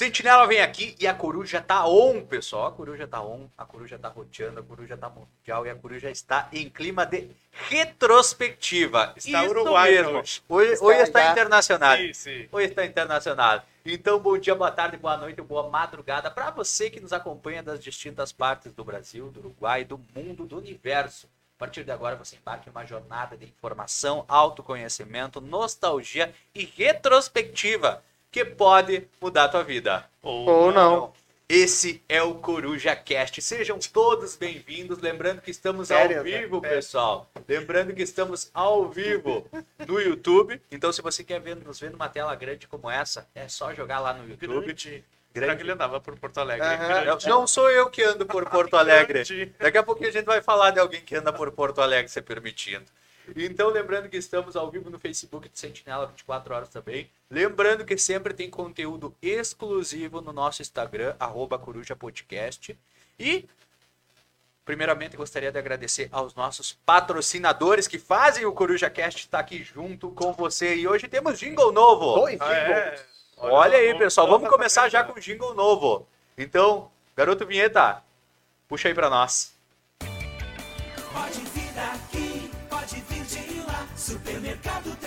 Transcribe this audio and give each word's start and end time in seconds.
Sentinela 0.00 0.46
vem 0.46 0.62
aqui 0.62 0.96
e 0.98 1.06
a 1.06 1.12
coruja 1.12 1.60
tá 1.60 1.86
on, 1.86 2.24
pessoal. 2.24 2.68
A 2.68 2.72
coruja 2.72 3.06
tá 3.06 3.22
on, 3.22 3.50
a 3.58 3.66
coruja 3.66 3.98
tá 3.98 4.08
roteando, 4.08 4.60
a 4.60 4.62
coruja 4.62 4.96
tá 4.96 5.10
mundial 5.10 5.66
e 5.66 5.68
a 5.68 5.74
coruja 5.74 6.10
está 6.10 6.48
em 6.54 6.70
clima 6.70 7.04
de 7.04 7.28
retrospectiva. 7.50 9.12
Está 9.14 9.44
Isso 9.44 9.50
Uruguai 9.50 9.90
mesmo. 9.90 10.18
hoje. 10.18 10.42
Hoje, 10.48 10.72
Está 10.72 10.86
hoje 10.86 11.02
está 11.02 11.30
internacional. 11.30 11.96
Sim, 11.98 12.12
sim. 12.14 12.48
Hoje 12.50 12.68
está 12.68 12.86
internacional. 12.86 13.62
Então, 13.84 14.18
bom 14.18 14.38
dia, 14.38 14.54
boa 14.54 14.70
tarde, 14.70 14.96
boa 14.96 15.18
noite, 15.18 15.42
boa 15.42 15.68
madrugada 15.68 16.30
para 16.30 16.50
você 16.50 16.88
que 16.88 16.98
nos 16.98 17.12
acompanha 17.12 17.62
das 17.62 17.78
distintas 17.78 18.32
partes 18.32 18.72
do 18.72 18.82
Brasil, 18.82 19.28
do 19.28 19.40
Uruguai, 19.40 19.84
do 19.84 20.00
mundo, 20.16 20.46
do 20.46 20.56
universo. 20.56 21.28
A 21.56 21.58
partir 21.58 21.84
de 21.84 21.92
agora, 21.92 22.16
você 22.16 22.36
embarca 22.36 22.70
em 22.70 22.72
uma 22.72 22.86
jornada 22.86 23.36
de 23.36 23.44
informação, 23.44 24.24
autoconhecimento, 24.26 25.42
nostalgia 25.42 26.32
e 26.54 26.64
retrospectiva 26.64 28.02
que 28.30 28.44
pode 28.44 29.08
mudar 29.20 29.44
a 29.44 29.48
tua 29.48 29.64
vida. 29.64 30.04
Ou 30.22 30.72
não. 30.72 31.12
Esse 31.48 32.00
é 32.08 32.22
o 32.22 32.36
Coruja 32.36 32.94
Cast. 32.94 33.42
Sejam 33.42 33.76
todos 33.92 34.36
bem-vindos. 34.36 35.00
Lembrando 35.00 35.40
que 35.40 35.50
estamos 35.50 35.88
Férias, 35.88 36.18
ao 36.18 36.24
né? 36.24 36.38
vivo, 36.38 36.60
pessoal. 36.60 37.28
Lembrando 37.48 37.92
que 37.92 38.02
estamos 38.02 38.48
ao 38.54 38.88
vivo 38.88 39.44
no 39.84 40.00
YouTube. 40.00 40.62
Então, 40.70 40.92
se 40.92 41.02
você 41.02 41.24
quer 41.24 41.40
ver, 41.40 41.56
nos 41.56 41.80
ver 41.80 41.90
numa 41.90 42.08
tela 42.08 42.32
grande 42.36 42.68
como 42.68 42.88
essa, 42.88 43.28
é 43.34 43.48
só 43.48 43.74
jogar 43.74 43.98
lá 43.98 44.14
no 44.14 44.28
YouTube. 44.28 44.64
Grande. 44.64 45.04
Grande. 45.32 45.46
Será 45.46 45.56
que 45.56 45.62
ele 45.62 45.72
andava 45.72 46.00
por 46.00 46.16
Porto 46.16 46.38
Alegre? 46.38 46.66
Grande. 46.76 47.28
Não 47.28 47.46
sou 47.48 47.68
eu 47.68 47.90
que 47.90 48.02
ando 48.02 48.26
por 48.26 48.48
Porto 48.48 48.76
Alegre. 48.76 49.24
Daqui 49.58 49.78
a 49.78 49.82
pouquinho 49.82 50.08
a 50.08 50.12
gente 50.12 50.26
vai 50.26 50.40
falar 50.40 50.70
de 50.70 50.78
alguém 50.78 51.00
que 51.00 51.16
anda 51.16 51.32
por 51.32 51.50
Porto 51.50 51.80
Alegre, 51.80 52.08
se 52.08 52.22
permitindo. 52.22 52.84
Então, 53.36 53.68
lembrando 53.68 54.08
que 54.08 54.16
estamos 54.16 54.56
ao 54.56 54.70
vivo 54.70 54.90
no 54.90 54.98
Facebook 54.98 55.48
de 55.48 55.58
Sentinela 55.58 56.06
24 56.06 56.54
horas 56.54 56.68
também. 56.68 57.08
Lembrando 57.30 57.84
que 57.84 57.96
sempre 57.96 58.34
tem 58.34 58.50
conteúdo 58.50 59.14
exclusivo 59.22 60.20
no 60.20 60.32
nosso 60.32 60.62
Instagram, 60.62 61.14
arroba 61.18 61.58
Coruja 61.58 61.94
Podcast. 61.94 62.78
E, 63.18 63.48
primeiramente, 64.64 65.16
gostaria 65.16 65.52
de 65.52 65.58
agradecer 65.58 66.08
aos 66.12 66.34
nossos 66.34 66.72
patrocinadores 66.84 67.86
que 67.86 67.98
fazem 67.98 68.44
o 68.46 68.52
Coruja 68.52 68.88
Cast 68.90 69.20
estar 69.20 69.38
aqui 69.38 69.62
junto 69.62 70.10
com 70.10 70.32
você. 70.32 70.74
E 70.76 70.88
hoje 70.88 71.06
temos 71.08 71.38
jingle 71.38 71.72
novo. 71.72 72.14
Dois 72.20 72.40
Ah, 72.40 72.52
é? 72.54 73.06
Olha 73.38 73.78
aí, 73.78 73.86
vamos- 73.88 73.98
pessoal, 74.02 74.28
vamos 74.28 74.48
começar 74.50 74.88
já 74.88 75.00
frente, 75.04 75.12
com 75.14 75.18
o 75.18 75.22
jingle 75.22 75.54
novo. 75.54 76.06
Então, 76.36 76.90
garoto 77.16 77.46
vinheta, 77.46 78.02
puxa 78.68 78.88
aí 78.88 78.94
pra 78.94 79.08
nós. 79.08 79.54
Pode 81.12 81.40
vir 81.40 81.72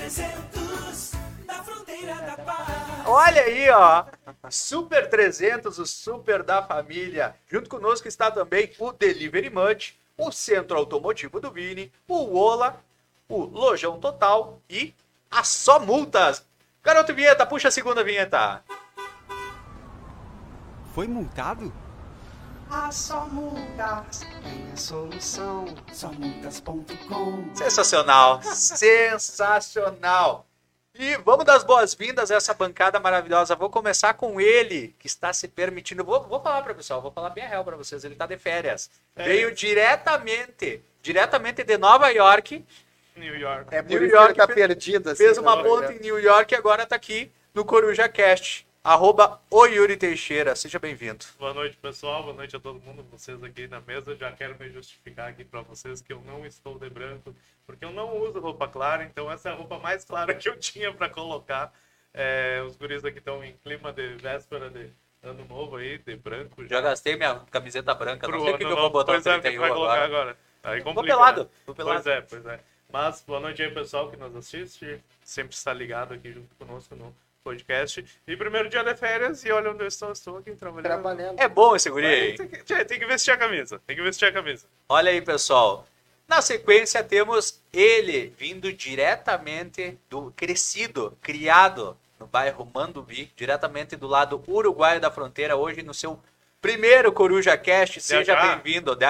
300, 0.03 1.11
da 1.45 1.63
fronteira 1.63 2.15
da 2.15 2.35
paz. 2.35 3.07
Olha 3.07 3.41
aí, 3.43 3.69
ó. 3.69 4.03
Super 4.49 5.09
300, 5.09 5.79
o 5.79 5.85
super 5.85 6.43
da 6.43 6.61
família. 6.61 7.33
Junto 7.49 7.69
conosco 7.69 8.05
está 8.05 8.29
também 8.29 8.69
o 8.79 8.91
Delivery 8.91 9.49
Munch, 9.49 9.97
o 10.17 10.29
Centro 10.29 10.77
Automotivo 10.77 11.39
do 11.39 11.49
Vini, 11.49 11.89
o 12.05 12.37
Ola, 12.37 12.83
o 13.29 13.45
Lojão 13.45 13.97
Total 13.97 14.59
e 14.69 14.93
a 15.31 15.41
Só 15.45 15.79
Multas. 15.79 16.45
Garoto 16.83 17.13
vinheta, 17.13 17.45
puxa 17.45 17.69
a 17.69 17.71
segunda 17.71 18.03
vinheta. 18.03 18.61
Foi 20.93 21.07
multado? 21.07 21.71
A 22.75 22.91
só 22.91 23.27
multas 23.27 24.21
tem 24.41 24.71
a 24.73 24.75
solução. 24.75 25.65
Somultas.com. 25.93 27.53
Sensacional, 27.53 28.41
sensacional. 28.41 30.47
E 30.95 31.15
vamos 31.17 31.45
dar 31.45 31.55
as 31.55 31.63
boas-vindas 31.63 32.31
a 32.31 32.35
essa 32.35 32.53
bancada 32.53 32.99
maravilhosa. 32.99 33.55
Vou 33.55 33.69
começar 33.69 34.15
com 34.15 34.41
ele, 34.41 34.95
que 34.97 35.05
está 35.05 35.31
se 35.31 35.47
permitindo. 35.47 36.03
Vou, 36.03 36.23
vou 36.23 36.41
falar 36.41 36.63
para 36.63 36.71
o 36.71 36.75
pessoal, 36.75 36.99
vou 36.99 37.11
falar 37.11 37.29
bem 37.29 37.43
a 37.43 37.47
real 37.47 37.63
para 37.63 37.77
vocês. 37.77 38.03
Ele 38.03 38.15
está 38.15 38.25
de 38.25 38.37
férias. 38.37 38.89
É. 39.15 39.23
Veio 39.23 39.53
diretamente, 39.53 40.81
diretamente 41.01 41.63
de 41.63 41.77
Nova 41.77 42.09
York. 42.09 42.65
New 43.15 43.35
York. 43.35 43.75
É 43.75 43.83
New 43.83 44.03
York 44.03 44.31
ele 44.31 44.37
tá 44.37 44.47
fez- 44.47 44.55
perdido. 44.55 45.11
Assim, 45.11 45.23
Fez 45.23 45.37
uma 45.37 45.57
né? 45.57 45.63
ponta 45.63 45.93
em 45.93 45.99
New 45.99 46.19
York 46.19 46.51
e 46.51 46.57
agora 46.57 46.83
está 46.83 46.95
aqui 46.95 47.31
no 47.53 47.63
Coruja 47.63 48.09
Cast. 48.09 48.65
Arroba 48.83 49.39
o 49.49 49.65
Yuri 49.65 49.95
Teixeira. 49.95 50.57
Seja 50.57 50.77
bem-vindo. 50.77 51.23
Boa 51.39 51.53
noite, 51.53 51.77
pessoal. 51.77 52.21
Boa 52.23 52.33
noite 52.35 52.53
a 52.53 52.59
todo 52.59 52.81
mundo. 52.81 53.01
Vocês 53.11 53.41
aqui 53.41 53.65
na 53.65 53.79
mesa. 53.79 54.13
Já 54.13 54.29
quero 54.33 54.59
me 54.59 54.69
justificar 54.69 55.29
aqui 55.29 55.45
pra 55.45 55.61
vocês 55.61 56.01
que 56.01 56.11
eu 56.11 56.21
não 56.25 56.45
estou 56.45 56.77
de 56.77 56.89
branco, 56.89 57.33
porque 57.65 57.85
eu 57.85 57.93
não 57.93 58.17
uso 58.17 58.41
roupa 58.41 58.67
clara. 58.67 59.05
Então, 59.05 59.31
essa 59.31 59.47
é 59.47 59.51
a 59.53 59.55
roupa 59.55 59.79
mais 59.79 60.03
clara 60.03 60.33
que 60.35 60.49
eu 60.49 60.57
tinha 60.59 60.91
pra 60.93 61.07
colocar. 61.07 61.73
É, 62.13 62.61
os 62.67 62.75
guris 62.75 63.05
aqui 63.05 63.19
estão 63.19 63.41
em 63.41 63.53
clima 63.63 63.93
de 63.93 64.15
véspera 64.17 64.69
de 64.69 64.89
ano 65.23 65.45
novo 65.45 65.77
aí, 65.77 65.97
de 65.99 66.17
branco. 66.17 66.67
Já 66.67 66.81
gastei 66.81 67.15
minha 67.15 67.39
camiseta 67.49 67.93
branca. 67.95 68.27
Pro 68.27 68.37
Não 68.37 68.43
sei 68.43 68.53
o 68.53 68.57
que, 68.57 68.63
eu 68.65 68.69
vou 68.69 68.77
novo. 68.79 68.89
botar 68.89 69.13
no 69.13 69.21
Pois 69.23 69.27
é, 69.27 69.31
o 69.31 69.35
que 69.35 69.41
31 69.43 69.61
vai 69.61 69.69
colocar 69.71 69.93
agora. 69.93 70.05
agora. 70.05 70.37
Aí 70.61 70.81
Vou 70.81 70.93
complica, 70.93 71.15
pelado. 71.15 71.43
né? 71.45 71.49
Vou 71.65 71.73
pelado. 71.73 72.03
Pois 72.03 72.07
é, 72.17 72.21
pois 72.21 72.45
é. 72.45 72.59
Mas 72.91 73.23
boa 73.25 73.39
noite 73.39 73.61
aí, 73.63 73.71
pessoal 73.73 74.11
que 74.11 74.17
nos 74.17 74.35
assiste. 74.35 75.01
Sempre 75.23 75.55
está 75.55 75.71
ligado 75.73 76.13
aqui 76.13 76.33
junto 76.33 76.53
conosco 76.55 76.93
no 76.97 77.15
podcast. 77.43 78.05
E 78.25 78.37
primeiro 78.37 78.69
dia 78.69 78.83
de 78.83 78.95
férias, 78.95 79.43
e 79.43 79.51
olha 79.51 79.71
onde 79.71 79.83
eu 79.83 79.87
estou, 79.87 80.11
estou 80.11 80.37
aqui 80.37 80.51
trabalhando. 80.55 80.85
Trabalhando. 80.85 81.39
É 81.39 81.47
bom 81.47 81.75
esse 81.75 81.89
guri 81.89 82.05
aí. 82.05 82.35
Tem 82.35 82.47
que, 82.47 82.85
tem 82.85 82.99
que 82.99 83.05
vestir 83.05 83.31
a 83.31 83.37
camisa. 83.37 83.81
Tem 83.85 83.95
que 83.95 84.01
vestir 84.01 84.25
a 84.25 84.31
camisa. 84.31 84.65
Olha 84.87 85.11
aí, 85.11 85.21
pessoal. 85.21 85.85
Na 86.27 86.41
sequência, 86.41 87.03
temos 87.03 87.61
ele 87.71 88.33
vindo 88.37 88.71
diretamente 88.71 89.99
do 90.09 90.31
crescido, 90.31 91.17
criado 91.21 91.97
no 92.17 92.25
bairro 92.25 92.69
Mandubi, 92.73 93.29
diretamente 93.35 93.97
do 93.97 94.07
lado 94.07 94.41
uruguaio 94.47 95.01
da 95.01 95.11
fronteira, 95.11 95.57
hoje 95.57 95.83
no 95.83 95.93
seu 95.93 96.17
primeiro 96.63 97.11
Coruja 97.11 97.57
Cast. 97.57 97.99
Seja 97.99 98.35
bem-vindo. 98.41 98.95
De, 98.95 99.05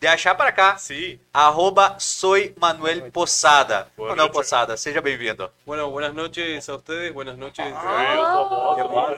de 0.00 0.08
achar 0.08 0.34
para 0.34 0.50
cá. 0.50 0.78
Sim. 0.78 1.20
Arroba 1.34 2.00
Soy 2.00 2.54
Manuel 2.58 3.12
Posada. 3.12 3.92
Boa 3.94 4.08
Manuel 4.08 4.28
noite. 4.28 4.32
Posada, 4.32 4.76
seja 4.78 5.02
bem-vindo. 5.02 5.52
Bueno, 5.66 5.90
buenas 5.90 6.14
noches 6.14 6.66
a 6.66 6.74
ustedes, 6.76 7.12
buenas 7.12 7.36
noches. 7.36 7.66
Ah, 7.76 8.76
Boa 8.88 9.14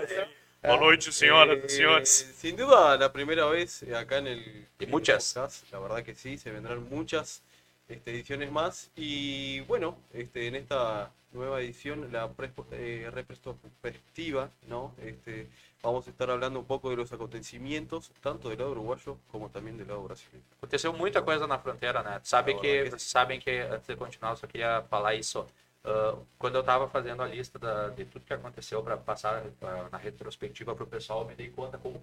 Boa 0.63 0.77
noite, 0.81 1.13
senhoras 1.13 1.59
Eh, 1.59 1.63
e 1.65 1.69
senhores. 1.69 2.35
Sin 2.37 2.57
duda, 2.57 2.97
la 2.97 3.13
primera 3.13 3.47
vez 3.47 3.85
acá 3.95 4.19
en 4.19 4.27
el. 4.27 4.67
Y 4.81 4.87
muchas. 4.87 5.35
podcast, 5.35 5.71
La 5.71 5.79
verdad 5.79 6.03
que 6.03 6.17
sí, 6.17 6.39
se 6.39 6.51
vendrán 6.51 6.89
muchas 6.91 7.41
este, 7.89 8.11
ediciones 8.11 8.51
más. 8.51 8.91
Y 8.97 9.61
bueno, 9.61 9.97
este, 10.13 10.49
en 10.49 10.57
esta 10.57 11.13
nueva 11.33 11.61
edición, 11.61 12.09
la 12.11 12.29
eh, 12.73 13.09
retrospectiva, 13.13 14.51
¿no? 14.67 14.93
Este, 15.01 15.47
vamos 15.87 16.07
a 16.07 16.11
estar 16.11 16.29
hablando 16.31 16.59
un 16.59 16.67
poco 16.67 16.91
de 16.91 16.97
los 16.97 17.13
acontecimientos, 17.13 18.11
tanto 18.21 18.49
del 18.49 18.59
lado 18.59 18.73
uruguayo 18.73 19.19
como 19.31 19.49
también 19.49 19.77
del 19.77 19.89
lado 19.89 20.03
brasileño. 20.03 20.43
Aconteceu 20.59 20.93
muita 20.93 21.23
coisa 21.23 21.47
na 21.47 21.59
fronteira, 21.59 22.03
né? 22.03 22.21
Sabe 22.23 22.57
que, 22.59 22.91
sabem 22.99 23.39
que, 23.41 23.61
antes 23.61 23.87
de 23.87 23.97
continuar, 23.97 24.33
eu 24.33 24.37
só 24.37 24.47
queria 24.47 24.83
falar 24.91 25.15
isso. 25.15 25.47
Ah, 25.87 26.19
quando 26.39 26.57
eu 26.57 26.61
estava 26.63 26.89
fazendo 26.89 27.23
a 27.23 27.27
lista 27.27 27.59
da- 27.59 27.89
de 27.91 28.05
tudo 28.07 28.25
que 28.25 28.35
aconteceu 28.35 28.83
para 28.83 28.97
passar 28.97 29.45
ah, 29.63 29.89
na 29.91 29.99
retrospectiva 29.99 30.75
para 30.75 30.85
o 30.85 30.87
pessoal, 30.87 31.25
me 31.25 31.35
dei 31.35 31.49
conta 31.51 31.79
como, 31.79 32.01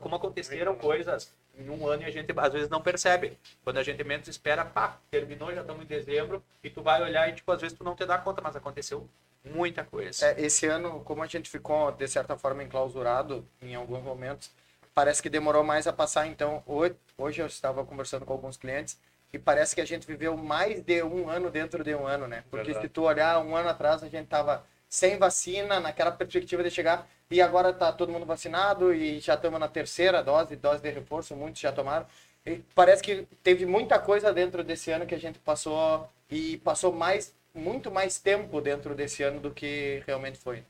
como 0.00 0.14
aconteceram 0.16 0.74
coisas 0.76 1.32
em 1.58 1.68
um 1.70 1.86
ano 1.88 2.02
e 2.02 2.04
a 2.06 2.10
gente 2.10 2.32
às 2.36 2.52
vezes 2.52 2.68
não 2.68 2.82
percebe. 2.82 3.38
Quando 3.64 3.78
a 3.78 3.82
gente 3.82 4.04
menos 4.04 4.28
espera, 4.28 4.64
pá, 4.64 4.98
terminou, 5.10 5.52
já 5.54 5.62
estamos 5.62 5.82
em 5.82 5.86
dezembro, 5.86 6.42
e 6.62 6.68
tu 6.68 6.82
vai 6.82 7.02
olhar 7.02 7.28
e 7.28 7.32
tipo, 7.32 7.50
às 7.50 7.60
vezes 7.60 7.76
tu 7.76 7.82
não 7.84 7.94
te 7.96 8.04
dá 8.04 8.18
conta, 8.18 8.42
mas 8.42 8.54
aconteceu 8.54 9.08
muita 9.44 9.82
coisa. 9.84 10.26
É, 10.26 10.40
esse 10.42 10.66
ano, 10.66 11.00
como 11.00 11.22
a 11.22 11.26
gente 11.26 11.48
ficou, 11.48 11.90
de 11.92 12.06
certa 12.08 12.36
forma, 12.36 12.62
enclausurado 12.62 13.46
em 13.62 13.74
alguns 13.74 14.02
momentos, 14.02 14.50
parece 14.94 15.22
que 15.22 15.30
demorou 15.30 15.64
mais 15.64 15.86
a 15.86 15.92
passar. 15.92 16.26
Então, 16.26 16.62
hoje, 16.66 16.94
hoje 17.16 17.40
eu 17.42 17.46
estava 17.46 17.84
conversando 17.84 18.26
com 18.26 18.32
alguns 18.32 18.56
clientes 18.58 18.98
e 19.32 19.38
parece 19.38 19.74
que 19.74 19.80
a 19.80 19.84
gente 19.84 20.06
viveu 20.06 20.36
mais 20.36 20.82
de 20.82 21.02
um 21.02 21.28
ano 21.28 21.50
dentro 21.50 21.82
de 21.82 21.94
um 21.94 22.06
ano, 22.06 22.26
né? 22.26 22.44
Porque 22.50 22.66
Verdade. 22.66 22.86
se 22.86 22.92
tu 22.92 23.02
olhar 23.02 23.38
um 23.44 23.56
ano 23.56 23.68
atrás, 23.68 24.02
a 24.02 24.08
gente 24.08 24.26
tava 24.26 24.64
sem 24.88 25.18
vacina, 25.18 25.80
naquela 25.80 26.12
perspectiva 26.12 26.62
de 26.62 26.70
chegar, 26.70 27.08
e 27.30 27.40
agora 27.40 27.72
tá 27.72 27.92
todo 27.92 28.12
mundo 28.12 28.24
vacinado 28.24 28.94
e 28.94 29.18
já 29.18 29.34
estamos 29.34 29.58
na 29.58 29.68
terceira 29.68 30.22
dose, 30.22 30.56
dose 30.56 30.80
de 30.80 30.90
reforço, 30.90 31.34
muitos 31.34 31.60
já 31.60 31.72
tomaram. 31.72 32.06
E 32.44 32.62
parece 32.74 33.02
que 33.02 33.26
teve 33.42 33.66
muita 33.66 33.98
coisa 33.98 34.32
dentro 34.32 34.62
desse 34.62 34.92
ano 34.92 35.06
que 35.06 35.14
a 35.14 35.18
gente 35.18 35.38
passou 35.40 36.08
e 36.30 36.58
passou 36.58 36.92
mais 36.92 37.34
muito 37.52 37.90
mais 37.90 38.18
tempo 38.18 38.60
dentro 38.60 38.94
desse 38.94 39.22
ano 39.22 39.40
do 39.40 39.50
que 39.50 40.02
realmente 40.06 40.38
foi. 40.38 40.62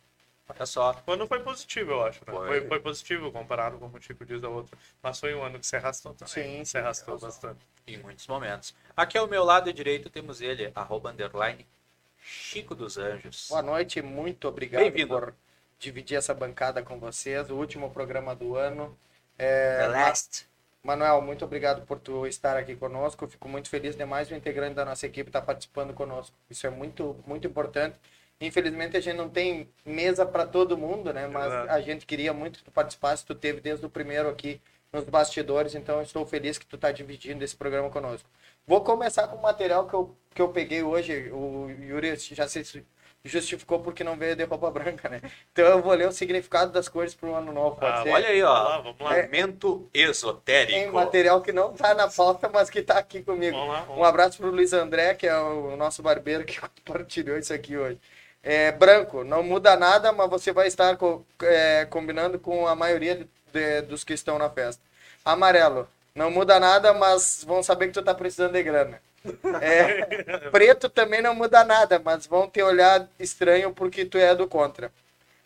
Olha 0.48 0.64
só. 0.64 1.02
O 1.06 1.12
ano 1.12 1.26
foi 1.26 1.40
positivo, 1.40 1.90
eu 1.90 2.04
acho. 2.04 2.20
Né? 2.20 2.32
Foi. 2.32 2.46
Foi. 2.46 2.68
Foi, 2.68 2.80
positivo 2.80 3.32
comparado 3.32 3.78
como 3.78 3.96
o 3.96 4.00
Chico 4.00 4.24
diz 4.24 4.42
ao 4.44 4.52
outro. 4.52 4.78
Mas 5.02 5.18
foi 5.18 5.34
um 5.34 5.42
ano 5.42 5.58
que 5.58 5.66
se 5.66 5.76
arrastou 5.76 6.14
também. 6.14 6.32
Sim, 6.32 6.64
se 6.64 6.78
arrastou. 6.78 7.18
bastante. 7.18 7.66
Em 7.86 7.98
muitos 7.98 8.26
momentos. 8.26 8.74
Aqui 8.96 9.16
ao 9.16 9.28
meu 9.28 9.44
lado 9.44 9.72
direito 9.72 10.10
temos 10.10 10.40
ele, 10.40 10.72
arroba 10.74 11.10
underline 11.10 11.64
Chico 12.18 12.74
dos 12.74 12.98
Anjos. 12.98 13.46
Boa 13.48 13.62
noite, 13.62 14.02
muito 14.02 14.48
obrigado 14.48 14.90
por 15.06 15.32
dividir 15.78 16.16
essa 16.16 16.34
bancada 16.34 16.82
com 16.82 16.98
vocês, 16.98 17.48
o 17.48 17.54
último 17.54 17.90
programa 17.90 18.34
do 18.34 18.56
ano. 18.56 18.98
É, 19.38 19.78
The 19.78 19.86
last. 19.88 20.48
Manuel, 20.82 21.22
muito 21.22 21.44
obrigado 21.44 21.86
por 21.86 22.00
tu 22.00 22.26
estar 22.26 22.56
aqui 22.56 22.74
conosco. 22.74 23.24
Eu 23.24 23.28
Fico 23.28 23.48
muito 23.48 23.68
feliz 23.68 23.94
de 23.94 24.04
mais 24.04 24.32
um 24.32 24.36
integrante 24.36 24.74
da 24.74 24.84
nossa 24.84 25.06
equipe 25.06 25.28
estar 25.28 25.42
participando 25.42 25.94
conosco. 25.94 26.36
Isso 26.50 26.66
é 26.66 26.70
muito, 26.70 27.16
muito 27.24 27.46
importante. 27.46 27.96
Infelizmente 28.40 28.96
a 28.96 29.00
gente 29.00 29.16
não 29.16 29.28
tem 29.28 29.68
mesa 29.84 30.26
para 30.26 30.44
todo 30.44 30.76
mundo, 30.76 31.12
né? 31.12 31.28
Mas 31.28 31.46
Exato. 31.46 31.70
a 31.70 31.80
gente 31.80 32.04
queria 32.04 32.32
muito 32.32 32.58
que 32.58 32.64
tu 32.64 32.70
participasse, 32.72 33.24
tu 33.24 33.34
teve 33.34 33.60
desde 33.60 33.86
o 33.86 33.90
primeiro 33.90 34.28
aqui 34.28 34.60
nos 34.92 35.04
bastidores, 35.04 35.74
então 35.74 36.00
estou 36.02 36.24
feliz 36.26 36.58
que 36.58 36.66
tu 36.66 36.78
tá 36.78 36.90
dividindo 36.92 37.44
esse 37.44 37.56
programa 37.56 37.90
conosco. 37.90 38.28
Vou 38.66 38.80
começar 38.82 39.28
com 39.28 39.36
o 39.36 39.42
material 39.42 39.86
que 39.86 39.94
eu, 39.94 40.16
que 40.34 40.42
eu 40.42 40.48
peguei 40.48 40.82
hoje, 40.82 41.30
o 41.32 41.68
Yuri 41.70 42.16
já 42.16 42.48
se 42.48 42.84
justificou 43.24 43.80
porque 43.80 44.04
não 44.04 44.16
veio 44.16 44.36
de 44.36 44.44
roupa 44.44 44.70
branca, 44.72 45.08
né? 45.08 45.20
Então 45.52 45.64
eu 45.66 45.82
vou 45.82 45.92
ler 45.92 46.08
o 46.08 46.12
significado 46.12 46.72
das 46.72 46.88
cores 46.88 47.14
para 47.14 47.28
o 47.28 47.34
ano 47.34 47.52
novo, 47.52 47.76
pode 47.76 47.98
Ah, 48.00 48.02
ser? 48.04 48.10
Olha 48.10 48.28
aí, 48.28 48.42
ó. 48.42 48.82
vamos 48.82 49.00
lá. 49.00 49.22
Momento 49.22 49.88
esotérico. 49.92 50.72
Tem 50.78 50.90
material 50.90 51.40
que 51.42 51.52
não 51.52 51.72
tá 51.72 51.92
na 51.94 52.08
pauta, 52.08 52.48
mas 52.48 52.70
que 52.70 52.82
tá 52.82 52.98
aqui 52.98 53.22
comigo. 53.22 53.56
Vamos 53.56 53.72
lá, 53.74 53.80
vamos 53.82 53.98
Um 53.98 54.04
abraço 54.04 54.38
pro 54.38 54.50
Luiz 54.50 54.72
André, 54.72 55.14
que 55.14 55.26
é 55.26 55.36
o 55.36 55.76
nosso 55.76 56.02
barbeiro 56.02 56.44
que 56.44 56.58
compartilhou 56.84 57.36
isso 57.36 57.52
aqui 57.52 57.76
hoje. 57.76 58.00
É, 58.42 58.70
branco, 58.70 59.24
não 59.24 59.42
muda 59.42 59.76
nada, 59.76 60.12
mas 60.12 60.30
você 60.30 60.52
vai 60.52 60.68
estar 60.68 60.96
co- 60.96 61.26
é, 61.42 61.84
combinando 61.86 62.38
com 62.38 62.66
a 62.68 62.76
maioria 62.76 63.16
de- 63.16 63.28
de- 63.52 63.82
dos 63.82 64.04
que 64.04 64.12
estão 64.14 64.38
na 64.38 64.50
festa. 64.50 64.82
Amarelo, 65.24 65.88
não 66.14 66.30
muda 66.30 66.58
nada, 66.60 66.92
mas 66.94 67.44
vão 67.46 67.62
saber 67.62 67.88
que 67.88 67.92
tu 67.94 68.02
tá 68.02 68.14
precisando 68.14 68.52
de 68.52 68.62
grana. 68.62 69.00
É, 69.60 70.04
preto 70.50 70.88
também 70.88 71.20
não 71.20 71.34
muda 71.34 71.64
nada, 71.64 72.00
mas 72.04 72.26
vão 72.26 72.48
te 72.48 72.62
olhar 72.62 73.08
estranho 73.18 73.72
porque 73.72 74.04
tu 74.04 74.18
é 74.18 74.34
do 74.34 74.46
contra. 74.46 74.92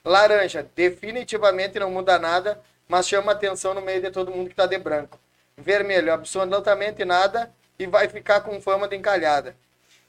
Laranja, 0.04 0.66
definitivamente 0.74 1.78
não 1.78 1.90
muda 1.90 2.18
nada, 2.18 2.60
mas 2.88 3.08
chama 3.08 3.32
atenção 3.32 3.74
no 3.74 3.80
meio 3.80 4.00
de 4.02 4.10
todo 4.10 4.30
mundo 4.30 4.48
que 4.48 4.54
tá 4.56 4.66
de 4.66 4.78
branco. 4.78 5.18
Vermelho, 5.56 6.12
absolutamente 6.12 7.04
nada 7.04 7.50
e 7.78 7.86
vai 7.86 8.08
ficar 8.08 8.40
com 8.40 8.60
fama 8.60 8.88
de 8.88 8.96
encalhada. 8.96 9.54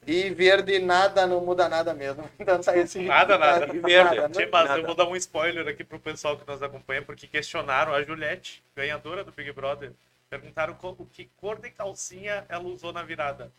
E 0.05 0.29
verde, 0.31 0.79
nada, 0.79 1.27
não 1.27 1.41
muda 1.41 1.69
nada 1.69 1.93
mesmo. 1.93 2.27
Então 2.39 2.59
tá 2.59 2.75
esse 2.75 2.99
Nada, 2.99 3.37
nada. 3.37 3.65
E 3.75 3.77
verde? 3.79 4.15
Nada, 4.15 4.29
Tchê, 4.29 4.45
não- 4.45 4.51
mas 4.51 4.67
Nada. 4.69 4.79
eu 4.81 4.85
vou 4.85 4.95
dar 4.95 5.05
um 5.07 5.15
spoiler 5.15 5.67
aqui 5.67 5.83
pro 5.83 5.99
pessoal 5.99 6.37
que 6.37 6.49
nos 6.49 6.61
acompanha, 6.63 7.01
porque 7.03 7.27
questionaram 7.27 7.93
a 7.93 8.01
Juliette, 8.03 8.63
ganhadora 8.75 9.23
do 9.23 9.31
Big 9.31 9.51
Brother. 9.51 9.91
Perguntaram 10.29 10.75
o 10.81 11.05
que 11.05 11.29
cor 11.37 11.59
de 11.59 11.69
calcinha 11.69 12.45
ela 12.49 12.63
usou 12.63 12.91
na 12.93 13.03
virada. 13.03 13.51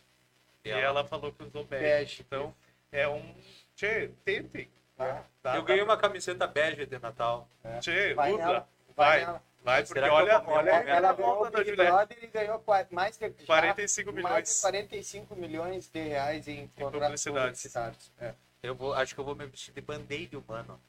E 0.65 0.71
ela 0.71 1.05
falou 1.05 1.31
que 1.33 1.43
usou 1.44 1.65
bege. 1.65 1.83
Bege. 1.85 2.25
Então, 2.27 2.55
é 2.91 3.06
um. 3.06 3.35
Tchê, 3.77 4.11
tentem. 4.25 4.69
Tá. 4.97 5.25
Tá, 5.43 5.56
Eu 5.56 5.62
ganhei 5.62 5.83
uma 5.83 5.97
camiseta 5.97 6.47
bege 6.47 6.87
de 6.87 6.99
Natal. 6.99 7.49
Tchê, 7.81 8.15
Vai 8.15 8.33
usa. 8.33 8.39
nela, 8.44 8.69
Vai, 8.97 9.25
vai 9.25 9.41
vai, 9.64 9.82
porque 9.85 10.00
que 10.00 10.06
eu 10.06 10.12
olha, 10.12 10.43
olha, 10.47 10.70
Ela, 10.70 11.12
ganhou 11.12 11.35
volta 11.35 11.61
o 11.61 11.64
Big. 11.64 11.76
Brother 11.76 12.19
e 12.23 12.26
ganhou 12.26 12.59
mais 12.91 13.17
de, 13.17 13.29
já 13.29 13.44
45 13.47 14.12
mais 14.12 14.25
milhões. 14.25 14.55
de 14.56 14.61
45 14.61 15.37
milhões 15.37 15.88
de 15.88 16.00
reais 16.03 16.49
em 16.49 16.67
contratos 16.69 17.25
publicidades. 17.25 17.44
publicitários. 17.62 18.12
É. 18.20 18.35
Eu 18.62 18.75
vou, 18.75 18.93
acho 18.94 19.14
que 19.14 19.20
eu 19.20 19.25
vou 19.25 19.35
me 19.35 19.47
vestir 19.47 19.73
de 19.75 19.81
band-aid 19.81 20.37
humano 20.37 20.81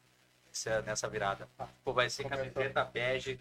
nessa, 0.47 0.81
virada. 1.07 1.47
Pô, 1.83 1.91
vai 1.93 2.07
ser 2.09 2.25
camiseta 2.29 2.83
bege, 2.85 3.39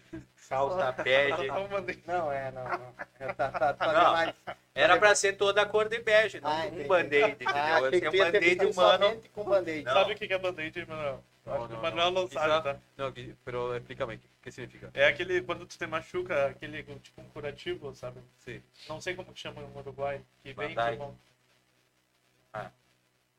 calça 0.49 0.91
bege. 1.03 1.47
Mandei- 1.71 2.03
Não, 2.07 2.31
é, 2.31 2.51
não, 2.51 2.63
não. 2.63 2.95
É, 3.19 3.33
tá, 3.33 3.51
tá, 3.51 3.73
tá 3.73 3.93
Não. 3.93 4.05
demais. 4.05 4.35
Era 4.73 4.97
pra 4.97 5.13
ser 5.13 5.33
toda 5.33 5.61
a 5.61 5.65
cor 5.67 5.87
de 5.87 5.99
bege, 5.99 6.39
não 6.41 6.49
Ah, 6.49 6.65
um 6.65 6.87
band-aid, 6.87 7.31
entendeu? 7.33 7.53
Ah, 7.55 7.79
ser 7.91 8.01
que 8.01 8.09
um 8.09 8.11
band-aid 8.11 8.65
humano. 8.65 9.21
com. 9.33 9.43
Não. 9.43 9.93
Sabe 9.93 10.13
o 10.13 10.15
que 10.17 10.27
que 10.27 10.33
é 10.33 10.37
band-aid, 10.39 10.85
Manuel? 10.87 11.23
No, 11.45 11.53
Acho 11.53 11.67
que 11.67 11.73
no, 11.73 11.79
o 11.79 11.81
Manuel 11.83 12.11
não 12.11 12.27
Quizá- 12.27 12.39
sabe, 12.47 12.79
tá? 12.97 13.11
Qui- 13.11 13.35
pero 13.45 13.75
explícame, 13.77 14.19
¿qué 14.43 14.51
significa? 14.51 14.91
É 14.93 15.07
aquele, 15.07 15.41
quando 15.41 15.65
tu 15.65 15.77
te 15.77 15.87
machuca, 15.87 16.47
aquele 16.47 16.83
tipo 16.99 17.21
um 17.21 17.29
curativo, 17.29 17.95
sabe? 17.95 18.21
Sí. 18.39 18.61
Não 18.87 19.01
sei 19.01 19.15
como 19.15 19.33
que 19.33 19.39
chama 19.39 19.61
no 19.61 19.79
Uruguai. 19.79 20.21
Que 20.43 20.53
vem 20.53 20.69
Bandai. 20.69 20.97
como 20.97 21.17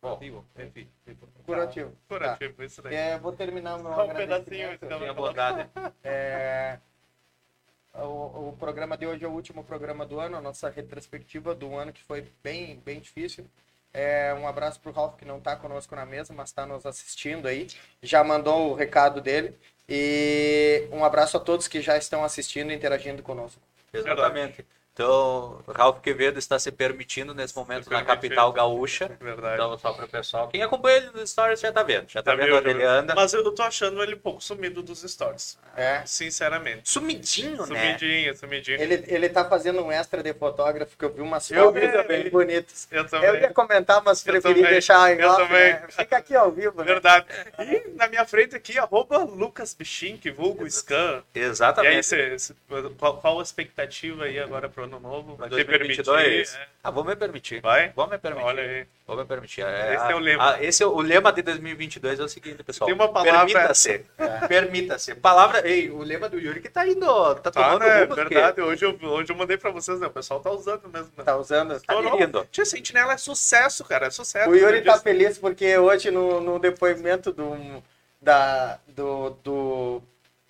Bom, 0.04 0.16
Curativo, 0.18 0.44
en 0.58 0.70
fin. 0.70 0.88
no 1.06 1.12
importa. 1.12 1.42
Curativo. 1.46 1.90
Tá. 1.90 1.96
curativo, 2.08 2.62
isso 2.62 2.82
daí. 2.82 2.94
É, 2.94 3.18
vou 3.18 3.32
terminar 3.32 3.76
o 3.76 3.82
meu 3.82 3.94
Só 3.94 4.04
um 4.04 4.14
pedacinho, 4.14 4.72
então. 4.72 5.14
bondade. 5.14 5.70
É, 6.04 6.78
o, 7.94 8.48
o 8.50 8.56
programa 8.58 8.98
de 8.98 9.06
hoje 9.06 9.24
é 9.24 9.28
o 9.28 9.30
último 9.30 9.64
programa 9.64 10.04
do 10.04 10.20
ano, 10.20 10.36
a 10.36 10.42
nossa 10.42 10.68
retrospectiva 10.68 11.54
do 11.54 11.74
ano 11.74 11.90
que 11.90 12.02
foi 12.02 12.30
bem, 12.42 12.80
bem 12.80 13.00
difícil. 13.00 13.46
É, 13.94 14.34
um 14.34 14.46
abraço 14.46 14.78
pro 14.80 14.90
Ralph 14.92 15.16
que 15.16 15.24
não 15.24 15.38
está 15.38 15.56
conosco 15.56 15.94
na 15.96 16.04
mesa, 16.04 16.34
mas 16.34 16.50
está 16.50 16.66
nos 16.66 16.84
assistindo 16.84 17.46
aí. 17.48 17.68
Já 18.02 18.22
mandou 18.22 18.72
o 18.72 18.74
recado 18.74 19.22
dele. 19.22 19.56
E 19.88 20.88
um 20.90 21.04
abraço 21.04 21.36
a 21.36 21.40
todos 21.40 21.68
que 21.68 21.80
já 21.80 21.96
estão 21.96 22.24
assistindo 22.24 22.70
e 22.70 22.74
interagindo 22.74 23.22
conosco. 23.22 23.60
Exatamente. 23.92 24.64
Então, 24.94 25.60
Ralph 25.74 26.00
Quevedo 26.00 26.38
está 26.38 26.56
se 26.56 26.70
permitindo 26.70 27.34
nesse 27.34 27.54
momento 27.56 27.90
na 27.90 28.04
capital 28.04 28.52
gaúcha. 28.52 29.10
Verdade. 29.20 29.54
Então, 29.56 29.76
só 29.76 29.92
para 29.92 30.04
o 30.04 30.08
pessoal. 30.08 30.46
Quem 30.46 30.62
acompanha 30.62 30.98
ele 30.98 31.10
nos 31.12 31.30
stories 31.30 31.58
já 31.58 31.72
tá 31.72 31.82
vendo. 31.82 32.04
Já 32.08 32.22
tá, 32.22 32.30
Tá 32.30 32.36
vendo 32.36 32.54
onde 32.56 32.68
ele 32.70 32.84
anda. 32.84 33.12
Mas 33.12 33.32
eu 33.34 33.50
tô 33.52 33.62
achando 33.64 34.00
ele 34.04 34.14
um 34.14 34.18
pouco 34.18 34.40
sumido 34.40 34.84
dos 34.84 35.02
stories. 35.02 35.58
É. 35.76 36.02
Sinceramente. 36.06 36.88
Sumidinho, 36.88 37.66
né? 37.66 37.66
Sumidinho, 37.66 38.36
sumidinho. 38.36 38.80
Ele, 38.80 39.04
ele 39.08 39.28
tá 39.28 39.44
fazendo 39.44 39.82
um 39.82 39.90
extra 39.90 40.22
de 40.22 40.32
fotógrafo 40.32 40.96
que 40.96 41.04
eu 41.04 41.12
vi 41.12 41.20
umas 41.22 41.50
Eu 41.50 41.64
fotos 41.72 41.80
vi 41.80 41.88
também. 41.90 42.30
bonitas. 42.30 42.86
Eu 42.92 43.02
Eu 43.02 43.08
também. 43.08 43.40
ia 43.40 43.52
comentar, 43.52 44.00
mas 44.04 44.24
Eu 44.24 44.32
preferi 44.32 44.62
deixar 44.62 45.12
em 45.12 45.18
Eu 45.20 45.28
off, 45.28 45.42
também. 45.42 45.72
né? 45.72 45.86
Fica 45.90 46.16
aqui 46.18 46.36
ao 46.36 46.52
vivo, 46.52 46.78
né? 46.78 46.84
Verdade. 46.84 47.26
E 47.58 47.88
na 47.96 48.06
minha 48.06 48.24
frente 48.24 48.54
aqui, 48.54 48.78
arroba 48.78 49.18
Lucas 49.24 49.74
Bichink, 49.74 50.30
vulgo 50.30 50.70
Scan. 50.70 51.24
E 51.34 51.40
aí, 51.40 51.44
Exatamente. 51.46 52.06
cê, 52.06 52.38
cê- 52.38 52.54
qual, 52.96 53.16
qual 53.16 53.40
a 53.40 53.42
expectativa 53.42 54.22
aí 54.26 54.38
agora 54.38 54.68
pro 54.68 54.83
ano 54.84 55.00
novo? 55.00 55.36
Vai 55.36 55.48
ter 55.48 55.64
2022. 55.64 56.06
permitir? 56.50 56.56
É. 56.56 56.66
Ah, 56.82 56.90
vou 56.90 57.04
me 57.04 57.16
permitir. 57.16 57.60
Vai? 57.60 57.92
Vou 57.94 58.06
me 58.08 58.18
permitir. 58.18 58.44
Olha 58.46 58.62
aí. 58.62 58.86
Vou 59.06 59.16
me 59.16 59.24
permitir. 59.24 59.60
Esse 59.62 60.12
é 60.12 60.14
o 60.14 60.18
lema. 60.18 60.50
a- 60.54 60.62
esse 60.62 60.82
é 60.82 60.86
o, 60.86 61.00
lema 61.00 61.32
de 61.32 61.42
2022 61.42 62.20
é 62.20 62.22
o 62.24 62.28
seguinte, 62.28 62.62
pessoal. 62.62 62.86
Tem 62.86 62.94
uma 62.94 63.08
palavra- 63.12 63.44
Permita-se. 63.46 64.04
Permita-se. 64.48 65.14
Palavra. 65.14 65.68
Ei, 65.68 65.90
o 65.90 65.98
lema 66.02 66.28
do 66.28 66.38
Yuri 66.38 66.60
que 66.60 66.68
tá 66.68 66.86
indo. 66.86 67.06
Tá 67.36 67.50
Tá, 67.50 67.50
tomando 67.50 67.80
né? 67.84 68.02
rumo? 68.04 68.14
Verdade. 68.14 68.60
Hoje 68.60 68.84
eu, 68.84 68.98
hoje 69.10 69.30
eu 69.32 69.36
mandei 69.36 69.56
pra 69.56 69.70
vocês, 69.70 70.00
né? 70.00 70.06
O 70.06 70.10
pessoal 70.10 70.40
tá 70.40 70.50
usando 70.50 70.88
mesmo. 70.88 71.12
Né? 71.16 71.24
Tá 71.24 71.36
usando. 71.36 71.80
Tá 71.80 71.98
aderindo. 71.98 72.46
Tia 72.50 72.64
Sentinela 72.64 73.12
é 73.12 73.16
sucesso, 73.16 73.84
cara. 73.84 74.06
É 74.06 74.10
sucesso. 74.10 74.48
O 74.50 74.54
Yuri 74.56 74.82
tá 74.82 74.92
disse- 74.92 75.04
feliz 75.04 75.38
porque 75.38 75.76
hoje 75.78 76.10
no, 76.10 76.40
no 76.40 76.58
depoimento 76.58 77.32
do, 77.32 77.82
da, 78.20 78.78
do, 78.88 79.30
do 79.42 80.02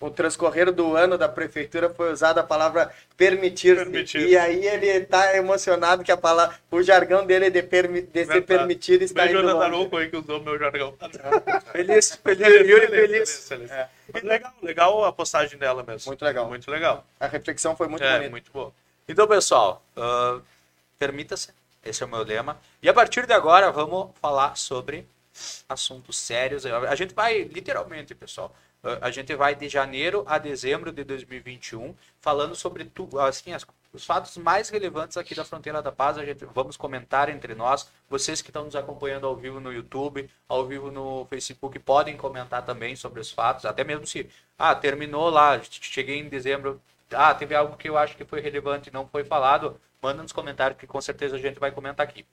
o 0.05 0.11
transcorrer 0.11 0.71
do 0.71 0.95
ano 0.95 1.17
da 1.17 1.27
prefeitura 1.27 1.89
foi 1.89 2.11
usada 2.11 2.41
a 2.41 2.43
palavra 2.43 2.91
permitir-se. 3.17 3.83
Permitir. 3.83 4.27
E 4.27 4.37
aí 4.37 4.65
ele 4.65 5.01
tá 5.01 5.35
emocionado 5.35 6.03
que 6.03 6.11
a 6.11 6.17
palavra, 6.17 6.55
o 6.69 6.81
jargão 6.83 7.25
dele 7.25 7.49
de, 7.49 7.63
permi, 7.63 8.01
de 8.01 8.25
ser 8.25 8.41
permitido 8.41 9.03
está 9.03 9.23
Beijo 9.23 9.39
indo 9.39 9.51
longe. 9.51 9.95
Aí 9.95 10.09
que 10.09 10.17
usou 10.17 10.41
meu 10.41 10.57
jargão. 10.59 10.95
Feliz, 11.71 12.15
feliz. 12.15 12.47
Yuri 12.47 12.87
feliz. 12.87 13.47
feliz. 13.47 13.71
Mas 14.13 14.23
Legal, 14.23 14.53
legal 14.61 15.05
a 15.05 15.11
postagem 15.11 15.57
dela 15.57 15.83
mesmo. 15.83 16.09
Muito 16.09 16.23
legal. 16.23 16.47
Muito 16.47 16.69
legal. 16.69 17.05
A 17.19 17.27
reflexão 17.27 17.75
foi 17.75 17.87
muito 17.87 18.03
é, 18.03 18.13
bonita. 18.13 18.29
muito 18.29 18.51
boa. 18.51 18.71
Então, 19.07 19.27
pessoal, 19.27 19.83
ah, 19.97 20.39
permita-se. 20.97 21.49
Esse 21.83 22.01
é 22.03 22.05
o 22.05 22.09
meu 22.09 22.23
lema. 22.23 22.59
E 22.81 22.89
a 22.89 22.93
partir 22.93 23.27
de 23.27 23.33
agora, 23.33 23.71
vamos 23.71 24.11
falar 24.19 24.57
sobre 24.57 25.07
assuntos 25.67 26.17
sérios. 26.17 26.65
A 26.65 26.95
gente 26.95 27.13
vai, 27.13 27.43
literalmente, 27.43 28.15
pessoal, 28.15 28.55
a 29.01 29.11
gente 29.11 29.33
vai 29.35 29.55
de 29.55 29.67
janeiro 29.69 30.23
a 30.27 30.37
dezembro 30.37 30.91
de 30.91 31.03
2021 31.03 31.95
falando 32.21 32.55
sobre 32.55 32.85
tu, 32.85 33.07
assim, 33.19 33.53
as- 33.53 33.65
os 33.93 34.05
fatos 34.05 34.35
mais 34.37 34.69
relevantes 34.69 35.15
aqui 35.17 35.33
da 35.33 35.45
Fronteira 35.45 35.81
da 35.81 35.91
Paz. 35.91 36.17
A 36.17 36.25
gente 36.25 36.45
vamos 36.53 36.75
comentar 36.77 37.29
entre 37.29 37.55
nós. 37.55 37.89
Vocês 38.09 38.41
que 38.41 38.49
estão 38.49 38.65
nos 38.65 38.75
acompanhando 38.75 39.25
ao 39.25 39.35
vivo 39.35 39.59
no 39.59 39.71
YouTube, 39.71 40.29
ao 40.49 40.65
vivo 40.65 40.91
no 40.91 41.25
Facebook, 41.29 41.79
podem 41.79 42.17
comentar 42.17 42.63
também 42.65 42.95
sobre 42.95 43.19
os 43.21 43.31
fatos. 43.31 43.65
Até 43.65 43.83
mesmo 43.83 44.05
se, 44.05 44.29
ah, 44.57 44.75
terminou 44.75 45.29
lá, 45.29 45.59
cheguei 45.61 46.17
em 46.19 46.27
dezembro, 46.29 46.81
ah, 47.11 47.33
teve 47.33 47.55
algo 47.55 47.77
que 47.77 47.87
eu 47.89 47.97
acho 47.97 48.15
que 48.17 48.25
foi 48.25 48.41
relevante 48.41 48.89
e 48.89 48.93
não 48.93 49.07
foi 49.07 49.23
falado, 49.23 49.79
manda 50.01 50.21
nos 50.21 50.31
comentários 50.33 50.77
que 50.79 50.85
com 50.87 50.99
certeza 51.01 51.35
a 51.35 51.39
gente 51.39 51.59
vai 51.59 51.71
comentar 51.71 52.05
aqui. 52.05 52.25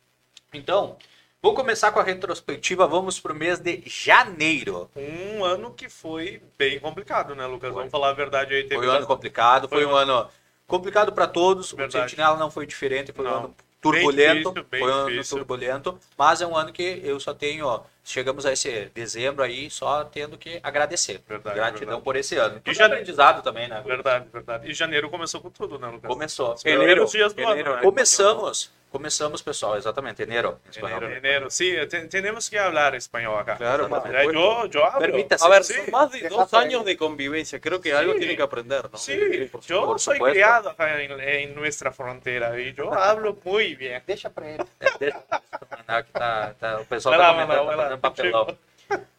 Então, 0.53 0.97
vou 1.43 1.55
começar 1.55 1.91
com 1.91 1.99
a 1.99 2.05
retrospectiva, 2.05 2.87
vamos 2.87 3.19
pro 3.19 3.35
mês 3.35 3.59
de 3.59 3.83
janeiro. 3.85 4.89
Um 4.97 5.45
ano 5.45 5.73
que 5.75 5.89
foi 5.89 6.41
bem 6.57 6.79
complicado, 6.79 7.35
né, 7.35 7.45
Lucas? 7.47 7.71
Foi. 7.71 7.79
Vamos 7.81 7.91
falar 7.91 8.11
a 8.11 8.15
verdade 8.15 8.55
aí. 8.55 8.63
Teve 8.63 8.77
Foi 8.77 8.87
um 8.87 8.91
ano 8.91 9.07
complicado, 9.07 9.69
foi, 9.69 9.85
um 9.85 9.95
ano 9.97 10.29
complicado 10.69 11.13
para 11.13 11.27
todos, 11.27 11.73
Verdade. 11.73 12.07
o 12.07 12.09
Sentinela 12.09 12.37
não 12.37 12.51
foi 12.51 12.65
diferente, 12.67 13.13
foi 13.13 13.27
um 13.27 13.31
Não. 13.31 13.37
ano 13.39 13.55
turbulento, 13.81 14.53
difícil, 14.53 14.67
bem 14.71 14.81
foi 14.81 14.91
um 14.93 14.95
ano 14.95 15.11
difícil. 15.11 15.37
turbulento, 15.39 15.99
mas 16.17 16.41
é 16.41 16.47
um 16.47 16.57
ano 16.57 16.73
que 16.73 17.01
eu 17.03 17.19
só 17.19 17.35
tenho, 17.35 17.67
ó, 17.67 17.83
chegamos 18.05 18.47
a 18.47 18.53
esse 18.53 18.89
dezembro 18.95 19.43
aí 19.43 19.69
só 19.69 20.05
tendo 20.05 20.39
que 20.39 20.61
agradecer. 20.63 21.21
Verdade, 21.29 21.57
Gratidão 21.57 21.79
verdade. 21.87 22.03
por 22.05 22.15
esse 22.15 22.37
ano. 22.37 22.63
E 22.65 22.73
já- 22.73 22.87
aprendizado 22.87 23.43
também, 23.43 23.67
né? 23.67 23.83
Verdade, 23.85 24.27
verdade. 24.33 24.71
E 24.71 24.73
janeiro 24.73 25.11
começou 25.11 25.41
com 25.41 25.51
tudo, 25.51 25.81
né, 25.81 25.89
Lucas? 25.89 26.07
Começou. 26.09 26.55
Dias 26.55 27.33
do 27.35 27.41
Enero, 27.41 27.71
ano. 27.71 27.77
né? 27.79 27.83
Começamos, 27.83 28.71
começamos, 28.93 29.43
pessoal, 29.43 29.77
exatamente, 29.77 30.23
enero. 30.23 30.61
espanhol. 30.71 31.03
Enero, 31.03 31.17
enero. 31.17 31.51
Sí, 31.51 31.75
te- 31.89 32.07
tenemos 32.07 32.49
que 32.49 32.59
hablar 32.59 32.95
español 32.95 33.37
acá. 33.41 33.57
Claro, 33.57 33.89
por 33.89 34.15
Eh, 34.15 34.27
yo, 34.33 34.67
yo 34.67 34.85
hablo. 34.85 35.01
Permítase. 35.01 35.45
A 35.45 35.49
ver, 35.49 35.65
Sí. 35.65 35.73
son 35.75 35.91
más 35.91 36.13
de 36.13 36.21
Deja 36.21 36.35
dos 36.37 36.55
años 36.55 36.81
ahí. 36.83 36.87
de 36.87 36.97
convivencia. 36.97 37.59
Creo 37.61 37.81
que 37.81 37.93
algo 37.93 38.13
Sí. 38.13 38.19
tienen 38.21 38.37
que 38.37 38.43
aprender, 38.43 38.89
¿no? 38.93 38.97
Sí, 38.99 39.49
por 39.51 39.61
yo 39.63 39.87
por 39.87 39.99
soy 39.99 40.17
supuesto. 40.19 40.35
criado 40.35 40.71
acá 40.71 41.03
en, 41.03 41.19
en 41.19 41.55
nuestra 41.55 41.91
frontera 41.91 42.61
y 42.61 42.73
yo 42.75 42.93
hablo 42.95 43.37
muy 43.45 43.75
bien. 43.75 44.03
Deixa 44.07 44.31
pra 44.31 44.49
ele. 44.49 44.65
Deixa- 45.01 45.23
que 46.05 46.13
tá, 46.13 46.55
tá- 46.61 46.81
o 46.81 46.85
pessoal 46.85 47.17
Vai 47.17 47.27
tá 47.27 47.33
lá, 47.33 47.47
comentando, 47.59 47.99
papelão. 48.01 48.57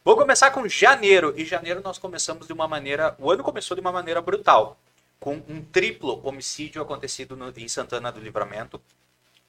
Vou 0.06 0.16
começar 0.16 0.52
com 0.52 0.68
janeiro. 0.68 1.34
E 1.36 1.44
janeiro 1.46 1.82
nós 1.84 1.98
começamos 1.98 2.46
de 2.46 2.54
uma 2.54 2.68
maneira. 2.68 3.16
O 3.18 3.32
ano 3.32 3.44
começou 3.44 3.74
de 3.76 3.82
uma 3.82 3.92
maneira 3.92 4.22
brutal. 4.22 4.78
Com 5.20 5.42
um 5.48 5.64
triplo 5.64 6.20
homicídio 6.28 6.82
acontecido 6.82 7.36
no- 7.36 7.52
em 7.56 7.68
Santana 7.68 8.12
do 8.12 8.20
Livramento. 8.20 8.80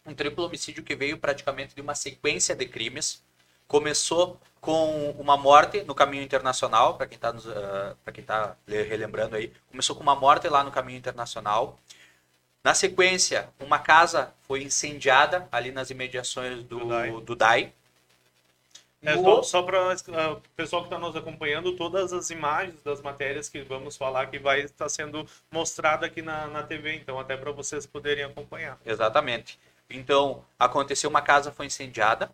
Um 0.06 0.14
triplo 0.14 0.44
homicídio 0.44 0.82
que 0.82 0.94
veio 0.94 1.18
praticamente 1.18 1.74
de 1.74 1.80
uma 1.80 1.94
sequência 1.94 2.54
de 2.54 2.66
crimes. 2.66 3.22
Começou 3.66 4.38
com 4.60 5.10
uma 5.12 5.36
morte 5.36 5.82
no 5.84 5.94
caminho 5.94 6.22
internacional, 6.22 6.96
para 6.96 7.06
quem 7.06 7.16
está 7.16 7.32
para 8.04 8.12
quem 8.12 8.24
tá 8.24 8.56
le- 8.66 8.82
relembrando 8.82 9.36
aí. 9.36 9.52
Começou 9.70 9.96
com 9.96 10.02
uma 10.02 10.14
morte 10.14 10.48
lá 10.48 10.62
no 10.62 10.70
caminho 10.70 10.98
internacional. 10.98 11.78
Na 12.62 12.74
sequência, 12.74 13.48
uma 13.60 13.78
casa 13.78 14.32
foi 14.42 14.62
incendiada 14.62 15.46
ali 15.52 15.70
nas 15.70 15.90
imediações 15.90 16.62
do, 16.64 16.78
Do 16.80 16.88
DAI. 16.88 17.20
do 17.20 17.36
DAI. 17.36 17.72
É, 19.02 19.14
só, 19.18 19.42
só 19.42 19.62
para 19.62 19.94
o 20.32 20.40
pessoal 20.56 20.80
que 20.82 20.86
está 20.88 20.98
nos 20.98 21.14
acompanhando, 21.14 21.76
todas 21.76 22.10
as 22.14 22.30
imagens 22.30 22.82
das 22.82 23.02
matérias 23.02 23.50
que 23.50 23.60
vamos 23.60 23.98
falar 23.98 24.28
que 24.30 24.38
vai 24.38 24.62
estar 24.62 24.88
sendo 24.88 25.28
mostrada 25.50 26.06
aqui 26.06 26.22
na, 26.22 26.46
na 26.46 26.62
TV, 26.62 26.94
então 26.94 27.20
até 27.20 27.36
para 27.36 27.52
vocês 27.52 27.84
poderem 27.84 28.24
acompanhar. 28.24 28.78
Exatamente. 28.86 29.58
Então, 29.88 30.44
aconteceu 30.58 31.08
uma 31.10 31.22
casa 31.22 31.52
foi 31.52 31.66
incendiada. 31.66 32.30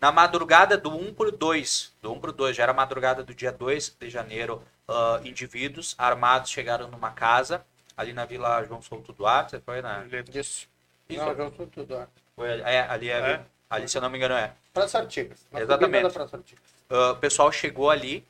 Na 0.00 0.12
madrugada 0.12 0.76
do 0.76 0.90
1 0.96 1.12
por 1.14 1.30
2, 1.30 1.92
do 2.00 2.12
1 2.12 2.20
por 2.20 2.32
2, 2.32 2.56
já 2.56 2.62
era 2.62 2.72
madrugada 2.72 3.22
do 3.22 3.34
dia 3.34 3.50
2 3.50 3.96
de 3.98 4.08
janeiro, 4.08 4.62
ah, 4.86 5.20
indivíduos 5.24 5.94
armados 5.98 6.50
chegaram 6.50 6.88
numa 6.88 7.10
casa, 7.10 7.64
ali 7.96 8.12
na 8.12 8.24
Vila 8.24 8.62
João 8.64 8.80
Souto 8.80 9.12
Duarte, 9.12 9.60
foi 9.64 9.82
na... 9.82 10.04
Isso. 10.32 10.68
Isso. 11.08 11.24
Não, 11.24 11.32
eu 11.32 11.52
sou 11.56 11.66
tudo. 11.66 11.94
ó. 11.96 12.06
Foi, 12.36 12.48
é, 12.60 12.80
ali, 12.88 13.10
é, 13.10 13.18
É? 13.18 13.44
ali, 13.68 13.88
se 13.88 13.98
eu 13.98 14.02
não 14.02 14.10
me 14.10 14.18
engano, 14.18 14.34
é. 14.34 14.52
Praça 14.72 14.98
Artigas. 14.98 15.44
Exatamente. 15.52 16.12
Praça 16.12 16.36
Artigas. 16.36 16.62
Ah, 16.88 17.10
o 17.12 17.16
pessoal 17.16 17.50
chegou 17.50 17.90
ali 17.90 18.24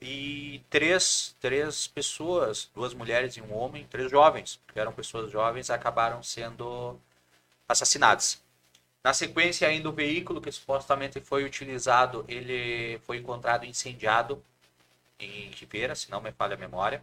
e 0.00 0.60
três, 0.68 1.34
três 1.40 1.86
pessoas, 1.86 2.70
duas 2.74 2.92
mulheres 2.92 3.36
e 3.36 3.40
um 3.40 3.56
homem, 3.56 3.86
três 3.88 4.10
jovens, 4.10 4.60
que 4.72 4.78
eram 4.78 4.92
pessoas 4.92 5.30
jovens, 5.30 5.70
acabaram 5.70 6.22
sendo 6.22 7.00
assassinadas. 7.68 8.42
Na 9.04 9.12
sequência, 9.14 9.68
ainda 9.68 9.88
o 9.88 9.92
veículo 9.92 10.40
que 10.40 10.50
supostamente 10.50 11.20
foi 11.20 11.44
utilizado, 11.44 12.24
ele 12.28 12.98
foi 13.06 13.18
encontrado 13.18 13.64
incendiado 13.64 14.42
em 15.18 15.50
Ribeira, 15.50 15.94
se 15.94 16.10
não 16.10 16.20
me 16.20 16.32
falha 16.32 16.54
a 16.54 16.58
memória. 16.58 17.02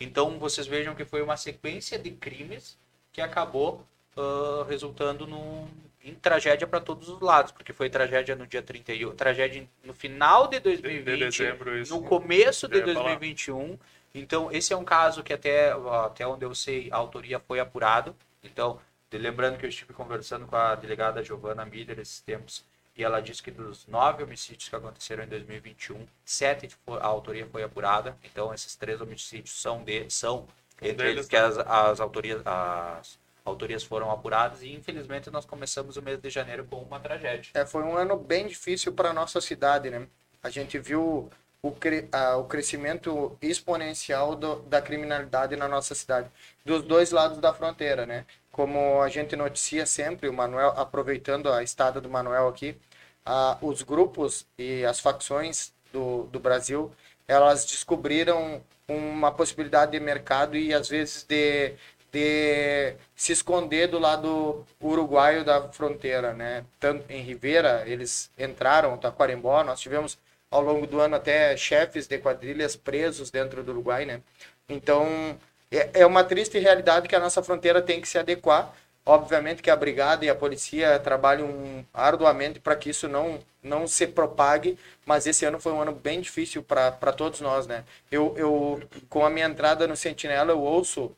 Então, 0.00 0.38
vocês 0.38 0.66
vejam 0.66 0.94
que 0.94 1.04
foi 1.04 1.22
uma 1.22 1.36
sequência 1.36 1.98
de 1.98 2.10
crimes 2.10 2.76
que 3.12 3.20
acabou 3.20 3.84
ah, 4.16 4.64
resultando 4.68 5.26
num, 5.26 5.68
em 6.02 6.14
tragédia 6.14 6.66
para 6.66 6.80
todos 6.80 7.08
os 7.08 7.20
lados, 7.20 7.52
porque 7.52 7.72
foi 7.72 7.88
tragédia 7.88 8.34
no 8.36 8.46
dia 8.46 8.62
31, 8.62 9.14
tragédia 9.14 9.66
no 9.84 9.94
final 9.94 10.48
de 10.48 10.56
De 10.58 10.64
2020, 10.78 11.18
dezembro, 11.38 11.78
isso. 11.78 11.94
no 11.96 12.02
começo 12.02 12.68
de 12.68 12.78
Eu 12.78 12.86
ia 12.88 12.94
falar. 12.94 13.04
2021. 13.16 13.78
Então, 14.14 14.50
esse 14.50 14.72
é 14.72 14.76
um 14.76 14.84
caso 14.84 15.22
que 15.22 15.32
até, 15.32 15.72
até 16.04 16.26
onde 16.26 16.44
eu 16.44 16.54
sei, 16.54 16.88
a 16.90 16.96
autoria 16.96 17.38
foi 17.38 17.60
apurado. 17.60 18.16
Então, 18.42 18.74
de- 18.74 18.80
lembrando 19.12 19.58
que 19.58 19.64
eu 19.64 19.68
estive 19.68 19.92
conversando 19.92 20.46
com 20.46 20.56
a 20.56 20.74
delegada 20.74 21.22
Giovana 21.22 21.64
Miller 21.64 21.98
esses 21.98 22.20
tempos, 22.20 22.64
e 22.96 23.04
ela 23.04 23.20
disse 23.20 23.42
que 23.42 23.50
dos 23.50 23.86
nove 23.86 24.22
homicídios 24.22 24.68
que 24.68 24.76
aconteceram 24.76 25.24
em 25.24 25.28
2021, 25.28 26.06
sete 26.24 26.68
a 26.88 27.06
autoria 27.06 27.46
foi 27.46 27.62
apurada. 27.62 28.16
Então, 28.24 28.52
esses 28.54 28.74
três 28.74 29.00
homicídios 29.00 29.60
são 29.60 29.84
de 29.84 30.08
são 30.08 30.46
entre 30.80 31.10
eles 31.10 31.28
que 31.28 31.36
as, 31.36 31.58
as 31.58 32.00
autorias 32.00 32.42
as 32.44 33.18
autorias 33.44 33.84
foram 33.84 34.10
apuradas 34.10 34.62
e 34.62 34.72
infelizmente 34.72 35.30
nós 35.30 35.44
começamos 35.44 35.96
o 35.96 36.02
mês 36.02 36.18
de 36.18 36.28
janeiro 36.30 36.64
com 36.64 36.82
uma 36.82 36.98
tragédia. 36.98 37.50
É, 37.54 37.64
foi 37.64 37.82
um 37.82 37.96
ano 37.96 38.16
bem 38.16 38.46
difícil 38.46 38.92
para 38.92 39.12
nossa 39.12 39.40
cidade, 39.40 39.88
né? 39.88 40.08
A 40.42 40.50
gente 40.50 40.78
viu 40.78 41.30
o, 41.68 41.72
cre- 41.72 42.08
ah, 42.12 42.36
o 42.36 42.44
crescimento 42.44 43.36
exponencial 43.42 44.34
do- 44.36 44.56
da 44.62 44.80
criminalidade 44.82 45.56
na 45.56 45.68
nossa 45.68 45.94
cidade, 45.94 46.28
dos 46.64 46.82
dois 46.82 47.10
lados 47.10 47.38
da 47.38 47.52
fronteira, 47.54 48.06
né? 48.06 48.24
Como 48.52 49.00
a 49.02 49.08
gente 49.08 49.36
noticia 49.36 49.86
sempre, 49.86 50.28
o 50.28 50.32
Manuel, 50.32 50.70
aproveitando 50.76 51.52
a 51.52 51.62
estada 51.62 52.00
do 52.00 52.08
Manuel 52.08 52.48
aqui, 52.48 52.76
ah, 53.24 53.58
os 53.60 53.82
grupos 53.82 54.46
e 54.58 54.84
as 54.84 55.00
facções 55.00 55.72
do, 55.92 56.24
do 56.24 56.40
Brasil, 56.40 56.92
elas 57.26 57.64
descobriram 57.64 58.62
uma 58.88 59.32
possibilidade 59.32 59.92
de 59.92 60.00
mercado 60.00 60.56
e 60.56 60.72
às 60.72 60.88
vezes 60.88 61.24
de, 61.24 61.74
de 62.12 62.94
se 63.14 63.32
esconder 63.32 63.88
do 63.88 63.98
lado 63.98 64.64
uruguaio 64.80 65.44
da 65.44 65.68
fronteira, 65.72 66.32
né? 66.32 66.64
Tanto 66.78 67.10
em 67.10 67.20
Rivera, 67.22 67.82
eles 67.86 68.30
entraram, 68.38 68.96
Taquarembó, 68.96 69.62
nós 69.64 69.80
tivemos 69.80 70.18
ao 70.50 70.62
longo 70.62 70.86
do 70.86 71.00
ano 71.00 71.16
até 71.16 71.56
chefes 71.56 72.06
de 72.06 72.18
quadrilhas 72.18 72.76
presos 72.76 73.30
dentro 73.30 73.62
do 73.62 73.72
Uruguai, 73.72 74.04
né? 74.04 74.20
Então, 74.68 75.38
é, 75.70 76.00
é 76.00 76.06
uma 76.06 76.24
triste 76.24 76.58
realidade 76.58 77.08
que 77.08 77.16
a 77.16 77.20
nossa 77.20 77.42
fronteira 77.42 77.82
tem 77.82 78.00
que 78.00 78.08
se 78.08 78.18
adequar. 78.18 78.72
Obviamente 79.04 79.62
que 79.62 79.70
a 79.70 79.76
brigada 79.76 80.24
e 80.24 80.28
a 80.28 80.34
polícia 80.34 80.98
trabalham 80.98 81.86
arduamente 81.94 82.58
para 82.58 82.74
que 82.74 82.90
isso 82.90 83.06
não, 83.06 83.38
não 83.62 83.86
se 83.86 84.04
propague, 84.04 84.76
mas 85.04 85.28
esse 85.28 85.44
ano 85.44 85.60
foi 85.60 85.72
um 85.72 85.80
ano 85.80 85.92
bem 85.92 86.20
difícil 86.20 86.60
para 86.62 87.12
todos 87.12 87.40
nós, 87.40 87.68
né? 87.68 87.84
Eu, 88.10 88.34
eu, 88.36 88.82
com 89.08 89.24
a 89.24 89.30
minha 89.30 89.46
entrada 89.46 89.86
no 89.86 89.96
Sentinela, 89.96 90.50
eu 90.50 90.60
ouço 90.60 91.14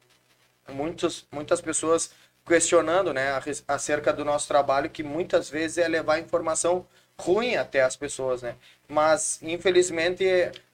muitos, 0.68 1.26
muitas 1.32 1.62
pessoas 1.62 2.10
questionando 2.46 3.12
né, 3.12 3.40
acerca 3.66 4.12
do 4.12 4.24
nosso 4.24 4.48
trabalho, 4.48 4.90
que 4.90 5.02
muitas 5.02 5.48
vezes 5.48 5.78
é 5.78 5.88
levar 5.88 6.18
informação 6.18 6.86
ruim 7.20 7.56
até 7.56 7.82
as 7.82 7.96
pessoas, 7.96 8.42
né? 8.42 8.54
Mas, 8.88 9.38
infelizmente, 9.42 10.24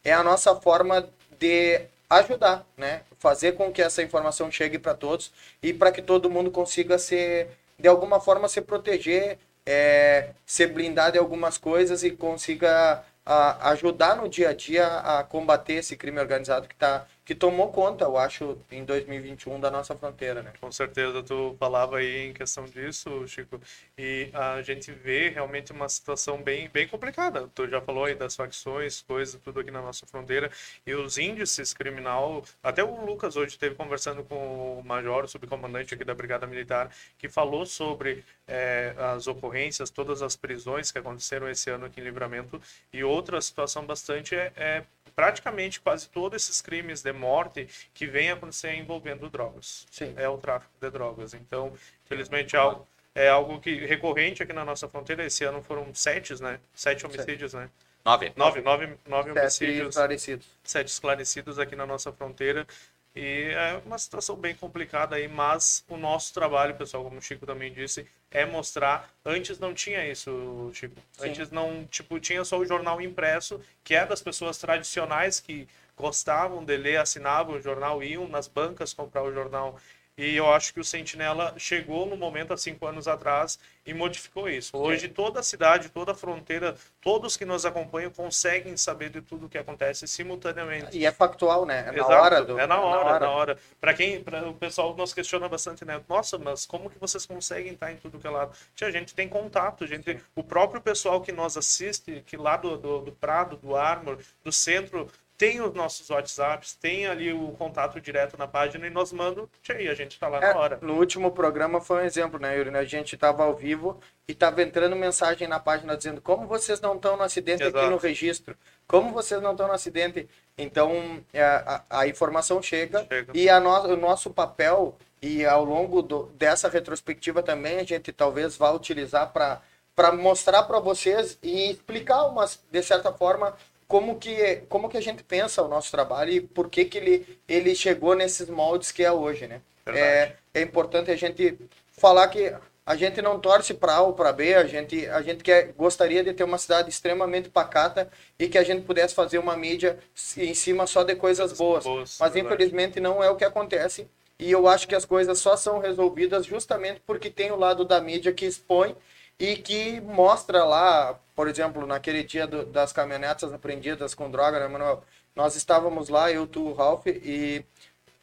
é- 0.05 0.13
a 0.13 0.23
nossa 0.23 0.55
forma 0.57 1.09
de 1.39 1.81
ajudar, 2.09 2.67
né? 2.77 3.03
Fazer 3.19 3.53
com 3.53 3.73
que 3.73 3.83
essa 3.83 4.03
informação 4.03 4.51
chegue 4.51 4.79
para 4.79 4.95
todos 4.95 5.33
e 5.63 5.73
para 5.73 5.91
que 5.91 6.03
todo 6.03 6.31
mundo 6.31 6.51
consiga 6.51 6.99
se, 6.99 7.47
de 7.79 7.89
alguma 7.89 8.21
forma, 8.21 8.49
se 8.49 8.61
proteger, 8.61 9.39
é, 9.67 10.31
se 10.47 10.67
blindar 10.67 11.11
de 11.13 11.19
algumas 11.19 11.57
coisas 11.59 12.03
e 12.05 12.11
consiga 12.11 13.03
a- 13.25 13.71
ajudar 13.71 14.17
no 14.17 14.29
dia 14.29 14.51
a 14.51 14.53
dia 14.53 14.87
a 14.87 15.25
combater 15.25 15.75
esse 15.75 15.97
crime 15.97 16.21
organizado 16.21 16.69
que, 16.69 16.75
tá, 16.75 17.07
que 17.25 17.35
tomou 17.35 17.73
conta, 17.73 18.05
eu 18.05 18.19
acho, 18.19 18.59
em 18.71 18.85
2021 18.85 19.59
da 19.59 19.71
nossa 19.71 19.97
fronteira, 19.97 20.43
né? 20.43 20.53
Com 20.61 20.71
certeza 20.71 21.23
tu 21.23 21.57
falava 21.59 21.97
aí 21.97 22.29
em 22.29 22.35
questão 22.35 22.65
disso, 22.67 23.27
Chico, 23.27 23.59
e 23.97 24.31
a 24.35 24.61
gente 24.61 24.93
vê 24.93 25.31
realmente 25.31 25.73
uma 25.73 25.89
situação 25.89 26.43
bem, 26.43 26.69
bem 26.69 26.87
complicada. 26.87 27.49
Tu 27.55 27.67
já 27.69 27.81
falou 27.81 28.05
aí 28.05 28.15
das 28.15 28.37
facções, 28.37 29.01
coisas, 29.03 29.41
tudo 29.43 29.61
aqui 29.61 29.71
na 29.71 29.81
nossa 29.81 30.07
fronteira, 30.07 30.51
e 30.87 30.95
os 30.95 31.17
índices 31.17 31.73
criminal, 31.73 32.45
até 32.63 32.85
o 32.85 33.05
Lucas 33.07 33.37
hoje 33.37 33.53
esteve 33.53 33.75
conversando 33.75 34.23
com 34.23 34.81
o 34.81 34.85
major, 34.85 35.25
o 35.25 35.29
subcomandante 35.29 35.95
aqui 35.95 36.05
da 36.05 36.15
Brigada 36.15 36.47
Militar, 36.47 36.91
que 37.17 37.29
falou 37.29 37.65
sobre 37.65 38.23
eh, 38.47 38.95
as 38.99 39.27
ocorrências, 39.27 39.89
todas 39.89 40.21
as 40.21 40.37
prisões 40.37 40.93
que 40.93 40.99
aconteceram 40.99 41.49
esse 41.49 41.71
ano 41.71 41.87
aqui 41.87 42.01
em 42.01 42.05
Livramento, 42.05 42.61
e 42.93 43.03
outra 43.03 43.41
situação 43.41 43.87
bastante 43.87 44.35
é, 44.35 44.53
é 44.57 44.85
praticamente 45.15 45.81
quase 45.81 46.09
todos 46.09 46.43
esses 46.43 46.61
crimes 46.61 47.03
de 47.03 47.13
morte 47.13 47.69
que 47.93 48.07
vêm 48.07 48.31
acontecer 48.31 48.75
envolvendo 48.75 49.29
drogas 49.31 49.87
Sim. 49.91 50.15
é 50.17 50.29
o 50.29 50.39
tráfico 50.39 50.73
de 50.81 50.91
drogas. 50.91 51.35
Então, 51.35 51.73
infelizmente, 52.05 52.57
é 52.57 52.59
algo, 52.59 52.89
é 53.15 53.29
algo 53.29 53.61
que 53.61 53.85
recorrente 53.87 54.43
aqui 54.43 54.53
na 54.53 54.65
nossa 54.65 54.89
fronteira. 54.89 55.25
Esse 55.25 55.45
ano 55.45 55.63
foram 55.63 55.95
sete, 55.95 56.41
né? 56.43 56.59
Sete 56.75 57.07
homicídios, 57.07 57.55
né? 57.55 57.71
Nove. 58.05 58.33
Nove, 58.37 58.61
nove, 58.61 58.87
nove 59.07 59.31
Sete 59.31 59.39
homicídios, 59.41 59.89
esclarecidos. 59.89 60.47
sete 60.63 60.89
esclarecidos 60.89 61.59
aqui 61.59 61.75
na 61.75 61.87
nossa 61.87 62.13
fronteira. 62.13 62.67
E 63.15 63.53
é 63.53 63.81
uma 63.87 63.97
situação 63.97 64.35
bem 64.35 64.57
complicada 64.57 65.15
aí, 65.15 65.29
mas 65.29 65.85
o 65.89 65.97
nosso 65.97 66.35
trabalho, 66.35 66.75
pessoal, 66.75 67.05
como 67.05 67.19
o 67.19 67.23
Chico 67.23 67.47
também 67.47 67.73
disse, 67.73 68.07
é 68.29 68.45
mostrar. 68.45 69.09
Antes 69.25 69.59
não 69.61 69.73
tinha 69.73 70.05
isso, 70.11 70.71
Chico. 70.75 70.97
Sim. 71.13 71.29
Antes 71.29 71.51
não, 71.51 71.87
tipo, 71.87 72.19
tinha 72.19 72.45
só 72.45 72.59
o 72.59 72.67
jornal 72.67 73.01
impresso, 73.01 73.61
que 73.85 73.95
é 73.95 74.05
das 74.05 74.21
pessoas 74.21 74.59
tradicionais 74.59 75.39
que 75.39 75.69
gostavam 75.97 76.65
de 76.65 76.77
ler, 76.77 76.97
assinavam 76.97 77.55
o 77.55 77.61
jornal, 77.61 78.03
iam 78.03 78.27
nas 78.27 78.49
bancas 78.49 78.93
comprar 78.93 79.23
o 79.23 79.33
jornal. 79.33 79.79
E 80.17 80.37
eu 80.37 80.53
acho 80.53 80.73
que 80.73 80.79
o 80.79 80.85
Sentinela 80.85 81.55
chegou 81.59 82.07
no 82.07 82.17
momento 82.17 82.53
há 82.53 82.57
cinco 82.57 82.87
anos 82.87 83.09
atrás 83.09 83.59
e 83.85 83.93
modificou 83.93 84.49
isso. 84.49 84.77
Hoje 84.77 85.09
toda 85.09 85.41
a 85.41 85.43
cidade, 85.43 85.89
toda 85.89 86.13
a 86.13 86.15
fronteira, 86.15 86.77
todos 87.01 87.37
que 87.37 87.45
nos 87.45 87.67
acompanham 87.67 88.13
conseguem 88.13 88.77
saber 88.77 89.11
de 89.11 89.21
tudo 89.21 89.47
o 89.47 89.49
que 89.49 89.59
acontece 89.59 90.07
simultaneamente. 90.07 90.97
E 90.97 91.05
é 91.05 91.11
factual, 91.11 91.67
né? 91.67 91.81
É 91.81 91.93
na 91.93 91.95
Exato, 91.95 92.13
hora 92.13 92.45
do. 92.45 92.59
É 92.61 92.67
na 92.67 92.81
hora, 92.81 93.17
é 93.17 93.19
na 93.19 93.31
hora. 93.31 93.59
Para 93.81 93.93
quem, 93.93 94.23
pra, 94.23 94.49
o 94.49 94.55
pessoal 94.55 94.95
nos 94.95 95.13
questiona 95.13 95.49
bastante, 95.49 95.85
né? 95.85 96.01
Nossa, 96.09 96.39
mas 96.39 96.65
como 96.65 96.89
que 96.89 96.99
vocês 96.99 97.27
conseguem 97.27 97.73
estar 97.73 97.91
em 97.91 97.97
tudo 97.97 98.19
que 98.21 98.27
é 98.27 98.31
lado? 98.31 98.57
Tia, 98.75 98.87
a 98.87 98.93
gente 98.93 99.15
tem 99.15 99.29
contato, 99.29 99.85
gente, 99.85 100.21
o 100.37 100.45
próprio 100.45 100.81
pessoal 100.81 101.21
que 101.21 101.33
nos 101.33 101.57
assiste, 101.57 102.23
que 102.25 102.37
lá 102.37 102.57
do, 102.57 102.77
do, 102.77 103.01
do 103.01 103.13
Prado, 103.13 103.57
do 103.57 103.75
Armor, 103.75 104.19
do 104.45 104.53
centro, 104.53 105.11
tem 105.37 105.61
os 105.61 105.75
nossos 105.75 106.09
WhatsApps, 106.11 106.75
tem 106.75 107.07
ali 107.07 107.33
o 107.33 107.49
contato 107.53 108.01
direto 108.01 108.37
na 108.39 108.47
página 108.47 108.87
e 108.87 108.91
nós 108.91 109.13
mandam, 109.13 109.49
tchê, 109.63 109.83
e 109.83 109.89
a 109.89 109.95
gente 109.95 110.19
tá 110.19 110.29
lá 110.29 110.39
É, 110.39 110.55
na 110.55 110.61
hora. 110.61 110.79
no 110.81 110.95
último 110.95 111.31
programa 111.33 111.81
foi 111.81 112.03
um 112.03 112.05
exemplo, 112.07 112.39
né, 112.39 112.57
Yuri? 112.57 112.77
A 112.77 112.85
gente 112.85 113.15
estava 113.17 113.43
ao 113.45 113.55
vivo 113.55 114.01
e 114.29 114.33
estava 114.33 114.63
entrando 114.63 114.95
mensagem 114.95 115.49
na 115.49 115.59
página 115.59 115.97
dizendo 115.97 116.21
como 116.21 116.47
vocês 116.47 116.81
não 116.81 116.95
estão 116.97 117.17
no 117.17 117.23
acidente 117.25 117.63
aqui 117.65 117.77
Exato. 117.77 117.91
no 117.91 117.97
registro, 117.97 118.57
como 118.87 119.13
vocês 119.13 119.43
não 119.43 119.53
estão 119.53 119.67
no 119.67 119.75
acidente. 119.75 120.29
Então, 120.57 121.21
é, 121.33 121.43
a, 121.43 121.83
a 121.91 122.07
informação 122.07 122.63
chega, 122.63 123.05
Chega. 123.09 123.33
e 123.35 123.49
a 123.49 123.59
no, 123.59 123.71
o 123.71 123.97
nosso 123.97 124.31
papel, 124.31 124.97
e 125.21 125.45
ao 125.45 125.65
longo 125.65 126.01
do- 126.01 126.27
dessa 126.37 126.69
retrospectiva 126.69 127.43
também, 127.43 127.79
a 127.81 127.85
gente 127.85 128.13
talvez 128.13 128.57
vá 128.57 128.71
utilizar 128.71 129.33
para 129.33 129.61
para 129.97 130.11
mostrar 130.11 130.65
para 130.65 130.81
vocês 130.81 131.39
e 131.41 131.71
explicar, 131.71 132.25
umas, 132.27 132.61
de 132.69 132.83
certa 132.83 133.13
forma, 133.13 133.55
como 133.87 134.19
que, 134.19 134.63
como 134.69 134.89
que 134.89 134.97
a 134.97 135.01
gente 135.03 135.23
pensa 135.23 135.63
o 135.63 135.69
nosso 135.69 135.91
trabalho 135.91 136.33
e 136.33 136.41
por 136.41 136.69
que, 136.69 136.85
que 136.85 136.99
ele, 136.99 137.39
ele 137.49 137.75
chegou 137.75 138.15
nesses 138.15 138.49
moldes 138.49 138.91
que 138.91 139.05
é 139.05 139.13
hoje, 139.13 139.47
né? 139.47 139.61
É, 139.87 140.33
é 140.55 140.63
importante 140.63 141.11
a 141.11 141.17
gente 141.17 141.59
falar 141.93 142.29
que 142.29 142.53
a 142.87 142.97
gente 142.97 143.23
não 143.23 143.41
torce 143.41 143.73
para 143.73 143.95
A 143.95 144.03
ou 144.03 144.13
para 144.13 144.33
B, 144.33 144.55
a 144.55 144.65
gente, 144.67 145.07
a 145.09 145.23
gente 145.23 145.43
quer, 145.43 145.73
gostaria 145.73 146.23
de 146.23 146.35
ter 146.35 146.45
uma 146.45 146.59
cidade 146.59 146.91
extremamente 146.91 147.49
pacata 147.49 148.11
e 148.39 148.47
que 148.49 148.59
a 148.59 148.63
gente 148.63 148.83
pudesse 148.83 149.15
fazer 149.15 149.39
uma 149.39 149.57
mídia 149.57 149.99
em 150.37 150.55
cima 150.55 150.87
só 150.87 151.03
de 151.03 151.15
coisas 151.17 151.53
boas. 151.53 151.85
boas, 151.85 152.19
Mas 152.21 152.33
verdade. 152.33 152.55
infelizmente 152.55 153.01
não 153.01 153.23
é 153.23 153.31
o 153.31 153.37
que 153.37 153.45
acontece 153.45 154.07
e 154.39 154.51
eu 154.51 154.67
acho 154.67 154.87
que 154.87 154.95
as 154.95 155.05
coisas 155.05 155.39
só 155.39 155.57
são 155.57 155.79
resolvidas 155.79 156.45
justamente 156.45 157.01
porque 157.07 157.31
tem 157.31 157.51
o 157.53 157.57
lado 157.57 157.85
da 157.85 158.01
mídia 158.01 158.33
que 158.33 158.45
expõe 158.45 158.95
e 159.39 159.57
que 159.57 160.01
mostra 160.01 160.65
lá, 160.65 161.19
por 161.35 161.49
exemplo, 161.49 161.87
naquele 161.87 162.23
dia 162.25 162.47
do- 162.47 162.67
das 162.67 162.93
caminhonetas 162.93 163.53
apreendidas 163.53 164.15
com 164.15 164.31
droga, 164.31 164.61
né, 164.61 164.69
Manuel? 164.69 165.03
Nós 165.35 165.57
estávamos 165.57 166.09
lá, 166.09 166.31
eu, 166.31 166.47
tu, 166.47 166.69
o 166.69 166.75
Ralph, 166.75 167.07
e 167.07 167.65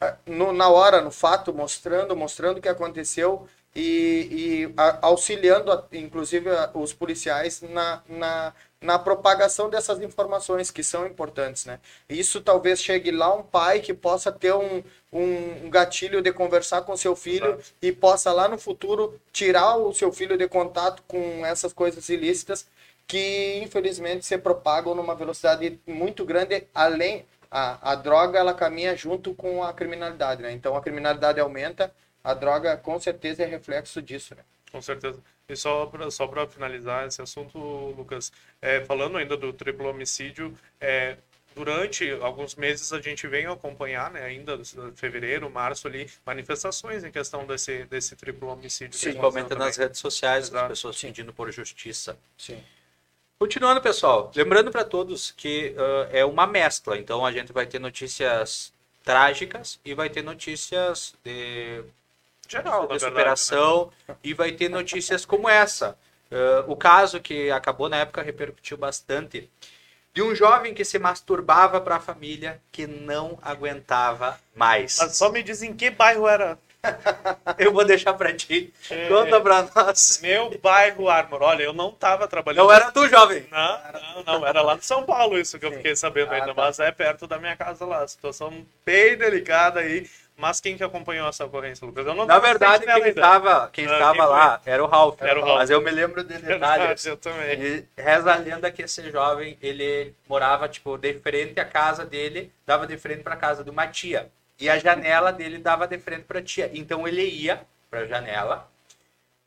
ah, 0.02 0.18
no- 0.26 0.52
na 0.54 0.70
hora, 0.70 1.02
no 1.02 1.12
fato, 1.12 1.54
mostrando, 1.54 2.16
mostrando 2.16 2.58
o 2.58 2.62
que 2.62 2.70
aconteceu 2.70 3.48
e, 3.76 4.68
e 4.70 4.74
a- 4.78 5.00
auxiliando, 5.08 5.72
a- 5.72 5.86
inclusive, 5.94 6.50
a- 6.50 6.72
os 6.74 6.94
policiais 6.94 7.62
na, 7.62 8.02
na, 8.08 8.54
na 8.82 8.98
propagação 8.98 9.70
dessas 9.70 10.02
informações 10.02 10.72
que 10.72 10.84
são 10.84 11.06
importantes, 11.06 11.66
né? 11.66 11.80
Isso 12.10 12.42
talvez 12.42 12.82
chegue 12.82 13.12
lá 13.12 13.34
um 13.34 13.44
pai 13.44 13.80
que 13.80 13.94
possa 13.94 14.32
ter 14.32 14.54
um, 14.54 14.84
um 15.14 15.70
gatilho 15.70 16.22
de 16.22 16.34
conversar 16.34 16.82
com 16.82 16.98
seu 16.98 17.16
filho 17.16 17.54
Exato. 17.54 17.74
e 17.82 17.92
possa 17.92 18.34
lá 18.34 18.48
no 18.48 18.58
futuro 18.58 19.20
tirar 19.32 19.76
o 19.78 19.94
seu 19.94 20.12
filho 20.12 20.36
de 20.36 20.48
contato 20.48 21.04
com 21.08 21.46
essas 21.46 21.72
coisas 21.74 22.10
ilícitas 22.10 22.68
que 23.08 23.60
infelizmente 23.62 24.26
se 24.26 24.38
propagam 24.38 24.96
numa 24.96 25.14
velocidade 25.14 25.80
muito 25.86 26.24
grande 26.26 26.66
além 26.74 27.26
a, 27.52 27.92
a 27.92 27.96
droga 27.96 28.40
ela 28.40 28.54
caminha 28.54 28.96
junto 28.96 29.34
com 29.36 29.64
a 29.64 29.74
criminalidade 29.74 30.42
né 30.42 30.52
então 30.54 30.76
a 30.78 30.82
criminalidade 30.82 31.40
aumenta 31.40 31.94
a 32.24 32.34
droga 32.34 32.78
com 32.78 32.98
certeza 33.00 33.44
é 33.44 33.46
reflexo 33.46 34.02
disso 34.02 34.34
né 34.34 34.44
Com 34.72 34.82
certeza. 34.82 35.20
E 35.52 35.56
só 35.56 35.86
para 35.86 36.10
só 36.10 36.28
pra 36.28 36.48
finalizar 36.48 37.06
esse 37.06 37.22
assunto, 37.22 37.58
Lucas, 37.98 38.32
é, 38.62 38.80
falando 38.86 39.18
ainda 39.18 39.36
do 39.36 39.52
triplo 39.52 39.90
homicídio, 39.90 40.58
é, 40.80 41.18
durante 41.54 42.10
alguns 42.22 42.56
meses 42.56 42.94
a 42.94 43.02
gente 43.02 43.28
vem 43.28 43.46
acompanhar, 43.46 44.10
né, 44.12 44.24
ainda 44.24 44.58
fevereiro, 44.96 45.50
março 45.50 45.90
ali, 45.90 46.10
manifestações 46.26 47.04
em 47.04 47.12
questão 47.12 47.46
desse, 47.46 47.84
desse 47.86 48.16
triplo 48.16 48.48
homicídio. 48.48 48.98
Principalmente 48.98 49.54
nas 49.54 49.76
redes 49.76 50.00
sociais, 50.00 50.46
as 50.46 50.52
Exato. 50.52 50.70
pessoas 50.70 51.02
pedindo 51.02 51.34
por 51.34 51.52
justiça. 51.52 52.18
sim 52.38 52.64
Continuando, 53.38 53.82
pessoal, 53.82 54.32
lembrando 54.36 54.70
para 54.70 54.86
todos 54.86 55.32
que 55.32 55.76
ah, 55.76 56.08
é 56.12 56.24
uma 56.24 56.46
mescla, 56.46 56.96
então 56.98 57.26
a 57.26 57.32
gente 57.32 57.52
vai 57.52 57.66
ter 57.66 57.80
notícias 57.80 58.72
trágicas 59.04 59.80
e 59.84 59.96
vai 59.96 60.12
ter 60.12 60.24
notícias 60.24 61.16
de, 61.26 61.84
Geral, 62.52 62.82
de 62.82 62.88
verdade, 62.88 63.04
né? 63.04 63.10
superação 63.10 63.92
e 64.24 64.34
vai 64.34 64.52
ter 64.52 64.70
notícias 64.70 65.26
como 65.26 65.48
essa. 65.48 65.98
Ah, 66.32 66.64
o 66.68 66.76
caso 66.76 67.20
que 67.20 67.52
acabou 67.52 67.90
na 67.90 67.98
época 67.98 68.22
repercutiu 68.22 68.78
bastante 68.78 69.50
de 70.14 70.22
um 70.22 70.36
jovem 70.36 70.74
que 70.74 70.84
se 70.84 71.00
masturbava 71.00 71.80
para 71.80 71.96
a 71.96 72.00
família 72.00 72.62
que 72.72 72.86
não 72.86 73.38
aguentava 73.42 74.38
mais. 74.56 74.98
Mas 75.00 75.16
só 75.16 75.30
me 75.32 75.42
diz 75.44 75.62
em 75.62 75.74
que 75.74 75.90
bairro 75.90 76.28
era. 76.28 76.58
Eu 77.60 77.72
vou 77.72 77.86
deixar 77.86 78.14
para 78.16 78.34
ti. 78.34 78.74
É. 78.90 79.08
Conta 79.08 79.40
para 79.40 79.70
nós. 79.76 80.20
Meu 80.22 80.50
bairro 80.60 81.10
Armor. 81.10 81.44
Olha, 81.44 81.62
eu 81.62 81.74
não 81.74 81.92
tava 81.92 82.28
trabalhando. 82.28 82.64
Não 82.66 82.72
era 82.74 82.92
tu, 82.92 83.08
jovem. 83.08 83.46
Não, 83.52 83.80
não, 83.94 84.40
não, 84.40 84.48
era 84.48 84.64
lá 84.64 84.76
de 84.76 84.84
São 84.84 85.04
Paulo 85.04 85.38
isso 85.38 85.60
que 85.60 85.66
eu 85.66 85.70
Sim. 85.70 85.78
fiquei 85.78 85.96
sabendo 85.96 86.32
Ah, 86.32 86.36
ainda, 86.38 86.48
tá. 86.48 86.54
mas 86.56 86.80
é 86.80 86.92
perto 86.92 87.28
da 87.28 87.38
minha 87.38 87.56
casa 87.56 87.86
lá. 87.86 88.06
Situação 88.08 88.66
bem 88.84 89.16
delicada 89.16 89.80
aí. 89.82 90.10
Mas 90.38 90.60
quem 90.60 90.76
que 90.76 90.84
acompanhou 90.84 91.30
essa 91.30 91.46
ocorrência, 91.46 91.86
Lucas? 91.86 92.06
Eu 92.06 92.16
não 92.16 92.26
Na 92.26 92.40
verdade, 92.40 92.86
quem 92.86 93.08
estava, 93.10 93.70
quem 93.72 93.88
Ah, 93.88 93.94
estava 93.94 94.14
quem 94.14 94.26
lá 94.26 94.62
era 94.66 94.84
o 94.84 94.88
Ralph. 94.88 95.22
Era 95.22 95.40
o 95.40 95.44
Ralph. 95.44 95.58
Mas 95.58 95.70
eu 95.70 95.82
me 95.82 95.92
lembro 95.92 96.24
de 96.24 96.34
detalhes. 96.34 97.04
Verdade, 97.04 97.08
eu 97.10 97.18
também. 97.18 97.62
E 97.62 97.86
reza 97.96 98.34
a 98.34 98.38
lenda 98.38 98.72
que 98.72 98.82
esse 98.82 99.12
jovem, 99.12 99.58
ele 99.62 100.16
morava, 100.28 100.68
tipo, 100.68 100.98
de 100.98 101.14
frente 101.20 101.60
à 101.60 101.66
casa 101.66 102.06
dele, 102.06 102.52
dava 102.66 102.88
de 102.88 102.98
frente 102.98 103.22
para 103.22 103.36
casa 103.36 103.64
de 103.64 103.70
uma 103.70 103.88
tia. 103.88 104.32
E 104.60 104.70
a 104.70 104.80
janela 104.80 105.32
dele 105.32 105.60
dava 105.60 105.88
de 105.88 106.00
frente 106.00 106.24
para 106.24 106.40
a 106.40 106.44
tia. 106.44 106.72
Então 106.74 107.08
ele 107.08 107.24
ia 107.24 107.62
para 107.90 108.00
a 108.00 108.06
janela, 108.08 108.68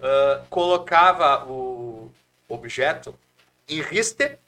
ah, 0.01 0.43
colocava 0.49 1.45
o 1.47 2.13
objeto 2.49 3.19
em 3.69 3.81
riste 3.81 4.39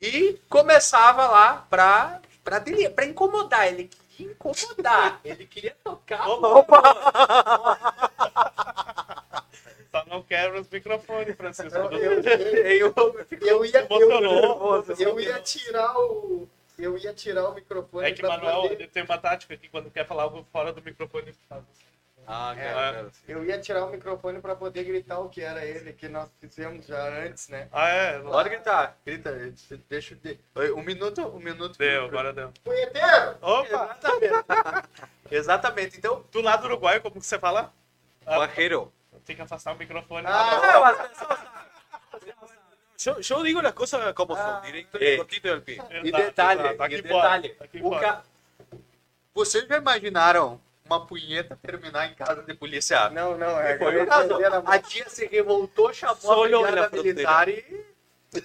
e 0.00 0.38
começava 0.48 1.26
lá 1.28 1.66
pra, 1.70 2.20
pra, 2.50 2.58
dele- 2.58 2.90
pra 2.90 3.04
incomodar. 3.06 3.68
Ele 3.68 3.88
queria 4.16 4.32
incomodar. 4.32 5.20
Ele 5.24 5.46
queria 5.46 5.76
tocar. 5.84 6.28
Opa! 6.28 6.82
Só 9.90 10.04
não 10.06 10.22
quebra 10.22 10.60
os 10.60 10.68
microfones, 10.68 11.34
Francisco. 11.36 11.76
eu, 11.78 11.90
eu, 11.90 12.22
Eu, 13.40 13.40
eu 13.40 13.64
ia 13.64 13.86
eu, 14.98 15.20
ia 15.20 15.40
tirar 15.40 15.96
o 15.98 16.48
eu 16.78 16.96
ia 16.96 17.12
tirar 17.12 17.48
o 17.50 17.54
microfone 17.54 18.08
É 18.08 18.12
que, 18.12 18.22
Manuel, 18.22 18.76
tem 18.92 19.02
uma 19.02 19.18
tática 19.18 19.52
aqui, 19.54 19.68
quando 19.68 19.90
quer 19.90 20.06
falar 20.06 20.22
algo 20.24 20.46
fora 20.52 20.72
do 20.72 20.80
microfone, 20.80 21.34
faz 21.48 21.62
assim. 21.62 21.89
Ah, 22.32 22.54
É. 22.56 22.72
claro, 22.72 22.92
claro, 22.94 23.10
sí. 23.12 23.22
Eu 23.26 23.44
ia 23.44 23.58
tirar 23.60 23.84
o 23.84 23.90
microfone 23.90 24.40
para 24.40 24.54
poder 24.54 24.84
gritar 24.84 25.18
o 25.18 25.28
que 25.28 25.40
era 25.42 25.64
ele, 25.64 25.92
que 25.92 26.08
nós 26.08 26.28
fizemos 26.40 26.86
já 26.86 27.02
antes, 27.24 27.48
né? 27.48 27.68
Ah, 27.72 27.88
é? 27.88 28.18
Pode 28.20 28.48
gritar. 28.50 28.96
Grita. 29.04 29.32
Deixa 29.88 30.16
eu... 30.54 30.76
Um 30.76 30.82
minuto, 30.82 31.22
um 31.26 31.40
minuto. 31.40 31.76
Deu, 31.76 32.04
agora 32.04 32.32
deu. 32.32 32.52
Punheteiro! 32.62 33.36
Opa! 33.42 33.66
Exatamente. 33.66 34.44
Exatamente. 35.30 35.98
Então, 35.98 36.24
Do 36.30 36.40
lado 36.40 36.60
do 36.62 36.66
Uruguai, 36.68 37.00
como 37.00 37.18
que 37.20 37.26
você 37.26 37.38
fala? 37.38 37.72
Ah, 38.24 38.36
Pajero. 38.36 38.92
tem 39.24 39.34
que 39.34 39.42
afastar 39.42 39.72
o 39.74 39.76
microfone. 39.78 40.26
Ah, 40.28 40.88
as 40.90 41.08
pessoas 41.08 41.38
Yo, 43.02 43.18
yo 43.20 43.42
digo 43.42 43.62
las 43.62 43.72
cosas 43.72 44.12
como 44.12 44.34
Ah. 44.36 44.60
son, 44.62 44.66
directo 44.66 44.98
Eh. 45.00 45.16
cortito 45.16 45.48
al 45.50 45.62
pie. 45.62 45.80
E 46.04 46.12
detalhe, 46.12 46.60
exato. 46.60 46.82
Aqui 46.82 46.94
e 46.96 47.02
fora, 47.02 47.38
detalhe. 47.40 47.56
aqui 47.58 47.80
o 47.82 47.90
ca... 47.98 48.22
Vocês 49.34 49.66
já 49.66 49.78
imaginaram 49.78 50.60
uma 50.90 51.06
punheta 51.06 51.56
terminar 51.62 52.10
em 52.10 52.14
casa 52.14 52.42
de 52.42 52.54
polícia? 52.54 53.08
Não, 53.10 53.38
não, 53.38 53.60
é. 53.60 53.78
Foi 53.78 54.02
o 54.02 54.06
caso. 54.06 54.34
A 54.66 54.78
tia 54.78 55.08
se 55.08 55.26
revoltou, 55.26 55.92
chamou 55.94 56.16
Só 56.16 56.44
a 56.44 56.48
brigada 56.48 56.90
militar 56.90 57.48
e... 57.48 57.90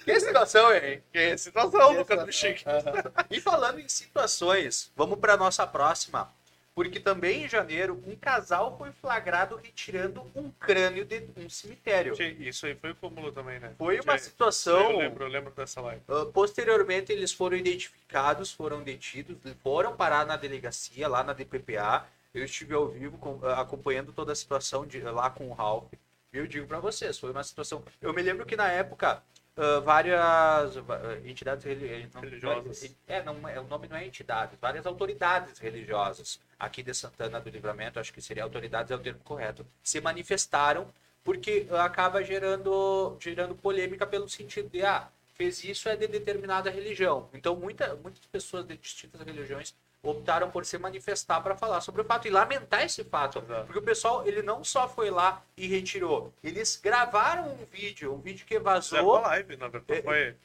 Que 0.03 0.19
situação, 0.19 0.73
hein? 0.73 1.03
Que 1.12 1.38
situação, 1.38 1.93
Lucas 1.93 2.25
do 2.25 2.31
Chique. 2.31 2.63
Aham. 2.67 3.12
E 3.29 3.39
falando 3.39 3.79
em 3.79 3.88
situações, 3.88 4.91
vamos 4.95 5.19
para 5.19 5.38
nossa 5.38 5.65
próxima. 5.67 6.31
Porque 6.73 6.99
também 6.99 7.45
em 7.45 7.47
janeiro, 7.47 8.03
um 8.05 8.15
casal 8.17 8.75
foi 8.77 8.91
flagrado 8.91 9.55
retirando 9.55 10.29
um 10.36 10.51
crânio 10.51 11.05
de 11.05 11.23
um 11.38 11.49
cemitério. 11.49 12.13
Isso 12.39 12.65
aí 12.65 12.75
foi 12.75 12.91
o 12.91 12.95
cúmulo 12.95 13.31
também, 13.31 13.60
né? 13.60 13.73
Foi 13.77 13.97
uma 14.01 14.17
situação. 14.17 14.91
Eu 14.91 14.97
lembro, 14.97 15.23
eu 15.23 15.29
lembro 15.29 15.53
dessa 15.55 15.79
live. 15.79 16.01
Uh, 16.10 16.25
posteriormente, 16.34 17.13
eles 17.13 17.31
foram 17.31 17.55
identificados, 17.55 18.51
foram 18.51 18.84
detidos, 18.84 19.38
foram 19.63 19.95
parar 19.95 20.25
na 20.25 20.36
delegacia, 20.36 21.08
lá 21.08 21.23
na 21.23 21.31
DPPA. 21.31 22.05
Eu 22.35 22.43
estive 22.43 22.73
ao 22.73 22.87
vivo 22.89 23.17
uh, 23.17 23.47
acompanhando 23.51 24.11
toda 24.11 24.33
a 24.33 24.35
situação 24.35 24.85
de, 24.85 24.99
lá 25.01 25.29
com 25.29 25.49
o 25.49 25.53
Ralph. 25.53 25.91
E 26.33 26.37
eu 26.37 26.45
digo 26.45 26.67
para 26.67 26.79
vocês, 26.79 27.17
foi 27.17 27.31
uma 27.31 27.43
situação. 27.43 27.81
Eu 28.01 28.13
me 28.13 28.21
lembro 28.21 28.45
que 28.45 28.57
na 28.57 28.69
época, 28.69 29.23
uh, 29.55 29.81
várias 29.81 30.75
uh, 30.75 30.83
entidades 31.23 31.63
reli- 31.63 32.09
não- 32.13 32.21
Religiosas. 32.21 32.95
É, 33.07 33.23
não, 33.23 33.47
é, 33.47 33.57
o 33.59 33.63
nome 33.63 33.87
não 33.87 33.95
é 33.95 34.05
entidades, 34.05 34.59
várias 34.59 34.85
autoridades 34.85 35.57
religiosas 35.59 36.39
aqui 36.59 36.83
de 36.83 36.93
Santana 36.93 37.39
do 37.39 37.49
Livramento, 37.49 37.99
acho 37.99 38.11
que 38.13 38.21
seria 38.21 38.43
autoridades 38.43 38.91
é 38.91 38.95
o 38.95 38.99
termo 38.99 39.21
correto, 39.23 39.65
se 39.81 40.01
manifestaram 40.01 40.87
porque 41.23 41.67
acaba 41.71 42.23
gerando, 42.23 43.17
gerando 43.19 43.55
polêmica 43.55 44.05
pelo 44.05 44.29
sentido 44.29 44.69
de, 44.69 44.83
ah, 44.83 45.07
fez 45.33 45.63
isso 45.63 45.89
é 45.89 45.95
de 45.95 46.07
determinada 46.07 46.69
religião. 46.69 47.29
Então, 47.33 47.55
muita, 47.55 47.95
muitas 47.95 48.23
pessoas 48.27 48.65
de 48.65 48.77
distintas 48.77 49.21
religiões 49.21 49.73
optaram 50.05 50.49
por 50.51 50.65
se 50.65 50.77
manifestar 50.77 51.41
para 51.41 51.55
falar 51.55 51.81
sobre 51.81 52.01
o 52.01 52.05
fato 52.05 52.27
e 52.27 52.31
lamentar 52.31 52.83
esse 52.83 53.03
fato. 53.03 53.39
Exato. 53.39 53.65
Porque 53.65 53.79
o 53.79 53.81
pessoal, 53.81 54.25
ele 54.27 54.41
não 54.41 54.63
só 54.63 54.87
foi 54.87 55.09
lá 55.09 55.41
e 55.57 55.67
retirou, 55.67 56.31
eles 56.43 56.79
gravaram 56.81 57.49
um 57.53 57.65
vídeo, 57.65 58.13
um 58.13 58.19
vídeo 58.19 58.45
que 58.45 58.55
Fizeram 58.55 58.63
vazou 58.63 59.11
uma 59.17 59.27
live, 59.27 59.57
na 59.57 59.67
verdade. 59.67 59.99
É, 59.99 60.03
Foi, 60.03 60.35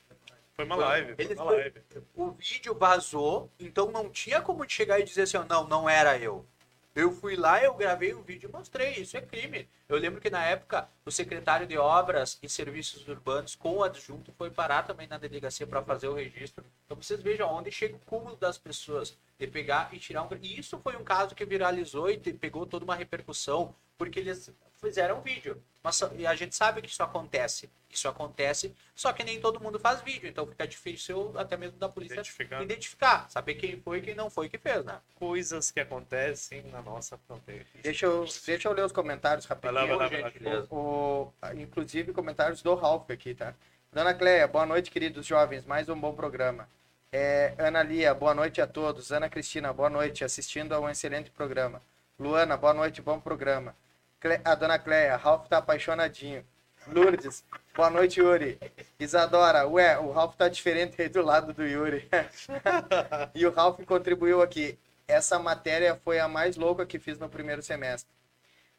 Foi 0.57 0.65
uma 0.65 0.75
Foi- 0.77 0.85
live. 0.85 1.15
Foi 1.15 1.35
uma 1.35 1.45
foi- 1.45 1.57
live. 1.57 1.81
O 2.15 2.31
vídeo 2.33 2.75
vazou, 2.75 3.51
então 3.59 3.91
não 3.91 4.11
tinha 4.11 4.41
como 4.43 4.69
chegar 4.69 4.99
e 5.01 5.05
dizer 5.05 5.23
assim, 5.23 5.39
não, 5.49 5.67
não 5.67 5.89
era 5.89 6.19
eu. 6.19 6.45
Eu 6.93 7.13
fui 7.13 7.37
lá, 7.37 7.63
eu 7.63 7.73
gravei 7.75 8.13
o 8.13 8.21
vídeo 8.21 8.49
e 8.49 8.53
mostrei, 8.53 8.95
isso 8.95 9.17
é 9.17 9.21
crime. 9.21 9.69
Eu 9.89 9.97
lembro 9.97 10.21
que 10.21 10.29
na 10.29 10.45
época 10.45 10.89
o 11.05 11.11
secretário 11.11 11.65
de 11.65 11.79
Obras 11.79 12.37
e 12.43 12.49
Serviços 12.49 13.07
Urbanos 13.07 13.55
com 13.55 13.77
o 13.77 13.85
adjunto 13.85 14.33
foi 14.33 14.51
parar 14.51 14.83
também 14.83 15.07
na 15.07 15.17
delegacia 15.17 15.69
para 15.69 15.85
fazer 15.85 16.09
o 16.09 16.15
registro. 16.15 16.65
Então 16.85 16.97
vocês 16.97 17.23
vejam 17.23 17.49
onde 17.49 17.71
chega 17.71 17.95
o 17.95 18.01
cúmulo 18.01 18.35
das 18.35 18.59
pessoas 18.59 19.17
de 19.39 19.47
pegar 19.47 19.89
e 19.93 19.99
tirar 20.01 20.25
um. 20.25 20.29
E 20.43 20.59
isso 20.59 20.81
foi 20.81 20.97
um 20.97 21.05
caso 21.05 21.35
que 21.35 21.45
viralizou 21.45 22.11
e 22.11 22.19
pegou 22.19 22.67
toda 22.67 22.85
uma 22.85 22.97
repercussão, 22.97 23.73
porque 24.01 24.19
eles 24.19 24.51
fizeram 24.81 25.19
um 25.19 25.21
vídeo. 25.21 25.63
Mas, 25.83 26.01
e 26.17 26.27
a 26.27 26.35
gente 26.35 26.57
sabe 26.57 26.81
que 26.81 26.89
isso 26.89 27.03
acontece. 27.03 27.69
Isso 27.91 28.09
acontece, 28.09 28.75
só 28.95 29.13
que 29.13 29.23
nem 29.23 29.39
todo 29.41 29.61
mundo 29.61 29.79
faz 29.79 30.01
vídeo, 30.01 30.27
então 30.27 30.47
fica 30.47 30.67
difícil 30.67 31.35
até 31.37 31.55
mesmo 31.55 31.77
da 31.77 31.87
polícia 31.89 32.15
Identificar. 32.15 32.63
identificar, 32.63 33.29
saber 33.29 33.55
quem 33.57 33.79
foi 33.79 33.99
e 33.99 34.01
quem 34.01 34.15
não 34.15 34.31
foi 34.31 34.49
que 34.49 34.57
fez, 34.57 34.85
né? 34.87 35.01
Coisas 35.17 35.71
que 35.71 35.81
acontecem 35.81 36.63
na 36.71 36.81
nossa 36.81 37.19
fronteira. 37.27 37.67
Deixa 37.83 38.07
eu, 38.07 38.25
deixa 38.47 38.69
eu 38.69 38.73
ler 38.73 38.85
os 38.87 38.93
comentários 38.93 39.45
Vai 39.45 39.57
rapidinho. 39.57 39.81
lá, 39.83 39.87
vai 39.87 39.97
lá, 39.97 40.09
vai 40.09 40.23
lá. 40.23 40.29
gentileza. 40.31 40.69
O, 40.75 41.31
inclusive 41.57 42.13
comentários 42.15 42.63
do 42.63 42.75
Ralph 42.75 43.11
aqui, 43.11 43.35
tá? 43.35 43.53
Dona 43.93 44.15
Cleia, 44.15 44.49
boa 44.49 44.65
noite, 44.65 44.91
queridos 44.91 45.27
jovens. 45.27 45.67
Mais 45.67 45.91
um 45.91 45.99
bom 46.01 46.15
programa. 46.15 46.67
É, 47.13 47.55
Ana 47.59 47.83
Lia, 47.83 48.15
boa 48.15 48.33
noite 48.33 48.63
a 48.63 48.67
todos. 48.67 49.11
Ana 49.13 49.29
Cristina, 49.29 49.75
boa 49.75 49.91
noite, 49.91 50.25
assistindo 50.25 50.73
a 50.73 50.81
um 50.81 50.89
excelente 50.89 51.31
programa. 51.31 51.83
Luana, 52.19 52.57
boa 52.57 52.73
noite, 52.73 53.03
bom 53.03 53.19
programa. 53.19 53.75
Cle- 54.21 54.41
a 54.45 54.55
Dona 54.55 54.79
Cleia, 54.79 55.17
Ralph 55.17 55.49
tá 55.49 55.59
apaixonadinho. 55.59 56.45
Lourdes, 56.87 57.45
boa 57.75 57.91
noite, 57.91 58.21
Yuri. 58.21 58.59
Isadora, 58.99 59.67
ué, 59.67 59.99
o 59.99 60.11
Ralph 60.13 60.35
tá 60.37 60.49
diferente 60.49 61.01
aí 61.01 61.09
do 61.09 61.23
lado 61.23 61.53
do 61.53 61.67
Yuri. 61.67 62.09
e 63.35 63.47
o 63.47 63.51
Ralph 63.51 63.81
contribuiu 63.85 64.41
aqui. 64.43 64.79
Essa 65.07 65.39
matéria 65.39 65.99
foi 66.05 66.19
a 66.19 66.29
mais 66.29 66.57
louca 66.57 66.87
que 66.87 66.99
fiz 66.99 67.19
no 67.19 67.29
primeiro 67.29 67.63
semestre. 67.63 68.11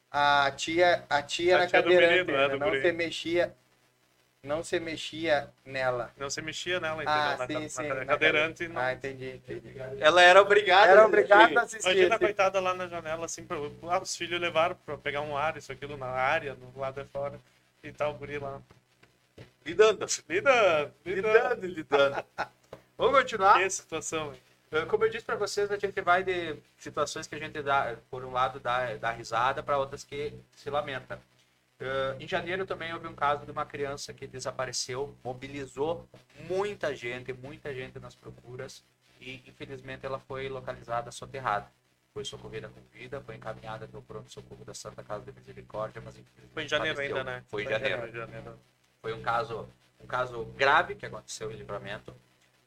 A 0.09 0.51
tia, 0.55 1.03
a 1.09 1.21
tia 1.21 1.55
A 1.55 1.59
era 1.59 1.67
tia 1.67 1.81
cadeirante, 1.81 2.31
menino, 2.31 2.47
né? 2.47 2.55
não 2.57 2.71
se 2.81 2.91
mexia, 2.91 3.55
não 4.43 4.63
se 4.63 4.79
mexia 4.79 5.49
nela. 5.65 6.11
Não 6.17 6.29
se 6.29 6.41
mexia 6.41 6.79
nela, 6.79 7.03
entendeu? 7.03 7.13
Ah, 7.21 7.37
na, 7.37 7.47
sim, 7.47 7.53
na- 7.53 7.69
sim. 7.69 7.87
na 7.87 7.95
na 7.95 8.05
cadeirante. 8.05 8.67
Não... 8.67 8.81
Ah, 8.81 8.93
entendi, 8.93 9.35
entendi. 9.35 9.73
Ela 9.99 10.21
era 10.21 10.41
obrigada. 10.41 10.91
Era 10.91 11.01
a 11.03 11.05
obrigado 11.05 11.57
a 11.57 11.61
assistir. 11.61 11.87
Imagina 11.87 12.15
a 12.15 12.19
coitada 12.19 12.59
lá 12.59 12.73
na 12.73 12.87
janela, 12.87 13.25
assim, 13.25 13.45
pra... 13.45 13.57
ah, 13.57 14.01
os 14.01 14.15
filhos 14.15 14.41
levaram 14.41 14.75
pra 14.85 14.97
pegar 14.97 15.21
um 15.21 15.37
ar, 15.37 15.57
isso, 15.57 15.71
aquilo, 15.71 15.95
na 15.95 16.07
área, 16.07 16.55
no 16.55 16.79
lado 16.79 17.01
de 17.03 17.07
fora, 17.09 17.39
e 17.83 17.91
tal, 17.91 18.11
o 18.11 18.17
guri 18.17 18.39
lá. 18.39 18.59
Lidando. 19.65 20.05
Lidando, 20.27 20.27
lidando. 20.27 20.93
Lidando, 21.05 21.67
lidando. 21.67 22.25
Vamos 22.97 23.19
continuar? 23.19 23.59
Que 23.59 23.69
situação, 23.69 24.33
hein? 24.33 24.41
Eh, 24.71 24.85
Como 24.85 25.03
eu 25.05 25.09
disse 25.09 25.25
para 25.25 25.35
vocês, 25.35 25.69
a 25.71 25.77
gente 25.77 25.99
vai 26.01 26.23
de 26.23 26.55
situações 26.79 27.27
que 27.27 27.35
a 27.35 27.39
gente 27.39 27.61
dá, 27.61 27.95
por 28.09 28.23
um 28.23 28.31
lado, 28.31 28.59
dá, 28.59 28.95
dá 28.95 29.11
risada, 29.11 29.61
para 29.61 29.77
outras 29.77 30.03
que 30.03 30.33
se 30.55 30.69
lamenta. 30.69 31.19
Eh, 31.81 32.15
em 32.19 32.27
janeiro 32.27 32.63
também 32.63 32.93
houve 32.93 33.07
um 33.07 33.15
caso 33.15 33.43
de 33.43 33.51
uma 33.51 33.65
criança 33.65 34.13
que 34.13 34.27
desapareceu, 34.27 35.17
mobilizou 35.23 36.07
muita 36.47 36.95
gente, 36.95 37.33
muita 37.33 37.73
gente 37.73 37.99
nas 37.99 38.13
procuras 38.13 38.83
e 39.19 39.41
infelizmente 39.47 40.05
ela 40.05 40.19
foi 40.19 40.47
localizada 40.47 41.11
soterrada. 41.11 41.67
Foi 42.13 42.23
socorrida 42.25 42.69
com 42.69 42.81
vida, 42.91 43.21
foi 43.21 43.35
encaminhada 43.35 43.87
pelo 43.87 44.03
pronto-socorro 44.03 44.65
da 44.65 44.73
Santa 44.73 45.01
Casa 45.01 45.23
de 45.23 45.31
Misericórdia, 45.31 46.01
mas 46.03 46.17
infelizmente 46.17 46.53
Foi 46.53 46.63
em 46.65 46.67
janeiro 46.67 46.95
faleceu. 46.97 47.17
ainda, 47.17 47.31
né? 47.31 47.43
Foi 47.47 47.63
em 47.63 47.69
janeiro. 47.69 48.01
Foi 48.01 48.11
janeiro. 48.11 48.59
Foi 49.01 49.13
um 49.13 49.21
caso, 49.21 49.69
um 49.99 50.05
caso 50.05 50.43
grave 50.57 50.95
que 50.95 51.05
aconteceu 51.05 51.49
em 51.51 51.55
Livramento. 51.55 52.13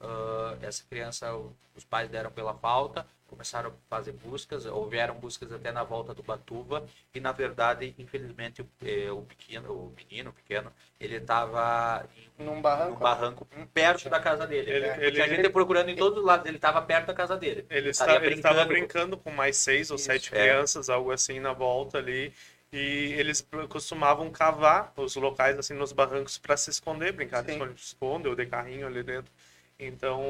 Ah, 0.00 0.56
essa 0.62 0.84
criança, 0.88 1.32
os 1.74 1.84
pais 1.84 2.08
deram 2.10 2.30
pela 2.30 2.54
falta, 2.54 3.06
começaram 3.26 3.70
a 3.70 3.72
fazer 3.88 4.12
buscas, 4.12 4.66
houveram 4.66 5.14
buscas 5.14 5.50
até 5.52 5.72
na 5.72 5.82
volta 5.82 6.12
do 6.14 6.22
Batuva 6.22 6.86
e 7.14 7.20
na 7.20 7.32
verdade, 7.32 7.94
infelizmente, 7.98 8.62
o, 8.62 8.68
eh, 8.84 9.10
o 9.10 9.22
pequeno, 9.22 9.72
o 9.72 9.94
menino 9.96 10.32
pequeno, 10.32 10.72
ele 11.00 11.16
estava 11.16 12.06
Num 12.38 12.56
num 12.56 12.62
barranco. 12.62 13.00
barranco 13.00 13.48
perto 13.72 14.08
da 14.10 14.20
casa 14.20 14.46
dele. 14.46 14.70
Ele- 14.70 14.88
Porque 14.88 15.04
ele- 15.04 15.22
a 15.22 15.28
gente 15.28 15.48
procurando 15.50 15.88
em 15.88 15.96
todos 15.96 16.18
os 16.18 16.24
lados, 16.24 16.46
ele 16.46 16.56
estava 16.56 16.82
perto 16.82 17.06
da 17.06 17.14
casa 17.14 17.36
dele. 17.36 17.66
Ele, 17.70 17.90
está, 17.90 18.14
ele 18.16 18.34
estava 18.34 18.64
brincando. 18.64 18.68
brincando 18.68 19.16
com 19.16 19.30
mais 19.30 19.56
seis 19.56 19.90
ou 19.90 19.96
Isso, 19.96 20.04
sete 20.06 20.28
é. 20.34 20.38
crianças, 20.38 20.88
algo 20.88 21.10
assim, 21.10 21.40
na 21.40 21.52
volta 21.52 21.98
ali. 21.98 22.32
E 22.72 23.14
eles 23.16 23.46
costumavam 23.68 24.30
cavar 24.30 24.92
os 24.96 25.14
locais, 25.14 25.56
assim, 25.58 25.74
nos 25.74 25.92
barrancos 25.92 26.38
para 26.38 26.56
se 26.56 26.70
esconder, 26.70 27.12
brincar 27.12 27.42
de 27.42 27.52
Sim. 27.52 27.52
esconde-esconde 27.52 28.28
ou 28.28 28.34
de 28.34 28.46
carrinho 28.46 28.86
ali 28.86 29.02
dentro. 29.02 29.32
Então, 29.78 30.22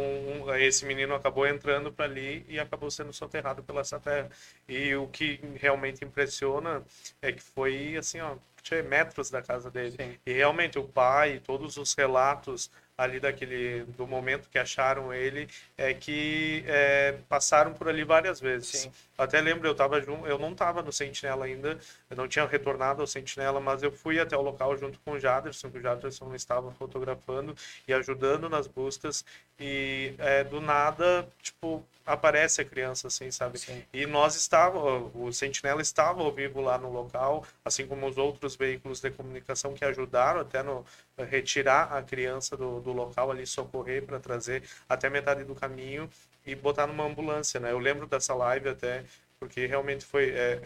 esse 0.58 0.86
menino 0.86 1.14
acabou 1.14 1.46
entrando 1.46 1.92
para 1.92 2.06
ali 2.06 2.44
e 2.48 2.58
acabou 2.58 2.90
sendo 2.90 3.12
soterrado 3.12 3.62
pela 3.62 3.82
essa 3.82 4.00
terra. 4.00 4.30
E 4.68 4.94
o 4.94 5.06
que 5.08 5.38
realmente 5.56 6.04
impressiona 6.04 6.82
é 7.20 7.30
que 7.30 7.42
foi, 7.42 7.96
assim, 7.96 8.20
ó, 8.20 8.36
metros 8.88 9.30
da 9.30 9.42
casa 9.42 9.70
dele. 9.70 9.96
Sim. 9.98 10.18
E 10.24 10.32
realmente 10.32 10.78
o 10.78 10.84
pai, 10.84 11.40
todos 11.44 11.76
os 11.76 11.94
relatos 11.94 12.70
ali 12.96 13.18
daquele 13.18 13.84
do 13.96 14.06
momento 14.06 14.48
que 14.48 14.58
acharam 14.58 15.12
ele 15.12 15.48
é 15.76 15.92
que 15.92 16.64
é, 16.66 17.16
passaram 17.28 17.72
por 17.72 17.88
ali 17.88 18.04
várias 18.04 18.40
vezes. 18.40 18.68
Sim. 18.68 18.92
Até 19.18 19.40
lembro, 19.40 19.66
eu 19.66 19.74
tava 19.74 20.00
junto, 20.00 20.26
eu 20.26 20.38
não 20.38 20.52
estava 20.52 20.82
no 20.82 20.92
Sentinela 20.92 21.44
ainda, 21.44 21.78
eu 22.10 22.16
não 22.16 22.28
tinha 22.28 22.46
retornado 22.46 23.00
ao 23.00 23.06
Sentinela, 23.06 23.60
mas 23.60 23.82
eu 23.82 23.90
fui 23.90 24.18
até 24.18 24.36
o 24.36 24.42
local 24.42 24.76
junto 24.76 24.98
com 25.04 25.12
o 25.12 25.20
Jaderson, 25.20 25.70
que 25.70 25.78
o 25.78 25.82
Jaderson 25.82 26.34
estava 26.34 26.70
fotografando 26.72 27.56
e 27.86 27.92
ajudando 27.92 28.48
nas 28.48 28.66
buscas 28.66 29.24
e 29.58 30.14
é, 30.18 30.44
do 30.44 30.60
nada, 30.60 31.28
tipo, 31.42 31.84
aparece 32.06 32.60
a 32.60 32.64
criança 32.64 33.06
assim, 33.08 33.30
sabe? 33.30 33.58
Sim. 33.58 33.82
E 33.92 34.06
nós 34.06 34.36
estávamos, 34.36 35.10
o 35.14 35.32
Sentinela 35.32 35.80
estava 35.80 36.22
ao 36.22 36.32
vivo 36.32 36.60
lá 36.60 36.76
no 36.78 36.90
local, 36.92 37.44
assim 37.64 37.86
como 37.86 38.06
os 38.06 38.18
outros 38.18 38.56
veículos 38.56 39.00
de 39.00 39.10
comunicação 39.10 39.72
que 39.74 39.84
ajudaram 39.84 40.40
até 40.40 40.62
no 40.62 40.84
retirar 41.18 41.92
a 41.96 42.02
criança 42.02 42.56
do, 42.56 42.80
do 42.80 42.92
local 42.92 43.30
ali, 43.30 43.46
socorrer 43.46 44.02
para 44.04 44.20
trazer 44.20 44.62
até 44.88 45.08
metade 45.08 45.44
do 45.44 45.54
caminho 45.54 46.08
e 46.46 46.54
botar 46.54 46.86
numa 46.86 47.04
ambulância, 47.04 47.58
né? 47.58 47.72
Eu 47.72 47.78
lembro 47.78 48.06
dessa 48.06 48.34
live 48.34 48.68
até, 48.68 49.04
porque 49.38 49.66
realmente 49.66 50.04
foi 50.04 50.30
é, 50.30 50.60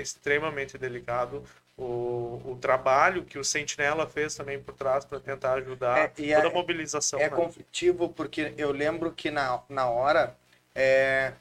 extremamente 0.00 0.78
delicado. 0.78 1.42
O, 1.76 2.40
o 2.52 2.58
trabalho 2.60 3.24
que 3.24 3.36
o 3.36 3.42
Sentinela 3.44 4.06
fez 4.06 4.36
também 4.36 4.60
por 4.60 4.74
trás 4.74 5.04
para 5.04 5.18
tentar 5.18 5.54
ajudar 5.54 5.98
É, 5.98 6.22
e 6.22 6.32
toda 6.32 6.46
é- 6.46 6.50
a 6.50 6.54
mobilização. 6.54 7.18
É 7.18 7.28
né? 7.28 7.36
conflitivo 7.36 8.08
porque 8.08 8.54
eu 8.56 8.70
lembro 8.70 9.10
que 9.10 9.28
na, 9.30 9.60
na 9.68 9.88
hora 9.90 10.36
é, 10.74 11.32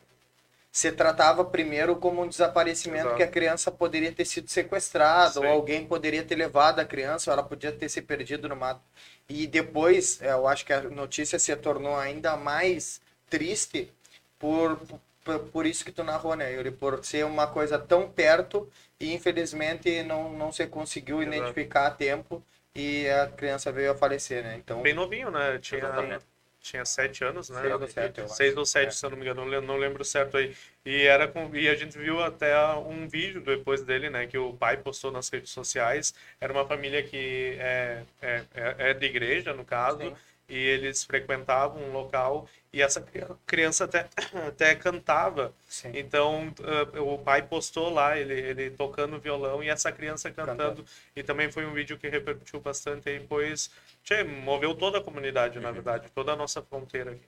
se 0.73 0.91
tratava 0.91 1.45
primeiro 1.45 1.95
como 1.95 2.23
um 2.23 2.27
desaparecimento 2.27 3.05
Exato. 3.05 3.17
que 3.17 3.23
a 3.23 3.27
criança 3.27 3.71
poderia 3.71 4.11
ter 4.11 4.25
sido 4.25 4.49
sequestrada 4.49 5.39
ou 5.39 5.45
alguém 5.45 5.85
poderia 5.85 6.23
ter 6.23 6.35
levado 6.35 6.79
a 6.79 6.85
criança, 6.85 7.29
ou 7.29 7.33
ela 7.33 7.47
podia 7.47 7.71
ter 7.71 7.87
se 7.89 8.01
perdido 8.01 8.49
no 8.49 8.55
mato. 8.55 8.81
E 9.29 9.45
depois, 9.45 10.19
é, 10.19 10.31
eu 10.31 10.47
acho 10.47 10.65
que 10.65 10.73
a 10.73 10.81
notícia 10.81 11.37
se 11.37 11.55
tornou 11.55 11.95
ainda 11.95 12.35
mais 12.35 12.99
triste 13.29 13.91
por, 14.39 14.81
por, 15.23 15.39
por 15.39 15.65
isso 15.67 15.85
que 15.85 15.91
tu 15.91 16.03
narrou, 16.03 16.35
né, 16.35 16.53
Yuri? 16.53 16.71
Por 16.71 17.05
ser 17.05 17.23
uma 17.23 17.45
coisa 17.45 17.77
tão 17.77 18.09
perto 18.09 18.67
e 18.99 19.13
infelizmente 19.13 20.01
não, 20.01 20.33
não 20.33 20.51
se 20.51 20.65
conseguiu 20.65 21.21
Exato. 21.21 21.37
identificar 21.37 21.85
a 21.85 21.91
tempo 21.91 22.43
e 22.75 23.07
a 23.09 23.27
criança 23.27 23.71
veio 23.71 23.91
a 23.91 23.95
falecer, 23.95 24.43
né? 24.43 24.55
Então, 24.57 24.81
Bem 24.81 24.95
novinho, 24.95 25.29
né? 25.29 25.59
Tinha. 25.59 26.19
Tinha 26.63 26.85
sete 26.85 27.23
anos, 27.25 27.49
né? 27.49 27.61
Seis 27.61 27.73
ou 27.73 27.87
sete. 27.87 28.29
Seis 28.33 28.57
ou 28.57 28.65
sete, 28.65 28.87
É. 28.87 28.91
se 28.91 29.05
eu 29.05 29.09
não 29.09 29.17
me 29.17 29.23
engano, 29.25 29.61
não 29.61 29.77
lembro 29.77 30.03
certo 30.05 30.37
aí. 30.37 30.55
E, 30.85 31.03
era 31.03 31.27
com, 31.27 31.53
e 31.55 31.67
a 31.67 31.75
gente 31.75 31.97
viu 31.97 32.23
até 32.23 32.57
um 32.75 33.07
vídeo 33.07 33.41
depois 33.41 33.83
dele, 33.83 34.09
né? 34.09 34.25
Que 34.25 34.37
o 34.37 34.53
pai 34.53 34.77
postou 34.77 35.11
nas 35.11 35.29
redes 35.29 35.51
sociais. 35.51 36.13
Era 36.39 36.53
uma 36.53 36.65
família 36.65 37.03
que 37.03 37.57
é, 37.59 38.03
é, 38.21 38.43
é 38.55 38.75
é 38.89 38.93
de 38.93 39.05
igreja, 39.05 39.53
no 39.53 39.65
caso. 39.65 39.99
Sim. 39.99 40.15
E 40.49 40.57
eles 40.57 41.03
frequentavam 41.03 41.81
um 41.83 41.91
local 41.91 42.47
e 42.73 42.81
essa 42.81 42.99
cri- 42.99 43.23
criança 43.45 43.85
até, 43.85 44.09
até 44.47 44.75
cantava. 44.75 45.53
sim. 45.67 45.91
Então, 45.93 46.53
uh, 46.95 47.13
o 47.13 47.19
pai 47.19 47.43
postou 47.43 47.89
lá, 47.89 48.17
ele, 48.17 48.33
ele 48.33 48.71
tocando 48.71 49.19
violão 49.19 49.63
e 49.63 49.69
essa 49.69 49.91
criança 49.91 50.31
cantando. 50.31 50.57
Cantando. 50.57 50.85
E 51.15 51.23
também 51.23 51.51
foi 51.51 51.65
um 51.65 51.73
vídeo 51.73 51.97
que 51.97 52.09
repercutiu 52.09 52.59
bastante 52.59 53.07
aí, 53.07 53.19
pois 53.19 53.69
tchê, 54.03 54.23
moveu 54.23 54.75
toda 54.75 54.97
a 54.97 55.01
comunidade, 55.01 55.59
na 55.59 55.71
verdade, 55.71 56.09
toda 56.13 56.33
a 56.33 56.35
nossa 56.35 56.61
fronteira 56.61 57.11
aqui. 57.11 57.27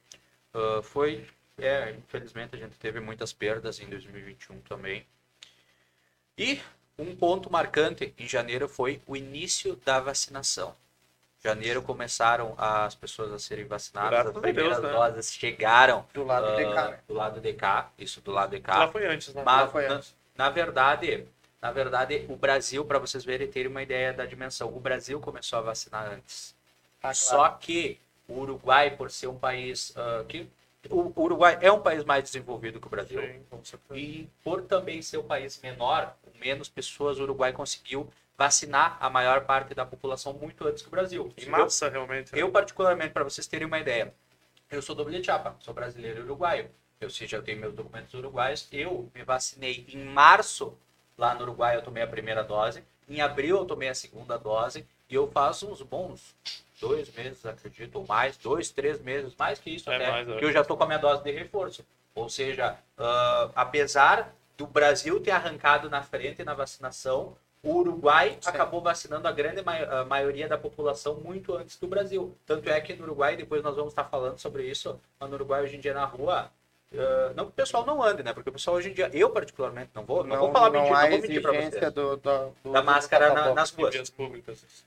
Ah, 0.53 0.81
foi, 0.81 1.27
é, 1.58 1.91
infelizmente 1.91 2.55
a 2.55 2.58
gente 2.60 2.77
teve 2.77 2.99
muitas 2.99 3.34
perdas 3.34 3.79
em 3.79 3.88
2021 3.88 4.60
também. 4.62 5.05
E 6.38 6.62
um 6.97 7.13
ponto 7.15 7.51
marcante 7.51 8.13
em 8.17 8.27
janeiro 8.27 8.69
foi 8.69 9.01
o 9.05 9.17
início 9.17 9.75
da 9.77 9.99
vacinação. 9.99 10.75
Janeiro 11.45 11.81
começaram 11.81 12.55
as 12.58 12.95
pessoas 12.95 13.31
a 13.31 13.38
serem 13.39 13.65
vacinadas, 13.65 14.10
Graças 14.10 14.31
as 14.31 14.38
a 14.38 14.39
Deus, 14.41 14.53
primeiras 14.53 14.84
né? 14.84 14.91
doses 14.91 15.31
chegaram 15.34 16.05
Do 16.13 16.23
lado 16.23 16.55
de 16.55 16.63
cá, 16.63 16.81
ah, 16.86 16.89
né? 16.91 16.99
do 17.08 17.13
lado 17.13 17.39
de 17.39 17.53
cá, 17.53 17.89
isso 17.99 18.19
do 18.21 18.31
lado 18.31 18.49
de 18.49 18.60
cá. 18.60 18.79
Lá 18.79 18.88
foi 18.88 19.05
antes, 19.05 19.34
né? 19.34 19.43
Mas, 19.45 19.62
Lá 19.62 19.67
foi 19.67 19.88
na, 19.88 19.93
antes. 19.95 20.15
na 20.36 20.49
verdade, 20.49 21.25
na 21.62 21.71
verdade, 21.71 22.25
o 22.29 22.36
Brasil, 22.36 22.84
para 22.84 22.97
vocês 22.99 23.23
verem, 23.23 23.47
terem 23.47 23.69
uma 23.71 23.84
ideia 23.84 24.12
da 24.12 24.25
dimensão, 24.25 24.69
o 24.75 24.79
Brasil 24.79 25.19
começou 25.19 25.60
a 25.60 25.62
vacinar 25.62 26.12
antes. 26.12 26.55
Ah, 26.97 27.12
claro. 27.13 27.15
Só 27.15 27.49
que 27.49 27.99
O 28.27 28.39
Uruguai, 28.39 28.89
por 28.89 29.12
ser 29.12 29.27
um 29.27 29.38
país 29.38 29.93
ah, 29.95 30.23
que. 30.27 30.49
O 30.89 31.12
Uruguai 31.19 31.58
é 31.62 31.71
um 31.71 31.79
país 31.81 32.03
mais 32.03 32.23
desenvolvido 32.23 32.79
que 32.79 32.88
o 32.88 32.89
Brasil. 32.89 33.21
Sim. 33.63 33.77
E 33.93 34.29
por 34.43 34.62
também 34.63 35.01
ser 35.01 35.17
um 35.17 35.23
país 35.23 35.60
menor, 35.62 36.15
com 36.23 36.31
menos 36.39 36.69
pessoas, 36.69 37.19
o 37.19 37.23
Uruguai 37.23 37.51
conseguiu 37.53 38.08
vacinar 38.38 38.98
a 39.00 39.10
maior 39.10 39.45
parte 39.45 39.74
da 39.74 39.86
população 39.86 40.34
muito 40.34 40.67
antes 40.67 40.82
que 40.82 40.88
o 40.88 40.91
Brasil. 40.91 41.34
Em 41.38 41.45
massa, 41.45 41.89
realmente. 41.89 42.34
né? 42.34 42.41
eu, 42.41 42.52
particularmente, 42.52 43.13
para 43.13 43.24
vocês 43.24 43.48
terem 43.48 43.67
uma 43.67 43.80
ideia, 43.80 44.13
eu 44.69 44.82
sou 44.82 44.95
doble 44.95 45.24
chapa, 45.24 45.56
sou 45.60 45.74
brasileiro 45.74 46.19
e 46.19 46.24
uruguaio. 46.24 46.69
Ou 47.02 47.10
seja, 47.10 47.38
eu 47.38 47.43
tenho 47.43 47.60
meus 47.60 47.74
documentos 47.74 48.13
uruguaios. 48.13 48.67
Eu 48.71 49.12
me 49.13 49.24
vacinei 49.24 49.86
em 49.89 50.06
março, 50.06 50.78
lá 51.17 51.34
no 51.36 51.41
Uruguai 51.41 51.76
eu 51.76 51.82
tomei 51.82 52.02
a 52.02 52.08
primeira 52.08 52.43
dose. 52.43 52.84
Em 53.08 53.21
abril 53.21 53.58
eu 53.58 53.65
tomei 53.65 53.89
a 53.89 53.95
segunda 53.95 54.38
dose. 54.38 54.88
E 55.10 55.13
eu 55.13 55.30
faço 55.30 55.69
uns 55.69 55.82
bons 55.82 56.36
dois 56.80 57.12
meses, 57.13 57.45
acredito, 57.45 57.98
ou 57.98 58.08
mais, 58.08 58.38
dois, 58.38 58.69
três 58.69 59.00
meses, 59.00 59.36
mais 59.38 59.60
que 59.60 59.69
isso 59.69 59.89
É 59.89 59.95
até, 59.95 60.12
mais, 60.12 60.28
eu 60.28 60.38
que 60.38 60.45
eu 60.45 60.52
já 60.52 60.62
estou 60.62 60.76
com 60.76 60.84
a 60.84 60.88
minha 60.88 61.00
dose 61.00 61.24
de 61.24 61.32
reforço. 61.32 61.86
Ou 62.13 62.28
seja, 62.30 62.78
ah, 62.98 63.52
apesar 63.56 64.34
do 64.58 64.65
Brasil 64.65 65.19
ter 65.19 65.32
arrancado 65.32 65.89
na 65.89 66.02
frente 66.02 66.43
na 66.43 66.54
vacinação, 66.54 67.38
o 67.65 67.78
Uruguai 67.80 68.38
Sim. 68.39 68.49
acabou 68.49 68.80
vacinando 68.82 69.28
a 69.28 69.32
grande 69.32 69.62
mai- 69.63 69.84
a 69.84 70.06
maioria 70.06 70.47
da 70.47 70.58
população 70.58 71.15
muito 71.15 71.54
antes 71.56 71.78
do 71.78 71.88
Brasil. 71.88 72.34
Tanto 72.45 72.69
é 72.69 72.80
que 72.80 72.93
no 72.95 73.04
Uruguai, 73.04 73.36
depois 73.36 73.62
nós 73.63 73.75
vamos 73.75 73.91
estar 73.91 74.06
falando 74.06 74.38
sobre 74.39 74.63
isso, 74.63 74.99
mas 75.19 75.30
no 75.30 75.36
Uruguai 75.36 75.63
hoje 75.63 75.75
em 75.75 75.80
dia 75.80 75.93
na 75.93 76.06
rua, 76.06 76.49
ah, 76.97 77.32
não 77.36 77.45
que 77.45 77.49
o 77.51 77.54
pessoal 77.54 77.86
não 77.86 78.01
ande, 78.01 78.23
né? 78.23 78.32
Porque 78.32 78.49
o 78.49 78.54
pessoal 78.54 78.78
hoje 78.78 78.89
em 78.89 78.93
dia, 78.93 79.10
eu 79.12 79.30
particularmente, 79.32 79.89
não 79.93 80.06
vou, 80.06 80.23
não, 80.23 80.38
vou 80.38 80.51
falar 80.51 80.69
não 80.69 80.80
mentira, 80.82 81.01
não 81.01 81.10
vou 81.10 81.19
mentir 81.19 81.41
pra 81.41 81.51
exigência 81.56 81.80
vocês. 81.82 81.93
do, 81.93 82.15
do, 82.17 82.54
do- 82.63 82.71
Da 82.71 82.84
máscara 82.84 83.34
na- 83.34 83.54
nas 83.54 83.71
ruas. 83.71 84.13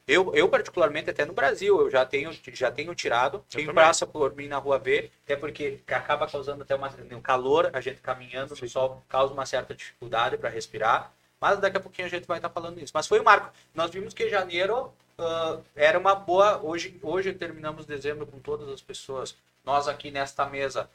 Eu, 0.06 0.34
eu, 0.34 0.48
particularmente, 0.48 1.10
até 1.10 1.24
no 1.24 1.32
Brasil, 1.32 1.80
eu 1.80 1.90
já 1.90 2.06
tenho, 2.06 2.30
já 2.52 2.70
tenho 2.70 2.94
tirado. 2.94 3.44
Quem 3.50 3.66
também. 3.66 3.84
passa 3.84 4.06
por 4.06 4.34
mim 4.34 4.46
na 4.48 4.56
rua 4.58 4.78
vê, 4.78 5.10
até 5.24 5.36
porque 5.36 5.80
acaba 5.88 6.26
causando 6.26 6.62
até 6.62 6.74
uma, 6.74 6.90
um 7.12 7.20
calor, 7.20 7.70
a 7.72 7.80
gente 7.80 8.00
caminhando 8.00 8.54
no 8.58 8.68
sol 8.68 9.02
causa 9.08 9.34
uma 9.34 9.44
certa 9.44 9.74
dificuldade 9.74 10.38
para 10.38 10.48
respirar. 10.48 11.12
Mas 11.40 11.58
daqui 11.58 11.76
a 11.76 11.80
pouquinho 11.80 12.06
a 12.06 12.10
gente 12.10 12.26
vai 12.26 12.38
estar 12.38 12.50
falando 12.50 12.80
isso. 12.80 12.92
Mas 12.94 13.06
foi 13.06 13.20
o 13.20 13.24
marco. 13.24 13.50
Nós 13.74 13.90
vimos 13.90 14.12
que 14.12 14.28
janeiro 14.28 14.92
ah, 15.18 15.58
era 15.74 15.98
uma 15.98 16.14
boa. 16.14 16.60
Hoje, 16.62 16.98
hoje 17.02 17.32
terminamos 17.32 17.84
dezembro 17.84 18.26
com 18.26 18.38
todas 18.38 18.68
as 18.68 18.80
pessoas. 18.80 19.36
Nós 19.64 19.88
aqui 19.88 20.10
nesta 20.10 20.46
mesa, 20.46 20.88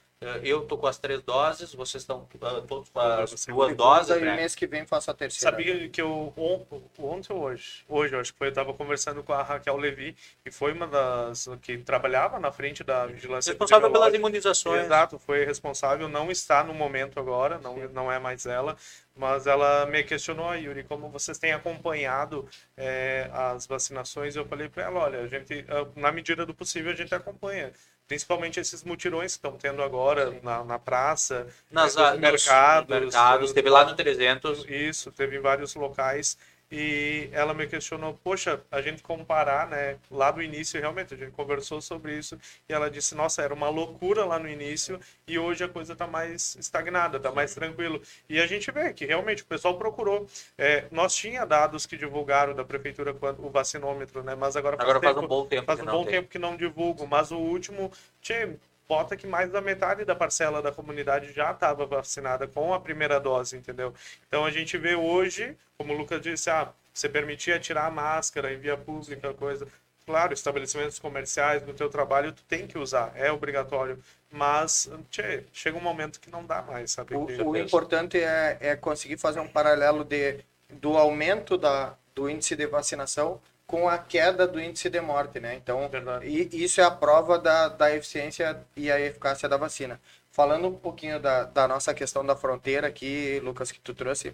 eu 0.43 0.65
tô 0.65 0.77
com 0.77 0.88
as 0.88 0.97
três 0.97 1.21
doses, 1.21 1.73
vocês 1.73 2.03
estão 2.03 2.27
ah, 2.41 2.62
todos 2.67 2.89
com 2.89 2.99
as 2.99 3.45
duas 3.45 3.75
doses. 3.75 4.12
Aí 4.12 4.21
né? 4.21 4.36
mês 4.36 4.55
que 4.55 4.67
vem 4.67 4.86
faço 4.86 5.12
a 5.12 5.13
terceira. 5.13 5.51
Sabia 5.55 5.89
que 5.89 6.01
eu 6.01 6.33
on- 6.38 6.65
ontem 6.97 7.33
ou 7.33 7.41
hoje, 7.41 7.83
hoje 7.88 8.15
eu 8.15 8.19
acho 8.19 8.31
que 8.33 8.38
foi, 8.38 8.47
eu 8.47 8.53
tava 8.53 8.73
conversando 8.73 9.23
com 9.23 9.33
a 9.33 9.41
Raquel 9.43 9.77
Levi, 9.77 10.15
que 10.43 10.51
foi 10.51 10.73
uma 10.73 10.88
das 10.88 11.47
que 11.62 11.77
trabalhava 11.77 12.39
na 12.39 12.51
frente 12.51 12.83
da 12.83 13.05
vigilância 13.05 13.51
Responsável 13.51 13.91
pelas 13.91 14.13
imunizações. 14.13 14.86
Exato, 14.86 15.19
foi 15.19 15.45
responsável, 15.45 16.07
não 16.07 16.31
está 16.31 16.63
no 16.63 16.73
momento 16.73 17.19
agora, 17.19 17.59
não, 17.59 17.75
não 17.89 18.12
é 18.12 18.19
mais 18.19 18.45
ela, 18.45 18.75
mas 19.15 19.45
ela 19.45 19.86
me 19.86 20.03
questionou, 20.03 20.49
"Ah, 20.49 20.55
Yuri, 20.55 20.83
como 20.83 21.09
vocês 21.09 21.38
têm 21.38 21.53
acompanhado 21.53 22.47
eh, 22.77 23.29
as 23.31 23.67
vacinações? 23.67 24.36
Eu 24.36 24.45
falei 24.45 24.69
para 24.69 24.83
ela, 24.83 24.99
olha, 24.99 25.19
a 25.21 25.27
gente, 25.27 25.65
ah, 25.69 25.88
na 25.95 26.12
medida 26.12 26.45
do 26.45 26.53
possível, 26.53 26.91
a 26.91 26.95
gente 26.95 27.13
acompanha. 27.13 27.71
Principalmente 28.13 28.60
esses 28.60 28.84
mutirões 28.84 29.32
que 29.32 29.39
estão 29.39 29.54
tendo 29.54 29.82
agora 29.82 30.39
na, 30.43 30.63
na 30.63 30.78
praça, 30.78 31.47
Nas, 31.71 31.95
nos 31.95 31.97
ah, 31.97 32.12
nos 32.12 32.19
mercados, 32.19 32.89
mercados. 32.99 33.54
Teve 33.54 33.69
lá 33.71 33.86
no 33.86 33.95
300. 33.95 34.65
isso, 34.69 35.12
teve 35.12 35.38
em 35.38 35.39
vários 35.39 35.73
locais. 35.73 36.38
E 36.75 37.29
ela 37.31 37.53
me 37.53 37.67
questionou, 37.67 38.19
poxa, 38.23 38.59
a 38.71 38.81
gente 38.81 39.03
comparar, 39.03 39.67
né? 39.67 39.99
Lá 40.09 40.31
do 40.31 40.41
início, 40.41 40.79
realmente, 40.81 41.13
a 41.13 41.17
gente 41.17 41.29
conversou 41.31 41.79
sobre 41.79 42.17
isso. 42.17 42.36
E 42.67 42.73
ela 42.73 42.89
disse, 42.89 43.13
nossa, 43.13 43.43
era 43.43 43.53
uma 43.53 43.69
loucura 43.69 44.25
lá 44.25 44.39
no 44.39 44.49
início. 44.49 44.99
E 45.27 45.38
hoje 45.38 45.63
a 45.63 45.69
coisa 45.69 45.95
tá 45.95 46.07
mais 46.07 46.55
estagnada, 46.55 47.19
tá 47.19 47.31
mais 47.31 47.53
tranquilo. 47.53 48.01
E 48.27 48.41
a 48.41 48.47
gente 48.47 48.71
vê 48.71 48.91
que 48.91 49.05
realmente 49.05 49.43
o 49.43 49.45
pessoal 49.45 49.77
procurou. 49.77 50.25
É, 50.57 50.86
nós 50.91 51.13
tinha 51.13 51.45
dados 51.45 51.86
que 51.86 51.95
divulgaram 51.95 52.55
da 52.55 52.63
prefeitura 52.65 53.13
quando 53.13 53.45
o 53.45 53.51
vacinômetro, 53.51 54.23
né? 54.23 54.33
Mas 54.33 54.55
agora 54.55 54.75
faz, 54.75 54.89
Agora 54.89 54.99
faz 54.99 55.13
tempo, 55.13 55.25
um 55.25 55.29
bom 55.29 55.45
tempo 55.45 55.65
faz 55.67 55.77
que 55.79 55.83
um 55.83 55.86
não 55.86 55.93
bom 55.93 56.03
tem. 56.05 56.13
tempo 56.15 56.27
que 56.29 56.39
não 56.39 56.57
divulgo. 56.57 57.05
Mas 57.05 57.31
o 57.31 57.38
último, 57.38 57.91
tchê, 58.19 58.57
bota 58.88 59.15
que 59.15 59.26
mais 59.26 59.52
da 59.52 59.62
metade 59.62 60.06
da 60.06 60.15
parcela 60.15 60.62
da 60.62 60.72
comunidade 60.72 61.32
já 61.32 61.52
estava 61.52 61.86
vacinada 61.86 62.48
com 62.48 62.74
a 62.74 62.80
primeira 62.80 63.19
dose, 63.19 63.58
entendeu? 63.58 63.93
Então 64.28 64.46
a 64.46 64.52
gente 64.52 64.78
vê 64.78 64.96
hoje, 64.96 65.58
como 65.78 65.93
o 65.93 65.98
Lucas 65.98 66.22
disse, 66.22 66.50
ah, 66.50 66.69
você 66.93 67.10
permitia 67.10 67.60
tirar 67.60 67.88
a 67.88 67.91
máscara 67.91 68.54
em 68.54 68.58
via 68.58 68.78
pública, 68.78 69.34
coisa. 69.34 69.67
Claro, 70.06 70.34
estabelecimentos 70.34 71.00
comerciais, 71.00 71.65
no 71.65 71.74
teu 71.74 71.89
trabalho, 71.89 72.34
tu 72.34 72.43
tem 72.43 72.67
que 72.67 72.78
usar, 72.78 73.13
é 73.15 73.32
obrigatório. 73.32 73.98
Mas, 74.30 74.89
tchê, 75.10 75.43
chega 75.54 75.78
um 75.78 75.82
momento 75.82 76.19
que 76.19 76.30
não 76.30 76.46
dá 76.46 76.62
mais, 76.62 76.91
sabe? 76.91 77.15
O, 77.15 77.26
o 77.26 77.58
importante 77.58 78.19
é, 78.19 78.58
é 78.60 78.76
conseguir 78.76 79.17
fazer 79.17 79.39
um 79.39 79.48
paralelo 79.48 80.04
de, 80.04 80.39
do 80.69 80.98
aumento 80.98 81.58
da, 81.58 81.96
do 82.13 82.30
índice 82.30 82.56
de 82.56 82.67
vacinação 82.67 83.39
com 83.65 83.88
a 83.88 83.97
queda 83.97 84.45
do 84.45 84.62
índice 84.62 84.89
de 84.89 85.02
morte, 85.02 85.39
né? 85.39 85.56
Então, 85.56 85.88
Verdade. 85.89 86.28
e, 86.28 86.63
isso 86.63 86.82
é 86.82 86.84
a 86.84 86.91
prova 86.91 87.39
da, 87.39 87.69
da 87.69 87.95
eficiência 87.95 88.60
e 88.76 88.91
a 88.91 88.99
eficácia 88.99 89.47
da 89.47 89.58
vacina. 89.58 89.99
Falando 90.32 90.67
um 90.67 90.76
pouquinho 90.76 91.19
da, 91.19 91.43
da 91.43 91.67
nossa 91.67 91.93
questão 91.93 92.26
da 92.26 92.36
fronteira 92.36 92.88
aqui, 92.88 93.39
Lucas, 93.43 93.71
que 93.71 93.80
tu 93.80 93.93
trouxe, 93.93 94.34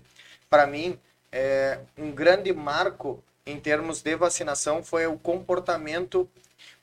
para 0.50 0.66
mim, 0.66 1.00
é, 1.32 1.80
um 1.98 2.12
grande 2.12 2.54
marco 2.54 3.24
em 3.46 3.60
termos 3.60 4.02
de 4.02 4.16
vacinação 4.16 4.84
foi 4.84 5.08
o 5.08 5.18
comportamento 5.18 6.30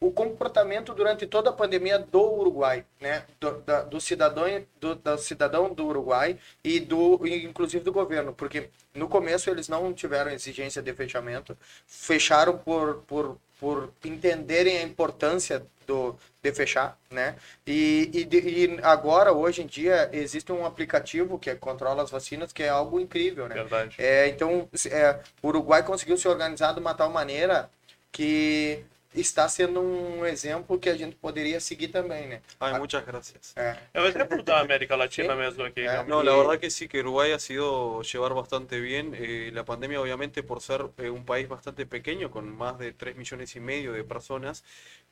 o 0.01 0.11
comportamento 0.13 0.93
durante 0.95 1.27
toda 1.27 1.51
a 1.51 1.53
pandemia 1.53 1.99
do 1.99 2.21
Uruguai, 2.21 2.85
né, 3.01 3.25
do, 3.41 3.53
da- 3.63 3.83
do 3.83 4.01
cidadão 4.01 4.45
do, 4.81 4.95
do 4.95 5.19
cidadão 5.19 5.73
do 5.73 5.87
Uruguai 5.87 6.39
e 6.63 6.79
do 6.81 7.27
inclusive 7.27 7.83
do 7.85 7.93
governo, 7.93 8.33
porque 8.35 8.69
no 8.95 9.09
começo 9.09 9.49
eles 9.51 9.69
não 9.69 9.93
tiveram 9.95 10.31
exigência 10.31 10.83
de 10.83 10.93
fechamento, 10.93 11.57
fecharam 11.87 12.59
por 12.59 13.03
por, 13.07 13.39
por 13.59 13.91
entenderem 14.05 14.79
a 14.79 14.83
importância 14.83 15.65
do 15.87 16.15
de 16.43 16.53
fechar, 16.53 16.99
né? 17.11 17.37
E, 17.67 18.11
e, 18.13 18.25
de- 18.25 18.39
e 18.39 18.79
agora 18.83 19.33
hoje 19.33 19.63
em 19.63 19.67
dia 19.67 20.11
existe 20.13 20.53
um 20.53 20.65
aplicativo 20.67 21.39
que 21.39 21.55
controla 21.57 22.03
as 22.03 22.11
vacinas 22.11 22.53
que 22.53 22.63
é 22.63 22.69
algo 22.69 23.01
incrível, 23.01 23.49
né? 23.49 23.55
Verdade. 23.55 23.97
É, 23.99 24.29
então, 24.29 24.69
é, 24.91 25.21
o 25.43 25.49
Uruguai 25.49 25.83
conseguiu 25.83 26.17
se 26.17 26.29
organizar 26.29 26.73
de 26.75 26.81
uma 26.81 26.95
tal 26.95 27.11
maneira 27.11 27.71
que 28.13 28.85
está 29.21 29.49
sendo 29.49 29.81
um 29.81 30.25
exemplo 30.27 30.79
que 30.79 30.89
a 30.91 30.97
gente 30.97 31.17
poderia 31.17 31.61
seguir 31.61 31.89
também, 31.89 32.27
né? 32.29 32.43
Ay, 32.61 32.79
muchas 32.79 33.05
gracias. 33.05 33.53
É, 33.57 33.77
É 33.95 34.01
o 34.01 34.07
exemplo 34.07 34.43
da 34.43 34.61
América 34.61 34.97
Latina 34.97 35.35
Sí. 35.35 35.39
mesmo 35.39 35.65
aqui. 35.65 35.81
É. 35.81 36.05
No, 36.05 36.23
la 36.23 36.35
verdad 36.37 36.59
que 36.59 36.71
sí, 36.71 36.89
que 36.89 37.01
Uruguay 37.01 37.33
ha 37.33 37.39
sido 37.39 38.03
llevar 38.03 38.35
bastante 38.35 38.81
bien 38.81 39.13
eh, 39.15 39.51
la 39.53 39.65
pandemia, 39.65 40.01
obviamente 40.01 40.43
por 40.43 40.61
ser 40.61 40.91
eh, 40.99 41.11
un 41.11 41.25
país 41.25 41.49
bastante 41.49 41.87
pequeño, 41.87 42.31
con 42.31 42.55
más 42.57 42.79
de 42.79 42.93
3 42.93 43.17
millones 43.17 43.55
y 43.57 43.61
medio 43.61 43.93
de 43.93 44.05
personas, 44.05 44.65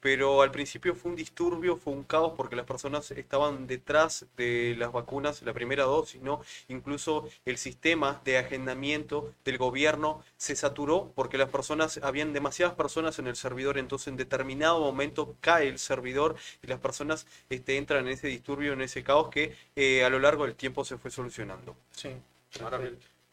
pero 0.04 0.42
al 0.42 0.50
principio 0.50 0.94
fue 0.94 1.12
un 1.12 1.16
disturbio, 1.16 1.78
fue 1.78 1.94
un 1.94 2.04
caos 2.04 2.34
porque 2.36 2.56
las 2.56 2.66
personas 2.66 3.10
estaban 3.10 3.66
detrás 3.66 4.26
de 4.36 4.76
las 4.78 4.92
vacunas, 4.92 5.40
la 5.40 5.54
primera 5.54 5.84
dosis, 5.84 6.20
¿no? 6.20 6.42
Incluso 6.68 7.26
el 7.46 7.56
sistema 7.56 8.20
de 8.22 8.36
agendamiento 8.36 9.32
del 9.46 9.56
gobierno 9.56 10.22
se 10.36 10.56
saturó 10.56 11.10
porque 11.14 11.38
las 11.38 11.48
personas, 11.48 11.98
habían 12.02 12.34
demasiadas 12.34 12.74
personas 12.74 13.18
en 13.18 13.28
el 13.28 13.34
servidor, 13.34 13.78
entonces 13.78 14.08
en 14.08 14.18
determinado 14.18 14.78
momento 14.78 15.36
cae 15.40 15.68
el 15.68 15.78
servidor 15.78 16.36
y 16.62 16.66
las 16.66 16.80
personas 16.80 17.26
este, 17.48 17.78
entran 17.78 18.06
en 18.06 18.12
esse 18.12 18.28
disturbio, 18.28 18.74
en 18.74 18.82
ese 18.82 19.02
caos 19.02 19.30
que 19.30 19.56
eh, 19.74 20.04
a 20.04 20.10
lo 20.10 20.18
largo 20.18 20.44
del 20.44 20.54
tiempo 20.54 20.84
se 20.84 20.98
fue 20.98 21.10
solucionando. 21.10 21.74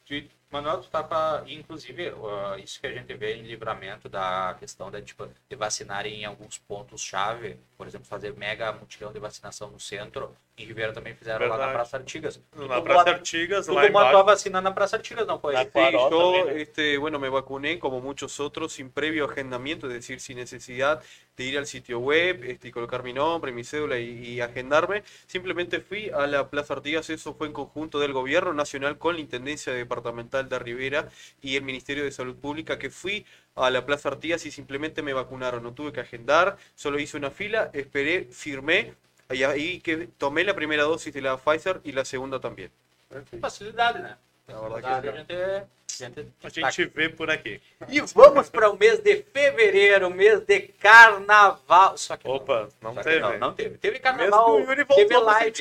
E, 0.10 0.30
Manuel, 0.52 0.80
tu 0.82 0.90
tá 0.90 1.02
pra, 1.02 1.44
inclusive, 1.48 2.10
uh, 2.10 2.60
isso 2.62 2.80
que 2.82 2.88
a 2.88 2.92
gente 2.92 3.14
vê 3.14 3.36
em 3.36 3.44
livramento 3.44 4.10
da 4.10 4.56
questão 4.60 4.92
de, 4.92 5.02
tipo, 5.02 5.28
de 5.50 5.56
vacinar 5.56 6.06
em 6.06 6.26
alguns 6.26 6.58
pontos-chave, 6.58 7.58
por 7.78 7.88
exemplo, 7.88 8.06
fazer 8.06 8.34
mega 8.36 8.72
mutirão 8.74 9.14
de 9.14 9.20
vacinação 9.20 9.72
no 9.72 9.80
centro. 9.80 10.36
Em 10.58 10.66
Ribeira 10.66 10.92
também 10.94 11.16
fizeram 11.16 11.40
lá 11.48 11.48
na 11.48 11.56
Verdade. 11.58 11.74
Praça 11.74 11.98
Artigas. 11.98 12.36
Tu 12.52 12.60
Na 12.60 12.68
tomou 12.68 12.84
Praça 12.84 13.10
a- 13.10 13.14
Artigas, 13.14 13.66
Tu 13.66 13.74
lá 13.74 13.82
tomou 13.88 14.02
a 14.02 14.24
vacina 14.24 14.62
na 14.62 14.72
Praça 14.72 14.98
Artigas, 14.98 15.26
não 15.26 15.40
foi? 15.40 15.54
Na 15.54 15.64
Sí, 15.64 15.70
yo 15.74 16.10
también, 16.10 16.50
¿eh? 16.58 16.62
este, 16.62 16.98
bueno, 16.98 17.18
me 17.18 17.30
vacuné 17.30 17.80
como 17.80 18.02
muchos 18.02 18.40
otros 18.40 18.74
sin 18.74 18.90
previo 18.92 19.26
agendamiento, 19.26 19.88
es 19.88 19.94
decir, 19.94 20.20
sin 20.20 20.38
necesidad 20.38 21.02
de 21.38 21.44
ir 21.46 21.58
al 21.58 21.66
sitio 21.66 21.98
web, 22.00 22.44
este, 22.44 22.68
y 22.68 22.72
colocar 22.72 23.02
mi 23.04 23.14
nombre, 23.14 23.52
mi 23.52 23.64
cédula 23.64 23.98
y, 23.98 24.34
y 24.36 24.42
agendarme. 24.42 25.04
Simplemente 25.26 25.80
fui 25.80 26.10
a 26.10 26.28
la 26.28 26.50
Plaza 26.50 26.74
Artigas, 26.76 27.10
eso 27.10 27.34
fue 27.34 27.48
en 27.48 27.54
conjunto 27.54 28.00
del 28.00 28.12
Gobierno 28.14 28.54
Nacional 28.54 28.98
con 29.00 29.16
la 29.16 29.22
Intendencia 29.22 29.74
Departamental 29.74 30.41
de 30.50 30.60
Rivera 30.60 31.08
y 31.42 31.56
el 31.56 31.64
Ministerio 31.64 32.04
de 32.04 32.12
Salud 32.12 32.36
Pública, 32.36 32.78
que 32.80 32.90
fui 32.90 33.26
a 33.56 33.70
la 33.70 33.86
Plaza 33.86 34.10
Artigas 34.10 34.46
y 34.46 34.52
simplemente 34.52 35.02
me 35.02 35.14
vacunaron. 35.14 35.64
No 35.64 35.74
tuve 35.74 35.92
que 35.92 36.00
agendar, 36.02 36.58
solo 36.76 37.00
hice 37.00 37.18
una 37.18 37.32
fila, 37.32 37.70
esperé, 37.74 38.26
firmé. 38.32 38.94
Y 39.30 39.44
ahí 39.44 39.80
que 39.80 40.10
tomé 40.18 40.44
la 40.44 40.54
primera 40.54 40.84
dosis 40.84 41.14
de 41.14 41.22
la 41.22 41.38
Pfizer 41.38 41.80
y 41.84 41.94
la 41.94 42.04
segunda 42.04 42.40
también. 42.40 42.70
La 43.10 44.60
verdad 44.60 44.82
Tá, 44.82 45.02
que 45.02 45.10
a 45.10 46.72
gente, 46.72 46.86
vê 46.96 47.10
por 47.10 47.30
aqui. 47.30 47.62
E 47.88 48.02
vamos 48.16 48.50
para 48.50 48.70
o 48.70 48.78
mês 48.78 49.00
de 49.04 49.24
fevereiro, 49.24 50.10
mês 50.10 50.40
de 50.46 50.62
carnaval. 50.80 51.98
Só 51.98 52.18
que 52.18 52.28
Opa, 52.28 52.70
não 52.82 52.94
Só 52.96 53.02
que 53.02 53.10
teve. 53.10 53.20
Não, 53.20 53.38
não 53.38 53.54
teve. 53.54 53.78
Teve 53.78 54.00
carnaval, 54.00 54.66
teve 54.96 55.18
live. 55.18 55.54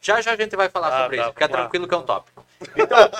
Já 0.00 0.20
já 0.20 0.32
a 0.32 0.36
gente 0.36 0.54
vai 0.56 0.68
falar 0.68 0.88
Ah, 0.88 1.02
sobre 1.02 1.16
tá, 1.16 1.22
isso. 1.24 1.32
Fica 1.32 1.46
lá. 1.46 1.52
tranquilo 1.52 1.88
que 1.88 1.94
é 1.94 1.96
um 1.98 2.02
tópico. 2.02 2.46
Então, 2.76 3.10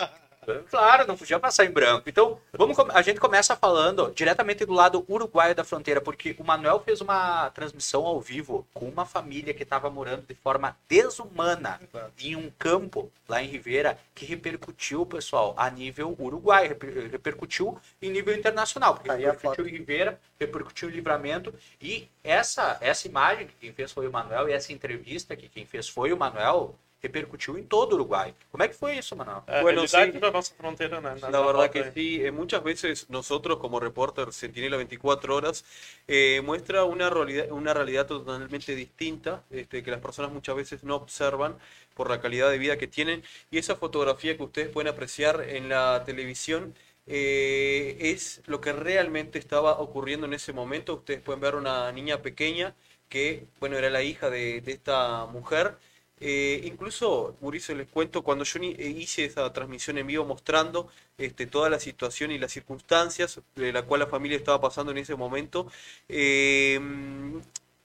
claro, 0.68 1.06
não 1.06 1.16
podia 1.16 1.38
passar 1.38 1.64
em 1.64 1.70
branco. 1.70 2.08
Então, 2.08 2.40
vamos, 2.52 2.76
a 2.78 3.02
gente 3.02 3.20
começa 3.20 3.54
falando 3.56 4.12
diretamente 4.14 4.64
do 4.64 4.72
lado 4.72 5.04
uruguaio 5.08 5.54
da 5.54 5.64
fronteira, 5.64 6.00
porque 6.00 6.34
o 6.38 6.44
Manuel 6.44 6.80
fez 6.80 7.00
uma 7.00 7.50
transmissão 7.50 8.06
ao 8.06 8.20
vivo 8.20 8.66
com 8.72 8.86
uma 8.88 9.04
família 9.04 9.52
que 9.54 9.62
estava 9.62 9.90
morando 9.90 10.24
de 10.26 10.34
forma 10.34 10.76
desumana 10.88 11.80
em 12.18 12.36
um 12.36 12.50
campo 12.58 13.10
lá 13.28 13.42
em 13.42 13.46
Ribeira, 13.46 13.98
que 14.14 14.24
repercutiu, 14.24 15.06
pessoal, 15.06 15.54
a 15.56 15.70
nível 15.70 16.16
uruguai, 16.18 16.66
reper- 16.68 17.10
repercutiu 17.10 17.78
em 18.02 18.10
nível 18.10 18.34
internacional, 18.34 18.94
porque 18.94 19.08
Tá 19.08 19.14
aí 19.14 19.26
a 19.26 19.32
repercutiu 19.32 19.66
em 19.66 19.70
Ribeira, 19.70 20.20
repercutiu 20.38 20.88
em 20.88 20.92
Livramento, 20.92 21.54
e 21.80 22.08
essa, 22.24 22.76
essa 22.80 23.06
imagem 23.06 23.46
que 23.46 23.54
quem 23.60 23.72
fez 23.72 23.92
foi 23.92 24.08
o 24.08 24.12
Manuel, 24.12 24.48
e 24.48 24.52
essa 24.52 24.72
entrevista 24.72 25.36
que 25.36 25.48
quem 25.48 25.64
fez 25.64 25.88
foi 25.88 26.12
o 26.12 26.16
Manuel, 26.16 26.74
repercutiu 27.02 27.58
em 27.58 27.62
todo 27.62 27.92
o 27.92 27.94
Uruguai. 27.96 28.34
Como 28.50 28.62
é 28.62 28.68
que 28.68 28.74
foi 28.74 28.98
isso, 28.98 29.16
Manuel? 29.16 29.42
É 29.46 29.60
a 29.60 29.62
Bueno, 29.62 29.86
sí. 29.88 30.12
da 30.12 30.30
nossa 30.30 30.54
fronteira, 30.54 31.00
né? 31.00 31.14
La 31.20 31.40
verdad 31.40 31.70
que 31.70 31.90
sí, 31.92 32.24
eh, 32.24 32.30
muchas 32.30 32.62
veces 32.62 33.08
nosotros 33.08 33.58
como 33.58 33.80
reporter 33.80 34.32
Centinela 34.32 34.76
24 34.76 35.34
horas 35.34 35.64
eh, 36.06 36.40
muestra 36.44 36.84
una 36.84 37.08
realidad, 37.10 37.50
una 37.50 37.72
realidad 37.74 38.06
totalmente 38.06 38.74
distinta 38.74 39.44
este, 39.50 39.82
que 39.82 39.90
las 39.90 40.00
personas 40.00 40.32
muchas 40.32 40.56
veces 40.56 40.84
no 40.84 40.96
observan 40.96 41.56
por 41.94 42.10
la 42.10 42.20
calidad 42.20 42.50
de 42.50 42.58
vida 42.58 42.76
que 42.78 42.86
tienen 42.86 43.22
y 43.50 43.58
esa 43.58 43.76
fotografía 43.76 44.36
que 44.36 44.42
ustedes 44.42 44.68
pueden 44.68 44.88
apreciar 44.92 45.42
en 45.48 45.68
la 45.68 46.02
televisión 46.04 46.74
eh, 47.06 47.96
es 48.00 48.42
lo 48.46 48.60
que 48.60 48.72
realmente 48.72 49.38
estaba 49.38 49.78
ocurriendo 49.80 50.26
en 50.26 50.34
ese 50.34 50.52
momento. 50.52 50.94
Ustedes 50.96 51.20
pueden 51.20 51.40
ver 51.40 51.54
una 51.56 51.90
niña 51.92 52.22
pequeña 52.22 52.74
que, 53.08 53.46
bueno, 53.58 53.76
era 53.76 53.90
la 53.90 54.02
hija 54.02 54.30
de, 54.30 54.60
de 54.60 54.72
esta 54.72 55.26
mujer. 55.26 55.76
Eh, 56.20 56.60
incluso, 56.64 57.36
Mauricio, 57.40 57.74
les 57.74 57.88
cuento, 57.88 58.22
cuando 58.22 58.44
yo 58.44 58.60
eh, 58.60 58.88
hice 58.90 59.24
esa 59.24 59.50
transmisión 59.52 59.96
en 59.98 60.06
vivo 60.06 60.24
mostrando 60.26 60.88
este, 61.16 61.46
toda 61.46 61.70
la 61.70 61.80
situación 61.80 62.30
y 62.30 62.38
las 62.38 62.52
circunstancias 62.52 63.40
de 63.56 63.72
la 63.72 63.82
cual 63.84 64.00
la 64.00 64.06
familia 64.06 64.36
estaba 64.36 64.60
pasando 64.60 64.92
en 64.92 64.98
ese 64.98 65.14
momento, 65.16 65.66
eh, 66.08 66.78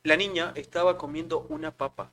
la 0.04 0.18
niña 0.18 0.52
estaba 0.56 0.98
comiendo 0.98 1.46
una 1.50 1.72
papa, 1.72 2.12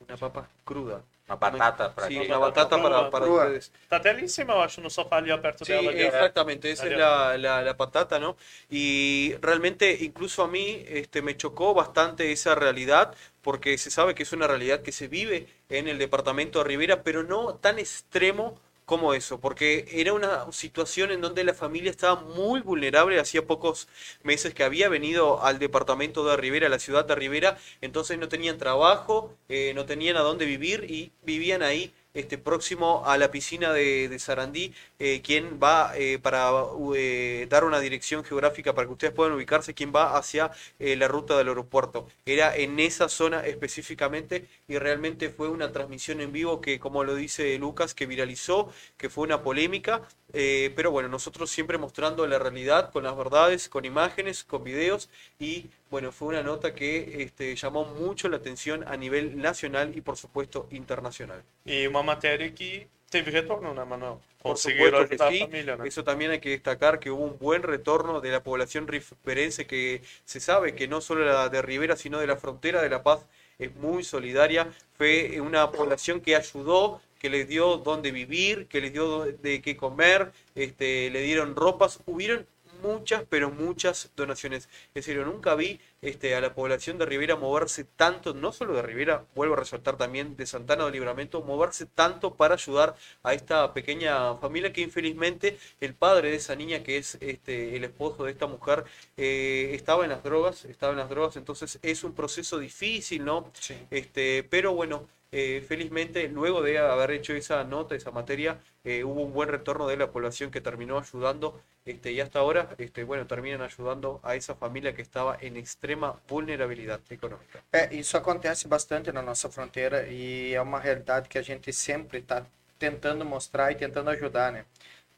una 0.00 0.16
papa 0.16 0.50
cruda. 0.64 1.02
Uma 1.30 1.36
batata 1.36 1.94
para 1.94 2.08
Sí, 2.08 2.14
quem- 2.18 2.26
una 2.26 2.38
batata 2.38 2.76
para, 2.82 3.10
para 3.10 3.24
ustedes. 3.26 3.70
Tá 3.88 3.96
até 3.96 4.10
ali 4.10 4.24
em 4.24 4.28
cima, 4.28 4.52
eu 4.54 4.60
acho, 4.62 4.80
no 4.80 4.90
sofá 4.90 5.16
ali, 5.18 5.30
perto 5.38 5.64
Sí, 5.64 5.72
dela. 5.72 5.92
exactamente, 5.92 6.70
esa 6.70 6.86
es 6.88 6.96
la, 6.98 7.38
la- 7.38 7.62
la 7.62 7.76
patata, 7.76 8.18
¿no? 8.18 8.36
Y 8.68 9.34
realmente 9.40 9.96
incluso 10.00 10.42
a 10.42 10.48
mí 10.48 10.82
este, 10.88 11.22
me 11.22 11.36
chocó 11.36 11.72
bastante 11.74 12.32
esa 12.32 12.54
realidad, 12.54 13.14
porque 13.42 13.78
se 13.78 13.90
sabe 13.90 14.14
que 14.14 14.24
es 14.24 14.32
una 14.32 14.46
realidad 14.48 14.82
que 14.82 14.92
se 14.92 15.06
vive 15.08 15.46
en 15.68 15.86
el 15.88 15.98
departamento 15.98 16.58
de 16.58 16.64
Rivera, 16.64 17.02
pero 17.04 17.22
no 17.22 17.54
tan 17.54 17.78
extremo 17.78 18.58
como 18.90 19.14
eso, 19.14 19.38
porque 19.38 19.86
era 19.92 20.12
una 20.12 20.50
situación 20.50 21.12
en 21.12 21.20
donde 21.20 21.44
la 21.44 21.54
familia 21.54 21.92
estaba 21.92 22.22
muy 22.22 22.60
vulnerable, 22.60 23.20
hacía 23.20 23.46
pocos 23.46 23.86
meses 24.24 24.52
que 24.52 24.64
había 24.64 24.88
venido 24.88 25.44
al 25.44 25.60
departamento 25.60 26.24
de 26.24 26.36
Rivera, 26.36 26.66
a 26.66 26.70
la 26.70 26.80
ciudad 26.80 27.04
de 27.04 27.14
Rivera, 27.14 27.56
entonces 27.82 28.18
no 28.18 28.28
tenían 28.28 28.58
trabajo, 28.58 29.32
eh, 29.48 29.74
no 29.76 29.86
tenían 29.86 30.16
a 30.16 30.22
dónde 30.22 30.44
vivir 30.44 30.90
y 30.90 31.12
vivían 31.22 31.62
ahí 31.62 31.94
este, 32.14 32.38
próximo 32.38 33.02
a 33.06 33.16
la 33.18 33.30
piscina 33.30 33.72
de, 33.72 34.18
Sarandí, 34.18 34.74
eh, 34.98 35.20
quien 35.22 35.60
va 35.62 35.92
eh, 35.96 36.18
para 36.18 36.50
eh, 36.96 37.46
dar 37.48 37.64
una 37.64 37.80
dirección 37.80 38.24
geográfica 38.24 38.74
para 38.74 38.86
que 38.86 38.92
ustedes 38.92 39.12
puedan 39.12 39.34
ubicarse, 39.34 39.74
quien 39.74 39.92
va 39.94 40.16
hacia 40.16 40.50
la 40.78 41.08
ruta 41.08 41.36
del 41.36 41.48
aeropuerto. 41.48 42.08
Era 42.26 42.56
en 42.56 42.78
esa 42.80 43.08
zona 43.08 43.46
específicamente 43.46 44.46
y 44.68 44.78
realmente 44.78 45.30
fue 45.30 45.48
una 45.48 45.72
transmisión 45.72 46.20
en 46.20 46.32
vivo 46.32 46.60
que, 46.60 46.80
como 46.80 47.04
lo 47.04 47.14
dice 47.14 47.56
Lucas, 47.58 47.94
que 47.94 48.06
viralizó, 48.06 48.72
que 48.96 49.08
fue 49.08 49.24
una 49.24 49.42
polémica, 49.42 50.02
pero 50.32 50.90
bueno, 50.90 51.08
nosotros 51.08 51.50
siempre 51.50 51.78
mostrando 51.78 52.26
la 52.26 52.38
realidad 52.38 52.90
con 52.92 53.04
las 53.04 53.16
verdades, 53.16 53.68
con 53.68 53.84
imágenes, 53.84 54.44
con 54.44 54.64
videos 54.64 55.08
y 55.38 55.70
bueno, 55.90 56.12
fue 56.12 56.28
una 56.28 56.42
nota 56.42 56.74
que 56.74 57.22
este, 57.22 57.54
llamó 57.56 57.84
mucho 57.84 58.28
la 58.28 58.36
atención 58.36 58.84
a 58.86 58.96
nivel 58.96 59.36
nacional 59.36 59.92
y 59.96 60.00
por 60.00 60.16
supuesto 60.16 60.68
internacional. 60.70 61.42
E 61.64 61.88
uma 61.88 62.02
matéria 62.02 62.54
que 62.54 62.86
teve 63.10 63.30
retorno, 63.32 63.74
né, 63.74 63.84
Manuel? 63.84 64.18
Por 64.40 64.56
supuesto 64.56 65.08
que 65.08 65.14
ajudar 65.16 65.28
a 65.28 65.30
sí. 65.32 65.40
família, 65.40 65.76
né? 65.76 65.88
Eso 65.88 66.04
también 66.04 66.30
hay 66.30 66.40
que 66.40 66.50
destacar 66.50 66.98
que 67.00 67.10
hubo 67.10 67.24
un 67.24 67.38
buen 67.38 67.62
retorno 67.62 68.20
de 68.20 68.30
la 68.30 68.42
población 68.42 68.86
riverense 68.86 69.66
que 69.66 70.02
se 70.24 70.40
sabe 70.40 70.74
que 70.74 70.88
no 70.88 71.00
solo 71.00 71.24
la 71.24 71.48
de 71.48 71.60
Rivera, 71.60 71.96
sino 71.96 72.18
de 72.20 72.26
la 72.26 72.36
frontera 72.36 72.80
de 72.80 72.88
La 72.88 73.02
Paz 73.02 73.26
es 73.58 73.74
muy 73.74 74.04
solidaria. 74.04 74.68
Fue 74.96 75.40
una 75.40 75.70
población 75.70 76.20
que 76.20 76.36
ayudó, 76.36 77.02
que 77.18 77.28
les 77.28 77.48
dio 77.48 77.76
dónde 77.78 78.12
vivir, 78.12 78.66
que 78.66 78.80
les 78.80 78.92
dio 78.92 79.24
de 79.26 79.60
qué 79.60 79.76
comer, 79.76 80.32
este, 80.54 81.10
le 81.10 81.20
dieron 81.20 81.54
ropas. 81.54 82.00
Hubieron 82.06 82.46
muchas, 82.82 83.24
pero 83.28 83.50
muchas 83.50 84.10
donaciones. 84.16 84.68
Es 84.88 84.94
decir, 84.94 85.16
yo 85.16 85.24
nunca 85.24 85.54
vi 85.54 85.80
este, 86.02 86.34
a 86.34 86.40
la 86.40 86.54
población 86.54 86.98
de 86.98 87.06
Rivera 87.06 87.36
moverse 87.36 87.84
tanto, 87.84 88.34
no 88.34 88.52
solo 88.52 88.74
de 88.74 88.82
Rivera, 88.82 89.24
vuelvo 89.34 89.54
a 89.54 89.58
resaltar 89.58 89.96
también 89.96 90.36
de 90.36 90.46
Santana 90.46 90.84
de 90.86 90.92
Libramento, 90.92 91.42
moverse 91.42 91.86
tanto 91.86 92.34
para 92.34 92.54
ayudar 92.54 92.94
a 93.22 93.34
esta 93.34 93.72
pequeña 93.74 94.36
familia 94.36 94.72
que 94.72 94.80
infelizmente 94.80 95.58
el 95.80 95.94
padre 95.94 96.30
de 96.30 96.36
esa 96.36 96.56
niña, 96.56 96.82
que 96.82 96.98
es 96.98 97.16
este, 97.20 97.76
el 97.76 97.84
esposo 97.84 98.24
de 98.24 98.32
esta 98.32 98.46
mujer, 98.46 98.84
eh, 99.16 99.70
estaba 99.74 100.04
en 100.04 100.10
las 100.10 100.22
drogas, 100.22 100.64
estaba 100.64 100.92
en 100.92 100.98
las 100.98 101.08
drogas, 101.08 101.36
entonces 101.36 101.78
es 101.82 102.04
un 102.04 102.14
proceso 102.14 102.58
difícil, 102.58 103.24
¿no? 103.24 103.52
Este, 103.90 104.44
pero 104.44 104.74
bueno, 104.74 105.08
eh, 105.32 105.64
felizmente 105.66 106.28
luego 106.28 106.62
de 106.62 106.78
haber 106.78 107.12
hecho 107.12 107.32
esa 107.34 107.64
nota, 107.64 107.94
esa 107.94 108.10
materia, 108.10 108.58
eh, 108.84 109.04
hubo 109.04 109.22
un 109.22 109.32
buen 109.32 109.48
retorno 109.48 109.86
de 109.86 109.96
la 109.96 110.10
población 110.10 110.50
que 110.50 110.60
terminó 110.60 110.98
ayudando 110.98 111.60
este, 111.84 112.12
y 112.12 112.20
hasta 112.20 112.40
ahora, 112.40 112.68
este, 112.78 113.04
bueno, 113.04 113.26
terminan 113.26 113.62
ayudando 113.62 114.20
a 114.22 114.34
esa 114.34 114.54
familia 114.54 114.94
que 114.94 115.02
estaba 115.02 115.38
en 115.40 115.56
extrema 115.56 116.20
vulnerabilidad 116.28 117.00
económica. 117.10 117.62
É, 117.72 117.94
isso 117.94 118.16
acontece 118.16 118.68
bastante 118.68 119.12
na 119.12 119.22
nossa 119.22 119.48
fronteira 119.48 120.06
e 120.06 120.52
é 120.52 120.60
uma 120.60 120.78
realidade 120.78 121.28
que 121.28 121.38
a 121.38 121.42
gente 121.42 121.72
sempre 121.72 122.18
está 122.18 122.44
tentando 122.78 123.24
mostrar 123.24 123.72
e 123.72 123.76
tentando 123.76 124.10
ajudar, 124.10 124.52
né? 124.52 124.64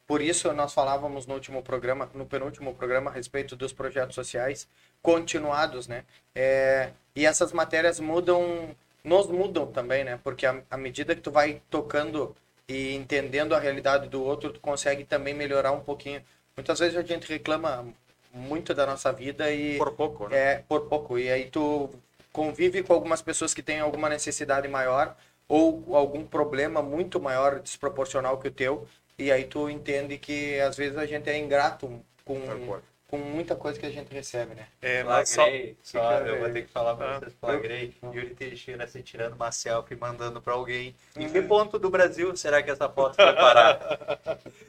Por 0.06 0.20
isso 0.20 0.52
nós 0.52 0.74
falávamos 0.74 1.26
no 1.26 1.34
último 1.34 1.62
programa, 1.62 2.10
no 2.14 2.26
penúltimo 2.26 2.74
programa 2.74 3.10
a 3.10 3.14
respeito 3.14 3.56
dos 3.56 3.72
projetos 3.72 4.14
sociais 4.14 4.68
continuados, 5.00 5.88
né? 5.88 6.04
É, 6.34 6.90
e 7.14 7.24
essas 7.26 7.52
matérias 7.52 7.98
mudam, 7.98 8.74
nos 9.04 9.26
mudam 9.26 9.66
também, 9.66 10.04
né? 10.04 10.18
Porque 10.22 10.46
à 10.46 10.76
medida 10.76 11.14
que 11.14 11.20
tu 11.20 11.30
vai 11.30 11.60
tocando 11.70 12.34
e 12.68 12.94
entendendo 12.94 13.54
a 13.54 13.58
realidade 13.58 14.08
do 14.08 14.22
outro, 14.22 14.52
tu 14.52 14.60
consegue 14.60 15.04
também 15.04 15.34
melhorar 15.34 15.72
um 15.72 15.80
pouquinho. 15.80 16.22
Muitas 16.56 16.78
vezes 16.78 16.96
a 16.96 17.02
gente 17.02 17.28
reclama 17.28 17.86
muito 18.32 18.72
da 18.74 18.86
nossa 18.86 19.12
vida 19.12 19.50
e 19.50 19.76
Por 19.76 19.92
poco, 19.92 20.28
¿no? 20.28 20.34
é, 20.34 20.62
por 20.68 20.82
pouco. 20.82 21.18
E 21.18 21.30
aí 21.30 21.50
tu 21.50 21.90
convive 22.32 22.82
com 22.82 22.92
algumas 22.94 23.20
pessoas 23.20 23.52
que 23.52 23.62
têm 23.62 23.80
alguma 23.80 24.08
necessidade 24.08 24.66
maior 24.68 25.16
ou 25.48 25.94
algum 25.94 26.24
problema 26.24 26.82
muito 26.82 27.20
maior, 27.20 27.60
desproporcional 27.60 28.38
que 28.38 28.48
o 28.48 28.50
teu. 28.50 28.86
E 29.18 29.30
aí 29.30 29.44
tu 29.44 29.68
entende 29.68 30.16
que 30.16 30.58
às 30.60 30.76
vezes 30.76 30.96
a 30.96 31.04
gente 31.04 31.28
é 31.28 31.36
ingrato 31.38 32.00
com. 32.24 32.40
Com 33.12 33.18
muita 33.18 33.54
coisa 33.54 33.78
que 33.78 33.84
a 33.84 33.90
gente 33.90 34.10
recebe, 34.10 34.54
né? 34.54 34.66
É, 34.80 35.02
mas 35.04 35.28
só... 35.28 35.42
Flagrei, 35.42 35.76
só, 35.82 36.12
eu 36.20 36.38
vou 36.40 36.48
ter 36.50 36.62
que 36.62 36.72
falar 36.72 36.94
pra 36.96 37.16
Ah. 37.16 37.18
vocês, 37.18 37.34
flagrei, 37.38 37.94
Yuri 38.02 38.30
Teixeira 38.34 38.86
se 38.86 39.02
tirando 39.02 39.34
uma 39.34 39.52
selfie, 39.52 39.94
mandando 39.96 40.40
pra 40.40 40.54
alguém. 40.54 40.96
Em 41.14 41.28
que 41.28 41.42
ponto 41.42 41.78
do 41.78 41.90
Brasil 41.90 42.34
será 42.34 42.62
que 42.62 42.70
essa 42.70 42.88
foto 42.88 43.16
foi 43.16 43.32
parar? 43.34 43.98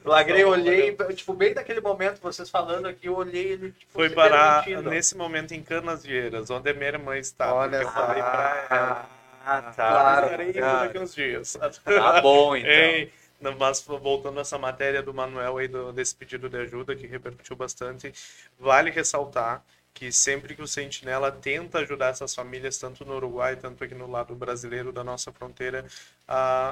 Flagrei, 0.04 0.44
olhei, 0.44 0.94
tipo, 1.16 1.34
bem 1.34 1.54
naquele 1.54 1.80
momento, 1.80 2.20
vocês 2.22 2.50
falando 2.50 2.86
aqui, 2.86 3.08
eu 3.08 3.16
olhei 3.16 3.54
ele, 3.54 3.72
tipo, 3.72 3.94
Foi 3.94 4.10
parar 4.10 4.66
permitindo. 4.66 4.90
nesse 4.90 5.16
momento 5.16 5.54
em 5.54 5.64
Canas 5.64 6.04
Vieiras, 6.04 6.50
onde 6.50 6.70
a 6.70 6.74
minha 6.74 6.88
irmã 6.90 7.18
está. 7.18 7.54
Olha 7.54 7.80
porque 7.80 7.86
eu 7.86 7.92
falei 8.06 8.22
pra 8.24 8.68
ela. 8.70 9.10
Ah, 9.46 9.62
tá. 9.62 9.72
Claro. 9.74 10.26
Estarei 10.26 10.50
indo 10.50 10.60
cara. 10.60 10.88
daqui 10.88 11.00
uns 11.00 11.16
dias. 11.16 11.54
Tá 11.86 12.22
bom, 12.22 12.56
então. 12.58 12.70
Ei, 12.70 13.12
mas 13.58 13.82
voltando 13.82 14.38
a 14.40 14.42
essa 14.42 14.58
matéria 14.58 15.02
do 15.02 15.14
Manuel 15.14 15.58
aí, 15.58 15.68
do- 15.68 15.92
desse 15.94 16.16
pedido 16.16 16.50
de 16.50 16.58
ajuda 16.58 16.96
que 16.96 17.08
repercutiu 17.08 17.56
bastante, 17.56 18.12
vale 18.60 18.90
ressaltar 18.92 19.64
que 19.94 20.12
sempre 20.12 20.56
que 20.56 20.62
o 20.62 20.68
Sentinela 20.68 21.32
tenta 21.32 21.80
ajudar 21.80 22.08
essas 22.10 22.34
famílias, 22.34 22.78
tanto 22.80 23.06
no 23.06 23.16
Uruguai, 23.16 23.56
tanto 23.56 23.84
aqui 23.84 23.94
no 23.94 24.10
lado 24.10 24.34
brasileiro 24.34 24.92
da 24.92 25.04
nossa 25.04 25.32
fronteira, 25.32 25.86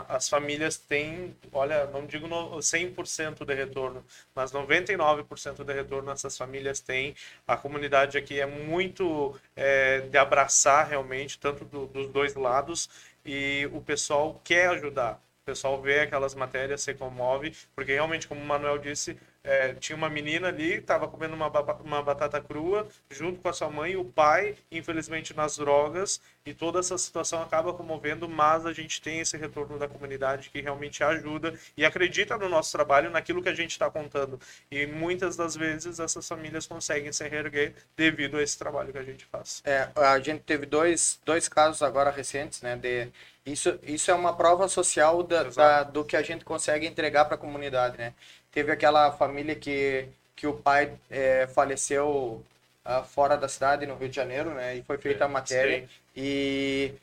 as 0.07 0.29
famílias 0.29 0.77
têm, 0.77 1.35
olha, 1.51 1.85
não 1.87 2.05
digo 2.05 2.27
no, 2.27 2.61
100% 2.61 3.45
de 3.45 3.53
retorno, 3.53 4.03
mas 4.33 4.51
99% 4.51 5.63
de 5.63 5.73
retorno 5.73 6.11
essas 6.11 6.37
famílias 6.37 6.79
têm. 6.79 7.15
A 7.47 7.57
comunidade 7.57 8.17
aqui 8.17 8.39
é 8.39 8.45
muito 8.45 9.35
é, 9.55 10.01
de 10.01 10.17
abraçar 10.17 10.87
realmente, 10.87 11.37
tanto 11.39 11.65
do- 11.65 11.85
dos 11.87 12.07
dois 12.07 12.35
lados, 12.35 12.89
e 13.25 13.69
o 13.73 13.81
pessoal 13.81 14.39
quer 14.43 14.69
ajudar. 14.69 15.21
Pessoal 15.51 15.81
vê 15.81 15.99
aquelas 15.99 16.33
matérias, 16.33 16.81
se 16.81 16.93
comove, 16.93 17.53
porque 17.75 17.91
realmente, 17.91 18.25
como 18.25 18.39
o 18.39 18.45
Manuel 18.45 18.77
disse, 18.77 19.19
é, 19.43 19.73
tinha 19.75 19.95
uma 19.95 20.09
menina 20.09 20.47
ali, 20.49 20.73
estava 20.75 21.07
comendo 21.07 21.33
uma, 21.35 21.47
uma 21.81 22.03
batata 22.03 22.39
crua, 22.41 22.87
junto 23.09 23.39
com 23.41 23.49
a 23.49 23.53
sua 23.53 23.69
mãe, 23.69 23.95
o 23.95 24.05
pai, 24.05 24.55
infelizmente, 24.71 25.35
nas 25.35 25.57
drogas, 25.57 26.21
e 26.45 26.53
toda 26.53 26.79
essa 26.79 26.97
situação 26.97 27.41
acaba 27.41 27.73
comovendo, 27.73 28.27
mas 28.27 28.65
a 28.65 28.73
gente 28.73 29.01
tem 29.01 29.19
esse 29.19 29.37
retorno 29.37 29.77
da 29.79 29.87
comunidade 29.87 30.49
que 30.49 30.61
realmente 30.61 31.03
ajuda 31.03 31.53
e 31.77 31.85
acredita 31.85 32.37
no 32.37 32.49
nosso 32.49 32.71
trabalho, 32.71 33.09
naquilo 33.09 33.41
que 33.41 33.49
a 33.49 33.53
gente 33.53 33.71
está 33.71 33.89
contando. 33.89 34.39
E 34.69 34.85
muitas 34.87 35.35
das 35.35 35.55
vezes 35.55 35.99
essas 35.99 36.27
famílias 36.27 36.65
conseguem 36.67 37.11
se 37.11 37.27
reerguer 37.27 37.73
devido 37.95 38.37
a 38.37 38.43
esse 38.43 38.57
trabalho 38.57 38.91
que 38.91 38.97
a 38.97 39.03
gente 39.03 39.25
faz. 39.25 39.61
É, 39.65 39.89
a 39.95 40.19
gente 40.19 40.41
teve 40.43 40.65
dois, 40.65 41.19
dois 41.25 41.47
casos 41.47 41.81
agora 41.81 42.09
recentes, 42.11 42.61
né? 42.61 42.75
De, 42.75 43.09
isso, 43.45 43.79
isso 43.83 44.11
é 44.11 44.13
uma 44.13 44.35
prova 44.35 44.67
social 44.67 45.23
da, 45.23 45.43
da- 45.43 45.83
do 45.83 46.03
que 46.05 46.15
a 46.15 46.21
gente 46.21 46.45
consegue 46.45 46.85
entregar 46.85 47.25
para 47.25 47.35
a 47.35 47.37
comunidade, 47.37 47.97
né? 47.97 48.13
Teve 48.51 48.71
aquela 48.71 49.11
família 49.11 49.55
que, 49.55 50.07
que 50.35 50.45
o 50.45 50.53
pai 50.53 50.93
é, 51.09 51.47
faleceu 51.47 52.43
ah, 52.83 53.03
fora 53.03 53.37
da 53.37 53.47
cidade, 53.47 53.85
no 53.85 53.95
Rio 53.95 54.09
de 54.09 54.15
Janeiro, 54.15 54.51
né? 54.51 54.75
E 54.75 54.83
foi 54.83 54.97
feita 54.97 55.25
a 55.25 55.27
matéria. 55.27 55.81
Sim. 55.81 55.87
E 56.15 56.93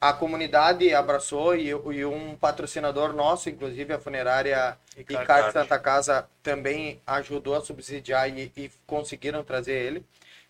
a 0.00 0.12
comunidade 0.12 0.94
abraçou 0.94 1.56
e, 1.56 1.68
e 1.68 2.04
um 2.04 2.36
patrocinador 2.36 3.12
nosso, 3.12 3.48
inclusive 3.48 3.92
a 3.92 3.98
funerária 3.98 4.78
Icar 4.96 5.22
Icar 5.22 5.26
Card. 5.26 5.52
Santa 5.52 5.78
Casa, 5.78 6.28
também 6.42 7.00
ajudou 7.06 7.54
a 7.54 7.60
subsidiar 7.60 8.28
e, 8.28 8.52
e 8.56 8.70
conseguiram 8.86 9.42
trazer 9.42 9.74
ele. 9.74 10.04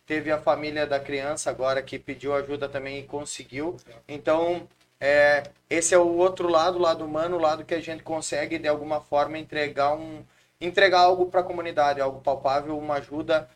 Teve 0.06 0.30
a 0.30 0.38
família 0.38 0.86
da 0.86 1.00
criança 1.00 1.48
agora 1.50 1.82
que 1.82 1.98
pediu 1.98 2.34
ajuda 2.34 2.68
também 2.68 2.98
e 2.98 3.04
conseguiu. 3.04 3.76
Então, 4.06 4.68
é, 5.00 5.44
esse 5.70 5.94
é 5.94 5.98
o 5.98 6.16
outro 6.16 6.48
lado, 6.48 6.78
o 6.78 6.82
lado 6.82 7.04
humano, 7.04 7.36
o 7.36 7.40
lado 7.40 7.64
que 7.64 7.74
a 7.74 7.80
gente 7.80 8.02
consegue 8.02 8.58
de 8.58 8.68
alguma 8.68 9.00
forma 9.00 9.38
entregar 9.38 9.94
um 9.94 10.22
entregar 10.64 11.00
algo 11.00 11.26
para 11.26 11.40
a 11.40 11.44
comunidade, 11.44 12.00
algo 12.00 12.20
palpável, 12.20 12.78
uma 12.78 12.94
ajuda. 12.96 13.48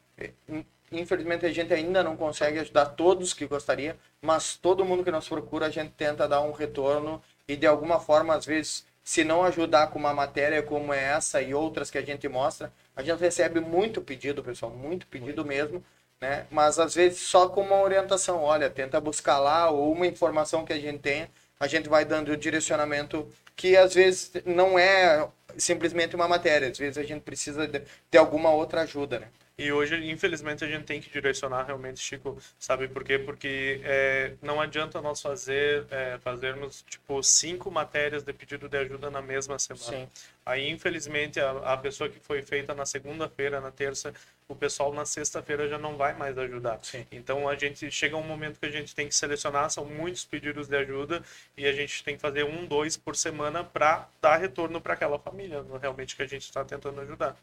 In- 0.48 0.64
Infelizmente 0.90 1.44
a 1.44 1.52
gente 1.52 1.72
ainda 1.74 2.02
não 2.02 2.16
consegue 2.16 2.58
ajudar 2.60 2.86
todos 2.86 3.34
que 3.34 3.46
gostaria, 3.46 3.94
mas 4.22 4.56
todo 4.56 4.86
mundo 4.86 5.04
que 5.04 5.10
nos 5.10 5.28
procura 5.28 5.66
a 5.66 5.70
gente 5.70 5.92
tenta 5.92 6.26
dar 6.26 6.40
um 6.40 6.50
retorno 6.52 7.22
e 7.46 7.56
de 7.56 7.66
alguma 7.66 8.00
forma 8.00 8.34
às 8.34 8.46
vezes 8.46 8.86
se 9.04 9.22
não 9.22 9.42
ajudar 9.44 9.88
com 9.88 9.98
uma 9.98 10.14
matéria 10.14 10.62
como 10.62 10.92
é 10.94 11.02
essa 11.02 11.42
e 11.42 11.52
outras 11.54 11.90
que 11.90 11.98
a 11.98 12.02
gente 12.02 12.26
mostra, 12.26 12.72
a 12.96 13.02
gente 13.02 13.20
recebe 13.20 13.60
muito 13.60 14.00
pedido, 14.00 14.42
pessoal, 14.42 14.72
muito 14.72 15.06
pedido 15.06 15.44
mesmo, 15.44 15.84
né? 16.20 16.46
Mas 16.50 16.78
às 16.78 16.94
vezes 16.94 17.20
só 17.20 17.48
com 17.48 17.60
uma 17.62 17.80
orientação, 17.82 18.42
olha, 18.42 18.70
tenta 18.70 19.00
buscar 19.00 19.38
lá 19.38 19.70
ou 19.70 19.92
uma 19.92 20.06
informação 20.06 20.64
que 20.64 20.72
a 20.72 20.78
gente 20.78 21.00
tenha, 21.00 21.30
a 21.60 21.66
gente 21.66 21.88
vai 21.88 22.04
dando 22.04 22.32
o 22.32 22.36
direcionamento 22.36 23.28
que 23.56 23.76
às 23.76 23.94
vezes 23.94 24.32
não 24.46 24.78
é 24.78 25.28
simplesmente 25.56 26.14
uma 26.14 26.28
matéria, 26.28 26.68
às 26.68 26.78
vezes 26.78 26.98
a 26.98 27.02
gente 27.02 27.22
precisa 27.22 27.66
de, 27.66 27.82
de 28.10 28.18
alguma 28.18 28.50
outra 28.50 28.82
ajuda, 28.82 29.20
né? 29.20 29.28
E 29.58 29.72
hoje, 29.72 29.96
infelizmente, 30.08 30.64
a 30.64 30.68
gente 30.68 30.84
tem 30.84 31.00
que 31.00 31.10
direcionar 31.10 31.64
realmente, 31.64 31.98
Chico, 31.98 32.38
sabe 32.60 32.86
por 32.86 33.02
quê? 33.02 33.18
Porque 33.18 33.80
é, 33.82 34.34
não 34.40 34.60
adianta 34.60 35.02
nós 35.02 35.20
fazer, 35.20 35.84
é, 35.90 36.16
fazermos, 36.18 36.84
tipo, 36.88 37.20
cinco 37.24 37.68
matérias 37.68 38.22
de 38.22 38.32
pedido 38.32 38.68
de 38.68 38.78
ajuda 38.78 39.10
na 39.10 39.20
mesma 39.20 39.58
semana. 39.58 39.84
Sim. 39.84 40.08
Aí, 40.46 40.70
infelizmente, 40.70 41.40
a, 41.40 41.50
a 41.72 41.76
pessoa 41.76 42.08
que 42.08 42.20
foi 42.20 42.40
feita 42.40 42.72
na 42.72 42.86
segunda-feira, 42.86 43.60
na 43.60 43.72
terça, 43.72 44.14
o 44.46 44.54
pessoal 44.54 44.94
na 44.94 45.04
sexta-feira 45.04 45.68
já 45.68 45.76
não 45.76 45.96
vai 45.96 46.14
mais 46.14 46.38
ajudar. 46.38 46.78
Sim. 46.82 47.04
Então, 47.10 47.48
a 47.48 47.56
gente 47.56 47.90
chega 47.90 48.16
um 48.16 48.22
momento 48.22 48.60
que 48.60 48.66
a 48.66 48.70
gente 48.70 48.94
tem 48.94 49.08
que 49.08 49.14
selecionar, 49.14 49.70
são 49.70 49.84
muitos 49.84 50.24
pedidos 50.24 50.68
de 50.68 50.76
ajuda, 50.76 51.20
e 51.56 51.66
a 51.66 51.72
gente 51.72 52.04
tem 52.04 52.14
que 52.14 52.22
fazer 52.22 52.44
um, 52.44 52.64
dois 52.64 52.96
por 52.96 53.16
semana 53.16 53.64
para 53.64 54.08
dar 54.22 54.36
retorno 54.36 54.80
para 54.80 54.94
aquela 54.94 55.18
família, 55.18 55.64
realmente, 55.80 56.14
que 56.14 56.22
a 56.22 56.26
gente 56.26 56.44
está 56.44 56.64
tentando 56.64 57.00
ajudar. 57.00 57.36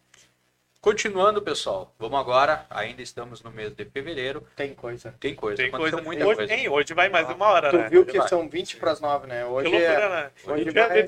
Continuando, 0.90 1.42
pessoal, 1.42 1.92
vamos 1.98 2.20
agora. 2.20 2.64
Ainda 2.70 3.02
estamos 3.02 3.42
no 3.42 3.50
mês 3.50 3.74
de 3.74 3.84
fevereiro. 3.86 4.46
Tem 4.56 4.76
coisa. 4.76 5.16
Tem 5.20 5.34
coisa, 5.34 5.58
Tem 5.58 5.70
aconteceu 5.70 5.94
coisa. 5.94 6.06
muita 6.06 6.28
hoje, 6.28 6.36
coisa. 6.36 6.54
hein, 6.54 6.70
hoje 6.70 6.94
vai 6.94 7.10
mais 7.10 7.28
uma 7.28 7.48
hora, 7.48 7.72
Tu 7.72 7.78
né? 7.78 7.90
viu 7.90 8.06
que 8.06 8.20
vai. 8.20 8.28
são 8.28 8.48
20 8.48 8.78
para 8.78 8.92
as 8.92 9.02
9, 9.02 9.26
né? 9.26 9.40
Que 9.42 9.50
Hoje 9.50 9.68
loucura, 9.70 9.92
é... 9.92 10.10
né? 10.10 10.32
hoje 10.46 10.62
Hoje 10.62 10.70
vai- 10.76 11.00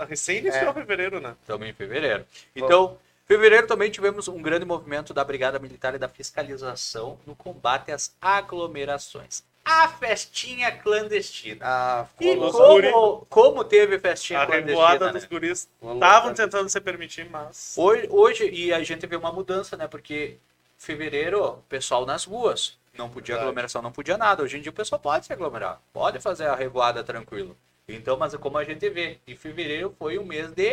é... 0.00 0.04
Recém 0.08 0.38
iniciou 0.38 0.70
É. 0.70 0.72
fevereiro, 0.72 1.20
né? 1.20 1.36
Estamos 1.42 1.68
em 1.68 1.74
fevereiro. 1.74 2.24
Então, 2.56 2.96
fevereiro 3.26 3.66
também 3.66 3.90
tivemos 3.90 4.28
um 4.28 4.40
grande 4.40 4.64
movimento 4.64 5.12
da 5.12 5.22
Brigada 5.22 5.58
Militar 5.58 5.94
e 5.94 5.98
da 5.98 6.08
Fiscalização 6.08 7.18
no 7.26 7.36
combate 7.36 7.92
às 7.92 8.16
aglomerações. 8.18 9.44
A 9.68 9.88
festinha 9.88 10.70
clandestina. 10.70 11.58
Ah, 11.66 12.06
E 12.20 12.36
como, 12.36 13.26
como 13.28 13.64
teve 13.64 13.98
festinha 13.98 14.38
A 14.40 14.44
revoada 14.44 15.10
clandestina, 15.10 15.12
dos 15.12 15.22
né? 15.24 15.28
guris 15.28 15.68
Ficou 15.80 15.94
estavam 15.94 16.20
louco. 16.28 16.36
tentando 16.36 16.68
se 16.68 16.80
permitir, 16.80 17.28
mas... 17.28 17.74
Hoje, 17.76 18.06
hoje, 18.08 18.48
e 18.50 18.72
a 18.72 18.80
gente 18.84 19.04
vê 19.08 19.16
uma 19.16 19.32
mudança, 19.32 19.76
né? 19.76 19.88
Porque 19.88 20.38
fevereiro, 20.78 21.44
o 21.44 21.56
pessoal 21.68 22.06
nas 22.06 22.24
ruas. 22.24 22.78
Não 22.96 23.10
podia 23.10 23.34
Verdade. 23.34 23.42
aglomeração, 23.48 23.82
não 23.82 23.90
podia 23.92 24.16
nada. 24.16 24.42
Hoje 24.44 24.56
em 24.56 24.60
dia 24.62 24.70
o 24.70 24.74
pessoal 24.74 25.00
pode 25.00 25.26
se 25.26 25.32
aglomerar. 25.32 25.80
Pode 25.92 26.20
fazer 26.20 26.46
a 26.46 26.54
revoada 26.54 27.02
tranquilo. 27.02 27.56
Então, 27.88 28.16
mas 28.16 28.34
como 28.34 28.58
a 28.58 28.64
gente 28.64 28.90
vê, 28.90 29.18
em 29.28 29.36
fevereiro 29.36 29.94
foi 29.96 30.18
um 30.18 30.24
mês 30.24 30.50
de. 30.50 30.72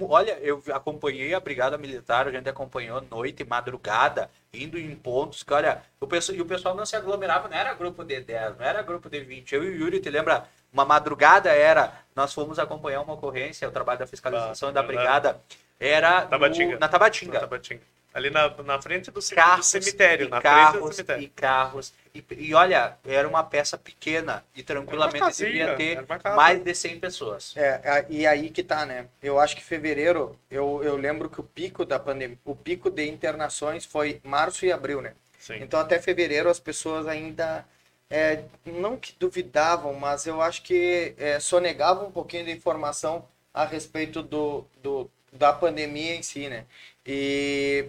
Olha, 0.00 0.38
eu 0.40 0.62
acompanhei 0.72 1.34
a 1.34 1.40
Brigada 1.40 1.76
Militar, 1.76 2.28
a 2.28 2.30
gente 2.30 2.48
acompanhou 2.48 3.02
noite 3.10 3.42
e 3.42 3.46
madrugada, 3.46 4.30
indo 4.54 4.78
em 4.78 4.94
pontos 4.94 5.42
que, 5.42 5.52
olha, 5.52 5.82
o 5.98 6.06
pessoal, 6.06 6.38
e 6.38 6.40
o 6.40 6.46
pessoal 6.46 6.72
não 6.76 6.86
se 6.86 6.94
aglomerava, 6.94 7.48
não 7.48 7.56
era 7.56 7.74
grupo 7.74 8.04
de 8.04 8.20
10, 8.20 8.58
não 8.58 8.64
era 8.64 8.80
grupo 8.80 9.10
de 9.10 9.18
20. 9.18 9.52
Eu 9.56 9.64
e 9.64 9.70
o 9.70 9.74
Yuri, 9.74 9.98
te 9.98 10.08
lembra? 10.08 10.44
Uma 10.72 10.84
madrugada 10.84 11.50
era. 11.50 11.92
Nós 12.14 12.32
fomos 12.32 12.60
acompanhar 12.60 13.00
uma 13.00 13.14
ocorrência, 13.14 13.68
o 13.68 13.72
trabalho 13.72 13.98
da 13.98 14.06
fiscalização 14.06 14.68
Ah, 14.68 14.70
e 14.70 14.74
da 14.74 14.82
verdade. 14.82 14.98
brigada. 15.30 15.40
Era 15.80 16.22
no- 16.22 16.30
Tabatinga. 16.30 16.78
na 16.78 16.88
Tabatinga 16.88 17.32
Na 17.34 17.40
Tabatinga. 17.40 17.80
Ali 18.14 18.30
na, 18.30 18.48
na 18.62 18.80
frente 18.82 19.10
do, 19.10 19.22
ce- 19.22 19.34
do 19.34 19.40
carros 19.40 19.66
cemitério, 19.66 20.26
e 20.26 20.30
na 20.30 20.40
carros 20.40 20.80
frente 20.80 20.88
do 20.88 20.94
cemitério. 20.94 21.22
e 21.24 21.28
carros 21.28 21.92
e, 22.14 22.24
e 22.36 22.54
olha 22.54 22.98
era 23.04 23.26
uma 23.26 23.42
peça 23.42 23.78
pequena 23.78 24.44
e 24.54 24.62
tranquilamente 24.62 25.20
casinha, 25.20 25.48
devia 25.48 25.74
ter 25.76 26.06
mais 26.34 26.62
de 26.62 26.74
100 26.74 27.00
pessoas 27.00 27.56
É, 27.56 27.80
a- 27.88 28.04
e 28.10 28.26
aí 28.26 28.50
que 28.50 28.62
tá, 28.62 28.84
né? 28.84 29.06
Eu 29.22 29.38
acho 29.40 29.56
que 29.56 29.62
fevereiro, 29.64 30.38
eu, 30.50 30.82
eu 30.84 30.96
lembro 30.96 31.30
que 31.30 31.40
o 31.40 31.44
pico 31.44 31.84
da 31.86 31.98
pandemia, 31.98 32.38
o 32.44 32.54
pico 32.54 32.90
de 32.90 33.06
internações 33.08 33.84
foi 33.86 34.20
março 34.24 34.66
e 34.66 34.72
abril, 34.72 35.00
né? 35.00 35.14
Sim. 35.38 35.54
Então 35.60 35.80
até 35.80 35.98
fevereiro 35.98 36.50
as 36.50 36.60
pessoas 36.60 37.06
ainda 37.06 37.64
é, 38.10 38.44
não 38.66 38.96
que 38.96 39.14
duvidavam, 39.18 39.94
mas 39.94 40.26
eu 40.26 40.42
acho 40.42 40.62
que 40.62 41.14
é, 41.16 41.40
sonegavam 41.40 42.08
um 42.08 42.12
pouquinho 42.12 42.44
de 42.44 42.50
informação 42.52 43.26
a 43.54 43.64
respeito 43.64 44.22
do, 44.22 44.64
do, 44.82 45.10
da 45.32 45.52
pandemia 45.52 46.14
em 46.14 46.22
si, 46.22 46.48
né? 46.48 46.64
E, 47.06 47.86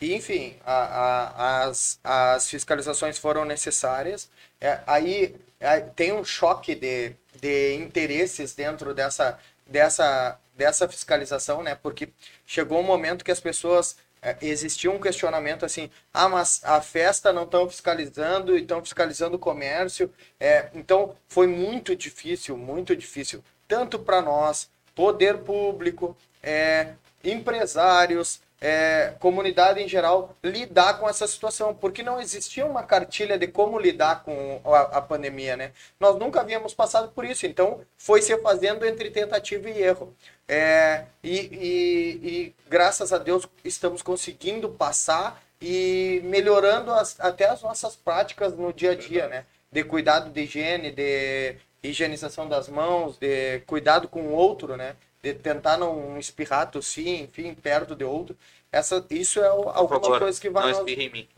enfim, 0.00 0.56
a- 0.64 1.62
a- 1.64 1.64
as, 1.64 1.98
as 2.04 2.48
fiscalizações 2.48 3.18
foram 3.18 3.44
necessárias. 3.44 4.28
É, 4.60 4.80
aí 4.86 5.34
é, 5.60 5.80
tem 5.80 6.12
um 6.12 6.24
choque 6.24 6.74
de, 6.74 7.14
de 7.40 7.74
interesses 7.76 8.54
dentro 8.54 8.94
dessa, 8.94 9.38
dessa, 9.66 10.38
dessa 10.56 10.88
fiscalização, 10.88 11.62
né? 11.62 11.74
Porque 11.74 12.08
chegou 12.46 12.80
um 12.80 12.82
momento 12.82 13.24
que 13.24 13.30
as 13.32 13.40
pessoas 13.40 13.96
é, 14.22 14.36
existia 14.42 14.90
um 14.90 15.00
questionamento 15.00 15.64
assim, 15.64 15.90
ah, 16.12 16.28
mas 16.28 16.60
a 16.64 16.80
festa 16.80 17.32
não 17.32 17.44
estão 17.44 17.68
fiscalizando 17.68 18.56
e 18.56 18.62
estão 18.62 18.82
fiscalizando 18.82 19.36
o 19.36 19.38
comércio. 19.38 20.12
É, 20.40 20.68
então 20.74 21.14
foi 21.28 21.46
muito 21.46 21.94
difícil, 21.96 22.56
muito 22.56 22.96
difícil, 22.96 23.42
tanto 23.68 23.98
para 23.98 24.20
nós, 24.22 24.70
poder 24.94 25.38
público, 25.38 26.16
é, 26.42 26.94
empresários, 27.22 28.40
é, 28.66 29.12
comunidade 29.20 29.78
em 29.82 29.86
geral, 29.86 30.34
lidar 30.42 30.98
com 30.98 31.06
essa 31.06 31.26
situação, 31.26 31.74
porque 31.74 32.02
não 32.02 32.18
existia 32.18 32.64
uma 32.64 32.82
cartilha 32.82 33.38
de 33.38 33.46
como 33.46 33.78
lidar 33.78 34.24
com 34.24 34.58
a, 34.64 34.80
a 34.98 35.02
pandemia, 35.02 35.54
né? 35.54 35.72
Nós 36.00 36.18
nunca 36.18 36.40
havíamos 36.40 36.72
passado 36.72 37.08
por 37.12 37.26
isso, 37.26 37.44
então 37.46 37.82
foi 37.98 38.22
se 38.22 38.34
fazendo 38.38 38.86
entre 38.86 39.10
tentativa 39.10 39.68
e 39.68 39.82
erro. 39.82 40.14
É, 40.48 41.04
e, 41.22 41.36
e- 41.38 42.28
e 42.28 42.54
graças 42.68 43.12
a 43.12 43.18
Deus 43.18 43.46
estamos 43.64 44.00
conseguindo 44.00 44.68
passar 44.70 45.42
e 45.60 46.20
melhorando 46.24 46.90
as- 46.92 47.20
até 47.20 47.46
as 47.48 47.60
nossas 47.62 47.94
práticas 47.96 48.54
no 48.54 48.72
dia 48.72 48.92
a 48.92 48.94
dia, 48.94 49.28
né? 49.28 49.44
De 49.70 49.84
cuidado 49.84 50.30
de 50.30 50.40
higiene, 50.42 50.90
de 50.90 51.56
higienização 51.82 52.48
das 52.48 52.68
mãos, 52.68 53.18
de 53.18 53.60
cuidado 53.66 54.08
com 54.08 54.22
o 54.22 54.32
outro, 54.32 54.74
né? 54.76 54.96
De 55.24 55.34
tentar 55.34 55.76
não 55.78 56.18
espirrar, 56.18 56.70
tossir, 56.70 57.22
enfim, 57.22 57.54
perto 57.54 57.96
de 57.96 58.04
outro. 58.04 58.36
Essa, 58.70 59.04
isso 59.10 59.40
é 59.40 59.50
o- 59.52 59.68
alguma 59.70 60.00
favor 60.00 60.18
coisa 60.18 60.40
que 60.40 60.50
vai 60.50 60.72
nos, 60.72 60.78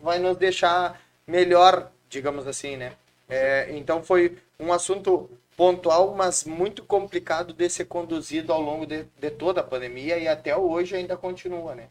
vai 0.01 0.19
nos 0.19 0.37
deixar 0.37 1.01
melhor, 1.27 1.91
digamos 2.09 2.47
assim, 2.47 2.77
né? 2.77 2.93
É, 3.29 3.69
então 3.77 4.03
foi 4.03 4.39
um 4.59 4.73
assunto 4.73 5.29
pontual, 5.57 6.15
mas 6.15 6.45
muito 6.45 6.83
complicado 6.85 7.53
de 7.53 7.69
ser 7.69 7.87
conduzido 7.87 8.53
ao 8.53 8.61
longo 8.61 8.87
de, 8.87 9.05
de 9.19 9.31
toda 9.31 9.61
a 9.61 9.65
pandemia 9.65 10.19
e 10.19 10.29
até 10.29 10.57
hoje 10.57 10.97
ainda 10.97 11.17
continua, 11.17 11.75
né? 11.75 11.89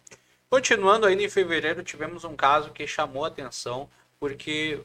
continuando 0.50 1.06
ainda 1.06 1.24
em 1.24 1.30
fevereiro 1.30 1.84
tivemos 1.84 2.24
um 2.24 2.36
caso 2.36 2.72
que 2.72 2.88
chamou 2.88 3.26
a 3.26 3.28
atenção 3.28 3.89
porque 4.20 4.80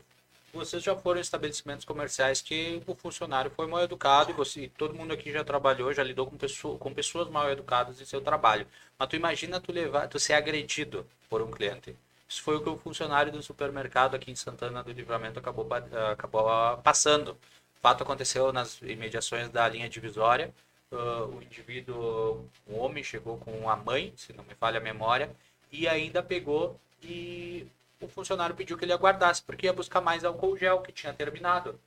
vocês 0.53 0.82
já 0.82 0.96
foram 0.96 1.18
em 1.18 1.22
estabelecimentos 1.22 1.84
comerciais 1.84 2.40
que 2.40 2.82
o 2.86 2.94
funcionário 2.94 3.51
foi 3.51 3.66
mal 3.66 3.82
educado 3.82 4.30
e 4.30 4.34
você, 4.34 4.70
todo 4.76 4.94
mundo 4.94 5.12
aqui 5.12 5.32
já 5.32 5.44
trabalhou, 5.44 5.92
já 5.92 6.03
lidou 6.03 6.26
com, 6.26 6.36
pessoa, 6.36 6.78
com 6.78 6.92
pessoas 6.92 7.28
mal 7.28 7.51
educadas 7.51 8.01
em 8.01 8.05
seu 8.05 8.20
trabalho. 8.20 8.66
Mas 8.98 9.09
tu 9.09 9.16
imagina 9.16 9.61
tu 9.61 9.72
levar, 9.72 10.09
tu 10.09 10.18
ser 10.18 10.34
agredido 10.34 11.07
por 11.28 11.40
um 11.42 11.51
cliente. 11.51 11.96
Isso 12.28 12.42
foi 12.42 12.57
o 12.57 12.62
que 12.62 12.68
o 12.68 12.78
funcionário 12.78 13.32
do 13.32 13.42
supermercado 13.42 14.14
aqui 14.14 14.30
em 14.30 14.36
Santana 14.36 14.82
do 14.84 14.92
Livramento 14.92 15.38
acabou, 15.38 15.66
ah, 15.72 16.12
acabou 16.12 16.48
ah, 16.48 16.76
passando. 16.76 17.32
O 17.32 17.80
fato 17.80 18.03
aconteceu 18.03 18.53
nas 18.53 18.80
imediações 18.82 19.48
da 19.48 19.68
linha 19.68 19.88
divisória. 19.88 20.53
Ah, 20.92 21.24
o 21.24 21.42
indivíduo, 21.42 22.44
um 22.68 22.78
homem, 22.78 23.03
chegou 23.03 23.38
com 23.38 23.68
a 23.68 23.76
mãe, 23.76 24.12
se 24.16 24.32
não 24.32 24.44
me 24.44 24.55
falha 24.55 24.78
a 24.78 24.82
memória, 24.82 25.34
e 25.72 25.88
ainda 25.88 26.22
pegou 26.22 26.78
e 27.03 27.66
o 28.01 28.09
funcionário 28.09 28.55
pediu 28.57 28.78
que 28.78 28.84
ele 28.84 28.92
aguardasse, 28.92 29.42
porque 29.42 29.66
ia 29.66 29.72
buscar 29.72 30.01
mais 30.01 30.24
álcool 30.24 30.57
gel, 30.57 30.80
que 30.80 30.92
tinha 30.92 31.12
terminado. 31.12 31.78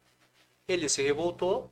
Ele 0.68 0.88
se 0.88 1.02
revoltou, 1.02 1.70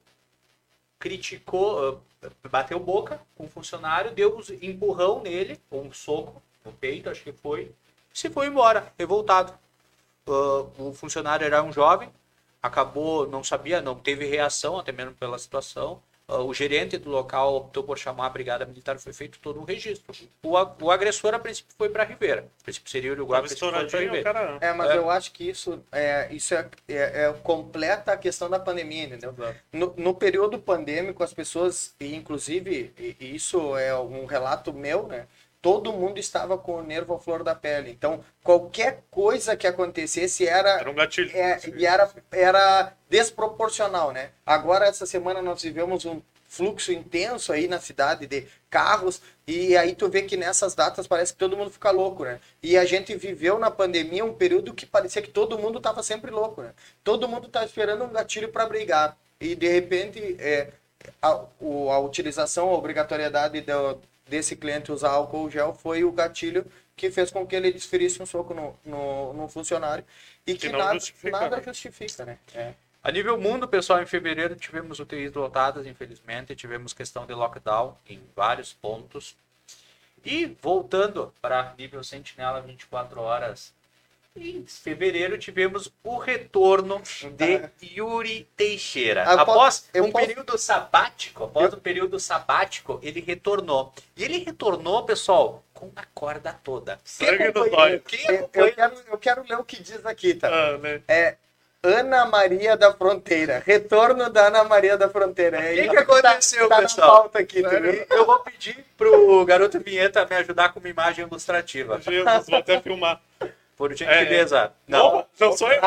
criticou, 1.00 2.04
ah, 2.24 2.30
bateu 2.50 2.80
boca 2.80 3.22
com 3.36 3.46
o 3.46 3.50
funcionário, 3.50 4.12
deu 4.12 4.38
um 4.38 4.42
empurrão 4.62 5.22
nele, 5.22 5.60
um 5.72 5.92
soco 5.94 6.42
no 6.66 6.72
peito, 6.74 7.10
acho 7.10 7.24
que 7.24 7.32
foi, 7.32 7.72
e 8.14 8.20
se 8.20 8.30
foi 8.30 8.48
embora, 8.48 8.94
revoltado. 8.98 9.54
Ah, 10.28 10.66
o 10.78 10.94
funcionário 10.94 11.46
era 11.46 11.64
um 11.64 11.72
jovem, 11.72 12.12
acabou, 12.62 13.28
não 13.28 13.44
sabia, 13.44 13.82
não 13.82 13.96
teve 13.96 14.26
reação, 14.26 14.78
até 14.78 14.92
mesmo 14.92 15.14
pela 15.16 15.40
situação. 15.40 16.02
Ah, 16.32 16.42
o 16.42 16.54
gerente 16.54 16.98
do 16.98 17.10
local 17.10 17.56
optou 17.56 17.84
por 17.84 17.98
chamar 17.98 18.28
a 18.28 18.30
brigada 18.30 18.66
militar, 18.66 18.98
foi 18.98 19.12
feito 19.12 19.38
todo 19.40 19.60
um 19.60 19.66
registro. 19.66 20.16
O, 20.42 20.52
o 20.86 20.90
agressor, 20.90 21.34
a 21.34 21.40
princípio, 21.40 21.74
foi 21.78 21.90
para 21.90 22.06
Ribeira. 22.06 22.48
A 22.62 22.64
princípio 22.64 22.90
seria 22.90 23.12
o 23.12 23.14
Uruguai, 23.14 23.40
a 23.40 23.44
princípio 23.44 24.00
Ribeira. 24.00 24.24
cara... 24.24 24.58
É, 24.62 24.72
mas 24.74 24.92
É. 24.92 24.98
eu 24.98 25.10
acho 25.10 25.34
que 25.34 25.50
isso 25.50 25.84
é, 25.92 26.30
isso 26.32 26.54
é, 26.56 26.70
é, 26.88 27.26
é 27.26 27.34
completa 27.44 28.14
a 28.14 28.18
questão 28.18 28.50
da 28.50 28.60
pandemia, 28.60 29.04
entendeu? 29.04 29.36
No, 29.74 29.94
no 29.98 30.14
período 30.16 30.58
pandêmico, 30.58 31.22
as 31.22 31.34
pessoas, 31.34 31.94
e 32.00 32.16
inclusive, 32.16 32.94
e- 32.98 33.16
e 33.20 33.36
isso 33.36 33.76
é 33.78 33.94
um 34.00 34.26
relato 34.26 34.72
meu, 34.72 35.08
né? 35.08 35.28
Todo 35.62 35.94
mundo 35.94 36.20
estava 36.20 36.58
com 36.58 36.78
o 36.78 36.84
nervo 36.84 37.14
à 37.14 37.20
flor 37.20 37.44
da 37.44 37.54
pele. 37.54 37.92
Então, 37.92 38.24
qualquer 38.44 39.04
coisa 39.12 39.56
que 39.56 39.68
acontecesse 39.68 40.48
era 40.48 40.80
Era 40.80 40.90
um 40.90 40.96
gatilho. 40.96 41.30
é, 41.38 41.60
e 41.76 41.86
era, 41.86 42.10
era 42.32 42.94
desproporcional, 43.10 44.12
né? 44.12 44.30
Agora, 44.46 44.86
essa 44.88 45.06
semana, 45.06 45.42
nós 45.42 45.62
vivemos 45.62 46.06
um 46.06 46.22
fluxo 46.50 46.92
intenso 46.92 47.54
aí 47.54 47.66
na 47.68 47.80
cidade 47.80 48.28
de 48.28 48.46
carros, 48.70 49.22
e 49.48 49.78
aí 49.78 49.96
tu 49.96 50.10
vê 50.10 50.24
que 50.24 50.36
nessas 50.36 50.76
datas 50.76 51.08
parece 51.08 51.32
que 51.32 51.40
todo 51.40 51.56
mundo 51.56 51.70
fica 51.72 51.92
louco, 51.92 52.26
né? 52.26 52.40
E 52.62 52.78
a 52.78 52.84
gente 52.84 53.16
viveu 53.16 53.58
na 53.58 53.72
pandemia 53.72 54.26
um 54.26 54.34
período 54.34 54.74
que 54.74 54.86
parecia 54.86 55.22
que 55.22 55.30
todo 55.30 55.58
mundo 55.58 55.80
tava 55.80 56.04
sempre 56.04 56.30
louco, 56.30 56.62
né? 56.62 56.72
Todo 57.04 57.28
mundo 57.28 57.48
tá 57.48 57.64
esperando 57.64 58.04
um 58.04 58.10
gatilho 58.12 58.50
para 58.50 58.66
brigar. 58.66 59.16
E, 59.40 59.56
de 59.56 59.68
repente, 59.68 60.36
é, 60.40 60.70
a, 61.22 61.30
a 61.30 62.00
utilização, 62.00 62.70
a 62.70 62.74
obrigatoriedade 62.78 63.62
do- 63.62 64.02
desse 64.28 64.56
cliente 64.56 64.92
usar 64.92 65.10
álcool 65.10 65.50
gel 65.50 65.74
foi 65.74 66.04
o 66.04 66.12
gatilho 66.12 66.66
que 66.96 67.10
fez 67.10 67.32
com 67.32 67.46
que 67.46 67.56
ele 67.56 67.72
desferisse 67.72 68.22
um 68.22 68.26
soco 68.26 68.54
no, 68.54 68.78
no, 68.86 69.34
no 69.34 69.48
funcionário 69.48 70.06
e 70.46 70.54
que, 70.54 70.70
Que 70.70 70.70
nada, 70.70 70.94
justifica, 70.94 71.40
nada 71.40 71.58
né? 71.58 71.64
justifica, 71.64 72.26
né? 72.26 72.38
É. 72.54 72.74
A 73.04 73.12
nível 73.12 73.40
mundo, 73.40 73.68
pessoal, 73.68 74.02
em 74.02 74.06
fevereiro 74.06 74.56
tivemos 74.56 75.00
UTIs 75.00 75.34
lotadas, 75.34 75.88
infelizmente, 75.88 76.56
tivemos 76.56 76.94
questão 76.94 77.26
de 77.26 77.34
lockdown 77.34 77.98
em 78.08 78.22
vários 78.36 78.74
pontos. 78.74 79.36
E 80.24 80.46
voltando 80.62 81.34
para 81.42 81.74
nível 81.76 82.04
Sentinela 82.04 82.62
24 82.62 83.20
horas, 83.20 83.74
em 84.36 84.66
fevereiro 84.66 85.38
tivemos 85.38 85.92
o 86.04 86.18
retorno 86.18 87.02
de 87.38 87.70
Yuri 87.98 88.48
Teixeira. 88.56 89.26
Ah, 89.28 89.34
eu 89.34 89.40
após 89.42 89.90
eu 89.94 90.04
um 90.06 90.12
posso- 90.12 90.26
período 90.26 90.58
sabático, 90.58 91.44
após 91.46 91.74
um 91.74 91.80
período 91.80 92.20
sabático, 92.20 92.98
ele 93.04 93.20
retornou. 93.20 93.94
E 94.16 94.24
ele 94.24 94.38
retornou, 94.40 95.04
pessoal, 95.04 95.64
com 95.74 95.92
a 95.96 96.04
corda 96.14 96.58
toda. 96.64 96.98
Sangue 97.04 97.52
olhos. 97.74 98.02
quem 98.08 98.26
Eu, 98.26 98.50
eu 98.54 98.74
quero, 98.74 98.96
eu 99.12 99.18
quero 99.18 99.44
ler 99.48 99.58
o 99.60 99.64
que 99.66 99.82
diz 99.84 100.06
aqui, 100.06 100.34
tá? 100.34 100.48
Ah, 100.48 100.78
né? 100.78 101.02
É 101.10 101.36
Ana 101.84 102.26
Maria 102.26 102.78
da 102.78 102.94
Fronteira. 102.94 103.62
Retorno 103.66 104.30
da 104.30 104.48
Ana 104.48 104.64
Maria 104.64 104.98
da 104.98 105.10
Fronteira. 105.10 105.58
É 105.58 105.72
O 105.72 105.76
que 105.76 105.82
isso 105.82 105.90
que 105.92 105.98
aconteceu, 105.98 106.70
tá, 106.70 106.76
tá 106.78 106.82
pessoal? 106.84 107.08
na 107.08 107.14
pauta 107.20 107.40
aqui, 107.40 107.62
tá? 107.64 107.72
Eu 108.16 108.26
vou 108.26 108.40
pedir 108.40 108.86
pro 108.96 109.44
garoto 109.44 109.78
Vinheta 109.80 110.26
me 110.26 110.36
ajudar 110.38 110.72
com 110.72 110.80
uma 110.80 110.88
imagem 110.90 111.26
ilustrativa. 111.26 112.00
Jesus, 112.00 112.46
vou 112.48 112.60
até 112.60 112.80
filmar. 112.80 113.20
Por 113.78 113.94
gentileza. 113.96 114.74
Não. 114.88 115.08
Opa, 115.08 115.28
não 115.40 115.58
sou 115.58 115.72
eu. 115.72 115.82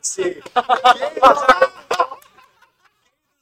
Sim. 0.00 0.34
Quem 0.34 0.42
nos 1.20 1.42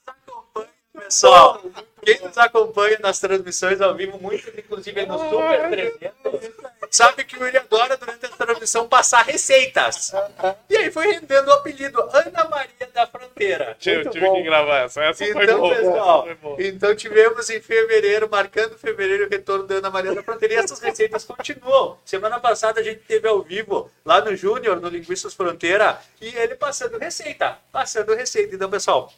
acompanha, 0.07 0.69
pessoal, 0.93 1.61
quem 2.05 2.21
nos 2.21 2.37
acompanha 2.39 2.99
nas 3.01 3.19
transmissões 3.19 3.81
ao 3.81 3.95
vivo, 3.95 4.19
muitos 4.21 4.53
inclusive 4.57 5.07
no 5.07 5.19
Super 5.19 5.69
300, 5.71 6.51
sabe 6.91 7.25
que 7.25 7.37
o 7.37 7.43
William 7.43 7.61
adora 7.61 7.97
durante 7.97 8.27
a 8.27 8.29
transmissão 8.31 8.89
passar 8.89 9.23
receitas. 9.25 10.13
E 10.69 10.77
aí 10.77 10.91
foi 10.91 11.07
rendendo 11.13 11.49
o 11.49 11.53
apelido 11.53 12.01
Ana 12.13 12.45
Maria 12.49 12.89
da 12.93 13.07
Fronteira. 13.07 13.77
Muito 13.85 14.11
tive 14.11 14.27
bom. 14.27 14.35
que 14.35 14.43
gravar 14.43 14.79
essa. 14.81 15.03
Essa 15.05 15.25
foi 15.25 15.45
Então, 15.45 15.61
boa. 15.61 15.75
pessoal, 15.77 16.23
foi 16.25 16.35
boa. 16.35 16.57
então 16.59 16.95
tivemos 16.97 17.49
em 17.51 17.61
fevereiro, 17.61 18.29
marcando 18.29 18.77
fevereiro, 18.79 19.27
o 19.27 19.31
retorno 19.31 19.67
da 19.67 19.77
Ana 19.77 19.91
Maria 19.91 20.15
da 20.15 20.23
Fronteira. 20.23 20.55
E 20.55 20.57
essas 20.57 20.81
receitas 20.81 21.25
continuam. 21.25 21.99
Semana 22.05 22.41
passada 22.41 22.81
a 22.81 22.83
gente 22.83 23.01
teve 23.01 23.29
ao 23.29 23.43
vivo, 23.43 23.91
lá 24.05 24.21
no 24.21 24.35
Júnior, 24.35 24.81
no 24.81 24.89
Linguistas 24.89 25.35
Fronteira, 25.35 25.99
e 26.21 26.35
ele 26.37 26.55
passando 26.57 26.99
receita. 26.99 27.59
Passando 27.73 28.15
receita. 28.15 28.55
Então, 28.55 28.69
pessoal, 28.71 29.13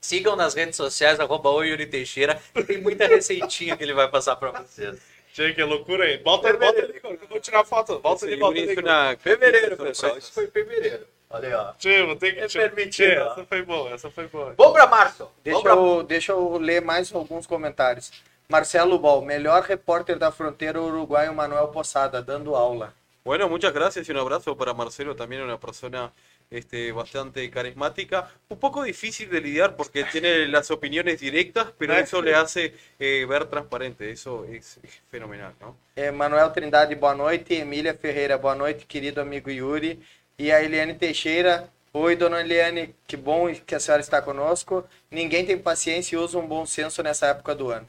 sigam 0.00 0.36
nas 0.36 0.54
redes 0.54 0.76
sociais, 0.76 1.20
arroba 1.20 1.50
o 1.50 1.62
Yuri 1.62 1.86
Teixeira, 1.86 2.40
que 2.54 2.64
tem 2.64 2.78
muita 2.78 3.06
receitinha 3.06 3.76
que 3.76 3.82
ele 3.82 3.94
vai 3.94 4.08
passar 4.08 4.36
para 4.36 4.50
vocês. 4.52 4.98
Che, 5.32 5.52
que 5.54 5.62
loucura 5.62 6.04
aí. 6.04 6.16
Volta, 6.18 6.52
volta 6.54 6.80
ali, 6.80 7.00
que 7.00 7.06
eu 7.06 7.18
vou 7.28 7.40
tirar 7.40 7.64
foto. 7.64 8.00
Volta 8.00 8.26
ali, 8.26 8.36
volta 8.36 8.58
ali. 8.58 8.76
Una 8.76 9.16
Fevereiro, 9.16 9.76
pessoal. 9.76 10.18
Isso 10.18 10.32
foi 10.32 10.48
fevereiro. 10.48 11.06
Olha 11.30 11.48
aí, 11.48 11.54
ó. 11.54 12.06
Vou 12.06 12.16
ter 12.16 12.32
que... 12.32 12.58
É 12.58 12.68
permitido, 12.68 13.20
ó. 13.20 13.32
essa 13.32 13.44
foi 13.44 13.62
boa, 13.62 13.90
essa 13.90 14.10
foi 14.10 14.26
boa. 14.26 14.54
Vamos 14.56 14.72
para 14.72 14.86
março. 14.86 15.30
Deixa 15.44 15.60
pra... 15.60 15.72
eu, 15.72 16.02
deixa 16.02 16.32
eu 16.32 16.58
ler 16.58 16.80
mais 16.80 17.14
alguns 17.14 17.46
comentários. 17.46 18.10
Marcelo 18.48 18.98
Bol, 18.98 19.22
melhor 19.22 19.62
repórter 19.62 20.18
da 20.18 20.32
fronteira 20.32 20.80
uruguaio 20.80 21.34
Manuel 21.34 21.68
Poçada, 21.68 22.22
dando 22.22 22.56
aula. 22.56 22.94
Bueno, 23.22 23.46
muchas 23.46 23.74
gracias 23.74 24.08
y 24.08 24.12
un 24.12 24.16
abrazo 24.16 24.56
para 24.56 24.72
Marcelo, 24.72 25.14
también 25.14 25.42
una 25.42 25.60
persona 25.60 26.10
este, 26.50 26.92
bastante 26.92 27.48
carismática. 27.50 28.30
Un 28.48 28.58
poco 28.58 28.82
difícil 28.82 29.28
de 29.30 29.40
lidiar 29.40 29.76
porque 29.76 30.04
tiene 30.04 30.46
las 30.48 30.70
opiniones 30.70 31.20
directas, 31.20 31.72
pero 31.78 31.94
eso 31.94 32.22
le 32.22 32.34
hace 32.34 32.74
eh, 32.98 33.26
ver 33.28 33.46
transparente. 33.46 34.10
Eso 34.10 34.44
es, 34.44 34.80
fenomenal, 35.10 35.54
¿no? 35.60 35.76
É, 35.96 36.10
Manuel 36.10 36.52
Trindade, 36.52 36.94
boa 36.94 37.14
noite. 37.14 37.54
Emília 37.58 37.94
Ferreira, 37.94 38.38
boa 38.38 38.54
noite, 38.54 38.86
querido 38.86 39.20
amigo 39.20 39.50
Yuri. 39.50 40.00
E 40.38 40.52
a 40.52 40.62
Eliane 40.62 40.94
Teixeira, 40.94 41.68
oi, 41.92 42.14
dona 42.14 42.40
Eliane, 42.40 42.94
que 43.06 43.16
bom 43.16 43.52
que 43.54 43.74
a 43.74 43.80
senhora 43.80 44.00
está 44.00 44.22
conosco. 44.22 44.86
Ninguém 45.10 45.44
tem 45.44 45.58
paciência 45.58 46.14
e 46.14 46.18
usa 46.18 46.38
um 46.38 46.46
bom 46.46 46.64
senso 46.64 47.02
nessa 47.02 47.26
época 47.26 47.54
do 47.54 47.70
ano. 47.70 47.88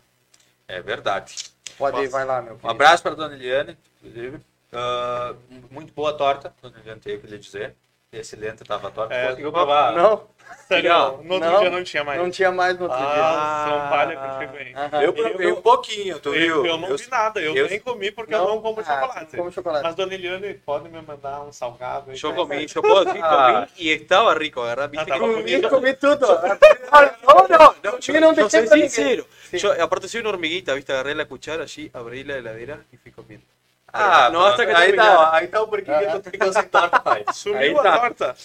É 0.67 0.81
verdade. 0.81 1.35
Pode 1.77 2.01
ir, 2.01 2.09
vai 2.09 2.25
lá, 2.25 2.41
meu 2.41 2.53
Um 2.53 2.57
querido. 2.57 2.71
abraço 2.71 3.03
para 3.03 3.15
dona 3.15 3.35
Eliane, 3.35 3.77
inclusive. 3.97 4.39
Ah, 4.73 5.35
muito 5.71 5.93
boa 5.93 6.13
torta, 6.13 6.53
dona 6.61 6.79
Eliane, 6.79 6.99
tenho 7.01 7.19
que 7.21 7.27
lhe 7.27 7.37
dizer. 7.37 7.75
Excelente, 8.19 8.63
tava 8.63 8.87
a 8.87 8.91
torta. 8.91 9.13
É, 9.13 9.27
Conseguiu 9.29 9.51
provar? 9.51 9.93
Não, 9.93 10.27
Sério, 10.67 10.89
Não, 10.89 11.17
no 11.23 11.33
outro 11.35 11.49
não, 11.51 11.59
dia 11.59 11.69
não 11.69 11.83
tinha 11.83 12.03
mais. 12.03 12.19
não 12.19 12.31
tinha 12.31 12.51
mais 12.51 12.75
no 12.75 12.85
outro 12.85 12.97
Ah, 12.99 13.65
dia. 13.67 13.69
São 13.69 13.89
Palha 13.89 14.19
aí. 14.59 14.73
Aham. 14.73 15.01
Eu 15.03 15.13
provei 15.13 15.47
Eu- 15.47 15.57
um 15.57 15.61
pouquinho, 15.61 16.19
tu 16.19 16.33
Eu, 16.33 16.63
viu? 16.63 16.65
eu 16.65 16.77
não 16.77 16.97
vi 16.97 17.07
nada, 17.09 17.39
eu, 17.39 17.55
eu- 17.55 17.67
nem 17.69 17.79
comi 17.79 18.11
porque 18.11 18.33
eu 18.33 18.39
não 18.39 18.59
como 18.59 18.79
Ah, 18.79 18.83
chocolate. 18.83 19.37
como 19.37 19.51
chocolate. 19.51 19.83
Mas 19.83 19.93
dona 19.95 20.13
Eliane 20.15 20.55
pode 20.55 20.89
me 20.89 20.99
mandar 21.03 21.41
um 21.41 21.51
salgado 21.51 22.09
aí. 22.09 22.17
Yo 22.17 22.31
tá? 22.31 22.35
yo 22.35 22.47
decir, 23.05 23.21
Ah. 23.23 23.67
y 23.77 23.89
estaba 23.91 24.33
rico. 24.33 24.63
Viste 24.89 24.97
Ah, 24.97 25.05
tava 25.05 25.19
comí- 25.19 25.61
Comi, 25.61 25.69
comi 25.69 25.93
tudo. 25.93 26.27
No, 26.41 27.47
no, 27.47 27.75
yo, 27.83 27.99
Mira, 28.07 28.19
no 28.21 28.33
yo 28.33 28.35
te 28.35 28.41
soy 28.41 28.49
siento 28.49 28.75
ni 28.75 28.81
sincero. 28.89 29.25
Yo, 29.53 29.83
aparte 29.83 30.07
soy 30.07 30.21
una 30.21 30.29
hormiguita, 30.29 30.73
¿viste? 30.73 30.93
Agarré 30.93 31.13
la 31.13 31.25
cuchara 31.25 31.63
allí, 31.63 31.91
abrí 31.93 32.23
la 32.23 32.37
heladera 32.37 32.79
y 32.91 32.97
fui 32.97 33.11
comiendo. 33.11 33.45
Ah, 33.93 34.29
Não, 34.29 34.45
hasta 34.45 34.65
que 34.65 34.71
aí 34.71 34.93
tá, 34.93 35.19
ó, 35.19 35.35
aí 35.35 35.47
tá 35.47 35.61
o 35.61 35.67
porquê 35.67 35.91
que 36.37 36.53
sem 36.53 36.67
torta, 36.69 36.99
pai. 36.99 37.23
Aí 37.27 37.33
Sumiu 37.33 37.79
a 37.79 37.83
tá. 37.83 37.99
torta. 37.99 38.35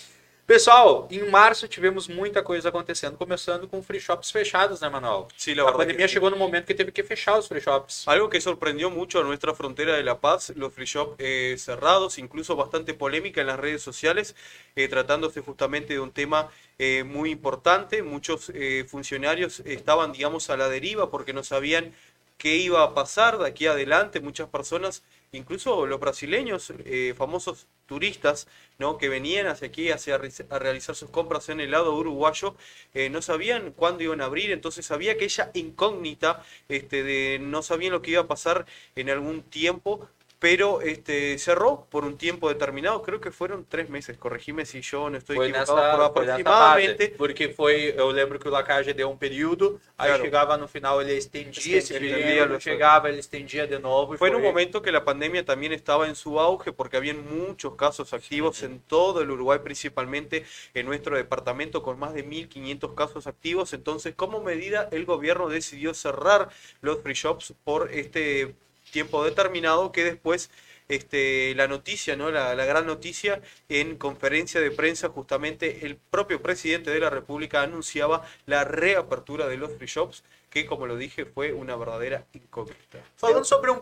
Pessoal, 0.47 1.09
em 1.11 1.27
março 1.31 1.67
tivemos 1.67 2.07
muita 2.07 2.43
coisa 2.43 2.69
acontecendo, 2.69 3.17
começando 3.17 3.67
com 3.67 3.83
free 3.83 3.99
shops 3.99 4.31
fechados, 4.31 4.79
né, 4.83 4.91
Manuel? 4.91 5.27
Sí, 5.39 5.55
la 5.55 5.73
pandemia 5.73 6.05
que 6.05 6.09
sí. 6.09 6.13
chegou 6.13 6.29
no 6.31 6.37
momento 6.37 6.67
que 6.67 6.75
teve 6.75 6.93
que 6.93 7.03
fechar 7.03 7.39
os 7.39 7.49
free 7.49 7.63
shops. 7.63 8.07
Algo 8.07 8.29
que 8.29 8.39
sorprendió 8.43 8.91
mucho 8.91 9.19
a 9.21 9.25
nuestra 9.25 9.55
frontera 9.55 9.97
de 9.97 10.03
La 10.03 10.21
Paz, 10.21 10.53
los 10.55 10.71
free 10.75 10.85
shop 10.85 11.15
eh, 11.19 11.57
cerrados, 11.57 12.19
incluso 12.19 12.55
bastante 12.57 12.93
polémica 12.93 13.41
en 13.41 13.47
las 13.47 13.59
redes 13.59 13.81
sociales, 13.83 14.37
eh, 14.77 14.87
tratándose 14.87 15.41
justamente 15.41 15.95
de 15.95 16.01
un 16.01 16.13
tema 16.13 16.51
eh, 16.79 17.05
muy 17.05 17.31
importante. 17.31 18.03
Muchos 18.03 18.51
eh, 18.55 18.85
funcionarios 18.87 19.61
estaban, 19.61 20.13
digamos, 20.13 20.51
a 20.51 20.59
la 20.59 20.69
deriva 20.69 21.11
porque 21.11 21.33
no 21.33 21.43
sabían 21.43 21.95
qué 22.39 22.57
iba 22.57 22.83
a 22.83 22.95
pasar 22.95 23.39
de 23.39 23.47
aquí 23.47 23.67
adelante. 23.67 24.21
Muchas 24.21 24.49
personas, 24.49 25.03
incluso 25.33 25.87
los 25.87 26.01
brasileños, 26.01 26.73
eh, 26.85 27.15
famosos 27.17 27.67
turistas 27.87 28.49
¿no? 28.79 28.99
que 28.99 29.09
venían 29.09 29.47
hacia 29.47 29.69
aquí 29.69 29.91
hacia, 29.91 30.17
a 30.17 30.59
realizar 30.59 30.95
sus 30.95 31.11
compras 31.11 31.49
en 31.49 31.61
el 31.61 31.71
lado 31.71 31.95
uruguayo, 31.95 32.57
eh, 32.95 33.11
no 33.11 33.23
sabían 33.23 33.73
cuándo 33.73 34.03
iban 34.03 34.21
a 34.21 34.27
abrir, 34.27 34.51
entonces 34.51 34.91
había 34.91 35.13
aquella 35.13 35.51
incógnita 35.55 36.43
este, 36.69 37.03
de 37.03 37.39
no 37.41 37.63
sabían 37.63 37.93
lo 37.93 38.03
que 38.03 38.13
iba 38.13 38.23
a 38.23 38.27
pasar 38.27 38.67
en 38.97 39.11
algún 39.11 39.43
tiempo, 39.43 40.09
pero 40.45 40.83
este, 40.83 41.39
cerró 41.39 41.87
por 41.89 42.05
un 42.05 42.19
tiempo 42.19 42.51
determinado, 42.51 43.01
creo 43.01 43.19
que 43.19 43.31
fueron 43.31 43.65
tres 43.67 43.89
meses, 43.89 44.19
corregime 44.19 44.67
si 44.67 44.83
yo 44.83 45.09
no 45.09 45.17
estoy 45.17 45.37
Foi 45.37 45.49
equivocado, 45.49 45.77
nessa, 45.79 45.91
por 45.91 45.97
foi 45.97 46.07
aproximadamente 46.29 47.05
parte, 47.09 47.17
porque 47.17 47.49
foi, 47.49 47.95
eu 47.97 48.11
lembro 48.11 48.39
que 48.39 48.47
o 48.47 48.51
Lacage 48.51 48.93
deu 48.93 49.09
um 49.09 49.17
período, 49.17 49.81
aí 49.97 50.09
Claro. 50.09 50.23
chegava 50.25 50.59
no 50.59 50.69
final 50.69 51.01
ele 51.01 51.17
estendia 51.17 51.79
esse 51.79 51.95
período, 51.99 52.61
chegava, 52.61 53.09
ele 53.09 53.21
estendia 53.21 53.67
de 53.67 53.79
novo. 53.79 54.15
e 54.15 54.19
Fue 54.19 54.29
en 54.29 54.35
un 54.35 54.43
foi- 54.43 54.49
momento 54.51 54.83
que 54.83 54.93
la 54.93 55.03
pandemia 55.03 55.43
también 55.47 55.73
estaba 55.73 56.07
en 56.09 56.15
su 56.15 56.39
auge 56.39 56.73
porque 56.73 56.99
habían 56.99 57.25
muchos 57.25 57.75
casos 57.75 58.13
activos 58.13 58.63
en 58.63 58.81
todo 58.81 59.23
el 59.23 59.31
Uruguay, 59.31 59.61
principalmente 59.65 60.45
en 60.75 60.85
nuestro 60.85 61.17
departamento 61.17 61.83
con 61.83 61.99
más 61.99 62.13
de 62.13 62.23
1.500 62.23 62.93
casos 62.95 63.27
activos. 63.27 63.73
Entonces, 63.73 64.15
como 64.15 64.41
medida, 64.43 64.89
el 64.93 65.07
gobierno 65.07 65.49
decidió 65.49 65.95
cerrar 65.95 66.51
los 66.83 67.01
free 67.01 67.15
shops 67.15 67.55
por 67.65 67.91
este 67.91 68.55
tiempo 68.95 69.25
determinado 69.25 69.91
que 69.93 70.05
después 70.05 70.51
este, 70.89 71.55
la 71.57 71.67
noticia, 71.67 72.15
¿no? 72.17 72.31
La, 72.31 72.55
la 72.55 72.65
gran 72.65 72.87
noticia 72.87 73.41
en 73.69 73.97
conferencia 73.97 74.61
de 74.61 74.71
prensa, 74.71 75.09
justamente 75.09 75.85
el 75.85 75.97
propio 75.97 76.41
presidente 76.41 76.91
de 76.91 77.01
la 77.01 77.11
República 77.11 77.63
anunciaba 77.63 78.23
la 78.47 78.63
reapertura 78.65 79.49
de 79.49 79.57
los 79.57 79.73
free 79.77 79.89
shops, 79.89 80.23
que 80.49 80.65
como 80.67 80.87
lo 80.87 80.97
dije 80.97 81.25
fue 81.27 81.53
una 81.53 81.75
verdadera 81.77 82.25
incógnita. 82.33 82.99
Falando 83.17 83.45
sobre 83.45 83.71
um. 83.73 83.81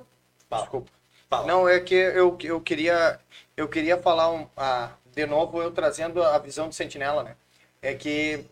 Desculpa. 0.50 0.90
Fala. 1.28 1.46
Não, 1.46 1.68
é 1.68 1.80
que 1.80 1.94
eu, 1.94 2.38
eu 2.42 2.60
queria 2.60 3.20
eu 3.56 3.68
queria 3.68 3.96
falar 3.98 4.30
um, 4.30 4.46
ah, 4.56 4.92
de 5.14 5.26
novo 5.26 5.62
eu 5.62 5.70
trazendo 5.70 6.22
a 6.22 6.38
visão 6.38 6.68
do 6.68 6.74
Sentinela, 6.74 7.22
né? 7.22 7.36
É 7.82 7.94
que 7.94 8.44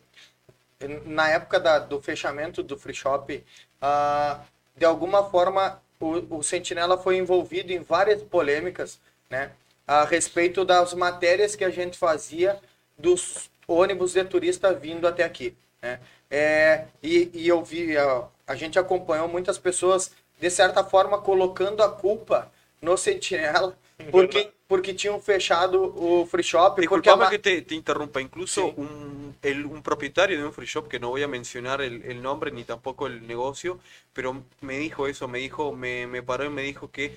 na 1.04 1.28
época 1.28 1.58
da- 1.60 1.78
do 1.78 2.00
fechamento 2.00 2.62
do 2.62 2.76
free 2.78 2.94
shop, 2.94 3.44
ah, 3.80 4.40
de 4.76 4.84
alguma 4.84 5.20
forma 5.30 5.80
o, 6.00 6.38
o 6.38 6.42
Sentinela 6.42 6.96
foi 6.96 7.18
envolvido 7.18 7.72
em 7.72 7.80
várias 7.80 8.22
polêmicas, 8.22 8.98
né? 9.28 9.52
A 9.86 10.04
respeito 10.04 10.64
das 10.64 10.94
matérias 10.94 11.54
que 11.54 11.64
a 11.64 11.70
gente 11.70 11.98
fazia 11.98 12.58
dos 12.96 13.50
ônibus 13.68 14.14
de 14.14 14.24
turista 14.24 14.72
vindo 14.72 15.06
até 15.06 15.22
aqui, 15.22 15.54
né? 15.82 16.00
É, 16.30 16.86
e, 17.02 17.30
e 17.34 17.48
eu 17.48 17.62
vi, 17.62 17.96
a, 17.96 18.24
a 18.46 18.54
gente 18.54 18.78
acompanhou 18.78 19.28
muitas 19.28 19.58
pessoas, 19.58 20.12
de 20.40 20.50
certa 20.50 20.82
forma, 20.82 21.20
colocando 21.20 21.82
a 21.82 21.88
culpa 21.90 22.50
no 22.80 22.96
Sentinela, 22.96 23.76
porque, 24.10 24.52
porque 24.68 24.94
tinham 24.94 25.20
fechado 25.20 25.92
o 25.96 26.26
free 26.26 26.42
shop. 26.42 26.80
porque 26.88 27.10
Disculpame 27.10 27.16
ma- 27.16 27.30
que 27.30 27.38
te, 27.38 27.62
te 27.62 27.74
interrumpa, 27.74 28.20
incluso 28.20 28.66
Sí. 28.66 28.74
un, 28.76 29.36
el- 29.42 29.66
un 29.66 29.82
propietario 29.82 30.38
de 30.38 30.44
un 30.44 30.52
free 30.52 30.66
shop, 30.66 30.88
que 30.88 30.98
no 30.98 31.08
voy 31.10 31.22
a 31.22 31.28
mencionar 31.28 31.80
el, 31.82 32.02
el 32.04 32.22
nombre 32.22 32.50
ni 32.50 32.64
tampoco 32.64 33.06
el 33.06 33.26
negocio, 33.26 33.78
pero 34.12 34.44
me 34.60 34.78
dijo 34.78 35.06
eso, 35.06 35.28
me 35.28 35.38
dijo, 35.38 35.72
me, 35.72 36.06
me 36.06 36.22
paró 36.22 36.44
y 36.46 36.50
me 36.50 36.62
dijo 36.62 36.90
que 36.90 37.16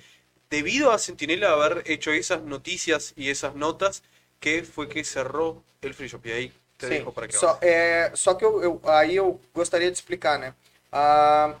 debido 0.50 0.92
a 0.92 0.98
Centinela 0.98 1.52
haber 1.52 1.82
hecho 1.90 2.12
esas 2.12 2.42
noticias 2.42 3.14
y 3.16 3.30
esas 3.30 3.54
notas, 3.56 4.02
que 4.38 4.62
fue 4.62 4.88
que 4.88 5.02
cerró 5.04 5.62
el 5.82 5.94
free 5.94 6.08
shop. 6.08 6.26
Y 6.26 6.30
ahí 6.32 6.52
te 6.76 7.00
Sim, 7.00 7.08
para 7.14 7.26
que 7.28 7.38
só, 7.38 7.58
é, 7.62 8.12
só 8.14 8.34
que 8.34 8.44
eu, 8.44 8.62
eu- 8.62 8.80
aí 8.84 9.16
eu 9.16 9.40
gostaria 9.54 9.90
de 9.90 9.96
explicar, 9.96 10.38
né? 10.38 10.54
Ah, 10.92 11.56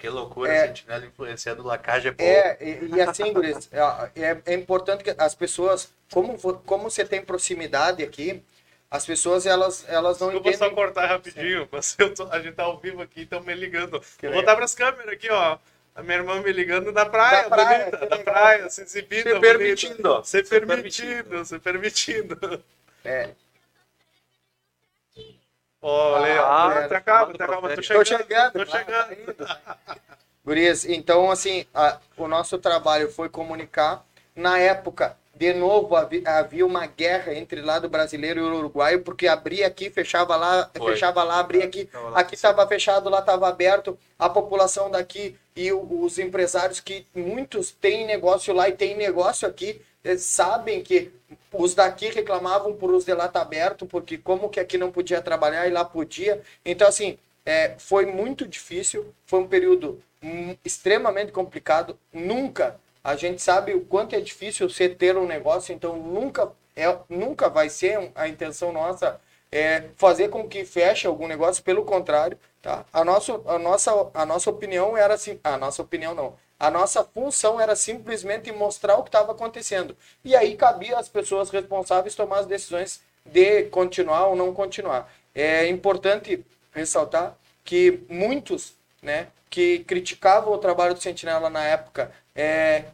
Que 0.00 0.08
loucura, 0.08 0.50
É. 0.52 0.66
Sentinela 0.68 1.04
influenciando 1.06 1.62
o 1.62 1.66
Lacage 1.66 2.08
é 2.08 2.10
bom. 2.10 2.24
é, 2.24 2.56
e, 2.60 2.96
e 2.96 3.00
assim, 3.02 3.32
guris, 3.32 3.68
é, 4.16 4.20
é- 4.22 4.42
é 4.46 4.54
importante 4.54 5.04
que 5.04 5.14
as 5.16 5.34
pessoas, 5.34 5.92
como, 6.10 6.36
como 6.62 6.90
você 6.90 7.04
tem 7.04 7.22
proximidade 7.22 8.02
aqui, 8.02 8.42
as 8.90 9.04
pessoas, 9.06 9.44
elas, 9.46 9.84
elas 9.88 10.18
não 10.18 10.28
Desculpa 10.30 10.50
só 10.56 10.64
entendem... 10.66 10.74
cortar 10.74 11.06
rapidinho, 11.06 11.68
mas 11.70 11.94
eu 11.98 12.12
tô- 12.14 12.28
a 12.32 12.40
gente 12.40 12.54
tá 12.54 12.64
ao 12.64 12.78
vivo 12.80 13.02
aqui, 13.02 13.20
estão 13.22 13.40
me 13.42 13.54
ligando. 13.54 14.00
Que 14.18 14.26
Vou 14.26 14.30
legal. 14.30 14.42
botar 14.42 14.56
pras 14.56 14.74
câmeras 14.74 15.12
aqui, 15.12 15.30
ó. 15.30 15.58
A 15.94 16.02
minha 16.02 16.16
irmã 16.18 16.40
me 16.40 16.50
ligando 16.52 16.92
da 16.92 17.04
praia, 17.04 17.42
Da 17.42 17.56
praia, 17.56 17.84
bonita, 17.90 18.06
da 18.06 18.18
praia, 18.20 18.70
se 18.70 18.80
exibindo. 18.82 19.28
Se 19.34 19.38
permitindo. 19.40 20.22
Se 20.24 20.44
Se 20.44 20.60
permitindo, 20.60 21.44
se 21.44 21.58
permitindo. 21.58 22.64
É, 23.04 23.30
Olha, 25.82 26.42
Ah, 26.42 26.88
tá 26.88 27.00
calma, 27.00 27.32
tá 27.36 27.46
calma, 27.46 27.68
tô 27.74 27.82
chegando, 27.82 28.52
Tô 28.52 28.58
tô 28.64 28.70
chegando, 28.70 29.08
chegando. 29.08 29.58
Gurias, 30.44 30.84
então 30.84 31.30
assim, 31.30 31.66
a- 31.74 31.98
o 32.16 32.26
nosso 32.28 32.58
trabalho 32.58 33.10
foi 33.10 33.28
comunicar. 33.28 34.04
Na 34.34 34.58
época, 34.58 35.16
de 35.34 35.54
novo, 35.54 35.96
havi- 35.96 36.22
havia 36.26 36.66
uma 36.66 36.84
guerra 36.86 37.32
entre 37.34 37.62
lado 37.62 37.88
brasileiro 37.88 38.40
e 38.40 38.42
o 38.42 38.54
uruguaio, 38.58 39.02
porque 39.02 39.26
abria 39.26 39.66
aqui, 39.66 39.90
fechava 39.90 40.36
lá, 40.36 40.68
Foi. 40.76 40.92
fechava 40.92 41.22
lá, 41.22 41.38
abria 41.40 41.64
aqui. 41.64 41.88
Aqui 42.14 42.34
estava 42.34 42.66
fechado, 42.66 43.08
lá 43.08 43.20
estava 43.20 43.48
aberto. 43.48 43.98
A 44.18 44.28
população 44.28 44.90
daqui 44.90 45.36
e 45.56 45.72
o- 45.72 46.02
os 46.04 46.18
empresários 46.18 46.80
que 46.80 47.06
muitos 47.14 47.70
têm 47.70 48.06
negócio 48.06 48.52
lá 48.54 48.68
e 48.68 48.72
têm 48.72 48.96
negócio 48.96 49.48
aqui, 49.48 49.80
sabem 50.18 50.82
que 50.82 51.12
os 51.52 51.74
daqui 51.74 52.10
reclamavam 52.10 52.74
por 52.74 52.92
os 52.92 53.04
de 53.04 53.14
lá 53.14 53.28
tá 53.28 53.42
aberto, 53.42 53.86
porque 53.86 54.18
como 54.18 54.48
que 54.48 54.60
aqui 54.60 54.78
não 54.78 54.90
podia 54.90 55.20
trabalhar 55.20 55.66
e 55.66 55.70
lá 55.70 55.84
podia. 55.84 56.40
Então, 56.64 56.86
assim, 56.88 57.18
é, 57.44 57.74
foi 57.78 58.06
muito 58.06 58.46
difícil, 58.46 59.14
foi 59.26 59.40
um 59.40 59.48
período 59.48 60.02
hum, 60.22 60.56
extremamente 60.64 61.32
complicado. 61.32 61.98
Nunca, 62.12 62.78
a 63.02 63.16
gente 63.16 63.42
sabe 63.42 63.74
o 63.74 63.84
quanto 63.84 64.14
é 64.14 64.20
difícil 64.20 64.68
você 64.68 64.88
ter 64.88 65.16
um 65.16 65.26
negócio, 65.26 65.74
então 65.74 65.96
nunca, 65.96 66.52
é, 66.76 66.96
nunca 67.08 67.48
vai 67.48 67.68
ser 67.68 68.10
a 68.14 68.28
intenção 68.28 68.72
nossa 68.72 69.20
é, 69.50 69.88
fazer 69.96 70.28
com 70.28 70.48
que 70.48 70.64
feche 70.64 71.06
algum 71.06 71.26
negócio, 71.26 71.62
pelo 71.62 71.84
contrário, 71.84 72.38
tá? 72.62 72.84
A 72.92 73.04
nossa, 73.04 73.40
a 73.46 73.58
nossa, 73.58 74.10
a 74.14 74.24
nossa 74.26 74.50
opinião 74.50 74.96
era 74.96 75.14
assim, 75.14 75.40
a 75.42 75.56
nossa 75.58 75.82
opinião 75.82 76.14
não. 76.14 76.36
A 76.60 76.70
nossa 76.70 77.02
função 77.02 77.58
era 77.58 77.74
simplesmente 77.74 78.52
mostrar 78.52 78.96
o 78.98 79.02
que 79.02 79.08
estava 79.08 79.32
acontecendo. 79.32 79.96
E 80.22 80.36
aí 80.36 80.54
cabia 80.56 80.98
às 80.98 81.08
pessoas 81.08 81.48
responsáveis 81.48 82.14
tomar 82.14 82.40
as 82.40 82.46
decisões 82.46 83.00
de 83.24 83.62
continuar 83.64 84.26
ou 84.26 84.36
não 84.36 84.52
continuar. 84.52 85.10
É 85.34 85.66
importante 85.68 86.44
ressaltar 86.70 87.34
que 87.64 88.02
muitos, 88.10 88.74
né, 89.02 89.28
que 89.48 89.78
criticavam 89.80 90.52
o 90.52 90.58
trabalho 90.58 90.92
do 90.92 91.00
Sentinela 91.00 91.48
na 91.48 91.64
época, 91.64 92.12
é, 92.36 92.84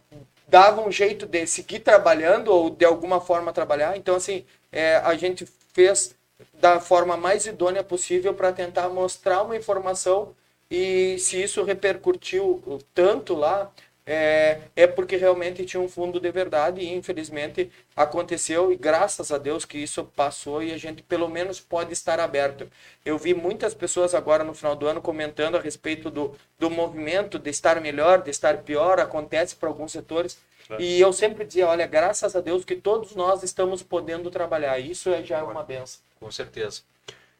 davam 0.47 0.87
um 0.87 0.93
jeito 0.93 1.27
de 1.27 1.45
seguir 1.47 1.81
trabalhando 1.81 2.49
ou 2.49 2.71
de 2.71 2.85
alguma 2.85 3.21
forma 3.21 3.53
trabalhar. 3.53 3.97
Então, 3.97 4.15
assim, 4.15 4.47
é, 4.71 4.97
a 4.99 5.15
gente 5.17 5.45
fez 5.73 6.15
da 6.55 6.79
forma 6.79 7.17
mais 7.17 7.47
idônea 7.47 7.83
possível 7.83 8.33
para 8.33 8.53
tentar 8.53 8.89
mostrar 8.89 9.43
uma 9.43 9.57
informação 9.57 10.35
e 10.71 11.19
se 11.19 11.43
isso 11.43 11.63
repercutiu 11.63 12.81
tanto 12.95 13.35
lá, 13.35 13.71
é, 14.09 14.61
é 14.77 14.87
porque 14.87 15.17
realmente 15.17 15.65
tinha 15.65 15.81
um 15.81 15.89
fundo 15.89 16.21
de 16.21 16.31
verdade 16.31 16.81
e 16.81 16.95
infelizmente 16.95 17.73
aconteceu 17.97 18.71
e 18.73 18.77
graças 18.77 19.33
a 19.33 19.39
Deus 19.39 19.65
que 19.65 19.79
isso 19.79 20.05
passou 20.05 20.63
e 20.63 20.73
a 20.73 20.79
gente 20.79 21.03
pelo 21.03 21.29
menos 21.29 21.59
pode 21.59 21.93
estar 21.93 22.21
aberto. 22.21 22.71
Eu 23.05 23.19
vi 23.19 23.35
muitas 23.35 23.75
pessoas 23.75 24.15
agora 24.15 24.45
no 24.45 24.55
final 24.55 24.77
do 24.77 24.87
ano 24.87 25.03
comentando 25.03 25.57
a 25.57 25.61
respeito 25.61 26.09
do, 26.09 26.37
do 26.57 26.71
movimento 26.71 27.37
de 27.37 27.51
estar 27.51 27.81
melhor, 27.81 28.23
de 28.23 28.31
estar 28.31 28.59
pior, 28.59 29.01
acontece 29.01 29.57
para 29.57 29.69
alguns 29.69 29.91
setores. 29.91 30.39
Claro. 30.69 30.81
E 30.81 31.01
eu 31.01 31.13
sempre 31.13 31.45
dizia, 31.45 31.67
olha, 31.67 31.87
graças 31.87 32.37
a 32.37 32.41
Deus 32.41 32.65
que 32.65 32.77
todos 32.77 33.15
nós 33.17 33.43
estamos 33.43 33.83
podendo 33.83 34.31
trabalhar. 34.31 34.79
Isso 34.79 35.11
é 35.11 35.23
já 35.23 35.43
uma 35.43 35.65
benção. 35.65 36.01
Com 36.21 36.31
certeza. 36.31 36.83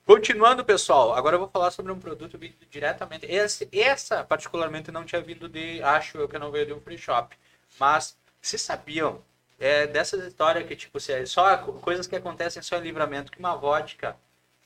Continuando, 0.07 0.65
pessoal, 0.65 1.13
agora 1.15 1.35
eu 1.35 1.41
vou 1.41 1.49
falar 1.49 1.73
sobre 1.73 1.91
um 1.91 1.99
produto 1.99 2.39
vindo 2.39 2.55
diretamente. 2.71 3.27
Esse, 3.27 3.69
essa, 3.73 4.23
particularmente, 4.23 4.93
não 4.93 5.05
tinha 5.05 5.21
vindo 5.21 5.49
de. 5.49 5.83
Acho 5.83 6.19
eu 6.19 6.29
que 6.29 6.39
não 6.39 6.53
veio 6.53 6.67
de 6.67 6.73
um 6.73 6.81
free 6.81 6.97
shop. 6.97 7.37
Mas, 7.79 8.17
vocês 8.41 8.63
sabiam 8.63 9.21
é, 9.59 9.85
dessas 9.89 10.23
histórias 10.25 10.65
que, 10.67 10.77
tipo, 10.77 11.01
se 11.01 11.13
é 11.13 11.27
só 11.27 11.57
co- 11.57 11.73
coisas 11.75 12.07
que 12.07 12.15
acontecem 12.15 12.63
só 12.63 12.77
em 12.77 12.83
livramento, 12.83 13.33
que 13.33 13.41
uma 13.41 13.57
vodka 13.57 14.17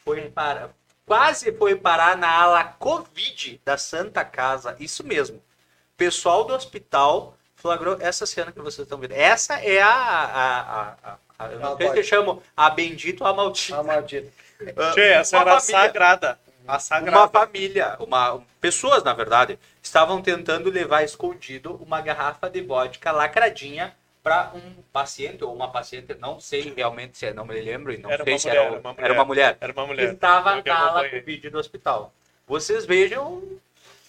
foi 0.04 0.28
para. 0.28 0.70
Quase 1.06 1.50
foi 1.56 1.74
parar 1.74 2.18
na 2.18 2.30
ala 2.30 2.62
Covid 2.62 3.62
da 3.64 3.78
Santa 3.78 4.22
Casa. 4.24 4.76
Isso 4.78 5.02
mesmo. 5.02 5.42
Pessoal 5.96 6.44
do 6.44 6.52
hospital 6.54 7.34
flagrou 7.56 7.96
essa 7.98 8.26
cena 8.26 8.52
que 8.52 8.60
vocês 8.60 8.84
estão 8.84 8.98
vendo. 8.98 9.12
Essa 9.12 9.54
é 9.54 9.80
a. 9.80 9.88
a, 9.90 10.60
a, 10.60 10.96
a- 11.12 11.18
a- 11.38 11.46
eu 11.52 11.58
não 11.58 11.72
A 11.72 11.76
sei 11.78 11.90
se 11.94 12.04
chamam 12.04 12.42
a 12.54 12.68
bendita 12.68 13.24
ou 13.24 13.30
a 13.30 13.32
maldita. 13.32 13.80
Ah, 13.80 13.82
maldito. 13.82 14.30
Essa 14.96 15.36
Uma 15.36 15.42
era 15.42 15.60
família. 15.60 15.60
sagrada. 15.60 16.38
A 16.66 16.72
uma 16.72 16.78
sagrada. 16.78 17.28
família, 17.28 17.96
uma, 17.98 18.40
pessoas 18.60 19.02
na 19.02 19.12
verdade, 19.12 19.58
estavam 19.82 20.22
tentando 20.22 20.70
levar 20.70 21.02
escondido 21.02 21.74
uma 21.82 22.00
garrafa 22.00 22.48
de 22.48 22.60
vodka 22.60 23.10
lacradinha 23.10 23.94
para 24.22 24.52
um 24.54 24.82
paciente 24.92 25.42
ou 25.42 25.54
uma 25.54 25.70
paciente, 25.70 26.14
não 26.14 26.38
sei 26.38 26.72
realmente 26.76 27.16
se 27.16 27.26
é, 27.26 27.32
não 27.32 27.44
me 27.46 27.58
lembro 27.60 27.98
não 27.98 28.10
Era 28.10 28.22
sei 28.22 28.34
uma 28.34 28.38
se 28.38 28.48
mulher, 28.48 28.62
era, 28.66 28.78
uma 28.80 28.94
era 28.98 29.14
uma 29.14 29.24
mulher, 29.24 29.56
Era 29.60 29.72
uma 29.72 29.82
que 29.82 29.88
mulher. 29.88 30.12
estava 30.12 30.58
Eu 30.58 30.62
que 30.62 30.68
na 30.68 30.78
ala. 30.78 31.08
Covid 31.08 31.50
do 31.50 31.58
hospital. 31.58 32.12
Vocês 32.46 32.84
vejam 32.84 33.42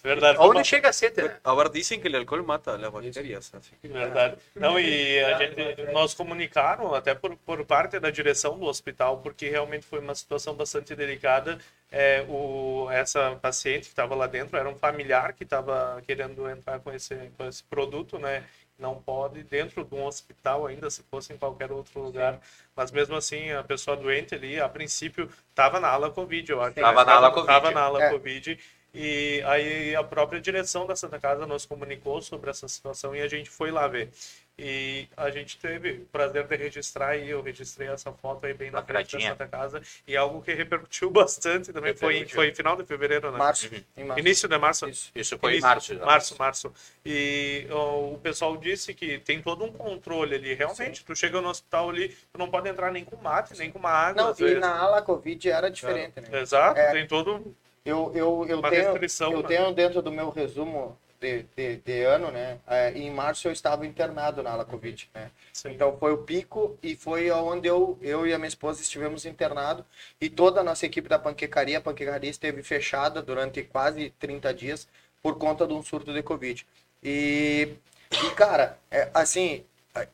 Verdade. 0.02 0.36
Onde 0.40 0.64
chega 0.64 0.88
a 0.88 0.92
ser, 0.92 1.12
né? 1.16 1.38
A 1.44 1.54
ver, 1.54 1.70
dicen 1.70 2.00
que 2.00 2.08
el 2.08 2.16
alcohol 2.16 2.42
mata 2.42 2.74
a 2.74 2.78
las 2.78 2.90
bacterias, 2.90 3.54
así 3.54 3.70
que... 3.80 3.86
Verdade. 3.86 4.36
Não, 4.56 4.78
e 4.78 5.20
a 5.20 5.38
gente, 5.38 5.92
nós 5.92 6.12
comunicaram 6.12 6.92
até 6.92 7.14
por, 7.14 7.36
por 7.36 7.64
parte 7.64 8.00
da 8.00 8.10
direção 8.10 8.58
do 8.58 8.66
hospital, 8.66 9.18
porque 9.18 9.48
realmente 9.48 9.86
foi 9.86 10.00
uma 10.00 10.14
situação 10.14 10.54
bastante 10.54 10.96
delicada. 10.96 11.56
É, 11.88 12.24
o, 12.28 12.88
essa 12.90 13.38
paciente 13.40 13.82
que 13.82 13.90
estava 13.90 14.16
lá 14.16 14.26
dentro 14.26 14.56
era 14.56 14.68
um 14.68 14.74
familiar 14.74 15.34
que 15.34 15.44
estava 15.44 16.02
querendo 16.04 16.48
entrar 16.50 16.80
com 16.80 16.90
esse, 16.92 17.14
com 17.36 17.46
esse 17.46 17.62
produto, 17.62 18.18
né? 18.18 18.42
Não 18.78 18.96
pode 18.96 19.44
dentro 19.44 19.84
de 19.84 19.94
um 19.94 20.04
hospital 20.04 20.66
ainda, 20.66 20.90
se 20.90 21.04
fosse 21.04 21.32
em 21.32 21.36
qualquer 21.36 21.70
outro 21.70 22.00
lugar. 22.00 22.40
Mas 22.74 22.90
mesmo 22.90 23.14
assim, 23.14 23.52
a 23.52 23.62
pessoa 23.62 23.96
doente 23.96 24.34
ali, 24.34 24.58
a 24.58 24.68
princípio, 24.68 25.30
estava 25.50 25.78
na 25.78 25.88
ala 25.88 26.10
Covid, 26.10 26.50
eu 26.50 26.60
acho. 26.60 26.74
Tava 26.74 27.04
na 27.04 27.12
ala 27.12 27.30
Covid. 27.30 27.46
Tava 27.46 27.70
na 27.70 27.82
ala 27.82 28.02
É. 28.02 28.10
Covid. 28.10 28.58
E 28.94 29.42
aí 29.46 29.96
a 29.96 30.04
própria 30.04 30.40
direção 30.40 30.86
da 30.86 30.94
Santa 30.94 31.18
Casa 31.18 31.46
nos 31.46 31.64
comunicou 31.64 32.20
sobre 32.20 32.50
essa 32.50 32.68
situação 32.68 33.16
e 33.16 33.22
a 33.22 33.28
gente 33.28 33.48
foi 33.48 33.70
lá 33.70 33.86
ver. 33.88 34.10
E 34.58 35.08
a 35.16 35.30
gente 35.30 35.56
teve 35.56 35.92
o 35.92 36.04
prazer 36.12 36.46
de 36.46 36.54
registrar 36.56 37.16
e 37.16 37.30
eu 37.30 37.40
registrei 37.40 37.88
essa 37.88 38.12
foto 38.12 38.44
aí 38.44 38.52
bem 38.52 38.70
na 38.70 38.82
frente 38.82 39.16
da. 39.16 39.22
Santa 39.30 39.48
Casa. 39.48 39.80
E 40.06 40.14
algo 40.14 40.42
que 40.42 40.52
repercutiu 40.52 41.08
bastante 41.10 41.72
também 41.72 41.94
foi, 41.94 42.26
foi 42.26 42.54
final 42.54 42.76
de 42.76 42.84
fevereiro, 42.84 43.32
né? 43.32 43.38
Março. 43.38 43.70
Em 43.96 44.04
março. 44.04 44.20
Início 44.20 44.46
de 44.48 44.58
março. 44.58 44.88
Isso. 44.90 45.10
Isso 45.14 45.38
foi 45.38 45.52
em 45.52 45.54
Início- 45.54 45.68
março. 45.70 45.94
já. 45.94 46.04
Março, 46.04 46.36
março. 46.38 46.72
E 47.04 47.66
ó, 47.70 48.10
o 48.12 48.18
pessoal 48.18 48.54
disse 48.58 48.92
que 48.92 49.18
tem 49.20 49.40
todo 49.40 49.64
um 49.64 49.72
controle 49.72 50.34
ali. 50.34 50.52
Realmente, 50.52 51.02
tu 51.02 51.16
chega 51.16 51.40
no 51.40 51.48
hospital 51.48 51.88
ali, 51.88 52.10
tu 52.30 52.38
não 52.38 52.50
pode 52.50 52.68
entrar 52.68 52.92
nem 52.92 53.06
com 53.06 53.16
mate, 53.16 53.56
nem 53.58 53.70
com 53.72 53.78
uma 53.78 53.90
água. 53.90 54.22
Não, 54.22 54.30
e 54.32 54.34
vezes. 54.34 54.60
na 54.60 54.76
ala 54.78 55.00
Covid 55.00 55.48
era 55.48 55.70
diferente, 55.70 56.20
né? 56.20 56.40
Exato, 56.42 56.78
É. 56.78 56.92
tem 56.92 57.06
todo. 57.06 57.56
Eu, 57.84 58.12
eu, 58.14 58.46
eu, 58.48 58.58
Uma 58.60 58.70
tenho, 58.70 58.96
eu 59.32 59.42
né? 59.42 59.48
tenho 59.48 59.72
dentro 59.72 60.00
do 60.00 60.12
meu 60.12 60.30
resumo 60.30 60.96
de, 61.20 61.44
de, 61.56 61.76
de 61.76 62.02
ano, 62.02 62.30
né? 62.30 62.58
é, 62.66 62.92
em 62.92 63.10
março 63.10 63.46
eu 63.46 63.52
estava 63.52 63.86
internado 63.86 64.42
na 64.42 64.50
ala 64.50 64.64
Covid, 64.64 65.08
né? 65.14 65.30
Sim. 65.52 65.70
Então 65.70 65.96
foi 65.98 66.12
o 66.12 66.18
pico 66.18 66.76
e 66.82 66.96
foi 66.96 67.30
onde 67.30 67.68
eu, 67.68 67.98
eu 68.02 68.26
e 68.26 68.32
a 68.32 68.38
minha 68.38 68.48
esposa 68.48 68.82
estivemos 68.82 69.24
internados 69.24 69.84
e 70.20 70.28
toda 70.28 70.60
a 70.60 70.64
nossa 70.64 70.86
equipe 70.86 71.08
da 71.08 71.18
panquecaria, 71.18 71.78
a 71.78 71.80
panquecaria 71.80 72.30
esteve 72.30 72.62
fechada 72.62 73.22
durante 73.22 73.62
quase 73.62 74.10
30 74.18 74.52
dias 74.54 74.88
por 75.22 75.38
conta 75.38 75.66
de 75.66 75.72
um 75.72 75.82
surto 75.82 76.12
de 76.12 76.22
Covid. 76.22 76.66
E, 77.02 77.68
e 78.12 78.30
cara, 78.34 78.78
é, 78.90 79.08
assim, 79.14 79.64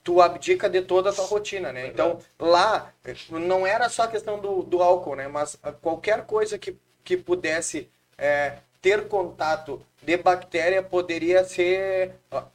tu 0.02 0.20
abdica 0.20 0.68
de 0.68 0.82
toda 0.82 1.10
a 1.10 1.12
tua 1.12 1.26
rotina, 1.26 1.72
né? 1.72 1.86
Então, 1.86 2.18
lá, 2.38 2.92
eh, 3.04 3.14
não 3.30 3.66
era 3.66 3.88
só 3.88 4.04
a 4.04 4.08
questão 4.08 4.38
do, 4.40 4.62
do 4.62 4.82
álcool, 4.82 5.16
né? 5.16 5.28
Mas 5.28 5.58
qualquer 5.80 6.26
coisa 6.26 6.58
que, 6.58 6.76
que 7.08 7.16
pudesse 7.16 7.88
eh, 8.18 8.58
ter 8.82 9.08
contato 9.08 9.80
de 10.02 10.14
bactéria 10.18 10.82
poderia 10.82 11.42
ser 11.42 12.12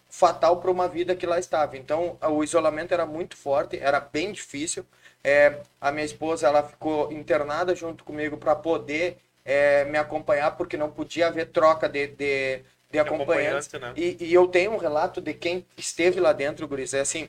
fatal 0.07 0.57
para 0.57 0.69
uma 0.69 0.87
vida 0.87 1.15
que 1.15 1.25
lá 1.25 1.39
estava. 1.39 1.75
Então, 1.75 2.19
o 2.21 2.43
isolamento 2.43 2.93
era 2.93 3.03
muito 3.03 3.35
forte, 3.35 3.79
era 3.79 3.99
bem 3.99 4.31
difícil. 4.31 4.85
Eh, 5.23 5.57
a 5.81 5.91
minha 5.91 6.05
esposa, 6.05 6.45
ela 6.45 6.61
ficou 6.61 7.11
internada 7.11 7.73
junto 7.73 8.03
comigo 8.03 8.37
para 8.37 8.55
poder 8.55 9.17
eh, 9.43 9.85
me 9.85 9.97
acompanhar, 9.97 10.51
porque 10.51 10.77
não 10.77 10.91
podia 10.91 11.27
haver 11.27 11.47
troca 11.47 11.89
de, 11.89 12.05
de, 12.09 12.59
de 12.91 12.99
acompanhantes. 12.99 13.73
acompanhante, 13.73 13.79
né? 13.79 13.93
E, 13.95 14.17
e 14.23 14.33
eu 14.35 14.47
tenho 14.47 14.71
um 14.71 14.77
relato 14.77 15.19
de 15.19 15.33
quem 15.33 15.65
esteve 15.75 16.19
lá 16.19 16.31
dentro, 16.31 16.67
Guris. 16.67 16.93
É 16.93 16.99
assim, 16.99 17.27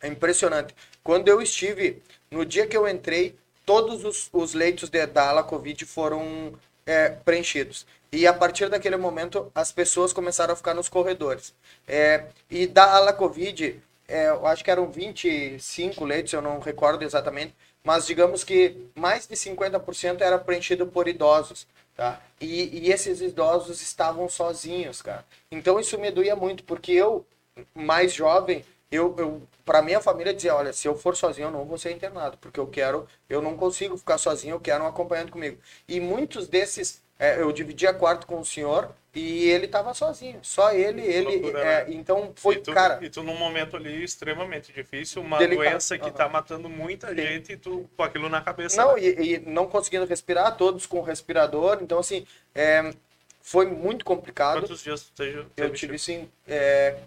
é 0.00 0.08
impressionante. 0.08 0.74
Quando 1.04 1.28
eu 1.28 1.42
estive, 1.42 2.02
no 2.30 2.46
dia 2.46 2.66
que 2.66 2.76
eu 2.78 2.88
entrei, 2.88 3.36
todos 3.66 4.04
os, 4.04 4.30
os 4.32 4.54
leitos 4.54 4.88
de, 4.88 5.04
da 5.06 5.42
Covid 5.42 5.84
foram 5.84 6.54
é, 6.86 7.10
preenchidos. 7.10 7.84
E 8.12 8.26
a 8.26 8.32
partir 8.32 8.70
daquele 8.70 8.96
momento, 8.96 9.50
as 9.54 9.72
pessoas 9.72 10.12
começaram 10.12 10.54
a 10.54 10.56
ficar 10.56 10.72
nos 10.72 10.88
corredores. 10.88 11.52
É, 11.86 12.26
e 12.48 12.66
da 12.66 12.94
ala 12.94 13.12
Covid, 13.12 13.78
é, 14.08 14.28
eu 14.28 14.46
acho 14.46 14.64
que 14.64 14.70
eram 14.70 14.90
25 14.90 16.04
leitos, 16.04 16.32
eu 16.32 16.40
não 16.40 16.60
recordo 16.60 17.02
exatamente, 17.02 17.54
mas 17.82 18.06
digamos 18.06 18.44
que 18.44 18.88
mais 18.94 19.26
de 19.26 19.34
50% 19.34 20.20
era 20.20 20.38
preenchido 20.38 20.86
por 20.86 21.08
idosos. 21.08 21.66
Tá? 21.96 22.20
E, 22.40 22.86
e 22.86 22.92
esses 22.92 23.20
idosos 23.20 23.80
estavam 23.80 24.28
sozinhos, 24.28 25.02
cara. 25.02 25.24
Então 25.50 25.80
isso 25.80 25.98
me 25.98 26.10
doía 26.10 26.36
muito, 26.36 26.62
porque 26.62 26.92
eu, 26.92 27.26
mais 27.74 28.12
jovem, 28.12 28.64
eu, 28.90 29.14
eu 29.18 29.42
para 29.64 29.82
minha 29.82 30.00
família 30.00 30.32
dizia, 30.32 30.54
olha, 30.54 30.72
se 30.72 30.86
eu 30.86 30.94
for 30.96 31.16
sozinho 31.16 31.46
eu 31.46 31.50
não 31.50 31.64
vou 31.64 31.76
ser 31.76 31.90
internado, 31.90 32.38
porque 32.38 32.60
eu 32.60 32.66
quero, 32.66 33.06
eu 33.28 33.42
não 33.42 33.56
consigo 33.56 33.96
ficar 33.96 34.18
sozinho, 34.18 34.54
eu 34.54 34.60
quero 34.60 34.84
um 34.84 34.86
acompanhante 34.86 35.32
comigo. 35.32 35.58
E 35.88 35.98
muitos 35.98 36.46
desses, 36.46 37.02
é, 37.18 37.40
eu 37.40 37.50
dividia 37.50 37.92
quarto 37.92 38.26
com 38.26 38.38
o 38.38 38.44
senhor 38.44 38.94
e 39.12 39.48
ele 39.48 39.64
estava 39.66 39.92
sozinho, 39.94 40.38
só 40.42 40.72
ele, 40.72 41.00
ele, 41.00 41.24
loucura, 41.24 41.60
é, 41.60 41.84
né? 41.84 41.86
então 41.88 42.32
foi, 42.36 42.56
e 42.56 42.58
tu, 42.58 42.72
cara, 42.72 42.98
E 43.02 43.10
tu 43.10 43.22
num 43.22 43.36
momento 43.36 43.74
ali 43.76 44.04
extremamente 44.04 44.72
difícil, 44.72 45.22
uma 45.22 45.38
Delicado. 45.38 45.64
doença 45.70 45.98
que 45.98 46.04
Aham. 46.04 46.12
tá 46.12 46.28
matando 46.28 46.68
muita 46.68 47.08
Sim. 47.08 47.16
gente 47.16 47.52
e 47.54 47.56
tu 47.56 47.88
com 47.96 48.02
aquilo 48.02 48.28
na 48.28 48.40
cabeça. 48.40 48.76
Não, 48.76 48.94
né? 48.94 49.02
e, 49.02 49.34
e 49.34 49.38
não 49.40 49.66
conseguindo 49.66 50.04
respirar, 50.04 50.56
todos 50.56 50.86
com 50.86 51.00
respirador. 51.00 51.78
Então, 51.80 51.98
assim, 51.98 52.26
é, 52.54 52.92
foi 53.40 53.66
muito 53.66 54.04
complicado. 54.04 54.60
Quantos 54.60 54.82
dias 54.82 55.04
tu 55.04 55.12
teve? 55.12 55.46
Eu 55.56 55.72
tive, 55.72 55.96
assim, 55.96 56.28
é, 56.46 56.98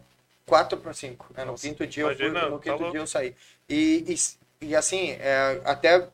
4 0.49 0.77
para 0.79 0.93
5. 0.93 1.27
no 1.45 1.45
Nossa, 1.45 1.67
quinto 1.67 1.87
dia 1.87 2.03
eu 2.03 2.07
imagina, 2.11 2.41
fui, 2.41 2.49
no 2.49 2.57
tá 2.57 2.63
quinto 2.63 2.77
louco. 2.79 2.91
dia 2.91 2.99
eu 3.01 3.07
saí. 3.07 3.35
E, 3.67 4.15
e, 4.61 4.67
e, 4.67 4.75
assim, 4.75 5.11
é, 5.11 5.61
até 5.65 6.09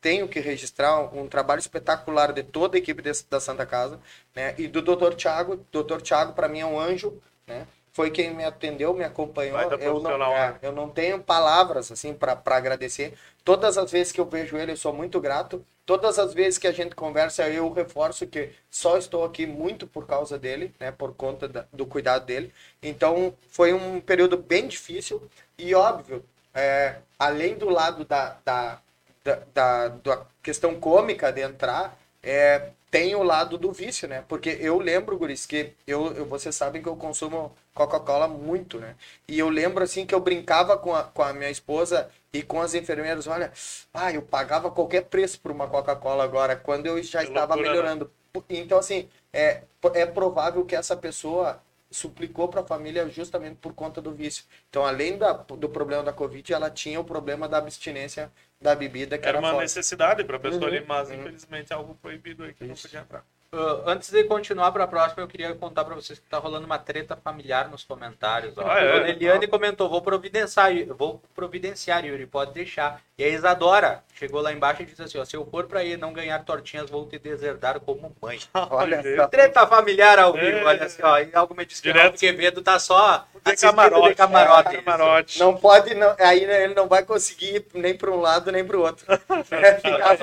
tenho 0.00 0.28
que 0.28 0.40
registrar 0.40 1.00
um 1.14 1.28
trabalho 1.28 1.60
espetacular 1.60 2.32
de 2.32 2.42
toda 2.42 2.76
a 2.76 2.78
equipe 2.78 3.00
desse- 3.02 3.26
da 3.30 3.40
Santa 3.40 3.64
Casa, 3.66 4.00
né? 4.34 4.54
E 4.58 4.68
do 4.68 4.82
Dr. 4.82 5.14
Thiago. 5.14 5.56
Dr. 5.72 6.00
Thiago, 6.02 6.32
para 6.34 6.48
mim, 6.48 6.60
é 6.60 6.66
um 6.66 6.78
anjo, 6.78 7.20
né? 7.46 7.66
Foi 7.94 8.10
quem 8.10 8.34
me 8.34 8.44
atendeu, 8.44 8.92
me 8.92 9.04
acompanhou. 9.04 9.56
Eu 9.80 10.00
não, 10.00 10.10
é, 10.36 10.50
né? 10.50 10.58
eu 10.62 10.72
não 10.72 10.88
tenho 10.90 11.22
palavras, 11.22 11.92
assim, 11.92 12.12
para 12.12 12.42
agradecer. 12.44 13.14
Todas 13.44 13.78
as 13.78 13.92
vezes 13.92 14.12
que 14.12 14.20
eu 14.20 14.26
vejo 14.26 14.56
ele, 14.56 14.72
eu 14.72 14.76
sou 14.76 14.92
muito 14.92 15.20
grato. 15.20 15.64
Todas 15.86 16.18
as 16.18 16.34
vezes 16.34 16.58
que 16.58 16.66
a 16.66 16.72
gente 16.72 16.96
conversa, 16.96 17.48
eu 17.48 17.72
reforço 17.72 18.26
que 18.26 18.50
só 18.68 18.98
estou 18.98 19.24
aqui 19.24 19.46
muito 19.46 19.86
por 19.86 20.08
causa 20.08 20.36
dele, 20.36 20.74
né? 20.80 20.90
Por 20.90 21.14
conta 21.14 21.46
da- 21.46 21.66
do 21.72 21.86
cuidado 21.86 22.26
dele. 22.26 22.52
Então, 22.82 23.32
foi 23.48 23.72
um 23.72 24.00
período 24.00 24.36
bem 24.38 24.66
difícil. 24.66 25.22
E, 25.56 25.72
óbvio, 25.72 26.24
é, 26.52 26.96
além 27.16 27.54
do 27.56 27.68
lado 27.68 28.04
da, 28.04 28.36
da, 28.44 28.80
da, 29.24 29.38
da, 29.54 29.88
da 29.88 30.26
questão 30.42 30.74
cômica 30.80 31.30
de 31.32 31.42
entrar, 31.42 31.96
é, 32.22 32.70
tem 32.90 33.14
o 33.14 33.22
lado 33.22 33.58
do 33.58 33.72
vício, 33.72 34.08
né? 34.08 34.24
Porque 34.28 34.56
eu 34.60 34.78
lembro, 34.78 35.16
Guris, 35.18 35.46
que 35.46 35.72
eu, 35.86 36.12
eu, 36.14 36.26
vocês 36.26 36.54
sabem 36.54 36.82
que 36.82 36.88
eu 36.88 36.96
consumo 36.96 37.54
Coca-Cola 37.74 38.28
muito, 38.28 38.78
né? 38.80 38.96
E 39.28 39.38
eu 39.38 39.48
lembro, 39.48 39.82
assim, 39.84 40.06
que 40.06 40.14
eu 40.14 40.20
brincava 40.20 40.78
com 40.78 40.94
a, 40.94 41.04
com 41.04 41.22
a 41.22 41.32
minha 41.32 41.50
esposa 41.50 42.08
e 42.32 42.42
com 42.42 42.60
as 42.60 42.74
enfermeiras, 42.74 43.26
olha, 43.26 43.52
ah, 43.92 44.12
eu 44.12 44.22
pagava 44.22 44.70
qualquer 44.70 45.04
preço 45.06 45.40
por 45.40 45.50
uma 45.50 45.68
Coca-Cola 45.68 46.24
agora, 46.24 46.56
quando 46.56 46.86
eu 46.86 47.02
já 47.02 47.22
Que 47.22 47.28
estava 47.28 47.56
loucura, 47.56 47.74
né? 47.74 47.92
melhorando. 47.94 48.10
Então, 48.48 48.78
assim, 48.78 49.08
é, 49.32 49.62
é 49.94 50.06
provável 50.06 50.64
que 50.64 50.74
essa 50.76 50.96
pessoa 50.96 51.62
suplicou 51.90 52.48
para 52.48 52.60
a 52.62 52.66
família 52.66 53.08
justamente 53.08 53.56
por 53.56 53.72
conta 53.74 54.00
do 54.02 54.12
vício. 54.12 54.44
Então, 54.68 54.84
além 54.84 55.16
da, 55.18 55.32
do 55.32 55.68
problema 55.68 56.02
da 56.02 56.12
Covid, 56.12 56.52
ela 56.52 56.70
tinha 56.70 56.98
o 57.00 57.04
problema 57.04 57.48
da 57.48 57.58
abstinência 57.58 58.32
da 58.60 58.74
bebida, 58.74 59.18
que 59.18 59.28
Era 59.28 59.36
era, 59.36 59.40
uma 59.40 59.50
forte. 59.50 59.56
necessidade 59.56 60.22
para 60.24 60.36
a 60.36 60.40
pessoa 60.40 60.68
Uhum, 60.68 60.68
ali, 60.70 60.86
mas 60.86 61.10
uhum. 61.10 61.14
infelizmente 61.16 61.72
algo 61.72 61.94
proibido 61.96 62.44
aí 62.44 62.54
que 62.54 62.64
não 62.64 62.76
Isso. 62.76 62.76
podia 62.76 63.00
entrar. 63.00 63.26
Ah, 63.54 63.82
antes 63.92 64.10
de 64.10 64.24
continuar 64.24 64.72
para 64.72 64.84
a 64.84 64.88
próxima, 64.88 65.22
eu 65.22 65.28
queria 65.28 65.54
contar 65.54 65.84
para 65.84 65.94
vocês 65.94 66.18
que 66.18 66.26
tá 66.28 66.38
rolando 66.38 66.66
uma 66.66 66.78
treta 66.78 67.16
familiar 67.16 67.68
nos 67.68 67.84
comentários. 67.84 68.56
Ó. 68.58 68.62
Ah, 68.66 68.80
é? 68.80 69.10
Eliane 69.10 69.46
comentou: 69.46 69.88
vou 69.88 70.02
providenciar, 70.02 70.72
vou 70.96 71.22
providenciar, 71.34 72.04
Yuri, 72.04 72.26
pode 72.26 72.52
deixar. 72.52 73.00
E 73.16 73.22
a 73.22 73.28
Isadora 73.28 74.02
chegou 74.14 74.40
lá 74.40 74.52
embaixo 74.52 74.82
e 74.82 74.84
disse 74.86 75.00
assim: 75.02 75.18
ó, 75.18 75.24
se 75.24 75.36
eu 75.36 75.46
for 75.46 75.64
para 75.66 75.80
aí 75.80 75.96
não 75.96 76.12
ganhar 76.12 76.44
tortinhas, 76.44 76.90
vou 76.90 77.06
te 77.06 77.18
deserdar 77.18 77.78
como 77.80 78.14
mãe. 78.20 78.40
Olha. 78.70 79.28
Treta 79.28 79.66
familiar 79.66 80.18
ao 80.18 80.32
vivo, 80.32 80.58
É. 80.58 80.64
olha 80.64 80.84
assim, 80.84 81.02
ó. 81.02 81.18
E 81.18 81.30
algo 81.32 81.54
me 81.54 81.64
disse 81.64 81.80
que 81.80 81.90
o 81.90 82.12
Quevedo 82.12 82.60
tá 82.60 82.78
só 82.78 83.18
De 83.18 83.40
assistindo 83.44 83.70
camarote. 83.70 84.08
de 84.08 84.14
camarote. 84.16 84.76
É, 84.76 84.82
camarote. 84.82 85.38
Não 85.38 85.56
pode, 85.56 85.94
não, 85.94 86.16
aí 86.18 86.44
né, 86.46 86.64
ele 86.64 86.74
não 86.74 86.88
vai 86.88 87.04
conseguir 87.04 87.56
ir 87.56 87.66
nem 87.74 87.96
para 87.96 88.10
um 88.10 88.20
lado 88.20 88.50
nem 88.50 88.64
para 88.64 88.76
o 88.76 88.80
outro. 88.80 89.04
É, 89.50 89.74
ficar 89.74 90.16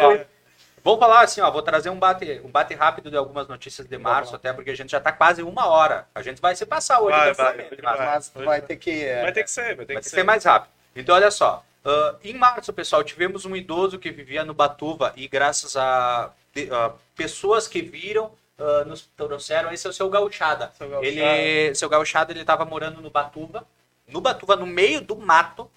Vou 0.83 0.97
falar 0.97 1.21
assim, 1.21 1.41
ó, 1.41 1.51
vou 1.51 1.61
trazer 1.61 1.89
um 1.89 1.99
bate, 1.99 2.41
um 2.43 2.49
bate 2.49 2.73
rápido 2.73 3.09
de 3.11 3.17
algumas 3.17 3.47
notícias 3.47 3.87
de 3.87 3.97
março, 3.97 4.31
lá. 4.31 4.37
até 4.37 4.51
porque 4.53 4.71
a 4.71 4.75
gente 4.75 4.89
já 4.91 4.99
tá 4.99 5.11
quase 5.11 5.43
uma 5.43 5.67
hora. 5.67 6.07
A 6.15 6.21
gente 6.23 6.41
vai 6.41 6.55
se 6.55 6.65
passar 6.65 6.99
hoje, 7.01 7.15
Vai, 7.17 7.27
definitivamente, 7.29 7.81
vai, 7.81 7.97
mas 7.97 8.31
mas 8.35 8.45
vai 8.45 8.61
ter 8.61 8.75
que. 8.77 9.03
é, 9.05 9.21
Vai 9.21 9.31
ter 9.31 9.43
que 9.43 9.51
ser, 9.51 9.75
vai 9.75 9.85
ter 9.85 9.93
vai 9.93 10.01
que 10.03 10.09
ser 10.09 10.15
ser. 10.17 10.23
mais 10.23 10.43
rápido. 10.43 10.71
Então, 10.95 11.13
olha 11.15 11.29
só. 11.31 11.63
ah, 11.85 12.15
em 12.23 12.33
março, 12.33 12.73
pessoal, 12.73 13.03
tivemos 13.03 13.45
um 13.45 13.55
idoso 13.55 13.99
que 13.99 14.09
vivia 14.11 14.43
no 14.43 14.53
Batuva 14.53 15.13
e 15.15 15.27
graças 15.27 15.75
a, 15.77 16.31
de- 16.53 16.69
a 16.73 16.91
pessoas 17.15 17.67
que 17.67 17.81
viram, 17.81 18.31
ah, 18.57 18.83
nos 18.85 19.07
trouxeram, 19.15 19.71
esse 19.71 19.85
é 19.85 19.89
o 19.89 19.93
seu 19.93 20.09
gauchada. 20.09 20.71
Seu 20.77 20.89
Gauchada. 20.89 21.07
Ele, 21.07 21.75
seu 21.75 21.89
gauchada, 21.89 22.31
ele 22.31 22.41
estava 22.41 22.65
morando 22.65 23.01
no 23.01 23.09
Batuva, 23.11 23.65
no 24.07 24.19
Batuva, 24.19 24.55
no 24.55 24.65
meio 24.65 24.99
do 24.99 25.15
mato. 25.15 25.69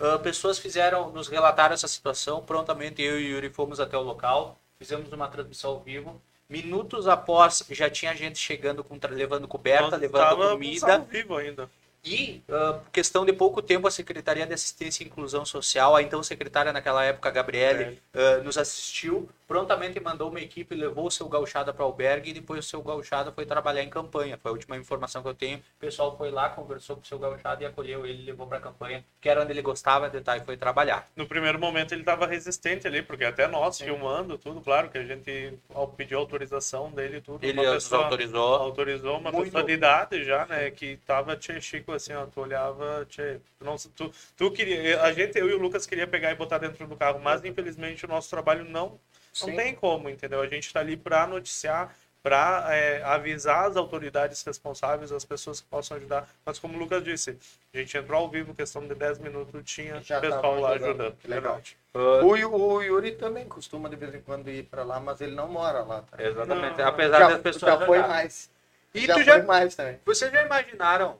Ah, 0.00 0.18
pessoas 0.18 0.58
fizeram, 0.58 1.10
nos 1.10 1.28
relataram 1.28 1.74
essa 1.74 1.86
situação. 1.86 2.42
Prontamente 2.42 3.02
eu 3.02 3.20
e 3.20 3.24
o 3.26 3.34
Yuri 3.34 3.50
fomos 3.50 3.78
até 3.78 3.96
o 3.96 4.02
local, 4.02 4.58
fizemos 4.78 5.12
uma 5.12 5.28
transmissão 5.28 5.72
ao 5.72 5.80
vivo. 5.80 6.20
Minutos 6.48 7.06
após, 7.06 7.62
já 7.70 7.88
tinha 7.88 8.14
gente 8.16 8.38
chegando, 8.38 8.82
com, 8.82 8.98
levando 9.10 9.46
coberta, 9.46 9.90
Nós 9.90 10.00
levando 10.00 10.50
comida. 10.50 10.96
ao 10.96 11.04
vivo 11.04 11.36
ainda. 11.36 11.70
E, 12.02 12.42
ah, 12.48 12.80
questão 12.90 13.26
de 13.26 13.32
pouco 13.32 13.60
tempo, 13.60 13.86
a 13.86 13.90
Secretaria 13.90 14.46
de 14.46 14.54
Assistência 14.54 15.04
e 15.04 15.06
Inclusão 15.06 15.44
Social, 15.44 15.94
a 15.94 16.02
então 16.02 16.22
secretária 16.22 16.72
naquela 16.72 17.04
época, 17.04 17.28
a 17.28 17.32
Gabriele, 17.32 18.00
ah, 18.14 18.38
nos 18.42 18.56
assistiu, 18.56 19.28
prontamente 19.54 19.98
mandou 19.98 20.30
uma 20.30 20.40
equipe, 20.40 20.76
levou 20.76 21.08
o 21.08 21.10
seu 21.10 21.28
gauchada 21.28 21.72
para 21.74 21.82
o 21.82 21.86
albergue 21.86 22.30
e 22.30 22.32
depois 22.32 22.64
o 22.64 22.68
seu 22.68 22.80
gauchada 22.80 23.32
foi 23.32 23.44
trabalhar 23.44 23.82
em 23.82 23.90
campanha. 23.90 24.38
Foi 24.40 24.48
a 24.50 24.52
última 24.52 24.76
informação 24.76 25.22
que 25.22 25.28
eu 25.28 25.34
tenho. 25.34 25.58
O 25.58 25.80
pessoal 25.80 26.16
foi 26.16 26.30
lá, 26.30 26.50
conversou 26.50 26.94
com 26.94 27.02
o 27.02 27.04
seu 27.04 27.18
gauchada 27.18 27.64
e 27.64 27.66
acolheu 27.66 28.06
ele, 28.06 28.22
levou 28.22 28.46
para 28.46 28.58
a 28.58 28.60
campanha, 28.60 29.04
que 29.20 29.28
era 29.28 29.42
onde 29.42 29.50
ele 29.50 29.60
gostava 29.60 30.08
de 30.08 30.18
estar 30.18 30.36
e 30.36 30.44
foi 30.44 30.56
trabalhar. 30.56 31.08
No 31.16 31.26
primeiro 31.26 31.58
momento 31.58 31.90
ele 31.92 32.02
estava 32.02 32.28
resistente 32.28 32.86
ali, 32.86 33.02
porque 33.02 33.24
até 33.24 33.48
nós 33.48 33.80
filmando 33.80 34.38
tudo, 34.38 34.60
claro 34.60 34.88
que 34.88 34.98
a 34.98 35.04
gente 35.04 35.58
pediu 35.96 36.20
autorização 36.20 36.92
dele 36.92 37.16
e 37.16 37.20
tudo. 37.20 37.44
Ele 37.44 37.54
nos 37.54 37.72
pessoa- 37.74 38.04
autorizou. 38.04 38.54
autorizou 38.54 39.18
uma 39.18 39.32
Muito. 39.32 39.46
pessoa 39.46 39.64
de 39.64 39.72
idade 39.72 40.22
já, 40.24 40.46
né, 40.46 40.70
que 40.70 40.96
tava 40.98 41.36
tchê, 41.36 41.60
Chico 41.60 41.90
assim, 41.90 42.12
ó, 42.14 42.24
tu 42.24 42.40
olhava, 42.40 43.04
tchê, 43.10 43.40
tu 43.58 43.64
não, 43.64 43.74
tu, 43.96 44.12
tu 44.36 44.50
queria, 44.52 45.02
a 45.02 45.12
gente, 45.12 45.36
eu 45.36 45.50
e 45.50 45.54
o 45.54 45.58
Lucas 45.58 45.86
queria 45.86 46.06
pegar 46.06 46.30
e 46.30 46.36
botar 46.36 46.58
dentro 46.58 46.86
do 46.86 46.94
carro, 46.94 47.18
mas 47.18 47.44
infelizmente 47.44 48.04
o 48.04 48.08
nosso 48.08 48.30
trabalho 48.30 48.64
não, 48.64 48.96
não 49.40 49.48
Sim. 49.48 49.56
tem 49.56 49.74
como, 49.74 50.08
entendeu? 50.10 50.40
A 50.40 50.46
gente 50.46 50.72
tá 50.72 50.80
ali 50.80 50.96
para 50.96 51.26
noticiar, 51.26 51.94
para 52.22 52.66
avisar 53.04 53.68
as 53.70 53.76
autoridades 53.76 54.42
responsáveis, 54.42 55.10
as 55.10 55.24
pessoas 55.24 55.60
que 55.60 55.66
possam 55.68 55.96
ajudar, 55.96 56.28
mas 56.44 56.58
como 56.58 56.76
o 56.76 56.78
Lucas 56.78 57.02
disse, 57.02 57.38
a 57.72 57.78
gente 57.78 57.96
entrou 57.96 58.20
ao 58.20 58.28
vivo, 58.28 58.54
questão 58.54 58.86
de 58.86 58.94
10 58.94 59.18
minutos, 59.20 59.62
tinha 59.64 60.02
Já 60.02 60.20
pessoal 60.20 60.60
lá 60.60 60.72
ajudando. 60.72 61.16
legal. 61.24 61.60
Ah, 61.94 61.98
O, 62.22 62.26
o 62.26 62.82
Yuri 62.82 63.12
também 63.12 63.46
costuma 63.46 63.88
de 63.88 63.96
vez 63.96 64.14
em 64.14 64.20
quando 64.20 64.50
ir 64.50 64.64
pra 64.64 64.82
lá, 64.84 65.00
mas 65.00 65.20
ele 65.20 65.34
não 65.34 65.48
mora 65.48 65.82
lá. 65.82 66.02
Tá? 66.02 66.22
exatamente. 66.22 66.78
Não, 66.78 66.86
Apesar 66.88 67.18
Já, 67.20 67.28
das 67.30 67.40
pessoas. 67.40 67.72
já 67.80 67.86
foi 67.86 67.98
mais. 68.00 68.50
E 68.92 69.06
já 69.06 69.14
tu 69.14 69.24
foi 69.24 69.24
já, 69.24 69.42
mais 69.44 69.74
também. 69.74 69.98
Vocês 70.04 70.30
já 70.30 70.42
imaginaram 70.44 71.18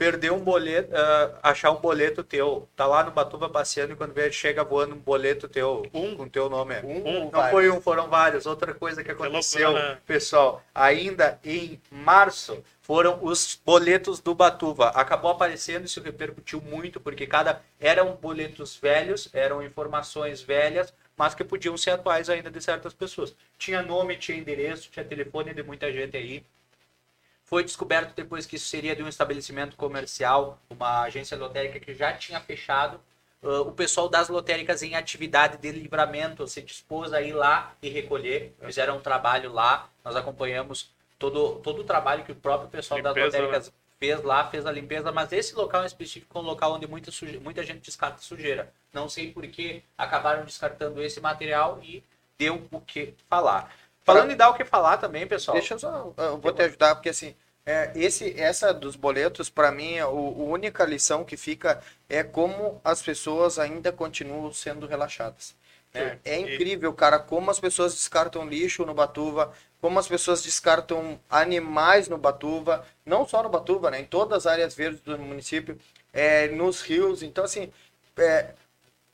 perder 0.00 0.32
um 0.32 0.38
boleto, 0.38 0.96
ah, 0.96 1.38
achar 1.42 1.70
um 1.72 1.76
boleto 1.76 2.24
teu, 2.24 2.66
tá 2.74 2.86
lá 2.86 3.04
no 3.04 3.10
Batuva 3.10 3.50
passeando 3.50 3.92
e 3.92 3.96
quando 3.96 4.14
vê, 4.14 4.32
chega 4.32 4.64
voando 4.64 4.94
um 4.94 4.98
boleto 4.98 5.46
teu, 5.46 5.82
Um. 5.92 6.16
com 6.16 6.26
teu 6.26 6.48
nome. 6.48 6.74
Um, 6.76 7.06
Um, 7.06 7.24
Não 7.24 7.30
vários? 7.30 7.50
foi 7.50 7.70
um, 7.70 7.82
foram 7.82 8.08
vários. 8.08 8.46
Outra 8.46 8.72
coisa 8.72 9.04
que 9.04 9.10
aconteceu, 9.10 9.72
né? 9.74 9.98
pessoal, 10.06 10.62
ainda 10.74 11.38
em 11.44 11.78
março, 11.90 12.64
foram 12.80 13.18
os 13.22 13.60
boletos 13.62 14.20
do 14.20 14.34
Batuva. 14.34 14.88
Acabou 14.88 15.32
aparecendo, 15.32 15.84
isso 15.84 16.00
repercutiu 16.00 16.62
muito, 16.62 16.98
porque 16.98 17.26
cada 17.26 17.60
eram 17.78 18.14
boletos 18.14 18.76
velhos, 18.76 19.28
eram 19.34 19.62
informações 19.62 20.40
velhas, 20.40 20.94
mas 21.14 21.34
que 21.34 21.44
podiam 21.44 21.76
ser 21.76 21.90
atuais 21.90 22.30
ainda 22.30 22.50
de 22.50 22.62
certas 22.62 22.94
pessoas. 22.94 23.34
Tinha 23.58 23.82
nome, 23.82 24.16
tinha 24.16 24.38
endereço, 24.38 24.88
tinha 24.90 25.04
telefone 25.04 25.52
de 25.52 25.62
muita 25.62 25.92
gente 25.92 26.16
aí. 26.16 26.42
Foi 27.50 27.64
descoberto 27.64 28.14
depois 28.14 28.46
que 28.46 28.54
isso 28.54 28.66
seria 28.66 28.94
de 28.94 29.02
um 29.02 29.08
estabelecimento 29.08 29.74
comercial, 29.74 30.62
uma 30.70 31.02
agência 31.02 31.36
lotérica 31.36 31.80
que 31.80 31.92
já 31.92 32.12
tinha 32.12 32.38
fechado. 32.38 33.00
Ah, 33.42 33.62
o 33.62 33.72
pessoal 33.72 34.08
das 34.08 34.28
lotéricas 34.28 34.84
em 34.84 34.94
atividade 34.94 35.58
de 35.58 35.72
livramento 35.72 36.46
se 36.46 36.62
dispôs 36.62 37.12
a 37.12 37.20
ir 37.20 37.32
lá 37.32 37.74
e 37.82 37.88
recolher. 37.88 38.54
Fizeram 38.64 38.98
um 38.98 39.00
trabalho 39.00 39.52
lá. 39.52 39.90
Nós 40.04 40.14
acompanhamos 40.14 40.94
todo, 41.18 41.56
todo 41.56 41.80
o 41.80 41.84
trabalho 41.84 42.22
que 42.22 42.30
o 42.30 42.36
próprio 42.36 42.70
pessoal 42.70 43.02
das 43.02 43.16
Limpeza, 43.16 43.38
lotéricas 43.38 43.72
fez 43.98 44.22
lá, 44.22 44.48
fez 44.48 44.64
a 44.64 44.70
limpeza. 44.70 45.10
Mas 45.10 45.32
esse 45.32 45.52
local 45.56 45.82
em 45.82 45.86
específico 45.86 46.38
é 46.38 46.40
um 46.40 46.44
local 46.44 46.74
onde 46.74 46.86
muita, 46.86 47.10
muita 47.40 47.64
gente 47.64 47.80
descarta 47.80 48.22
sujeira. 48.22 48.72
Não 48.92 49.08
sei 49.08 49.32
por 49.32 49.44
que 49.48 49.82
acabaram 49.98 50.44
descartando 50.44 51.02
esse 51.02 51.20
material 51.20 51.80
e 51.82 52.04
deu 52.38 52.64
o 52.70 52.80
que 52.80 53.12
falar. 53.28 53.74
Falando 54.04 54.32
em 54.32 54.36
dar 54.36 54.50
o 54.50 54.54
que 54.54 54.64
falar 54.64 54.96
também, 54.98 55.26
pessoal. 55.26 55.56
Deixa 55.56 55.74
eu 55.74 55.78
só, 55.78 56.12
eu 56.16 56.38
vou 56.38 56.52
te 56.52 56.62
ajudar, 56.62 56.94
porque 56.94 57.08
assim, 57.10 57.34
é, 57.66 57.92
esse, 57.94 58.38
essa 58.40 58.72
dos 58.72 58.96
boletos, 58.96 59.48
para 59.50 59.70
mim, 59.70 59.98
a, 59.98 60.04
a 60.04 60.08
única 60.10 60.84
lição 60.84 61.24
que 61.24 61.36
fica 61.36 61.80
é 62.08 62.22
como 62.22 62.80
as 62.84 63.02
pessoas 63.02 63.58
ainda 63.58 63.92
continuam 63.92 64.52
sendo 64.52 64.86
relaxadas. 64.86 65.54
né? 65.92 66.18
É 66.24 66.38
E- 66.38 66.40
incrível, 66.40 66.92
cara, 66.92 67.18
como 67.18 67.50
as 67.50 67.60
pessoas 67.60 67.94
descartam 67.94 68.48
lixo 68.48 68.84
no 68.86 68.94
Batuva, 68.94 69.52
como 69.80 69.98
as 69.98 70.08
pessoas 70.08 70.42
descartam 70.42 71.18
animais 71.28 72.08
no 72.08 72.18
Batuva, 72.18 72.84
não 73.04 73.26
só 73.26 73.42
no 73.42 73.48
Batuva, 73.48 73.90
né? 73.90 74.00
Em 74.00 74.04
todas 74.04 74.38
as 74.46 74.52
áreas 74.52 74.74
verdes 74.74 75.00
do 75.02 75.18
município, 75.18 75.78
é, 76.12 76.48
nos 76.48 76.82
rios. 76.82 77.22
Então, 77.22 77.44
assim, 77.44 77.72
é, 78.16 78.54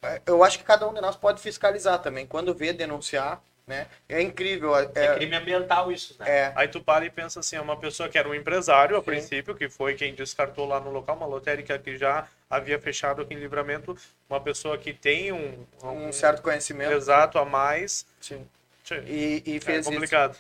é, 0.03 0.22
eu 0.26 0.43
acho 0.45 0.59
que 0.59 0.64
cada 0.64 0.89
um 0.89 0.95
de 0.95 1.01
nós 1.01 1.16
pode 1.16 1.41
fiscalizar 1.41 2.01
também. 2.01 2.26
Quando 2.26 2.55
vê, 2.55 2.72
denunciar, 2.72 3.43
né? 3.66 3.86
É 4.08 4.22
incrível. 4.22 4.76
É, 4.76 4.88
É 4.94 5.14
crime 5.16 5.34
ambiental 5.36 5.90
isso, 5.90 6.14
né? 6.20 6.26
é, 6.28 6.52
Aí 6.54 6.68
tu 6.68 6.80
para 6.80 7.04
e 7.04 7.10
pensa 7.10 7.40
assim, 7.40 7.56
é 7.56 7.60
uma 7.60 7.76
pessoa 7.76 8.08
que 8.08 8.16
era 8.16 8.28
um 8.28 8.34
empresário 8.34 8.96
a 8.96 9.00
Sim. 9.00 9.04
princípio, 9.06 9.54
que 9.54 9.68
foi 9.68 9.94
quem 9.94 10.14
descartou 10.14 10.66
lá 10.66 10.78
no 10.80 10.90
local, 10.90 11.16
uma 11.16 11.26
lotérica 11.26 11.78
que 11.78 11.96
já 11.96 12.28
havia 12.48 12.78
fechado 12.78 13.22
aqui 13.22 13.34
em 13.34 13.38
livramento, 13.38 13.96
uma 14.30 14.40
pessoa 14.40 14.78
que 14.78 14.92
tem 14.92 15.32
um, 15.32 15.66
um 15.82 16.12
certo 16.12 16.42
conhecimento. 16.42 16.92
exato 16.92 17.38
a 17.38 17.44
mais. 17.44 18.06
Sim. 18.20 18.46
Tchê, 18.84 19.00
E, 19.06 19.42
e 19.44 19.56
É 19.56 19.60
fez 19.60 19.80
isso. 19.80 19.90
complicado. 19.90 20.38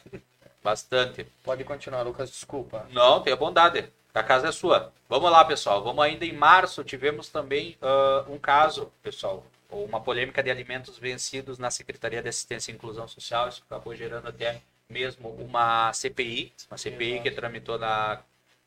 Bastante. 0.62 1.26
Pode 1.44 1.64
continuar, 1.64 2.02
Lucas, 2.02 2.30
desculpa. 2.30 2.86
Não, 2.90 3.20
tenha 3.22 3.36
bondade. 3.36 3.92
A 4.14 4.22
casa 4.22 4.48
é 4.48 4.52
sua. 4.52 4.92
Vamos 5.08 5.30
lá, 5.30 5.44
pessoal. 5.44 5.82
Vamos 5.84 6.02
ainda 6.04 6.24
em 6.24 6.32
março. 6.32 6.82
Tivemos 6.82 7.28
também 7.28 7.76
ah, 7.82 8.24
um 8.28 8.38
caso, 8.38 8.90
pessoal, 9.02 9.44
ou 9.76 9.84
uma 9.84 10.00
polêmica 10.00 10.42
de 10.42 10.50
alimentos 10.50 10.98
vencidos 10.98 11.58
na 11.58 11.70
Secretaria 11.70 12.22
de 12.22 12.28
Assistência 12.28 12.72
e 12.72 12.74
Inclusão 12.74 13.06
Social. 13.06 13.48
Isso 13.48 13.62
acabou 13.68 13.94
gerando 13.94 14.28
até 14.28 14.62
mesmo 14.88 15.28
uma 15.30 15.92
CPI, 15.92 16.52
uma 16.70 16.78
CPI 16.78 17.20
que 17.20 17.30
tramitou 17.30 17.78
na, 17.78 18.20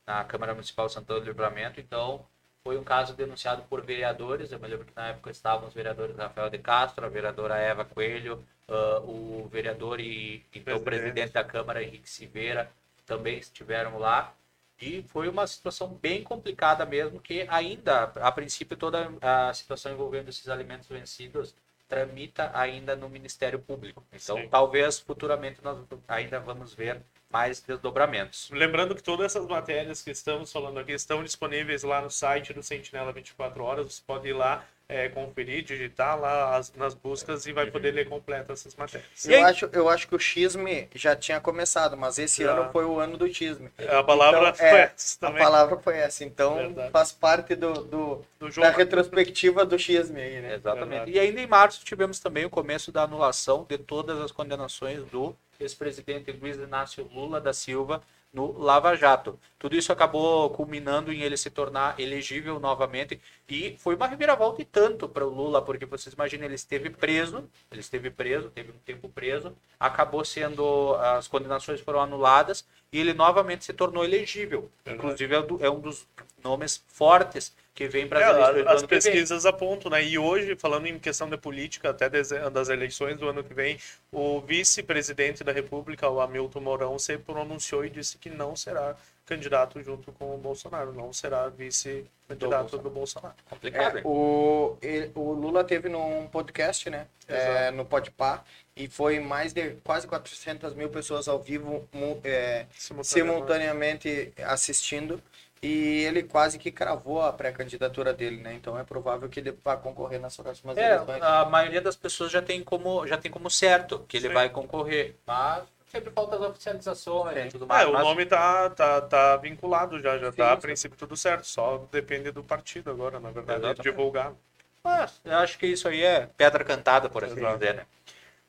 na 0.06 0.24
Câmara 0.24 0.54
Municipal 0.54 0.88
de 0.88 0.94
Santana 0.94 1.20
do 1.20 1.26
Livramento. 1.26 1.80
Então, 1.80 2.26
foi 2.64 2.78
um 2.78 2.84
caso 2.84 3.14
denunciado 3.14 3.64
por 3.64 3.82
vereadores. 3.82 4.52
Eu 4.52 4.60
me 4.60 4.68
lembro 4.68 4.86
que 4.86 4.96
na 4.96 5.10
época 5.10 5.32
estavam 5.32 5.68
os 5.68 5.74
vereadores 5.74 6.16
Rafael 6.16 6.50
de 6.50 6.58
Castro, 6.60 7.06
a 7.06 7.10
vereadora 7.10 7.58
Eva 7.58 7.86
Coelho, 7.86 8.44
ah, 8.68 9.02
o 9.04 9.50
vereador 9.52 10.00
e 10.00 10.46
então, 10.54 10.78
o 10.78 10.82
Presidente. 10.82 10.84
presidente 10.84 11.34
da 11.34 11.44
Câmara, 11.44 11.84
Henrique 11.84 12.10
Silveira, 12.10 12.72
também 13.06 13.38
estiveram 13.40 13.98
lá. 13.98 14.34
E 14.82 15.04
foi 15.04 15.28
uma 15.28 15.46
situação 15.46 15.90
bem 16.02 16.24
complicada 16.24 16.86
mesmo, 16.86 17.20
que 17.20 17.46
ainda, 17.50 18.04
a 18.16 18.32
princípio, 18.32 18.78
toda 18.78 19.12
a 19.22 19.54
situação 19.54 19.92
envolvendo 19.92 20.30
esses 20.30 20.48
alimentos 20.48 20.88
vencidos 20.88 21.54
tramita 21.90 22.52
ainda 22.54 22.96
no 22.96 23.10
Ministério 23.10 23.58
Público. 23.60 24.06
Então, 24.14 24.38
Sim. 24.38 24.48
talvez 24.48 25.00
futuramente 25.00 25.60
nós 25.64 25.80
ainda 26.08 26.40
vamos 26.40 26.74
ver 26.74 27.02
mais 27.30 27.60
desdobramentos. 27.62 28.50
Lembrando 28.52 28.96
que 28.96 29.02
todas 29.02 29.26
essas 29.26 29.48
matérias 29.48 30.02
que 30.02 30.12
estamos 30.12 30.52
falando 30.52 30.80
aqui 30.80 30.92
estão 30.92 31.24
disponíveis 31.24 31.84
lá 31.84 32.02
no 32.02 32.10
site 32.12 32.54
do 32.54 32.62
Sentinela 32.62 33.12
24 33.12 33.64
horas. 33.64 33.94
Você 33.94 34.02
pode 34.06 34.28
ir 34.28 34.34
lá 34.34 34.64
é, 34.92 35.08
conferir, 35.08 35.64
digitar 35.64 36.20
lá 36.20 36.56
as- 36.58 36.74
nas 36.74 36.96
buscas 36.96 37.46
e 37.46 37.54
vai 37.54 37.70
poder 37.70 37.92
ler 37.92 38.10
completa 38.10 38.54
essas 38.54 38.76
matérias. 38.76 39.08
Eu 39.28 39.46
acho, 39.46 39.70
eu 39.72 39.88
acho 39.88 40.08
que 40.08 40.16
o 40.16 40.20
xisme 40.20 40.90
já 40.96 41.16
tinha 41.16 41.40
começado, 41.40 41.96
mas 41.96 42.18
esse 42.18 42.44
Já. 42.44 42.54
ano 42.54 42.72
foi 42.72 42.86
o 42.86 43.00
ano 43.00 43.16
do 43.16 43.32
xisme. 43.32 43.70
A 43.88 44.04
palavra 44.04 44.40
Então, 44.50 44.54
foi 44.56 44.66
é, 44.68 44.82
essa 44.96 45.18
A 45.18 45.30
também 45.30 45.44
palavra 45.44 45.78
foi 45.78 45.98
essa, 45.98 46.24
então 46.26 46.56
Verdade. 46.56 46.92
faz 46.92 47.12
parte 47.12 47.54
do, 47.56 47.72
do- 47.84 48.26
do 48.40 48.50
jogo. 48.50 48.68
da 48.68 48.74
retrospectiva 48.76 49.64
do 49.64 49.78
xisme 49.78 50.20
aí, 50.20 50.42
né? 50.42 50.56
Exatamente. 50.56 50.90
Verdade. 50.90 51.12
E 51.12 51.20
ainda 51.20 51.40
em 51.40 51.48
março 51.48 51.86
tivemos 51.86 52.20
também 52.20 52.46
o 52.46 52.50
começo 52.50 52.92
da 52.92 53.04
anulação 53.04 53.64
de 53.70 53.78
todas 53.78 54.20
as 54.20 54.32
condenações 54.32 55.04
do 55.12 55.36
ex-presidente 55.60 56.32
Luiz 56.32 56.58
Inácio 56.58 57.08
Lula 57.14 57.40
da 57.40 57.54
Silva 57.54 58.02
no 58.32 58.58
Lava 58.58 58.96
Jato. 58.96 59.40
Tudo 59.58 59.76
isso 59.76 59.92
acabou 59.92 60.50
culminando 60.52 61.12
em 61.12 61.22
ele 61.22 61.36
se 61.36 61.50
tornar 61.50 62.00
elegível 62.00 62.60
novamente 62.60 63.20
e 63.48 63.76
foi 63.78 63.96
uma 63.96 64.08
reviravolta 64.08 64.62
e 64.62 64.66
tanto 64.66 65.10
para 65.10 65.26
o 65.26 65.30
Lula, 65.30 65.62
porque 65.62 65.86
vocês 65.86 66.14
imaginam, 66.14 66.46
ele 66.46 66.56
esteve 66.56 66.90
preso, 66.90 67.50
ele 67.72 67.82
esteve 67.82 68.10
preso, 68.10 68.50
teve 68.50 68.72
um 68.72 68.80
tempo 68.86 69.10
preso, 69.10 69.56
acabou 69.80 70.24
sendo, 70.24 70.96
as 70.96 71.28
condenações 71.28 71.82
foram 71.82 72.00
anuladas 72.00 72.66
e 72.92 73.00
ele 73.00 73.14
novamente 73.14 73.66
se 73.66 73.74
tornou 73.74 74.06
elegível. 74.06 74.70
Verdade. 74.86 74.98
Inclusive 74.98 75.36
é, 75.36 75.68
é 75.68 75.70
um 75.70 75.80
dos 75.80 76.08
nomes 76.44 76.84
fortes 76.88 77.56
que 77.80 77.88
vem 77.88 78.06
para 78.06 78.20
É, 78.20 78.70
as 78.70 78.82
do 78.82 78.90
pesquisas 78.90 79.46
apontam, 79.46 79.90
né? 79.90 80.04
E 80.04 80.18
hoje, 80.18 80.54
falando 80.58 80.86
em 80.86 81.00
questão 81.00 81.30
de 81.30 81.38
política, 81.38 81.92
até 81.92 82.10
das 82.10 82.68
eleições 82.68 83.18
do 83.18 83.30
ano 83.30 83.42
que 83.42 83.54
vem, 83.54 83.80
o 84.12 84.42
vice-presidente 84.42 85.46
da 85.46 85.54
República, 85.54 86.10
o 86.10 86.20
Hamilton 86.20 86.60
Mourão, 86.60 87.00
se 87.00 87.18
pronunciou 87.18 87.86
e 87.86 87.90
disse 87.90 88.18
que 88.18 88.30
não 88.30 88.54
será 88.54 88.98
candidato 89.26 89.82
junto 89.82 90.12
com 90.12 90.36
o 90.36 90.38
Bolsonaro, 90.38 90.92
não 90.92 91.14
será 91.14 91.48
vice-candidato 91.48 92.78
do 92.80 92.90
Bolsonaro. 92.90 93.36
Complicado, 93.50 94.00
É, 94.00 94.02
o, 94.04 94.76
ele- 94.82 95.12
o 95.16 95.32
Lula 95.32 95.64
teve 95.64 95.88
num 95.88 96.28
podcast, 96.28 96.90
né? 96.90 97.08
É, 97.30 97.72
no 97.72 97.86
Podpah, 97.86 98.44
e 98.76 98.90
foi 98.90 99.20
mais 99.22 99.54
de 99.54 99.72
quase 99.86 100.06
400 100.06 100.74
mil 100.74 100.90
pessoas 100.90 101.28
ao 101.30 101.40
vivo 101.40 101.88
é, 102.26 102.66
simultaneamente 103.04 104.34
assistindo. 104.44 105.22
E 105.62 106.04
ele 106.06 106.24
quase 106.24 106.58
que 106.58 106.72
cravou 106.72 107.22
a 107.22 107.34
pré-candidatura 107.34 108.14
dele, 108.14 108.38
né? 108.38 108.54
Então 108.54 108.80
é 108.80 108.84
provável 108.84 109.28
que 109.28 109.40
ele 109.42 109.52
vá 109.64 109.76
concorrer 109.76 110.20
nas 110.20 110.36
próximas 110.38 110.78
É, 110.78 110.96
eleições. 110.96 111.22
a 111.22 111.46
maioria 111.46 111.82
das 111.82 111.98
pessoas 111.98 112.32
já 112.32 112.42
tem 112.42 112.64
como, 112.64 113.06
já 113.06 113.18
tem 113.18 113.30
como 113.30 113.50
certo 113.50 114.00
que 114.08 114.16
ele 114.18 114.30
Sim. 114.30 114.34
vai 114.34 114.50
concorrer. 114.50 115.16
Mas 115.28 115.64
sempre 115.92 116.12
falta 116.12 116.38
as 116.38 116.42
oficializações 116.44 117.36
e 117.38 117.50
tudo 117.50 117.66
É, 117.66 117.68
mais. 117.68 117.88
o 117.90 117.92
mas- 117.92 118.04
nome 118.04 118.26
tá, 118.26 118.70
tá, 118.70 119.02
tá 119.02 119.36
vinculado 119.38 120.00
já, 120.00 120.18
já 120.18 120.32
Sim, 120.32 120.38
tá 120.38 120.54
a 120.54 120.58
princípio 120.58 120.98
tudo 120.98 121.18
certo. 121.18 121.46
Só 121.46 121.86
depende 121.92 122.32
do 122.32 122.42
partido 122.44 122.90
agora, 122.90 123.20
na 123.20 123.30
verdade, 123.30 123.60
Exatamente. 123.60 123.82
divulgar. 123.82 124.34
Mas 124.82 125.20
eu 125.26 125.36
acho 125.40 125.58
que 125.60 125.68
isso 125.68 125.90
aí 125.90 126.02
é 126.02 126.26
pedra 126.38 126.64
cantada, 126.64 127.10
por 127.10 127.22
assim 127.26 127.36
Exato. 127.38 127.58
dizer, 127.60 127.74
né? 127.76 127.86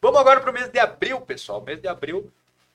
Vamos 0.01 0.21
agora 0.21 0.41
para 0.41 0.51
o 0.51 0.55
mês 0.55 0.69
de 0.69 0.79
abril, 0.79 1.21
pessoal. 1.23 1.61
Mês 1.61 1.81
de 1.81 1.89
abril 1.89 2.33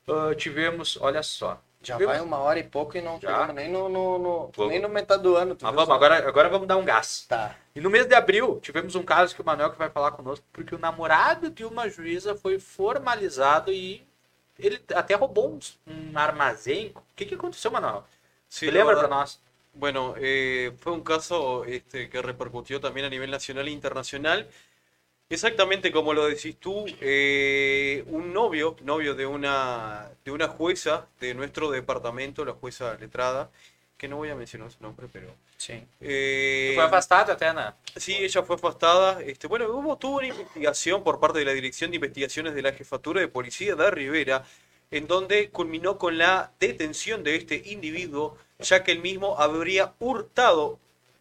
ah, 0.09 0.35
tivemos, 0.35 0.97
olha 0.99 1.23
só. 1.23 1.59
Já 1.85 1.95
tivemos- 1.95 2.15
vai 2.17 2.25
uma 2.25 2.37
hora 2.39 2.59
e 2.59 2.63
pouco 2.63 2.97
e 2.97 3.01
não 3.01 3.19
Já? 3.19 3.29
chegamos 3.29 3.55
nem 3.55 3.69
no, 3.69 3.87
no, 3.87 4.17
no- 4.57 4.67
nem 4.67 4.79
no 4.81 4.89
metade 4.89 5.23
do 5.23 5.35
ano. 5.35 5.55
Mas 5.61 5.71
viu 5.71 5.79
vamos, 5.85 5.95
agora, 5.95 6.27
agora 6.27 6.49
vamos 6.49 6.67
dar 6.67 6.77
um 6.77 6.83
gás. 6.85 7.25
Tá. 7.29 7.55
E 7.75 7.79
no 7.81 7.89
mês 7.89 8.05
de 8.07 8.15
abril, 8.15 8.59
tivemos 8.61 8.95
um 8.95 9.03
caso 9.03 9.35
que 9.35 9.41
o 9.41 9.45
Manuel 9.45 9.71
que 9.71 9.77
vai 9.77 9.89
falar 9.89 10.11
conosco, 10.11 10.45
porque 10.51 10.73
o 10.75 10.79
namorado 10.79 11.49
de 11.49 11.63
uma 11.65 11.87
juíza 11.89 12.35
foi 12.35 12.59
formalizado 12.59 13.71
e 13.71 14.05
ele 14.57 14.81
até 14.93 15.15
roubou 15.15 15.51
um, 15.51 15.59
um 16.13 16.17
armazém. 16.17 16.91
O 16.95 17.01
que, 17.15 17.25
que 17.25 17.35
aconteceu, 17.35 17.71
Manuel? 17.71 18.03
Sí, 18.47 18.67
la 18.67 18.73
lembra 18.73 18.95
para 18.95 19.07
nós? 19.07 19.39
Bueno, 19.73 20.13
eh, 20.17 20.71
fue 20.77 20.93
un 20.93 21.01
caso 21.03 21.65
este, 21.65 22.09
que 22.09 22.21
repercutió 22.21 22.79
también 22.79 23.05
a 23.05 23.09
nivel 23.09 23.29
nacional 23.29 23.67
e 23.67 23.71
internacional. 23.71 24.47
Exactamente 25.27 25.91
como 25.91 26.13
lo 26.13 26.27
decís 26.27 26.55
tú, 26.59 26.85
eh, 27.01 28.03
un 28.07 28.31
novio, 28.31 28.75
novio 28.83 29.15
de 29.15 29.25
una, 29.25 30.11
de 30.23 30.31
una 30.31 30.47
jueza 30.47 31.07
de 31.19 31.33
nuestro 31.33 31.71
departamento, 31.71 32.45
la 32.45 32.53
jueza 32.53 32.95
letrada, 32.99 33.49
que 33.97 34.07
no 34.07 34.17
voy 34.17 34.29
a 34.29 34.35
mencionar 34.35 34.71
su 34.71 34.83
nombre, 34.83 35.07
pero... 35.11 35.33
Sim. 35.57 35.81
eh, 36.01 36.73
Foi 36.75 36.83
afastado 36.83 37.31
até, 37.31 37.51
né? 37.53 37.73
Sí, 37.95 38.13
ella 38.19 38.43
fue 38.43 38.55
afastada. 38.55 39.21
Este, 39.23 39.47
bueno, 39.47 39.67
hubo, 39.69 39.97
tuvo 39.97 40.17
una 40.17 40.27
investigación 40.27 41.03
por 41.03 41.19
parte 41.19 41.39
de 41.39 41.45
la 41.45 41.53
Dirección 41.53 41.91
de 41.91 41.95
Investigaciones 41.95 42.53
de 42.53 42.61
la 42.61 42.73
Jefatura 42.73 43.21
de 43.21 43.27
Policía 43.27 43.75
de 43.75 43.89
Rivera, 43.89 44.43
en 44.91 45.07
donde 45.07 45.49
culminó 45.49 45.97
con 45.97 46.17
la 46.17 46.51
detención 46.59 47.23
de 47.23 47.35
este 47.35 47.63
individuo, 47.65 48.37
ya 48.59 48.83
que 48.83 48.91
el 48.91 48.99
mismo 48.99 49.39
habría 49.39 49.93
hurtado 49.99 50.77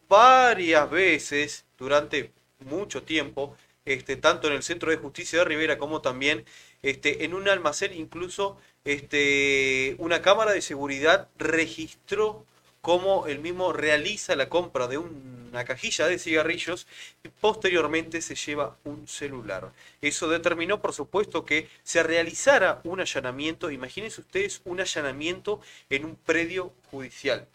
varias 0.09 0.91
veces 0.91 1.65
durante 1.79 2.33
mucho 2.59 3.03
tiempo, 3.03 3.57
este, 3.85 4.17
tanto 4.17 4.49
en 4.49 4.55
el 4.55 4.63
Centro 4.63 4.91
de 4.91 4.97
Justicia 4.97 5.41
de 5.41 5.45
Rivera 5.45 5.79
como 5.79 6.01
también 6.01 6.45
este, 6.83 7.25
en 7.25 7.35
un 7.35 7.49
almacén, 7.49 7.93
incluso 7.95 8.59
este, 8.85 9.97
una 9.99 10.23
cámara 10.23 10.53
de 10.53 10.63
seguridad 10.63 11.29
registró 11.39 12.45
cómo 12.85 13.27
el 13.27 13.39
mismo 13.39 13.73
realiza 13.73 14.37
la 14.37 14.51
compra 14.51 14.89
de 14.89 14.99
una 14.99 15.65
cajilla 15.65 16.07
de 16.07 16.19
cigarrillos 16.19 16.87
y 17.23 17.29
posteriormente 17.29 18.21
se 18.21 18.35
lleva 18.35 18.77
un 18.85 19.09
celular. 19.09 19.73
Eso 20.03 20.29
determinó, 20.29 20.83
por 20.83 20.93
supuesto, 20.93 21.47
que 21.47 21.67
se 21.83 22.03
realizara 22.03 22.83
un 22.85 23.01
allanamiento, 23.01 23.71
imagínense 23.71 24.21
ustedes 24.21 24.61
un 24.67 24.81
allanamiento 24.81 25.63
en 25.89 26.05
un 26.05 26.17
predio 26.17 26.75
judicial. 26.91 27.49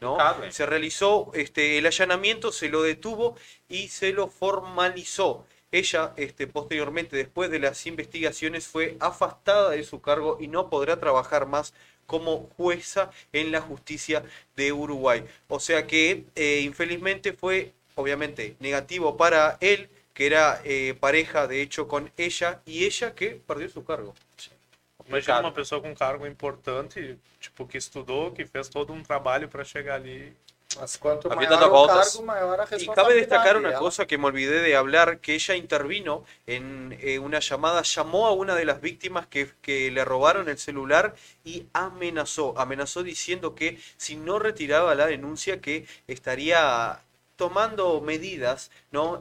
¿no? 0.00 0.18
Eh. 0.44 0.52
Se 0.52 0.66
realizó 0.66 1.32
este, 1.34 1.78
el 1.78 1.86
allanamiento, 1.86 2.52
se 2.52 2.68
lo 2.68 2.82
detuvo 2.82 3.36
y 3.68 3.88
se 3.88 4.12
lo 4.12 4.28
formalizó. 4.28 5.44
Ella, 5.72 6.12
este, 6.16 6.46
posteriormente, 6.46 7.16
después 7.16 7.50
de 7.50 7.60
las 7.60 7.86
investigaciones, 7.86 8.66
fue 8.66 8.96
afastada 9.00 9.70
de 9.70 9.84
su 9.84 10.00
cargo 10.00 10.38
y 10.40 10.48
no 10.48 10.68
podrá 10.68 10.98
trabajar 10.98 11.46
más 11.46 11.74
como 12.06 12.50
jueza 12.56 13.10
en 13.32 13.52
la 13.52 13.60
justicia 13.60 14.24
de 14.56 14.72
Uruguay. 14.72 15.24
O 15.48 15.60
sea 15.60 15.86
que, 15.86 16.24
eh, 16.34 16.62
infelizmente, 16.64 17.32
fue 17.32 17.72
obviamente 17.94 18.56
negativo 18.58 19.16
para 19.16 19.58
él, 19.60 19.88
que 20.12 20.26
era 20.26 20.60
eh, 20.64 20.96
pareja 20.98 21.46
de 21.46 21.62
hecho 21.62 21.86
con 21.86 22.10
ella, 22.16 22.60
y 22.66 22.84
ella 22.84 23.14
que 23.14 23.40
perdió 23.46 23.68
su 23.68 23.84
cargo. 23.84 24.14
Imagina 25.06 25.38
Complicado. 25.40 25.44
uma 25.44 25.52
pessoa 25.52 25.80
com 25.80 25.88
um 25.88 25.94
cargo 25.94 26.26
importante, 26.26 27.18
tipo, 27.40 27.66
que 27.66 27.78
estudou, 27.78 28.30
que 28.30 28.46
fez 28.46 28.68
todo 28.68 28.92
um 28.92 29.02
trabalho 29.02 29.48
para 29.48 29.64
chegar 29.64 29.96
ali. 29.96 30.32
Mas 30.78 31.00
Y 32.78 32.86
cabe 32.88 33.14
destacar 33.14 33.56
una 33.56 33.74
cosa 33.74 34.06
que 34.06 34.18
me 34.18 34.26
olvidé 34.26 34.62
de 34.62 34.76
hablar, 34.76 35.18
que 35.18 35.34
ella 35.34 35.56
intervino 35.56 36.24
en 36.46 36.96
eh, 37.00 37.18
una 37.18 37.40
llamada, 37.40 37.82
llamó 37.82 38.26
a 38.26 38.32
una 38.32 38.54
de 38.54 38.64
las 38.64 38.80
víctimas 38.80 39.26
que, 39.26 39.50
que 39.62 39.90
le 39.90 40.04
robaron 40.04 40.48
el 40.48 40.58
celular 40.58 41.14
y 41.44 41.66
amenazó, 41.72 42.54
amenazó 42.56 43.02
diciendo 43.02 43.54
que 43.54 43.78
si 43.96 44.16
no 44.16 44.38
retiraba 44.38 44.94
la 44.94 45.06
denuncia 45.06 45.60
que 45.60 45.86
estaría 46.06 47.00
tomando 47.40 48.02
medidas. 48.02 48.70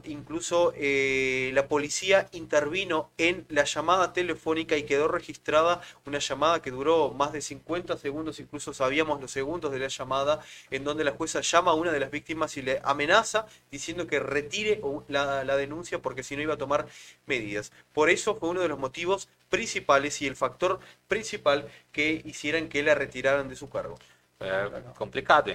Incluso 0.03 0.73
eh, 0.75 1.51
la 1.53 1.69
policía 1.69 2.27
intervino 2.33 3.11
en 3.17 3.45
la 3.47 3.63
llamada 3.63 4.11
telefónica 4.11 4.75
y 4.75 4.83
quedó 4.83 5.07
registrada 5.07 5.81
una 6.05 6.19
llamada 6.19 6.61
que 6.61 6.69
duró 6.69 7.11
más 7.11 7.31
de 7.31 7.39
50 7.39 7.95
segundos, 7.97 8.41
incluso 8.41 8.73
sabíamos 8.73 9.21
los 9.21 9.31
segundos 9.31 9.71
de 9.71 9.79
la 9.79 9.87
llamada, 9.87 10.41
en 10.69 10.83
donde 10.83 11.05
la 11.05 11.11
jueza 11.11 11.39
llama 11.39 11.71
a 11.71 11.75
una 11.75 11.93
de 11.93 12.01
las 12.01 12.11
víctimas 12.11 12.57
y 12.57 12.61
le 12.61 12.81
amenaza 12.83 13.45
diciendo 13.71 14.05
que 14.05 14.19
retire 14.19 14.81
la, 15.07 15.55
denuncia 15.55 16.01
porque 16.01 16.23
si 16.23 16.35
no 16.35 16.41
iba 16.41 16.55
a 16.55 16.57
tomar 16.57 16.87
medidas. 17.25 17.71
Por 17.93 18.09
eso 18.09 18.35
fue 18.35 18.49
uno 18.49 18.59
de 18.59 18.67
los 18.67 18.79
motivos 18.79 19.29
principales 19.47 20.21
y 20.21 20.27
el 20.27 20.35
factor 20.35 20.81
principal 21.07 21.69
que 21.93 22.21
hicieran 22.25 22.67
que 22.67 22.83
la 22.83 22.95
retiraran 22.95 23.47
de 23.47 23.55
su 23.55 23.69
cargo. 23.69 23.97
É 24.41 24.81
complicado? 24.97 25.51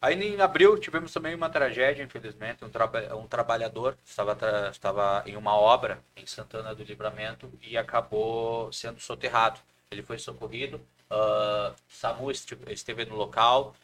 Aí 0.00 0.14
em 0.14 0.40
abril 0.40 0.78
tivemos 0.78 1.12
também 1.12 1.34
uma 1.34 1.50
tragédia, 1.50 2.02
infelizmente. 2.04 2.64
Um, 2.64 3.18
um 3.18 3.26
trabalhador 3.26 3.96
estava, 4.04 4.34
tra- 4.36 4.70
estava 4.70 5.22
em 5.26 5.36
uma 5.36 5.54
obra 5.56 6.02
em 6.16 6.24
Santana 6.26 6.74
do 6.74 6.84
Livramento 6.84 7.50
e 7.62 7.76
acabou 7.76 8.72
sendo 8.72 9.00
soterrado. 9.00 9.60
Ele 9.90 10.02
foi 10.02 10.18
socorrido, 10.18 10.80
ah, 11.10 11.74
SAMU 11.88 12.30
este- 12.30 12.56
esteve 12.68 13.04
no 13.06 13.16
local, 13.16 13.74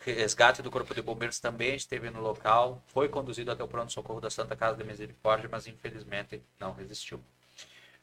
resgate 0.00 0.62
do 0.62 0.70
Corpo 0.70 0.94
de 0.94 1.02
Bombeiros 1.02 1.38
também 1.40 1.74
esteve 1.76 2.10
no 2.10 2.20
local, 2.20 2.82
foi 2.88 3.08
conduzido 3.08 3.52
até 3.52 3.62
o 3.64 3.68
pronto-socorro 3.68 4.20
da 4.20 4.30
Santa 4.30 4.56
Casa 4.56 4.76
de 4.78 4.84
Misericórdia, 4.84 5.48
mas 5.50 5.66
infelizmente 5.68 6.42
não 6.60 6.72
resistiu. 6.72 7.20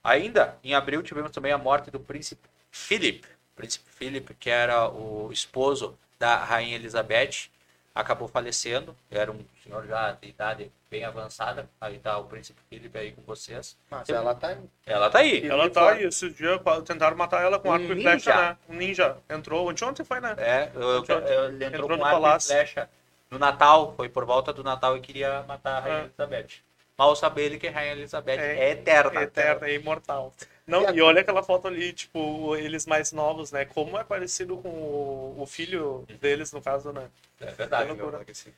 Ainda 0.04 0.58
em 0.64 0.74
abril 0.74 1.02
tivemos 1.04 1.32
também 1.32 1.52
a 1.52 1.58
morte 1.58 1.92
do 1.92 2.00
príncipe 2.00 2.48
Philip. 2.72 3.28
Príncipe 3.56 3.90
Philip, 3.92 4.34
que 4.36 4.50
era 4.50 4.90
o 4.90 5.32
esposo 5.32 5.98
da 6.20 6.36
rainha 6.36 6.76
Elizabeth, 6.76 7.50
acabou 7.96 8.28
falecendo. 8.28 8.96
Era 9.10 9.32
um 9.32 9.40
senhor 9.64 9.88
já 9.88 10.12
de 10.12 10.28
idade 10.30 10.72
bem 10.92 11.04
avançada. 11.06 11.70
Aí 11.80 11.98
tá 12.00 12.18
o 12.18 12.26
príncipe 12.26 12.60
Philip 12.70 12.96
aí 12.98 13.12
com 13.14 13.22
vocês. 13.22 13.78
Mas 13.90 14.10
ela 14.10 14.36
tá 14.36 14.50
aí. 14.50 14.58
Ela 14.86 15.10
tá 15.10 15.20
aí. 15.20 15.46
E 15.46 15.48
Ela 15.48 15.70
tá 15.70 15.92
aí, 15.92 16.04
esse 16.04 16.30
dia 16.32 16.60
tentaram 16.86 17.16
matar 17.16 17.42
ela 17.42 17.58
com 17.58 17.70
Um 17.70 17.74
arco 17.74 17.86
e 17.86 18.02
flecha, 18.02 18.36
né? 18.36 18.58
Um 18.68 18.76
ninja. 18.76 19.18
Entrou, 19.30 19.70
ontem 19.70 19.86
ontem 19.86 20.04
foi, 20.04 20.20
né? 20.20 20.36
É, 20.38 20.70
eu- 20.76 20.82
eu- 20.82 21.06
eu- 21.08 21.46
ele 21.46 21.66
entrou, 21.66 21.84
Entrou 21.86 21.90
com 21.90 21.96
no 21.98 22.04
arco 22.06 22.18
e 22.18 22.22
palácio. 22.22 22.54
flecha 22.56 22.90
no 23.32 23.40
Natal. 23.40 23.94
Foi 23.96 24.10
por 24.10 24.26
volta 24.26 24.52
do 24.52 24.64
Natal 24.64 24.98
e 24.98 25.02
queria 25.02 25.44
matar 25.44 25.78
a 25.78 25.80
rainha 25.80 25.98
É. 26.00 26.04
Elizabeth. 26.06 26.62
Mal 27.00 27.16
saber 27.16 27.44
ele 27.44 27.58
que 27.58 27.66
a 27.66 27.72
rainha 27.72 27.94
Elizabeth 27.94 28.38
é, 28.38 28.60
É, 28.60 28.72
eterna. 28.72 29.24
Eterna, 29.24 29.68
é 29.70 29.76
imortal. 29.76 30.34
Não, 30.68 30.94
E 30.94 30.98
e 30.98 31.02
olha 31.02 31.22
aquela 31.22 31.42
foto 31.42 31.66
ali, 31.70 31.94
tipo, 31.94 32.58
eles 32.58 32.86
mais 32.86 33.14
novos, 33.14 33.54
né? 33.54 33.64
Como 33.64 33.98
é 33.98 34.04
parecido 34.04 34.58
com 34.58 34.68
o, 34.68 35.36
o 35.40 35.46
filho 35.46 36.06
deles, 36.20 36.52
no 36.52 36.62
caso, 36.62 36.92
né? 36.92 37.08
É 37.40 37.46
verdade. 37.52 37.90
sí. 38.34 38.54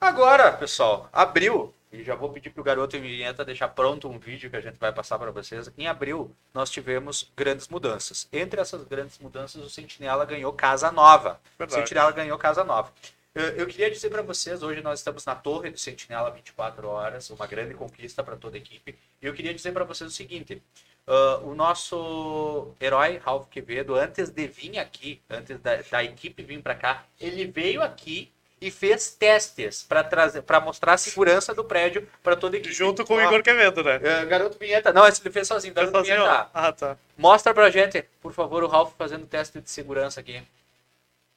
Agora, 0.00 0.50
pessoal, 0.52 1.10
abril, 1.12 1.72
e 1.92 2.02
já 2.02 2.14
vou 2.14 2.30
pedir 2.30 2.48
pro 2.48 2.64
garoto 2.64 2.96
em 2.96 3.02
vinheta 3.02 3.44
deixar 3.44 3.68
pronto 3.68 4.08
um 4.08 4.18
vídeo 4.18 4.48
que 4.48 4.56
a 4.56 4.60
gente 4.60 4.78
vai 4.78 4.90
passar 4.90 5.18
para 5.18 5.30
vocês. 5.30 5.70
Em 5.76 5.86
abril, 5.86 6.34
nós 6.54 6.70
tivemos 6.70 7.30
grandes 7.36 7.68
mudanças. 7.68 8.26
Entre 8.32 8.58
essas 8.58 8.82
grandes 8.84 9.18
mudanças, 9.18 9.62
o 9.62 9.68
Sentinela 9.68 10.24
ganhou 10.24 10.50
casa 10.54 10.90
nova. 10.90 11.38
O 11.56 11.58
Verdade. 11.58 11.82
Sentinela 11.82 12.10
ganhou 12.10 12.38
casa 12.38 12.64
nova. 12.64 12.90
Eu, 13.34 13.44
eu 13.44 13.66
queria 13.66 13.90
dizer 13.90 14.10
para 14.10 14.22
vocês, 14.22 14.62
hoje 14.62 14.82
nós 14.82 14.98
estamos 14.98 15.24
na 15.24 15.34
torre 15.34 15.70
do 15.70 15.78
Sentinela 15.78 16.30
24 16.30 16.86
horas, 16.86 17.30
uma 17.30 17.46
grande 17.46 17.72
conquista 17.74 18.22
para 18.22 18.36
toda 18.36 18.56
a 18.56 18.60
equipe. 18.60 18.94
E 19.22 19.26
eu 19.26 19.32
queria 19.32 19.54
dizer 19.54 19.72
para 19.72 19.84
vocês 19.84 20.10
o 20.10 20.14
seguinte: 20.14 20.62
ah, 21.06 21.40
o 21.42 21.54
nosso 21.54 22.74
herói 22.80 23.16
Ralph 23.16 23.48
Quevedo, 23.48 23.94
antes 23.94 24.30
de 24.30 24.46
vir 24.46 24.78
aqui, 24.78 25.20
antes 25.28 25.58
da, 25.60 25.76
da 25.90 26.04
equipe 26.04 26.42
vir 26.42 26.62
para 26.62 26.74
cá, 26.74 27.04
ele 27.20 27.46
veio 27.46 27.82
aqui 27.82 28.30
e 28.60 28.70
fez 28.70 29.10
testes 29.10 29.82
para 29.82 30.04
trazer, 30.04 30.42
para 30.42 30.60
mostrar 30.60 30.92
a 30.92 30.98
segurança 30.98 31.52
do 31.52 31.64
prédio 31.64 32.08
para 32.22 32.36
toda 32.36 32.56
a 32.56 32.58
equipe. 32.60 32.72
Junto 32.72 33.04
com 33.04 33.14
o 33.16 33.20
Igor 33.20 33.42
Quevedo, 33.42 33.82
né? 33.82 33.98
eh, 34.02 34.24
garoto 34.26 34.56
vinheta, 34.56 34.92
não, 34.92 35.06
esse 35.06 35.20
ele 35.20 35.32
fez 35.32 35.48
sozinho. 35.48 35.74
Garoto 35.74 35.98
sozinho, 35.98 36.16
vinheta. 36.16 36.50
Ah, 36.54 36.72
tá. 36.72 36.96
mostra 37.18 37.52
pra 37.52 37.70
gente, 37.70 38.04
por 38.20 38.32
favor, 38.32 38.62
o 38.62 38.68
Ralph 38.68 38.92
fazendo 38.96 39.26
teste 39.26 39.60
de 39.60 39.68
segurança 39.68 40.20
aqui. 40.20 40.40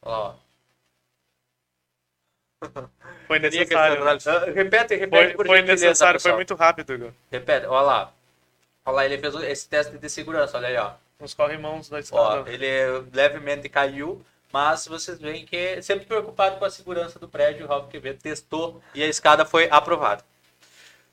Olha 0.03 0.17
lá, 0.17 0.19
ó. 0.29 0.44
Foi 3.27 3.39
necessário. 3.39 4.03
né? 4.03 4.17
Ah, 4.25 4.45
Repete, 4.51 4.95
repete 4.95 5.09
Foi, 5.27 5.33
por 5.35 5.47
foi 5.47 5.57
gentileza, 5.57 5.85
necessário, 5.87 6.19
foi 6.19 6.33
muito 6.33 6.53
rápido, 6.55 6.93
Igor. 6.93 7.11
Repete, 7.31 7.65
olha 7.65 7.81
lá. 7.81 8.11
Olha 8.85 8.95
lá, 8.95 9.05
ele 9.05 9.17
fez 9.17 9.33
esse 9.35 9.67
teste 9.67 9.97
de 9.97 10.09
segurança, 10.09 10.57
olha 10.57 10.67
aí, 10.67 10.77
ó. 10.77 10.91
Uns 11.19 11.33
corrimãos 11.33 11.89
da 11.89 11.97
Ó, 11.97 11.99
estrada. 11.99 12.49
ele 12.51 12.67
levemente 13.13 13.67
caiu, 13.69 14.23
Mas 14.53 14.87
vocês 14.87 15.19
veem 15.19 15.45
que 15.45 15.81
sempre 15.81 16.05
preocupado 16.05 16.57
com 16.57 16.65
a 16.65 16.69
segurança 16.69 17.19
do 17.19 17.27
prédio, 17.27 17.65
o 17.65 17.67
Ralf 17.67 17.89
Quevedo 17.89 18.21
testou 18.21 18.81
e 18.93 19.03
a 19.03 19.07
escada 19.07 19.43
foi 19.43 19.67
aprovada. 19.69 20.23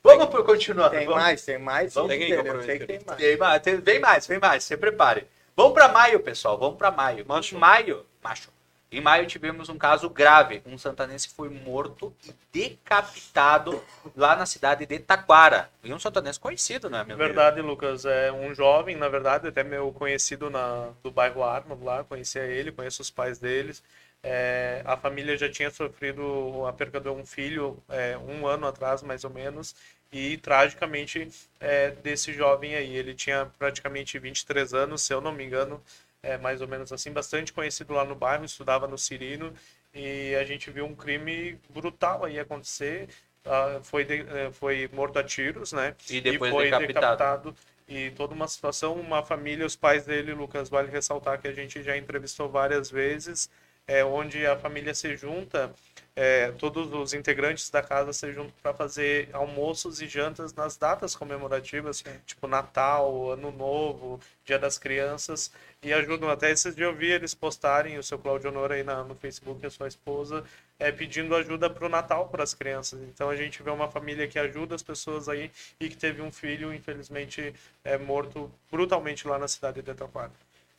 Vamos 0.02 0.26
por 0.26 0.44
continuar. 0.44 0.90
Tem 0.90 1.06
vamos. 1.06 1.20
mais, 1.22 1.44
tem 1.44 1.58
mais. 1.58 1.94
Vamos, 1.94 2.10
tem? 2.10 2.30
Eu 2.30 2.62
sei 2.62 2.78
que 2.78 2.86
tem 2.86 3.00
mais. 3.04 3.20
Vem 3.20 3.36
mais, 3.36 3.62
tem- 3.62 3.76
vem 3.80 3.98
mais, 4.00 4.26
vem 4.28 4.38
mais, 4.38 4.62
se 4.64 4.76
prepare. 4.76 5.26
Vamos 5.56 5.72
para 5.72 5.88
maio, 5.88 6.20
pessoal, 6.20 6.56
vamos 6.58 6.76
para 6.76 6.90
maio. 6.92 7.24
Macho. 7.26 7.58
Maio, 7.58 8.06
macho. 8.22 8.48
Em 8.92 9.00
maio 9.00 9.26
tivemos 9.26 9.70
um 9.70 9.78
caso 9.78 10.10
grave. 10.10 10.62
Um 10.66 10.76
santanense 10.76 11.30
foi 11.30 11.48
morto 11.48 12.14
e 12.26 12.34
decapitado 12.52 13.82
lá 14.14 14.36
na 14.36 14.44
cidade 14.44 14.84
de 14.84 14.98
Taquara. 14.98 15.70
E 15.82 15.92
um 15.94 15.98
santanense 15.98 16.38
conhecido, 16.38 16.90
né, 16.90 17.02
meu 17.02 17.16
Verdade, 17.16 17.62
Lucas. 17.62 18.04
É 18.04 18.30
um 18.30 18.54
jovem, 18.54 18.94
na 18.94 19.08
verdade, 19.08 19.48
até 19.48 19.64
meu 19.64 19.90
conhecido 19.92 20.50
na, 20.50 20.90
do 21.02 21.10
bairro 21.10 21.42
Arnold 21.42 21.82
lá, 21.82 22.04
conhecia 22.04 22.42
ele, 22.42 22.70
conheço 22.70 23.00
os 23.00 23.10
pais 23.10 23.38
deles. 23.38 23.82
É, 24.22 24.82
a 24.84 24.96
família 24.96 25.36
já 25.36 25.50
tinha 25.50 25.70
sofrido 25.70 26.64
a 26.66 26.72
perda 26.72 27.00
de 27.00 27.08
um 27.08 27.26
filho 27.26 27.82
é, 27.88 28.16
um 28.16 28.46
ano 28.46 28.66
atrás, 28.66 29.02
mais 29.02 29.24
ou 29.24 29.30
menos, 29.30 29.74
e 30.12 30.36
tragicamente 30.36 31.28
é, 31.58 31.90
desse 31.90 32.32
jovem 32.32 32.74
aí. 32.74 32.94
Ele 32.94 33.14
tinha 33.14 33.50
praticamente 33.58 34.18
23 34.18 34.74
anos, 34.74 35.02
se 35.02 35.12
eu 35.14 35.20
não 35.20 35.32
me 35.32 35.44
engano, 35.44 35.82
é, 36.22 36.38
mais 36.38 36.60
ou 36.60 36.68
menos 36.68 36.92
assim, 36.92 37.12
bastante 37.12 37.52
conhecido 37.52 37.92
lá 37.94 38.04
no 38.04 38.14
bairro, 38.14 38.44
estudava 38.44 38.86
no 38.86 38.96
Cirino, 38.98 39.52
e 39.94 40.34
a 40.36 40.44
gente 40.44 40.70
viu 40.70 40.86
um 40.86 40.94
crime 40.94 41.58
brutal 41.70 42.24
aí 42.24 42.38
acontecer. 42.38 43.08
Ah, 43.44 43.80
foi, 43.82 44.04
de- 44.04 44.20
eh, 44.28 44.50
foi 44.52 44.88
morto 44.92 45.18
a 45.18 45.24
tiros, 45.24 45.72
né? 45.72 45.96
E 46.08 46.20
depois 46.20 46.54
foi 46.54 46.64
decapitado. 46.64 47.16
decapitado. 47.16 47.56
E 47.88 48.10
toda 48.12 48.32
uma 48.34 48.46
situação, 48.48 48.94
uma 48.94 49.22
família, 49.24 49.66
os 49.66 49.76
pais 49.76 50.06
dele, 50.06 50.32
Lucas, 50.32 50.68
vale 50.70 50.90
ressaltar 50.90 51.40
que 51.40 51.48
a 51.48 51.52
gente 51.52 51.82
já 51.82 51.96
entrevistou 51.96 52.48
várias 52.48 52.90
vezes, 52.90 53.50
é, 53.86 54.04
onde 54.04 54.46
a 54.46 54.56
família 54.56 54.94
se 54.94 55.16
junta, 55.16 55.74
é, 56.14 56.52
todos 56.52 56.92
os 56.92 57.14
integrantes 57.14 57.70
da 57.70 57.82
casa 57.82 58.12
se 58.12 58.30
juntam 58.32 58.52
para 58.62 58.74
fazer 58.74 59.28
almoços 59.32 60.02
e 60.02 60.06
jantas 60.06 60.52
nas 60.52 60.76
datas 60.76 61.16
comemorativas, 61.16 62.04
tipo 62.26 62.46
Natal, 62.46 63.30
Ano 63.30 63.50
Novo, 63.50 64.20
Dia 64.44 64.58
das 64.58 64.78
Crianças, 64.78 65.50
e 65.82 65.92
ajudam. 65.92 66.28
Até 66.28 66.50
esses 66.50 66.76
dias 66.76 66.88
eu 66.90 66.94
vi 66.94 67.10
eles 67.10 67.34
postarem, 67.34 67.98
o 67.98 68.02
seu 68.02 68.18
Claudio 68.18 68.50
Honor 68.50 68.72
aí 68.72 68.82
na- 68.82 69.04
no 69.04 69.14
Facebook 69.14 69.62
e 69.62 69.66
a 69.66 69.70
sua 69.70 69.88
esposa, 69.88 70.44
é, 70.78 70.92
pedindo 70.92 71.34
ajuda 71.34 71.70
para 71.70 71.86
o 71.86 71.88
Natal 71.88 72.28
para 72.28 72.42
as 72.42 72.54
crianças. 72.54 73.00
Então 73.02 73.30
a 73.30 73.36
gente 73.36 73.62
vê 73.62 73.70
uma 73.70 73.88
família 73.88 74.28
que 74.28 74.38
ajuda 74.38 74.74
as 74.74 74.82
pessoas 74.82 75.28
aí 75.28 75.50
e 75.80 75.88
que 75.88 75.96
teve 75.96 76.20
um 76.20 76.30
filho, 76.30 76.74
infelizmente, 76.74 77.54
é, 77.84 77.96
morto 77.96 78.50
brutalmente 78.70 79.26
lá 79.26 79.38
na 79.38 79.48
cidade 79.48 79.80
de 79.82 79.94
Taquara. 79.94 80.32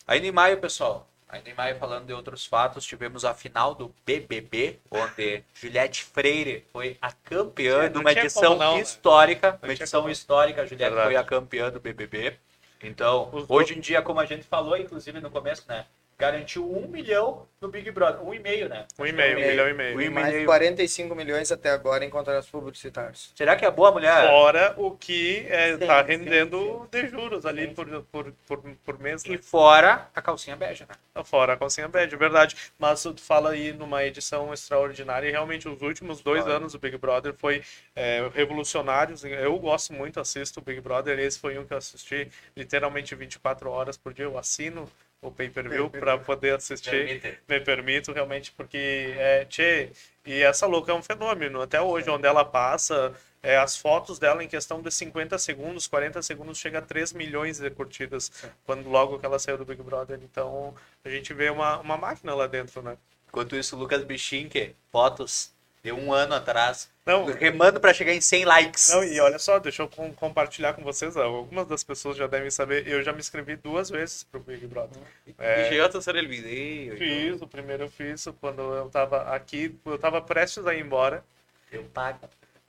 Ainda 0.06 0.28
em 0.28 0.32
maio, 0.32 0.60
pessoal, 0.60 1.08
ainda 1.30 1.50
em 1.50 1.54
maio, 1.54 1.78
falando 1.78 2.06
de 2.06 2.14
outros 2.14 2.46
fatos, 2.46 2.86
tivemos 2.86 3.26
a 3.26 3.34
final 3.34 3.74
do 3.74 3.94
BBB, 4.06 4.80
onde 4.90 5.44
Juliette 5.54 6.04
Freire 6.04 6.66
foi 6.72 6.98
a 7.02 7.12
campeã 7.12 7.92
de 7.92 7.98
uma 7.98 8.12
edição 8.12 8.58
não, 8.58 8.76
né? 8.76 8.82
histórica. 8.82 9.60
Uma 9.62 9.74
edição 9.74 10.10
histórica, 10.10 10.62
a 10.62 10.66
Juliette 10.66 10.94
Verdade. 10.94 11.08
foi 11.08 11.16
a 11.16 11.24
campeã 11.24 11.70
do 11.72 11.80
BBB. 11.80 12.38
Então, 12.82 13.46
hoje 13.48 13.78
em 13.78 13.80
dia, 13.80 14.02
como 14.02 14.20
a 14.20 14.26
gente 14.26 14.44
falou, 14.44 14.78
inclusive 14.78 15.20
no 15.22 15.32
começo, 15.32 15.64
né? 15.68 15.86
Garantiu 16.18 16.70
um 16.72 16.88
milhão 16.88 17.48
no 17.60 17.68
Big 17.70 17.90
Brother. 17.92 18.22
Um 18.26 18.34
e 18.34 18.40
meio, 18.40 18.70
né? 18.70 18.86
Um 19.00 19.06
e 19.06 19.12
meio, 19.12 19.38
um 19.38 19.42
milhão 19.42 19.70
e 19.70 19.74
meio. 19.74 19.98
Um 19.98 20.02
e 20.02 20.10
Mais 20.10 20.34
meio. 20.34 20.46
45 20.46 21.16
milhões 21.16 21.52
até 21.52 21.70
agora 21.70 22.04
em 22.06 22.10
contratos 22.10 22.50
publicitários. 22.50 23.32
Será 23.36 23.56
que 23.56 23.66
é 23.66 23.72
boa 23.72 23.92
mulher? 23.92 24.28
Fora 24.28 24.74
o 24.78 24.92
que 24.92 25.46
está 25.50 26.02
Sim, 26.02 26.08
rendendo 26.08 26.88
de 26.92 27.08
juros 27.08 27.46
ali 27.46 27.70
por, 27.74 27.88
por, 28.12 28.32
por, 28.48 28.62
por 28.86 29.00
mês, 29.00 29.24
E 29.26 29.32
né? 29.32 29.38
fora 29.38 30.10
a 30.14 30.22
calcinha 30.22 30.56
bege, 30.56 30.86
né? 30.88 31.24
Fora 31.24 31.54
a 31.54 31.58
calcinha 31.58 31.88
bad, 31.88 32.16
verdade. 32.16 32.56
Mas 32.78 33.02
tu 33.04 33.16
fala 33.20 33.52
aí 33.52 33.72
numa 33.74 34.04
edição 34.04 34.54
extraordinária 34.54 35.28
e 35.28 35.32
realmente 35.32 35.68
os 35.70 35.82
últimos 35.82 36.22
dois 36.22 36.44
Claro. 36.44 36.58
anos 36.58 36.74
do 36.74 36.80
Big 36.80 36.98
Brother 36.98 37.34
foi 37.34 37.64
é, 37.96 38.30
revolucionários. 38.34 39.24
Eu 39.24 39.58
gosto 39.60 39.94
muito, 39.94 40.20
assisto 40.20 40.60
o 40.60 40.64
Big 40.64 40.82
Brother. 40.82 41.18
Esse 41.20 41.40
foi 41.40 41.58
um 41.58 41.66
que 41.66 41.74
eu 41.74 41.78
assisti 41.78 42.30
literalmente 42.56 43.16
24 43.16 43.70
horas 43.70 43.96
por 43.98 44.14
dia. 44.14 44.26
Eu 44.26 44.38
assino 44.38 44.90
o 45.24 45.32
pay-per-view 45.32 45.90
para 45.90 46.18
poder 46.18 46.56
assistir. 46.56 46.92
Permite. 46.92 47.40
me 47.48 47.60
permito 47.62 48.12
realmente, 48.12 48.52
porque 48.52 49.14
é, 49.18 49.46
tchê, 49.46 49.90
e 50.26 50.42
essa 50.42 50.66
louca 50.66 50.92
é 50.92 50.96
um 50.96 51.02
fenômeno. 51.02 51.62
Até 51.62 51.82
hoje, 51.82 52.10
onde 52.10 52.28
ela 52.28 52.44
passa, 52.44 53.14
é, 53.42 53.58
as 53.58 53.78
fotos 53.78 54.20
dela 54.20 54.44
em 54.44 54.48
questão 54.48 54.82
de 54.82 54.92
50 54.92 55.38
segundos, 55.38 55.88
40 55.88 56.22
segundos, 56.22 56.58
chega 56.58 56.80
a 56.80 56.82
3 56.82 57.14
milhões 57.14 57.60
de 57.60 57.70
curtidas, 57.70 58.32
quando 58.66 58.90
logo 58.90 59.20
que 59.20 59.26
ela 59.26 59.40
saiu 59.40 59.58
do 59.58 59.66
Big 59.66 59.82
Brother. 59.82 60.20
Então, 60.24 60.76
a 61.04 61.10
gente 61.10 61.34
vê 61.34 61.50
uma, 61.50 61.80
uma 61.80 61.98
máquina 61.98 62.34
lá 62.36 62.48
dentro, 62.48 62.82
né? 62.82 62.98
Enquanto 63.28 63.56
isso, 63.56 63.76
Lucas 63.76 64.04
Bichinque, 64.04 64.76
fotos 64.92 65.53
de 65.84 65.92
um 65.92 66.14
ano 66.14 66.34
atrás, 66.34 66.90
Não, 67.06 67.26
remando 67.26 67.78
pra 67.78 67.94
chegar 67.94 68.14
em 68.14 68.22
100 68.22 68.46
likes. 68.46 68.90
não, 68.90 69.04
e 69.04 69.20
olha 69.20 69.38
só, 69.38 69.60
deixa 69.60 69.82
eu 69.84 69.90
com- 69.90 70.14
compartilhar 70.14 70.74
com 70.74 70.82
vocês, 70.82 71.18
algumas 71.18 71.68
das 71.68 71.84
pessoas 71.84 72.16
já 72.16 72.26
devem 72.26 72.50
saber, 72.50 72.88
eu 72.88 73.04
já 73.04 73.12
me 73.12 73.20
inscrevi 73.20 73.58
duas 73.58 73.90
vezes 73.90 74.24
pro 74.24 74.40
Big 74.40 74.66
Brother. 74.66 75.02
É. 75.38 75.68
Y 75.68 75.70
llegaste 75.72 75.98
a 76.10 76.14
video. 76.14 76.94
y 76.94 76.98
Fiz, 76.98 77.42
o 77.42 77.48
primeiro 77.48 77.84
eu 77.84 77.90
fiz 77.90 78.26
quando 78.40 78.62
eu 78.62 78.90
tava 78.90 79.24
aqui, 79.36 79.76
eu 79.86 80.00
tava 80.00 80.22
prestes 80.22 80.66
a 80.66 80.74
ir 80.74 80.80
embora. 80.82 81.22
Eu 81.70 81.84
pago. 81.94 82.20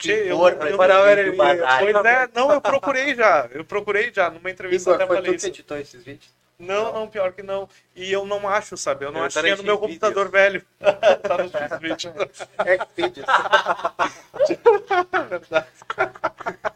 Eu- 0.04 0.26
eu- 0.26 0.76
para. 0.76 1.78
Pois 1.78 2.04
é, 2.04 2.28
não, 2.34 2.52
eu 2.52 2.60
procurei 2.60 3.14
já. 3.14 3.48
Eu 3.52 3.64
procurei 3.64 4.12
já. 4.12 4.28
Numa 4.28 4.50
entrevista 4.50 4.90
Igor, 4.90 4.94
até 4.96 5.06
foi 5.06 5.16
falei 5.16 5.34
isso. 5.36 5.46
editou 5.46 5.78
esses 5.78 6.02
vídeos? 6.02 6.28
Não, 6.58 6.92
não, 6.92 7.08
pior 7.08 7.32
que 7.32 7.42
não. 7.42 7.68
E 7.96 8.12
eu 8.12 8.24
não 8.24 8.48
acho, 8.48 8.76
sabe? 8.76 9.04
Eu 9.04 9.12
não 9.12 9.20
Eu 9.20 9.26
achei 9.26 9.42
no 9.42 9.56
também 9.56 9.66
meu 9.66 9.78
computador 9.78 10.30
velho. 10.30 10.64
tá 10.80 11.38
no 11.38 11.50
X-Video. 11.50 12.14
É 12.64 12.78
que 12.78 13.02
vídeos. 13.02 13.26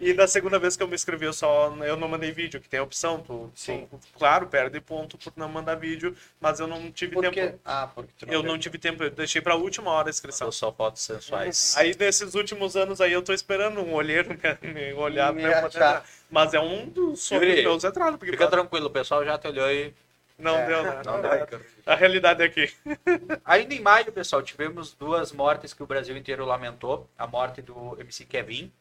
E 0.00 0.12
da 0.12 0.26
segunda 0.26 0.58
vez 0.58 0.76
que 0.76 0.82
eu 0.82 0.88
me 0.88 0.94
inscrevi, 0.94 1.26
eu 1.26 1.32
só 1.32 1.72
eu 1.84 1.96
não 1.96 2.08
mandei 2.08 2.32
vídeo, 2.32 2.60
que 2.60 2.68
tem 2.68 2.80
a 2.80 2.82
opção. 2.82 3.20
Tu, 3.20 3.50
Sim. 3.54 3.86
tu, 3.90 3.98
claro, 4.18 4.46
perde 4.46 4.80
ponto 4.80 5.16
por 5.16 5.32
não 5.36 5.48
mandar 5.48 5.76
vídeo, 5.76 6.16
mas 6.40 6.60
eu 6.60 6.66
não 6.66 6.90
tive 6.90 7.14
Por 7.14 7.22
tempo. 7.22 7.34
quê? 7.34 7.54
Ah, 7.64 7.88
porque 7.94 8.26
tu 8.26 8.32
Eu 8.32 8.42
não 8.42 8.58
tive 8.58 8.78
tempo, 8.78 9.04
eu 9.04 9.10
deixei 9.10 9.40
pra 9.40 9.54
última 9.54 9.90
hora 9.90 10.08
a 10.08 10.10
inscrição. 10.10 10.50
São 10.50 10.70
só 10.70 10.72
fotos 10.72 11.02
sensuais. 11.02 11.74
Aí 11.76 11.94
nesses 11.98 12.34
últimos 12.34 12.76
anos 12.76 13.00
aí 13.00 13.12
eu 13.12 13.22
tô 13.22 13.32
esperando 13.32 13.80
um 13.80 13.94
olheiro 13.94 14.36
me, 14.62 14.72
me 14.72 14.92
olhar 14.94 15.32
Me 15.32 15.42
pra 15.42 15.50
eu 15.50 15.62
poder. 15.62 16.02
Mas 16.34 16.54
é 16.54 16.60
um 16.60 16.88
dos 16.88 17.20
sonhos 17.22 17.42
meus 17.62 17.84
Big 18.18 18.30
Fica 18.32 18.46
Brother. 18.46 18.50
tranquilo, 18.60 18.86
o 18.86 18.90
pessoal 18.90 19.24
já 19.24 19.38
te 19.38 19.48
olhou 19.48 19.70
e. 19.70 19.94
Não 20.38 20.56
É, 20.56 20.66
deu, 20.66 20.82
né? 20.82 21.02
não 21.04 21.20
deu. 21.22 21.60
A 21.86 21.94
realidade 21.94 22.42
é 22.42 22.46
aqui. 22.46 22.72
Ainda 23.44 23.74
em 23.74 23.80
maio, 23.80 24.12
pessoal, 24.12 24.42
tivemos 24.42 24.94
duas 24.94 25.32
mortes 25.32 25.72
que 25.72 25.82
o 25.82 25.86
Brasil 25.86 26.16
inteiro 26.16 26.44
lamentou. 26.44 27.08
A 27.18 27.26
morte 27.26 27.62
do 27.62 27.96
MC 28.00 28.24
Kevin. 28.24 28.72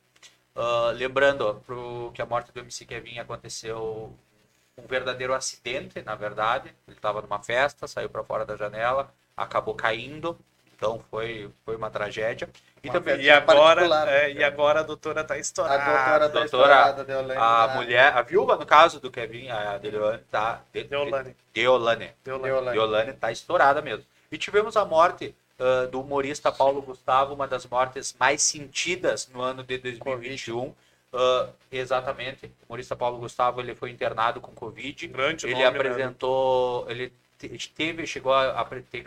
Ah, 0.55 0.91
lembrando 0.95 1.41
ó, 1.47 1.53
pro, 1.53 2.11
que 2.13 2.21
a 2.21 2.25
morte 2.25 2.51
do 2.51 2.59
MC 2.59 2.85
Kevin 2.85 3.19
aconteceu 3.19 4.13
um 4.77 4.87
verdadeiro 4.87 5.33
acidente, 5.33 6.01
na 6.01 6.15
verdade. 6.15 6.73
Ele 6.87 6.97
estava 6.97 7.21
numa 7.21 7.39
festa, 7.41 7.87
saiu 7.87 8.09
para 8.09 8.23
fora 8.23 8.45
da 8.45 8.55
janela, 8.55 9.13
acabou 9.37 9.75
caindo. 9.75 10.37
Então 10.83 11.01
foi, 11.09 11.49
foi 11.65 11.77
uma 11.77 11.89
tragédia. 11.89 12.49
E 12.83 12.89
Uma 12.89 12.93
também. 12.99 13.21
E 13.21 13.29
agora, 13.29 14.11
é, 14.11 14.33
e 14.33 14.43
agora 14.43 14.81
a 14.81 14.83
doutora 14.83 15.23
tá 15.23 15.35
A 15.35 15.39
estourada. 15.39 15.77
doutora 15.85 16.19
da 16.19 16.27
doutora, 16.27 16.45
estourada, 16.45 17.03
Deolane. 17.05 17.39
a 17.39 17.67
tá? 17.67 17.73
mulher, 17.75 18.13
a 18.17 18.21
viúva, 18.21 18.57
no 18.57 18.65
caso 18.65 18.99
do 18.99 19.09
Kevin, 19.09 19.47
a 19.49 19.77
Deolane, 19.77 20.19
tá. 20.29 20.61
de- 20.73 20.83
Deolane. 20.83 21.35
Deolane. 21.53 22.11
Deolane. 22.73 23.13
Tá 23.13 23.31
estourada 23.31 23.81
mesmo. 23.81 24.05
E 24.29 24.37
tivemos 24.37 24.75
a 24.75 24.83
morte 24.83 25.33
ah, 25.57 25.87
do 25.89 26.01
humorista 26.01 26.51
Paulo 26.51 26.81
Gustavo, 26.81 27.33
uma 27.33 27.47
das 27.47 27.65
mortes 27.65 28.13
mais 28.19 28.41
sentidas 28.41 29.29
no 29.33 29.41
ano 29.41 29.63
de 29.63 29.77
2021. 29.77 30.73
Ah, 31.13 31.47
exatamente. 31.71 32.47
O 32.47 32.65
humorista 32.73 32.93
Paulo 32.95 33.19
Gustavo 33.19 33.61
ele 33.61 33.73
foi 33.73 33.89
internado 33.91 34.41
com 34.41 34.51
Covid. 34.51 35.07
Grande 35.07 35.45
Ele 35.45 35.53
nome, 35.53 35.63
né? 35.63 35.67
apresentou, 35.69 36.85
ele 36.89 37.07
te- 37.09 37.15
teve, 37.49 38.05
chegou 38.05 38.33
a, 38.33 38.65
ter 38.89 39.03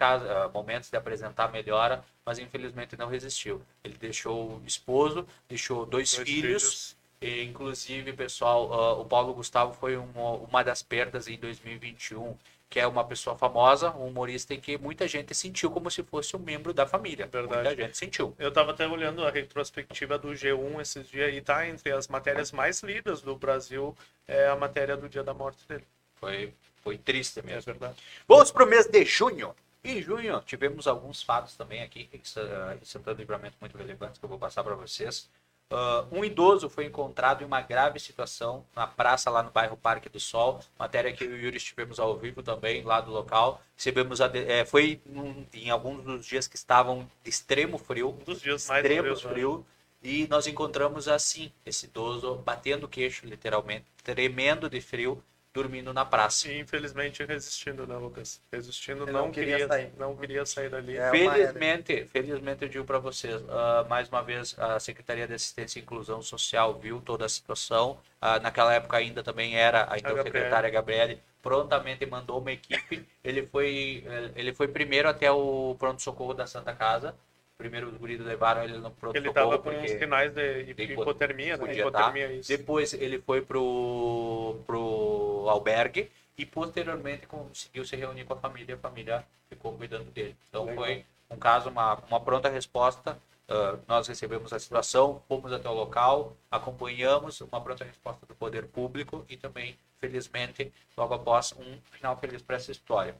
momentos 0.52 0.90
de 0.90 0.96
apresentar 0.96 1.50
melhora, 1.50 2.04
mas 2.24 2.38
infelizmente 2.38 2.96
não 2.96 3.08
resistiu. 3.08 3.62
Ele 3.82 3.96
deixou 3.98 4.58
o 4.58 4.62
esposo, 4.66 5.26
deixou 5.48 5.86
dois, 5.86 6.14
Dois 6.14 6.28
filhos, 6.28 6.96
e, 7.20 7.42
inclusive, 7.42 8.12
pessoal, 8.12 8.72
ah, 8.72 8.92
o 8.94 9.04
Paulo 9.04 9.32
Gustavo 9.32 9.72
foi 9.74 9.96
uma, 9.96 10.32
uma 10.32 10.62
das 10.62 10.82
perdas 10.82 11.28
em 11.28 11.38
2021, 11.38 12.36
que 12.68 12.78
é 12.78 12.86
uma 12.86 13.04
pessoa 13.04 13.36
famosa, 13.36 13.90
um 13.92 14.08
humorista 14.08 14.52
em 14.52 14.60
que 14.60 14.76
muita 14.76 15.08
gente 15.08 15.34
sentiu 15.34 15.70
como 15.70 15.90
se 15.90 16.02
fosse 16.02 16.36
um 16.36 16.38
membro 16.38 16.74
da 16.74 16.86
família. 16.86 17.26
Verdade. 17.26 17.62
Muita 17.62 17.82
gente 17.82 17.96
sentiu. 17.96 18.34
Eu 18.38 18.52
tava 18.52 18.72
até 18.72 18.86
olhando 18.86 19.24
a 19.24 19.30
retrospectiva 19.30 20.18
do 20.18 20.28
G1 20.28 20.80
esses 20.80 21.08
dias 21.08 21.34
e 21.34 21.40
tá 21.40 21.66
entre 21.66 21.92
as 21.92 22.08
matérias 22.08 22.52
mais 22.52 22.82
lidas 22.82 23.22
do 23.22 23.34
Brasil 23.36 23.96
é 24.26 24.48
a 24.48 24.56
matéria 24.56 24.96
do 24.96 25.08
dia 25.08 25.22
da 25.22 25.32
morte 25.32 25.66
dele. 25.66 25.84
Foi, 26.16 26.52
foi 26.86 26.98
triste 26.98 27.40
É 27.40 27.42
mesmo. 27.42 27.72
verdade. 27.72 27.96
Vamos 28.28 28.50
para 28.50 28.64
o 28.64 28.66
mês 28.66 28.86
de 28.86 29.04
junho. 29.04 29.54
Em 29.84 30.02
junho, 30.02 30.40
tivemos 30.44 30.86
alguns 30.86 31.22
fatos 31.22 31.54
também 31.56 31.82
aqui 31.82 32.08
em 32.12 32.20
Sa- 32.24 32.76
em 32.80 32.84
Santana 32.84 33.14
do 33.14 33.20
Livramento 33.20 33.56
muito 33.60 33.76
relevantes 33.76 34.18
que 34.18 34.24
eu 34.24 34.28
vou 34.28 34.38
passar 34.38 34.64
para 34.64 34.74
vocês. 34.74 35.28
Ah, 35.70 36.04
um 36.12 36.24
idoso 36.24 36.68
foi 36.70 36.84
encontrado 36.86 37.42
em 37.42 37.44
uma 37.46 37.60
grave 37.60 37.98
situação 37.98 38.64
na 38.74 38.86
praça 38.86 39.30
lá 39.30 39.42
no 39.42 39.50
bairro 39.50 39.76
Parque 39.76 40.08
do 40.08 40.20
Sol. 40.20 40.60
Matéria 40.78 41.12
que 41.12 41.24
eu 41.24 41.30
e 41.30 41.34
o 41.34 41.42
Yuri 41.44 41.56
estivemos 41.56 41.98
ao 41.98 42.16
vivo 42.16 42.42
também 42.42 42.82
lá 42.82 43.00
do 43.00 43.10
local. 43.10 43.60
Recebemos 43.76 44.20
a 44.20 44.26
eh, 44.34 44.64
foi 44.64 45.00
num- 45.06 45.46
em 45.52 45.70
alguns 45.70 46.04
dos 46.04 46.24
dias 46.26 46.46
que 46.48 46.56
estavam 46.56 47.08
de 47.24 47.30
extremo 47.30 47.78
frio, 47.78 48.10
Um 48.10 48.24
dos 48.24 48.40
dias 48.40 48.66
mais 48.68 48.82
extremo 48.82 49.02
frios, 49.04 49.24
né? 49.24 49.32
frio. 49.32 49.66
E 50.02 50.26
nós 50.28 50.46
encontramos 50.46 51.08
assim 51.08 51.52
esse 51.64 51.86
idoso 51.86 52.36
batendo 52.36 52.84
o 52.84 52.88
queixo, 52.88 53.26
literalmente, 53.26 53.86
tremendo 54.04 54.68
de 54.70 54.80
frio, 54.80 55.22
dormindo 55.56 55.92
na 55.92 56.04
praça. 56.04 56.48
E 56.48 56.60
infelizmente 56.60 57.24
resistindo, 57.24 57.86
né, 57.86 57.96
Lucas? 57.96 58.40
Resistindo, 58.52 59.04
Ele 59.04 59.12
não, 59.12 59.22
não 59.26 59.30
queria 59.32 59.52
queria, 59.54 59.68
sair. 59.68 59.92
não 59.98 60.16
queria 60.16 60.46
sair 60.46 60.68
dali. 60.68 60.96
É. 60.96 61.10
Felizmente, 61.10 62.04
felizmente 62.12 62.62
eu 62.62 62.68
digo 62.68 62.84
para 62.84 62.98
vocês, 62.98 63.42
ah, 63.48 63.84
mais 63.88 64.08
uma 64.08 64.22
vez 64.22 64.54
a 64.58 64.78
Secretaria 64.78 65.26
de 65.26 65.34
Assistência 65.34 65.78
e 65.78 65.82
Inclusão 65.82 66.20
Social 66.22 66.74
viu 66.78 67.00
toda 67.00 67.24
a 67.24 67.28
situação. 67.28 67.98
Ah, 68.20 68.38
naquela 68.38 68.72
época 68.74 68.96
ainda 68.98 69.22
também 69.22 69.56
era 69.56 69.84
a 69.90 69.96
então 69.98 70.14
Gabriele. 70.14 70.24
secretária 70.24 70.70
Gabriele 70.70 71.18
prontamente 71.42 72.04
mandou 72.06 72.38
uma 72.40 72.52
equipe. 72.52 73.06
Ele 73.24 73.46
foi 73.46 74.04
ele 74.34 74.52
foi 74.52 74.68
primeiro 74.68 75.08
até 75.08 75.30
o 75.30 75.74
pronto 75.78 76.02
socorro 76.02 76.34
da 76.34 76.46
Santa 76.46 76.74
Casa. 76.74 77.14
Primeiro 77.58 77.88
os 77.88 77.96
guris 77.96 78.20
levaram 78.20 78.64
ele 78.64 78.76
no 78.76 78.90
pronto 78.90 79.16
Ele 79.16 79.28
socorro 79.28 79.50
tava 79.52 79.62
com 79.62 79.70
uns 79.70 79.76
porque 79.76 79.98
sinais 79.98 80.30
de 80.34 80.64
de 80.64 80.82
hipo- 80.82 81.00
hipotermia, 81.02 81.56
né? 81.56 81.58
podia 81.58 81.82
tá. 81.84 81.88
Hipotermia, 81.88 82.32
isso. 82.32 82.48
depois 82.48 82.92
ele 82.92 83.18
foi 83.18 83.40
pro 83.40 84.58
pro 84.66 85.25
albergue 85.48 86.10
e 86.36 86.44
posteriormente 86.44 87.26
conseguiu 87.26 87.84
se 87.84 87.96
reunir 87.96 88.24
com 88.24 88.34
a 88.34 88.36
família, 88.36 88.74
a 88.74 88.78
família 88.78 89.26
ficou 89.48 89.72
cuidando 89.72 90.10
dele. 90.10 90.36
Então 90.48 90.64
Legal. 90.64 90.84
foi 90.84 91.04
um 91.30 91.36
caso, 91.36 91.70
uma, 91.70 91.94
uma 92.08 92.20
pronta 92.20 92.48
resposta. 92.48 93.18
Ah, 93.48 93.78
nós 93.86 94.08
recebemos 94.08 94.52
a 94.52 94.58
situação, 94.58 95.22
fomos 95.28 95.52
até 95.52 95.68
o 95.68 95.72
local, 95.72 96.36
acompanhamos 96.50 97.40
uma 97.40 97.60
pronta 97.60 97.84
resposta 97.84 98.26
do 98.26 98.34
poder 98.34 98.66
público 98.66 99.24
e 99.28 99.36
também, 99.36 99.78
felizmente, 100.00 100.72
logo 100.96 101.14
após 101.14 101.52
um 101.52 101.78
final 101.92 102.16
feliz 102.16 102.42
para 102.42 102.56
essa 102.56 102.72
história. 102.72 103.14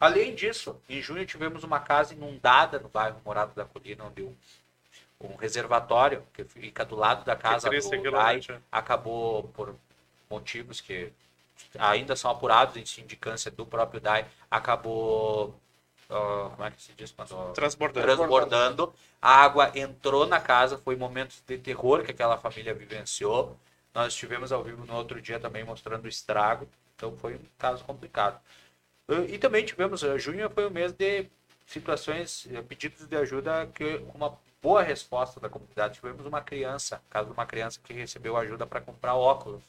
Além 0.00 0.34
disso, 0.34 0.80
em 0.88 1.00
junho 1.00 1.24
tivemos 1.24 1.62
uma 1.62 1.78
casa 1.78 2.12
inundada 2.12 2.80
no 2.80 2.88
bairro 2.88 3.20
Morado 3.24 3.54
da 3.54 3.64
Colina, 3.64 4.04
onde 4.04 4.24
um, 4.24 4.34
um 5.20 5.36
reservatório 5.36 6.24
que 6.34 6.42
fica 6.42 6.84
do 6.84 6.96
lado 6.96 7.24
da 7.24 7.36
casa 7.36 7.70
do 7.70 8.00
né, 8.00 8.60
acabou 8.72 9.44
por 9.54 9.76
motivos 10.28 10.80
que 10.80 11.12
ainda 11.78 12.16
são 12.16 12.30
apurados 12.30 12.76
em 12.76 12.84
sindicância 12.84 13.50
do 13.50 13.64
próprio 13.66 14.00
DAI, 14.00 14.26
acabou 14.50 15.54
ah, 16.12 16.50
como 16.54 16.64
é 16.68 16.70
que 16.70 16.82
se 16.82 16.92
diz 16.92 17.10
quando 17.10 17.52
Transbordando. 17.54 18.06
transbordando. 18.06 18.94
A 19.20 19.42
água 19.42 19.72
entrou 19.74 20.26
na 20.26 20.40
casa, 20.40 20.76
foi 20.78 20.94
momentos 20.94 21.42
de 21.46 21.56
terror 21.56 22.02
que 22.04 22.10
aquela 22.10 22.36
família 22.36 22.74
vivenciou. 22.74 23.56
Nós 23.94 24.12
estivemos 24.12 24.52
ao 24.52 24.62
vivo 24.62 24.84
no 24.84 24.94
outro 24.94 25.20
dia 25.20 25.40
também 25.40 25.64
mostrando 25.64 26.04
o 26.04 26.08
estrago, 26.08 26.68
então 26.96 27.16
foi 27.16 27.34
um 27.36 27.44
caso 27.58 27.84
complicado. 27.84 28.40
E 29.28 29.38
também 29.38 29.64
tivemos, 29.64 30.02
eh, 30.02 30.18
junho 30.18 30.48
foi 30.50 30.66
o 30.66 30.70
mês 30.70 30.92
de 30.92 31.26
situações, 31.66 32.46
eh, 32.50 32.62
pedidos 32.62 33.06
de 33.06 33.16
ajuda 33.16 33.66
que 33.74 33.98
com 33.98 34.18
uma 34.18 34.38
boa 34.62 34.82
resposta 34.82 35.40
da 35.40 35.48
comunidade. 35.48 35.94
Tivemos 35.94 36.24
uma 36.26 36.40
criança, 36.40 37.02
caso 37.10 37.26
de 37.28 37.32
uma 37.32 37.46
criança 37.46 37.80
que 37.82 37.92
recebeu 37.92 38.36
ajuda 38.36 38.66
para 38.66 38.80
comprar 38.80 39.14
óculos. 39.14 39.62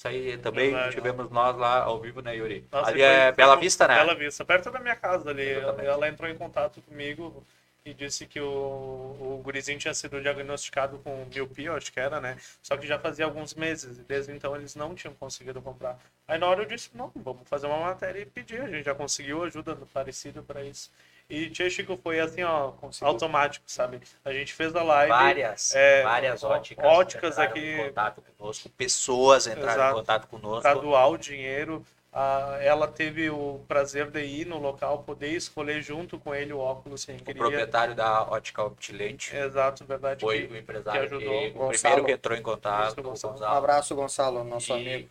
Isso 0.00 0.08
aí 0.08 0.38
também 0.38 0.70
Verdade. 0.70 0.94
tivemos 0.94 1.30
nós 1.30 1.54
lá 1.58 1.82
ao 1.82 2.00
vivo, 2.00 2.22
né, 2.22 2.34
Yuri? 2.34 2.66
Nossa, 2.72 2.90
Ali 2.90 3.02
é 3.02 3.30
Bela 3.32 3.54
Vista, 3.54 3.86
né? 3.86 3.96
Bela 3.96 4.14
Vista, 4.14 4.42
perto 4.46 4.70
da 4.70 4.80
minha 4.80 4.96
casa 4.96 5.28
ali. 5.28 5.46
Ela, 5.46 5.58
Exatamente. 5.60 5.88
ela 5.88 6.08
entrou 6.08 6.30
em 6.30 6.38
contato 6.38 6.80
comigo 6.80 7.46
e 7.84 7.92
disse 7.92 8.26
que 8.26 8.40
o, 8.40 8.46
o 8.46 9.42
gurizinho 9.44 9.78
tinha 9.78 9.92
sido 9.92 10.18
diagnosticado 10.22 10.98
com 11.00 11.26
miopia, 11.26 11.74
acho 11.74 11.92
que 11.92 12.00
era, 12.00 12.18
né? 12.18 12.38
Só 12.62 12.78
que 12.78 12.86
já 12.86 12.98
fazia 12.98 13.26
alguns 13.26 13.52
meses 13.52 13.98
e 13.98 14.02
desde 14.02 14.32
então 14.32 14.56
eles 14.56 14.74
não 14.74 14.94
tinham 14.94 15.12
conseguido 15.12 15.60
comprar. 15.60 15.98
Aí 16.26 16.38
na 16.38 16.46
hora 16.46 16.62
eu 16.62 16.66
disse, 16.66 16.88
não, 16.94 17.12
vamos 17.14 17.46
fazer 17.46 17.66
uma 17.66 17.80
matéria 17.80 18.20
e 18.20 18.24
pedir. 18.24 18.62
A 18.62 18.70
gente 18.70 18.86
já 18.86 18.94
conseguiu 18.94 19.44
ajuda 19.44 19.76
parecida 19.92 20.40
para 20.40 20.64
isso. 20.64 20.90
E 21.30 21.48
Tia 21.48 21.70
Chico 21.70 21.96
foi 22.02 22.18
assim, 22.18 22.42
ó, 22.42 22.72
automático, 23.02 23.64
sabe? 23.68 24.00
A 24.24 24.32
gente 24.32 24.52
fez 24.52 24.74
a 24.74 24.82
live. 24.82 25.08
Várias, 25.10 25.74
é, 25.76 26.02
várias 26.02 26.42
óticas, 26.42 26.84
óticas 26.84 27.30
entraram 27.32 27.50
aqui. 27.52 27.72
em 27.74 27.86
contato 27.86 28.22
conosco, 28.36 28.68
pessoas 28.70 29.46
entraram 29.46 29.72
Exato. 29.72 29.92
em 29.92 30.00
contato 30.00 30.26
conosco. 30.26 30.62
para 30.62 30.74
doar 30.74 31.08
o 31.08 31.16
dinheiro. 31.16 31.86
Ah, 32.12 32.58
ela 32.60 32.88
teve 32.88 33.30
o 33.30 33.60
prazer 33.68 34.10
de 34.10 34.20
ir 34.24 34.44
no 34.44 34.58
local, 34.58 35.04
poder 35.04 35.28
escolher 35.28 35.80
junto 35.80 36.18
com 36.18 36.34
ele 36.34 36.52
o 36.52 36.58
óculos 36.58 37.04
que 37.04 37.12
O 37.12 37.16
queria. 37.18 37.34
proprietário 37.40 37.94
da 37.94 38.24
ótica 38.24 38.64
Optilente 38.64 39.34
Exato, 39.36 39.84
verdade. 39.84 40.20
foi 40.20 40.48
que- 40.48 40.52
o 40.52 40.56
empresário 40.56 41.02
que 41.02 41.08
que, 41.08 41.14
ajudou. 41.14 41.46
o 41.46 41.50
Gonçalo. 41.52 41.70
primeiro 41.70 42.04
que 42.06 42.12
entrou 42.12 42.36
em 42.36 42.42
contato. 42.42 42.88
Isso, 42.90 43.00
o 43.00 43.02
Gonçalo. 43.04 43.34
Um 43.34 43.36
Gonçalo. 43.38 43.56
abraço, 43.56 43.94
Gonçalo, 43.94 44.42
nosso 44.42 44.72
E 44.72 44.74
amigo. 44.74 45.08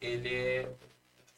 Ele, 0.00 0.66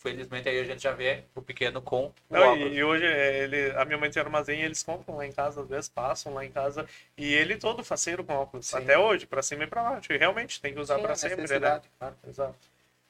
felizmente, 0.03 0.49
aí 0.49 0.59
a 0.59 0.65
gente 0.65 0.83
já 0.83 0.93
vê 0.93 1.25
o 1.35 1.41
pequeno 1.41 1.81
com 1.81 2.07
o 2.07 2.13
Não, 2.29 2.57
e, 2.57 2.75
e 2.75 2.85
hoje 2.85 3.05
ele, 3.05 3.71
a 3.77 3.85
minha 3.85 3.97
mãe 3.97 4.11
tem 4.11 4.21
armazém 4.21 4.61
e 4.61 4.65
eles 4.65 4.83
compram 4.83 5.17
lá 5.17 5.27
em 5.27 5.33
casa, 5.33 5.63
às 5.63 5.69
vezes 5.69 5.89
passam 5.89 6.35
lá 6.35 6.45
em 6.45 6.51
casa. 6.51 6.87
E 7.17 7.33
ele 7.33 7.57
todo 7.57 7.85
faceiro 7.85 8.25
com 8.25 8.35
óculos. 8.35 8.67
Sim. 8.67 8.79
Até 8.79 8.99
hoje, 8.99 9.27
pra 9.27 9.43
cima 9.43 9.65
e 9.65 9.67
pra 9.67 9.83
baixo. 9.83 10.13
E 10.13 10.19
realmente 10.19 10.61
tem 10.61 10.75
que 10.75 10.81
usar 10.81 10.97
Sim, 10.97 11.03
pra 11.03 11.13
a 11.13 11.17
sempre, 11.17 11.59
né? 11.59 11.81
claro. 11.99 12.17
Exato. 12.29 12.55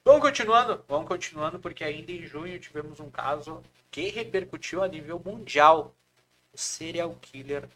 Vamos 0.05 0.21
continuando, 0.21 0.85
vamos 0.89 1.09
continuando, 1.09 1.59
porque 1.59 1.85
ainda 1.85 2.13
em 2.13 2.27
junho 2.27 2.59
tivemos 2.59 3.01
um 3.01 3.09
caso 3.09 3.63
que 3.91 4.09
repercutiu 4.09 4.83
a 4.83 4.89
nível 4.89 5.21
mundial. 5.25 5.95
O 6.53 6.59
serial 6.59 7.17
killer 7.21 7.67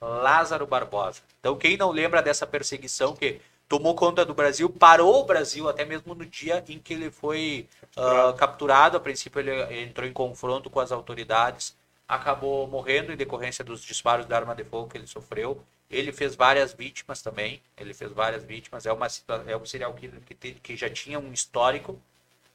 Lázaro 0.00 0.66
Barbosa. 0.66 1.22
Então, 1.40 1.56
quem 1.56 1.76
não 1.76 1.90
lembra 1.90 2.22
dessa 2.22 2.46
perseguição 2.46 3.14
que 3.14 3.40
tomou 3.68 3.94
conta 3.94 4.24
do 4.24 4.34
Brasil, 4.34 4.68
parou 4.70 5.20
o 5.22 5.24
Brasil 5.24 5.68
até 5.68 5.84
mesmo 5.84 6.14
no 6.14 6.24
dia 6.26 6.62
em 6.68 6.78
que 6.78 6.92
ele 6.94 7.10
foi 7.10 7.68
ah, 7.96 8.32
capturado. 8.36 8.96
A 8.96 9.00
princípio, 9.00 9.40
ele 9.40 9.82
entrou 9.82 10.06
em 10.06 10.12
confronto 10.12 10.70
com 10.70 10.80
as 10.80 10.92
autoridades, 10.92 11.76
acabou 12.08 12.66
morrendo 12.68 13.12
em 13.12 13.16
decorrência 13.16 13.64
dos 13.64 13.82
disparos 13.82 14.26
da 14.26 14.36
arma 14.36 14.54
de 14.54 14.64
fogo 14.64 14.88
que 14.90 14.98
ele 14.98 15.06
sofreu. 15.06 15.62
Ele 15.90 16.12
fez 16.12 16.34
várias 16.34 16.72
vítimas 16.72 17.22
também. 17.22 17.62
Ele 17.76 17.94
fez 17.94 18.10
várias 18.12 18.42
vítimas. 18.44 18.86
É, 18.86 18.92
uma, 18.92 19.06
é 19.46 19.56
um 19.56 19.64
serial 19.66 19.92
killer 19.94 20.20
que, 20.26 20.34
te- 20.34 20.54
que 20.62 20.76
já 20.76 20.88
tinha 20.90 21.18
um 21.18 21.32
histórico. 21.32 22.00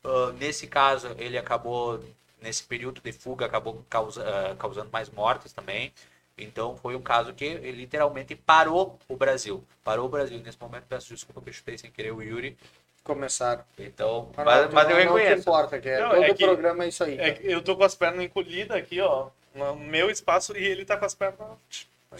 Ah, 0.03 0.31
nesse 0.33 0.67
caso, 0.67 1.07
ele 1.17 1.37
acabou, 1.37 2.03
nesse 2.41 2.63
período 2.63 3.01
de 3.01 3.11
fuga, 3.11 3.45
acabou 3.45 3.85
causa- 3.89 4.23
ah, 4.51 4.55
causando 4.55 4.89
mais 4.91 5.09
mortes 5.09 5.53
também. 5.53 5.93
Então, 6.43 6.75
foi 6.77 6.95
um 6.95 7.01
caso 7.01 7.33
que 7.33 7.53
literalmente 7.55 8.35
parou 8.35 8.97
o 9.07 9.15
Brasil. 9.15 9.63
Parou 9.83 10.05
o 10.05 10.09
Brasil. 10.09 10.39
Nesse 10.39 10.59
momento, 10.59 10.85
peço 10.87 11.13
desculpa 11.13 11.41
que 11.41 11.49
eu 11.49 11.53
chutei 11.53 11.77
sem 11.77 11.91
querer 11.91 12.11
o 12.11 12.21
Yuri. 12.21 12.57
Começaram. 13.03 13.63
Então, 13.77 14.29
Mas, 14.37 14.71
mas, 14.71 14.89
eu 14.89 14.95
não, 14.97 15.05
não 15.05 15.13
reconheço. 15.15 15.41
importa, 15.41 15.79
que 15.79 15.89
é, 15.89 15.99
Não, 16.01 16.09
todo 16.09 16.23
é 16.23 16.33
que- 16.33 16.45
programa 16.45 16.83
é 16.83 16.87
isso 16.89 17.03
aí. 17.03 17.17
É 17.17 17.31
que 17.31 17.51
eu 17.51 17.61
tô 17.61 17.75
com 17.75 17.83
as 17.83 17.95
pernas 17.95 18.23
encolhidas 18.23 18.77
aqui, 18.77 18.99
ó. 19.01 19.29
No 19.55 19.75
meu 19.75 20.09
espaço 20.11 20.55
e 20.55 20.63
ele 20.63 20.85
tá 20.85 20.95
com 20.95 21.05
as 21.05 21.15
pernas. 21.15 21.39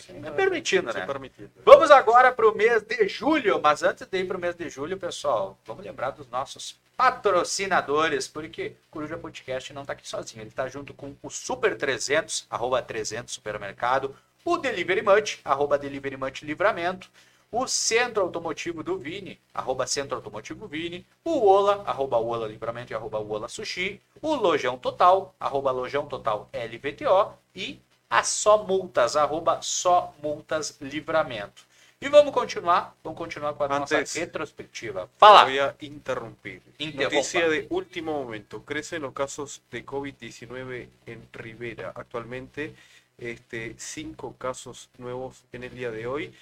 É 0.08 0.14
né? 0.14 0.32
permitido, 0.32 0.90
é 0.90 0.94
né? 0.94 1.06
permitido. 1.06 1.52
Vamos 1.66 1.90
agora 1.90 2.32
para 2.32 2.48
o 2.48 2.56
mês 2.56 2.84
de 2.84 3.08
julho, 3.08 3.60
mas 3.62 3.82
antes 3.82 4.06
de 4.08 4.18
ir 4.20 4.26
para 4.26 4.38
o 4.38 4.40
mês 4.40 4.56
de 4.56 4.70
julho, 4.70 4.98
pessoal, 4.98 5.58
vamos 5.66 5.84
lembrar 5.84 6.12
dos 6.12 6.28
nossos 6.30 6.80
patrocinadores, 7.00 8.28
porque 8.28 8.76
Coruja 8.92 9.18
Podcast 9.18 9.72
não 9.72 9.84
está 9.84 9.94
aqui 9.94 10.06
sozinho, 10.06 10.42
ele 10.42 10.50
está 10.50 10.68
junto 10.68 10.94
com 10.94 11.16
o 11.24 11.30
Super 11.30 11.78
300, 11.78 12.46
arroba 12.50 12.82
300 12.82 13.34
Supermercado, 13.34 14.14
o 14.44 14.58
Delivery 14.58 15.02
Much, 15.02 15.40
arroba 15.46 15.78
Delivery 15.78 16.18
Livramento, 16.42 17.10
o 17.50 17.66
Centro 17.68 18.24
Automotivo 18.24 18.84
do 18.84 18.98
Vini, 18.98 19.40
arroba 19.54 19.88
Centro 19.88 20.18
Automotivo 20.18 20.68
Vini, 20.68 21.08
o 21.24 21.48
Ola, 21.48 21.84
arroba 21.88 22.18
Ola 22.18 22.46
Livramento 22.46 22.92
e 22.92 22.96
arroba 22.96 23.18
Ola 23.18 23.48
Sushi, 23.48 24.02
o 24.22 24.36
Lojão 24.36 24.78
Total, 24.78 25.34
arroba 25.40 25.72
Lojão 25.72 26.06
Total 26.06 26.50
LVTO 26.54 27.34
e 27.56 27.80
a 28.10 28.24
Só 28.26 28.66
Multas, 28.66 29.16
arroba 29.16 29.62
Só 29.62 30.14
Multas 30.22 30.78
Livramento. 30.82 31.69
E 32.02 32.08
vamos 32.08 32.34
continuar, 32.34 32.96
vamos 33.04 33.18
continuar 33.18 33.54
com 33.56 33.64
a 33.66 33.68
nossa 33.68 33.98
Antes- 33.98 34.16
retrospectiva. 34.16 35.10
Fala! 35.18 35.44
Voy 35.44 35.60
a 35.60 35.76
interrumpir. 35.82 36.62
Interrumpa. 36.80 37.16
Noticia 37.16 37.50
de 37.50 37.68
último 37.70 38.14
momento. 38.24 38.64
Crecen 38.64 39.02
los 39.02 39.12
casos 39.14 39.62
de 39.70 39.86
COVID-19 39.86 40.88
en 41.06 41.28
Rivera. 41.34 41.92
Actualmente, 41.94 42.74
este, 43.18 43.76
cinco 43.78 44.34
casos 44.38 44.90
nuevos 44.98 45.44
en 45.52 45.66
el 45.66 45.76
día 45.76 45.92
de 45.92 46.08
hoy. 46.08 46.34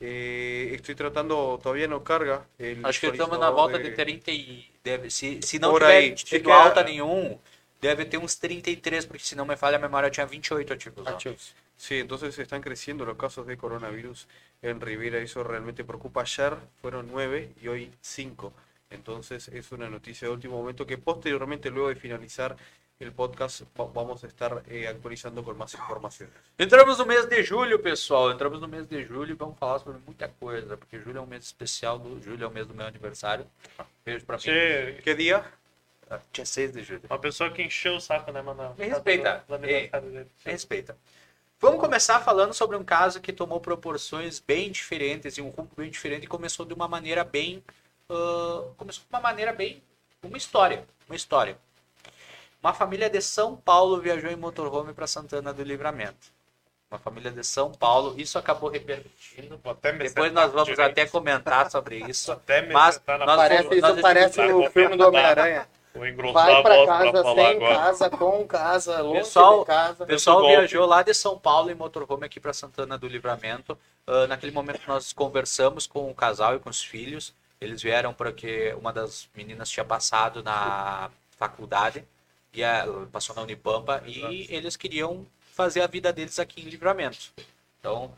Eh, 0.00 0.72
estoy 0.74 0.96
tratando, 0.96 1.58
todavía 1.62 1.86
no 1.86 2.02
carga. 2.02 2.44
El 2.58 2.84
Acho 2.84 3.00
que 3.02 3.06
estamos 3.06 3.38
na 3.38 3.48
volta 3.50 3.78
de- 3.78 3.84
de 3.84 3.90
30 3.92 4.32
e... 4.32 4.66
Deve, 4.82 5.08
se, 5.10 5.40
se 5.40 5.60
não 5.60 5.72
tiver 5.74 5.86
aí. 5.86 6.14
tido 6.16 6.50
É 6.50 6.52
alta 6.52 6.80
a- 6.80 6.84
nenhum, 6.84 7.38
deve 7.80 8.04
ter 8.06 8.18
uns 8.18 8.34
33, 8.34 9.06
porque 9.06 9.22
se 9.24 9.36
não 9.36 9.46
me 9.46 9.56
falha 9.56 9.76
a 9.76 9.80
memória, 9.80 10.10
tinha 10.10 10.26
28 10.26 10.72
ativos. 10.72 11.06
ó. 11.06 11.10
Ativos. 11.10 11.54
Sí, 11.76 11.98
entonces 11.98 12.38
están 12.38 12.62
creciendo 12.62 13.04
los 13.04 13.16
casos 13.16 13.46
de 13.46 13.56
coronavirus 13.56 14.26
en 14.62 14.80
Rivera. 14.80 15.18
Eso 15.18 15.44
realmente 15.44 15.84
preocupa. 15.84 16.22
Ayer 16.22 16.56
fueron 16.80 17.08
nueve 17.10 17.52
y 17.60 17.68
hoy 17.68 17.92
cinco. 18.00 18.52
Entonces 18.90 19.48
es 19.48 19.72
una 19.72 19.88
noticia 19.90 20.28
de 20.28 20.32
último 20.34 20.56
momento 20.56 20.86
que 20.86 20.96
posteriormente, 20.96 21.70
luego 21.70 21.88
de 21.88 21.96
finalizar 21.96 22.56
el 22.98 23.12
podcast 23.12 23.62
va- 23.78 23.90
vamos 23.92 24.24
a 24.24 24.26
estar 24.26 24.62
eh, 24.68 24.88
actualizando 24.88 25.44
con 25.44 25.58
más 25.58 25.74
informaciones. 25.74 26.34
Entramos 26.56 26.96
no 26.98 27.04
mês 27.04 27.28
de 27.28 27.46
julho, 27.46 27.82
pessoal. 27.82 28.32
Entramos 28.32 28.58
no 28.58 28.68
mês 28.68 28.88
de 28.88 29.04
julho 29.04 29.32
e 29.32 29.36
vamos 29.36 29.58
falar 29.58 29.80
sobre 29.80 29.98
muita 29.98 30.28
coisa, 30.30 30.78
porque 30.78 30.98
julho 30.98 31.18
é 31.18 31.20
um 31.20 31.26
mês 31.26 31.44
especial. 31.44 31.98
Do, 31.98 32.22
julho 32.22 32.44
é 32.44 32.46
o 32.46 32.50
mês 32.50 32.66
do 32.66 32.72
meu 32.74 32.86
aniversário. 32.86 33.46
Beijo 34.04 34.24
pra 34.24 34.36
mim. 34.36 34.42
Tchê, 34.44 35.00
¿Qué 35.04 35.14
día? 35.14 35.44
Dia 36.32 36.46
6 36.46 36.72
de 36.72 36.84
julho. 36.84 37.02
uma 37.10 37.18
pessoa 37.18 37.50
que 37.50 37.62
encheu 37.62 37.96
o 37.96 38.00
saco, 38.00 38.30
né, 38.32 38.40
Manuel? 38.40 38.74
Me 38.78 38.86
respeita. 38.86 39.44
Do. 39.48 39.58
Me 39.58 39.90
respeita. 40.44 40.96
Vamos 41.58 41.80
começar 41.80 42.20
falando 42.20 42.52
sobre 42.52 42.76
um 42.76 42.84
caso 42.84 43.20
que 43.20 43.32
tomou 43.32 43.60
proporções 43.60 44.38
bem 44.40 44.70
diferentes 44.70 45.38
e 45.38 45.42
um 45.42 45.48
rumo 45.48 45.70
bem 45.76 45.90
diferente 45.90 46.24
e 46.24 46.26
começou 46.28 46.66
de 46.66 46.74
uma 46.74 46.86
maneira 46.86 47.24
bem. 47.24 47.62
ah, 48.10 48.62
começou 48.76 49.02
de 49.02 49.08
uma 49.10 49.20
maneira 49.20 49.52
bem. 49.52 49.82
Uma 50.22 50.36
história. 50.36 50.84
Uma 51.08 51.16
história. 51.16 51.56
Uma 52.62 52.74
família 52.74 53.08
de 53.08 53.20
São 53.22 53.56
Paulo 53.56 54.00
viajou 54.00 54.30
em 54.30 54.36
motorhome 54.36 54.92
para 54.92 55.06
Santana 55.06 55.52
do 55.52 55.62
Livramento. 55.62 56.34
Uma 56.90 56.98
família 56.98 57.30
de 57.30 57.42
São 57.44 57.72
Paulo. 57.72 58.14
Isso 58.18 58.38
acabou 58.38 58.68
repercutindo. 58.70 59.58
Depois 59.98 60.32
nós 60.32 60.52
vamos 60.52 60.68
direito. 60.68 60.90
até 60.90 61.06
comentar 61.06 61.70
sobre 61.70 61.96
isso. 62.08 62.30
Até 62.32 62.62
Mas 62.62 63.00
nós- 63.06 63.36
Parece, 63.36 63.80
nós 63.80 63.92
isso 63.94 64.02
parece 64.02 64.40
o 64.40 64.70
filme 64.70 64.96
do 64.96 65.06
Homem-Aranha. 65.08 65.68
Vai 66.32 66.54
a 66.54 66.62
pra 66.62 66.74
voz 66.76 66.86
casa, 66.86 67.22
sem 67.34 67.46
agora. 67.46 67.74
casa, 67.76 68.10
com 68.10 68.46
casa, 68.46 69.00
longe 69.02 69.18
Pessoal- 69.20 69.60
de 69.60 69.66
casa. 69.66 70.04
O 70.04 70.06
pessoal 70.06 70.46
viajou 70.46 70.86
lá 70.86 71.02
de 71.02 71.14
São 71.14 71.38
Paulo 71.38 71.70
em 71.70 71.74
motorhome 71.74 72.24
aqui 72.26 72.38
para 72.38 72.52
Santana 72.52 72.96
do 72.98 73.06
Livramento. 73.08 73.78
Ah, 74.06 74.26
naquele 74.26 74.52
momento 74.52 74.80
nós 74.86 75.12
conversamos 75.12 75.86
com 75.86 76.10
o 76.10 76.14
casal 76.14 76.54
e 76.56 76.58
com 76.58 76.70
os 76.70 76.82
filhos. 76.82 77.34
Eles 77.60 77.80
vieram 77.82 78.12
porque 78.12 78.74
uma 78.78 78.92
das 78.92 79.28
meninas 79.34 79.70
tinha 79.70 79.84
passado 79.84 80.42
na 80.42 81.10
faculdade 81.38 82.04
e 82.52 82.60
passou 83.12 83.34
na 83.34 83.42
Unipampa 83.42 84.02
e 84.06 84.46
eles 84.50 84.76
queriam 84.76 85.26
fazer 85.52 85.80
a 85.80 85.86
vida 85.86 86.12
deles 86.12 86.38
aqui 86.38 86.60
em 86.60 86.68
Livramento. 86.68 87.32
Então, 87.80 88.12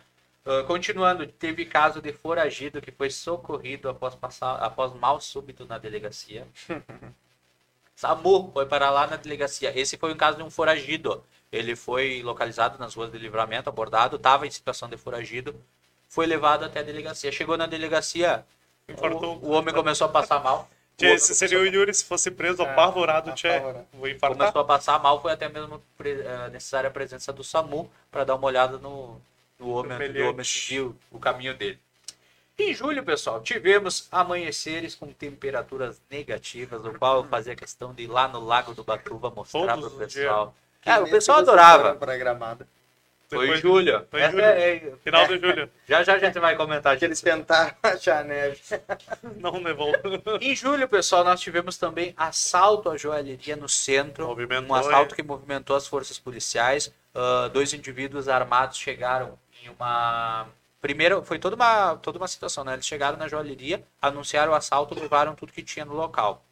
ah, 0.44 0.64
continuando, 0.66 1.26
teve 1.26 1.64
caso 1.64 2.02
de 2.02 2.12
foragido 2.12 2.80
que 2.80 2.90
foi 2.90 3.10
socorrido 3.10 3.88
após 3.88 4.14
passar 4.16 4.56
após 4.56 4.92
mal 4.94 5.20
súbito 5.20 5.64
na 5.64 5.78
delegacia. 5.78 6.46
SAMU 7.98 8.50
foi 8.52 8.64
para 8.64 8.90
lá 8.90 9.08
na 9.08 9.16
delegacia. 9.16 9.72
Esse 9.76 9.96
foi 9.96 10.12
um 10.12 10.16
caso 10.16 10.36
de 10.36 10.42
um 10.44 10.50
foragido. 10.50 11.24
Ele 11.50 11.74
foi 11.74 12.22
localizado 12.22 12.78
nas 12.78 12.94
ruas 12.94 13.10
de 13.10 13.18
livramento, 13.18 13.68
abordado, 13.68 14.14
estava 14.16 14.46
em 14.46 14.50
situação 14.50 14.88
de 14.88 14.96
foragido, 14.96 15.52
foi 16.08 16.24
levado 16.26 16.64
até 16.64 16.78
a 16.78 16.82
delegacia. 16.84 17.32
Chegou 17.32 17.56
na 17.56 17.66
delegacia, 17.66 18.44
Infartou. 18.88 19.38
o, 19.38 19.46
o 19.46 19.50
homem 19.50 19.74
começou 19.74 20.06
a 20.06 20.10
passar 20.10 20.40
mal. 20.40 20.68
O 20.96 20.96
Tchê, 20.96 21.06
esse 21.14 21.34
seria 21.34 21.58
o 21.58 21.60
começou, 21.62 21.80
Yuri 21.80 21.94
se 21.94 22.04
fosse 22.04 22.30
preso 22.30 22.62
É, 22.62 22.70
apavorado, 22.70 23.32
Tchê. 23.34 23.60
Vou 23.92 24.06
infartar. 24.08 24.36
começou 24.36 24.60
a 24.60 24.64
passar 24.64 24.98
mal, 25.02 25.20
foi 25.20 25.32
até 25.32 25.48
mesmo 25.48 25.82
pre- 25.96 26.20
eh, 26.22 26.50
necessária 26.50 26.88
a 26.88 26.92
presença 26.92 27.32
do 27.32 27.42
SAMU 27.42 27.90
para 28.12 28.24
dar 28.24 28.36
uma 28.36 28.46
olhada 28.46 28.78
no, 28.78 29.20
no 29.58 29.70
homem, 29.70 30.12
do 30.12 30.22
homem 30.28 30.44
seguir 30.44 30.82
o, 30.82 30.96
o 31.10 31.18
caminho 31.18 31.56
dele. 31.56 31.80
Em 32.58 32.74
julho, 32.74 33.04
pessoal, 33.04 33.40
tivemos 33.40 34.08
amanheceres 34.10 34.94
com 34.94 35.12
temperaturas 35.12 36.00
negativas, 36.10 36.84
o 36.84 36.92
qual 36.98 37.18
eu 37.18 37.24
fazia 37.24 37.54
questão 37.54 37.94
de 37.94 38.02
ir 38.02 38.06
lá 38.08 38.26
no 38.26 38.40
Lago 38.44 38.74
do 38.74 38.82
Batuva 38.82 39.30
mostrar 39.30 39.78
para 39.78 39.86
o 39.86 39.90
pessoal. 39.90 40.54
É, 40.84 40.98
o 40.98 41.08
pessoal 41.08 41.38
adorava. 41.38 41.96
Foi 43.28 43.38
em 43.38 43.40
Depois- 43.42 43.60
julho. 43.60 44.06
foi 44.10 44.22
julho. 44.30 44.40
é- 44.42 44.76
é- 44.76 44.92
Final 45.04 45.26
de 45.28 45.38
julho. 45.38 45.70
já 45.86 46.02
já 46.02 46.14
a 46.14 46.18
gente 46.18 46.38
vai 46.40 46.56
comentar 46.56 46.96
Que 46.98 47.04
eles 47.04 47.20
tentaram 47.20 47.74
achar 47.82 48.24
neve. 48.24 48.58
Não 49.36 49.60
nevou. 49.60 49.92
Em 50.40 50.56
julho, 50.56 50.88
pessoal, 50.88 51.22
nós 51.24 51.38
tivemos 51.38 51.76
também 51.76 52.14
assalto 52.16 52.88
à 52.90 52.96
joalheria 52.96 53.54
no 53.54 53.68
centro. 53.68 54.26
Movimentou, 54.26 54.70
um 54.70 54.74
assalto 54.74 55.12
hein? 55.12 55.16
que 55.16 55.22
movimentou 55.22 55.76
as 55.76 55.86
forças 55.86 56.18
policiais. 56.18 56.90
Ah, 57.14 57.48
dois 57.52 57.72
indivíduos 57.74 58.28
armados 58.28 58.78
chegaram 58.78 59.38
em 59.62 59.68
uma. 59.68 60.48
Primeiro, 60.80 61.24
foi 61.24 61.38
toda 61.38 61.56
uma, 61.56 61.96
toda 61.96 62.18
uma 62.18 62.28
situação, 62.28 62.64
né? 62.64 62.74
Eles 62.74 62.86
chegaram 62.86 63.16
na 63.18 63.28
joalheria, 63.28 63.84
anunciaram 64.00 64.52
o 64.52 64.54
assalto, 64.54 64.94
levaram 64.94 65.34
tudo 65.34 65.52
que 65.52 65.62
tinha 65.62 65.84
no 65.84 65.94
local. 65.94 66.42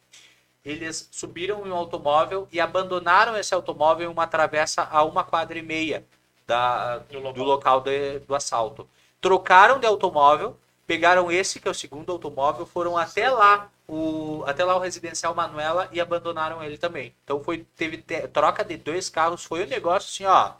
Eles 0.65 1.07
subiram 1.11 1.65
em 1.65 1.71
um 1.71 1.75
automóvel 1.75 2.47
e 2.51 2.59
abandonaram 2.59 3.37
esse 3.37 3.53
automóvel 3.53 4.09
em 4.09 4.13
uma 4.13 4.27
travessa 4.27 4.83
a 4.91 5.03
uma 5.03 5.23
quadra 5.23 5.57
e 5.57 5.61
meia 5.61 6.05
da, 6.45 6.99
Do 7.09 7.19
do 7.33 7.43
local. 7.43 7.43
local 7.43 7.81
de- 7.81 8.19
do 8.19 8.35
assalto. 8.35 8.87
Trocaram 9.21 9.79
de 9.79 9.87
automóvel, 9.87 10.57
pegaram 10.85 11.31
esse, 11.31 11.59
que 11.59 11.67
é 11.67 11.71
o 11.71 11.73
segundo 11.73 12.11
automóvel, 12.11 12.65
foram 12.65 12.97
até 12.97 13.29
lá, 13.29 13.69
o, 13.87 14.43
até 14.45 14.63
lá 14.65 14.75
o 14.75 14.79
residencial 14.79 15.33
Manuela 15.33 15.89
e 15.91 16.01
abandonaram 16.01 16.63
ele 16.63 16.77
também. 16.77 17.13
Então 17.23 17.41
foi, 17.43 17.65
teve 17.75 17.97
te- 17.97 18.27
troca 18.27 18.63
de 18.63 18.77
dois 18.77 19.09
carros, 19.09 19.43
foi 19.45 19.63
um 19.65 19.67
negócio 19.67 20.09
assim, 20.09 20.25
ó. 20.25 20.53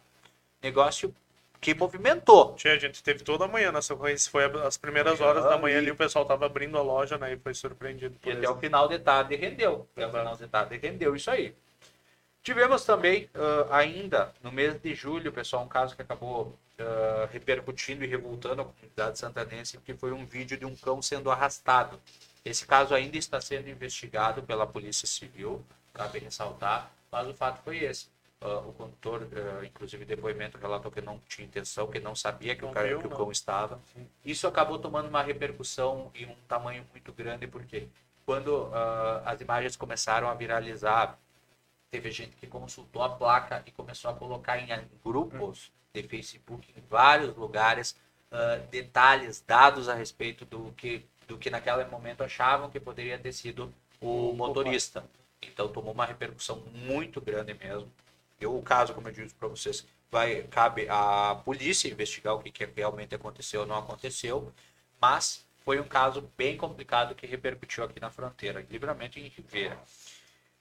Negócio 0.61 1.13
que 1.59 1.73
movimentou. 1.73 2.55
Tchê, 2.55 2.69
a 2.69 2.77
gente 2.79 3.01
teve 3.03 3.23
toda 3.23 3.45
a 3.45 3.47
manhã 3.47 3.71
nessa 3.71 3.93
ocorrência. 3.93 4.31
Foi 4.31 4.43
as 4.65 4.77
primeiras 4.77 5.19
horas 5.21 5.43
da 5.43 5.57
manhã 5.57 5.77
ali, 5.79 5.91
o 5.91 5.95
pessoal 5.95 6.25
tava 6.25 6.45
abrindo 6.45 6.77
a 6.77 6.81
loja, 6.81 7.17
né? 7.17 7.33
E 7.33 7.37
foi 7.37 7.53
surpreendido 7.53 8.15
E 8.15 8.19
por 8.19 8.31
até 8.31 8.41
isso. 8.43 8.51
o 8.53 8.57
final 8.59 8.87
de 8.87 8.99
tarde 8.99 9.35
rendeu. 9.35 9.87
Até 9.95 10.07
o 10.07 10.11
final 10.11 10.35
de 10.35 10.47
tarde 10.47 10.77
rendeu 10.77 11.15
isso 11.15 11.29
aí. 11.31 11.55
Tivemos 12.43 12.85
também, 12.85 13.29
ah, 13.35 13.77
ainda 13.77 14.31
no 14.41 14.51
mês 14.51 14.79
de 14.81 14.93
julho, 14.95 15.31
pessoal, 15.33 15.63
um 15.63 15.67
caso 15.67 15.95
que 15.95 16.01
acabou 16.01 16.57
ah, 16.79 17.27
repercutindo 17.31 18.03
e 18.03 18.07
revoltando 18.07 18.61
a 18.61 18.65
comunidade 18.65 19.19
santanense, 19.19 19.77
que 19.79 19.93
foi 19.93 20.11
um 20.11 20.25
vídeo 20.25 20.57
de 20.57 20.65
um 20.65 20.75
cão 20.75 21.01
sendo 21.01 21.29
arrastado. 21.29 21.99
Esse 22.45 22.65
caso 22.65 22.93
ainda 22.95 23.17
está 23.17 23.41
sendo 23.41 23.69
investigado 23.69 24.41
pela 24.43 24.65
Polícia 24.65 25.05
Civil, 25.07 25.65
cabe 25.93 26.19
ressaltar, 26.19 26.89
mas 27.11 27.27
o 27.27 27.33
fato 27.33 27.61
foi 27.63 27.79
esse. 27.79 28.07
Ah, 28.39 28.59
o 28.59 28.73
condutor, 28.73 29.27
ah, 29.33 29.65
inclusive, 29.65 30.05
depoimento 30.05 30.57
relatou 30.57 30.91
que 30.91 31.01
não 31.01 31.19
tinha 31.27 31.47
intenção, 31.47 31.87
que 31.87 31.99
não 31.99 32.15
sabia 32.15 32.55
que, 32.55 32.63
o, 32.63 32.67
Não 32.67 32.73
cara, 32.73 32.87
viu, 32.87 32.99
que 32.99 33.07
o 33.07 33.09
cão 33.09 33.31
estava. 33.31 33.81
Isso 34.23 34.47
acabou 34.47 34.77
tomando 34.77 35.09
uma 35.09 35.23
repercussão 35.23 36.11
e 36.13 36.25
um 36.25 36.35
tamanho 36.47 36.85
muito 36.91 37.11
grande, 37.11 37.47
porque 37.47 37.87
quando 38.25 38.69
ah, 38.73 39.23
as 39.25 39.41
imagens 39.41 39.75
começaram 39.75 40.29
a 40.29 40.35
viralizar, 40.35 41.17
teve 41.89 42.11
gente 42.11 42.35
que 42.35 42.45
consultou 42.45 43.01
a 43.01 43.09
placa 43.09 43.63
e 43.65 43.71
começou 43.71 44.11
a 44.11 44.13
colocar 44.13 44.59
em, 44.59 44.67
grupos 45.03 45.71
de 45.93 46.03
Facebook, 46.03 46.71
em 46.77 46.83
vários 46.89 47.35
lugares, 47.35 47.95
detalhes, 48.69 49.41
dados 49.41 49.87
a 49.89 49.95
respeito 49.95 50.45
do 50.45 50.71
que, 50.73 51.03
do 51.27 51.37
que 51.37 51.49
naquele 51.49 51.85
momento 51.85 52.23
achavam 52.23 52.69
que 52.69 52.79
poderia 52.79 53.17
ter 53.17 53.31
sido 53.31 53.73
o 54.01 54.33
motorista. 54.33 55.03
Então 55.41 55.69
tomou 55.69 55.93
uma 55.93 56.05
repercussão 56.05 56.57
muito 56.73 57.21
grande 57.21 57.53
mesmo. 57.53 57.89
O 58.45 58.61
caso, 58.61 58.93
como 58.93 59.07
eu 59.07 59.11
disse 59.11 59.33
para 59.33 59.47
vocês, 59.47 59.85
vai 60.11 60.43
cabe 60.43 60.87
à 60.89 61.35
polícia 61.43 61.89
investigar 61.89 62.35
o 62.35 62.39
que, 62.39 62.51
que 62.51 62.65
realmente 62.65 63.15
aconteceu 63.15 63.61
ou 63.61 63.65
não 63.65 63.77
aconteceu, 63.77 64.53
mas 65.01 65.45
foi 65.65 65.79
um 65.79 65.87
caso 65.87 66.29
bem 66.37 66.55
complicado 66.55 67.15
que 67.15 67.27
repercutiu 67.27 67.83
aqui 67.83 67.99
na 67.99 68.09
fronteira, 68.09 68.61
em 68.61 68.65
livramento 68.71 69.19
em 69.19 69.27
Ribeira. 69.27 69.77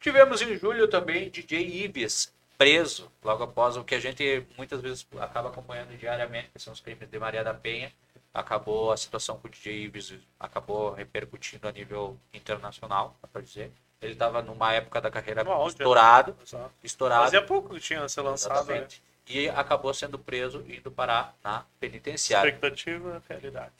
Tivemos 0.01 0.43
em 0.43 0.57
julho 0.59 0.89
também 0.89 1.31
DJ 1.31 1.85
Ives 1.85 2.35
preso, 2.57 3.11
logo 3.23 3.44
após 3.44 3.77
o 3.77 3.85
que 3.85 3.94
a 3.94 4.01
gente 4.01 4.47
muitas 4.57 4.81
vezes 4.81 5.07
acaba 5.19 5.48
acompanhando 5.48 5.97
diariamente, 5.97 6.51
que 6.53 6.59
são 6.59 6.73
os 6.73 6.81
crimes 6.81 7.09
de 7.09 7.19
Maria 7.19 7.44
da 7.44 7.55
Penha. 7.55 7.93
Acabou 8.32 8.93
a 8.93 8.97
situação 8.97 9.39
com 9.39 9.48
o 9.48 9.51
DJ 9.51 9.85
Ives, 9.85 10.15
acabou 10.39 10.93
repercutindo 10.93 11.69
a 11.69 11.73
nível 11.73 12.19
internacional, 12.32 13.16
pra 13.32 13.40
dizer. 13.40 13.70
Ele 14.01 14.12
estava 14.12 14.43
numa 14.43 14.73
época 14.73 15.01
da 15.01 15.10
carreira 15.10 15.43
auge, 15.43 15.74
estourado, 15.74 16.36
Exato. 16.43 16.73
estourado. 16.82 17.24
Fazia 17.24 17.43
pouco 17.43 17.74
que 17.74 17.81
tinha 17.81 18.06
sido 18.09 18.24
lançado, 18.24 18.66
né? 18.68 18.86
E 19.28 19.48
acabou 19.48 19.93
sendo 19.93 20.18
preso 20.18 20.64
e 20.68 20.77
indo 20.77 20.90
parar 20.90 21.35
na 21.43 21.64
penitenciária. 21.81 22.48
Expectativa, 22.48 23.23
realidade. 23.28 23.73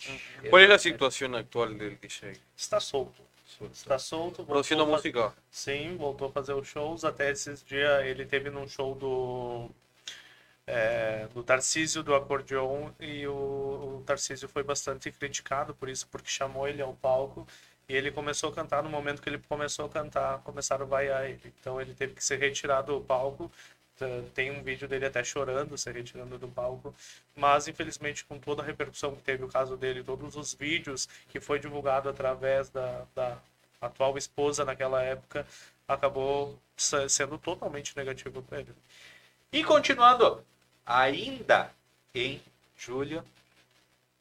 ¿Cuál 0.51 0.65
es 0.65 0.69
la 0.69 0.79
situación 0.79 1.37
actual 1.37 1.79
del 1.79 1.97
DJ? 1.99 2.33
Está 2.57 2.81
solto. 2.81 3.23
Está 3.73 3.99
solto. 3.99 4.39
voltou 4.39 4.47
Produciendo 4.47 4.83
a 4.83 4.87
música. 4.87 5.33
Sim, 5.51 5.97
voltou 5.97 6.29
a 6.29 6.33
fazer 6.33 6.53
os 6.55 6.67
shows. 6.67 7.05
Até 7.05 7.31
esses 7.31 7.63
dias 7.65 8.05
ele 8.05 8.27
teve 8.27 8.51
num 8.51 8.67
show 8.69 8.95
do. 8.95 9.71
é, 10.67 11.29
do 11.33 11.43
Tarcísio 11.43 12.03
do 12.03 12.15
acordeon 12.15 12.91
e 12.99 13.27
o, 13.27 13.99
o 14.01 14.03
Tarcísio 14.05 14.49
foi 14.49 14.63
bastante 14.65 15.13
criticado 15.13 15.75
por 15.75 15.89
isso, 15.89 16.09
porque 16.09 16.29
chamou 16.29 16.67
ele 16.67 16.83
ao 16.83 16.93
palco 16.95 17.47
e 17.89 17.95
ele 17.95 18.11
começou 18.11 18.51
a 18.51 18.53
cantar. 18.53 18.83
No 18.83 18.91
momento 18.91 19.23
que 19.23 19.29
ele 19.29 19.39
começou 19.49 19.87
a 19.87 19.89
cantar, 19.89 20.39
começaram 20.41 20.85
a 20.85 20.89
vaiar 20.89 21.25
ele. 21.29 21.53
Então 21.61 21.81
ele 21.81 21.95
teve 21.95 22.15
que 22.15 22.25
ser 22.25 22.39
retirado 22.39 22.95
do 22.99 23.05
palco. 23.05 23.51
Tem 24.35 24.51
um 24.51 24.63
vídeo 24.63 24.87
dele 24.87 25.07
até 25.07 25.25
chorando, 25.25 25.77
se 25.79 25.91
retirando 25.91 26.37
do 26.39 26.49
palco. 26.49 26.95
Mas, 27.35 27.67
infelizmente, 27.67 28.25
com 28.27 28.39
toda 28.39 28.63
a 28.63 28.65
repercussão 28.67 29.15
que 29.17 29.23
teve 29.23 29.43
o 29.45 29.49
caso 29.49 29.77
dele, 29.77 30.03
todos 30.05 30.37
os 30.37 30.53
vídeos 30.53 31.09
que 31.31 31.41
foi 31.41 31.59
divulgado 31.59 32.09
através 32.09 32.69
da, 32.69 33.05
da 33.15 33.39
atual 33.81 34.19
esposa 34.19 34.65
naquela 34.65 35.03
época, 35.03 35.47
acabou 35.89 36.59
se- 36.77 37.09
sendo 37.09 37.39
totalmente 37.39 37.97
negativo 37.97 38.43
para 38.43 38.61
ele. 38.61 38.75
E 39.53 39.65
continuando, 39.65 40.45
ainda 40.85 41.71
em 42.15 42.43
julho, 42.77 43.25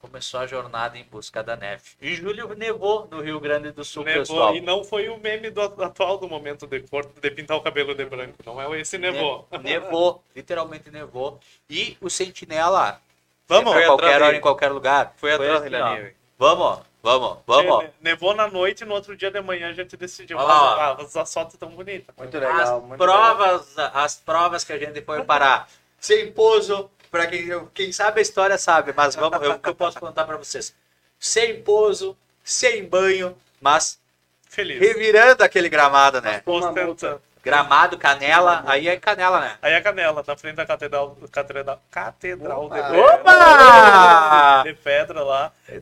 começou 0.06 0.40
a 0.40 0.48
jornada 0.48 0.98
em 0.98 1.04
busca 1.04 1.42
da 1.44 1.56
neve. 1.56 1.84
Em 2.02 2.14
julho 2.16 2.54
nevou 2.56 3.08
no 3.10 3.22
Rio 3.22 3.40
Grande 3.40 3.72
do 3.72 3.84
Sul, 3.84 4.04
Nevou, 4.04 4.22
pessoal. 4.22 4.56
e 4.56 4.62
não 4.62 4.84
foi 4.84 5.10
o 5.10 5.18
meme 5.18 5.50
do 5.50 5.62
atual 5.62 6.18
do 6.18 6.28
momento 6.28 6.68
de, 6.68 6.80
de 7.22 7.32
pintar 7.32 7.58
o 7.58 7.62
cabelo 7.62 7.96
de 7.96 8.06
branco. 8.06 8.36
Não 8.46 8.62
é 8.62 8.80
esse 8.80 8.98
nevou. 8.98 9.48
Ne- 9.52 9.60
Nevou, 9.80 10.24
literalmente 10.36 10.90
nevou. 10.92 11.40
E 11.70 11.98
o 12.00 12.10
Sentinela, 12.10 13.02
Vamos, 13.48 13.72
a 13.72 13.76
Foi 13.76 13.86
qualquer 13.86 14.22
hora, 14.22 14.36
em 14.36 14.42
qualquer 14.42 14.72
lugar. 14.72 15.14
Foi 15.18 15.34
atrás 15.34 15.62
assim, 15.62 15.70
da 15.70 15.90
neve. 15.94 16.16
Vamos, 16.38 16.80
vamos, 17.04 17.38
vamos. 17.46 17.84
Ne- 17.84 17.90
Nevou 18.02 18.34
na 18.34 18.48
noite 18.48 18.82
e 18.82 18.86
no 18.86 18.94
outro 18.96 19.16
dia 19.16 19.30
de 19.30 19.40
manhã 19.42 19.70
a 19.70 19.74
gente 19.74 19.96
decidiu. 19.96 20.38
Olha 20.38 20.48
lá. 20.48 20.98
Ah, 21.00 21.22
as 21.22 21.34
fotos 21.34 21.56
tão 21.56 21.70
bonitas. 21.70 22.14
Muito 22.18 22.36
As 22.38 22.42
legal, 22.44 22.82
muito 22.82 23.00
legal. 23.02 23.36
provas, 23.38 23.76
as 23.78 24.16
provas 24.16 24.64
que 24.64 24.74
a 24.74 24.78
gente 24.80 25.02
foi 25.02 25.24
parar. 25.24 25.68
Sem 26.00 26.32
pouso, 26.32 26.90
para 27.16 27.28
quem, 27.28 27.68
quem 27.74 27.92
sabe 27.94 28.20
a 28.20 28.22
história 28.22 28.58
sabe, 28.58 28.94
mas 28.94 29.16
vamos, 29.16 29.42
eu, 29.42 29.54
o 29.54 29.60
que 29.60 29.70
eu 29.70 29.76
posso 29.76 29.98
contar 29.98 30.26
para 30.26 30.36
vocês. 30.36 30.76
Sem 31.18 31.62
pouso, 31.64 32.18
sem 32.44 32.84
banho, 32.84 33.38
mas 33.62 34.02
Feliz. 34.50 34.82
revirando 34.82 35.42
aquele 35.42 35.70
gramado, 35.70 36.20
né? 36.20 36.44
Ostentando. 36.46 37.22
Gramado, 37.42 37.98
canela, 37.98 38.64
aí 38.66 38.90
é 38.90 38.98
canela, 38.98 39.40
né? 39.40 39.58
Aí 39.62 39.76
a 39.76 39.82
canela, 39.82 40.24
na 40.28 40.36
frente 40.36 40.56
da 40.56 40.66
catedral, 40.66 41.16
catedral, 41.32 41.82
catedral 41.90 42.70
de, 42.70 42.76
pedra, 42.76 43.16
Opa! 43.16 44.64
de 44.66 44.74
pedra 44.74 45.24
lá. 45.24 45.54
E 45.70 45.80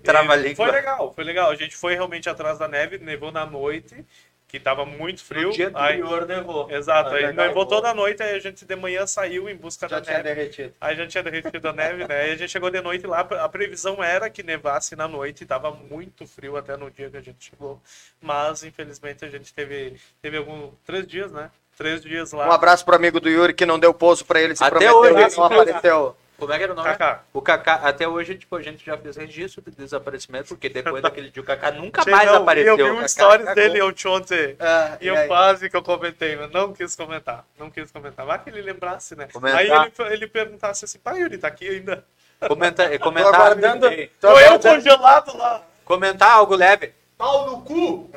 Foi 0.56 0.72
legal, 0.72 1.14
foi 1.16 1.24
legal. 1.24 1.50
A 1.50 1.56
gente 1.56 1.76
foi 1.76 1.94
realmente 1.96 2.30
atrás 2.30 2.60
da 2.60 2.68
neve, 2.68 2.98
nevou 3.00 3.32
na 3.32 3.46
noite, 3.46 4.06
que 4.54 4.60
tava 4.60 4.86
muito 4.86 5.24
frio. 5.24 5.48
No 5.48 5.52
dia 5.56 5.72
aí, 5.74 6.00
anterior 6.00 6.28
nevou. 6.28 6.70
exato, 6.70 7.10
Ah, 7.10 7.14
aí 7.16 7.26
legal. 7.26 7.48
nevou 7.48 7.66
toda 7.66 7.90
a 7.90 7.94
noite, 7.96 8.22
aí 8.22 8.36
a 8.36 8.40
gente 8.40 8.64
de 8.64 8.76
manhã 8.76 9.08
saiu 9.08 9.50
em 9.50 9.56
busca 9.56 9.90
Já 9.90 9.96
da 9.96 10.06
tinha 10.06 10.18
neve. 10.18 10.30
derretido. 10.30 10.76
Aí 10.80 10.96
já 10.96 11.08
tinha 11.08 11.24
derretido 11.24 11.68
a 11.70 11.74
neve, 11.74 12.08
né? 12.08 12.16
Aí 12.22 12.32
a 12.34 12.36
gente 12.36 12.52
chegou 12.52 12.70
de 12.70 12.80
noite 12.80 13.08
lá, 13.08 13.22
a 13.22 13.50
previsão 13.50 14.04
era 14.04 14.30
que 14.30 14.44
nevasse 14.44 14.96
na 14.96 15.08
noite, 15.08 15.44
tava 15.44 15.72
muito 15.72 16.28
frio 16.28 16.56
até 16.56 16.78
no 16.78 16.92
dia 16.92 17.10
que 17.10 17.18
a 17.18 17.22
gente 17.22 17.50
chegou. 17.50 17.82
Mas, 18.22 18.64
infelizmente, 18.64 19.26
a 19.26 19.28
gente 19.28 19.52
teve, 19.52 20.00
teve 20.22 20.38
alguns 20.38 20.70
três 20.86 21.08
dias, 21.08 21.32
né? 21.32 21.50
Três 21.76 22.04
dias 22.04 22.32
lá. 22.32 22.48
Um 22.48 22.52
abraço 22.52 22.86
pro 22.86 22.96
amigo 22.96 23.20
do 23.20 23.28
Yuri 23.32 23.56
que 23.56 23.66
não 23.66 23.80
deu 23.80 23.92
pouso 23.92 24.24
pra 24.24 24.40
ele, 24.40 24.56
se 24.56 24.64
Até 24.64 24.70
prometeu 24.70 24.98
hoje, 25.00 25.36
não 25.36 25.46
apareceu. 25.46 26.16
Como 26.38 26.52
é 26.52 26.58
que 26.58 26.64
era 26.64 26.74
o 26.74 26.76
nome? 26.76 26.90
Kaká. 26.90 27.24
O 27.32 27.42
Kaká, 27.42 27.76
até 27.76 28.08
hoje, 28.08 28.36
tipo, 28.36 28.56
a 28.56 28.62
gente 28.62 28.86
já 28.86 28.98
fez 28.98 29.16
registro 29.16 29.62
de 29.62 29.72
desaparecimento, 29.72 30.50
porque 30.50 30.68
depois 30.68 31.02
daquele 31.04 31.30
dia 31.30 31.42
o 31.42 31.46
Kaká 31.46 31.72
nunca 31.72 32.04
mais 32.10 32.28
não, 32.28 32.38
apareceu. 32.42 32.78
Eu 32.78 32.86
vi 32.86 32.92
um 32.92 32.96
Kaká 32.96 33.08
stories 33.08 33.56
dele 33.56 33.82
ontem. 33.82 34.56
Ah, 34.60 34.98
E 35.00 35.06
e 35.06 35.08
eu 35.08 35.16
aí? 35.16 35.28
quase 35.28 35.70
que 35.70 35.76
eu 35.76 35.84
comentei, 35.84 36.36
mas 36.36 36.52
não 36.52 36.74
quis 36.74 36.96
comentar. 36.96 37.46
Não 37.58 37.70
quis 37.70 37.92
comentar. 37.92 38.26
Vai 38.26 38.40
que 38.44 38.50
ele 38.50 38.62
lembrasse, 38.62 39.16
né? 39.16 39.28
Comentar. 39.32 39.60
Aí 39.60 39.70
ele, 39.70 40.14
ele 40.14 40.28
perguntasse 40.28 40.86
assim, 40.86 41.00
pai, 41.00 41.22
Yuri, 41.22 41.38
tá 41.38 41.48
aqui 41.48 41.70
ainda. 41.70 42.04
Comenta, 42.48 42.90
Tô 42.98 43.00
comentar, 43.00 43.34
aguardando. 43.36 43.90
Tô 43.90 44.28
Tô 44.28 44.28
eu 44.40 44.48
aguardando. 44.48 44.76
congelado 44.76 45.38
lá. 45.38 45.64
comentar 45.86 46.32
algo 46.32 46.56
leve. 46.56 46.94
Pau 47.18 47.46
no 47.50 47.62
cu! 47.64 48.10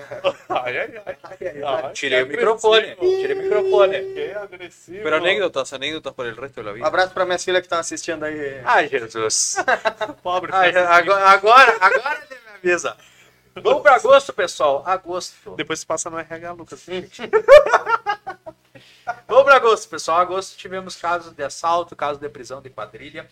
Ai, 0.49 0.79
ai, 0.79 1.03
ai. 1.07 1.17
Ai, 1.65 1.93
Tirei 1.93 2.23
o 2.23 2.27
microfone. 2.27 2.97
Tirei 2.97 3.39
o 3.39 3.43
microfone. 3.43 3.99
Que 4.15 4.33
agressivo. 4.33 5.03
Pero 5.03 5.17
anécdotas, 5.17 5.73
anécdotas 5.73 6.13
por 6.15 6.27
el 6.27 6.37
resto 6.37 6.61
de 6.61 6.65
la 6.65 6.71
Um 6.73 6.75
vida. 6.75 6.87
abraço 6.87 7.13
pra 7.15 7.25
minhas 7.25 7.45
filhas 7.45 7.61
que 7.61 7.67
estão 7.67 7.79
assistindo 7.79 8.25
aí. 8.25 8.61
Ai, 8.65 8.89
Jesus. 8.89 9.57
Pobre. 10.23 10.51
Ai, 10.55 10.73
filho. 10.73 10.89
agora, 10.89 11.25
agora, 11.29 11.77
agora 11.81 12.23
ele 12.31 12.41
me 12.41 12.51
avisa. 12.73 12.97
Vamos 13.55 13.83
para 13.83 13.95
agosto, 13.97 14.33
pessoal. 14.33 14.83
Agosto. 14.85 15.55
Depois 15.57 15.79
se 15.81 15.87
passa 15.87 16.11
no 16.11 16.19
RH, 16.19 16.53
Lucas. 16.53 16.85
Vamos 19.29 19.45
para 19.45 19.57
agosto, 19.57 19.89
pessoal. 19.89 20.19
Agosto 20.19 20.57
tivemos 20.57 20.97
casos 20.97 21.33
de 21.33 21.43
assalto, 21.45 21.95
casos 21.97 22.19
de 22.19 22.29
prisão 22.29 22.61
de 22.61 22.71
quadrilha. 22.71 23.29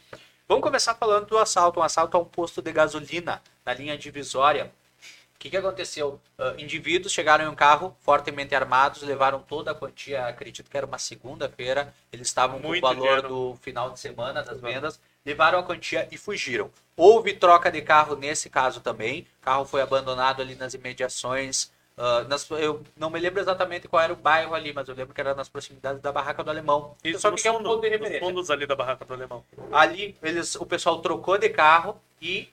Vamos 0.48 0.62
começar 0.62 0.94
falando 0.94 1.26
do 1.26 1.38
assalto. 1.38 1.80
Um 1.80 1.82
assalto 1.82 2.16
a 2.16 2.20
um 2.20 2.24
posto 2.24 2.62
de 2.62 2.72
gasolina 2.72 3.42
na 3.64 3.74
linha 3.74 3.96
divisória. 3.98 4.70
O 5.34 5.38
que, 5.44 5.50
que 5.50 5.56
aconteceu? 5.56 6.18
Ah, 6.38 6.54
indivíduos 6.56 7.12
chegaram 7.12 7.44
em 7.44 7.48
um 7.48 7.54
carro 7.54 7.94
fortemente 8.00 8.54
armados, 8.54 9.02
levaram 9.02 9.40
toda 9.40 9.72
a 9.72 9.74
quantia, 9.74 10.26
acredito 10.26 10.70
que 10.70 10.76
era 10.76 10.86
uma 10.86 10.98
segunda-feira, 10.98 11.92
eles 12.12 12.28
estavam 12.28 12.58
com 12.60 12.66
o 12.66 12.70
Muito 12.70 12.80
valor 12.82 12.96
dinheiro. 13.02 13.28
do 13.28 13.58
final 13.60 13.90
de 13.90 14.00
semana 14.00 14.42
das 14.42 14.60
vendas, 14.60 14.98
levaram 15.24 15.58
a 15.58 15.62
quantia 15.62 16.08
e 16.10 16.16
fugiram. 16.16 16.70
Houve 16.96 17.34
troca 17.34 17.70
de 17.70 17.82
carro 17.82 18.16
nesse 18.16 18.48
caso 18.48 18.80
também, 18.80 19.26
o 19.42 19.44
carro 19.44 19.64
foi 19.66 19.82
abandonado 19.82 20.40
ali 20.40 20.54
nas 20.54 20.72
imediações, 20.72 21.70
ah, 21.98 22.24
nas- 22.26 22.48
eu 22.50 22.82
não 22.96 23.10
me 23.10 23.20
lembro 23.20 23.38
exatamente 23.40 23.86
qual 23.86 24.02
era 24.02 24.12
o 24.14 24.16
bairro 24.16 24.54
ali, 24.54 24.72
mas 24.72 24.88
eu 24.88 24.94
lembro 24.94 25.12
que 25.14 25.20
era 25.20 25.34
nas 25.34 25.48
proximidades 25.50 26.00
da 26.00 26.10
Barraca 26.10 26.42
do 26.42 26.48
Alemão. 26.50 26.96
Isso 27.04 27.20
Só 27.20 27.30
que 27.32 27.46
é 27.46 27.52
um 27.52 27.62
ponto 27.62 27.82
de 27.82 27.88
referência. 27.90 28.20
fundos 28.20 28.50
ali 28.50 28.66
da 28.66 28.74
barraca 28.74 29.04
do 29.04 29.12
alemão. 29.12 29.44
Ali 29.70 30.16
eles, 30.22 30.54
o 30.54 30.64
pessoal 30.64 31.02
trocou 31.02 31.36
de 31.36 31.50
carro 31.50 32.00
e 32.22 32.48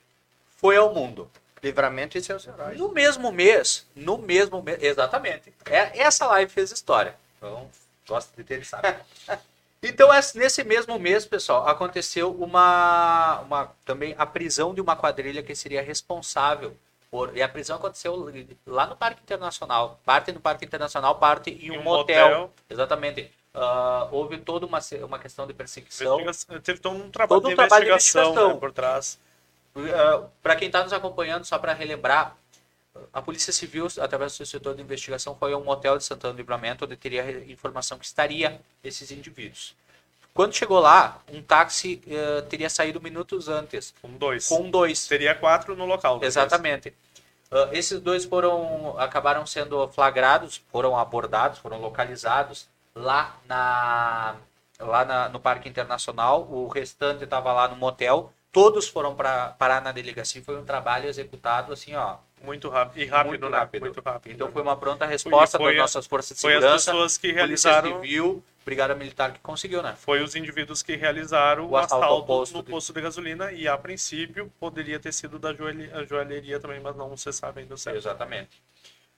foi 0.57 0.75
ao 0.75 0.93
mundo. 0.93 1.31
Livramento 1.63 2.17
e 2.17 2.23
seus 2.23 2.47
heróis. 2.47 2.77
No 2.77 2.91
mesmo 2.91 3.31
mês, 3.31 3.85
no 3.95 4.17
mesmo 4.17 4.61
mês, 4.61 4.81
exatamente. 4.81 5.53
É, 5.65 5.99
essa 5.99 6.25
live 6.27 6.51
fez 6.51 6.71
história. 6.71 7.15
Então, 7.37 7.69
gosta 8.07 8.31
de 8.35 8.43
ter, 8.43 8.65
sabe. 8.65 8.95
Então, 9.83 10.13
esse- 10.13 10.37
nesse 10.37 10.63
mesmo 10.63 10.99
mês, 10.99 11.25
pessoal, 11.25 11.67
aconteceu 11.67 12.31
uma, 12.31 13.39
uma 13.39 13.71
também 13.83 14.13
a 14.15 14.27
prisão 14.27 14.75
de 14.75 14.79
uma 14.81 14.95
quadrilha 14.95 15.41
que 15.41 15.55
seria 15.55 15.81
responsável 15.81 16.77
por. 17.09 17.35
E 17.35 17.41
a 17.41 17.49
prisão 17.49 17.77
aconteceu 17.77 18.31
lá 18.67 18.85
no 18.85 18.95
Parque 18.95 19.21
Internacional. 19.23 19.99
Parte 20.05 20.31
no 20.31 20.39
Parque 20.39 20.65
Internacional, 20.65 21.15
parte 21.15 21.49
em 21.49 21.71
um, 21.71 21.73
Em 21.73 21.77
um 21.79 21.81
motel. 21.83 22.27
motel. 22.29 22.53
Exatamente. 22.69 23.31
Ah, 23.55 24.07
houve 24.11 24.37
toda 24.37 24.67
uma, 24.67 24.79
uma 25.03 25.17
questão 25.17 25.47
de 25.47 25.53
perseguição. 25.55 26.19
Teve 26.63 26.79
todo 26.79 26.95
um 27.03 27.09
trabalho, 27.09 27.41
Todo 27.41 27.47
um 27.47 27.49
de, 27.49 27.55
trabalho 27.55 27.85
de 27.85 27.89
investigação, 27.91 28.23
investigação. 28.33 28.53
né, 28.53 28.59
por 28.59 28.71
trás. 28.71 29.17
Para 30.41 30.55
quem 30.55 30.67
está 30.67 30.83
nos 30.83 30.93
acompanhando, 30.93 31.45
só 31.45 31.57
para 31.57 31.73
relembrar, 31.73 32.35
a 33.13 33.21
Polícia 33.21 33.53
Civil, 33.53 33.87
através 33.99 34.33
do 34.33 34.35
seu 34.37 34.45
setor 34.45 34.75
de 34.75 34.81
investigação, 34.81 35.35
foi 35.35 35.53
a 35.53 35.57
um 35.57 35.63
motel 35.63 35.97
de 35.97 36.03
Santana 36.03 36.33
do 36.33 36.37
Livramento, 36.37 36.83
onde 36.85 36.97
teria 36.97 37.23
informação 37.51 37.97
que 37.97 38.05
estaria 38.05 38.59
esses 38.83 39.11
indivíduos. 39.11 39.75
Quando 40.33 40.53
chegou 40.53 40.79
lá, 40.79 41.21
um 41.31 41.41
táxi 41.41 42.01
eh, 42.07 42.41
teria 42.49 42.69
saído 42.69 43.01
minutos 43.01 43.47
antes, 43.49 43.93
Com 44.01 44.09
dois. 44.17 44.47
com 44.47 44.69
dois. 44.69 45.07
Teria 45.07 45.33
quatro 45.35 45.75
no 45.75 45.85
local. 45.85 46.15
depois. 46.15 46.27
Exatamente. 46.35 46.93
Ah, 47.49 47.69
esses 47.73 47.99
dois 47.99 48.23
foram 48.25 48.95
acabaram 48.97 49.45
sendo 49.45 49.87
flagrados, 49.89 50.61
foram 50.71 50.97
abordados, 50.97 51.59
foram 51.59 51.79
localizados 51.81 52.67
lá 52.95 53.37
na 53.45 54.35
lá 54.79 55.05
na- 55.05 55.29
no 55.29 55.39
Parque 55.39 55.67
Internacional. 55.69 56.47
O 56.49 56.67
restante 56.67 57.23
estava 57.25 57.51
lá 57.53 57.67
no 57.67 57.75
motel. 57.75 58.33
Todos 58.51 58.87
foram 58.89 59.15
para 59.15 59.49
parar 59.51 59.81
na 59.81 59.91
delegacia. 59.91 60.41
Foi 60.43 60.57
um 60.57 60.65
trabalho 60.65 61.07
executado 61.07 61.71
assim, 61.71 61.95
ó. 61.95 62.17
Muito 62.43 62.67
rápido. 62.69 62.99
E 63.01 63.05
rápido, 63.05 63.29
Muito 63.29 63.49
né? 63.49 63.57
rápido. 63.57 63.81
Muito 63.83 64.01
rápido. 64.01 64.33
Então 64.33 64.51
foi 64.51 64.61
uma 64.61 64.75
pronta 64.75 65.05
resposta 65.05 65.57
foi 65.57 65.73
das 65.73 65.79
a- 65.79 65.81
nossas 65.83 66.07
forças 66.07 66.35
de 66.35 66.41
Foi 66.41 66.53
as 66.55 66.59
segurança, 66.61 66.91
pessoas 66.91 67.17
que 67.17 67.27
Polícia 67.27 67.45
realizaram. 67.45 68.01
Civil, 68.01 68.43
Brigada 68.65 68.93
Militar 68.95 69.31
que 69.31 69.39
conseguiu, 69.39 69.81
né? 69.81 69.95
Foi 69.97 70.21
os 70.21 70.35
indivíduos 70.35 70.81
que 70.83 70.95
realizaram 70.95 71.65
O 71.65 71.69
o 71.71 71.77
assalto 71.77 72.03
assalto, 72.03 72.13
ao 72.21 72.25
posto 72.25 72.57
no 72.57 72.63
de- 72.63 72.71
posto 72.71 72.91
de 72.93 73.01
gasolina 73.01 73.51
e 73.51 73.67
a 73.67 73.77
princípio 73.77 74.51
poderia 74.59 74.99
ter 74.99 75.13
sido 75.13 75.39
da 75.39 75.53
joalheria 76.03 76.59
também, 76.59 76.79
mas 76.79 76.95
não 76.95 77.15
se 77.15 77.31
sabe 77.31 77.61
ainda 77.61 77.75
o 77.75 77.77
certo. 77.77 77.97
Exatamente. 77.97 78.61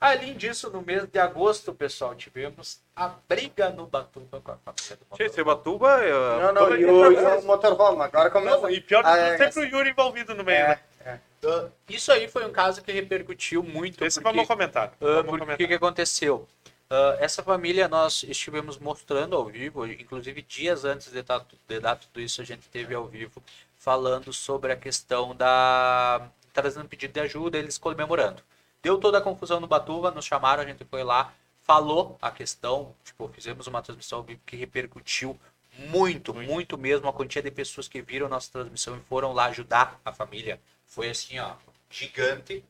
Além 0.04 0.34
disso, 0.36 0.70
no 0.70 0.82
mês 0.82 1.06
de 1.08 1.18
agosto, 1.18 1.74
pessoal, 1.74 2.14
tivemos 2.14 2.82
a 2.94 3.08
briga 3.30 3.70
no 3.70 3.88
Batuba 3.88 4.42
com 4.42 4.52
a 4.52 4.58
família 4.58 4.98
do 4.98 5.06
Che, 5.16 5.24
motorhome. 5.24 5.34
Sebatuba. 5.34 6.04
eh, 6.04 6.12
Não, 6.12 6.52
não, 6.54 6.62
todo- 6.64 6.76
e 6.76 6.84
o, 6.84 7.12
e 7.14 7.16
o 7.38 7.42
motorhome. 7.44 8.02
Agora 8.04 8.30
começa. 8.30 8.58
Não, 8.58 8.70
e 8.70 8.82
pior 8.82 9.02
de 9.02 9.08
Ah, 9.10 9.18
é, 9.18 9.38
sempre 9.38 9.62
o 9.62 9.64
Yuri 9.66 9.92
envolvido 9.92 10.36
no 10.36 10.44
meio, 10.44 10.68
né? 10.68 10.80
é. 11.06 11.20
Ah, 11.46 11.70
Isso 11.88 12.12
aí 12.12 12.28
foi 12.28 12.46
um 12.46 12.52
caso 12.52 12.82
que 12.82 12.92
repercutiu 12.92 13.64
muito. 13.64 14.04
Esse 14.04 14.20
porque, 14.20 14.36
vamos 14.36 14.46
comentar. 14.48 14.90
ah, 14.90 14.96
Vamos 15.00 15.16
porque 15.24 15.30
comentar. 15.40 15.56
o 15.56 15.58
que, 15.58 15.68
que 15.68 15.74
aconteceu? 15.74 16.48
Ah, 16.90 17.16
essa 17.22 17.42
família 17.42 17.88
nós 17.88 18.24
estivemos 18.24 18.78
mostrando 18.78 19.38
ao 19.38 19.46
vivo, 19.46 19.88
inclusive 19.88 20.42
dias 20.42 20.84
antes 20.84 21.14
de 21.14 21.22
dar, 21.22 21.46
de 21.66 21.80
dar 21.80 21.96
tudo 21.96 22.20
isso, 22.20 22.42
a 22.42 22.44
gente 22.46 22.68
teve 22.68 22.94
ao 22.94 23.06
vivo 23.08 23.42
falando 23.78 24.34
sobre 24.34 24.74
a 24.74 24.76
questão 24.76 25.34
da. 25.34 26.28
trazendo 26.52 26.90
pedido 26.90 27.14
de 27.14 27.22
ajuda, 27.22 27.58
eles 27.58 27.78
comemorando. 27.78 28.44
Deu 28.84 28.98
toda 28.98 29.18
a 29.18 29.22
confusão 29.22 29.62
no 29.62 29.66
Batuva, 29.66 30.12
nos 30.12 30.26
chamaram, 30.26 30.62
a 30.62 30.66
gente 30.66 30.84
foi 30.84 31.06
lá, 31.06 31.34
falou 31.62 32.18
a 32.22 32.30
questão, 32.30 32.94
tipo, 33.02 33.30
fizemos 33.30 33.66
uma 33.66 33.82
transmissão 33.82 34.26
que 34.46 34.58
repercutiu 34.58 35.40
muito, 35.78 36.34
muito 36.34 36.78
mesmo 36.78 37.08
a 37.08 37.14
quantia 37.14 37.42
de 37.42 37.50
pessoas 37.50 37.88
que 37.88 38.02
viram 38.02 38.28
nossa 38.28 38.52
transmissão 38.52 38.98
e 38.98 39.00
foram 39.00 39.32
lá 39.32 39.46
ajudar 39.46 40.00
a 40.04 40.12
família. 40.12 40.60
Foi 40.86 41.10
assim, 41.10 41.40
ó, 41.40 41.54
gigante. 41.90 42.62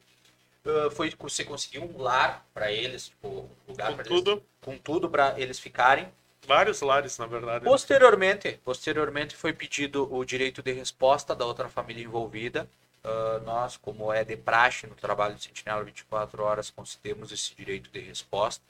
Ah, 0.64 0.90
foi 0.91 1.11
você 1.18 1.44
conseguiu 1.44 1.84
um 1.84 1.99
lar 1.99 2.45
para 2.53 2.72
eles, 2.72 3.07
tipo, 3.07 3.27
um 3.27 3.49
lugar 3.68 3.98
tudo. 4.03 4.31
eles, 4.31 4.44
com 4.61 4.77
tudo 4.77 5.10
para 5.10 5.34
eles 5.40 5.60
ficarem. 5.60 6.07
Vários 6.45 6.81
lares, 6.81 7.18
na 7.18 7.26
verdade. 7.26 7.65
né? 7.65 7.72
Posteriormente, 7.72 8.60
posteriormente 8.64 9.35
foi 9.35 9.52
pedido 9.52 10.14
o 10.14 10.23
direito 10.23 10.61
de 10.61 10.73
resposta 10.73 11.34
da 11.34 11.44
outra 11.44 11.69
família 11.69 12.03
envolvida. 12.03 12.69
Ah, 13.04 13.42
nós, 13.46 13.78
como 13.78 14.12
é 14.12 14.24
de 14.24 14.38
praxe 14.38 14.88
no 14.88 14.96
trabalho 14.96 15.36
de 15.36 15.44
Sentinela 15.44 15.84
24 15.84 16.44
horas, 16.44 16.70
concedemos 16.70 17.32
esse 17.32 17.56
direito 17.56 17.90
de 17.92 18.00
resposta. 18.00 18.64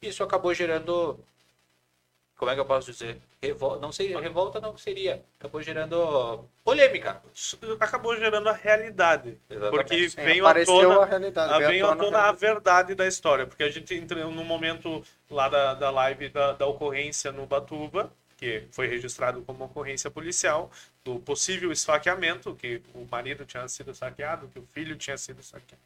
Isso 0.00 0.22
acabou 0.24 0.52
gerando 0.54 1.18
como 2.42 2.50
é 2.50 2.54
que 2.54 2.60
eu 2.60 2.64
posso 2.64 2.90
dizer? 2.90 3.20
Revol... 3.40 3.78
Não 3.78 3.92
sei, 3.92 4.16
revolta 4.16 4.60
não 4.60 4.76
seria. 4.76 5.22
Acabou 5.38 5.62
gerando 5.62 6.44
polêmica. 6.64 7.22
Acabou 7.78 8.16
gerando 8.16 8.48
a 8.48 8.52
realidade. 8.52 9.38
Exatamente. 9.48 9.70
Porque 9.70 10.10
Sim, 10.10 10.22
veio 10.22 10.44
à 10.44 10.64
tona 10.64 11.02
a 11.02 11.04
realidade. 11.04 11.52
Ah, 11.54 11.58
veio 11.58 11.86
à 11.86 11.94
tona 11.94 12.02
a 12.02 12.04
tona 12.04 12.18
a 12.18 12.32
verdade 12.32 12.96
da 12.96 13.06
história, 13.06 13.46
porque 13.46 13.62
a 13.62 13.70
gente 13.70 13.94
entrou 13.94 14.28
no 14.32 14.44
momento 14.44 15.04
lá 15.30 15.48
da, 15.48 15.74
da 15.74 15.90
live 15.90 16.30
da, 16.30 16.52
da 16.54 16.66
ocorrência 16.66 17.30
no 17.30 17.46
Batuba, 17.46 18.12
que 18.42 18.64
foi 18.72 18.88
registrado 18.88 19.40
como 19.42 19.66
ocorrência 19.66 20.10
policial, 20.10 20.68
do 21.04 21.20
possível 21.20 21.70
esfaqueamento, 21.70 22.56
que 22.56 22.82
o 22.92 23.06
marido 23.08 23.44
tinha 23.44 23.68
sido 23.68 23.94
saqueado, 23.94 24.48
que 24.48 24.58
o 24.58 24.66
filho 24.74 24.96
tinha 24.96 25.16
sido 25.16 25.40
saqueado. 25.44 25.80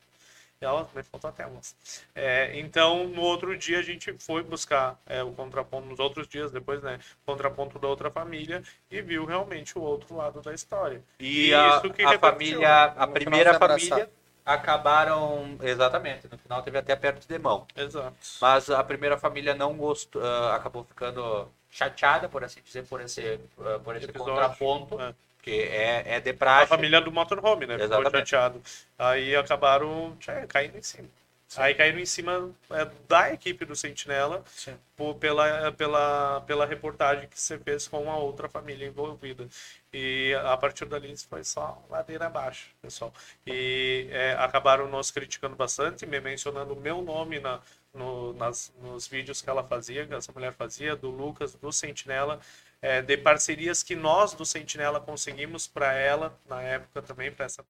E 0.59 0.65
ela 0.65 0.89
me 0.95 1.03
faltou 1.03 1.29
até 1.29 1.45
a 1.45 1.49
moça. 1.49 1.75
É, 2.15 2.59
então, 2.59 3.09
no 3.09 3.21
outro 3.21 3.55
dia, 3.59 3.79
a 3.79 3.83
gente 3.83 4.11
foi 4.19 4.43
buscar 4.43 4.99
é, 5.05 5.23
o 5.23 5.33
contraponto, 5.33 5.87
nos 5.87 5.99
outros 5.99 6.27
dias 6.27 6.51
depois, 6.51 6.83
né? 6.83 6.99
Contraponto 7.27 7.79
da 7.79 7.89
outra 7.89 8.11
família 8.11 8.63
e 8.91 9.03
viu 9.03 9.27
realmente 9.27 9.79
o 9.79 9.83
outro 9.83 10.17
lado 10.17 10.41
da 10.41 10.55
história. 10.55 11.03
E 11.21 11.49
E 11.49 11.53
a, 11.53 11.77
isso 11.77 11.93
que 11.93 12.03
a 12.03 12.19
família, 12.19 12.85
a 12.85 13.07
primeira 13.07 13.59
família 13.59 14.11
acabaram, 14.47 15.59
exatamente, 15.61 16.27
no 16.31 16.39
final 16.39 16.63
teve 16.63 16.79
até 16.79 16.95
aperto 16.95 17.29
de 17.29 17.39
mão. 17.39 17.67
Exato. 17.77 18.17
Mas 18.41 18.71
a 18.71 18.83
primeira 18.83 19.19
família 19.19 19.55
não 19.55 19.77
gostou, 19.77 20.25
ah, 20.25 20.57
acabou 20.57 20.85
ficando 20.85 21.51
chateada, 21.77 22.29
por 22.29 22.43
assim 22.43 22.61
dizer, 22.65 22.85
por 22.87 23.01
esse, 23.01 23.39
ah, 23.61 23.79
por 23.85 23.95
esse 23.97 24.07
Episódio. 24.07 24.35
contraponto, 24.35 25.01
É. 25.01 25.15
que 25.43 25.51
é, 25.63 26.15
é 26.17 26.21
de 26.21 26.31
A 26.31 26.35
praxe. 26.35 26.69
família 26.69 27.01
do 27.01 27.13
motorhome, 27.13 27.67
né? 27.67 27.75
Ficou 27.79 27.99
Exatamente. 27.99 28.31
chateado. 28.31 28.63
Aí 28.99 29.37
acabaram 29.37 30.17
tchê, 30.19 30.47
caindo 30.47 30.79
em 30.79 30.83
cima. 30.83 31.09
Aí 31.59 31.75
caíram 31.75 32.01
em 32.01 32.05
cima 32.07 32.51
é, 32.73 32.89
da 33.09 33.33
equipe 33.33 33.65
do 33.65 33.77
Sentinela 33.77 34.43
Sim. 34.49 34.77
por- 34.97 35.15
pela, 35.15 35.71
pela, 35.73 36.41
pela 36.41 36.67
reportagem 36.67 37.29
que 37.29 37.41
você 37.41 37.57
fez 37.57 37.87
com 37.87 38.11
a 38.11 38.17
outra 38.17 38.49
família 38.49 38.85
envolvida. 38.85 39.47
E 39.93 40.35
a 40.45 40.57
partir 40.57 40.87
dali 40.87 41.13
isso 41.13 41.29
foi 41.31 41.45
só 41.45 41.81
ladeira 41.89 42.27
abaixo, 42.27 42.67
pessoal. 42.83 43.13
E 43.47 44.09
é, 44.11 44.33
acabaram 44.41 44.89
nos 44.89 45.13
criticando 45.13 45.55
bastante, 45.55 46.05
me 46.05 46.21
mencionando 46.21 46.75
o 46.75 46.81
meu 46.81 47.01
nome 47.01 47.39
na, 47.39 47.61
no- 47.97 48.33
nas, 48.35 48.73
nos 48.83 49.07
vídeos 49.09 49.43
que 49.43 49.51
ela 49.51 49.65
fazia, 49.65 50.07
que 50.07 50.15
essa 50.15 50.33
mulher 50.33 50.53
fazia, 50.53 50.95
do 50.97 51.11
Lucas, 51.11 51.55
do 51.55 51.73
Sentinela, 51.73 52.41
é, 52.83 53.03
de 53.03 53.17
parcerias 53.17 53.83
que 53.83 53.97
nós 53.97 54.33
do 54.35 54.45
Sentinela 54.45 55.01
conseguimos 55.01 55.67
para 55.67 55.93
ela, 55.95 56.39
na 56.47 56.63
época 56.63 57.03
também, 57.03 57.33
para 57.33 57.47
essa 57.47 57.65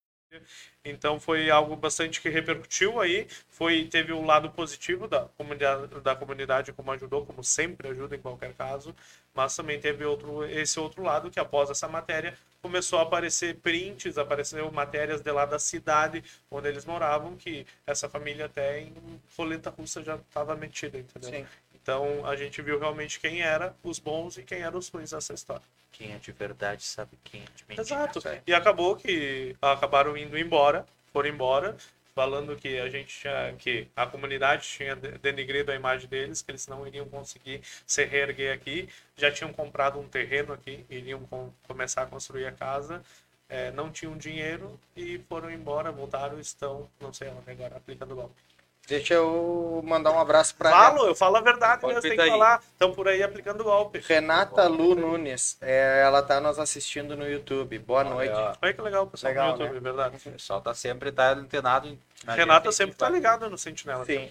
então 0.84 1.18
foi 1.18 1.50
algo 1.50 1.74
bastante 1.76 2.20
que 2.20 2.28
repercutiu 2.28 3.00
aí, 3.00 3.26
foi 3.48 3.84
teve 3.86 4.12
o 4.12 4.24
lado 4.24 4.50
positivo 4.50 5.08
da 5.08 5.26
comunidade, 5.36 6.00
da 6.00 6.16
comunidade 6.16 6.72
como 6.72 6.90
ajudou, 6.92 7.26
como 7.26 7.42
sempre 7.42 7.88
ajuda 7.88 8.16
em 8.16 8.20
qualquer 8.20 8.52
caso, 8.54 8.94
mas 9.34 9.54
também 9.54 9.80
teve 9.80 10.04
outro 10.04 10.44
esse 10.44 10.78
outro 10.78 11.02
lado 11.02 11.30
que 11.30 11.40
após 11.40 11.70
essa 11.70 11.88
matéria 11.88 12.36
começou 12.62 12.98
a 12.98 13.02
aparecer 13.02 13.56
prints, 13.56 14.18
apareceram 14.18 14.70
matérias 14.72 15.20
de 15.20 15.30
lá 15.30 15.46
da 15.46 15.58
cidade 15.58 16.24
onde 16.50 16.68
eles 16.68 16.84
moravam 16.84 17.36
que 17.36 17.66
essa 17.86 18.08
família 18.08 18.46
até 18.46 18.80
em 18.80 18.92
roleta 19.36 19.70
russa 19.70 20.02
já 20.02 20.16
estava 20.16 20.56
metida, 20.56 20.98
entendeu? 20.98 21.30
Sim. 21.30 21.46
Então 21.86 22.26
a 22.26 22.34
gente 22.34 22.60
viu 22.60 22.80
realmente 22.80 23.20
quem 23.20 23.42
era 23.42 23.72
os 23.80 24.00
bons 24.00 24.36
e 24.36 24.42
quem 24.42 24.60
eram 24.60 24.76
os 24.76 24.88
ruins 24.88 25.12
dessa 25.12 25.32
história. 25.32 25.62
Quem 25.92 26.12
é 26.12 26.18
de 26.18 26.32
verdade 26.32 26.82
sabe 26.82 27.16
quem 27.22 27.42
é 27.42 27.44
de 27.44 27.64
mentira. 27.68 27.80
Exato. 27.82 28.18
Isso 28.18 28.28
aí. 28.28 28.40
E 28.44 28.52
acabou 28.52 28.96
que 28.96 29.54
acabaram 29.62 30.16
indo 30.16 30.36
embora, 30.36 30.84
foram 31.12 31.28
embora, 31.28 31.76
falando 32.12 32.56
que 32.56 32.80
a 32.80 32.90
gente 32.90 33.16
tinha, 33.20 33.54
que 33.56 33.86
a 33.94 34.04
comunidade 34.04 34.66
tinha 34.66 34.96
de- 34.96 35.12
denegrido 35.18 35.70
a 35.70 35.76
imagem 35.76 36.08
deles, 36.08 36.42
que 36.42 36.50
eles 36.50 36.66
não 36.66 36.84
iriam 36.88 37.06
conseguir 37.08 37.60
se 37.86 38.04
reerguer 38.04 38.52
aqui, 38.52 38.88
já 39.16 39.30
tinham 39.30 39.52
comprado 39.52 40.00
um 40.00 40.08
terreno 40.08 40.52
aqui, 40.54 40.84
iriam 40.90 41.20
com- 41.26 41.52
começar 41.68 42.02
a 42.02 42.06
construir 42.06 42.46
a 42.46 42.52
casa, 42.52 43.00
eh, 43.48 43.70
não 43.70 43.92
tinham 43.92 44.18
dinheiro 44.18 44.76
e 44.96 45.20
foram 45.28 45.48
embora, 45.52 45.92
voltaram, 45.92 46.40
estão, 46.40 46.90
não 47.00 47.12
sei 47.12 47.28
onde 47.28 47.48
agora, 47.48 47.76
aplicando 47.76 48.16
golpe. 48.16 48.42
Deixa 48.88 49.14
eu 49.14 49.82
mandar 49.84 50.12
um 50.12 50.20
abraço 50.20 50.54
para 50.54 50.70
Falo, 50.70 51.06
eu 51.06 51.14
falo 51.14 51.36
a 51.36 51.40
verdade, 51.40 51.80
Pode 51.80 51.94
mas 51.94 52.02
tem 52.02 52.16
que 52.16 52.28
falar, 52.28 52.62
estão 52.72 52.92
por 52.92 53.08
aí 53.08 53.20
aplicando 53.20 53.64
golpe. 53.64 53.98
Renata 54.06 54.68
Lu 54.68 54.94
Nunes. 54.94 55.56
É, 55.60 56.02
ela 56.04 56.22
tá 56.22 56.40
nos 56.40 56.56
assistindo 56.58 57.16
no 57.16 57.28
YouTube. 57.28 57.78
Boa 57.80 58.04
noite. 58.04 58.32
ó. 58.32 58.54
Olha 58.62 58.72
que 58.72 58.80
legal, 58.80 59.06
pessoal, 59.08 59.30
Legal, 59.30 59.46
no 59.46 59.52
YouTube, 59.62 59.74
né? 59.74 59.80
verdade. 59.80 60.16
O 60.16 60.30
pessoal 60.32 60.60
tá 60.60 60.72
sempre 60.72 61.10
tá 61.10 61.30
antenado. 61.32 61.98
Renata 62.28 62.70
sempre 62.70 62.94
tá 62.96 63.08
ligada 63.08 63.48
no 63.48 63.58
Sentinela. 63.58 64.04
Sim. 64.04 64.30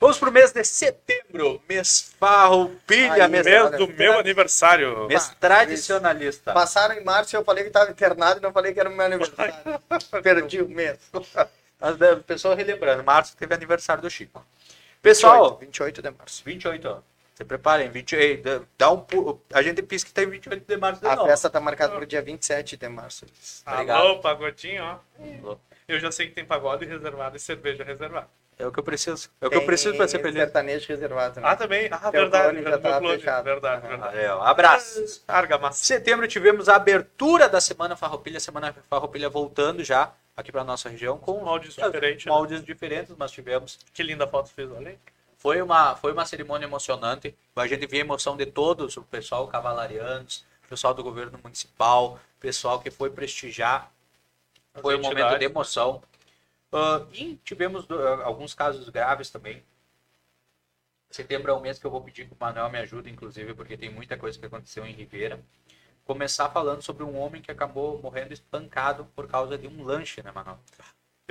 Vamos 0.00 0.18
pro 0.18 0.32
mês 0.32 0.50
de 0.52 0.64
setembro, 0.64 1.62
mês 1.68 2.14
farroupilha, 2.18 3.28
mês, 3.28 3.46
Mês 3.46 3.62
Olha, 3.64 3.78
do 3.78 3.88
meu 3.88 4.18
aniversário. 4.18 5.06
mês 5.06 5.32
tradicionalista. 5.40 6.52
Passaram 6.52 6.96
em 6.96 7.04
março 7.04 7.34
e 7.34 7.38
eu 7.38 7.44
falei 7.44 7.62
que 7.64 7.70
tava 7.70 7.90
internado 7.92 8.40
e 8.40 8.42
não 8.42 8.52
falei 8.52 8.74
que 8.74 8.80
era 8.80 8.90
o 8.90 8.92
meu 8.92 9.06
aniversário. 9.06 9.54
Perdi 10.22 10.60
o 10.60 10.68
mês. 10.68 10.98
É, 11.80 12.12
O 12.12 12.22
pessoal 12.22 12.54
relembrando, 12.54 13.02
março 13.04 13.36
teve 13.36 13.54
aniversário 13.54 14.02
do 14.02 14.10
Chico. 14.10 14.44
Pessoal, 15.02 15.56
28 15.58 16.00
de 16.00 16.10
março. 16.10 16.42
28, 16.44 16.88
ó. 16.88 16.98
Se 17.34 17.44
preparem, 17.44 17.90
28, 17.90 18.42
dá- 18.42 18.60
dá 18.78 18.90
um 18.92 19.00
pu- 19.00 19.40
A 19.52 19.60
gente 19.60 19.82
pisca 19.82 20.08
que 20.08 20.14
tem 20.14 20.24
28 20.26 20.64
de 20.66 20.76
março 20.76 21.00
de 21.00 21.08
A 21.08 21.16
novo. 21.16 21.28
festa 21.28 21.50
tá 21.50 21.58
marcada 21.60 21.94
pro 21.94 22.06
dia 22.06 22.22
27 22.22 22.76
de 22.76 22.88
março. 22.88 23.26
Obrigado. 23.66 23.96
Alô, 23.98 24.20
pagodinho, 24.20 24.82
ó. 24.84 24.98
Alô. 25.42 25.58
Eu 25.88 25.98
já 25.98 26.10
sei 26.12 26.28
que 26.28 26.32
tem 26.34 26.44
pagode 26.44 26.86
reservado 26.86 27.36
e 27.36 27.40
cerveja 27.40 27.82
reservada. 27.84 28.28
É 28.56 28.64
o 28.64 28.70
que 28.70 28.78
eu 28.78 28.84
preciso. 28.84 29.28
É 29.40 29.46
o 29.48 29.50
que 29.50 29.56
eu 29.56 29.66
preciso 29.66 29.96
pra 29.96 30.06
ser 30.06 30.18
Tem 30.18 30.26
feliz. 30.26 30.38
sertanejo 30.44 30.86
reservado. 30.88 31.40
Né? 31.40 31.46
Ah, 31.48 31.56
também? 31.56 31.88
Ah, 31.90 31.98
Teu 31.98 32.12
verdade. 32.12 32.44
clone 32.50 32.62
já 32.62 32.78
tá 32.78 32.98
clone, 33.00 33.18
fechado. 33.18 33.44
Verdade. 33.44 33.96
Valeu, 33.96 34.42
abraços. 34.42 35.24
Argamassa. 35.26 35.84
Setembro 35.84 36.28
tivemos 36.28 36.68
a 36.68 36.76
abertura 36.76 37.48
da 37.48 37.60
Semana 37.60 37.96
Farroupilha, 37.96 38.38
Semana 38.38 38.72
Farroupilha 38.88 39.28
voltando 39.28 39.82
já 39.82 40.12
aqui 40.36 40.50
para 40.50 40.64
nossa 40.64 40.88
região 40.88 41.18
com 41.18 41.40
Moldes 41.44 41.74
diferentes, 41.74 42.26
né? 42.26 42.32
moldes 42.32 42.64
diferentes, 42.64 43.16
nós 43.16 43.30
tivemos. 43.30 43.78
Que 43.92 44.02
linda 44.02 44.26
foto 44.26 44.48
fez, 44.48 44.70
aí. 44.72 44.98
Foi 45.36 45.60
uma, 45.60 45.94
foi 45.96 46.12
uma 46.12 46.24
cerimônia 46.24 46.66
emocionante. 46.66 47.34
A 47.54 47.66
gente 47.66 47.86
viu 47.86 48.00
a 48.00 48.04
emoção 48.04 48.36
de 48.36 48.46
todos, 48.46 48.96
o 48.96 49.02
pessoal 49.02 49.46
cavalarianos, 49.46 50.44
o 50.64 50.68
pessoal 50.68 50.94
do 50.94 51.02
governo 51.02 51.38
municipal, 51.42 52.18
o 52.38 52.40
pessoal 52.40 52.80
que 52.80 52.90
foi 52.90 53.10
prestigiar. 53.10 53.92
As 54.74 54.80
Foi 54.80 54.94
um 54.96 55.02
momento 55.02 55.16
de 55.16 55.22
entidades. 55.22 55.50
emoção. 55.50 56.02
Ah, 56.72 57.06
e 57.12 57.36
tivemos 57.44 57.86
ah, 57.90 58.24
alguns 58.24 58.54
casos 58.54 58.88
graves 58.88 59.30
também. 59.30 59.62
Setembro 61.10 61.52
é 61.52 61.54
um 61.54 61.60
mês 61.60 61.78
que 61.78 61.86
eu 61.86 61.90
vou 61.90 62.00
pedir 62.00 62.26
que 62.26 62.32
o 62.34 62.36
Manuel 62.40 62.68
me 62.70 62.78
ajude, 62.78 63.08
inclusive, 63.08 63.54
porque 63.54 63.76
tem 63.76 63.88
muita 63.88 64.16
coisa 64.16 64.36
que 64.36 64.46
aconteceu 64.46 64.84
em 64.84 64.92
Ribeira. 64.92 65.40
Começar 66.04 66.50
falando 66.50 66.82
sobre 66.82 67.02
um 67.04 67.16
homem 67.18 67.42
que 67.42 67.50
acabou 67.50 68.00
morrendo 68.00 68.32
espancado 68.32 69.06
por 69.14 69.26
causa 69.26 69.58
de 69.58 69.66
um 69.68 69.82
lanche, 69.84 70.22
né, 70.22 70.30
Manuel? 70.32 70.58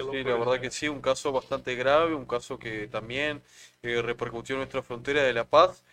Sí, 0.10 0.24
la 0.24 0.36
verdad 0.38 0.60
que 0.60 0.72
sí, 0.72 0.88
un 0.90 1.02
caso 1.02 1.32
bastante 1.32 1.76
grave, 1.76 2.14
un 2.16 2.26
caso 2.26 2.58
que 2.58 2.88
también 2.88 3.42
eh, 3.84 4.02
repercutió 4.02 4.56
en 4.56 4.60
nuestra 4.60 4.82
frontera 4.84 5.24
de 5.24 5.34
La 5.34 5.46
Paz. 5.48 5.84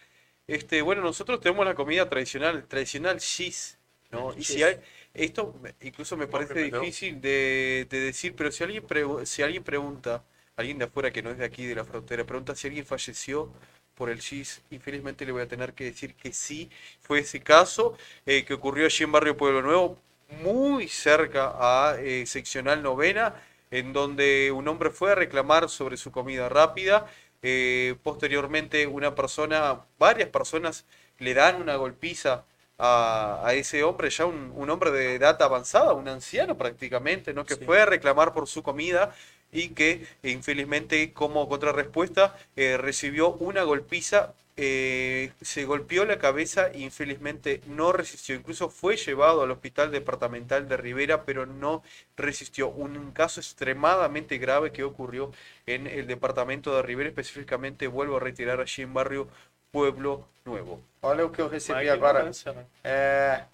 Este, 0.47 0.83
bueno, 0.83 1.03
nosotros 1.03 1.41
tenemos 1.41 1.67
la 1.67 1.75
comida 1.75 2.09
tradicional, 2.09 2.67
tradicional 2.69 3.19
cheese, 3.21 3.79
¿no? 4.13 4.35
Y 4.37 4.45
si 4.45 4.63
hay, 4.63 4.81
esto 5.15 5.55
incluso 5.83 6.17
me 6.17 6.29
parece 6.29 6.61
difícil 6.61 7.21
de, 7.21 7.87
de 7.91 8.01
decir, 8.01 8.37
pero 8.37 8.53
si 8.53 8.65
alguien, 8.65 8.87
pregu- 8.87 9.25
si 9.27 9.43
alguien 9.43 9.65
pregunta, 9.65 10.25
alguien 10.57 10.79
de 10.79 10.87
afuera 10.87 11.13
que 11.13 11.23
no 11.23 11.31
es 11.31 11.39
de 11.39 11.45
aquí, 11.47 11.67
de 11.67 11.77
la 11.77 11.85
frontera, 11.85 12.25
pregunta 12.27 12.57
si 12.57 12.69
alguien 12.69 12.87
falleció 12.87 13.53
por 14.01 14.11
el 14.11 14.21
cheese, 14.21 14.63
infelizmente 14.71 15.27
le 15.27 15.33
voy 15.33 15.43
a 15.43 15.49
tener 15.49 15.75
que 15.75 15.85
decir 15.85 16.15
que 16.15 16.33
sí, 16.33 16.71
fue 17.01 17.21
ese 17.21 17.41
caso 17.41 17.97
eh, 18.27 18.45
que 18.47 18.55
ocurrió 18.55 18.87
allí 18.87 19.05
en 19.05 19.13
Barrio 19.13 19.37
Pueblo 19.37 19.63
Nuevo, 19.63 19.99
muy 20.43 20.89
cerca 20.89 21.53
a 21.59 21.97
eh, 22.01 22.25
Seccional 22.27 22.83
Novena, 22.83 23.35
en 23.71 23.93
donde 23.93 24.51
un 24.53 24.67
hombre 24.69 24.91
fue 24.91 25.13
a 25.13 25.15
reclamar 25.15 25.69
sobre 25.69 25.97
su 25.97 26.11
comida 26.13 26.49
rápida. 26.49 27.07
eh, 27.43 27.97
posteriormente, 28.03 28.87
una 28.87 29.15
persona, 29.15 29.81
varias 29.99 30.29
personas 30.29 30.85
le 31.19 31.35
dan 31.35 31.61
una 31.61 31.77
golpiza 31.77 32.45
a, 32.79 33.41
a 33.45 33.55
ese 33.55 33.83
hombre, 33.83 34.11
ya 34.11 34.27
un, 34.27 34.53
un 34.55 34.71
hombre 34.71 34.91
de 34.91 35.15
edad 35.15 35.41
avanzada, 35.43 35.93
un 35.95 36.09
anciano 36.09 36.57
prácticamente, 36.59 37.33
¿no? 37.35 37.45
que 37.47 37.57
Sí. 37.57 37.65
fue 37.65 37.81
a 37.81 37.87
reclamar 37.87 38.33
por 38.35 38.47
su 38.47 38.63
comida 38.63 39.15
y 39.53 39.71
que 39.71 40.07
infelizmente 40.23 41.13
como 41.13 41.49
contrarrespuesta 41.49 42.37
eh, 42.57 42.77
recibió 42.77 43.31
una 43.33 43.63
golpiza, 43.63 44.33
eh, 44.57 45.33
se 45.41 45.65
golpeó 45.65 46.05
la 46.05 46.19
cabeza 46.19 46.69
e 46.69 46.81
infelizmente 46.81 47.63
no 47.67 47.93
resistió, 47.93 48.35
incluso 48.35 48.69
fue 48.69 48.97
llevado 48.97 49.43
al 49.43 49.51
hospital 49.51 49.91
departamental 49.91 50.69
de 50.69 50.77
Rivera, 50.77 51.25
pero 51.25 51.47
no 51.47 51.83
resistió. 52.17 52.69
Un 52.69 53.13
caso 53.13 53.41
extremadamente 53.41 54.39
grave 54.39 54.71
que 54.71 54.85
ocurrió 54.85 55.33
en 55.67 55.87
el 55.87 56.07
departamento 56.07 56.77
de 56.77 56.83
Rivera, 56.83 57.09
específicamente 57.09 57.87
vuelvo 57.87 58.19
a 58.19 58.21
retirar 58.21 58.61
allí 58.61 58.83
en 58.83 58.93
barrio 58.93 59.29
Pueblo 59.71 60.27
Nuevo. 60.45 60.81
Olha 61.03 61.25
o 61.25 61.31
que 61.31 61.41
eu 61.41 61.49
recebi 61.49 61.89
agora. 61.89 62.19
ignorância, 62.19 62.53
né? 62.53 62.67
É, 62.85 63.45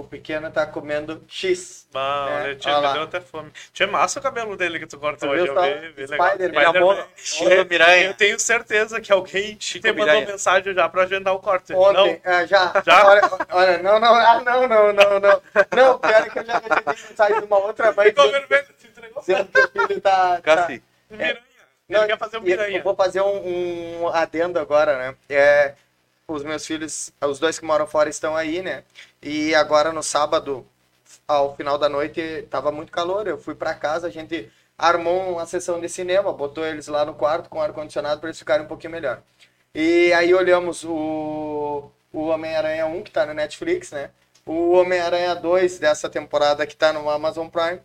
o 0.00 0.04
pequeno 0.04 0.50
tá 0.50 0.66
comendo 0.66 1.22
X. 1.28 1.86
Bah, 1.92 2.26
É, 2.30 2.34
olha 2.66 2.76
me 2.76 2.82
lá. 2.86 2.92
deu 2.92 3.02
até 3.02 3.20
fome. 3.20 3.50
Tinha 3.72 3.86
massa 3.88 4.20
o 4.20 4.22
cabelo 4.22 4.56
dele 4.56 4.78
que 4.78 4.86
tu 4.86 4.98
cortou 4.98 5.30
hoje. 5.30 5.46
Eu 5.46 5.54
vi. 5.94 6.06
Spider-Man. 6.06 7.06
Miranha. 7.68 8.06
Eu 8.06 8.14
tenho 8.14 8.38
certeza 8.38 9.00
que 9.00 9.12
alguém 9.12 9.54
te 9.56 9.78
mandou 9.78 9.94
Miranha. 9.94 10.26
mensagem 10.26 10.74
já 10.74 10.88
pra 10.88 11.02
agendar 11.02 11.34
o 11.34 11.38
corte. 11.40 11.72
Ontem, 11.72 12.20
é, 12.24 12.46
já. 12.46 12.72
Já? 12.84 13.06
Olha, 13.06 13.22
olha, 13.50 13.78
não, 13.82 13.98
não, 13.98 14.14
ah, 14.14 14.40
não, 14.44 14.68
não, 14.68 14.92
não, 14.92 15.20
não. 15.20 15.42
Não, 15.76 15.98
pior 15.98 16.26
é 16.26 16.30
que 16.30 16.38
eu 16.38 16.44
já 16.44 16.58
recebi 16.58 17.08
mensagem 17.08 17.38
de 17.40 17.44
uma 17.46 17.58
outra 17.58 17.86
Não, 17.88 17.94
mãe 17.94 18.06
ficou 18.08 18.30
vermelho, 18.30 18.66
se 18.78 18.86
entregou. 18.86 19.20
dizendo 19.20 19.44
que 19.46 19.60
o 19.60 19.86
filho 19.88 20.00
tá... 20.00 20.36
tá- 20.36 20.40
Casi. 20.42 20.82
Miranha. 21.10 21.38
Não, 21.88 22.00
Ele 22.00 22.08
quer 22.08 22.18
fazer 22.18 22.36
um 22.36 22.42
miranha. 22.42 22.76
Eu 22.78 22.82
vou 22.84 22.94
fazer 22.94 23.22
um, 23.22 24.02
um 24.02 24.08
adendo 24.08 24.58
agora, 24.58 24.98
né? 24.98 25.14
É, 25.30 25.74
os 26.28 26.44
meus 26.44 26.66
filhos, 26.66 27.10
os 27.22 27.38
dois 27.38 27.58
que 27.58 27.64
moram 27.64 27.86
fora 27.86 28.10
estão 28.10 28.36
aí, 28.36 28.62
né? 28.62 28.84
E 29.22 29.54
agora 29.54 29.92
no 29.92 30.02
sábado, 30.02 30.66
ao 31.26 31.56
final 31.56 31.78
da 31.78 31.88
noite, 31.88 32.46
tava 32.50 32.70
muito 32.70 32.92
calor. 32.92 33.26
Eu 33.26 33.38
fui 33.38 33.54
pra 33.54 33.74
casa, 33.74 34.06
a 34.06 34.10
gente 34.10 34.50
armou 34.76 35.32
uma 35.32 35.46
sessão 35.46 35.80
de 35.80 35.88
cinema, 35.88 36.30
botou 36.32 36.66
eles 36.66 36.86
lá 36.86 37.04
no 37.04 37.14
quarto 37.14 37.48
com 37.48 37.60
ar-condicionado 37.60 38.20
para 38.20 38.28
eles 38.28 38.38
ficarem 38.38 38.66
um 38.66 38.68
pouquinho 38.68 38.92
melhor. 38.92 39.22
E 39.74 40.12
aí 40.12 40.34
olhamos 40.34 40.84
o, 40.84 41.90
o 42.12 42.26
Homem-Aranha 42.26 42.86
1, 42.86 43.02
que 43.02 43.10
tá 43.10 43.24
no 43.24 43.32
Netflix, 43.32 43.90
né? 43.90 44.10
O 44.44 44.72
Homem-Aranha 44.72 45.34
2 45.34 45.78
dessa 45.78 46.10
temporada 46.10 46.66
que 46.66 46.76
tá 46.76 46.92
no 46.92 47.08
Amazon 47.08 47.48
Prime. 47.48 47.80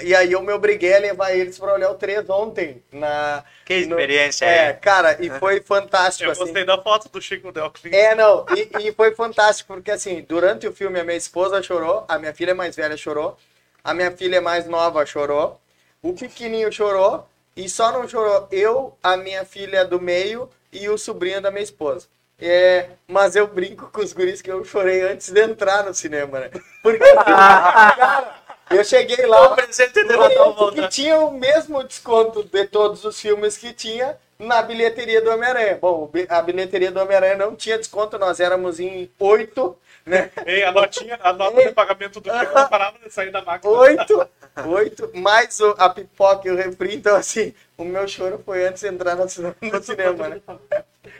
E 0.00 0.14
aí 0.14 0.32
eu 0.32 0.40
me 0.42 0.52
obriguei 0.52 0.94
a 0.96 0.98
levar 0.98 1.32
eles 1.32 1.58
pra 1.58 1.74
olhar 1.74 1.90
o 1.90 1.94
3 1.96 2.28
ontem 2.30 2.82
na, 2.90 3.44
Que 3.64 3.84
no- 3.86 3.90
experiência 3.96 4.46
é, 4.46 4.68
é. 4.68 4.72
cara, 4.72 5.18
e 5.20 5.28
foi 5.30 5.60
fantástico, 5.64 6.24
Eu 6.26 6.32
assim. 6.32 6.44
gostei 6.44 6.64
da 6.64 6.80
foto 6.82 7.08
do 7.10 7.20
Chico 7.20 7.52
Delclin. 7.52 7.94
É, 7.94 8.14
não, 8.14 8.46
e, 8.56 8.88
e 8.88 8.92
foi 8.92 9.14
fantástico, 9.14 9.74
porque 9.74 9.90
assim, 9.90 10.22
durante 10.26 10.66
o 10.66 10.72
filme 10.72 10.98
a 10.98 11.04
minha 11.04 11.16
esposa 11.16 11.62
chorou, 11.62 12.04
a 12.08 12.18
minha 12.18 12.32
filha 12.34 12.54
mais 12.54 12.74
velha 12.74 12.96
chorou, 12.96 13.36
a 13.84 13.92
minha 13.92 14.10
filha 14.10 14.40
mais 14.40 14.66
nova 14.66 15.04
chorou, 15.04 15.60
o 16.02 16.14
pequenininho 16.14 16.72
chorou, 16.72 17.28
e 17.54 17.68
só 17.68 17.92
não 17.92 18.08
chorou 18.08 18.48
eu, 18.50 18.96
a 19.02 19.16
minha 19.16 19.44
filha 19.44 19.84
do 19.84 20.00
meio 20.00 20.48
e 20.72 20.88
o 20.88 20.96
sobrinho 20.96 21.40
da 21.42 21.50
minha 21.50 21.62
esposa. 21.62 22.06
É, 22.40 22.88
mas 23.06 23.36
eu 23.36 23.46
brinco 23.46 23.88
com 23.92 24.00
os 24.00 24.12
guris 24.12 24.40
que 24.42 24.50
eu 24.50 24.64
chorei 24.64 25.02
antes 25.02 25.28
de 25.30 25.40
entrar 25.40 25.84
no 25.84 25.94
cinema, 25.94 26.40
né? 26.40 26.50
Porque, 26.82 26.98
cara, 27.14 28.41
eu 28.76 28.84
cheguei 28.84 29.26
lá... 29.26 29.52
O 29.52 29.54
presente 29.54 29.92
de 29.92 30.04
Por 30.04 30.16
Natal 30.16 30.30
isso 30.50 30.54
que 30.54 30.60
volta. 30.80 30.88
tinha 30.88 31.18
o 31.18 31.30
mesmo 31.32 31.82
desconto 31.84 32.42
de 32.44 32.64
todos 32.66 33.04
os 33.04 33.20
filmes 33.20 33.56
que 33.56 33.72
tinha 33.72 34.16
na 34.38 34.60
bilheteria 34.62 35.20
do 35.20 35.30
Homem-Aranha. 35.30 35.78
Bom, 35.80 36.10
a 36.28 36.42
bilheteria 36.42 36.90
do 36.90 37.00
Homem-Aranha 37.00 37.36
não 37.36 37.54
tinha 37.54 37.78
desconto, 37.78 38.18
nós 38.18 38.40
éramos 38.40 38.80
em 38.80 39.08
oito, 39.18 39.76
né? 40.04 40.30
Ei, 40.44 40.64
a 40.64 40.72
notinha, 40.72 41.18
a 41.22 41.32
nota 41.32 41.62
de 41.62 41.72
pagamento 41.72 42.20
do 42.20 42.28
Chico 42.28 42.54
não 42.54 42.68
parava 42.68 42.98
de 42.98 43.08
sair 43.12 43.30
da 43.30 43.40
máquina. 43.42 43.72
Oito, 43.72 44.28
oito, 44.66 45.10
mais 45.14 45.60
o- 45.60 45.76
a 45.78 45.88
pipoca 45.88 46.48
e 46.48 46.50
o 46.50 46.56
refri. 46.56 46.96
Então, 46.96 47.14
assim, 47.14 47.54
o 47.78 47.84
meu 47.84 48.06
choro 48.08 48.42
foi 48.44 48.66
antes 48.66 48.82
de 48.82 48.88
entrar 48.88 49.14
no, 49.14 49.24
no 49.24 49.82
cinema, 49.82 50.28
né? 50.28 50.40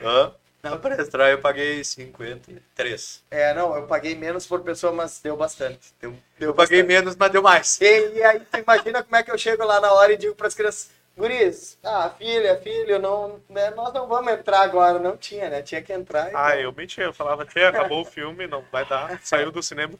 Hã? 0.01 0.31
Não, 0.63 0.79
para 0.79 1.01
entrar 1.01 1.29
eu 1.29 1.39
paguei 1.39 1.83
53. 1.83 3.23
É, 3.29 3.53
não, 3.53 3.75
eu 3.75 3.85
paguei 3.85 4.15
menos 4.15 4.47
por 4.47 4.61
pessoa, 4.61 4.93
mas 4.93 5.19
deu 5.19 5.35
bastante. 5.35 5.93
Deu, 5.99 6.11
deu 6.39 6.49
Eu 6.51 6.53
paguei 6.55 6.81
bastante. 6.81 6.87
menos, 7.01 7.15
mas 7.17 7.31
deu 7.31 7.41
mais. 7.41 7.81
E, 7.81 8.13
e 8.13 8.23
aí, 8.23 8.39
tu 8.39 8.57
imagina 8.59 9.03
como 9.03 9.15
é 9.17 9.23
que 9.23 9.29
eu 9.31 9.37
chego 9.37 9.65
lá 9.65 9.81
na 9.81 9.91
hora 9.91 10.13
e 10.13 10.17
digo 10.17 10.33
para 10.35 10.47
as 10.47 10.53
crianças, 10.55 10.89
guris, 11.17 11.77
ah, 11.83 12.09
filha, 12.17 12.55
filho, 12.61 12.97
não, 12.97 13.41
né, 13.49 13.71
nós 13.71 13.93
não 13.93 14.07
vamos 14.07 14.31
entrar 14.31 14.61
agora. 14.61 14.99
Não 14.99 15.17
tinha, 15.17 15.49
né? 15.49 15.61
Tinha 15.61 15.81
que 15.81 15.91
entrar. 15.91 16.31
e- 16.31 16.35
Ah, 16.35 16.57
eu 16.57 16.71
menti, 16.71 17.01
eu 17.01 17.11
falava, 17.13 17.45
tia, 17.45 17.67
acabou 17.67 18.01
o 18.01 18.05
filme, 18.05 18.47
não 18.47 18.63
vai 18.71 18.85
dar. 18.87 19.19
Saiu 19.21 19.51
do 19.51 19.61
cinema. 19.61 19.95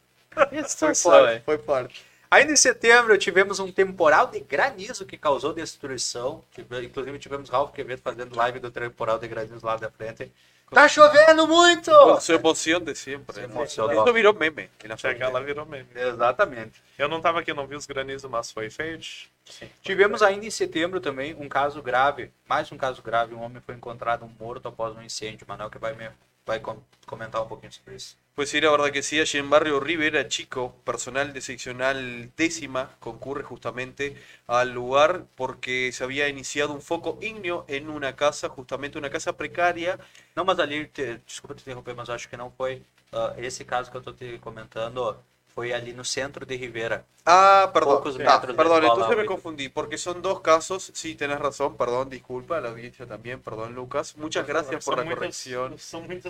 Foi 0.78 0.94
forte, 0.94 1.42
foi 1.44 1.58
forte. 1.58 2.06
Ainda 2.30 2.52
em 2.52 2.56
setembro 2.56 3.16
tivemos 3.18 3.60
um 3.60 3.70
temporal 3.70 4.26
de 4.28 4.40
granizo 4.40 5.04
que 5.06 5.16
causou 5.18 5.52
destruição. 5.52 6.42
Inclusive 6.82 7.18
tivemos 7.18 7.50
Ralph 7.50 7.72
Quevedo 7.72 8.00
fazendo 8.02 8.34
live 8.34 8.58
do 8.58 8.70
temporal 8.70 9.18
de 9.18 9.28
granizo 9.28 9.64
lá 9.64 9.76
da 9.76 9.88
frente. 9.90 10.32
Tá 10.70 10.88
chovendo 10.88 11.46
muito! 11.46 11.90
Con 11.90 12.20
su 12.20 12.32
emoción 12.32 12.84
de 12.84 12.94
siempre. 12.94 13.34
Se 13.34 13.46
¿no? 13.46 13.54
emocionó. 13.54 13.92
Esto 13.92 14.12
viró 14.12 14.32
meme. 14.34 14.70
Chegar 14.96 15.32
lá 15.32 15.40
frontera. 15.40 15.40
virou 15.40 15.66
meme. 15.66 15.88
Exatamente. 15.94 16.82
Eu 16.98 17.08
não 17.08 17.20
tava 17.20 17.40
aqui, 17.40 17.52
não 17.52 17.66
vi 17.66 17.76
os 17.76 17.86
granizos, 17.86 18.28
mas 18.30 18.50
foi 18.50 18.70
feio. 18.70 18.98
Tivemos 19.82 20.22
ainda 20.22 20.46
em 20.46 20.50
setembro 20.50 21.00
também 21.00 21.34
um 21.34 21.48
caso 21.48 21.82
grave, 21.82 22.30
mais 22.48 22.70
um 22.72 22.76
caso 22.76 23.02
grave, 23.02 23.34
um 23.34 23.42
homem 23.42 23.62
foi 23.64 23.74
encontrado 23.74 24.28
morto 24.38 24.68
após 24.68 24.96
um 24.96 25.02
incêndio. 25.02 25.46
Manuel 25.46 25.70
que 25.70 25.78
vai, 25.78 25.94
me, 25.94 26.08
vai 26.46 26.60
com- 26.60 26.82
comentar 27.06 27.42
um 27.42 27.48
pouquinho 27.48 27.72
sobre 27.72 27.96
isso. 27.96 28.16
Pues 28.34 28.50
sí, 28.50 28.60
la 28.60 28.70
verdad 28.70 28.90
que 28.90 29.02
sí, 29.04 29.20
allí 29.20 29.38
en 29.38 29.48
Barrio 29.48 29.78
Rivera 29.78 30.26
Chico, 30.26 30.74
personal 30.84 31.32
de 31.32 31.40
seccional 31.40 32.32
décima 32.36 32.96
concurre 32.98 33.44
justamente 33.44 34.16
al 34.48 34.72
lugar 34.72 35.26
porque 35.36 35.92
se 35.92 36.02
había 36.02 36.28
iniciado 36.28 36.72
un 36.72 36.82
foco 36.82 37.16
ígneo 37.22 37.64
en 37.68 37.88
una 37.88 38.16
casa, 38.16 38.48
justamente 38.48 38.98
una 38.98 39.08
casa 39.10 39.36
precaria. 39.36 40.00
Não, 40.34 40.44
mas 40.44 40.58
ali, 40.58 40.86
te- 40.88 41.18
desculpa 41.18 41.54
te 41.54 41.60
interromper, 41.62 41.94
mas 41.94 42.10
acho 42.10 42.28
que 42.28 42.36
não 42.36 42.50
foi 42.50 42.82
ah, 43.12 43.34
esse 43.38 43.64
caso 43.64 43.90
que 43.90 43.96
eu 43.96 44.02
tô 44.02 44.12
te 44.12 44.38
comentando, 44.40 45.16
foi 45.54 45.72
ali 45.72 45.92
no 45.92 46.04
centro 46.04 46.44
de 46.44 46.56
Rivera. 46.56 47.04
Ah, 47.26 47.70
perdón, 47.72 47.98
Pocos 47.98 48.16
ah, 48.16 48.18
metros 48.18 48.56
perdón, 48.56 48.84
entonces 48.84 49.16
me 49.16 49.24
confundí, 49.24 49.68
porque 49.70 49.96
son 49.96 50.20
dos 50.20 50.40
casos, 50.40 50.90
sí, 50.94 51.14
tenés 51.14 51.38
razón, 51.38 51.76
perdón, 51.76 52.10
disculpa, 52.10 52.60
la 52.60 52.68
audiencia 52.68 53.06
también, 53.06 53.40
perdón 53.40 53.74
Lucas, 53.74 54.16
muchas 54.18 54.46
gracias 54.46 54.84
por 54.84 54.98
la 54.98 55.04
corrección. 55.14 55.74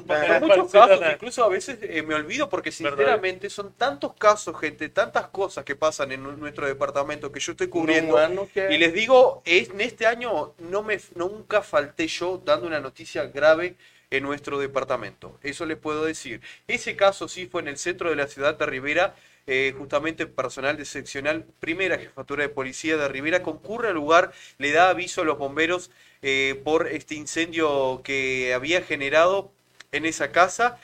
Matérias 0.07 0.41
muchos 0.43 0.73
parecidas, 0.73 0.89
casos, 0.89 1.01
né? 1.01 1.13
incluso 1.15 1.45
a 1.45 1.49
veces 1.49 1.79
eh, 1.83 2.03
me 2.03 2.15
olvido 2.15 2.49
porque 2.49 2.71
sinceramente 2.71 3.51
son 3.51 3.73
tantos 3.73 4.13
casos, 4.15 4.57
gente, 4.61 4.89
tantas 4.89 5.29
cosas 5.29 5.65
que 5.65 5.75
pasan 5.75 6.13
en 6.13 6.23
nu- 6.23 6.37
nuestro 6.37 6.67
departamento 6.67 7.33
que 7.33 7.41
yo 7.41 7.53
estoy 7.53 7.69
cubriendo. 7.69 8.17
Que 8.53 8.73
Y 8.75 8.79
les 8.79 8.93
digo, 8.93 9.43
es- 9.45 9.71
en 9.71 9.81
este 9.81 10.07
año 10.07 10.53
no 10.59 10.83
me, 10.83 11.01
nunca 11.17 11.63
falté 11.63 12.07
yo 12.07 12.41
dando 12.45 12.67
una 12.67 12.81
noticia 12.81 13.27
grave 13.27 13.77
en 14.17 14.23
nuestro 14.23 14.59
departamento. 14.59 15.39
Eso 15.43 15.67
les 15.67 15.77
puedo 15.79 16.05
decir. 16.05 16.41
Ese 16.69 16.97
caso 16.97 17.29
sí 17.29 17.47
fue 17.47 17.63
en 17.63 17.69
el 17.69 17.79
centro 17.79 18.11
de 18.11 18.17
la 18.17 18.27
ciudad 18.29 18.57
de 18.59 18.67
Rivera. 18.67 19.15
eh, 19.47 19.75
justamente 19.77 20.27
personal 20.27 20.77
de 20.79 20.87
seccional 20.87 21.45
primera 21.61 21.99
jefatura 21.99 22.43
de 22.45 22.49
policía 22.49 22.97
de 22.97 23.09
Rivera 23.09 23.43
concurre 23.43 23.89
al 23.89 23.95
lugar, 23.95 24.33
le 24.59 24.73
da 24.73 24.89
aviso 24.89 25.21
a 25.21 25.25
los 25.25 25.37
bomberos 25.39 25.91
eh, 26.23 26.61
por 26.65 26.89
este 26.89 27.15
incendio 27.15 28.01
que 28.03 28.55
había 28.55 28.81
generado 28.83 29.53
en 29.93 30.07
esa 30.07 30.33
casa. 30.33 30.79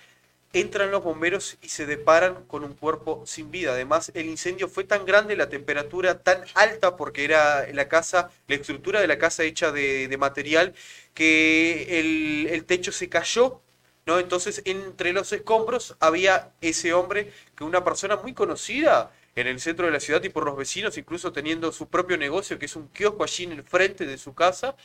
Entran 0.52 0.90
los 0.90 1.04
bomberos 1.04 1.58
y 1.62 1.68
se 1.68 1.86
deparan 1.86 2.44
con 2.46 2.64
un 2.64 2.74
cuerpo 2.74 3.22
sin 3.24 3.50
vida. 3.52 3.72
Además, 3.72 4.10
el 4.14 4.26
incendio 4.26 4.68
fue 4.68 4.84
tan 4.84 5.04
grande, 5.04 5.36
la 5.36 5.48
temperatura 5.48 6.22
tan 6.22 6.44
alta, 6.54 6.96
porque 6.96 7.24
era 7.24 7.72
la 7.72 7.88
casa, 7.88 8.30
la 8.48 8.56
estructura 8.56 9.00
de 9.00 9.06
la 9.06 9.18
casa 9.18 9.44
hecha 9.44 9.70
de, 9.70 10.16
material, 10.18 10.74
que 11.14 12.00
el, 12.00 12.48
el 12.50 12.64
techo 12.64 12.90
se 12.90 13.08
cayó. 13.08 13.60
¿no? 14.06 14.18
Entonces, 14.18 14.62
entre 14.64 15.12
los 15.12 15.32
escombros 15.32 15.96
había 16.00 16.52
ese 16.60 16.92
hombre, 16.94 17.32
que 17.54 17.64
una 17.64 17.84
persona 17.84 18.16
muy 18.16 18.34
conocida 18.34 19.12
en 19.36 19.46
el 19.46 19.60
centro 19.60 19.86
de 19.86 19.92
la 19.92 20.00
ciudad 20.00 20.22
y 20.24 20.28
por 20.28 20.44
los 20.44 20.56
vecinos, 20.56 20.98
incluso 20.98 21.32
teniendo 21.32 21.72
su 21.72 21.88
propio 21.88 22.16
negocio, 22.16 22.58
que 22.58 22.66
es 22.66 22.76
un 22.76 22.88
kiosco 22.88 23.24
allí 23.24 23.44
en 23.44 23.52
el 23.52 23.62
frente 23.62 24.06
de 24.06 24.18
su 24.18 24.34
casa. 24.34 24.76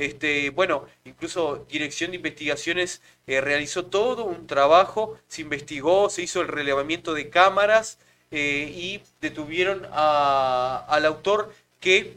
Este, 0.00 0.48
bueno, 0.48 0.86
incluso 1.04 1.66
Dirección 1.68 2.10
de 2.10 2.16
Investigaciones 2.16 3.02
eh, 3.26 3.42
realizó 3.42 3.84
todo 3.84 4.24
un 4.24 4.46
trabajo, 4.46 5.18
se 5.28 5.42
investigó, 5.42 6.08
se 6.08 6.22
hizo 6.22 6.40
el 6.40 6.48
relevamiento 6.48 7.12
de 7.12 7.28
cámaras 7.28 7.98
eh, 8.30 8.72
y 8.74 9.02
detuvieron 9.20 9.86
al 9.92 11.04
autor 11.04 11.52
que 11.80 12.16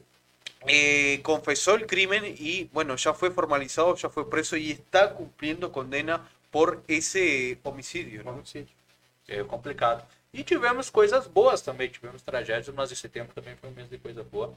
eh, 0.65 1.19
confesó 1.23 1.75
el 1.75 1.85
crimen 1.85 2.23
y 2.25 2.69
bueno, 2.71 2.95
ya 2.95 3.13
fue 3.13 3.31
formalizado, 3.31 3.97
ya 3.97 4.07
fue 4.07 4.29
preso 4.29 4.55
y 4.55 4.71
está 4.71 5.13
cumpliendo 5.13 5.73
condena 5.73 6.25
por 6.51 6.83
ese 6.87 7.59
homicidio. 7.63 8.23
¿no? 8.23 8.41
Complicado. 9.47 10.07
E 10.33 10.41
tivemos 10.41 10.89
coisas 10.89 11.27
boas 11.27 11.61
também, 11.61 11.89
tivemos 11.89 12.21
tragédias, 12.23 12.73
mas 12.73 12.93
em 12.93 12.95
setembro 12.95 13.35
também 13.35 13.57
foi 13.57 13.69
um 13.69 13.73
mês 13.73 13.89
de 13.89 13.97
coisa 13.97 14.23
boa. 14.23 14.53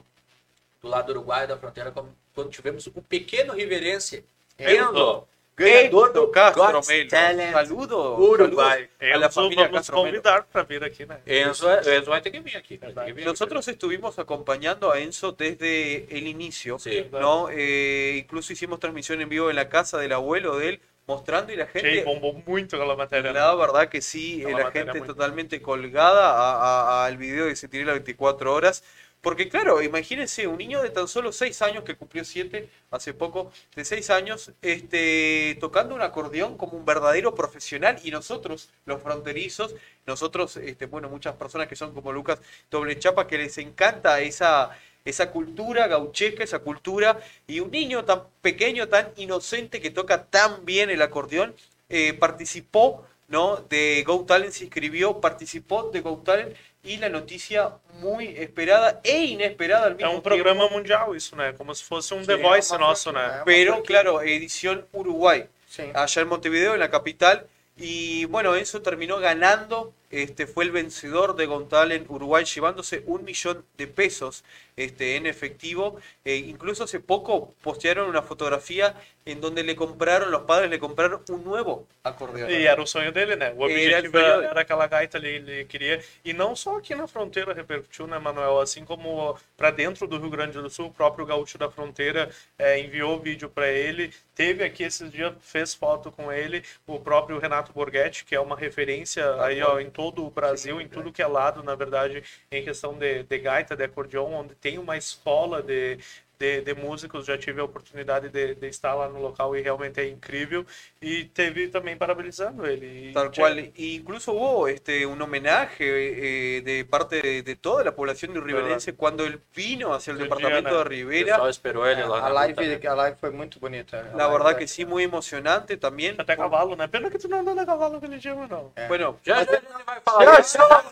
Do 0.81 0.87
lado 0.89 1.07
do 1.13 1.19
Uruguai, 1.19 1.47
da 1.47 1.57
fronteira, 1.57 1.91
quando 1.91 2.49
tivemos 2.51 2.85
o 2.87 2.91
pequeno 3.01 3.53
riverense, 3.53 4.23
Enzo, 4.59 5.27
ganhador 5.55 6.13
do 6.13 6.27
Castro 6.27 6.63
Got 6.71 6.87
Melo. 6.87 7.09
Talent 7.09 7.51
Saludo, 7.51 7.97
Uruguai. 8.19 8.87
saludos 8.99 9.01
a 9.01 9.17
la 9.17 9.25
Enzo, 9.25 9.41
vamos 9.41 9.55
Castro 9.71 9.95
Melo. 9.95 10.05
convidar 10.07 10.43
pra 10.45 10.63
vir 10.63 10.83
aqui, 10.83 11.05
né? 11.05 11.17
Enzo, 11.25 11.67
Enzo 11.69 12.09
vai 12.11 12.21
ter 12.21 12.29
que 12.29 12.39
vir 12.41 12.55
aqui. 12.57 12.77
cara, 12.77 12.93
tem 12.93 13.05
que 13.05 13.13
vir 13.13 13.21
aqui. 13.21 13.29
Nosotros 13.29 13.67
estuvimos 13.67 14.19
acompañando 14.19 14.91
a 14.91 14.99
Enzo 14.99 15.31
desde 15.31 16.05
el 16.15 16.27
inicio, 16.27 16.77
Sí. 16.77 17.07
¿no? 17.11 17.49
Eh, 17.51 18.17
incluso 18.17 18.53
hicimos 18.53 18.79
transmisión 18.79 19.19
en 19.21 19.29
vivo 19.29 19.49
en 19.49 19.55
la 19.55 19.67
casa 19.69 19.97
del 19.97 20.13
abuelo 20.13 20.57
de 20.57 20.69
él, 20.69 20.81
mostrando 21.07 21.51
y 21.53 21.55
la 21.55 21.65
gente, 21.67 22.03
bombou 22.03 22.33
muito 22.45 22.75
aquela 22.75 22.95
matéria. 22.95 23.31
né? 23.33 23.39
la 23.39 23.55
verdad 23.55 23.87
que 23.89 24.01
sí, 24.01 24.41
No, 24.43 24.49
eh, 24.49 24.51
la 24.51 24.57
la 24.59 24.63
materia 24.65 24.93
gente 24.93 25.07
totalmente 25.07 25.59
colgada 25.61 27.05
al 27.05 27.17
video 27.17 27.45
de 27.47 27.55
Se 27.55 27.67
tiré 27.67 27.83
las 27.85 27.95
24 27.95 28.53
horas. 28.53 28.83
Porque 29.21 29.49
claro, 29.49 29.81
imagínense 29.81 30.47
un 30.47 30.57
niño 30.57 30.81
de 30.81 30.89
tan 30.89 31.07
solo 31.07 31.31
6 31.31 31.61
años, 31.63 31.83
que 31.83 31.95
cumplió 31.95 32.23
7 32.23 32.69
hace 32.91 33.13
poco, 33.13 33.51
de 33.75 33.83
6 33.83 34.09
años, 34.11 34.51
este, 34.61 35.57
tocando 35.59 35.95
un 35.95 36.01
acordeón 36.01 36.57
como 36.57 36.77
un 36.77 36.85
verdadero 36.85 37.33
profesional 37.35 37.99
y 38.03 38.11
nosotros, 38.11 38.69
los 38.85 39.01
fronterizos, 39.01 39.75
nosotros, 40.05 40.57
este, 40.57 40.85
bueno, 40.85 41.09
muchas 41.09 41.35
personas 41.35 41.67
que 41.67 41.75
son 41.75 41.93
como 41.93 42.13
Lucas 42.13 42.39
Doble 42.69 42.97
Chapa, 42.99 43.27
que 43.27 43.37
les 43.37 43.57
encanta 43.57 44.21
esa, 44.21 44.77
esa 45.03 45.31
cultura 45.31 45.87
gauchesca, 45.87 46.43
esa 46.43 46.59
cultura, 46.59 47.19
y 47.47 47.59
un 47.59 47.71
niño 47.71 48.05
tan 48.05 48.23
pequeño, 48.41 48.87
tan 48.87 49.11
inocente, 49.17 49.81
que 49.81 49.89
toca 49.89 50.25
tan 50.25 50.63
bien 50.65 50.89
el 50.89 51.01
acordeón, 51.01 51.55
eh, 51.89 52.13
participó 52.13 53.05
¿no? 53.27 53.57
de 53.57 54.03
Go 54.05 54.25
Talent, 54.25 54.53
se 54.53 54.65
inscribió, 54.65 55.19
participó 55.19 55.89
de 55.91 56.01
Go 56.01 56.21
Talent, 56.23 56.55
y 56.83 56.97
la 56.97 57.09
noticia 57.09 57.71
muy 58.01 58.27
esperada 58.37 58.99
e 59.03 59.25
inesperada 59.25 59.87
al 59.87 59.93
É 59.93 59.95
mismo 59.95 60.07
um 60.09 60.11
tiempo. 60.13 60.29
programa 60.29 60.69
mundial 60.69 61.15
isso, 61.15 61.35
né? 61.35 61.53
Como 61.53 61.73
se 61.75 61.83
fosse 61.83 62.13
um 62.13 62.21
Sim, 62.21 62.27
The 62.27 62.33
é 62.33 62.37
Voice 62.37 62.71
uma 62.71 62.79
nosso, 62.79 63.11
né? 63.11 63.39
é. 63.41 63.43
Pero 63.43 63.81
claro, 63.83 64.21
edición 64.21 64.85
Uruguay, 64.93 65.47
Sim. 65.67 65.91
allá 65.93 66.21
en 66.21 66.27
Montevideo, 66.27 66.73
en 66.75 66.79
la 66.79 66.89
capital. 66.89 67.45
Y 67.79 68.25
bueno, 68.25 68.55
Enzo 68.55 68.81
terminó 68.81 69.19
ganando, 69.19 69.93
este, 70.09 70.47
fue 70.47 70.63
el 70.65 70.71
vencedor 70.71 71.35
de 71.35 71.45
Gontal 71.45 71.91
en 71.91 72.05
Uruguay, 72.07 72.45
llevándose 72.45 73.03
un 73.05 73.23
millón 73.23 73.65
de 73.77 73.87
pesos 73.87 74.43
este, 74.77 75.15
en 75.15 75.25
efectivo. 75.25 75.99
Eh, 76.23 76.37
incluso 76.37 76.83
hace 76.83 76.99
poco 76.99 77.53
postearon 77.61 78.07
una 78.09 78.21
fotografía 78.21 78.95
en 79.25 79.41
donde 79.41 79.63
le 79.63 79.75
compraron, 79.75 80.31
los 80.31 80.43
padres 80.43 80.69
le 80.69 80.79
compraron 80.79 81.21
un 81.29 81.43
nuevo 81.43 81.85
acordeón. 82.03 82.49
E 82.49 82.63
era 82.63 82.81
o 82.81 82.87
sonho 82.87 83.11
dele, 83.11 83.35
né? 83.35 83.53
O 83.57 83.67
Era 83.67 83.97
objetivo 83.99 84.17
era, 84.19 84.35
dele. 84.37 84.47
era 84.47 84.61
aquela 84.61 84.87
gaita 84.87 85.17
ali, 85.17 85.29
ele 85.35 85.65
queria. 85.65 86.01
E 86.23 86.31
não 86.31 86.55
só 86.55 86.77
aqui 86.77 86.95
na 86.95 87.07
fronteira 87.07 87.53
repercutiu, 87.53 88.07
né, 88.07 88.17
Manuel? 88.19 88.59
Assim 88.61 88.85
como 88.85 89.37
para 89.57 89.71
dentro 89.71 90.07
do 90.07 90.17
Rio 90.17 90.29
Grande 90.29 90.57
do 90.61 90.69
Sul, 90.69 90.87
o 90.87 90.93
próprio 90.93 91.25
Gaúcho 91.25 91.57
da 91.57 91.69
Fronteira 91.69 92.29
é, 92.57 92.79
enviou 92.79 93.19
vídeo 93.19 93.49
para 93.49 93.67
ele. 93.67 94.13
Teve 94.33 94.63
aqui 94.63 94.83
esses 94.83 95.11
dias, 95.11 95.33
fez 95.41 95.73
foto 95.73 96.11
com 96.11 96.31
ele. 96.31 96.63
O 96.85 96.99
próprio 96.99 97.37
Renato 97.39 97.73
Borghetti, 97.73 98.23
que 98.23 98.35
é 98.35 98.39
uma 98.39 98.55
referência 98.55 99.41
aí, 99.41 99.61
ó, 99.61 99.79
em 99.79 99.89
todo 99.97 100.23
o 100.23 100.29
Brasil, 100.29 100.79
em 100.79 100.87
tudo 100.87 101.11
que 101.11 101.23
é 101.23 101.27
lado, 101.27 101.63
na 101.63 101.73
verdade, 101.73 102.23
em 102.51 102.63
questão 102.63 102.93
de, 102.93 103.23
de 103.23 103.39
gaita, 103.39 103.75
de 103.75 103.83
acordeon, 103.83 104.31
onde 104.31 104.53
tem 104.53 104.77
uma 104.77 104.95
escola 104.95 105.63
de. 105.63 105.97
De, 106.39 106.61
de 106.61 106.73
músicos, 106.75 107.25
já 107.25 107.35
tive 107.35 107.59
a 107.61 107.63
oportunidade 107.63 108.29
de, 108.29 108.53
de 108.53 108.67
estar 108.67 108.93
lá 108.93 109.09
no 109.09 109.19
local 109.19 109.55
e 109.55 109.61
realmente 109.61 109.99
é 109.99 110.07
incrível. 110.07 110.65
E 111.01 111.25
teve 111.25 111.67
também 111.69 111.97
parabenizando 111.97 112.65
ele. 112.67 113.09
E 113.09 113.13
Tal 113.13 113.31
cual. 113.31 113.57
E 113.57 113.95
incluso 113.95 114.31
hubo 114.33 114.67
este, 114.67 115.05
un 115.07 115.19
homenaje 115.19 115.83
eh, 115.83 116.61
de 116.61 116.85
parte 116.85 117.21
de, 117.21 117.41
de 117.41 117.55
toda 117.55 117.83
la 117.83 117.91
población 117.95 118.33
de 118.33 118.39
riverense 118.39 118.93
cuando 118.93 119.25
él 119.25 119.41
vino 119.55 119.93
hacia 119.95 120.11
el 120.13 120.19
departamento 120.19 120.77
de 120.77 120.83
Rivera. 120.83 121.25
pessoal 121.25 121.49
esperou 121.49 121.87
ele 121.87 122.03
lá 122.05 122.25
A 122.25 122.29
live, 122.29 122.87
a 122.87 122.93
live 122.93 123.17
foi 123.19 123.31
muito 123.31 123.59
bonita. 123.59 124.07
A 124.13 124.15
La 124.15 124.27
verdad 124.27 124.51
da- 124.53 124.59
que 124.59 124.67
sí, 124.67 124.85
muy 124.85 125.03
emocionante 125.03 125.75
también. 125.77 126.15
Até 126.19 126.35
cavalo, 126.37 126.75
né? 126.75 126.87
Pena 126.87 127.09
que 127.09 127.17
tu 127.17 127.27
não 127.27 127.39
andou 127.39 127.57
a 127.59 127.65
cavalo 127.65 127.97
aquele 127.97 128.19
dia, 128.19 128.35
não. 128.35 128.71
Bueno, 128.87 129.17
Já, 129.25 129.43
já 129.43 129.59
vai 129.85 130.01
falar. 130.01 130.83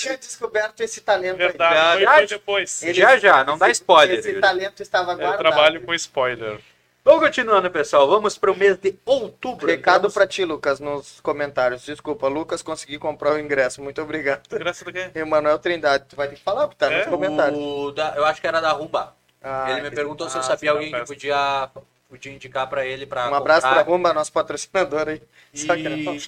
Tinha 0.00 0.16
descoberto 0.18 0.80
esse 0.80 1.00
talento 1.00 1.36
Verdade, 1.36 1.92
foi, 1.96 2.02
Já- 2.04 2.14
foi 2.16 2.26
depois. 2.26 2.82
Ele- 2.82 2.94
Já, 2.94 3.16
já, 3.18 3.44
não 3.44 3.58
dá 3.58 3.68
Esse- 3.70 3.80
spoiler. 3.82 4.18
Esse 4.18 4.34
talento 4.40 4.82
estava 4.82 5.12
Eu 5.12 5.18
guardado. 5.18 5.38
trabalho 5.38 5.80
com 5.82 5.92
spoiler. 5.94 6.60
Vamos 7.02 7.20
continuando, 7.24 7.70
pessoal. 7.70 8.06
Vamos 8.06 8.36
para 8.36 8.52
o 8.52 8.56
mês 8.56 8.76
de 8.76 8.94
outubro. 9.06 9.66
Recado 9.66 10.02
Vamos- 10.02 10.14
pra 10.14 10.26
ti, 10.26 10.44
Lucas, 10.44 10.80
nos 10.80 11.18
comentários. 11.20 11.82
Desculpa, 11.84 12.28
Lucas, 12.28 12.60
consegui 12.62 12.98
comprar 12.98 13.32
o 13.32 13.38
ingresso. 13.38 13.82
Muito 13.82 14.02
obrigado. 14.02 14.42
Graças 14.50 14.86
a 14.86 14.92
quê? 14.92 15.10
Emanuel 15.14 15.58
Trindade, 15.58 16.04
tu 16.08 16.14
vai 16.16 16.28
ter 16.28 16.36
que 16.36 16.42
falar, 16.42 16.66
porque 16.68 16.78
tá 16.78 16.92
É? 16.92 16.98
nos 16.98 17.06
comentários. 17.06 17.58
O 17.58 17.90
da- 17.92 18.12
eu 18.16 18.24
acho 18.26 18.40
que 18.40 18.46
era 18.46 18.60
da 18.60 18.72
Rumba. 18.72 19.14
Ah, 19.42 19.70
ele 19.72 19.80
me 19.82 19.90
perguntou 19.90 20.28
se 20.28 20.36
eu 20.36 20.40
Ah, 20.40 20.44
sabia 20.44 20.70
alguém 20.72 20.92
que 20.92 21.04
podia, 21.06 21.70
podia 22.08 22.32
indicar 22.32 22.68
para 22.68 22.84
ele 22.84 23.06
para 23.06 23.30
Um 23.30 23.34
abraço 23.34 23.62
pra 23.62 23.76
comprar. 23.78 23.90
Rumba, 23.90 24.12
nosso 24.12 24.32
patrocinador 24.32 25.08
aí. 25.08 25.22
E, 25.54 26.20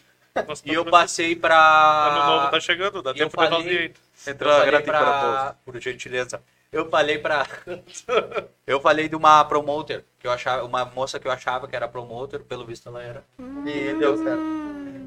Nossa, 0.48 0.62
e 0.64 0.72
eu 0.72 0.84
tá- 0.84 0.90
passei 0.90 1.32
Ano 1.34 2.26
novo 2.26 2.40
para 2.42 2.50
tá 2.52 2.60
chegando, 2.60 3.02
dá 3.02 3.10
E 3.10 3.18
eu 3.20 3.28
tempo 3.28 3.30
de 3.30 3.48
falei- 3.50 3.62
fazer 3.62 3.78
ainda. 3.78 3.94
Eu 4.26 4.48
falei 4.48 4.66
grátis 4.66 4.86
para 4.86 4.98
pra... 5.00 5.54
Por 5.64 5.80
gentileza. 5.80 6.42
Eu 6.72 6.88
falei 6.88 7.18
pra. 7.18 7.46
eu 8.66 8.80
falei 8.80 9.06
de 9.08 9.14
uma 9.14 9.44
promoter, 9.44 10.06
que 10.18 10.26
eu 10.26 10.30
achava, 10.32 10.64
uma 10.64 10.86
moça 10.86 11.20
que 11.20 11.28
eu 11.28 11.32
achava 11.32 11.68
que 11.68 11.76
era 11.76 11.86
promoter, 11.86 12.40
pelo 12.40 12.64
visto 12.64 12.88
ela 12.88 13.02
era. 13.02 13.22
E 13.66 13.92
deu 13.98 14.16
certo. 14.16 14.42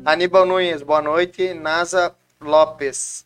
Aníbal 0.05 0.45
Nunes, 0.45 0.83
boa 0.83 1.01
noite. 1.01 1.55
Nasa 1.55 2.13
Lopes, 2.39 3.25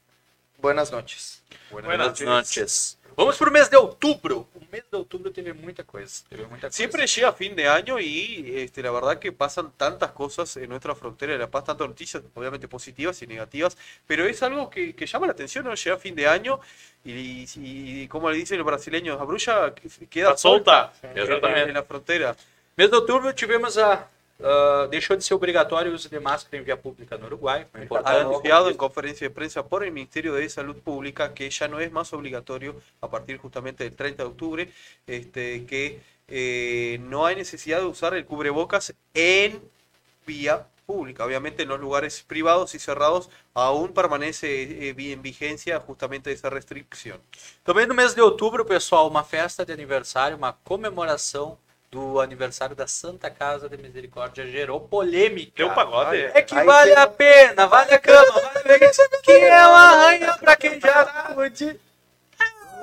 buenas 0.57 0.89
noites. 0.89 1.43
Buenas 1.69 2.17
noches. 2.21 2.97
Vamos 3.17 3.35
pro 3.37 3.51
mês 3.51 3.67
de 3.67 3.75
outubro. 3.75 4.47
O 4.69 4.71
mês 4.71 4.83
de 4.91 5.83
coisa. 5.83 6.23
Teve 6.29 6.45
muita 6.45 6.67
coisa. 6.67 6.77
Siempre 6.77 7.07
llega 7.07 7.33
fin 7.33 7.55
de 7.55 7.67
año 7.67 7.99
y 7.99 8.53
este, 8.55 8.83
la 8.83 8.91
verdad 8.91 9.17
que 9.17 9.31
pasan 9.31 9.71
tantas 9.75 10.11
cosas 10.11 10.55
en 10.57 10.69
nuestra 10.69 10.93
frontera 10.93 11.33
de 11.33 11.39
La 11.39 11.49
Paz, 11.49 11.63
tantas 11.63 11.87
noticias 11.87 12.21
obviamente 12.35 12.67
positivas 12.67 13.19
y 13.21 13.27
negativas, 13.27 13.75
pero 14.05 14.25
es 14.25 14.41
algo 14.43 14.69
que, 14.69 14.95
que 14.95 15.07
llama 15.07 15.25
la 15.25 15.33
atención, 15.33 15.65
¿no? 15.65 15.73
Llega 15.73 15.97
fin 15.97 16.13
de 16.13 16.27
año 16.27 16.59
y, 17.03 17.45
y, 17.55 18.07
como 18.07 18.29
le 18.29 18.37
dicen 18.37 18.57
los 18.57 18.65
brasileños, 18.67 19.19
a 19.19 19.23
brulla 19.23 19.73
queda 20.09 20.31
Tá 20.31 20.37
solta. 20.37 20.93
en, 21.01 21.73
la 21.73 21.83
frontera. 21.83 22.35
Mês 22.77 22.91
de 22.91 22.97
outubro 22.97 23.33
tivemos 23.33 23.77
a. 23.77 24.07
ah, 24.43 24.87
deixou 24.89 25.15
de 25.15 25.23
ser 25.23 25.33
obrigatório 25.33 25.91
o 25.91 25.95
uso 25.95 26.09
de 26.09 26.19
máscara 26.19 26.57
em 26.57 26.63
vía 26.63 26.77
pública 26.77 27.17
no 27.17 27.27
importante. 27.27 28.19
anunciado 28.19 28.69
en 28.69 28.77
conferencia 28.77 29.27
de 29.27 29.33
prensa 29.33 29.63
por 29.63 29.83
el 29.83 29.91
Ministerio 29.91 30.33
de 30.33 30.47
Salud 30.49 30.77
Pública 30.77 31.33
que 31.33 31.49
ya 31.49 31.67
no 31.67 31.79
es 31.79 31.91
más 31.91 32.13
obligatorio 32.13 32.75
a 33.01 33.09
partir 33.09 33.37
justamente 33.37 33.83
del 33.83 33.95
30 33.95 34.23
de 34.23 34.29
octubre, 34.29 34.69
este, 35.07 35.65
que 35.65 36.01
eh, 36.27 36.99
no 37.01 37.25
hay 37.25 37.35
necesidad 37.35 37.79
de 37.79 37.85
usar 37.85 38.13
el 38.13 38.25
cubrebocas 38.25 38.93
en 39.13 39.61
vía 40.25 40.67
pública. 40.85 41.23
Obviamente 41.23 41.63
en 41.63 41.69
los 41.69 41.79
lugares 41.79 42.23
privados 42.23 42.73
y 42.73 42.79
cerrados 42.79 43.29
aún 43.53 43.93
permanece 43.93 44.89
eh, 44.89 44.95
en 44.97 45.21
vigencia 45.21 45.79
justamente 45.79 46.31
esa 46.31 46.49
restricción. 46.49 47.19
Também 47.63 47.85
no 47.85 47.93
mês 47.93 48.15
de 48.15 48.21
outubro, 48.21 48.65
pessoal, 48.65 49.07
uma 49.07 49.23
festa 49.23 49.63
de 49.63 49.71
aniversário, 49.71 50.35
uma 50.35 50.53
comemoração 50.63 51.57
do 51.91 52.19
aniversário 52.21 52.75
da 52.75 52.85
Santa 52.87 53.29
Casa 53.31 53.67
de 53.67 53.75
Misericórdia 53.77 54.45
gerou 54.45 54.79
polêmica. 54.79 55.51
Deu 55.55 55.71
pagode. 55.73 56.17
É 56.33 56.41
que 56.41 56.55
Aí 56.55 56.65
vale 56.65 56.93
tem- 56.93 57.03
a 57.03 57.07
pena, 57.07 57.67
vale 57.67 57.93
a 57.93 57.99
cama, 57.99 58.31
vale 58.31 58.71
a 58.85 58.89
isso 58.89 59.01
que 59.23 59.31
é 59.31 59.67
uma 59.67 59.79
arranha 59.79 60.37
pra 60.37 60.55
quem 60.55 60.79
já 60.79 61.05
saúde. 61.05 61.79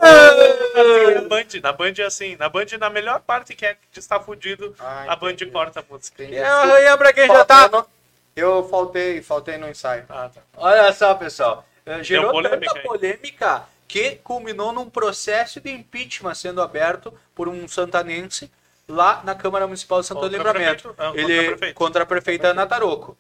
Na 0.03 1.23
Band, 1.23 1.47
na 1.63 1.73
Band 1.73 1.93
é 1.99 2.03
assim, 2.03 2.37
na 2.37 2.49
Band, 2.49 2.67
na 2.79 2.91
melhor 2.91 3.21
parte 3.21 3.55
que 3.55 3.65
é 3.65 3.77
de 3.93 3.99
estar 3.99 4.21
fudido, 4.21 4.75
Ah, 4.79 5.07
a 5.09 5.17
Band 5.17 5.33
entendi. 5.33 5.51
corta 5.51 5.81
a 5.81 5.85
música. 5.89 6.23
Entendi. 6.23 6.39
É 6.39 6.45
uma 6.53 6.63
arranha 6.75 6.97
pra 6.99 7.13
quem 7.13 7.27
já 7.27 7.45
tá. 7.45 7.69
No- 7.69 7.87
Eu 8.35 8.69
faltei, 8.69 9.23
faltei 9.23 9.57
no 9.57 9.69
ensaio. 9.69 10.05
Ah, 10.09 10.29
tá. 10.33 10.43
Olha 10.57 10.93
só, 10.93 11.15
pessoal. 11.15 11.65
Eh, 11.87 12.03
Gerou 12.03 12.31
polêmica 12.33 12.67
tanta 12.75 12.79
aí. 12.81 12.83
polêmica 12.85 13.63
que 13.89 14.17
culminou 14.17 14.73
num 14.73 14.91
processo 14.91 15.61
de 15.61 15.71
impeachment 15.71 16.35
sendo 16.35 16.61
aberto 16.61 17.15
por 17.35 17.49
um 17.49 17.67
santanense 17.67 18.51
lá 18.89 19.23
na 19.25 19.35
Câmara 19.35 19.67
Municipal 19.67 20.01
de 20.01 20.07
Santo 20.07 20.21
Contra 20.21 20.37
Livramento. 20.37 20.83
prefeito? 20.95 20.95
Ah, 20.99 21.07
contra 21.09 21.21
Ele 21.23 21.47
prefeito. 21.49 21.75
contra 21.75 22.03
a 22.03 22.07
prefeita 22.07 22.49
Ana 22.49 22.67
Taroco. 22.67 23.17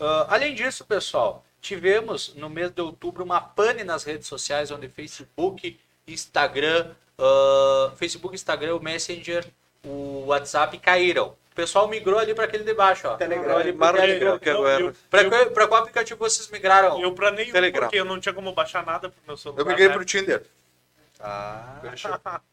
Ah, 0.00 0.26
além 0.30 0.54
disso, 0.54 0.84
pessoal, 0.84 1.44
tivemos 1.60 2.34
no 2.34 2.48
mês 2.48 2.70
de 2.70 2.80
outubro 2.80 3.22
uma 3.24 3.40
pane 3.40 3.84
nas 3.84 4.04
redes 4.04 4.26
sociais 4.26 4.70
onde 4.70 4.88
Facebook, 4.88 5.78
Instagram, 6.08 6.90
ah, 7.18 7.92
Facebook, 7.96 8.34
Instagram, 8.34 8.74
o 8.76 8.82
Messenger, 8.82 9.44
o 9.84 10.24
WhatsApp 10.26 10.76
caíram. 10.78 11.34
O 11.52 11.54
pessoal 11.54 11.86
migrou 11.86 12.18
ali 12.18 12.34
para 12.34 12.44
aquele 12.44 12.64
de 12.64 12.72
baixo, 12.72 13.06
ó. 13.06 13.16
Telegram. 13.16 13.58
Ali 13.58 13.74
pro 13.74 13.92
Telegram. 13.92 15.52
pra 15.52 15.68
qual 15.68 15.82
aplicativo 15.82 16.18
vocês 16.18 16.48
migraram? 16.50 16.98
Eu 16.98 17.12
pra 17.14 17.30
nenhum, 17.30 17.52
Telegram. 17.52 17.82
porque 17.82 18.00
eu 18.00 18.06
não 18.06 18.18
tinha 18.18 18.32
como 18.32 18.52
baixar 18.54 18.86
nada 18.86 19.10
pro 19.10 19.20
meu 19.26 19.36
celular. 19.36 19.60
Eu 19.60 19.66
migrei 19.66 19.88
né? 19.88 19.92
pro 19.94 20.02
Tinder. 20.02 20.42
Ah, 21.20 21.78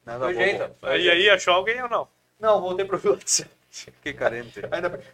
Nada 0.06 0.26
foi 0.26 0.34
bobo. 0.34 0.46
jeito. 0.46 0.70
E 0.84 1.10
aí, 1.10 1.30
achou 1.30 1.54
alguém 1.54 1.82
ou 1.82 1.88
não? 1.90 2.08
Não, 2.40 2.62
voltei 2.62 2.86
pro 2.86 3.00
WhatsApp. 3.12 3.50
Qué 4.02 4.14
carente. 4.14 4.62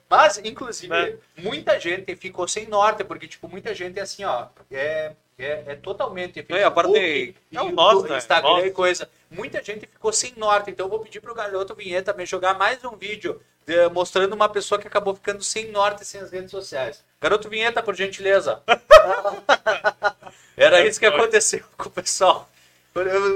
Mas, 0.09 0.37
inclusive, 0.37 1.19
muita 1.37 1.79
gente 1.79 2.15
ficou 2.15 2.47
sem 2.47 2.67
norte, 2.67 3.03
porque, 3.03 3.27
tipo, 3.27 3.47
muita 3.49 3.73
gente 3.75 3.99
é 3.99 4.03
assim, 4.03 4.23
ó, 4.23 4.47
é, 4.71 5.11
é, 5.37 5.63
é 5.67 5.75
totalmente 5.75 6.45
É, 6.47 6.63
a 6.63 6.71
parte- 6.71 6.93
Facebook, 6.93 7.37
é 7.51 7.55
YouTube, 7.57 7.75
nós, 7.75 8.03
né? 8.03 8.17
Instagram 8.17 8.65
e 8.65 8.71
coisa. 8.71 9.09
Muita 9.29 9.61
gente 9.61 9.81
ficou 9.87 10.13
sem 10.13 10.33
norte, 10.37 10.71
então 10.71 10.85
eu 10.85 10.89
vou 10.89 10.99
pedir 10.99 11.19
pro 11.19 11.33
Garoto 11.35 11.75
Vinheta 11.75 12.13
também 12.13 12.25
jogar 12.25 12.53
mais 12.53 12.81
um 12.85 12.95
vídeo 12.95 13.41
eh, 13.67 13.89
mostrando 13.89 14.31
uma 14.33 14.47
pessoa 14.47 14.79
que 14.79 14.87
acabou 14.87 15.13
ficando 15.15 15.43
sem 15.43 15.71
norte 15.71 16.05
sem 16.05 16.21
as 16.21 16.31
redes 16.31 16.51
sociais. 16.51 17.03
Garoto 17.19 17.49
Vinheta, 17.49 17.83
por 17.83 17.95
gentileza. 17.95 18.61
Era 20.55 20.85
isso 20.85 20.99
que 20.99 21.05
aconteceu 21.05 21.63
com 21.77 21.89
o 21.89 21.91
pessoal. 21.91 22.47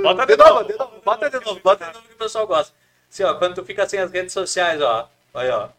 Bota 0.02 0.26
de 0.26 0.38
de 0.38 0.38
novo, 0.38 0.54
novo. 0.54 0.66
de 0.72 0.78
novo, 0.78 1.02
bota 1.04 1.30
de 1.30 1.40
novo, 1.46 1.60
bota 1.60 1.86
de 1.88 1.94
novo 1.94 2.08
que 2.08 2.14
o 2.14 2.18
pessoal 2.18 2.48
gosta. 2.48 2.74
Assim, 3.12 3.24
ó, 3.24 3.34
quando 3.36 3.56
tu 3.56 3.66
fica 3.66 3.88
sem 3.88 4.00
as 4.00 4.12
redes 4.12 4.34
sociais, 4.34 4.82
ó, 4.82 5.10
aí, 5.34 5.50
ó, 5.50 5.70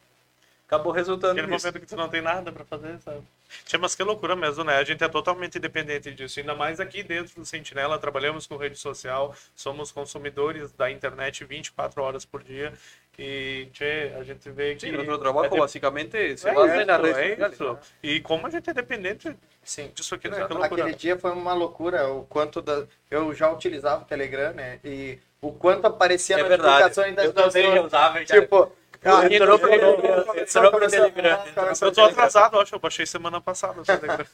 acabou 0.67 0.93
resultando 0.93 1.33
Aquele 1.39 1.53
nisso. 1.53 1.67
momento 1.67 1.81
que 1.81 1.87
tu 1.87 1.97
não 1.97 2.09
tem 2.09 2.21
nada 2.21 2.51
pra 2.53 2.65
fazer, 2.65 2.99
sabe? 3.01 3.23
Tinha, 3.65 3.81
mas 3.81 3.97
que 3.97 4.03
loucura 4.05 4.37
mesmo, 4.37 4.63
né? 4.63 4.77
A 4.77 4.85
gente 4.85 5.03
é 5.03 5.09
totalmente 5.09 5.59
independente 5.59 6.13
disso. 6.13 6.39
Ainda 6.39 6.55
mais 6.55 6.79
aqui 6.79 7.03
dentro 7.03 7.35
do 7.35 7.45
Sentinela, 7.45 7.99
trabalhamos 7.99 8.47
com 8.47 8.57
rede 8.57 8.77
social, 8.79 9.35
somos 9.57 9.91
consumidores 9.91 10.71
da 10.73 10.89
internet 10.89 11.45
24 11.45 12.01
horas 12.01 12.25
por 12.25 12.45
dia. 12.45 12.73
E 13.19 13.69
tchê, 13.73 14.13
a 14.19 14.23
gente 14.23 14.49
vê 14.51 14.75
que. 14.77 14.81
Sí, 14.83 14.93
nuestro 14.93 15.19
trabajo 15.19 15.47
é 15.47 15.51
de- 15.51 15.59
básicamente 15.59 16.39
se 16.39 16.49
é 16.49 16.53
las 16.55 16.71
isso, 16.71 17.17
redes 17.17 17.43
é 17.43 17.49
isso. 17.53 17.79
E 18.03 18.21
como 18.21 18.47
a 18.47 18.51
gente 18.51 18.71
é 18.71 18.73
dependente 18.73 19.37
Sim. 19.63 19.91
disso 19.95 20.15
aqui, 20.15 20.29
né? 20.29 20.39
Aquele 20.63 20.95
dia 20.95 21.19
foi 21.19 21.33
uma 21.33 21.53
loucura, 21.53 22.09
o 22.09 22.25
quanto 22.25 22.63
da... 22.63 22.87
eu 23.11 23.35
já 23.35 23.51
utilizava 23.51 24.03
o 24.03 24.07
Telegram, 24.07 24.55
né? 24.55 24.79
E 24.83 25.19
o 25.41 25.53
quanto 25.53 25.87
aparecia 25.87 26.37
É 26.39 26.43
verdade. 26.45 26.83
notificações 26.85 27.15
das 27.17 27.25
Eu 27.27 27.33
também 27.33 27.79
usava. 27.81 28.25
já. 28.25 28.41
Tipo, 28.41 28.73
ah, 29.05 29.27
entrou 29.27 29.59
pro- 29.59 29.69
Telegram. 29.71 31.45
Eu 31.81 31.93
tô 31.93 32.03
atrasado, 32.05 32.61
acho. 32.61 32.75
Eu 32.75 32.79
baixei 32.79 33.07
semana 33.07 33.41
passada. 33.41 33.81
o 33.81 33.85
Telegram. 33.85 34.27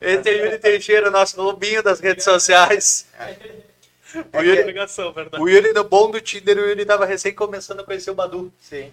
Esse 0.00 0.28
é 0.28 0.32
Yuri 0.44 0.58
Teixeira, 0.58 1.10
nosso 1.10 1.40
lobinho 1.40 1.82
das 1.82 1.98
redes 2.00 2.24
sociais. 2.24 3.06
É 4.32 4.38
Yuri- 4.42 4.60
obrigação, 4.60 5.12
verdade. 5.12 5.42
O 5.42 5.48
Yuri, 5.48 5.72
no 5.72 5.84
bom 5.84 6.10
do 6.10 6.20
Tinder, 6.20 6.58
o 6.58 6.66
Yuri 6.68 6.84
tava 6.84 7.04
recém 7.06 7.34
começando 7.34 7.80
a 7.80 7.84
conhecer 7.84 8.10
o 8.10 8.14
Badu. 8.14 8.52
Sim. 8.60 8.92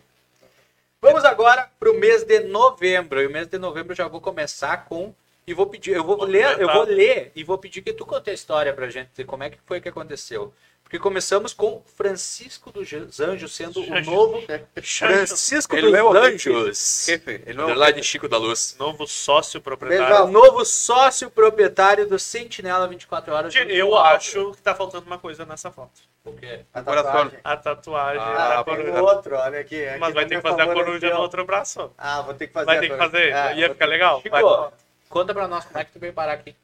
Vamos 1.01 1.25
agora 1.25 1.69
pro 1.79 1.93
mês 1.99 2.23
de 2.23 2.39
novembro. 2.41 3.21
E 3.21 3.27
o 3.27 3.29
mês 3.29 3.47
de 3.47 3.57
novembro 3.57 3.91
eu 3.91 3.95
já 3.97 4.07
vou 4.07 4.21
começar 4.21 4.85
com. 4.85 5.13
E 5.45 5.53
vou 5.53 5.65
pedir, 5.67 5.91
eu 5.91 6.03
vou 6.05 6.23
ler, 6.23 6.57
eu 6.61 6.71
vou 6.71 6.83
ler 6.83 7.29
e 7.35 7.43
vou 7.43 7.57
pedir 7.57 7.81
que 7.81 7.91
tu 7.91 8.05
conte 8.05 8.29
a 8.29 8.33
história 8.33 8.71
pra 8.73 8.89
gente, 8.89 9.25
como 9.25 9.43
é 9.43 9.49
que 9.49 9.57
foi 9.65 9.81
que 9.81 9.89
aconteceu. 9.89 10.53
Porque 10.93 11.01
começamos 11.01 11.55
com 11.55 11.81
Francisco 11.97 12.71
dos 12.71 13.19
Anjos 13.19 13.55
sendo 13.55 13.81
o 13.81 14.01
novo 14.01 14.43
Francisco 14.83 15.75
El 15.75 15.81
dos 15.81 15.91
nuevo 15.91 16.15
Anjos. 16.15 17.05
Jefe, 17.07 17.41
el 17.47 17.55
nuevo 17.55 17.71
Underline 17.71 18.03
Chico 18.03 18.27
da 18.29 18.37
Luz. 18.37 18.75
Novo 18.77 19.07
sócio 19.07 19.59
O 19.59 19.63
proprietário. 19.63 20.27
novo 20.27 20.63
sócio 20.63 21.31
proprietário 21.31 22.07
do 22.07 22.19
Sentinela 22.19 22.87
24 22.87 23.33
horas. 23.33 23.55
Eu 23.55 23.97
acho 23.97 24.51
que 24.51 24.61
tá 24.61 24.75
faltando 24.75 25.07
uma 25.07 25.17
coisa 25.17 25.43
nessa 25.47 25.71
foto. 25.71 25.99
O 26.23 26.31
quê? 26.33 26.59
A 26.71 26.83
tatuagem. 26.83 27.39
A 27.43 27.57
tatuagem 27.57 28.21
Ah, 28.23 28.63
Tem 28.63 28.75
coruja. 28.75 29.01
outro, 29.01 29.35
olha 29.35 29.59
aqui. 29.61 29.83
aqui 29.87 29.99
Mas 29.99 30.13
vai 30.13 30.27
ter 30.27 30.35
que 30.35 30.41
fazer 30.43 30.61
a 30.61 30.73
coruja 30.75 31.09
no 31.11 31.21
outro 31.21 31.43
braço. 31.43 31.91
Ah, 31.97 32.21
vou 32.21 32.35
ter 32.35 32.45
que 32.45 32.53
fazer. 32.53 32.65
Vai 32.67 32.77
a 32.77 32.79
ter 32.81 32.89
que 32.91 32.97
fazer. 32.97 33.31
É, 33.33 33.55
Ia 33.55 33.69
ficar 33.69 33.87
legal. 33.87 34.21
Vai. 34.29 34.43
Chico, 34.43 34.73
conta 35.09 35.33
pra 35.33 35.47
nós 35.47 35.65
como 35.65 35.79
é 35.79 35.85
que 35.85 35.91
tu 35.91 35.97
veio 35.99 36.13
parar 36.13 36.33
aqui. 36.33 36.55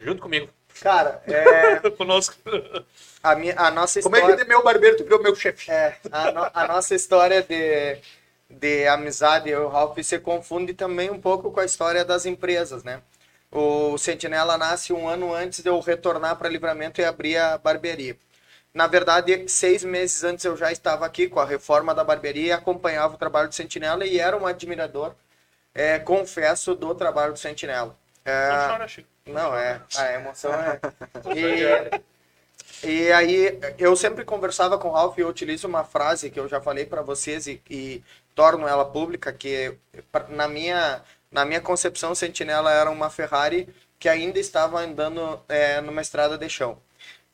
Junto 0.00 0.22
comigo. 0.22 0.48
Cara, 0.80 1.22
é, 1.26 1.90
Conosco. 1.96 2.36
a, 3.22 3.34
minha, 3.34 3.54
a 3.58 3.70
nossa 3.70 4.00
Como 4.02 4.16
história... 4.16 4.34
é 4.34 4.36
que 4.36 4.42
de 4.42 4.48
meu 4.48 4.62
barbeiro 4.62 4.96
tu 4.96 5.04
virou 5.04 5.22
meu 5.22 5.34
chefe? 5.34 5.70
É, 5.70 5.96
a, 6.10 6.30
no- 6.32 6.50
a 6.52 6.68
nossa 6.68 6.94
história 6.94 7.42
de, 7.42 7.98
de 8.50 8.86
amizade, 8.88 9.48
eu 9.50 9.62
e 9.62 9.64
o 9.64 9.68
Ralph, 9.68 9.98
se 10.02 10.18
confunde 10.18 10.74
também 10.74 11.10
um 11.10 11.20
pouco 11.20 11.50
com 11.50 11.60
a 11.60 11.64
história 11.64 12.04
das 12.04 12.26
empresas, 12.26 12.82
né? 12.84 13.00
O 13.50 13.96
Sentinela 13.98 14.58
nasce 14.58 14.92
um 14.92 15.08
ano 15.08 15.32
antes 15.32 15.62
de 15.62 15.68
eu 15.68 15.78
retornar 15.80 16.36
para 16.36 16.48
Livramento 16.48 17.00
e 17.00 17.04
abrir 17.04 17.36
a 17.36 17.56
barbearia. 17.56 18.16
Na 18.74 18.88
verdade, 18.88 19.48
seis 19.48 19.84
meses 19.84 20.24
antes 20.24 20.44
eu 20.44 20.56
já 20.56 20.72
estava 20.72 21.06
aqui 21.06 21.28
com 21.28 21.38
a 21.40 21.44
reforma 21.44 21.94
da 21.94 22.02
barbearia 22.02 22.46
e 22.48 22.52
acompanhava 22.52 23.14
o 23.14 23.18
trabalho 23.18 23.48
do 23.48 23.54
Sentinela 23.54 24.04
e 24.04 24.18
era 24.18 24.36
um 24.36 24.46
admirador, 24.46 25.14
é, 25.74 25.98
confesso, 26.00 26.74
do 26.74 26.94
trabalho 26.94 27.32
do 27.34 27.38
Sentinela. 27.38 27.96
É, 28.24 28.48
Não 28.50 28.68
chora, 28.68 28.88
Chico. 28.88 29.08
Não, 29.26 29.56
é. 29.56 29.80
A 29.96 30.12
emoção 30.12 30.52
é. 30.52 30.80
E, 32.82 32.86
e 32.86 33.12
aí, 33.12 33.58
eu 33.78 33.96
sempre 33.96 34.24
conversava 34.24 34.78
com 34.78 34.88
o 34.88 34.92
Ralph 34.92 35.16
e 35.18 35.22
eu 35.22 35.28
utilizo 35.28 35.66
uma 35.66 35.84
frase 35.84 36.30
que 36.30 36.38
eu 36.38 36.48
já 36.48 36.60
falei 36.60 36.84
para 36.84 37.02
vocês 37.02 37.46
e, 37.46 37.60
e 37.70 38.02
torno 38.34 38.68
ela 38.68 38.84
pública, 38.84 39.32
que 39.32 39.76
na 40.28 40.48
minha, 40.48 41.02
na 41.30 41.44
minha 41.44 41.60
concepção, 41.60 42.14
Sentinela 42.14 42.72
era 42.72 42.90
uma 42.90 43.08
Ferrari 43.08 43.68
que 43.98 44.08
ainda 44.08 44.38
estava 44.38 44.80
andando 44.80 45.40
é, 45.48 45.80
numa 45.80 46.02
estrada 46.02 46.36
de 46.36 46.48
chão. 46.48 46.78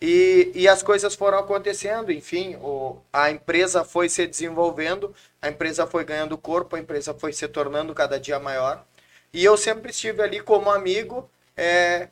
E, 0.00 0.50
e 0.54 0.68
as 0.68 0.82
coisas 0.82 1.14
foram 1.14 1.38
acontecendo, 1.38 2.10
enfim, 2.10 2.56
o, 2.56 2.96
a 3.12 3.30
empresa 3.30 3.84
foi 3.84 4.08
se 4.08 4.26
desenvolvendo, 4.26 5.14
a 5.42 5.48
empresa 5.48 5.86
foi 5.86 6.04
ganhando 6.04 6.38
corpo, 6.38 6.74
a 6.76 6.80
empresa 6.80 7.12
foi 7.12 7.32
se 7.32 7.46
tornando 7.48 7.94
cada 7.94 8.18
dia 8.18 8.38
maior. 8.38 8.84
E 9.32 9.44
eu 9.44 9.56
sempre 9.56 9.90
estive 9.90 10.22
ali 10.22 10.40
como 10.40 10.70
amigo, 10.70 11.28
é, 11.60 12.08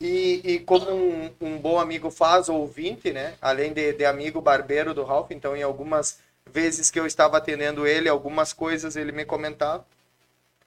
e, 0.00 0.40
e 0.44 0.60
como 0.60 0.90
um, 0.90 1.30
um 1.40 1.58
bom 1.58 1.78
amigo 1.78 2.10
faz, 2.10 2.48
ouvinte, 2.48 3.12
né? 3.12 3.34
Além 3.40 3.72
de, 3.72 3.92
de 3.92 4.04
amigo 4.04 4.40
barbeiro 4.40 4.92
do 4.94 5.04
Ralph, 5.04 5.30
então 5.30 5.56
em 5.56 5.62
algumas 5.62 6.18
vezes 6.52 6.90
que 6.90 6.98
eu 7.00 7.06
estava 7.06 7.36
atendendo 7.38 7.86
ele, 7.86 8.08
algumas 8.08 8.52
coisas 8.52 8.96
ele 8.96 9.12
me 9.12 9.24
comentava. 9.24 9.84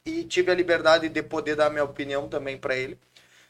E 0.05 0.23
tive 0.23 0.51
a 0.51 0.55
liberdade 0.55 1.09
de 1.09 1.21
poder 1.21 1.55
dar 1.55 1.69
minha 1.69 1.83
opinião 1.83 2.29
também 2.29 2.57
para 2.57 2.75
ele. 2.75 2.97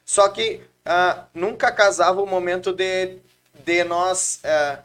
Só 0.03 0.28
que 0.30 0.61
ah, 0.86 1.26
nunca 1.34 1.72
casava 1.72 2.22
o 2.22 2.26
momento 2.26 2.74
de, 2.74 3.18
de 3.64 3.84
nós, 3.84 4.40
ah, 4.44 4.80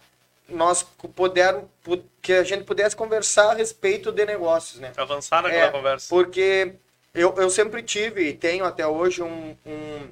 nós 0.48 0.82
poder, 1.14 1.62
pu- 1.82 2.04
que 2.20 2.34
a 2.34 2.44
gente 2.44 2.64
pudesse 2.64 2.94
conversar 2.94 3.52
a 3.52 3.54
respeito 3.54 4.12
de 4.12 4.26
negócios, 4.26 4.80
né? 4.80 4.92
Avançar 4.96 5.42
naquela 5.42 5.66
É, 5.66 5.70
conversa. 5.70 6.06
Porque 6.10 6.74
eu, 7.14 7.34
eu 7.36 7.50
sempre 7.50 7.82
tive 7.82 8.28
e 8.28 8.34
tenho 8.36 8.64
até 8.64 8.86
hoje 8.86 9.22
um, 9.22 9.56
um, 9.66 10.10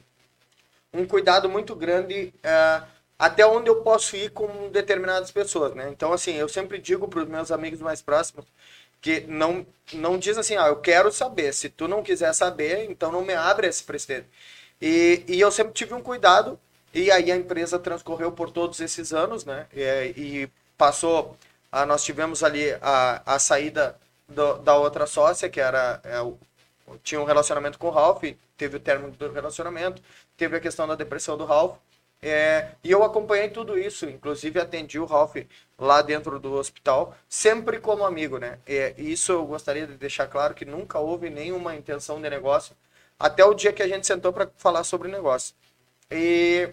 um 0.92 1.06
cuidado 1.06 1.48
muito 1.48 1.74
grande 1.74 2.32
é, 2.42 2.82
até 3.18 3.46
onde 3.46 3.68
eu 3.68 3.82
posso 3.82 4.16
ir 4.16 4.30
com 4.30 4.70
determinadas 4.70 5.30
pessoas, 5.30 5.74
né? 5.74 5.88
Então, 5.90 6.12
assim, 6.12 6.34
eu 6.34 6.48
sempre 6.48 6.78
digo 6.78 7.06
para 7.08 7.20
os 7.22 7.28
meus 7.28 7.52
amigos 7.52 7.80
mais 7.80 8.02
próximos 8.02 8.46
que 9.00 9.22
não, 9.22 9.66
não 9.94 10.18
diz 10.18 10.38
assim, 10.38 10.56
ah, 10.56 10.68
eu 10.68 10.76
quero 10.76 11.12
saber. 11.12 11.52
Se 11.54 11.68
tu 11.70 11.88
não 11.88 12.02
quiser 12.02 12.34
saber, 12.34 12.90
então 12.90 13.12
não 13.12 13.22
me 13.24 13.34
abre 13.34 13.66
esse 13.68 13.84
precedente. 13.84 14.28
E, 14.80 15.24
e 15.28 15.40
eu 15.40 15.50
sempre 15.50 15.72
tive 15.72 15.94
um 15.94 16.02
cuidado 16.02 16.58
e 16.94 17.10
aí 17.10 17.30
a 17.32 17.36
empresa 17.36 17.78
transcorreu 17.78 18.32
por 18.32 18.50
todos 18.50 18.80
esses 18.80 19.12
anos, 19.12 19.44
né? 19.44 19.66
E, 19.74 19.82
e 20.44 20.50
passou, 20.78 21.36
ah, 21.72 21.86
nós 21.86 22.04
tivemos 22.04 22.42
ali 22.42 22.72
a, 22.82 23.22
a 23.34 23.38
saída 23.38 23.96
do- 24.28 24.58
da 24.58 24.76
outra 24.76 25.06
sócia, 25.06 25.48
que 25.48 25.60
era 25.60 26.00
é, 26.04 26.20
o- 26.20 26.38
tinha 27.02 27.20
um 27.20 27.24
relacionamento 27.24 27.78
com 27.78 27.88
o 27.88 27.90
Ralph, 27.90 28.22
teve 28.56 28.76
o 28.76 28.80
término 28.80 29.12
do 29.12 29.32
relacionamento, 29.32 30.02
teve 30.36 30.56
a 30.56 30.60
questão 30.60 30.86
da 30.86 30.94
depressão 30.94 31.36
do 31.36 31.44
Ralph. 31.44 31.76
é, 32.22 32.72
e 32.84 32.90
eu 32.90 33.02
acompanhei 33.02 33.48
tudo 33.48 33.78
isso, 33.78 34.06
inclusive 34.08 34.60
atendi 34.60 34.98
o 34.98 35.06
Ralph 35.06 35.36
lá 35.78 36.02
dentro 36.02 36.38
do 36.38 36.52
hospital, 36.52 37.16
sempre 37.28 37.78
como 37.80 38.04
amigo, 38.04 38.38
né? 38.38 38.58
É, 38.66 38.94
isso 38.98 39.32
eu 39.32 39.46
gostaria 39.46 39.86
de 39.86 39.94
deixar 39.94 40.26
claro 40.26 40.54
que 40.54 40.64
nunca 40.66 40.98
houve 40.98 41.30
nenhuma 41.30 41.74
intenção 41.74 42.20
de 42.20 42.28
negócio, 42.28 42.76
até 43.18 43.44
o 43.44 43.54
dia 43.54 43.72
que 43.72 43.82
a 43.82 43.88
gente 43.88 44.06
sentou 44.06 44.32
para 44.32 44.50
falar 44.56 44.84
sobre 44.84 45.08
negócio. 45.10 45.54
E, 46.10 46.70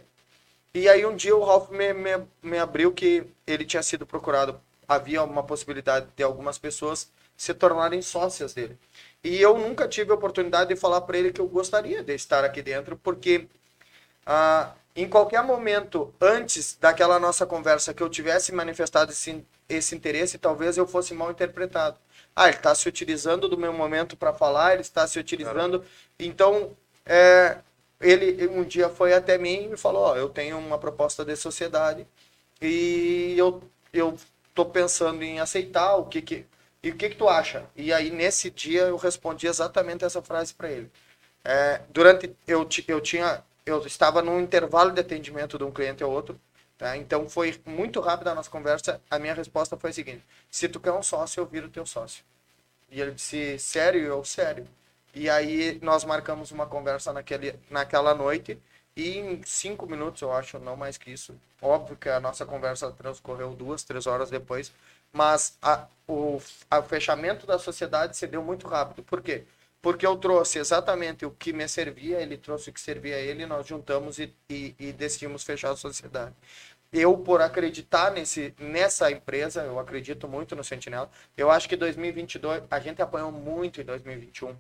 e 0.73 0.89
aí 0.89 1.06
um 1.06 1.15
dia 1.15 1.35
o 1.35 1.44
Ralph 1.44 1.69
me, 1.72 1.94
me, 1.94 2.27
me 2.41 2.57
abriu 2.57 2.94
que 2.94 3.26
ele 3.45 3.65
tinha 3.65 3.84
sido 3.84 4.06
procurado. 4.06 4.60
Havia 4.88 5.23
uma 5.23 5.44
possibilidade 5.44 6.07
de 6.15 6.23
algumas 6.23 6.57
pessoas 6.57 7.11
se 7.35 7.53
tornarem 7.53 8.02
sócias 8.02 8.53
dele. 8.53 8.77
E 9.28 9.41
eu 9.41 9.58
nunca 9.58 9.90
tive 9.90 10.12
a 10.12 10.16
oportunidade 10.16 10.74
de 10.74 10.80
falar 10.80 11.02
para 11.02 11.18
ele 11.18 11.34
que 11.34 11.41
eu 11.41 11.48
gostaria 11.49 12.02
de 12.02 12.16
estar 12.16 12.45
aqui 12.45 12.62
dentro, 12.62 12.95
porque 12.95 13.45
ah, 14.26 14.74
em 14.95 15.08
qualquer 15.10 15.44
momento 15.44 16.14
antes 16.22 16.78
daquela 16.80 17.20
nossa 17.20 17.45
conversa 17.45 17.94
que 17.94 18.02
eu 18.02 18.10
tivesse 18.10 18.54
manifestado 18.54 19.12
esse, 19.12 19.45
esse 19.68 19.94
interesse, 19.94 20.38
talvez 20.38 20.78
eu 20.78 20.88
fosse 20.88 21.14
mal 21.14 21.30
interpretado. 21.30 21.98
Ah, 22.34 22.48
ele 22.48 22.56
está 22.56 22.74
se 22.74 22.88
utilizando 22.88 23.49
do 23.49 23.58
meu 23.58 23.74
momento 23.74 24.16
para 24.16 24.32
falar, 24.34 24.72
ele 24.74 24.82
está 24.82 25.06
se 25.06 25.20
utilizando. 25.20 25.84
Então, 26.18 26.72
é, 27.06 27.58
ele 27.99 28.48
um 28.48 28.64
dia 28.64 28.88
foi 28.88 29.14
até 29.14 29.38
mim 29.38 29.72
e 29.74 29.78
falou: 29.78 30.04
Ó, 30.04 30.16
eu 30.16 30.30
tenho 30.30 30.58
uma 30.58 30.78
proposta 30.78 31.26
de 31.26 31.36
sociedade 31.36 32.08
e 32.62 33.36
eu 33.38 33.62
eu 33.91 34.18
tô 34.56 34.66
pensando 34.66 35.22
em 35.24 35.40
aceitar 35.41 35.98
o 35.98 36.06
que 36.06 36.22
que 36.22 36.45
e 36.84 36.90
o 36.91 36.95
que 36.95 37.10
que 37.10 37.16
tu 37.16 37.28
acha? 37.28 37.66
E 37.76 37.91
aí 37.94 38.10
nesse 38.12 38.49
dia 38.49 38.84
eu 38.84 38.98
respondi 38.98 39.48
exatamente 39.48 40.06
essa 40.06 40.22
frase 40.22 40.54
para 40.54 40.72
ele. 40.72 40.91
É, 41.44 41.82
durante 41.90 42.36
eu 42.48 42.68
eu 42.88 43.02
tinha 43.02 43.44
eu 43.66 43.86
estava 43.86 44.22
num 44.22 44.40
intervalo 44.40 44.91
de 44.91 45.02
atendimento 45.02 45.58
de 45.58 45.64
um 45.64 45.72
cliente 45.72 46.04
ao 46.04 46.12
outro, 46.12 46.40
tá? 46.78 46.95
Então 46.98 47.28
foi 47.30 47.60
muito 47.66 47.99
rápida 47.99 48.32
a 48.32 48.36
nossa 48.36 48.49
conversa. 48.49 49.02
A 49.10 49.20
minha 49.20 49.34
resposta 49.34 49.78
foi 49.78 49.90
a 49.91 49.94
seguinte: 49.94 50.24
se 50.49 50.70
tu 50.70 50.80
quer 50.80 50.91
um 50.94 51.04
sócio, 51.04 51.41
eu 51.41 51.45
viro 51.45 51.70
teu 51.70 51.86
sócio. 51.86 52.24
E 52.90 53.02
ele 53.02 53.12
disse: 53.12 53.60
sério? 53.60 54.02
Eu 54.06 54.24
sério. 54.26 54.68
E 55.14 55.30
aí 55.30 55.80
nós 55.82 56.04
marcamos 56.06 56.52
uma 56.52 56.66
conversa 56.68 57.12
naquele, 57.14 57.56
naquela 57.70 58.14
noite 58.14 58.60
e 58.95 59.18
em 59.20 59.41
cinco 59.45 59.86
minutos, 59.86 60.22
eu 60.24 60.34
acho, 60.34 60.60
não 60.60 60.76
mais 60.76 60.98
que 60.98 61.12
isso. 61.12 61.36
Óbvio 61.62 61.95
que 61.95 62.10
a 62.10 62.20
nossa 62.20 62.45
conversa 62.45 62.91
transcorreu 62.91 63.54
duas, 63.54 63.84
três 63.84 64.08
horas 64.08 64.30
depois, 64.30 64.72
mas 65.18 65.57
a, 65.60 65.88
o 66.07 66.39
a 66.69 66.81
fechamento 66.84 67.48
da 67.48 67.57
sociedade 67.57 68.15
se 68.15 68.27
deu 68.27 68.44
muito 68.44 68.68
rápido. 68.68 69.02
Por 69.03 69.19
quê? 69.19 69.45
Porque 69.81 70.06
eu 70.06 70.15
trouxe 70.15 70.60
exatamente 70.60 71.26
o 71.26 71.31
que 71.31 71.52
me 71.52 71.68
servia, 71.68 72.22
ele 72.22 72.38
trouxe 72.38 72.69
o 72.69 72.73
que 72.73 72.80
servia 72.80 73.15
a 73.15 73.19
ele, 73.19 73.45
nós 73.48 73.65
juntamos 73.65 74.19
e, 74.19 74.31
e, 74.48 74.76
e 74.80 74.94
decidimos 74.94 75.44
fechar 75.44 75.72
a 75.72 75.76
sociedade. 75.76 76.35
Eu, 76.94 77.18
por 77.18 77.41
acreditar 77.41 78.11
nesse, 78.11 78.53
nessa 78.60 79.11
empresa, 79.11 79.64
eu 79.64 79.80
acredito 79.80 80.27
muito 80.27 80.56
no 80.56 80.64
Sentinela. 80.64 81.10
Eu 81.35 81.49
acho 81.49 81.68
que 81.68 81.76
2022, 81.76 82.64
a 82.69 82.80
gente 82.80 83.02
apanhou 83.02 83.31
muito 83.31 83.81
em 83.81 83.84
2021. 83.84 84.56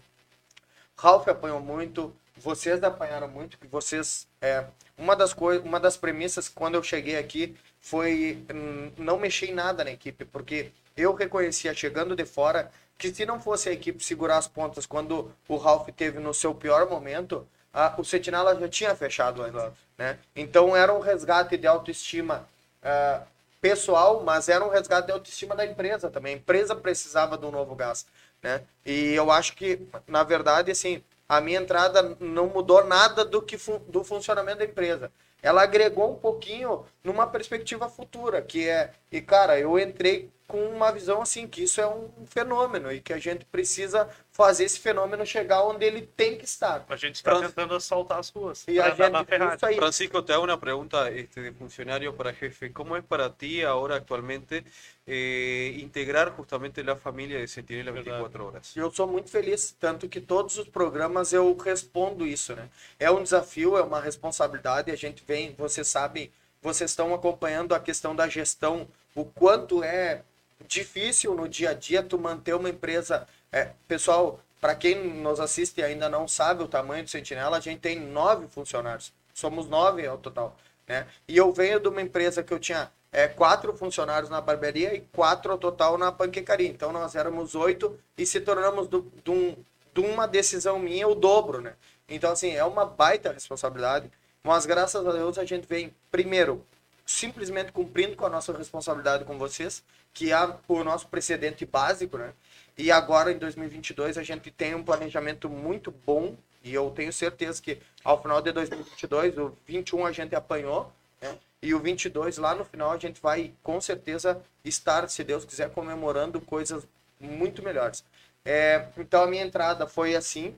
Ralph 0.97 1.27
apanhou 1.27 1.61
muito, 1.61 2.13
vocês 2.35 2.83
apanharam 2.83 3.27
muito, 3.27 3.57
que 3.59 3.67
vocês 3.67 4.27
é, 4.41 4.65
uma 4.97 5.15
das 5.15 5.33
coisas, 5.33 5.63
uma 5.63 5.79
das 5.79 5.95
premissas 5.95 6.49
quando 6.49 6.75
eu 6.75 6.83
cheguei 6.83 7.17
aqui 7.17 7.55
foi 7.89 8.43
hum, 8.53 8.91
não 8.97 9.17
mexer 9.17 9.47
em 9.47 9.53
nada 9.53 9.83
na 9.83 9.91
equipe, 9.91 10.25
porque 10.25 10.71
eu 10.95 11.13
reconhecia 11.13 11.73
chegando 11.73 12.15
de 12.15 12.25
fora 12.25 12.71
que 12.97 13.13
se 13.13 13.25
não 13.25 13.39
fosse 13.39 13.69
a 13.69 13.71
equipe 13.71 14.03
segurar 14.03 14.37
as 14.37 14.47
pontas 14.47 14.85
quando 14.85 15.31
o 15.47 15.55
Ralph 15.57 15.87
teve 15.95 16.19
no 16.19 16.33
seu 16.33 16.53
pior 16.55 16.89
momento, 16.89 17.47
a, 17.73 17.93
o 17.97 18.03
Sentinela 18.03 18.55
já 18.59 18.67
tinha 18.67 18.95
fechado 18.95 19.41
antes, 19.43 19.61
né? 19.97 20.17
Então 20.35 20.75
era 20.75 20.93
um 20.93 20.99
resgate 20.99 21.55
de 21.57 21.67
autoestima 21.67 22.47
ah, 22.83 23.21
pessoal, 23.61 24.23
mas 24.23 24.49
era 24.49 24.65
um 24.65 24.69
resgate 24.69 25.07
de 25.07 25.13
autoestima 25.13 25.55
da 25.55 25.65
empresa 25.65 26.09
também. 26.09 26.33
A 26.33 26.37
empresa 26.37 26.75
precisava 26.75 27.37
de 27.37 27.45
um 27.45 27.51
novo 27.51 27.75
gás, 27.75 28.05
né? 28.41 28.61
E 28.85 29.13
eu 29.13 29.31
acho 29.31 29.55
que, 29.55 29.79
na 30.07 30.23
verdade, 30.23 30.71
assim, 30.71 31.03
a 31.27 31.41
minha 31.41 31.59
entrada 31.59 32.15
não 32.19 32.47
mudou 32.47 32.83
nada 32.85 33.23
do 33.25 33.41
que 33.41 33.57
fun- 33.57 33.81
do 33.87 34.03
funcionamento 34.03 34.59
da 34.59 34.65
empresa. 34.65 35.11
Ela 35.41 35.63
agregou 35.63 36.11
um 36.11 36.15
pouquinho 36.15 36.85
numa 37.03 37.27
perspectiva 37.27 37.89
futura, 37.89 38.41
que 38.41 38.67
é, 38.67 38.91
e 39.11 39.21
cara, 39.21 39.59
eu 39.59 39.77
entrei 39.77 40.29
com 40.47 40.65
uma 40.67 40.91
visão 40.91 41.21
assim 41.21 41.45
que 41.47 41.63
isso 41.63 41.81
é 41.81 41.87
um 41.87 42.09
fenômeno 42.25 42.91
e 42.91 43.01
que 43.01 43.13
a 43.13 43.19
gente 43.19 43.45
precisa 43.45 44.09
fazer 44.37 44.65
esse 44.65 44.79
fenômeno 44.79 45.25
chegar 45.25 45.63
onde 45.63 45.83
ele 45.83 46.03
tem 46.03 46.37
que 46.37 46.45
estar. 46.45 46.85
A 46.87 46.95
gente 46.95 47.15
está 47.15 47.39
tentando 47.39 47.73
assaltar 47.73 48.19
as 48.19 48.29
ruas. 48.29 48.65
E 48.67 48.79
a 48.79 48.91
gente. 48.91 49.75
Francisco, 49.75 50.21
te 50.21 50.31
hago 50.31 50.43
una 50.43 50.59
pregunta 50.59 51.09
este, 51.09 51.41
de 51.41 51.51
funcionario 51.53 52.15
para 52.15 52.31
jefe. 52.31 52.71
¿Cómo 52.71 52.95
es 52.95 53.03
para 53.03 53.33
ti 53.33 53.63
ahora 53.63 53.95
actualmente 53.95 54.63
eh, 55.07 55.75
integrar 55.79 56.29
justamente 56.37 56.83
la 56.83 56.95
familia 56.95 57.39
de 57.39 57.47
Centinela 57.47 57.91
Verdad. 57.91 58.19
24 58.19 58.45
horas? 58.45 58.77
Eu 58.77 58.91
sou 58.91 59.07
muito 59.07 59.31
feliz, 59.31 59.75
tanto 59.79 60.07
que 60.07 60.21
todos 60.21 60.55
os 60.59 60.69
programas 60.69 61.33
eu 61.33 61.57
respondo 61.57 62.27
isso, 62.27 62.55
né? 62.55 62.69
É 62.99 63.09
um 63.09 63.23
desafio, 63.23 63.75
é 63.75 63.81
uma 63.81 63.99
responsabilidade, 63.99 64.91
a 64.91 64.95
gente 64.95 65.23
vem, 65.27 65.55
vocês 65.57 65.87
sabem, 65.87 66.31
vocês 66.61 66.91
estão 66.91 67.11
acompanhando 67.11 67.73
a 67.73 67.79
questão 67.79 68.15
da 68.15 68.27
gestão, 68.27 68.87
o 69.15 69.25
quanto 69.25 69.83
é 69.83 70.21
difícil 70.67 71.33
no 71.33 71.47
dia 71.47 71.71
a 71.71 71.73
dia 71.73 72.03
tu 72.03 72.19
manter 72.19 72.53
uma 72.53 72.69
empresa. 72.69 73.27
É, 73.57 73.71
pessoal, 73.87 74.39
para 74.61 74.75
quem 74.75 75.03
nos 75.15 75.39
assiste 75.39 75.79
e 75.79 75.83
ainda 75.83 76.07
não 76.07 76.27
sabe 76.27 76.61
o 76.61 76.67
tamanho 76.67 77.03
do 77.03 77.09
Sentinela, 77.09 77.57
a 77.57 77.59
gente 77.59 77.79
tem 77.79 77.99
nove 77.99 78.47
funcionários. 78.47 79.11
Somos 79.33 79.67
nove 79.67 80.05
ao 80.05 80.19
total, 80.19 80.55
né? 80.87 81.07
E 81.27 81.35
eu 81.35 81.51
venho 81.51 81.79
de 81.79 81.87
uma 81.87 81.99
empresa 81.99 82.43
que 82.43 82.53
eu 82.53 82.59
tinha 82.59 82.91
é, 83.11 83.27
quatro 83.27 83.75
funcionários 83.75 84.29
na 84.29 84.39
barbearia 84.39 84.93
e 84.93 85.01
quatro 85.11 85.51
ao 85.51 85.57
total 85.57 85.97
na 85.97 86.11
panquecaria. 86.11 86.67
Então 86.67 86.91
nós 86.91 87.15
éramos 87.15 87.55
oito 87.55 87.97
e 88.15 88.27
se 88.27 88.39
tornamos 88.41 88.87
do- 88.87 89.11
de 89.23 89.31
um- 89.31 89.55
de 89.91 90.01
uma 90.01 90.27
decisão 90.27 90.77
minha 90.77 91.07
o 91.07 91.15
dobro, 91.15 91.59
né? 91.59 91.73
Então 92.07 92.31
assim 92.31 92.51
é 92.51 92.63
uma 92.63 92.85
baita 92.85 93.31
responsabilidade. 93.31 94.11
Mas 94.43 94.67
graças 94.67 95.07
a 95.07 95.11
Deus 95.11 95.39
a 95.39 95.45
gente 95.45 95.65
vem 95.67 95.95
primeiro 96.11 96.63
simplesmente 97.07 97.71
cumprindo 97.71 98.15
com 98.15 98.25
a 98.25 98.29
nossa 98.29 98.51
responsabilidade 98.55 99.23
com 99.23 99.37
vocês, 99.39 99.81
que 100.13 100.31
é 100.31 100.37
o 100.67 100.83
nosso 100.83 101.07
precedente 101.07 101.65
básico, 101.65 102.17
né? 102.17 102.33
E 102.77 102.91
agora 102.91 103.31
em 103.31 103.37
2022 103.37 104.17
a 104.17 104.23
gente 104.23 104.51
tem 104.51 104.75
um 104.75 104.83
planejamento 104.83 105.49
muito 105.49 105.91
bom 105.91 106.35
e 106.63 106.73
eu 106.73 106.91
tenho 106.91 107.11
certeza 107.11 107.61
que 107.61 107.79
ao 108.03 108.21
final 108.21 108.41
de 108.41 108.51
2022, 108.51 109.37
o 109.37 109.57
21 109.65 110.05
a 110.05 110.11
gente 110.11 110.35
apanhou, 110.35 110.91
né? 111.21 111.37
E 111.61 111.73
o 111.73 111.79
22 111.79 112.37
lá 112.37 112.53
no 112.53 112.63
final 112.63 112.91
a 112.91 112.97
gente 112.97 113.19
vai 113.21 113.53
com 113.63 113.81
certeza 113.81 114.41
estar, 114.63 115.09
se 115.09 115.23
Deus 115.23 115.43
quiser, 115.43 115.71
comemorando 115.71 116.39
coisas 116.39 116.87
muito 117.19 117.63
melhores. 117.63 118.03
É, 118.45 118.87
então 118.97 119.23
a 119.23 119.27
minha 119.27 119.43
entrada 119.43 119.87
foi 119.87 120.15
assim, 120.15 120.55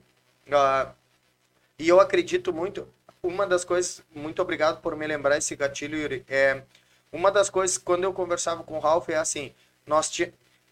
ah, 0.51 0.91
e 1.77 1.87
eu 1.87 1.99
acredito 1.99 2.51
muito. 2.51 2.87
Uma 3.23 3.47
das 3.47 3.63
coisas, 3.63 4.03
muito 4.13 4.41
obrigado 4.41 4.81
por 4.81 4.95
me 4.95 5.07
lembrar 5.07 5.37
esse 5.37 5.55
gatilho, 5.55 5.97
Yuri. 5.97 6.25
É, 6.27 6.61
uma 7.11 7.31
das 7.31 7.49
coisas, 7.49 7.77
quando 7.77 8.03
eu 8.03 8.13
conversava 8.13 8.63
com 8.63 8.77
o 8.77 8.79
Ralph, 8.79 9.09
é 9.09 9.15
assim: 9.15 9.53
nós 9.85 10.09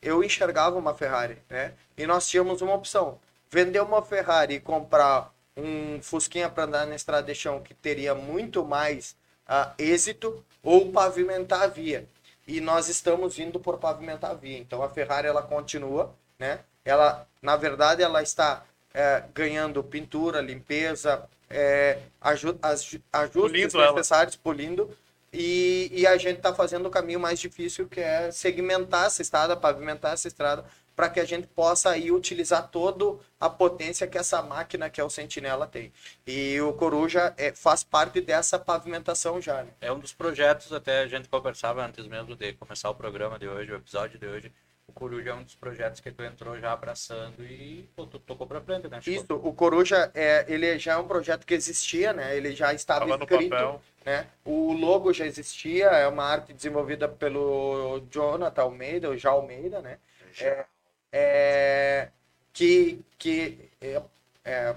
eu 0.01 0.23
enxergava 0.23 0.77
uma 0.77 0.93
Ferrari, 0.93 1.37
né? 1.49 1.73
E 1.97 2.05
nós 2.05 2.27
tínhamos 2.27 2.61
uma 2.61 2.73
opção: 2.73 3.19
vender 3.49 3.81
uma 3.81 4.01
Ferrari 4.01 4.55
e 4.55 4.59
comprar 4.59 5.33
um 5.55 6.01
Fusquinha 6.01 6.49
para 6.49 6.63
andar 6.63 6.85
na 6.85 6.95
estrada 6.95 7.25
de 7.25 7.35
chão 7.35 7.61
que 7.61 7.73
teria 7.73 8.13
muito 8.13 8.63
mais 8.63 9.15
ah, 9.47 9.73
êxito, 9.77 10.43
ou 10.63 10.91
pavimentar 10.91 11.63
a 11.63 11.67
via. 11.67 12.07
E 12.47 12.61
nós 12.61 12.87
estamos 12.87 13.39
indo 13.39 13.59
por 13.59 13.77
pavimentar 13.77 14.31
a 14.31 14.33
via. 14.35 14.57
Então 14.57 14.83
a 14.83 14.89
Ferrari 14.89 15.27
ela 15.27 15.41
continua, 15.41 16.13
né? 16.37 16.59
Ela, 16.85 17.27
na 17.41 17.57
verdade, 17.57 18.01
ela 18.01 18.21
está 18.21 18.63
é, 18.93 19.23
ganhando 19.33 19.83
pintura, 19.83 20.39
limpeza, 20.39 21.27
é, 21.49 21.99
aju 22.21 22.57
as, 22.61 22.95
ajustes 23.11 23.33
Polindo 23.33 23.81
ela. 23.81 23.91
necessários, 23.91 24.35
polindo. 24.35 24.97
E, 25.39 25.91
e 25.91 26.07
a 26.07 26.17
gente 26.17 26.37
está 26.37 26.51
fazendo 26.51 26.87
o 26.87 26.89
caminho 26.89 27.19
mais 27.19 27.39
difícil, 27.39 27.87
que 27.87 27.99
é 27.99 28.31
segmentar 28.31 29.05
essa 29.05 29.21
estrada, 29.21 29.55
pavimentar 29.55 30.13
essa 30.13 30.27
estrada, 30.27 30.65
para 30.95 31.09
que 31.09 31.19
a 31.19 31.25
gente 31.25 31.45
possa 31.45 31.91
aí 31.91 32.11
utilizar 32.11 32.69
toda 32.69 33.19
a 33.39 33.47
potência 33.47 34.07
que 34.07 34.17
essa 34.17 34.41
máquina, 34.41 34.89
que 34.89 34.99
é 34.99 35.03
o 35.03 35.11
Sentinela, 35.11 35.67
tem. 35.67 35.93
E 36.25 36.59
o 36.61 36.73
Coruja 36.73 37.35
é, 37.37 37.53
faz 37.53 37.83
parte 37.83 38.19
dessa 38.19 38.57
pavimentação 38.57 39.39
já, 39.39 39.61
né? 39.61 39.69
É 39.79 39.91
um 39.91 39.99
dos 39.99 40.11
projetos, 40.11 40.73
até 40.73 41.01
a 41.03 41.07
gente 41.07 41.29
conversava 41.29 41.85
antes 41.85 42.07
mesmo 42.07 42.35
de 42.35 42.53
começar 42.53 42.89
o 42.89 42.95
programa 42.95 43.37
de 43.37 43.47
hoje, 43.47 43.71
o 43.71 43.75
episódio 43.75 44.17
de 44.17 44.25
hoje. 44.25 44.51
O 44.87 44.93
Coruja 44.93 45.31
é 45.31 45.33
um 45.33 45.43
dos 45.43 45.53
projetos 45.53 45.99
que 45.99 46.11
tu 46.11 46.23
entrou 46.23 46.57
já 46.59 46.71
abraçando 46.71 47.43
e 47.43 47.87
pô, 47.95 48.07
tu 48.07 48.17
tocou 48.19 48.47
pra 48.47 48.61
frente, 48.61 48.87
né? 48.87 49.01
Chico? 49.01 49.23
Isso, 49.23 49.35
o 49.35 49.53
Coruja, 49.53 50.09
é, 50.15 50.45
ele 50.47 50.79
já 50.79 50.93
é 50.93 50.97
um 50.97 51.07
projeto 51.07 51.45
que 51.45 51.53
existia, 51.53 52.13
né? 52.13 52.35
Ele 52.35 52.55
já 52.55 52.73
estava 52.73 53.01
Tava 53.01 53.17
no 53.17 53.23
escrito, 53.23 53.81
né? 54.05 54.27
O 54.45 54.71
logo 54.71 55.11
já 55.11 55.25
existia, 55.25 55.87
é 55.87 56.07
uma 56.07 56.23
arte 56.23 56.53
desenvolvida 56.53 57.07
pelo 57.07 58.01
Jonathan 58.09 58.61
Almeida, 58.61 59.09
o 59.09 59.17
Já 59.17 59.31
Almeida, 59.31 59.81
né? 59.81 59.99
É, 60.39 60.65
é, 61.11 62.09
que 62.53 63.01
que 63.17 63.69
é, 63.81 64.01
é, 64.45 64.75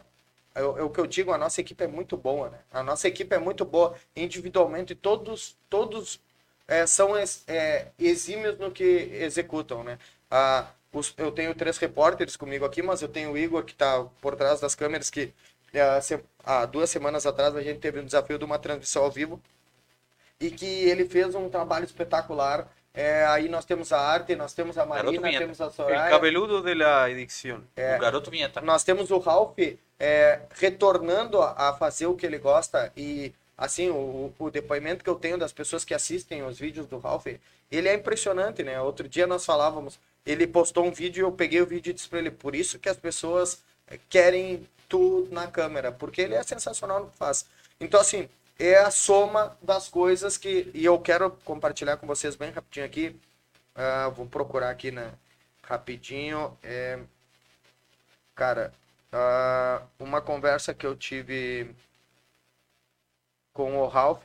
é 0.56 0.62
o 0.64 0.78
é 0.78 0.82
o 0.82 0.90
que 0.90 1.00
eu 1.00 1.06
digo, 1.06 1.32
a 1.32 1.38
nossa 1.38 1.60
equipe 1.60 1.84
é 1.84 1.86
muito 1.86 2.16
boa, 2.16 2.50
né? 2.50 2.58
A 2.72 2.82
nossa 2.82 3.06
equipe 3.06 3.34
é 3.34 3.38
muito 3.38 3.64
boa 3.64 3.94
individualmente, 4.16 4.94
todos 4.96 5.56
todos 5.68 6.20
é, 6.70 6.86
são 6.86 7.08
é, 7.16 7.86
exímios 7.98 8.56
no 8.58 8.70
que 8.70 8.84
executam, 9.28 9.82
né? 9.84 9.98
Ah, 10.30 10.66
os- 10.92 11.12
eu 11.18 11.30
tenho 11.32 11.54
três 11.54 11.76
repórteres 11.78 12.36
comigo 12.36 12.64
aqui, 12.64 12.80
mas 12.82 13.02
eu 13.02 13.08
tenho 13.08 13.32
o 13.32 13.36
Igor 13.38 13.62
que 13.64 13.72
está 13.72 14.04
por 14.22 14.34
trás 14.36 14.60
das 14.60 14.74
câmeras 14.74 15.10
que 15.10 15.32
é, 15.74 16.00
se- 16.00 16.20
há 16.44 16.64
duas 16.66 16.88
semanas 16.90 17.26
atrás 17.26 17.54
a 17.56 17.62
gente 17.62 17.78
teve 17.80 18.00
um 18.00 18.04
desafio 18.04 18.38
de 18.38 18.44
uma 18.44 18.58
transmissão 18.58 19.02
ao 19.04 19.10
vivo 19.10 19.40
e 20.40 20.50
que 20.50 20.88
ele 20.88 21.04
fez 21.04 21.34
um 21.34 21.48
trabalho 21.48 21.84
espetacular. 21.84 22.66
É, 22.92 23.24
aí 23.26 23.48
nós 23.48 23.64
temos 23.64 23.92
a 23.92 24.00
arte, 24.00 24.34
nós 24.34 24.52
temos 24.52 24.76
a 24.76 24.84
Marina, 24.84 25.30
temos 25.30 25.60
a 25.60 25.70
Soraya, 25.70 26.10
cabeludo 26.10 26.60
de 26.60 26.74
la 26.74 27.08
edición. 27.08 27.62
É. 27.76 27.96
O 27.96 28.00
garoto 28.00 28.30
vinheta. 28.32 28.60
nós 28.60 28.82
temos 28.82 29.12
o 29.12 29.18
Ralph 29.18 29.56
é, 29.98 30.40
retornando 30.58 31.40
a, 31.40 31.68
a 31.68 31.72
fazer 31.74 32.06
o 32.06 32.16
que 32.16 32.26
ele 32.26 32.38
gosta 32.38 32.92
e 32.96 33.32
assim 33.60 33.90
o, 33.90 34.34
o 34.38 34.50
depoimento 34.50 35.04
que 35.04 35.10
eu 35.10 35.14
tenho 35.14 35.38
das 35.38 35.52
pessoas 35.52 35.84
que 35.84 35.94
assistem 35.94 36.42
os 36.42 36.58
vídeos 36.58 36.86
do 36.86 36.98
Ralph 36.98 37.26
ele 37.70 37.88
é 37.88 37.94
impressionante 37.94 38.62
né? 38.62 38.80
Outro 38.80 39.08
dia 39.08 39.26
nós 39.26 39.44
falávamos 39.44 40.00
ele 40.26 40.46
postou 40.46 40.86
um 40.86 40.90
vídeo 40.90 41.26
eu 41.26 41.32
peguei 41.32 41.60
o 41.60 41.66
vídeo 41.66 41.90
e 41.90 41.92
disse 41.92 42.08
para 42.08 42.18
ele 42.18 42.30
por 42.30 42.56
isso 42.56 42.78
que 42.78 42.88
as 42.88 42.96
pessoas 42.96 43.62
eh, 43.86 43.98
querem 44.08 44.66
tu 44.88 45.28
na 45.30 45.46
câmera 45.46 45.92
porque 45.92 46.22
ele 46.22 46.34
é 46.34 46.42
sensacional 46.42 47.00
no 47.00 47.10
que 47.10 47.16
faz. 47.16 47.46
Então 47.78 48.00
assim 48.00 48.28
é 48.58 48.76
a 48.76 48.90
soma 48.90 49.56
das 49.62 49.88
coisas 49.88 50.36
que 50.36 50.70
e 50.74 50.84
eu 50.84 50.98
quero 50.98 51.30
compartilhar 51.44 51.96
com 51.98 52.06
vocês 52.06 52.34
bem 52.36 52.50
rapidinho 52.50 52.86
aqui. 52.86 53.16
Ah, 53.74 54.08
vou 54.08 54.26
procurar 54.26 54.70
aqui 54.70 54.90
né 54.90 55.12
rapidinho. 55.62 56.56
É 56.62 56.98
Cara, 58.40 58.72
ah, 59.12 59.82
uma 59.98 60.22
conversa 60.22 60.72
que 60.72 60.86
eu 60.86 60.96
tive 60.96 61.74
com 63.60 63.76
o 63.78 63.86
Ralph 63.86 64.24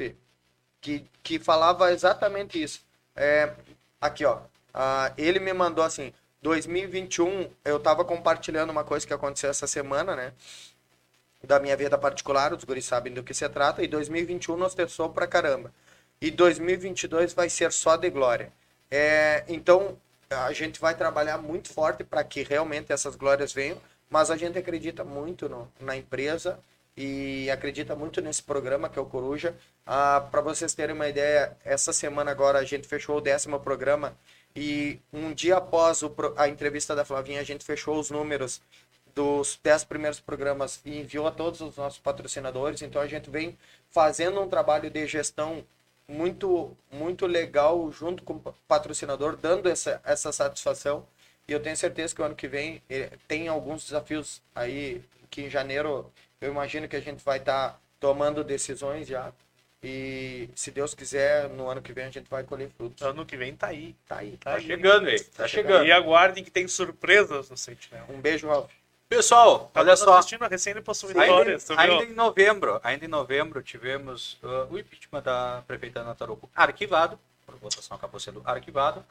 que, 0.82 1.06
que 1.24 1.40
falava 1.40 1.92
exatamente 1.92 2.62
isso. 2.62 2.82
É, 3.16 3.54
aqui, 4.02 4.26
ó. 4.26 4.40
ah, 4.74 5.14
ele 5.18 5.40
me 5.40 5.54
mandou 5.54 5.84
assim: 5.84 6.14
2021, 6.42 7.50
eu 7.66 7.80
tava 7.80 8.06
compartilhando 8.06 8.70
uma 8.72 8.84
coisa 8.84 9.06
que 9.08 9.14
aconteceu 9.14 9.50
essa 9.50 9.68
semana, 9.68 10.16
né? 10.16 10.34
Da 11.44 11.60
minha 11.60 11.78
vida 11.78 11.98
particular, 11.98 12.54
os 12.54 12.64
guris 12.64 12.86
sabem 12.86 13.14
do 13.14 13.24
que 13.24 13.34
se 13.34 13.48
trata. 13.50 13.84
E 13.84 13.88
2021 13.88 14.58
nos 14.58 14.74
testou 14.74 15.10
pra 15.10 15.28
caramba. 15.28 15.72
E 16.20 16.32
2022 16.32 17.34
vai 17.34 17.50
ser 17.50 17.72
só 17.72 17.96
de 17.96 18.10
glória. 18.10 18.52
É, 18.90 19.44
então, 19.48 19.98
a 20.30 20.52
gente 20.54 20.80
vai 20.80 20.96
trabalhar 20.96 21.38
muito 21.38 21.72
forte 21.72 22.04
para 22.04 22.24
que 22.24 22.42
realmente 22.44 22.92
essas 22.92 23.16
glórias 23.16 23.54
venham, 23.54 23.80
mas 24.10 24.32
a 24.32 24.38
gente 24.38 24.58
acredita 24.58 25.04
muito 25.04 25.48
no- 25.50 25.72
na 25.80 25.96
empresa 25.96 26.60
e 26.98 27.50
acredita 27.52 27.96
muito 27.96 28.22
nesse 28.22 28.42
programa 28.42 28.90
que 28.90 28.98
é 28.98 29.02
o 29.02 29.06
Coruja. 29.06 29.56
Ah, 29.86 30.26
para 30.32 30.42
vocês 30.42 30.74
terem 30.74 30.96
uma 30.96 31.08
ideia, 31.10 31.58
essa 31.64 31.92
semana 31.92 32.32
agora 32.32 32.60
a 32.60 32.64
gente 32.64 32.88
fechou 32.88 33.18
o 33.18 33.22
décimo 33.22 33.60
programa 33.60 34.16
e 34.56 35.00
um 35.12 35.34
dia 35.34 35.58
após 35.58 36.02
o 36.02 36.14
a 36.38 36.48
entrevista 36.48 36.96
da 36.96 37.04
Flavinha 37.04 37.42
a 37.42 37.44
gente 37.44 37.66
fechou 37.66 38.00
os 38.00 38.10
números 38.10 38.62
dos 39.14 39.60
10 39.64 39.86
primeiros 39.86 40.20
programas 40.20 40.82
e 40.86 41.00
enviou 41.00 41.28
a 41.28 41.32
todos 41.32 41.62
os 41.62 41.78
nossos 41.78 42.00
patrocinadores. 42.00 42.82
Então 42.82 43.02
a 43.02 43.08
gente 43.08 43.30
vem 43.30 43.58
fazendo 43.90 44.42
um 44.42 44.48
trabalho 44.48 44.90
de 44.90 45.08
gestão 45.08 45.64
muito 46.08 46.76
muito 46.92 47.26
legal 47.26 47.92
junto 47.92 48.24
com 48.24 48.34
o 48.34 48.54
patrocinador, 48.68 49.36
dando 49.38 49.70
essa, 49.70 50.02
essa 50.06 50.32
satisfação. 50.32 51.06
E 51.48 51.52
eu 51.52 51.60
tenho 51.60 51.78
certeza 51.78 52.16
que 52.16 52.22
o 52.22 52.26
ano 52.26 52.36
que 52.36 52.48
vem 52.48 52.82
eh, 52.90 53.12
tem 53.28 53.48
alguns 53.48 53.86
desafios 53.86 54.42
aí 54.56 55.04
que 55.30 55.44
em 55.44 55.50
janeiro 55.50 56.12
eu 56.46 56.52
imagino 56.52 56.88
que 56.88 56.96
a 56.96 57.02
gente 57.02 57.24
vai 57.24 57.38
estar 57.40 57.80
tomando 58.00 58.44
decisões 58.44 59.08
já. 59.08 59.32
E 59.84 60.50
se 60.56 60.72
Deus 60.72 60.96
quiser, 60.96 61.48
no 61.50 61.70
ano 61.70 61.82
que 61.82 61.94
vem 61.94 62.06
a 62.06 62.10
gente 62.10 62.28
vai 62.30 62.44
colher 62.44 62.70
frutos. 62.76 63.02
Ano 63.06 63.26
que 63.26 63.38
vem 63.38 63.56
tá 63.56 63.68
aí. 63.68 63.96
Tá 64.08 64.18
aí. 64.18 64.32
Tá 64.38 64.52
Tá 64.52 64.58
aí. 64.58 64.66
chegando 64.66 65.08
aí, 65.08 65.20
tá 65.20 65.48
chegando. 65.48 65.86
E 65.86 65.92
aguardem 65.92 66.44
que 66.44 66.50
tem 66.50 66.68
surpresas 66.68 67.50
no 67.50 67.58
Sentinela. 67.58 68.08
Um 68.10 68.20
beijo, 68.20 68.48
Ralf. 68.48 68.72
Pessoal, 69.08 69.70
Tava 69.72 69.88
olha 69.88 69.96
só. 69.96 70.18
assistindo 70.18 70.44
a 70.44 70.48
recém 70.48 70.74
Ainda, 70.74 71.78
ainda 71.78 72.04
em 72.06 72.16
novembro, 72.16 72.80
ainda 72.84 73.06
em 73.06 73.08
novembro 73.08 73.62
tivemos 73.62 74.40
uh, 74.42 74.66
o 74.74 74.80
impeachment 74.80 75.22
da 75.22 75.64
prefeita 75.68 76.00
Ana 76.00 76.16
Tarouco 76.16 76.50
arquivado, 76.56 77.20
por 77.46 77.56
votação 77.58 77.96
acabou 77.96 78.20
sendo 78.20 78.42
arquivado. 78.44 79.06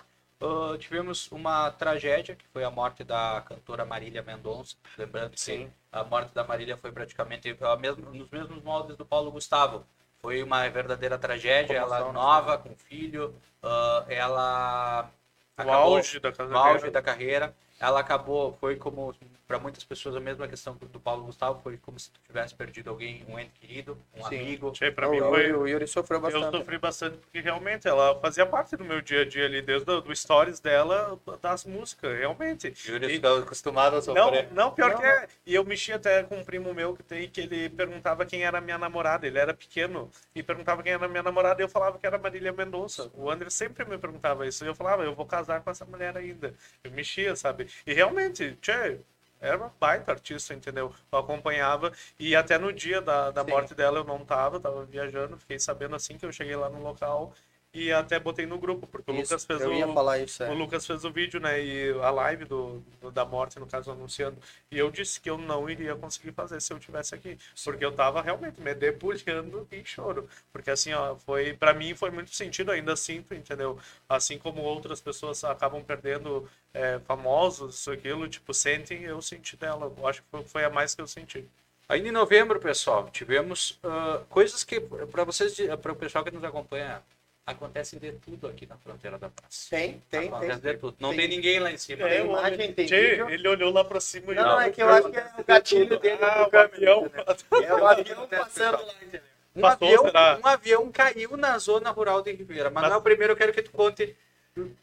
Uh, 0.44 0.76
tivemos 0.76 1.30
uma 1.32 1.70
tragédia, 1.70 2.36
que 2.36 2.44
foi 2.52 2.64
a 2.64 2.70
morte 2.70 3.02
da 3.02 3.42
cantora 3.48 3.84
Marília 3.84 4.22
Mendonça. 4.22 4.76
Lembrando 4.98 5.30
que 5.30 5.40
Sim. 5.40 5.72
a 5.90 6.04
morte 6.04 6.34
da 6.34 6.44
Marília 6.44 6.76
foi 6.76 6.92
praticamente 6.92 7.56
a 7.60 7.76
mesma- 7.76 8.10
nos 8.10 8.28
mesmos 8.28 8.62
moldes 8.62 8.96
do 8.96 9.06
Paulo 9.06 9.30
Gustavo. 9.30 9.86
Foi 10.20 10.42
uma 10.42 10.68
verdadeira 10.68 11.16
tragédia, 11.18 11.76
ela 11.76 11.98
Comoção, 11.98 12.12
né? 12.12 12.12
nova, 12.12 12.58
com 12.58 12.74
filho, 12.76 13.34
uh, 13.62 14.04
ela 14.10 15.08
O 15.56 15.62
acabou- 15.62 15.96
auge 15.96 16.20
da 16.20 16.32
auge 16.58 16.90
da 16.90 17.00
carreira. 17.00 17.54
Ela 17.80 18.00
acabou, 18.00 18.52
foi 18.60 18.76
como, 18.76 19.14
para 19.46 19.58
muitas 19.58 19.84
pessoas, 19.84 20.16
a 20.16 20.20
mesma 20.20 20.48
questão 20.48 20.74
do 20.76 20.98
Paulo 21.00 21.24
Gustavo, 21.24 21.60
foi 21.62 21.76
como 21.76 21.98
se 21.98 22.10
tu 22.10 22.20
tivesse 22.26 22.54
perdido 22.54 22.90
alguém, 22.90 23.24
um 23.28 23.38
ente 23.38 23.52
querido, 23.60 23.98
um 24.14 24.22
Sim. 24.24 24.40
amigo. 24.40 24.68
O, 24.68 25.10
mim 25.10 25.20
o- 25.20 25.28
foi... 25.28 25.52
o 25.52 25.66
Yuri 25.66 25.86
sofreu 25.86 26.16
Eu 26.18 26.22
bastante. 26.22 26.56
sofri 26.56 26.78
bastante 26.78 27.18
porque 27.18 27.40
realmente 27.40 27.86
ela 27.86 28.18
fazia 28.20 28.46
parte 28.46 28.76
do 28.76 28.84
meu 28.84 29.00
dia 29.00 29.20
a 29.22 29.24
dia 29.24 29.44
ali, 29.44 29.60
desde 29.60 29.90
o 29.90 30.00
do 30.00 30.14
stories 30.16 30.60
dela, 30.60 31.20
das 31.42 31.64
músicas, 31.64 32.16
realmente. 32.18 32.72
Yuri 32.88 33.06
E- 33.06 33.14
ficou 33.16 33.38
acostumado 33.38 33.94
a 33.96 33.96
Não, 33.96 34.02
sofrer. 34.02 34.52
não, 34.52 34.70
pior 34.72 34.90
Não, 34.92 34.98
que 34.98 35.04
é. 35.06 35.28
E 35.46 35.54
eu 35.54 35.64
mexi 35.64 35.92
até 35.92 36.22
com 36.22 36.36
um 36.38 36.44
primo 36.44 36.72
meu 36.72 36.94
que 36.94 37.02
tem 37.02 37.28
que 37.28 37.40
ele 37.42 37.68
perguntava 37.68 38.24
quem 38.24 38.44
era 38.44 38.60
minha 38.60 38.78
namorada. 38.78 39.26
Ele 39.26 39.38
era 39.38 39.52
pequeno 39.54 40.10
e 40.34 40.42
perguntava 40.42 40.82
quem 40.82 40.92
era 40.92 41.06
minha 41.08 41.22
namorada 41.22 41.60
e 41.60 41.64
eu 41.64 41.68
falava 41.68 41.98
que 41.98 42.06
era 42.06 42.18
Marília 42.18 42.52
Mendonça. 42.52 43.10
O 43.14 43.30
André 43.30 43.50
sempre 43.50 43.84
me 43.84 43.98
perguntava 43.98 44.46
isso 44.46 44.64
e 44.64 44.68
eu 44.68 44.74
falava, 44.74 45.02
eu 45.04 45.14
vou 45.14 45.26
casar 45.26 45.60
com 45.62 45.70
essa 45.70 45.84
mulher 45.84 46.16
ainda. 46.16 46.54
Eu 46.82 46.90
mexia, 46.90 47.34
sabe? 47.36 47.68
E 47.86 47.92
realmente, 47.92 48.56
tchê, 48.60 48.98
era 49.40 49.56
uma 49.56 49.72
baita 49.80 50.12
artista, 50.12 50.54
entendeu? 50.54 50.94
Eu 51.12 51.18
acompanhava 51.18 51.92
e 52.18 52.34
até 52.34 52.58
no 52.58 52.72
dia 52.72 53.00
da, 53.00 53.30
da 53.30 53.44
Sim. 53.44 53.50
morte 53.50 53.74
dela 53.74 53.98
eu 53.98 54.04
não 54.04 54.24
tava, 54.24 54.60
tava 54.60 54.84
viajando, 54.84 55.38
fiquei 55.38 55.58
sabendo 55.58 55.96
assim 55.96 56.16
que 56.18 56.24
eu 56.26 56.32
cheguei 56.32 56.56
lá 56.56 56.68
no 56.68 56.80
local 56.82 57.34
e 57.74 57.92
até 57.92 58.18
botei 58.20 58.46
no 58.46 58.58
grupo, 58.58 58.86
porque 58.86 59.10
o 59.10 59.14
Isso, 59.14 59.22
Lucas 59.34 59.44
fez 59.44 59.60
eu 59.60 59.70
o, 59.70 59.74
ia 59.74 59.86
falar 59.92 60.18
isso, 60.18 60.42
é. 60.42 60.50
o 60.50 60.54
Lucas 60.54 60.86
fez 60.86 61.04
o 61.04 61.10
vídeo, 61.10 61.40
né? 61.40 61.60
E 61.62 61.90
a 62.00 62.10
live 62.10 62.44
do, 62.44 62.80
do- 63.02 63.10
da 63.10 63.24
morte, 63.24 63.58
no 63.58 63.66
caso, 63.66 63.90
anunciando. 63.90 64.38
E 64.70 64.78
eu 64.78 64.90
disse 64.90 65.20
que 65.20 65.28
eu 65.28 65.36
não 65.36 65.68
iria 65.68 65.94
conseguir 65.96 66.32
fazer 66.32 66.60
se 66.62 66.72
eu 66.72 66.78
tivesse 66.78 67.14
aqui. 67.14 67.36
Porque 67.64 67.84
eu 67.84 67.92
tava 67.92 68.22
realmente 68.22 68.60
me 68.60 68.74
debulhando 68.74 69.66
em 69.72 69.84
choro. 69.84 70.28
Porque 70.52 70.70
assim, 70.70 70.92
ó, 70.92 71.16
foi. 71.16 71.54
para 71.54 71.74
mim 71.74 71.94
foi 71.94 72.10
muito 72.10 72.34
sentido, 72.34 72.70
ainda 72.70 72.94
sinto, 72.96 73.34
entendeu? 73.34 73.78
Assim 74.08 74.38
como 74.38 74.62
outras 74.62 75.00
pessoas 75.00 75.42
acabam 75.44 75.82
perdendo 75.82 76.48
é, 76.72 76.98
famosos, 77.00 77.74
isso, 77.76 77.90
aquilo, 77.90 78.28
tipo, 78.28 78.54
sentem, 78.54 79.02
eu 79.02 79.20
senti 79.20 79.56
dela. 79.56 79.92
Eu 79.96 80.06
acho 80.06 80.22
que 80.22 80.28
foi, 80.30 80.44
foi 80.44 80.64
a 80.64 80.70
mais 80.70 80.94
que 80.94 81.00
eu 81.02 81.06
senti. 81.06 81.44
Ainda 81.88 82.08
em 82.08 82.12
novembro, 82.12 82.58
pessoal, 82.60 83.10
tivemos 83.10 83.78
ah, 83.82 84.22
coisas 84.30 84.64
que, 84.64 84.80
para 84.80 85.24
vocês, 85.24 85.54
para 85.82 85.92
o 85.92 85.96
pessoal 85.96 86.24
que 86.24 86.30
nos 86.30 86.42
acompanha, 86.42 87.02
acontece 87.54 87.98
de 87.98 88.12
tudo 88.12 88.46
aqui 88.48 88.66
na 88.66 88.76
fronteira 88.78 89.18
da 89.18 89.28
praça. 89.28 89.68
Tem, 89.70 90.02
tem, 90.10 90.28
Acontece 90.28 90.60
tem. 90.60 90.72
de 90.72 90.78
tudo. 90.78 90.96
Não 90.98 91.10
Tem. 91.10 91.18
tem 91.20 91.28
ninguém 91.28 91.58
lá 91.60 91.70
em 91.70 91.76
cima. 91.76 92.08
Tem 92.08 92.18
É, 92.18 92.24
imagem, 92.24 92.72
tem 92.72 92.86
vídeo. 92.86 93.28
Ele 93.30 93.48
olhou 93.48 93.72
lá 93.72 93.84
pra 93.84 94.00
cima 94.00 94.32
e 94.32 94.34
Não, 94.34 94.42
não, 94.44 94.60
é 94.60 94.70
que 94.70 94.82
eu 94.82 94.88
acho 94.88 95.10
que 95.10 95.18
é 95.18 95.30
o 95.38 95.44
gatilho 95.44 95.98
dele 96.00 96.18
Ah, 96.22 96.44
o 96.46 96.50
caminhão. 96.50 97.10
É 97.62 97.74
o 97.74 97.86
avião 97.86 98.26
passando 98.28 98.84
lá, 98.86 98.92
entendeu? 98.94 99.20
Um 99.56 99.60
Passou, 99.60 99.86
avião, 99.86 100.04
será? 100.06 100.38
um 100.42 100.46
avião 100.48 100.90
caiu 100.92 101.36
na 101.36 101.58
zona 101.58 101.90
rural 101.90 102.22
de 102.22 102.32
Ribeira. 102.32 102.70
Mas, 102.70 102.82
Mas- 102.82 102.92
não, 102.92 103.02
primeiro 103.02 103.34
eu 103.34 103.36
quero 103.36 103.52
que 103.52 103.62
tu 103.62 103.70
conte 103.70 104.16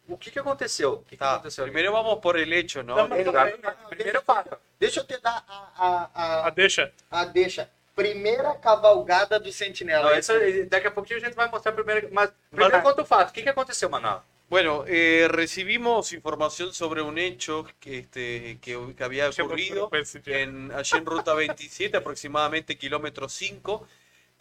o 0.07 0.17
que, 0.17 0.31
que 0.31 0.39
aconteceu. 0.39 0.93
O 0.93 0.97
que, 1.03 1.09
que 1.11 1.17
Tá, 1.17 1.33
aconteceu? 1.33 1.65
primero 1.65 1.91
vamos 1.91 2.19
por 2.21 2.37
el 2.39 2.51
hecho, 2.53 2.81
¿no? 2.83 2.95
Não, 2.95 3.07
mas- 3.07 3.27
Exato. 3.27 3.57
Primeiro 3.89 4.21
fato. 4.21 4.57
Deixa 4.79 4.99
eu 5.01 5.03
te 5.05 5.17
dar 5.19 5.43
a, 5.47 5.71
a, 5.77 6.09
Ah, 6.15 6.47
a, 6.47 6.49
deixa. 6.51 6.91
a 7.09 7.25
deixa. 7.25 7.69
Primeira 7.95 8.55
cavalgada 8.55 9.39
do 9.39 9.51
Sentinela. 9.51 10.11
Não, 10.11 10.17
isso, 10.17 10.33
daqui 10.69 10.87
a 10.87 10.91
pouquinho 10.91 11.19
a 11.19 11.23
gente 11.23 11.35
vai 11.35 11.49
mostrar 11.49 11.71
primeiro. 11.73 12.09
Mas 12.11 12.31
primeiro 12.49 12.73
Mas- 12.73 12.83
conta 12.83 13.01
o 13.01 13.05
fato. 13.05 13.29
O 13.29 13.33
que, 13.33 13.43
que 13.43 13.49
aconteceu, 13.49 13.89
Manuel? 13.89 14.19
Bueno, 14.49 14.83
eh, 14.85 15.27
recibimos 15.29 16.11
información 16.11 16.73
sobre 16.73 17.01
un 17.01 17.17
hecho 17.17 17.65
que, 17.79 17.99
este, 17.99 18.57
que, 18.61 18.93
que 18.97 19.03
había 19.03 19.29
ocurrido 19.29 19.89
en, 20.25 20.73
allí 20.73 20.97
en 20.97 21.05
Ruta 21.05 21.33
27, 21.33 21.95
aproximadamente 21.95 22.77
kilómetro 22.77 23.29
5, 23.29 23.87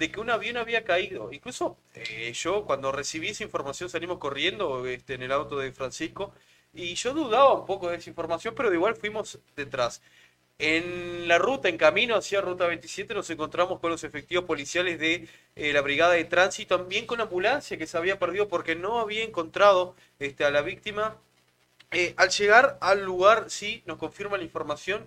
de 0.00 0.10
que 0.10 0.18
un 0.18 0.30
avión 0.30 0.56
había 0.56 0.82
caído. 0.82 1.32
Incluso 1.32 1.76
eh, 1.94 2.32
yo 2.34 2.64
cuando 2.64 2.90
recibí 2.90 3.28
esa 3.28 3.44
información 3.44 3.88
salimos 3.88 4.18
corriendo 4.18 4.84
este, 4.86 5.14
en 5.14 5.22
el 5.22 5.30
auto 5.30 5.58
de 5.58 5.70
Francisco 5.70 6.32
y 6.74 6.94
yo 6.94 7.14
dudaba 7.14 7.54
un 7.54 7.66
poco 7.66 7.88
de 7.88 7.96
esa 7.96 8.10
información, 8.10 8.54
pero 8.56 8.68
de 8.70 8.76
igual 8.76 8.96
fuimos 8.96 9.38
detrás. 9.54 10.02
En 10.62 11.26
la 11.26 11.38
ruta, 11.38 11.70
en 11.70 11.78
camino 11.78 12.14
hacia 12.16 12.42
Ruta 12.42 12.66
27, 12.66 13.14
nos 13.14 13.30
encontramos 13.30 13.80
con 13.80 13.90
los 13.90 14.04
efectivos 14.04 14.44
policiales 14.44 14.98
de 14.98 15.26
eh, 15.56 15.72
la 15.72 15.80
Brigada 15.80 16.12
de 16.12 16.24
Tránsito, 16.24 16.76
también 16.76 17.06
con 17.06 17.16
la 17.16 17.24
ambulancia 17.24 17.78
que 17.78 17.86
se 17.86 17.96
había 17.96 18.18
perdido 18.18 18.46
porque 18.46 18.76
no 18.76 19.00
había 19.00 19.24
encontrado 19.24 19.96
este, 20.18 20.44
a 20.44 20.50
la 20.50 20.60
víctima. 20.60 21.16
Eh, 21.92 22.12
al 22.18 22.28
llegar 22.28 22.76
al 22.82 23.02
lugar, 23.02 23.46
sí, 23.48 23.82
nos 23.86 23.96
confirma 23.96 24.36
la 24.36 24.44
información 24.44 25.06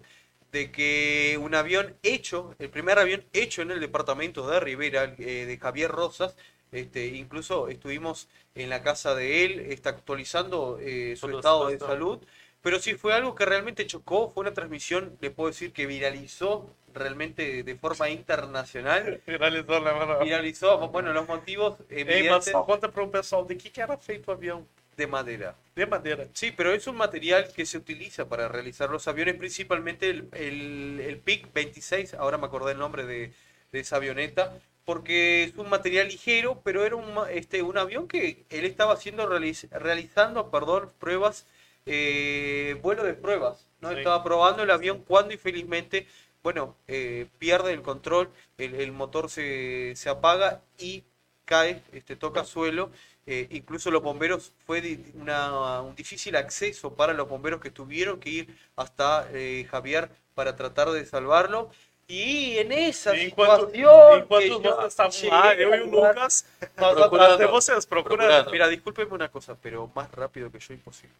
de 0.52 0.72
que 0.72 1.38
un 1.40 1.54
avión 1.54 1.96
hecho, 2.02 2.56
el 2.58 2.72
primer 2.72 2.98
avión 2.98 3.24
hecho 3.32 3.62
en 3.62 3.70
el 3.70 3.80
departamento 3.80 4.48
de 4.48 4.60
Rivera, 4.60 5.14
eh, 5.20 5.46
de 5.46 5.58
Javier 5.60 5.92
Rosas, 5.92 6.36
este, 6.72 7.06
incluso 7.06 7.68
estuvimos 7.68 8.28
en 8.56 8.72
la 8.72 8.82
casa 8.82 9.14
de 9.14 9.46
él, 9.46 9.60
está 9.70 9.92
actualizando 9.92 10.80
su 11.16 11.30
estado 11.30 11.70
de 11.70 11.78
salud, 11.78 12.20
pero 12.64 12.80
sí 12.80 12.96
fue 12.96 13.14
algo 13.14 13.36
que 13.36 13.46
realmente 13.46 13.86
chocó, 13.88 14.32
fue 14.34 14.42
una 14.42 14.54
transmisión, 14.54 15.18
le 15.22 15.32
puedo 15.32 15.50
decir 15.52 15.74
que 15.74 15.86
viralizó 15.86 16.70
realmente 16.94 17.64
de 17.64 17.76
forma 17.76 18.10
internacional, 18.10 19.22
Finalizou, 19.26 19.80
né, 19.82 19.92
mano? 19.94 20.20
viralizó, 20.24 20.88
bueno, 20.90 21.14
los 21.14 21.28
motivos 21.28 21.78
Ei, 21.90 22.24
mas 22.30 22.46
evidentes 22.46 22.54
conta 22.66 22.92
pro 22.92 23.12
pessoal 23.12 23.46
de 23.48 23.58
que, 23.58 23.70
que 23.72 23.82
era 23.82 23.98
feito 23.98 24.32
o 24.32 24.34
avião. 24.34 24.66
de 24.98 25.08
madera. 25.08 25.56
De 25.76 25.86
madeira. 25.88 26.28
Sí, 26.34 26.52
pero 26.52 26.72
es 26.72 26.86
un 26.88 26.96
material 26.98 27.52
que 27.52 27.66
se 27.66 27.78
utiliza 27.78 28.30
para 28.30 28.48
realizar 28.48 28.90
los 28.92 29.08
aviones, 29.08 29.36
principalmente 29.36 30.10
el, 30.10 30.30
el, 30.34 31.00
el 31.02 31.18
PIC 31.20 31.52
26, 31.54 32.14
ahora 32.14 32.38
me 32.38 32.46
acordé 32.46 32.74
el 32.74 32.78
nombre 32.78 33.06
de, 33.06 33.34
de 33.72 33.80
esa 33.80 33.96
avioneta, 33.96 34.54
porque 34.86 35.44
es 35.46 35.56
un 35.56 35.70
material 35.70 36.08
ligero, 36.10 36.62
pero 36.64 36.86
era 36.86 36.96
un, 36.96 37.16
este, 37.32 37.64
un 37.64 37.78
avión 37.80 38.08
que 38.08 38.46
él 38.50 38.66
estaba 38.66 38.94
haciendo, 38.94 39.28
realiz- 39.28 39.68
realizando 39.72 40.52
perdón, 40.52 40.92
pruebas, 41.00 41.48
eh, 41.86 42.78
vuelo 42.82 43.04
de 43.04 43.14
pruebas, 43.14 43.66
¿no? 43.82 43.90
Sí. 43.92 43.98
Estaba 43.98 44.24
probando 44.24 44.64
el 44.64 44.72
avión 44.72 45.04
cuando 45.08 45.34
infelizmente, 45.34 46.08
bueno, 46.42 46.76
eh, 46.88 47.28
pierde 47.40 47.74
el 47.74 47.82
control, 47.82 48.30
el, 48.58 48.76
el 48.76 48.92
motor 48.92 49.30
se, 49.30 49.94
se 49.96 50.10
apaga 50.10 50.62
y 50.78 51.04
cae, 51.46 51.82
este, 51.92 52.16
toca 52.16 52.44
suelo. 52.46 52.90
eh, 53.26 53.48
incluso 53.52 53.90
los 53.90 54.02
bomberos 54.04 54.52
fue 54.66 55.00
una- 55.16 55.82
un 55.82 55.96
difícil 55.96 56.36
acceso 56.36 56.94
para 56.94 57.14
los 57.14 57.28
bomberos 57.30 57.62
que 57.62 57.72
tuvieron 57.72 58.20
que 58.20 58.30
ir 58.30 58.58
hasta 58.76 59.28
eh, 59.32 59.66
Javier 59.72 60.10
para 60.36 60.56
tratar 60.58 60.92
de 60.92 61.06
salvarlo. 61.06 61.70
Y 62.06 62.58
en 62.58 62.74
esa 62.74 63.16
Enquanto, 63.16 63.68
situación 63.72 64.24
enquanto 64.24 64.62
que 64.62 65.64
eu 65.64 65.70
e 65.70 65.72
o 65.72 65.74
al 65.74 65.80
lugar- 65.88 66.16
Lucas, 66.16 66.46
nós 66.76 66.96
Procurando. 67.00 67.16
atrás 67.16 67.38
de 67.40 67.46
vocês, 67.48 67.86
procurando. 67.86 68.18
Procurando. 68.28 68.52
Mira, 68.52 68.68
discúlpeme 68.68 69.14
una 69.14 69.30
cosa, 69.30 69.56
pero 69.56 69.90
más 69.96 70.12
rápido 70.12 70.52
que 70.52 70.60
yo 70.60 70.74
imposible. 70.74 71.16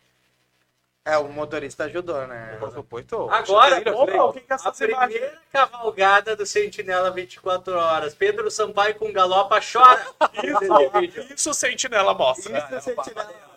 É, 1.06 1.18
o 1.18 1.28
motorista 1.28 1.84
ajudou, 1.84 2.26
né? 2.28 2.56
Por 2.62 2.72
supuesto. 2.72 3.30
Agora, 3.30 3.84
opa, 3.94 4.24
o 4.24 4.34
que 4.34 4.40
que 4.40 4.54
é 4.54 4.56
essa 4.56 4.70
A 4.70 4.72
primeira 4.72 5.38
cavalgada 5.52 6.34
do 6.34 6.46
Sentinela 6.46 7.12
24 7.12 7.76
horas. 7.76 8.16
Pedro 8.16 8.50
Sampaio 8.50 8.96
com 8.96 9.12
galopa 9.12 9.60
chora. 9.60 10.06
Isso, 10.42 11.34
isso 11.34 11.50
o 11.50 11.54
Sentinela 11.54 12.14
mostra. 12.14 12.58
Isso, 12.58 12.82
Sentinela. 12.82 13.54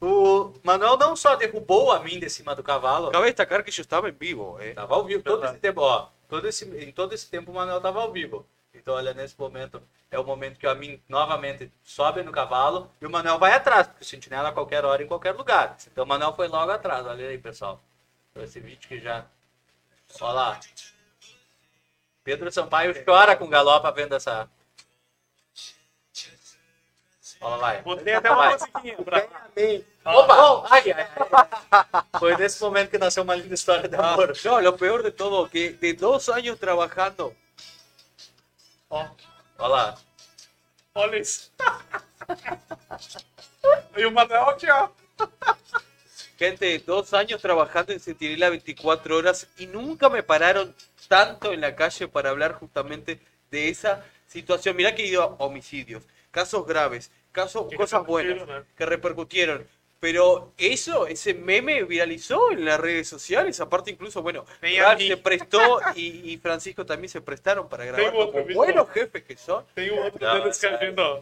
O 0.00 0.52
Manuel 0.64 0.96
não 0.96 1.14
só 1.14 1.36
derrubou 1.36 1.92
a 1.92 2.00
mim 2.00 2.18
de 2.18 2.28
cima 2.28 2.56
do 2.56 2.62
cavalo, 2.62 3.12
Cabe 3.12 3.26
destacar 3.26 3.62
que 3.62 3.70
yo 3.70 3.82
estava 3.82 4.08
en 4.08 4.16
vivo, 4.18 4.58
eh. 4.60 4.74
tava 4.74 4.96
ao 4.96 5.04
vivo 5.04 5.22
todo 5.22 5.44
esse 5.44 5.58
tempo, 5.58 5.80
ó. 5.80 6.08
Todo 6.28 6.48
esse, 6.48 6.64
em 6.64 6.90
todo 6.90 7.12
esse 7.14 7.30
tempo 7.30 7.52
o 7.52 7.54
Manuel 7.54 7.80
tava 7.80 8.00
ao 8.00 8.10
vivo. 8.10 8.44
Então, 8.74 8.94
olha, 8.94 9.12
nesse 9.12 9.38
momento 9.38 9.82
é 10.10 10.18
o 10.18 10.24
momento 10.24 10.58
que 10.58 10.66
a 10.66 10.74
mim 10.74 11.00
novamente 11.08 11.70
sobe 11.84 12.22
no 12.22 12.32
cavalo 12.32 12.90
e 13.00 13.06
o 13.06 13.10
Manuel 13.10 13.38
vai 13.38 13.52
atrás, 13.52 13.86
porque 13.86 14.02
o 14.02 14.06
Sentinela 14.06 14.48
a 14.48 14.52
qualquer 14.52 14.84
hora 14.84 15.02
em 15.02 15.06
qualquer 15.06 15.32
lugar. 15.32 15.76
Então 15.90 16.04
o 16.04 16.06
Manuel 16.06 16.32
foi 16.34 16.48
logo 16.48 16.70
atrás, 16.70 17.06
olha 17.06 17.28
aí, 17.28 17.38
pessoal. 17.38 17.80
Esse 18.34 18.60
vídeo 18.60 18.88
que 18.88 18.98
já 18.98 19.26
Olha 20.20 20.32
lá. 20.32 20.60
Pedro 22.24 22.52
Sampaio 22.52 22.94
chora 23.04 23.36
com 23.36 23.48
galopa 23.48 23.90
vendo 23.90 24.14
essa. 24.14 24.48
Olha 27.40 27.56
lá. 27.56 27.74
Botei 27.82 28.14
até 28.14 28.30
uma 28.30 28.52
musiquinha 28.52 28.96
pra. 29.02 29.26
Opa! 30.04 30.66
Ai, 30.70 30.92
ai, 30.92 31.08
ai. 31.72 32.04
Foi 32.18 32.36
nesse 32.36 32.60
momento 32.62 32.90
que 32.90 32.98
nasceu 32.98 33.22
uma 33.22 33.34
linda 33.34 33.54
história 33.54 33.88
de 33.88 33.96
Ah, 33.96 34.12
amor. 34.12 34.32
no, 34.44 34.60
lo 34.60 34.72
peor 34.74 35.02
de 35.02 35.10
todo, 35.10 35.48
que 35.48 35.72
de 35.72 35.92
dos 35.94 36.28
años 36.28 36.58
trabajando, 36.58 37.34
Ó, 38.92 39.08
Olha 39.56 39.68
lá. 39.68 39.98
olha 40.94 41.18
isso. 41.18 41.50
Ó. 44.70 44.90
gente, 46.38 46.78
dos 46.80 47.14
años 47.14 47.40
trabajando 47.40 47.92
en 47.92 48.00
Sentinela 48.00 48.50
24 48.50 49.16
horas 49.16 49.48
y 49.56 49.66
nunca 49.66 50.10
me 50.10 50.22
pararon 50.22 50.74
tanto 51.08 51.54
en 51.54 51.62
la 51.62 51.74
calle 51.74 52.06
para 52.06 52.28
hablar 52.28 52.52
justamente 52.52 53.18
de 53.50 53.70
esa 53.70 54.04
situación. 54.26 54.76
Mirá 54.76 54.94
que 54.94 55.04
he 55.04 55.06
ido 55.06 55.22
a 55.22 55.26
homicidios, 55.42 56.02
casos 56.30 56.66
graves, 56.66 57.10
casos, 57.32 57.72
cosas 57.74 58.04
buenas 58.04 58.46
¿eh? 58.46 58.64
que 58.76 58.84
repercutieron. 58.84 59.66
Pero 60.02 60.52
eso, 60.58 61.06
ese 61.06 61.32
meme 61.32 61.84
viralizó 61.84 62.50
en 62.50 62.64
las 62.64 62.80
redes 62.80 63.08
sociales. 63.08 63.60
Aparte, 63.60 63.92
incluso, 63.92 64.20
bueno, 64.20 64.44
Tem 64.60 64.80
Ralph 64.80 64.94
aqui. 64.96 65.06
se 65.06 65.16
prestó 65.16 65.78
y, 65.94 66.32
y 66.32 66.38
Francisco 66.38 66.84
también 66.84 67.08
se 67.08 67.20
prestaron 67.20 67.68
para 67.68 67.84
grabar 67.84 68.10
Tem 68.10 68.18
outro 68.18 68.32
como 68.32 68.44
vídeo. 68.44 68.56
buenos 68.56 68.88
jefes 68.90 69.22
que 69.22 69.36
son. 69.36 69.64
Tem 69.76 69.90
o 69.92 70.02
outro 70.02 70.18
Não, 70.20 70.34
deles 70.40 70.58
que 70.58 70.66
essa- 70.66 70.74
a 70.76 70.84
gente, 70.84 70.98
ó. 71.00 71.20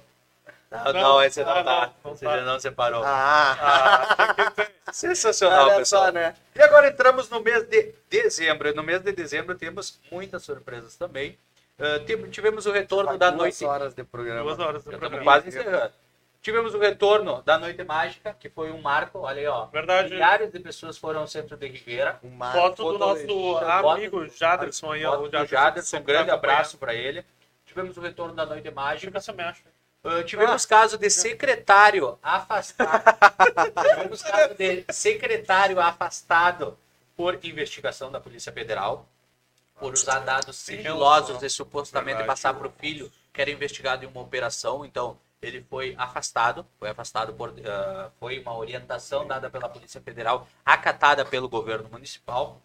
Não, 0.70 0.84
Não, 0.84 0.92
não, 0.94 1.22
esse 1.22 1.44
não 1.44 1.50
ah, 1.50 1.62
tá. 1.64 1.86
não, 1.86 1.94
não 2.04 2.12
Esse 2.14 2.24
tá. 2.24 2.36
já 2.38 2.42
não 2.42 2.60
separou. 2.60 3.02
Ah, 3.04 3.56
Ah, 3.60 4.34
tem 4.34 4.44
que 4.46 4.50
ter. 4.52 4.70
Sensacional, 4.92 5.66
olha 5.68 5.76
pessoal. 5.78 6.06
só, 6.06 6.12
né? 6.12 6.34
E 6.56 6.62
agora 6.62 6.88
entramos 6.88 7.28
no 7.28 7.40
mês 7.40 7.64
de 7.64 7.92
dezembro. 8.08 8.66
E 8.70 8.72
no 8.72 8.82
mês 8.82 9.02
de 9.02 9.12
dezembro 9.12 9.54
temos 9.56 10.00
muitas 10.10 10.42
surpresas 10.42 10.96
também. 10.96 11.36
Ah, 11.78 12.00
tive- 12.06 12.30
tivemos 12.30 12.64
o 12.64 12.72
retorno 12.72 13.18
da 13.18 13.28
Duas 13.28 13.38
noite. 13.38 13.64
horas 13.66 13.92
de 13.94 14.04
programa. 14.04 14.42
Duas 14.42 14.58
horas 14.58 14.84
do 14.84 14.90
Já 14.90 14.96
estamos 14.96 15.10
programa. 15.10 15.24
quase 15.24 15.48
encerrando. 15.48 15.92
Tivemos 16.42 16.74
o 16.74 16.78
retorno 16.78 17.42
da 17.42 17.58
Noite 17.58 17.84
Mágica, 17.84 18.34
que 18.38 18.48
foi 18.48 18.70
um 18.70 18.80
marco. 18.80 19.18
Olha 19.18 19.40
aí, 19.40 19.46
ó. 19.46 19.66
Verdade. 19.66 20.10
Milhares 20.10 20.50
de 20.50 20.58
pessoas 20.58 20.96
foram 20.96 21.20
ao 21.20 21.26
centro 21.26 21.54
de 21.56 21.68
Ribeira. 21.68 22.18
Um 22.22 22.30
mar- 22.30 22.54
Foto 22.54 22.76
do 22.76 22.82
foto- 22.84 22.98
nosso 22.98 23.26
Foto 23.26 23.88
amigo 23.90 24.26
Jaderson 24.28 24.92
aí, 24.92 25.04
ó. 25.04 25.18
Foto 25.18 25.46
Jaderson, 25.46 25.98
um 25.98 26.02
grande 26.02 26.28
tá 26.28 26.34
abraço 26.34 26.78
para 26.78 26.94
ele. 26.94 27.24
Tivemos 27.66 27.96
o 27.96 28.00
retorno 28.00 28.34
da 28.34 28.46
Noite. 28.46 28.70
Mágica. 28.70 29.20
Uh, 30.02 30.24
tivemos 30.24 30.64
caso 30.64 30.96
de 30.96 31.10
secretário 31.10 32.18
afastado. 32.22 33.04
tivemos 33.82 34.22
caso 34.22 34.54
de 34.54 34.84
secretário 34.90 35.78
afastado 35.78 36.78
por 37.14 37.38
investigação 37.44 38.10
da 38.10 38.18
Polícia 38.18 38.50
Federal. 38.50 39.06
Por 39.78 39.92
usar 39.92 40.20
dados 40.20 40.56
sigilosos 40.56 41.42
e 41.42 41.48
supostamente 41.50 42.16
Verdade. 42.16 42.26
passar 42.26 42.52
para 42.54 42.66
o 42.66 42.70
filho 42.70 43.10
que 43.32 43.40
era 43.40 43.50
investigado 43.50 44.04
em 44.04 44.08
uma 44.08 44.20
operação. 44.20 44.84
Então, 44.84 45.18
ele 45.42 45.62
foi 45.68 45.94
afastado. 45.98 46.66
Foi 46.78 46.88
afastado 46.90 47.32
por. 47.34 47.50
uh, 47.50 48.10
foi 48.18 48.40
uma 48.40 48.56
orientação 48.56 49.26
dada 49.26 49.50
pela 49.50 49.68
Polícia 49.68 50.00
Federal, 50.00 50.46
acatada 50.64 51.24
pelo 51.24 51.48
governo 51.48 51.88
municipal. 51.88 52.60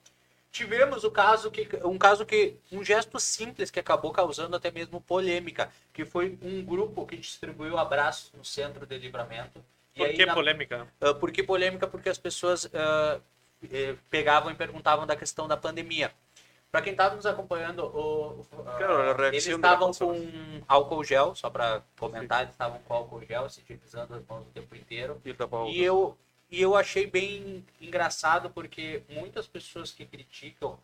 Tivemos 0.52 1.04
o 1.04 1.12
caso 1.12 1.52
que 1.52 1.68
um 1.84 1.98
caso 1.98 2.26
que 2.26 2.56
um 2.72 2.84
gesto 2.84 3.20
simples 3.20 3.70
que 3.70 3.80
acabou 3.80 4.12
causando 4.12 4.56
até 4.56 4.72
mesmo 4.72 5.02
polêmica, 5.02 5.70
que 5.94 6.06
foi 6.06 6.38
um 6.42 6.64
grupo 6.64 7.06
que 7.06 7.18
distribuiu 7.18 7.78
abraços 7.78 8.32
no 8.34 8.46
centro 8.46 8.86
de 8.86 8.98
livramento. 8.98 9.64
Por 9.98 10.08
aí, 10.08 10.14
que 10.16 10.26
na- 10.26 10.34
polêmica? 10.34 10.88
ah, 11.02 11.14
por 11.14 11.32
que 11.32 11.44
polêmica? 11.44 11.88
Porque 11.88 12.10
as 12.10 12.18
pessoas 12.18 12.70
eh, 12.74 13.96
pegavam 14.10 14.52
e 14.52 14.56
perguntavam 14.56 15.06
da 15.06 15.16
questão 15.16 15.48
da 15.48 15.58
pandemia. 15.58 16.14
Para 16.72 16.82
quem 16.82 16.92
estava 16.92 17.16
nos 17.16 17.26
acompanhando, 17.26 17.86
o, 17.86 18.46
eles 19.28 19.48
estavam 19.48 19.94
com 19.94 20.62
álcool 20.68 21.04
gel, 21.06 21.34
só 21.34 21.50
para 21.50 21.82
comentar, 21.98 22.42
eles 22.42 22.54
estavam 22.54 22.80
com 22.80 22.94
álcool 22.94 23.24
gel, 23.26 23.50
se 23.50 23.62
utilizando 23.62 24.14
as 24.14 24.26
mãos 24.26 24.46
o 24.46 24.52
tempo 24.52 24.76
inteiro. 24.76 25.22
El 25.24 25.36
tapabocas. 25.36 25.74
E 25.74 25.82
eu, 25.82 26.18
e 26.50 26.62
eu 26.62 26.76
achei 26.76 27.08
bem 27.08 27.66
engraçado 27.80 28.50
porque 28.50 29.04
muitas 29.10 29.48
pessoas 29.48 29.92
que 29.92 30.06
criticam 30.06 30.78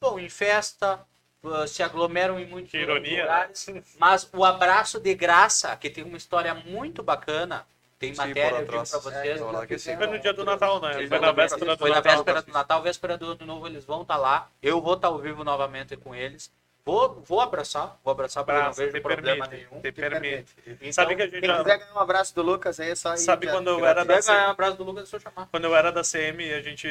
vão 0.00 0.18
em 0.18 0.28
festa, 0.28 1.04
uh, 1.42 1.66
se 1.66 1.82
aglomeram 1.82 2.38
em 2.38 2.46
muitos 2.46 2.72
ironia, 2.72 3.22
lugares, 3.22 3.66
mas 3.98 4.30
o 4.32 4.44
abraço 4.44 4.98
de 4.98 5.14
graça, 5.14 5.76
que 5.76 5.90
tem 5.90 6.04
uma 6.04 6.16
história 6.16 6.54
muito 6.54 7.02
bacana, 7.02 7.66
tem 8.00 8.14
matéria 8.14 8.56
eu 8.56 8.64
digo 8.64 8.70
pra 8.70 8.98
vocês. 8.98 9.86
É. 9.86 9.96
Foi 9.96 10.06
no 10.06 10.18
dia 10.18 10.32
do 10.32 10.42
Natal, 10.42 10.80
né? 10.80 10.94
Eles 10.96 11.08
Foi 11.10 11.18
na 11.20 11.32
véspera 11.32 11.76
do 11.76 11.78
foi 11.78 11.90
na 11.90 11.96
Natal. 11.96 12.12
véspera 12.16 12.42
do 12.42 12.52
Natal, 12.52 12.82
véspera 12.82 13.18
do 13.18 13.26
Ano 13.32 13.46
Novo, 13.46 13.66
eles 13.66 13.84
vão 13.84 14.00
estar 14.00 14.16
lá. 14.16 14.48
Eu 14.62 14.80
vou 14.80 14.94
estar 14.94 15.08
ao 15.08 15.18
vivo 15.18 15.44
novamente 15.44 15.98
com 15.98 16.14
eles. 16.14 16.50
Vou, 16.82 17.20
vou 17.20 17.42
abraçar, 17.42 18.00
vou 18.02 18.10
abraçar 18.10 18.42
porque 18.42 18.58
não 18.58 18.72
vejo 18.72 19.02
problema 19.02 19.46
permite. 19.46 19.68
nenhum. 19.70 19.82
Te 19.82 19.92
permite. 19.92 20.56
Então, 20.66 20.92
Sabe 20.94 21.14
que 21.14 21.22
a 21.22 21.26
gente 21.26 21.40
Quem 21.40 21.48
já... 21.50 21.58
quiser 21.58 21.78
ganhar 21.78 21.94
um 21.94 21.98
abraço 21.98 22.34
do 22.34 22.40
Lucas 22.42 22.80
aí, 22.80 22.88
é 22.90 22.94
só 22.94 23.12
ir. 23.12 23.18
Sabe 23.18 23.46
já- 23.46 23.52
quando 23.52 23.68
eu 23.68 23.84
era 23.84 24.02
da 24.02 24.14
Quer 24.14 24.24
ganhar 24.26 24.48
um 24.48 24.50
abraço 24.50 24.76
do 24.78 24.84
Lucas, 24.84 25.02
é 25.02 25.06
só 25.06 25.18
chamar. 25.18 25.46
Quando 25.50 25.64
eu 25.64 25.76
era 25.76 25.92
da 25.92 26.02
CM, 26.02 26.54
a 26.54 26.62
gente 26.62 26.88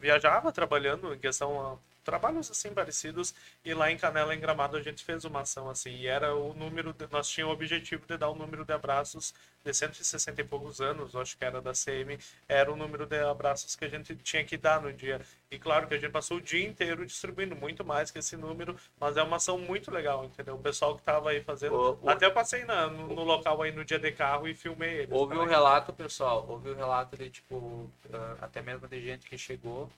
viajava 0.00 0.50
trabalhando 0.50 1.12
em 1.12 1.18
questão 1.18 1.60
a 1.60 1.76
trabalhos 2.06 2.48
assim 2.50 2.72
parecidos 2.72 3.34
e 3.64 3.74
lá 3.74 3.90
em 3.90 3.98
Canela 3.98 4.32
em 4.32 4.38
Gramado 4.38 4.76
a 4.76 4.80
gente 4.80 5.04
fez 5.04 5.24
uma 5.24 5.40
ação 5.40 5.68
assim 5.68 5.90
e 5.90 6.06
era 6.06 6.36
o 6.36 6.54
número 6.54 6.92
de, 6.92 7.04
nós 7.10 7.28
tínhamos 7.28 7.52
o 7.52 7.56
objetivo 7.56 8.06
de 8.06 8.16
dar 8.16 8.28
o 8.28 8.34
número 8.36 8.64
de 8.64 8.72
abraços 8.72 9.34
de 9.66 9.74
160 9.74 10.40
e 10.40 10.44
poucos 10.44 10.80
anos, 10.80 11.14
acho 11.16 11.36
que 11.36 11.44
era 11.44 11.60
da 11.60 11.72
CM, 11.72 12.16
era 12.48 12.72
o 12.72 12.76
número 12.76 13.04
de 13.04 13.18
abraços 13.18 13.74
que 13.74 13.84
a 13.84 13.88
gente 13.88 14.14
tinha 14.16 14.44
que 14.44 14.56
dar 14.56 14.80
no 14.80 14.92
dia. 14.92 15.20
E 15.50 15.58
claro 15.58 15.88
que 15.88 15.94
a 15.94 15.98
gente 15.98 16.10
passou 16.12 16.36
o 16.36 16.40
dia 16.40 16.64
inteiro 16.66 17.04
distribuindo 17.04 17.56
muito 17.56 17.84
mais 17.84 18.10
que 18.12 18.18
esse 18.20 18.36
número, 18.36 18.76
mas 19.00 19.16
é 19.16 19.22
uma 19.22 19.36
ação 19.38 19.58
muito 19.58 19.90
legal, 19.90 20.24
entendeu? 20.24 20.54
O 20.54 20.58
pessoal 20.62 20.96
que 20.96 21.02
tava 21.02 21.30
aí 21.30 21.42
fazendo, 21.42 21.74
O- 21.74 21.98
o- 22.02 22.08
até 22.10 22.26
eu 22.26 22.32
passei 22.32 22.64
na- 22.64 22.86
no, 22.86 23.08
no 23.08 23.24
local 23.24 23.60
aí 23.62 23.72
no 23.72 23.84
dia 23.84 23.98
de 23.98 24.12
carro 24.12 24.46
e 24.46 24.54
filmei 24.54 24.98
eles. 25.00 25.10
Houve 25.12 25.34
um 25.34 25.38
também. 25.38 25.50
relato, 25.54 25.92
pessoal, 25.92 26.46
houve 26.48 26.70
um 26.70 26.76
relato 26.76 27.16
de, 27.16 27.28
tipo, 27.28 27.90
ah, 28.12 28.36
até 28.42 28.62
mesmo 28.62 28.86
de 28.86 29.00
gente 29.02 29.28
que 29.28 29.36
chegou, 29.36 29.90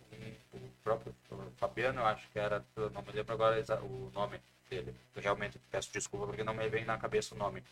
o 0.54 0.58
próprio 0.82 1.14
Fabiano, 1.56 2.00
eu 2.00 2.06
acho 2.06 2.26
que 2.32 2.38
era, 2.38 2.64
não 2.76 3.02
me 3.02 3.12
lembro 3.12 3.34
agora 3.34 3.62
o 3.82 4.10
nome 4.14 4.40
dele, 4.70 4.94
eu 5.14 5.22
realmente 5.22 5.58
peço 5.70 5.90
desculpa 5.92 6.26
porque 6.26 6.42
não 6.44 6.54
me 6.54 6.68
vem 6.68 6.84
na 6.86 6.96
cabeça 6.96 7.34
o 7.34 7.38
nome. 7.38 7.62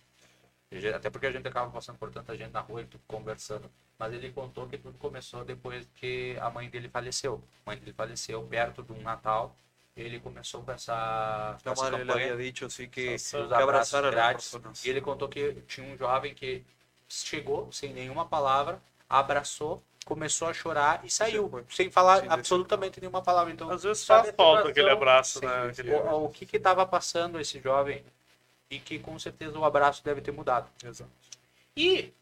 Até 0.95 1.11
porque 1.11 1.27
a 1.27 1.33
gente 1.33 1.47
acaba 1.49 1.71
passando 1.71 1.99
por 1.99 2.11
tanta 2.11 2.37
gente 2.37 2.53
na 2.53 2.61
rua 2.61 2.83
e 2.83 2.87
tudo 2.87 3.03
conversando. 3.07 3.71
Mas 3.99 4.13
ele 4.13 4.31
contou 4.31 4.67
que 4.67 4.77
tudo 4.77 4.99
começou 4.99 5.45
depois 5.45 5.87
que 5.97 6.37
a 6.41 6.51
mãe 6.51 6.69
dele 6.69 6.89
faleceu. 6.89 7.43
A 7.65 7.71
mãe 7.71 7.79
dele 7.79 7.93
faleceu 7.93 8.43
perto 8.43 8.83
de 8.83 8.93
um 8.93 9.01
Natal. 9.03 9.55
Ele 9.97 10.21
começou 10.21 10.63
com 10.63 10.73
essa, 10.73 11.57
com 11.65 11.71
essa 11.71 11.91
campanha 11.91 12.33
había 12.35 12.37
dicho, 12.37 12.67
así 12.67 12.87
que, 12.87 13.17
que 13.17 13.37
abraços 13.37 13.95
abrazar 13.95 14.01
a 14.05 14.07
las 14.09 14.15
grátis. 14.15 14.85
E 14.85 14.91
ele 14.91 15.01
contou 15.01 15.27
que 15.27 15.55
tinha 15.67 15.87
um 15.91 15.97
jovem 15.97 16.35
que 16.35 16.63
chegou 17.09 17.73
sem 17.73 17.95
nenhuma 17.95 18.27
palavra, 18.27 18.79
abraçou, 19.09 19.83
começou 20.05 20.49
a 20.49 20.53
chorar 20.53 21.01
e 21.03 21.11
saiu, 21.11 21.49
foi. 21.49 21.65
sem 21.71 21.91
falar 21.91 22.21
Sem 22.21 22.29
absolutamente 22.31 23.01
nenhuma 23.01 23.23
palavra. 23.23 23.53
Então, 23.53 23.71
Às 23.71 23.85
vezes 23.85 24.05
faz 24.05 24.31
falta 24.37 24.69
aquele 24.69 24.91
abraço, 24.91 25.39
Sim, 25.39 25.47
né? 25.47 25.73
sim. 25.73 25.81
Aquele- 25.83 25.95
O, 25.95 26.25
o 26.27 26.31
que 26.31 26.45
que 26.45 26.59
estava 26.59 26.85
passando 26.87 27.41
esse 27.41 27.59
jovem 27.61 28.05
e 28.71 28.79
que 28.79 28.99
com 28.99 29.19
certeza 29.19 29.59
o 29.59 29.65
abraço 29.65 30.05
deve 30.05 30.21
ter 30.21 30.33
mudado. 30.33 30.69
Exato. 30.85 31.11
E 31.77 32.13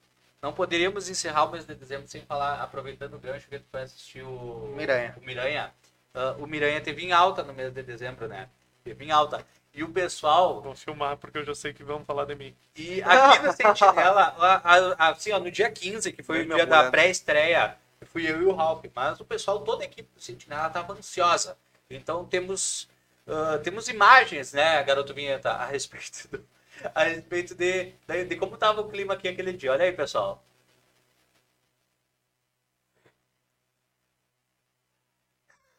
não 0.42 0.52
poderíamos 0.52 1.08
encerrar 1.08 1.44
o 1.44 1.52
mês 1.52 1.64
de 1.64 1.74
dezembro 1.74 2.06
sem 2.06 2.22
falar, 2.22 2.60
aproveitando 2.60 3.14
o 3.14 3.18
gancho 3.18 3.48
que 3.48 3.58
tu 3.58 3.64
foi 3.70 3.82
assistir 3.82 4.22
o 4.22 4.74
Miranha. 4.76 5.14
O 5.16 5.24
Miranha. 5.24 5.72
Ah, 6.14 6.36
o 6.38 6.46
Miranha 6.46 6.80
teve 6.80 7.04
em 7.04 7.12
alta 7.12 7.42
no 7.42 7.52
mês 7.52 7.72
de 7.72 7.82
dezembro, 7.82 8.28
né? 8.28 8.48
Teve 8.84 9.04
em 9.04 9.10
alta. 9.10 9.44
E 9.72 9.82
o 9.82 9.88
pessoal 9.88 10.60
Vou 10.60 10.74
filmar 10.74 11.16
porque 11.16 11.38
eu 11.38 11.44
já 11.44 11.54
sei 11.54 11.72
que 11.72 11.82
vão 11.82 12.04
falar 12.04 12.26
de 12.26 12.34
mim. 12.36 12.54
e 12.76 13.02
aqui 13.02 13.42
no 13.44 13.52
Sentinela, 13.52 14.62
assim, 14.98 15.32
ó, 15.32 15.40
no 15.40 15.50
dia 15.50 15.70
15, 15.70 16.12
que 16.12 16.22
foi 16.22 16.42
o 16.42 16.46
Bem 16.46 16.56
dia 16.56 16.66
da 16.66 16.90
pré-estreia, 16.90 17.76
fui 18.06 18.30
eu 18.30 18.40
e 18.40 18.44
o 18.44 18.54
Ralph, 18.54 18.84
mas 18.94 19.18
o 19.18 19.24
pessoal, 19.24 19.60
toda 19.60 19.82
a 19.82 19.86
equipe 19.86 20.08
do 20.14 20.20
Sentinela 20.22 20.68
estava 20.68 20.92
ansiosa. 20.92 21.56
Então 21.90 22.24
temos, 22.24 22.88
ah, 23.26 23.58
temos 23.62 23.88
imagens, 23.88 24.52
né, 24.52 24.82
garoto 24.82 25.14
Vinheta, 25.14 25.50
a 25.52 25.66
respeito, 25.66 26.28
do- 26.28 26.46
a 26.94 27.04
respeito 27.04 27.54
de, 27.54 27.92
de, 28.06 28.24
de 28.24 28.36
como 28.36 28.54
estava 28.54 28.80
o 28.80 28.88
clima 28.88 29.14
aqui 29.14 29.28
aquele 29.28 29.52
dia. 29.52 29.72
Olha 29.72 29.84
aí, 29.84 29.92
pessoal. 29.92 30.42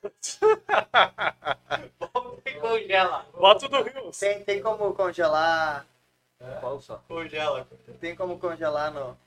Congela. 2.62 3.26
Voto 3.34 3.68
do 3.68 3.82
Rio. 3.84 4.12
Tem, 4.12 4.44
tem 4.44 4.62
como 4.62 4.94
congelar. 4.94 5.86
Qual 6.60 6.80
só? 6.82 6.98
Congela. 7.08 7.68
Tem 8.00 8.16
como 8.16 8.38
congelar 8.40 8.92
no. 8.94 9.18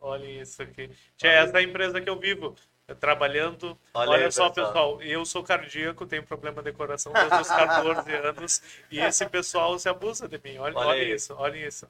Olha 0.00 0.26
isso 0.42 0.60
aqui. 0.62 0.90
Tia, 1.16 1.30
essa 1.30 1.56
é 1.58 1.60
a 1.60 1.62
empresa 1.62 2.00
que 2.00 2.08
eu 2.10 2.18
vivo. 2.18 2.54
Trabalhando. 2.94 3.78
Olha 3.92 4.10
Olha, 4.12 4.26
aí, 4.26 4.32
só, 4.32 4.48
pessoal. 4.48 4.96
pessoal. 4.96 5.02
Eu 5.02 5.24
sou 5.26 5.42
cardíaco, 5.42 6.06
tenho 6.06 6.22
problema 6.22 6.62
de 6.62 6.72
coração 6.72 7.12
desde 7.12 7.34
os 7.36 7.48
14 7.48 8.12
anos. 8.16 8.62
E 8.90 8.98
esse 9.00 9.26
pessoal 9.28 9.78
se 9.78 9.88
abusa 9.88 10.26
de 10.26 10.40
mim. 10.42 10.56
Olha, 10.58 10.74
Olha 10.76 10.88
olha 10.88 11.14
isso, 11.14 11.34
olha 11.36 11.66
isso. 11.66 11.88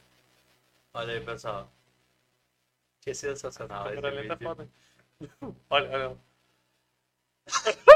Olha 0.93 1.15
aí, 1.15 1.21
pessoal. 1.21 1.71
Que 3.01 3.15
sensacional. 3.15 3.87
A 3.87 3.95
câmera 3.95 4.11
lenta 4.11 4.35
é 4.35 4.37
foda. 4.37 4.69
Olha, 5.71 5.91
olha. 5.91 6.17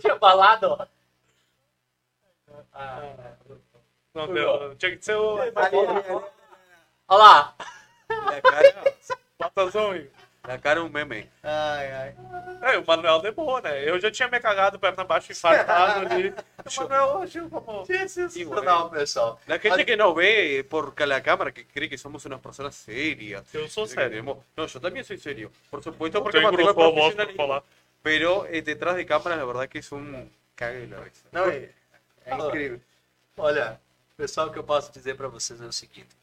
Tinha 0.00 0.18
falado. 0.18 0.88
Não 4.14 4.32
deu. 4.32 4.76
Tinha 4.76 4.96
que 4.96 5.04
ser 5.04 5.16
o. 5.16 5.36
Olha 7.08 7.08
lá. 7.08 7.54
La 8.24 8.40
cara, 8.40 9.92
aí. 9.92 10.10
la 10.46 10.58
cara 10.58 10.82
un 10.82 10.92
meme. 10.92 11.30
Ai, 11.42 11.92
ai. 11.92 12.14
É, 12.62 12.78
o 12.78 12.84
Manuel 12.86 13.20
demorou, 13.20 13.60
né? 13.62 13.88
Eu 13.88 14.00
já 14.00 14.10
tinha 14.10 14.28
me 14.28 14.40
cagado 14.40 14.78
perna 14.78 15.02
abaixo, 15.02 15.32
infartado 15.32 16.06
ali. 16.06 16.34
O 16.64 16.80
Manuel 16.80 17.18
hoje 17.18 17.40
como. 17.50 17.84
Sensacional, 17.84 18.90
pessoal. 18.90 19.38
La 19.46 19.58
gente 19.58 19.84
que 19.84 19.96
nos 19.96 20.14
ve 20.14 20.64
por 20.64 20.94
la 21.06 21.22
cámara 21.22 21.52
que 21.52 21.66
cree 21.66 21.88
que 21.88 21.98
somos 21.98 22.24
unas 22.24 22.40
personas 22.40 22.74
serias. 22.74 23.44
Eu 23.54 23.68
sou 23.68 23.86
sério. 23.86 24.22
No, 24.56 24.66
yo 24.66 24.80
también 24.80 25.04
soy 25.04 25.18
serio. 25.18 25.50
Por 25.70 25.82
supuesto, 25.82 26.22
porque 26.22 26.38
Tenho 26.38 26.50
pra 26.50 26.72
profesionalismo. 26.72 27.36
falar. 27.36 27.62
Pero 28.02 28.46
eh, 28.46 28.62
detrás 28.62 28.96
de 28.96 29.04
cámaras, 29.06 29.38
la 29.38 29.44
verdad 29.44 29.68
que 29.68 29.78
es 29.78 29.92
un 29.92 30.30
cague 30.54 30.80
de 30.80 30.86
la 30.88 31.02
risa. 31.02 31.28
Não, 31.32 31.48
é, 31.48 31.70
é 32.26 32.34
incrível. 32.34 32.80
Olha, 33.36 33.80
pessoal, 34.16 34.48
o 34.48 34.52
que 34.52 34.58
eu 34.58 34.64
posso 34.64 34.92
dizer 34.92 35.16
para 35.16 35.28
vocês 35.28 35.60
é 35.60 35.64
o 35.64 35.72
seguinte: 35.72 36.14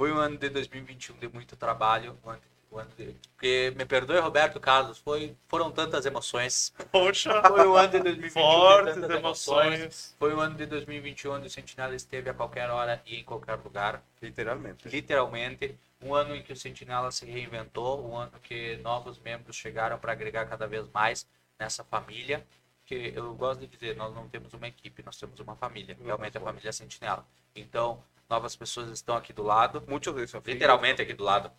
foi 0.00 0.10
um 0.12 0.16
ano 0.16 0.38
de 0.38 0.48
2021 0.48 1.18
de 1.18 1.28
muito 1.28 1.54
trabalho. 1.56 2.18
Um 2.24 2.30
ano, 2.30 2.40
um 2.72 2.78
ano 2.78 2.90
de, 2.96 3.14
porque, 3.34 3.70
me 3.76 3.84
perdoe, 3.84 4.18
Roberto 4.18 4.58
Carlos, 4.58 4.96
foi, 4.96 5.36
foram 5.46 5.70
tantas 5.70 6.06
emoções. 6.06 6.72
Poxa, 6.90 7.30
Foi 7.46 7.68
um 7.68 7.76
ano 7.76 7.90
de 7.90 8.00
2021 8.00 8.22
de 8.26 8.30
fortes 8.30 8.94
tantas 8.94 9.10
emoções. 9.10 10.16
Foi 10.18 10.34
um 10.34 10.40
ano 10.40 10.54
de 10.56 10.64
2021 10.64 11.32
onde 11.34 11.48
o 11.48 11.50
Sentinela 11.50 11.94
esteve 11.94 12.30
a 12.30 12.32
qualquer 12.32 12.70
hora 12.70 13.02
e 13.04 13.16
em 13.16 13.24
qualquer 13.24 13.56
lugar. 13.56 14.02
Literalmente. 14.22 14.88
literalmente 14.88 15.78
um 16.00 16.14
ano 16.14 16.34
em 16.34 16.42
que 16.42 16.54
o 16.54 16.56
Sentinela 16.56 17.12
se 17.12 17.26
reinventou, 17.26 18.10
um 18.10 18.16
ano 18.16 18.32
que 18.42 18.78
novos 18.78 19.18
membros 19.18 19.54
chegaram 19.54 19.98
para 19.98 20.12
agregar 20.12 20.46
cada 20.46 20.66
vez 20.66 20.88
mais 20.94 21.26
nessa 21.58 21.84
família. 21.84 22.42
Que 22.86 23.12
eu 23.14 23.34
gosto 23.34 23.60
de 23.60 23.66
dizer, 23.66 23.96
nós 23.96 24.14
não 24.14 24.26
temos 24.30 24.54
uma 24.54 24.66
equipe, 24.66 25.02
nós 25.02 25.18
temos 25.18 25.38
uma 25.40 25.56
família, 25.56 25.94
realmente 26.02 26.38
a 26.38 26.40
família 26.40 26.72
Sentinela. 26.72 27.22
Então, 27.54 28.02
novas 28.30 28.56
pessoas 28.56 28.88
estão 28.90 29.16
aqui 29.16 29.32
do 29.32 29.42
lado, 29.42 29.80
desafios. 29.80 30.54
literalmente 30.54 31.02
aqui 31.02 31.12
do 31.12 31.24
lado. 31.24 31.50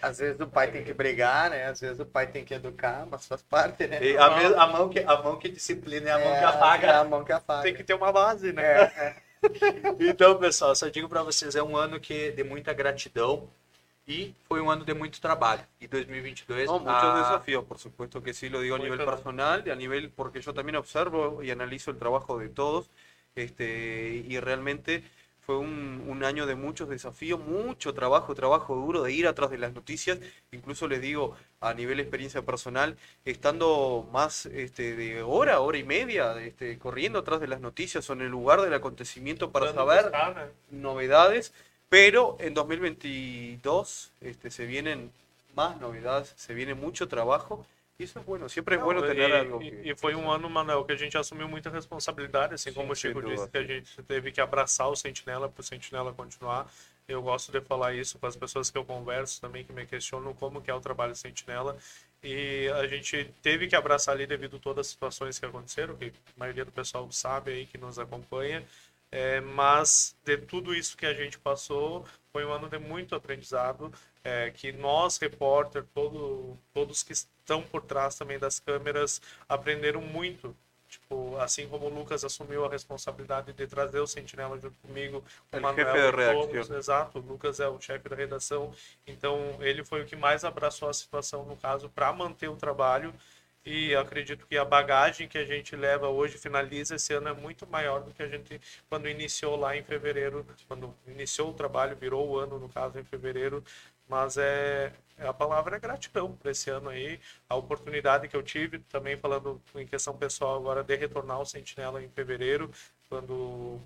Às 0.00 0.18
vezes 0.18 0.40
o 0.40 0.46
pai 0.46 0.70
tem 0.70 0.84
que 0.84 0.94
brigar, 0.94 1.50
né? 1.50 1.64
Às 1.66 1.80
vezes 1.80 1.98
o 2.00 2.06
pai 2.06 2.26
tem 2.26 2.44
que 2.44 2.54
educar, 2.54 3.06
mas 3.10 3.26
faz 3.26 3.42
parte, 3.42 3.86
né? 3.86 4.02
E 4.02 4.16
a, 4.16 4.30
me- 4.30 4.54
a 4.54 4.66
mão 4.66 4.88
que, 4.88 5.00
a 5.00 5.22
mão 5.22 5.38
que 5.38 5.48
disciplina 5.48 6.08
é 6.10 6.12
a 6.12 6.18
mão 6.18 6.32
É 6.32 6.38
que 6.38 6.44
É 6.44 6.46
apaga. 6.46 7.00
a 7.00 7.04
mão 7.04 7.24
que 7.24 7.32
apaga. 7.32 7.62
Tem 7.62 7.74
que 7.74 7.84
ter 7.84 7.94
uma 7.94 8.12
base, 8.12 8.52
né? 8.52 8.62
É, 8.62 8.82
é. 9.08 9.22
Então, 9.98 10.38
pessoal, 10.38 10.74
só 10.76 10.88
digo 10.88 11.08
para 11.08 11.22
vocês, 11.22 11.54
é 11.56 11.62
um 11.62 11.76
ano 11.76 11.98
que 12.00 12.30
de 12.30 12.44
muita 12.44 12.72
gratidão 12.72 13.48
e 14.06 14.34
foi 14.48 14.60
um 14.60 14.70
ano 14.70 14.84
de 14.84 14.94
muito 14.94 15.20
trabalho. 15.20 15.62
E 15.80 15.86
2022 15.88 16.70
No, 16.70 16.78
muchos 16.78 17.02
a- 17.08 17.12
desafíos, 17.12 17.64
por 17.64 17.78
supuesto 17.78 18.20
que 18.22 18.32
sí, 18.32 18.48
lo 18.48 18.60
digo 18.62 18.76
a 18.76 18.78
Muy 18.78 18.86
nivel 18.88 18.98
claro. 19.04 19.16
personal 19.16 19.64
a 19.70 19.74
nivel, 19.74 20.10
porque 20.10 20.40
yo 20.40 20.52
también 20.54 20.76
observo 20.76 21.42
y 21.42 21.50
analizo 21.50 21.90
el 21.90 21.98
trabajo 21.98 22.38
de 22.38 22.48
todos, 22.48 22.90
este, 23.34 24.24
y 24.28 24.38
realmente 24.40 25.02
fue 25.44 25.58
un, 25.58 26.04
un 26.06 26.24
año 26.24 26.46
de 26.46 26.54
muchos 26.54 26.88
desafíos, 26.88 27.40
mucho 27.40 27.92
trabajo, 27.94 28.34
trabajo 28.34 28.76
duro, 28.76 29.02
de 29.02 29.12
ir 29.12 29.26
atrás 29.26 29.50
de 29.50 29.58
las 29.58 29.72
noticias, 29.72 30.18
incluso 30.52 30.86
les 30.86 31.00
digo 31.00 31.36
a 31.60 31.74
nivel 31.74 31.98
experiencia 31.98 32.42
personal, 32.42 32.96
estando 33.24 34.08
más 34.12 34.46
este, 34.46 34.94
de 34.94 35.22
hora, 35.22 35.60
hora 35.60 35.78
y 35.78 35.84
media, 35.84 36.40
este, 36.40 36.78
corriendo 36.78 37.18
atrás 37.18 37.40
de 37.40 37.48
las 37.48 37.60
noticias 37.60 38.08
o 38.08 38.12
en 38.12 38.20
el 38.20 38.28
lugar 38.28 38.60
del 38.62 38.74
acontecimiento 38.74 39.50
para 39.50 39.72
saber 39.72 40.12
novedades, 40.70 41.52
pero 41.88 42.36
en 42.38 42.54
2022 42.54 44.12
este, 44.20 44.50
se 44.50 44.66
vienen 44.66 45.10
más 45.56 45.80
novedades, 45.80 46.32
se 46.36 46.54
viene 46.54 46.74
mucho 46.74 47.08
trabajo 47.08 47.66
es 48.04 48.14
bueno, 48.14 48.48
siempre 48.48 48.74
es 48.76 48.80
Não, 48.80 48.86
bueno 48.86 49.00
e, 49.04 49.08
tener 49.08 49.32
algo 49.32 49.62
e- 49.62 49.70
que... 49.70 49.90
e 49.90 49.96
foi 49.96 50.14
um 50.14 50.30
ano, 50.30 50.48
Manuel, 50.50 50.84
que 50.84 50.92
a 50.92 50.96
gente 50.96 51.16
assumiu 51.16 51.48
muita 51.48 51.70
responsabilidade, 51.70 52.54
assim 52.54 52.70
Sim, 52.70 52.76
como 52.76 52.92
o 52.92 52.96
Chico 52.96 53.20
dúvida. 53.20 53.34
disse, 53.42 53.50
que 53.50 53.58
a 53.58 53.64
gente 53.64 54.02
teve 54.02 54.32
que 54.32 54.40
abraçar 54.40 54.88
o 54.88 54.96
Sentinela 54.96 55.48
para 55.48 55.60
o 55.60 55.64
Sentinela 55.64 56.12
continuar. 56.12 56.70
Eu 57.08 57.20
gosto 57.22 57.50
de 57.52 57.60
falar 57.60 57.94
isso 57.94 58.18
com 58.18 58.26
as 58.26 58.36
pessoas 58.36 58.70
que 58.70 58.78
eu 58.78 58.84
converso 58.84 59.40
também, 59.40 59.64
que 59.64 59.72
me 59.72 59.84
questionam 59.86 60.32
como 60.34 60.60
que 60.62 60.70
é 60.70 60.74
o 60.74 60.80
trabalho 60.80 61.12
do 61.12 61.18
Sentinela. 61.18 61.76
E 62.22 62.68
a 62.76 62.86
gente 62.86 63.32
teve 63.42 63.66
que 63.66 63.74
abraçar 63.74 64.14
ali 64.14 64.26
devido 64.26 64.56
a 64.56 64.60
todas 64.60 64.86
as 64.86 64.92
situações 64.92 65.38
que 65.38 65.44
aconteceram, 65.46 65.96
que 65.96 66.06
a 66.06 66.38
maioria 66.38 66.64
do 66.64 66.70
pessoal 66.72 67.10
sabe 67.10 67.50
aí, 67.52 67.66
que 67.66 67.76
nos 67.78 67.98
acompanha. 67.98 68.64
É, 69.10 69.40
mas 69.40 70.16
de 70.24 70.38
tudo 70.38 70.74
isso 70.74 70.96
que 70.96 71.04
a 71.04 71.12
gente 71.12 71.38
passou, 71.38 72.06
foi 72.32 72.44
um 72.46 72.52
ano 72.52 72.68
de 72.68 72.78
muito 72.78 73.14
aprendizado, 73.14 73.92
é, 74.24 74.50
que 74.50 74.72
nós, 74.72 75.18
repórter, 75.18 75.84
todo, 75.94 76.56
todos 76.72 77.02
que 77.02 77.12
estão 77.12 77.62
por 77.62 77.82
trás 77.82 78.14
também 78.14 78.38
das 78.38 78.58
câmeras, 78.58 79.20
aprenderam 79.48 80.00
muito. 80.00 80.56
Tipo, 80.88 81.38
assim 81.38 81.66
como 81.68 81.86
o 81.86 81.88
Lucas 81.88 82.22
assumiu 82.22 82.66
a 82.66 82.68
responsabilidade 82.68 83.54
de 83.54 83.66
trazer 83.66 83.98
o 84.00 84.06
Sentinela 84.06 84.60
junto 84.60 84.76
comigo, 84.80 85.24
o 85.50 85.56
El 85.56 85.62
Manuel 85.62 86.12
todos, 86.12 86.68
exato, 86.68 87.18
o 87.18 87.22
Lucas 87.22 87.60
é 87.60 87.66
o 87.66 87.80
chefe 87.80 88.10
da 88.10 88.14
redação, 88.14 88.74
então 89.06 89.56
ele 89.60 89.82
foi 89.86 90.02
o 90.02 90.04
que 90.04 90.14
mais 90.14 90.44
abraçou 90.44 90.90
a 90.90 90.92
situação, 90.92 91.46
no 91.46 91.56
caso, 91.56 91.88
para 91.88 92.12
manter 92.12 92.48
o 92.48 92.56
trabalho 92.56 93.14
e 93.64 93.94
acredito 93.94 94.44
que 94.46 94.58
a 94.58 94.64
bagagem 94.64 95.28
que 95.28 95.38
a 95.38 95.44
gente 95.44 95.76
leva 95.76 96.08
hoje, 96.08 96.36
finaliza 96.36 96.96
esse 96.96 97.12
ano, 97.14 97.28
é 97.28 97.32
muito 97.32 97.64
maior 97.66 98.02
do 98.02 98.12
que 98.12 98.22
a 98.22 98.26
gente 98.26 98.60
quando 98.88 99.08
iniciou 99.08 99.54
lá 99.56 99.76
em 99.76 99.84
fevereiro, 99.84 100.44
quando 100.66 100.92
iniciou 101.06 101.50
o 101.50 101.54
trabalho, 101.54 101.96
virou 101.96 102.28
o 102.28 102.36
ano, 102.36 102.58
no 102.58 102.68
caso, 102.68 102.98
em 102.98 103.04
fevereiro. 103.04 103.62
Mas 104.12 104.36
é, 104.36 104.92
a 105.18 105.32
palavra 105.32 105.76
é 105.76 105.80
gratidão 105.80 106.32
por 106.32 106.50
esse 106.50 106.68
ano 106.68 106.90
aí, 106.90 107.18
a 107.48 107.56
oportunidade 107.56 108.28
que 108.28 108.36
eu 108.36 108.42
tive, 108.42 108.78
também 108.78 109.16
falando 109.16 109.58
em 109.74 109.86
questão 109.86 110.14
pessoal 110.14 110.58
agora, 110.58 110.84
de 110.84 110.94
retornar 110.94 111.38
ao 111.38 111.46
Sentinela 111.46 112.02
em 112.02 112.10
fevereiro, 112.10 112.70
quando 113.08 113.80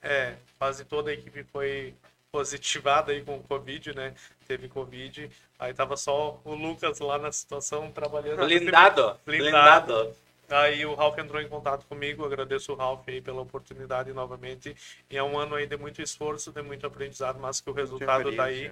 é, 0.00 0.36
quase 0.56 0.84
toda 0.84 1.10
a 1.10 1.14
equipe 1.14 1.42
foi 1.52 1.96
positivada 2.30 3.10
aí 3.10 3.24
com 3.24 3.38
o 3.38 3.42
Covid, 3.42 3.92
né? 3.92 4.14
Teve 4.46 4.68
Covid, 4.68 5.28
aí 5.58 5.74
tava 5.74 5.96
só 5.96 6.40
o 6.44 6.54
Lucas 6.54 7.00
lá 7.00 7.18
na 7.18 7.32
situação 7.32 7.90
trabalhando. 7.90 8.46
Blindado, 8.46 9.18
Blindado. 9.26 9.94
blindado. 9.94 10.16
Aí 10.48 10.86
o 10.86 10.94
Ralph 10.94 11.18
entrou 11.18 11.42
em 11.42 11.48
contato 11.48 11.84
comigo, 11.86 12.24
agradeço 12.24 12.72
o 12.72 12.76
Ralph 12.76 13.02
aí 13.08 13.20
pela 13.20 13.40
oportunidade 13.40 14.12
novamente. 14.12 14.76
E 15.10 15.16
é 15.16 15.22
um 15.22 15.36
ano 15.36 15.56
aí 15.56 15.66
de 15.66 15.76
muito 15.76 16.00
esforço, 16.00 16.52
de 16.52 16.62
muito 16.62 16.86
aprendizado, 16.86 17.40
mas 17.40 17.60
que 17.60 17.68
o 17.68 17.72
resultado 17.72 18.34
tá 18.36 18.44
aí. 18.44 18.70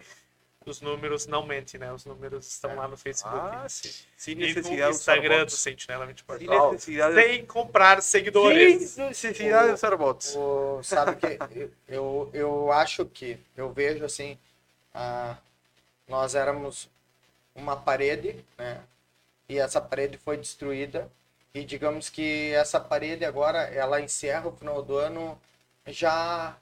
Os 0.67 0.81
números 0.81 1.27
não 1.27 1.45
mentem, 1.47 1.79
né? 1.79 1.93
Os 1.93 2.07
números 2.07 2.47
estão 2.47 2.75
lá 2.75 2.89
no 2.89 2.97
Facebook. 2.97 3.37
Ah, 3.39 3.67
sí. 3.69 4.07
Sin 4.17 4.33
e 4.33 4.35
necesidad 4.37 4.87
no 4.89 4.95
Instagram 4.95 5.45
do. 5.45 5.51
Sentinela 5.51 6.07
24 6.07 6.43
Sin 6.45 6.51
horas. 6.51 6.73
necesidad 6.73 7.09
de, 7.11 7.23
Sem 7.23 7.47
comprar 7.47 8.03
seguidores. 8.03 8.91
sin 8.91 9.03
necesidad 9.09 9.67
de 9.67 9.73
usar 9.73 9.95
bots. 9.97 10.35
O- 10.37 10.83
sabe 10.83 11.17
que 11.17 11.39
eu- 11.55 11.71
eu, 11.87 12.31
eu 12.33 12.73
acho 12.73 13.05
que, 13.05 13.39
eu 13.57 13.73
vejo 13.73 14.05
assim, 14.05 14.39
ah, 14.95 15.37
nós 16.09 16.35
éramos 16.35 16.89
uma 17.55 17.77
parede, 17.77 18.43
né? 18.57 18.81
E 19.49 19.59
essa 19.59 19.81
parede 19.81 20.17
foi 20.17 20.37
destruída. 20.39 21.11
E 21.53 21.63
digamos 21.65 22.09
que 22.09 22.53
essa 22.55 22.81
parede 22.81 23.25
agora, 23.25 23.59
ela 23.65 24.01
encerra 24.01 24.49
o 24.49 24.57
final 24.57 24.83
do 24.83 24.97
ano 24.97 25.39
já 25.87 26.57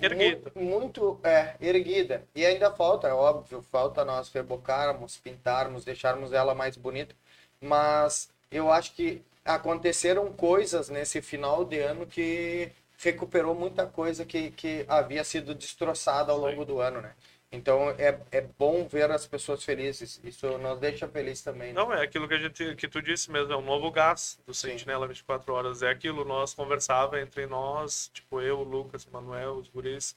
Erguida. 0.00 0.50
mu- 0.54 0.62
muito 0.64 1.20
é, 1.24 1.56
erguida. 1.60 2.26
E 2.34 2.44
ainda 2.46 2.70
falta, 2.72 3.08
é 3.08 3.12
óbvio, 3.12 3.62
falta 3.70 4.04
nós 4.04 4.30
rebocarmos, 4.30 5.16
pintarmos, 5.18 5.84
deixarmos 5.84 6.32
ela 6.32 6.54
mais 6.54 6.76
bonita. 6.76 7.14
Mas 7.60 8.30
eu 8.50 8.70
acho 8.72 8.92
que 8.94 9.22
aconteceram 9.44 10.32
coisas 10.32 10.88
nesse 10.88 11.20
final 11.22 11.64
de 11.64 11.78
ano 11.80 12.06
que 12.06 12.70
recuperou 12.98 13.54
muita 13.54 13.86
coisa 13.86 14.24
que, 14.24 14.50
que 14.52 14.84
havia 14.88 15.24
sido 15.24 15.54
destroçada 15.54 16.32
ao 16.32 16.38
longo 16.38 16.64
do 16.64 16.80
ano, 16.80 17.00
né? 17.00 17.14
Então 17.50 17.90
é, 17.98 18.20
é 18.30 18.40
bom 18.42 18.86
ver 18.86 19.10
as 19.10 19.26
pessoas 19.26 19.64
felizes. 19.64 20.20
Isso 20.22 20.58
nos 20.58 20.78
deixa 20.78 21.08
feliz 21.08 21.42
também. 21.42 21.68
né? 21.68 21.74
Não, 21.74 21.92
é 21.92 22.02
aquilo 22.02 22.28
que, 22.28 22.34
a 22.34 22.38
gente, 22.38 22.74
que 22.74 22.86
tu 22.86 23.00
disse 23.00 23.30
mesmo, 23.30 23.52
é 23.52 23.56
um 23.56 23.62
novo 23.62 23.90
gás 23.90 24.38
do 24.46 24.52
Sim. 24.52 24.70
Sentinela 24.70 25.06
24 25.08 25.52
horas. 25.54 25.82
É 25.82 25.90
aquilo, 25.90 26.24
nós 26.24 26.52
conversava 26.52 27.20
entre 27.20 27.46
nós, 27.46 28.10
tipo 28.12 28.40
eu, 28.40 28.58
o 28.58 28.64
Lucas, 28.64 29.06
o 29.06 29.10
Manuel, 29.10 29.54
os 29.54 29.68
guris. 29.68 30.14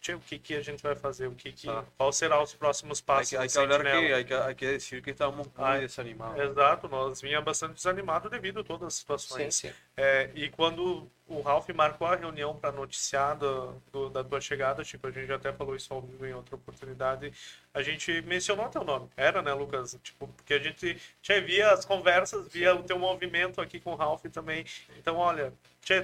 Tio, 0.00 0.16
o 0.16 0.20
que, 0.20 0.38
que 0.38 0.54
a 0.54 0.62
gente 0.62 0.82
vai 0.82 0.96
fazer? 0.96 1.26
O 1.26 1.34
que 1.34 1.52
que, 1.52 1.68
Ah. 1.68 1.84
Qual 1.98 2.10
será 2.10 2.42
os 2.42 2.54
próximos 2.54 3.02
passos 3.02 3.30
que, 3.30 3.36
hay 3.36 3.42
do 3.46 3.52
que 3.52 3.52
Sentinela? 3.52 4.24
que 4.24 4.34
hay, 4.34 4.54
que 4.54 5.02
que 5.02 5.10
estábamos 5.10 5.46
muy 5.48 5.66
Ay, 5.66 5.80
desanimados. 5.82 6.40
Exato, 6.40 6.88
nós 6.88 7.20
vinha 7.20 7.40
bastante 7.42 7.74
desanimado 7.74 8.30
devido 8.30 8.60
a 8.60 8.64
todas 8.64 8.86
as 8.88 8.94
Sim, 8.94 9.00
situações. 9.00 9.54
sim. 9.56 9.72
É, 9.96 10.30
e 10.34 10.48
quando 10.48 11.06
o 11.28 11.42
Ralph 11.42 11.68
marcou 11.70 12.06
a 12.06 12.16
reunião 12.16 12.56
para 12.56 12.72
noticiar 12.72 13.36
do, 13.36 13.72
do- 13.92 14.08
da 14.08 14.24
tua 14.24 14.40
chegada, 14.40 14.82
Chico, 14.82 15.06
a 15.06 15.10
gente 15.10 15.30
até 15.30 15.52
falou 15.52 15.76
isso 15.76 15.92
ao 15.92 16.00
vivo 16.00 16.24
em 16.26 16.32
outra 16.32 16.54
oportunidade, 16.56 17.30
a 17.74 17.82
gente 17.82 18.22
mencionou 18.22 18.68
teu 18.70 18.82
nome. 18.82 19.08
Era, 19.16 19.42
né, 19.42 19.52
Lucas? 19.52 19.98
Tipo, 20.02 20.26
porque 20.28 20.54
a 20.54 20.58
gente 20.58 20.96
já 21.22 21.38
via 21.40 21.70
as 21.72 21.84
conversas, 21.84 22.48
via 22.48 22.74
o 22.74 22.82
teu 22.82 22.98
movimento 22.98 23.60
aqui 23.60 23.78
com 23.78 23.92
o 23.92 23.96
Ralph 23.96 24.24
também. 24.32 24.64
Então, 24.98 25.16
olha, 25.18 25.52
Y 25.82 25.94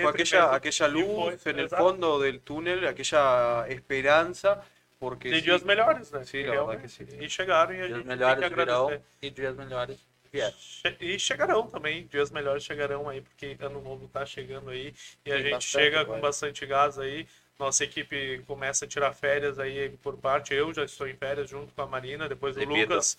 fue 0.00 0.10
entre 0.10 0.22
aquella, 0.22 0.54
aquella 0.54 0.88
luz 0.88 1.46
en 1.46 1.58
el 1.58 1.68
fondo 1.68 2.18
del 2.18 2.40
túnel, 2.40 2.86
aquella 2.86 3.66
esperanza, 3.68 4.62
Porque 4.98 5.28
De 5.28 5.36
se- 5.36 5.42
dias 5.42 5.62
melhores, 5.62 6.10
né? 6.10 6.24
Sim, 6.24 6.38
é 6.38 6.76
que 6.78 6.88
sim. 6.88 7.06
E 7.20 7.28
chegaram 7.28 7.74
e 7.74 7.82
a 7.82 7.86
dias 7.86 7.98
gente 7.98 8.06
melhores 8.08 8.40
tem 8.40 8.48
que 8.48 8.54
virão 8.56 8.84
agradecer. 8.86 9.04
e 9.20 9.30
dias 9.30 9.54
melhores 9.54 9.98
vieram. 10.32 10.54
Che- 10.58 10.96
E 11.00 11.18
chegarão 11.18 11.66
também, 11.68 12.06
dias 12.06 12.30
melhores 12.30 12.64
chegarão 12.64 13.06
aí, 13.06 13.20
porque 13.20 13.56
ano 13.60 13.82
novo 13.82 14.08
tá 14.08 14.24
chegando 14.24 14.70
aí 14.70 14.94
e 15.24 15.30
a 15.30 15.34
Tem 15.34 15.42
gente 15.42 15.50
bastante 15.52 15.70
chega 15.70 16.00
agora. 16.00 16.16
com 16.18 16.26
bastante 16.26 16.64
gás 16.66 16.98
aí. 16.98 17.26
Nossa 17.58 17.84
equipe 17.84 18.42
começa 18.46 18.86
a 18.86 18.88
tirar 18.88 19.12
férias 19.12 19.58
aí 19.58 19.90
por 20.02 20.16
parte. 20.16 20.54
Eu 20.54 20.72
já 20.72 20.84
estou 20.84 21.06
em 21.06 21.14
férias 21.14 21.48
junto 21.50 21.72
com 21.74 21.82
a 21.82 21.86
Marina, 21.86 22.26
depois 22.26 22.56
o. 22.56 22.60
Lucas. 22.64 23.18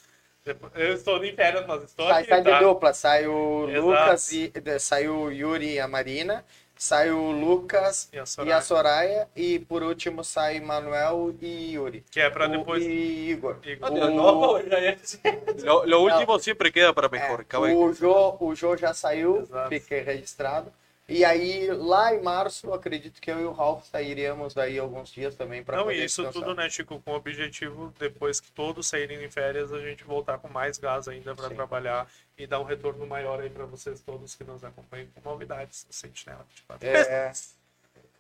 Eu 0.76 0.94
estou 0.94 1.24
em 1.24 1.34
férias, 1.34 1.66
mas 1.68 1.84
estou 1.84 2.08
Sai, 2.08 2.22
aqui. 2.22 2.30
sai 2.30 2.42
de 2.42 2.50
tá? 2.52 2.60
dupla, 2.60 2.94
sai 2.94 3.28
o 3.28 3.68
Exato. 3.70 3.86
Lucas 3.88 4.32
e 4.32 4.48
de- 4.50 4.80
sai 4.80 5.08
o 5.08 5.30
Yuri 5.32 5.74
e 5.74 5.80
a 5.80 5.88
Marina, 5.88 6.44
sai 6.76 7.10
o 7.12 7.32
Lucas 7.32 8.08
E 8.14 8.20
a 8.20 8.24
e 8.24 8.28
Soraya. 8.28 8.58
a 8.58 8.62
Soraya 8.62 9.28
e 9.36 9.60
por 9.60 9.82
último 9.84 10.24
sai 10.24 10.60
Manuel 10.60 11.34
e 11.42 11.74
Yuri. 11.74 12.04
Que 12.12 12.20
é 12.22 12.30
pra 12.30 12.46
O- 12.46 12.50
depois. 12.50 12.84
E 12.84 13.30
Igor. 13.32 13.58
Igor. 13.64 13.92
O- 13.92 14.10
no, 14.10 14.58
Lo, 15.64 15.86
lo 15.86 16.02
último 16.02 16.38
siempre 16.40 16.72
queda 16.72 16.94
para 16.94 17.10
mejor. 17.10 17.46
É, 17.50 17.58
o, 17.58 17.94
Jô, 17.94 18.38
o 18.40 18.56
Jô 18.56 18.78
já 18.78 18.94
saiu, 18.94 19.42
Exato. 19.42 19.70
fiquei 19.70 20.02
registrado. 20.02 20.72
E 21.10 21.24
aí, 21.24 21.72
lá 21.72 22.14
em 22.14 22.22
março, 22.22 22.74
acredito 22.74 23.22
que 23.22 23.32
eu 23.32 23.40
e 23.40 23.46
o 23.46 23.54
Ralph 23.54 23.86
sairíamos 23.86 24.58
aí 24.58 24.78
alguns 24.78 25.10
dias 25.10 25.36
também 25.36 25.64
para 25.64 25.78
Não, 25.78 25.86
poder 25.86 25.96
e 26.02 26.04
isso 26.04 26.22
descansar. 26.22 26.44
tudo, 26.50 26.54
né, 26.56 26.70
Chico, 26.70 27.00
com 27.00 27.12
o 27.12 27.16
objetivo, 27.16 27.94
depois 27.98 28.42
que 28.42 28.52
todos 28.52 28.88
saírem 28.88 29.24
em 29.24 29.30
férias, 29.30 29.72
a 29.72 29.80
gente 29.80 30.04
voltar 30.04 30.38
com 30.38 30.50
mais 30.50 30.78
gás 30.78 31.08
ainda 31.08 31.34
para 31.34 31.50
trabalhar 31.50 32.08
e 32.38 32.46
dar 32.46 32.60
um 32.60 32.66
retorno 32.66 33.08
maior 33.08 33.40
aí 33.40 33.50
para 33.50 33.66
vocês 33.66 34.02
todos 34.02 34.36
que 34.36 34.44
nos 34.44 34.64
acompanham 34.66 35.08
com 35.16 35.30
novidades 35.30 35.86
do 35.86 35.94
Sentinela 35.94 36.46
24. 36.50 36.88
É, 36.88 37.32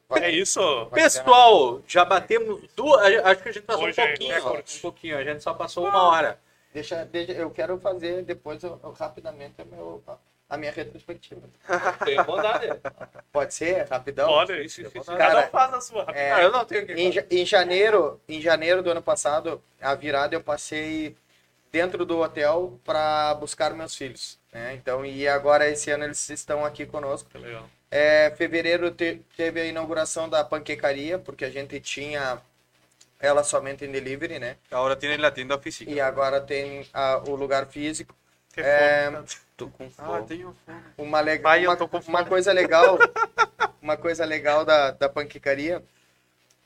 É 0.10 0.32
isso. 0.32 0.62
Pessoal, 0.94 1.82
já 1.86 2.06
batemos 2.06 2.64
duas. 2.74 3.02
Acho 3.26 3.44
que 3.44 3.50
a 3.50 3.52
gente 3.52 3.66
passou 3.66 3.84
Hoje 3.84 4.00
um 4.00 4.04
é 4.06 4.08
pouquinho. 4.08 4.34
recorde. 4.34 4.78
um 4.78 4.80
pouquinho. 4.80 5.18
A 5.18 5.24
gente 5.26 5.44
só 5.44 5.54
passou 5.54 5.86
uma 5.86 6.04
hora. 6.04 6.40
deixa, 6.74 7.04
deixa, 7.04 7.34
eu 7.34 7.52
quero 7.52 7.78
fazer 7.78 8.24
depois, 8.24 8.64
eu- 8.64 8.80
eu, 8.82 8.92
rapidamente, 8.94 9.62
o 9.62 9.66
meu, 9.66 10.02
a 10.50 10.58
minha 10.58 10.72
retrospectiva. 10.72 11.42
Vontade. 12.26 12.68
Pode 13.32 13.54
ser? 13.54 13.86
Rapidão? 13.88 14.30
Olha, 14.30 14.62
Isso, 14.64 14.82
isso, 14.82 14.98
isso. 14.98 15.06
cada 15.06 15.18
Cara, 15.18 15.48
um 15.48 15.50
faz 15.50 15.74
a 15.74 15.82
sua. 15.82 16.06
É, 16.14 16.32
Ah, 16.32 16.42
eu 16.44 16.52
não 16.52 16.66
tenho 16.66 16.86
que 16.86 16.94
Em, 16.94 17.14
em 17.30 17.46
janeiro, 17.46 18.20
em 18.28 18.42
janeiro 18.42 18.82
do 18.82 18.90
ano 18.92 19.02
passado, 19.02 19.62
a 19.82 19.94
virada 19.94 20.36
eu 20.36 20.42
passei 20.42 21.16
dentro 21.72 22.06
do 22.06 22.20
hotel 22.20 22.80
para 22.86 23.34
buscar 23.36 23.74
meus 23.74 23.96
filhos. 23.96 24.40
Né? 24.54 24.74
Então, 24.76 25.06
e 25.06 25.28
agora 25.28 25.70
esse 25.70 25.92
ano 25.92 26.06
eles 26.06 26.30
estão 26.30 26.64
aqui 26.66 26.86
conosco. 26.86 27.30
Que 27.30 27.38
legal. 27.38 27.70
É, 27.92 28.34
fevereiro 28.38 28.92
te- 28.92 29.22
teve 29.36 29.62
a 29.62 29.66
inauguração 29.66 30.28
da 30.30 30.44
panquecaria, 30.44 31.18
porque 31.20 31.46
a 31.46 31.50
gente 31.50 31.80
tinha 31.80 32.42
ela 33.20 33.44
somente 33.44 33.84
em 33.86 33.92
delivery, 33.92 34.40
né? 34.40 34.58
Ahora 34.72 34.96
tienen 34.96 35.18
la 35.20 35.32
tienda 35.32 35.58
física. 35.58 35.90
E 35.90 36.00
agora 36.00 36.40
tem 36.42 36.88
a- 36.94 37.18
o 37.28 37.36
lugar 37.36 37.66
físico. 37.68 38.16
Que 38.54 38.62
É, 38.62 39.12
fome, 39.12 39.26
Tô 39.58 39.68
com 39.70 39.86
Ah, 39.98 40.06
fome. 40.06 40.28
tenho 40.28 40.56
fome. 40.66 40.82
Uma, 40.98 41.20
le- 41.20 41.40
Pai, 41.40 41.66
eu 41.66 41.70
uma, 41.72 41.76
tô 41.76 41.88
com 41.88 41.98
uma 41.98 42.24
coisa 42.24 42.54
legal, 42.54 42.98
uma 43.82 43.98
coisa 43.98 44.24
legal 44.24 44.64
da, 44.64 44.92
da 44.92 45.10
panquecaria 45.10 45.84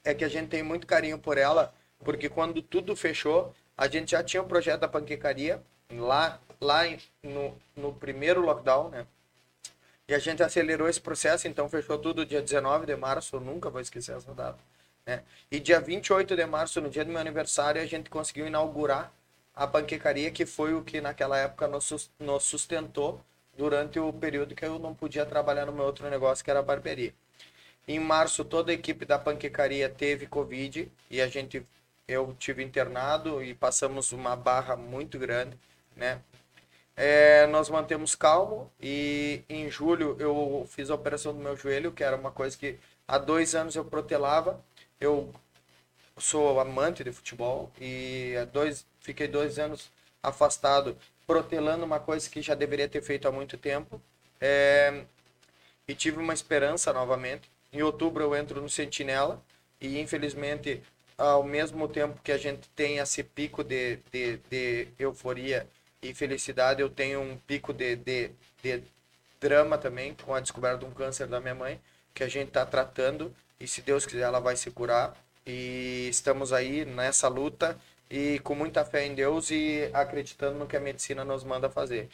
é 0.04 0.14
que 0.14 0.26
a 0.26 0.30
gente 0.30 0.50
tem 0.50 0.62
muito 0.62 0.86
carinho 0.86 1.18
por 1.18 1.38
ela, 1.38 1.74
porque 2.04 2.28
quando 2.28 2.62
tudo 2.62 2.96
fechou, 2.96 3.54
a 3.78 3.88
gente 3.88 4.12
já 4.12 4.22
tinha 4.24 4.42
o 4.44 4.46
projeto 4.48 4.82
da 4.82 4.88
panquecaria 4.90 5.62
lá, 5.92 6.40
lá 6.60 6.86
em- 6.86 7.00
no, 7.24 7.58
no 7.76 7.94
primeiro 7.94 8.42
lockdown, 8.42 8.90
né? 8.90 9.08
E 10.08 10.14
a 10.14 10.20
gente 10.20 10.44
acelerou 10.44 10.90
esse 10.90 11.00
processo, 11.00 11.48
então 11.48 11.70
fechou 11.70 11.98
tudo 11.98 12.26
dia 12.26 12.42
19 12.42 12.86
de 12.86 12.96
março, 12.98 13.38
eu 13.38 13.40
nunca 13.40 13.70
vou 13.70 13.80
esquecer 13.80 14.18
essa 14.18 14.34
data. 14.34 14.60
Né? 15.06 15.24
E 15.50 15.60
dia 15.60 15.80
28 15.80 16.36
de 16.36 16.46
março, 16.46 16.82
no 16.82 16.90
dia 16.90 17.06
do 17.06 17.12
meu 17.12 17.22
aniversário, 17.22 17.82
a 17.82 17.86
gente 17.86 18.10
conseguiu 18.10 18.46
inaugurar 18.46 19.12
a 19.56 19.68
panquecaria, 19.68 20.32
que 20.32 20.46
foi 20.46 20.74
o 20.74 20.84
que 20.84 21.02
naquela 21.02 21.38
época 21.38 21.68
nos, 21.68 21.86
sus- 21.86 22.12
nos 22.20 22.44
sustentou 22.44 23.22
durante 23.58 24.00
o 24.00 24.12
período 24.14 24.56
que 24.56 24.66
eu 24.66 24.80
não 24.80 24.94
podia 24.96 25.26
trabalhar 25.26 25.66
no 25.66 25.74
meu 25.74 25.86
outro 25.86 26.10
negócio, 26.10 26.44
que 26.44 26.50
era 26.52 26.60
a 26.60 26.64
barbearia. 26.64 27.14
Em 27.88 28.00
março, 28.00 28.46
toda 28.46 28.72
a 28.72 28.76
equipe 28.76 29.06
da 29.06 29.20
panquecaria 29.20 29.90
teve 29.90 30.28
Covid 30.28 30.92
e 31.10 31.22
a 31.22 31.28
gente, 31.28 31.66
eu 32.08 32.36
tive 32.40 32.64
internado 32.64 33.44
e 33.44 33.54
passamos 33.54 34.12
uma 34.12 34.36
barra 34.36 34.76
muito 34.76 35.18
grande, 35.20 35.58
né? 35.96 36.22
É, 36.96 37.48
nós 37.48 37.70
mantemos 37.70 38.16
calmo 38.16 38.72
e 38.82 39.44
em 39.50 39.70
julho 39.70 40.16
eu 40.20 40.66
fiz 40.70 40.90
a 40.90 40.96
operação 40.96 41.34
do 41.34 41.40
meu 41.40 41.56
joelho, 41.58 41.92
que 41.92 42.04
era 42.04 42.16
uma 42.18 42.32
coisa 42.32 42.58
que 42.58 42.78
há 43.08 43.18
dois 43.18 43.56
anos 43.56 43.76
eu 43.76 43.86
protelava. 43.86 44.60
Eu 45.00 45.34
sou 46.22 46.60
amante 46.60 47.04
de 47.04 47.12
futebol 47.12 47.72
e 47.80 48.34
dois, 48.54 48.86
fiquei 49.00 49.28
dois 49.28 49.60
anos 49.60 49.92
afastado, 50.22 50.98
protelando 51.26 51.86
uma 51.86 52.00
coisa 52.00 52.30
que 52.30 52.42
já 52.42 52.54
deveria 52.54 52.88
ter 52.88 53.02
feito 53.02 53.28
há 53.28 53.32
muito 53.32 53.58
tempo. 53.58 54.02
É, 54.40 55.04
e 55.88 55.96
tive 55.96 56.18
uma 56.20 56.34
esperança 56.34 56.94
novamente. 56.94 57.50
Em 57.74 57.82
outubro 57.82 58.24
eu 58.24 58.36
entro 58.36 58.62
no 58.62 58.70
Sentinela 58.70 59.42
e 59.80 60.00
infelizmente 60.00 60.82
ao 61.18 61.44
mesmo 61.44 61.88
tempo 61.88 62.20
que 62.24 62.32
a 62.32 62.38
gente 62.38 62.68
tem 62.70 62.98
esse 62.98 63.24
pico 63.24 63.64
de, 63.64 63.98
de, 64.12 64.38
de 64.50 64.88
euforia 64.98 65.68
e 66.02 66.14
felicidade, 66.14 66.82
eu 66.82 66.90
tenho 66.90 67.22
um 67.22 67.38
pico 67.38 67.74
de, 67.74 67.96
de, 67.96 68.32
de 68.64 68.84
drama 69.40 69.78
também 69.78 70.16
com 70.16 70.34
a 70.34 70.40
descoberta 70.40 70.80
de 70.80 70.86
um 70.86 70.92
câncer 70.92 71.28
da 71.28 71.40
minha 71.40 71.56
mãe 71.56 71.80
que 72.14 72.24
a 72.24 72.28
gente 72.28 72.48
está 72.50 72.66
tratando 72.66 73.34
e 73.60 73.68
se 73.68 73.82
Deus 73.82 74.06
quiser 74.06 74.24
ela 74.24 74.40
vai 74.40 74.56
se 74.56 74.72
curar 74.72 75.16
e 75.46 76.08
estamos 76.10 76.54
aí 76.54 76.86
nessa 76.86 77.28
luta 77.28 77.78
e 78.10 78.40
com 78.40 78.54
muita 78.54 78.84
fé 78.84 79.06
em 79.06 79.16
Deus 79.16 79.50
e 79.52 79.90
acreditando 79.94 80.60
no 80.60 80.68
que 80.68 80.76
a 80.76 80.80
medicina 80.80 81.24
nos 81.24 81.44
manda 81.44 81.70
fazer. 81.70 82.10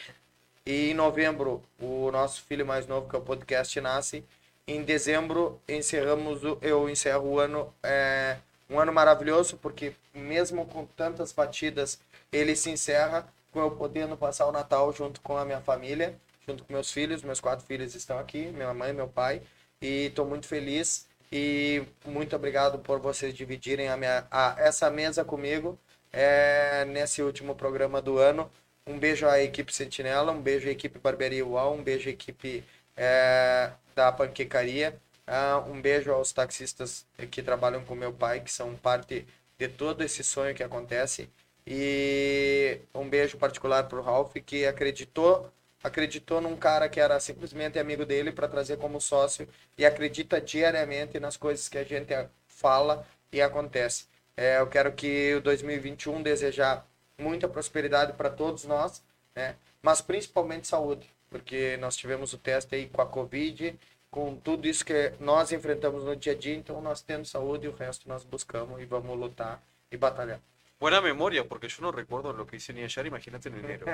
E 0.65 0.91
em 0.91 0.93
novembro, 0.93 1.63
o 1.79 2.11
nosso 2.11 2.43
filho 2.43 2.65
mais 2.65 2.85
novo, 2.85 3.09
que 3.09 3.15
é 3.15 3.19
o 3.19 3.21
podcast, 3.21 3.79
nasce. 3.81 4.23
Em 4.67 4.83
dezembro, 4.83 5.59
encerramos 5.67 6.43
o, 6.43 6.57
eu 6.61 6.89
encerro 6.89 7.29
o 7.29 7.39
ano, 7.39 7.73
é, 7.81 8.37
um 8.69 8.79
ano 8.79 8.91
maravilhoso, 8.93 9.57
porque 9.57 9.93
mesmo 10.13 10.65
com 10.65 10.85
tantas 10.85 11.31
batidas, 11.31 11.99
ele 12.31 12.55
se 12.55 12.69
encerra 12.69 13.27
com 13.51 13.61
eu 13.61 13.71
podendo 13.71 14.17
passar 14.17 14.45
o 14.45 14.51
Natal 14.51 14.91
junto 14.93 15.21
com 15.21 15.37
a 15.37 15.45
minha 15.45 15.61
família, 15.61 16.15
junto 16.45 16.63
com 16.63 16.73
meus 16.73 16.91
filhos. 16.91 17.23
Meus 17.23 17.39
quatro 17.39 17.65
filhos 17.65 17.95
estão 17.95 18.19
aqui, 18.19 18.47
minha 18.47 18.73
mãe, 18.73 18.93
meu 18.93 19.07
pai. 19.07 19.41
E 19.81 20.07
estou 20.07 20.25
muito 20.25 20.47
feliz 20.47 21.06
e 21.31 21.83
muito 22.05 22.35
obrigado 22.35 22.79
por 22.79 22.99
vocês 22.99 23.33
dividirem 23.33 23.89
a 23.89 23.97
minha, 23.97 24.25
a, 24.31 24.55
essa 24.59 24.89
mesa 24.89 25.25
comigo 25.25 25.77
é, 26.11 26.85
nesse 26.85 27.21
último 27.21 27.55
programa 27.55 28.01
do 28.01 28.17
ano. 28.17 28.49
Um 28.85 28.97
beijo 28.97 29.27
à 29.27 29.41
equipe 29.41 29.73
Sentinela, 29.73 30.31
um 30.31 30.41
beijo 30.41 30.67
à 30.67 30.71
equipe 30.71 30.99
Barbearia 30.99 31.45
UAU, 31.45 31.75
um 31.75 31.83
beijo 31.83 32.07
à 32.09 32.11
equipe 32.11 32.63
é, 32.95 33.71
da 33.95 34.11
Panquecaria, 34.11 34.99
ah, 35.25 35.63
um 35.67 35.81
beijo 35.81 36.11
aos 36.11 36.31
taxistas 36.31 37.05
que 37.31 37.43
trabalham 37.43 37.83
com 37.83 37.95
meu 37.95 38.13
pai, 38.13 38.39
que 38.41 38.51
são 38.51 38.75
parte 38.75 39.27
de 39.57 39.67
todo 39.67 40.03
esse 40.03 40.23
sonho 40.23 40.55
que 40.55 40.63
acontece. 40.63 41.29
E 41.65 42.79
um 42.93 43.09
beijo 43.09 43.37
particular 43.37 43.83
para 43.89 43.99
o 43.99 44.01
Ralph, 44.01 44.33
que 44.45 44.65
acreditou 44.65 45.51
acreditou 45.87 46.39
num 46.41 46.55
cara 46.55 46.87
que 46.89 46.99
era 46.99 47.19
simplesmente 47.19 47.79
amigo 47.79 48.05
dele 48.05 48.31
para 48.31 48.47
trazer 48.47 48.77
como 48.77 49.01
sócio 49.01 49.47
e 49.77 49.85
acredita 49.85 50.39
diariamente 50.39 51.19
nas 51.19 51.37
coisas 51.37 51.67
que 51.67 51.77
a 51.77 51.83
gente 51.83 52.13
fala 52.47 53.05
e 53.31 53.41
acontece. 53.41 54.07
É, 54.35 54.59
eu 54.59 54.67
quero 54.67 54.91
que 54.93 55.35
o 55.35 55.41
2021 55.41 56.21
desejar 56.21 56.85
muita 57.17 57.47
prosperidade 57.47 58.13
para 58.13 58.29
todos 58.29 58.65
nós, 58.65 59.03
né? 59.35 59.55
Mas 59.81 60.01
principalmente 60.01 60.67
saúde, 60.67 61.09
porque 61.29 61.77
nós 61.77 61.95
tivemos 61.95 62.33
o 62.33 62.37
teste 62.37 62.75
aí 62.75 62.87
com 62.87 63.01
a 63.01 63.05
Covid, 63.05 63.77
com 64.09 64.35
tudo 64.35 64.67
isso 64.67 64.85
que 64.85 65.13
nós 65.19 65.51
enfrentamos 65.51 66.03
no 66.03 66.15
dia 66.15 66.33
a 66.33 66.35
dia, 66.35 66.55
então 66.55 66.81
nós 66.81 67.01
temos 67.01 67.29
saúde 67.29 67.65
e 67.65 67.69
o 67.69 67.75
resto 67.75 68.07
nós 68.07 68.23
buscamos 68.23 68.81
e 68.81 68.85
vamos 68.85 69.17
lutar 69.17 69.61
e 69.91 69.97
batalhar. 69.97 70.39
Buena 70.79 71.01
memoria, 71.01 71.43
porque 71.43 71.67
yo 71.67 71.81
no 71.81 71.91
recuerdo 71.91 72.31
lo 72.31 72.45
que 72.45 72.57
hice 72.57 72.71
ni 72.71 72.83
ayer, 72.83 73.05
imagínate 73.07 73.49
en 73.49 73.57
enero. 73.57 73.85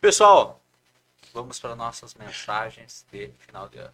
Pessoal, 0.00 0.60
vamos 1.32 1.58
para 1.58 1.74
nossas 1.74 2.14
mensagens 2.14 3.04
de 3.12 3.30
final 3.46 3.68
de 3.68 3.78
ano. 3.78 3.92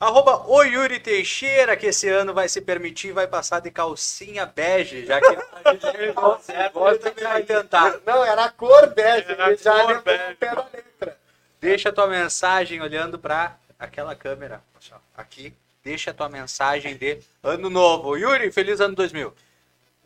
Arroba 0.00 0.46
o 0.48 0.62
Yuri 0.62 1.00
Teixeira, 1.00 1.76
que 1.76 1.86
esse 1.86 2.08
ano 2.08 2.32
vai 2.32 2.48
se 2.48 2.60
permitir, 2.60 3.10
vai 3.12 3.26
passar 3.26 3.58
de 3.60 3.68
calcinha 3.68 4.46
bege, 4.46 5.04
já 5.04 5.20
que 5.20 5.26
não 6.14 6.88
ele 6.88 6.98
também 6.98 7.24
vai 7.24 7.42
tentar. 7.42 8.00
Não, 8.06 8.24
era 8.24 8.44
a 8.44 8.50
cor 8.50 8.86
bege, 8.94 9.32
Era 9.32 9.46
a 9.46 9.54
já 9.56 9.82
cor 9.84 10.02
bege. 10.02 10.34
pé 10.36 10.52
letra. 10.54 11.18
Deixa 11.60 11.88
a 11.88 11.92
tua 11.92 12.06
mensagem 12.06 12.80
olhando 12.80 13.18
para 13.18 13.56
aquela 13.76 14.14
câmera, 14.14 14.62
pessoal, 14.78 15.02
aqui. 15.16 15.52
Deixa 15.82 16.12
a 16.12 16.14
tua 16.14 16.28
mensagem 16.28 16.96
de 16.96 17.18
ano 17.42 17.68
novo. 17.68 18.16
Yuri, 18.16 18.52
feliz 18.52 18.80
ano 18.80 18.94
2000. 18.94 19.34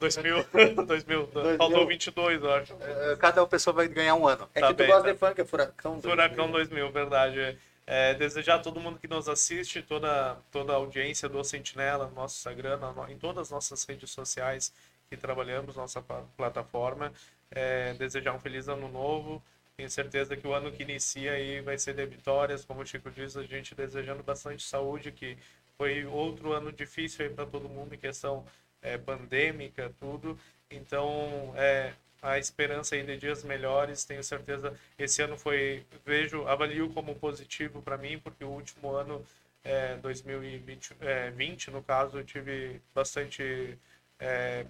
2000, 0.03 0.85
2000, 0.87 1.29
faltou 1.59 1.87
22, 1.87 2.43
eu 2.43 2.53
acho. 2.53 2.73
Eh, 2.81 3.17
Cada 3.19 3.47
pessoa 3.47 3.73
vai 3.75 3.89
ganhar 3.89 4.15
um 4.15 4.27
ano. 4.27 4.49
É 4.55 4.61
Tá 4.61 4.69
que 4.69 4.75
tu 4.75 4.79
bem, 4.79 4.87
gosta 4.89 5.03
tá. 5.05 5.13
de 5.13 5.19
funk, 5.19 5.41
é 5.41 5.45
furacão. 5.45 5.97
do- 5.99 6.03
Furacão 6.09 6.51
2000, 6.51 6.91
verdade. 6.91 7.57
É, 7.87 8.15
desejar 8.15 8.57
a 8.57 8.59
todo 8.59 8.79
mundo 8.81 8.99
que 8.99 9.09
nos 9.09 9.29
assiste, 9.29 9.83
toda, 9.83 10.37
toda 10.51 10.73
a 10.73 10.77
audiência 10.77 11.29
do 11.29 11.43
Sentinela, 11.45 12.07
no 12.07 12.15
nosso 12.15 12.37
Instagram, 12.37 12.77
na- 12.79 13.11
em 13.11 13.19
todas 13.19 13.43
as 13.49 13.51
nossas 13.51 13.85
redes 13.85 14.11
sociais, 14.11 14.73
que 15.11 15.17
trabalhamos 15.17 15.77
nossa 15.77 16.03
plataforma. 16.37 17.13
É, 17.51 17.93
desejar 17.95 18.33
um 18.35 18.39
feliz 18.41 18.69
ano 18.69 18.89
novo. 18.89 19.43
Tenho 19.77 19.91
certeza 19.91 20.37
que 20.37 20.47
o 20.47 20.53
ano 20.55 20.71
que 20.73 20.83
inicia 20.83 21.33
aí 21.33 21.61
vai 21.61 21.79
ser 21.79 21.95
de 21.95 22.05
vitórias, 22.07 22.65
como 22.65 22.83
o 22.83 22.87
Chico 22.87 23.11
diz, 23.11 23.37
a 23.37 23.43
gente 23.43 23.75
desejando 23.75 24.23
bastante 24.23 24.63
saúde, 24.63 25.11
que 25.13 25.37
foi 25.77 26.05
outro 26.05 26.53
ano 26.53 26.71
difícil 26.71 27.25
aí 27.27 27.33
para 27.33 27.47
todo 27.47 27.69
mundo 27.69 27.95
em 27.95 27.99
questão 27.99 28.45
é, 28.83 28.99
pandêmica, 28.99 29.93
tudo. 29.99 30.39
Então, 30.71 31.55
é, 31.57 31.93
a 32.21 32.39
esperança 32.39 32.95
aí 32.95 33.03
de 33.03 33.17
dias 33.17 33.43
melhores, 33.45 34.05
tenho 34.05 34.23
certeza. 34.23 34.79
Esse 34.99 35.23
ano 35.23 35.39
foi, 35.39 35.85
vejo, 36.05 36.47
avalio 36.47 36.91
como 36.91 37.15
positivo 37.15 37.81
para 37.83 37.97
mim, 37.97 38.19
porque 38.19 38.45
o 38.45 38.51
último 38.51 38.91
ano, 38.95 39.25
é, 39.65 39.97
2020, 39.97 40.97
é, 41.01 41.31
20, 41.31 41.71
no 41.71 41.83
caso, 41.83 42.19
eu 42.19 42.25
tive 42.25 42.81
bastante. 42.95 43.79
é, 44.19 44.67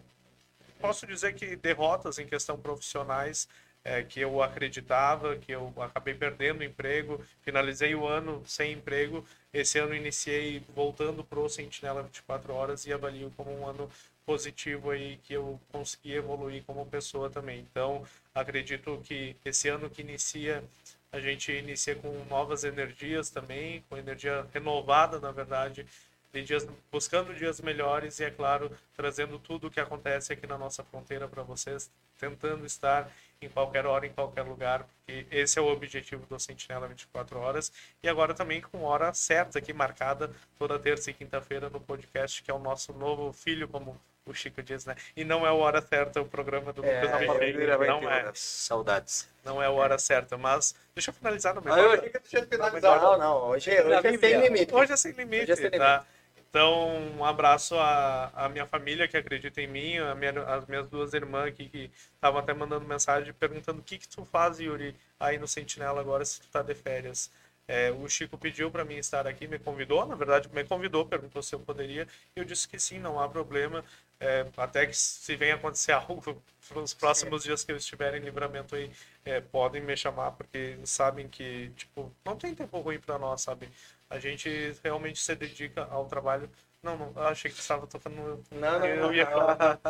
posso 0.81 1.07
dizer 1.07 1.35
que 1.35 1.57
derrotas 1.57 2.19
em 2.19 2.27
questão 2.27 2.59
profissionais 2.59 3.49
é, 3.85 4.03
que 4.03 4.21
eu 4.21 4.43
acreditava, 4.43 5.37
que 5.37 5.53
eu 5.53 5.73
acabei 5.79 6.15
perdendo 6.15 6.65
emprego, 6.65 7.25
finalizei 7.43 7.95
o 7.95 8.07
ano 8.07 8.43
sem 8.47 8.73
emprego. 8.73 9.25
Esse 9.53 9.79
ano 9.79 9.95
iniciei 9.95 10.63
voltando 10.75 11.23
pro 11.23 11.49
Sentinela 11.49 12.03
24 12.03 12.53
horas 12.55 12.87
e 12.87 12.93
avalio 12.93 13.33
como 13.37 13.53
um 13.53 13.67
ano 13.69 13.91
positivo 14.25 14.91
aí 14.91 15.19
que 15.25 15.35
eu 15.35 15.61
consegui 15.71 16.15
evoluir 16.15 16.63
como 16.65 16.87
pessoa 16.87 17.29
também. 17.29 17.61
Então, 17.71 18.07
acredito 18.35 19.03
que 19.05 19.37
esse 19.45 19.69
ano 19.69 19.91
que 19.91 20.01
inicia 20.01 20.65
a 21.13 21.21
gente 21.21 21.53
inicia 21.53 21.95
com 21.95 22.25
novas 22.25 22.65
energias 22.65 23.29
também, 23.29 23.85
com 23.89 23.99
energia 23.99 24.47
renovada, 24.55 25.21
na 25.21 25.31
verdade, 25.31 25.87
de 26.33 26.43
dias, 26.43 26.67
buscando 26.91 27.35
dias 27.35 27.61
melhores 27.61 28.19
e, 28.19 28.25
é 28.25 28.31
claro, 28.31 28.75
trazendo 28.97 29.39
tudo 29.39 29.67
o 29.67 29.71
que 29.71 29.79
acontece 29.79 30.33
aqui 30.33 30.47
na 30.47 30.57
nossa 30.57 30.83
fronteira 30.83 31.29
para 31.29 31.43
vocês, 31.43 31.91
tentando 32.19 32.65
estar 32.65 33.13
em 33.47 33.49
qualquer 33.49 33.87
hora, 33.87 34.07
em 34.07 34.13
qualquer 34.13 34.43
lugar, 34.43 34.85
porque 34.85 35.27
esse 35.31 35.59
é 35.59 35.63
o 35.63 35.67
objetivo 35.67 36.25
do 36.27 36.39
Sentinela 36.39 36.87
24 36.89 37.39
Horas. 37.39 37.73
E 38.03 38.09
agora 38.09 38.35
também 38.35 38.61
com 38.61 38.83
hora 38.85 39.13
certa 39.15 39.59
aqui 39.59 39.73
marcada, 39.73 40.31
toda 40.59 40.79
terça 40.79 41.11
e 41.11 41.15
quinta-feira 41.15 41.69
no 41.71 41.81
podcast, 41.81 42.43
que 42.43 42.51
é 42.51 42.55
o 42.55 42.59
nosso 42.59 42.93
novo 42.93 43.33
filho, 43.33 43.67
como 43.69 44.01
o 44.25 44.33
Chico 44.33 44.63
diz, 44.63 44.85
né? 44.87 44.95
E 45.17 45.25
não 45.25 45.45
é 45.45 45.51
o 45.51 45.57
hora 45.57 45.83
certa 45.83 46.21
o 46.21 46.25
programa 46.27 46.73
do 46.73 46.85
É, 46.85 47.03
Lucas 47.03 47.29
Almeida, 47.29 47.79
não 47.79 48.01
ter 48.01 48.07
é. 48.07 48.31
Saudades. 48.35 49.29
não 49.45 49.61
é 49.61 49.67
a 49.67 49.71
hora 49.71 49.99
certa, 49.99 50.39
mas 50.39 50.75
deixa 50.95 51.11
eu 51.11 51.15
finalizar 51.15 51.55
no 51.55 51.61
Ah, 51.65 51.71
eu 51.71 51.75
melhor. 51.77 51.99
achei 51.99 52.09
que 52.11 52.19
tu 52.21 52.29
tinha 52.29 52.47
finalizado. 52.47 53.03
Não, 53.05 53.19
não, 53.19 53.37
hoje, 53.49 53.71
hoje 53.71 54.07
é 54.07 54.19
sem 54.19 54.41
limite. 54.41 54.73
Hoje 54.75 54.93
é 54.93 54.97
sem 54.97 55.13
limite, 55.13 55.43
Hoje 55.43 55.53
é 55.53 55.57
sem 55.57 55.71
tá? 55.73 56.05
Então, 56.53 56.99
um 57.17 57.25
abraço 57.25 57.75
à, 57.79 58.47
minha 58.53 58.67
família 58.67 59.09
que 59.09 59.17
acredita 59.17 59.63
em 59.63 59.67
mim, 59.67 59.97
a 59.97 60.15
minha, 60.15 60.33
as 60.45 60.67
minhas 60.67 60.87
duas 60.87 61.15
irmãs 61.15 61.47
aqui 61.49 61.67
que 61.67 61.91
estavam 62.15 62.39
até 62.41 62.53
mandando 62.53 62.87
mensagem 62.87 63.33
perguntando 63.33 63.81
o 63.81 63.83
que 63.83 63.97
que 63.97 64.07
tu 64.07 64.23
faz, 64.27 64.61
Yuri, 64.61 64.95
aí 65.19 65.39
no 65.39 65.49
Sentinela 65.49 65.99
agora 66.03 66.23
se 66.27 66.43
tu 66.43 66.49
tá 66.49 66.61
de 66.61 66.75
férias. 66.75 67.31
É, 67.67 67.91
o 67.91 68.07
Chico 68.07 68.37
pediu 68.37 68.71
para 68.71 68.85
mim 68.85 68.97
estar 68.97 69.27
aqui, 69.27 69.49
me 69.49 69.59
convidou, 69.59 70.05
na 70.05 70.15
verdade 70.15 70.51
me 70.53 70.63
convidou, 70.65 71.07
perguntou 71.07 71.43
se 71.43 71.55
eu 71.55 71.61
poderia, 71.61 72.07
e 72.37 72.41
eu 72.41 72.45
disse 72.45 72.69
que 72.69 72.79
sim, 72.79 72.99
não 72.99 73.19
há 73.19 73.27
problema, 73.29 73.83
é, 74.21 74.47
até 74.59 74.87
que 74.87 74.95
se 74.97 75.35
venha 75.37 75.55
acontecer 75.55 75.93
algo 75.97 76.43
nos 76.75 76.93
próximos 76.93 77.45
dias 77.45 77.65
que 77.65 77.73
eu 77.73 77.77
estiver 77.77 78.15
em 78.15 78.21
livramento 78.21 78.75
aí, 78.75 78.91
é, 79.25 79.41
podem 79.41 79.81
me 79.81 79.97
chamar, 79.97 80.33
porque 80.33 80.79
sabem 80.85 81.29
que, 81.29 81.71
tipo, 81.77 82.13
não 82.25 82.37
tem 82.37 82.55
tempo 82.55 82.79
ruim 82.81 82.99
para 83.01 83.19
nós, 83.19 83.41
sabe? 83.43 83.71
A 84.13 84.19
gente 84.19 84.77
realmente 84.85 85.19
se 85.19 85.35
dedica 85.35 85.89
ao 85.91 86.05
trabalho. 86.05 86.49
Não, 86.83 86.99
não, 86.99 87.13
eu 87.17 87.29
achei 87.29 87.51
que 87.51 87.57
você 87.57 87.63
estava 87.63 87.87
tocando 87.87 88.15
no... 88.17 88.45
Não, 88.51 88.79
não, 88.79 88.87
eu 88.87 89.15
ia 89.15 89.25
falar. 89.25 89.81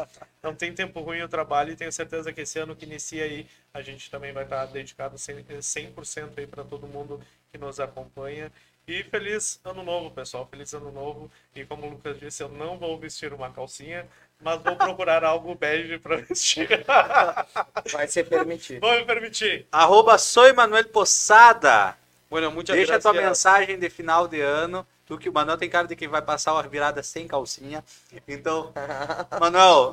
Não 0.41 0.55
tem 0.55 0.73
tempo 0.73 1.01
ruim 1.01 1.23
o 1.23 1.29
trabalho 1.29 1.73
e 1.73 1.77
tenho 1.77 1.91
certeza 1.91 2.33
que 2.33 2.43
esse 2.43 2.59
ano 2.59 2.77
que 2.77 2.85
inicia 2.85 3.25
aí, 3.25 3.49
a 3.75 3.83
gente 3.83 4.09
também 4.09 4.33
vai 4.33 4.45
estar 4.45 4.65
dedicado 4.67 5.17
100%, 5.17 5.59
100% 5.59 6.31
aí 6.37 6.47
para 6.47 6.63
todo 6.63 6.87
mundo 6.87 7.21
que 7.51 7.59
nos 7.59 7.81
acompanha. 7.81 8.53
E 8.87 9.03
feliz 9.05 9.61
ano 9.65 9.83
novo, 9.83 10.11
pessoal. 10.13 10.47
Feliz 10.47 10.73
ano 10.73 10.93
novo. 10.93 11.29
E 11.55 11.65
como 11.65 11.87
o 11.87 11.91
Lucas 11.91 12.21
disse, 12.21 12.45
eu 12.45 12.49
não 12.49 12.79
vou 12.79 12.97
vestir 12.99 13.33
uma 13.33 13.51
calcinha, 13.51 14.07
mas 14.41 14.63
vou 14.63 14.77
procurar 14.77 15.25
algo 15.27 15.55
bege 15.57 15.99
para 15.99 16.17
vestir. 16.19 16.69
Vai 17.91 18.07
ser 18.07 18.29
permitido. 18.29 18.81
vou 18.81 18.95
me 18.95 19.05
permitir. 19.05 19.67
Arroba 19.73 20.17
sou 20.17 20.47
Emanuel 20.47 20.85
Poçada. 20.91 21.97
Bueno, 22.33 22.51
muchas 22.51 22.75
Deixa 22.75 22.95
a 22.95 22.97
gracias. 22.97 23.13
tua 23.13 23.23
mensagem 23.23 23.79
de 23.79 23.91
final 23.91 24.27
de 24.27 24.41
ano. 24.41 24.87
Tu 25.05 25.19
que 25.19 25.29
o 25.29 25.33
Manuel 25.35 25.59
tem 25.59 25.69
cara 25.69 25.87
de 25.87 25.95
quem 25.95 26.09
vai 26.09 26.23
passar 26.23 26.55
uma 26.55 26.63
virada 26.63 27.03
sem 27.03 27.29
calcinha. 27.29 27.85
Então, 28.27 28.73
Manuel, 29.39 29.93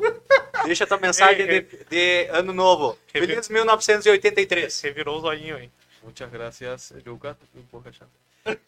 deixa 0.64 0.86
a 0.86 0.88
tua 0.88 1.00
mensagem 1.00 1.46
de, 1.46 1.62
de 1.90 2.30
ano 2.32 2.54
novo. 2.54 2.98
Feliz 3.08 3.50
1983. 3.50 4.82
Revirou 4.84 5.18
o 5.18 5.20
zoinho 5.20 5.58
aí. 5.58 5.70
Muchas 6.02 6.32
gracias, 6.32 6.94
Lucas. 7.06 7.36
Un 7.54 7.66
poco. 7.66 7.90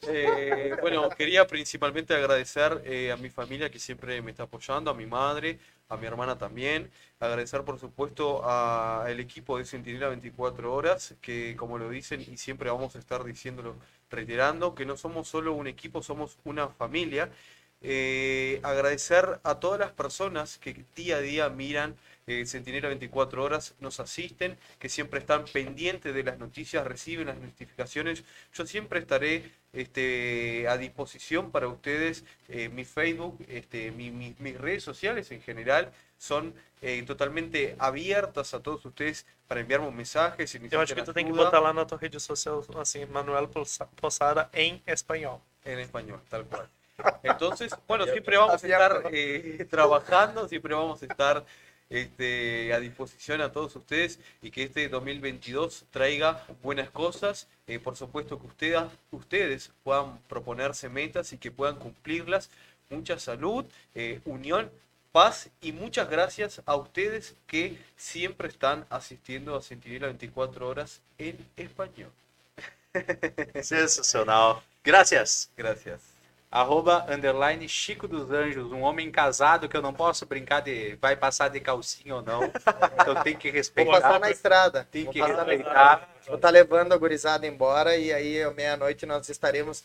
Eh, 0.06 0.76
bueno, 0.81 1.10
quería 1.10 1.48
principalmente 1.48 2.14
agradecer 2.14 2.81
eh, 2.84 3.10
a 3.10 3.15
mi 3.15 3.30
familia 3.30 3.69
que 3.69 3.80
siempre 3.80 4.22
me 4.22 4.31
está 4.31 4.43
apoyando, 4.43 4.91
a 4.91 4.93
mi 4.93 5.07
madre, 5.07 5.57
a 5.91 5.97
mi 5.97 6.07
hermana 6.07 6.38
también. 6.38 6.89
Agradecer, 7.19 7.63
por 7.63 7.80
supuesto, 7.80 8.43
al 8.49 9.19
equipo 9.19 9.57
de 9.57 9.65
Centinela 9.65 10.07
24 10.09 10.73
Horas, 10.73 11.15
que 11.22 11.55
como 11.57 11.77
lo 11.77 11.89
dicen 11.89 12.22
y 12.22 12.38
siempre 12.38 12.72
vamos 12.72 12.95
a 12.95 12.99
estar 12.99 13.23
diciéndolo, 13.23 13.76
reiterando, 14.09 14.73
que 14.73 14.85
no 14.85 14.97
somos 14.97 15.27
solo 15.27 15.53
un 15.53 15.68
equipo, 15.68 16.01
somos 16.01 16.38
una 16.45 16.69
familia. 16.69 17.30
Eh, 17.81 18.59
agradecer 18.63 19.39
a 19.43 19.59
todas 19.59 19.80
las 19.80 19.91
personas 19.91 20.57
que 20.59 20.85
día 20.95 21.18
a 21.18 21.22
día 21.22 21.49
miran 21.49 21.95
eh, 22.32 22.45
Centinela 22.45 22.88
24 22.90 23.44
horas, 23.44 23.76
nos 23.80 23.99
asisten, 23.99 24.58
que 24.80 24.90
siempre 24.90 25.20
están 25.20 25.45
pendientes 25.45 26.14
de 26.14 26.24
las 26.24 26.38
noticias, 26.40 26.86
reciben 26.86 27.28
las 27.28 27.38
notificaciones. 27.38 28.24
Yo 28.53 28.66
siempre 28.66 28.99
estaré 28.99 29.52
este, 29.74 30.68
a 30.68 30.78
disposición 30.78 31.52
para 31.52 31.68
ustedes. 31.68 32.24
eh, 32.49 32.70
mi 32.70 32.84
Facebook, 32.86 33.36
este, 33.48 33.91
mi- 33.91 34.12
mi- 34.12 34.36
mis 34.40 34.58
redes 34.60 34.84
sociales 34.84 35.32
en 35.32 35.41
general 35.41 35.91
son 36.18 36.53
eh, 36.82 37.03
totalmente 37.06 37.76
abiertas 37.80 38.53
a 38.53 38.60
todos 38.60 38.84
ustedes 38.86 39.26
para 39.48 39.62
enviarme 39.62 39.90
mensajes. 39.91 40.56
Eu 40.72 40.82
acho 40.82 40.95
que 40.95 41.03
tu 41.03 41.14
tem 41.14 41.26
que 41.26 41.32
botar 41.32 41.60
lá 41.60 41.72
na 41.74 41.86
tua 41.86 41.98
rede 41.98 42.20
social, 42.20 42.64
assim, 42.80 43.06
Manuel 43.06 43.48
Poçada 44.02 44.49
em 44.53 44.82
espanhol. 44.88 45.41
En 45.64 45.80
español, 45.80 46.20
tal 46.30 46.44
cual. 46.45 46.68
Entonces, 47.24 47.72
bueno, 47.88 48.06
siempre 48.14 48.38
vamos 48.38 48.64
a 48.64 48.68
estar 48.68 49.03
eh, 49.12 49.66
trabajando, 49.70 50.48
siempre 50.48 50.74
vamos 50.74 51.02
a 51.02 51.06
estar 51.06 51.45
este, 51.91 52.73
a 52.73 52.80
disposición 52.80 53.41
a 53.41 53.51
todos 53.51 53.76
ustedes 53.76 54.19
y 54.41 54.49
que 54.49 54.63
este 54.63 54.88
2022 54.88 55.85
traiga 55.91 56.43
buenas 56.63 56.89
cosas. 56.89 57.47
Eh, 57.68 57.80
por 57.80 57.95
supuesto 57.95 58.39
que 58.39 58.47
ustedes, 58.47 58.84
ustedes 59.11 59.72
puedan 59.84 60.18
proponerse 60.30 60.89
metas 60.89 61.34
y 61.34 61.38
que 61.38 61.51
puedan 61.51 61.76
cumplirlas. 61.76 62.49
Mucha 62.89 63.19
salud, 63.19 63.65
eh, 63.93 64.22
unión, 64.26 64.72
paz 65.11 65.49
y 65.61 65.73
muchas 65.73 66.09
gracias 66.09 66.61
a 66.65 66.76
ustedes 66.76 67.35
que 67.45 67.77
siempre 67.97 68.47
están 68.47 68.85
asistiendo 68.89 69.55
a 69.55 69.61
Centinela 69.61 70.07
24 70.07 70.68
horas 70.68 71.01
en 71.18 71.38
español. 71.57 72.11
Sensacional. 73.61 74.61
Gracias. 74.84 75.49
Gracias. 75.57 76.10
Arroba 76.52 77.06
underline 77.07 77.68
Chico 77.69 78.10
dos 78.10 78.30
Anjos, 78.30 78.73
um 78.73 78.82
homem 78.82 79.10
casado 79.10 79.69
que 79.69 79.78
eu 79.78 79.82
não 79.82 79.94
posso 79.94 80.26
brincar 80.26 80.60
de 80.60 80.98
vai 80.99 81.15
passar 81.15 81.48
de 81.48 81.61
calcinha 81.61 82.15
ou 82.15 82.22
não. 82.22 82.44
Então 82.44 83.23
tem 83.23 83.38
que 83.38 83.49
Vou 83.49 83.86
passar 83.86 84.10
respeitar. 84.10 84.19
na 84.19 84.30
estrada. 84.30 84.88
Tem 84.91 85.06
Vou 85.06 85.14
que 85.14 85.22
respeitar. 85.22 86.10
Vou 86.28 86.36
estar 86.36 86.49
levando 86.49 86.91
a 86.91 86.98
gurizada 86.98 87.48
embora 87.48 87.95
e 87.95 88.11
aí, 88.11 88.53
meia-noite, 88.53 89.06
nós 89.06 89.30
estaremos. 89.30 89.82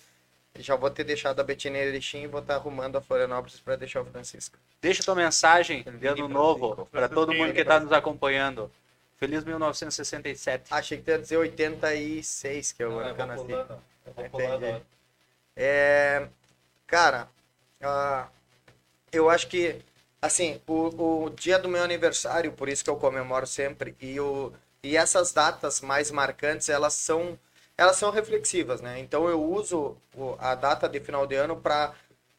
Já 0.58 0.74
vou 0.74 0.90
ter 0.90 1.04
deixado 1.04 1.38
a 1.38 1.44
Betina 1.44 1.76
Erechim 1.78 2.22
e 2.22 2.26
vou 2.26 2.40
estar 2.40 2.54
arrumando 2.56 2.96
a 2.96 3.00
Florianópolis 3.00 3.60
para 3.60 3.76
deixar 3.76 4.00
o 4.00 4.06
Francisco. 4.06 4.58
Deixa 4.82 5.04
tua 5.04 5.14
mensagem 5.14 5.84
de 5.84 6.06
ano 6.08 6.26
novo 6.26 6.88
para 6.90 7.08
todo 7.08 7.32
mundo 7.32 7.52
que 7.52 7.60
está 7.60 7.78
nos 7.78 7.92
acompanhando. 7.92 8.72
Feliz 9.18 9.44
1967. 9.44 10.74
Achei 10.74 10.98
que 10.98 11.04
tu 11.04 11.10
ia 11.10 11.18
dizer 11.18 11.36
86, 11.36 12.72
que 12.72 12.82
é 12.82 12.88
o 12.88 12.98
ano 12.98 13.14
que 13.14 13.20
eu 13.20 13.26
nasci. 13.26 13.44
pulando, 13.44 13.82
Entendi. 14.18 14.82
É, 15.54 16.26
cara, 16.86 17.28
ah, 17.82 18.28
eu 19.12 19.30
acho 19.30 19.48
que, 19.48 19.82
assim, 20.20 20.60
o, 20.66 21.24
o 21.26 21.30
dia 21.30 21.58
do 21.58 21.68
meu 21.68 21.82
aniversário, 21.82 22.52
por 22.52 22.68
isso 22.68 22.84
que 22.84 22.90
eu 22.90 22.96
comemoro 22.96 23.46
sempre, 23.46 23.96
e, 24.00 24.18
o, 24.20 24.52
e 24.82 24.96
essas 24.96 25.32
datas 25.32 25.80
mais 25.80 26.10
marcantes, 26.10 26.68
elas 26.68 26.94
são, 26.94 27.38
elas 27.76 27.96
são 27.96 28.10
reflexivas, 28.10 28.80
né? 28.80 28.98
Então 29.00 29.28
eu 29.28 29.42
uso 29.42 29.96
a 30.38 30.54
data 30.54 30.88
de 30.88 31.00
final 31.00 31.26
de 31.26 31.34
ano 31.36 31.56
para 31.60 31.94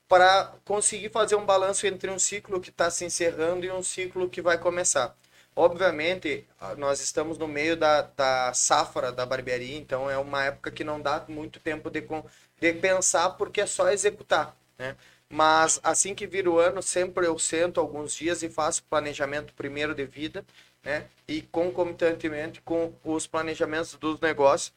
para 0.07 0.53
conseguir 0.65 1.10
fazer 1.10 1.36
um 1.36 1.45
balanço 1.45 1.86
entre 1.88 2.10
um 2.10 2.19
ciclo 2.19 2.61
que 2.61 2.69
está 2.69 2.90
se 2.90 3.06
encerrando 3.06 3.65
e 3.65 3.72
um 3.72 3.84
ciclo 3.84 4.30
que 4.30 4.41
vai 4.41 4.57
começar. 4.57 5.15
Obviamente, 5.56 6.48
ah, 6.60 6.76
nós 6.76 7.02
estamos 7.02 7.38
no 7.38 7.48
meio 7.48 7.76
da, 7.76 8.03
da 8.03 8.53
safra 8.53 9.11
da 9.11 9.26
barbearia, 9.26 9.78
então 9.78 10.10
é 10.10 10.18
uma 10.18 10.45
época 10.45 10.72
que 10.72 10.84
não 10.84 11.02
dá 11.02 11.26
muito 11.28 11.60
tempo 11.60 11.90
de, 11.90 12.02
de 12.60 12.74
pensar, 12.74 13.32
porque 13.32 13.62
é 13.62 13.66
só 13.66 13.90
executar, 13.90 14.56
né? 14.78 14.96
Mas 15.30 15.80
assim 15.84 16.16
que 16.16 16.26
vira 16.26 16.50
o 16.50 16.58
ano, 16.58 16.82
sempre 16.82 17.28
eu 17.28 17.38
sento 17.38 17.80
alguns 17.80 18.14
dias 18.14 18.44
e 18.44 18.50
faço 18.50 18.84
planejamento 18.84 19.54
primeiro 19.54 19.94
de 19.94 20.06
vida, 20.06 20.46
né? 20.84 21.06
E 21.28 21.42
concomitantemente 21.42 22.62
com 22.62 22.94
os 23.04 23.28
planejamentos 23.28 23.94
dos 23.96 24.20
negócios 24.22 24.74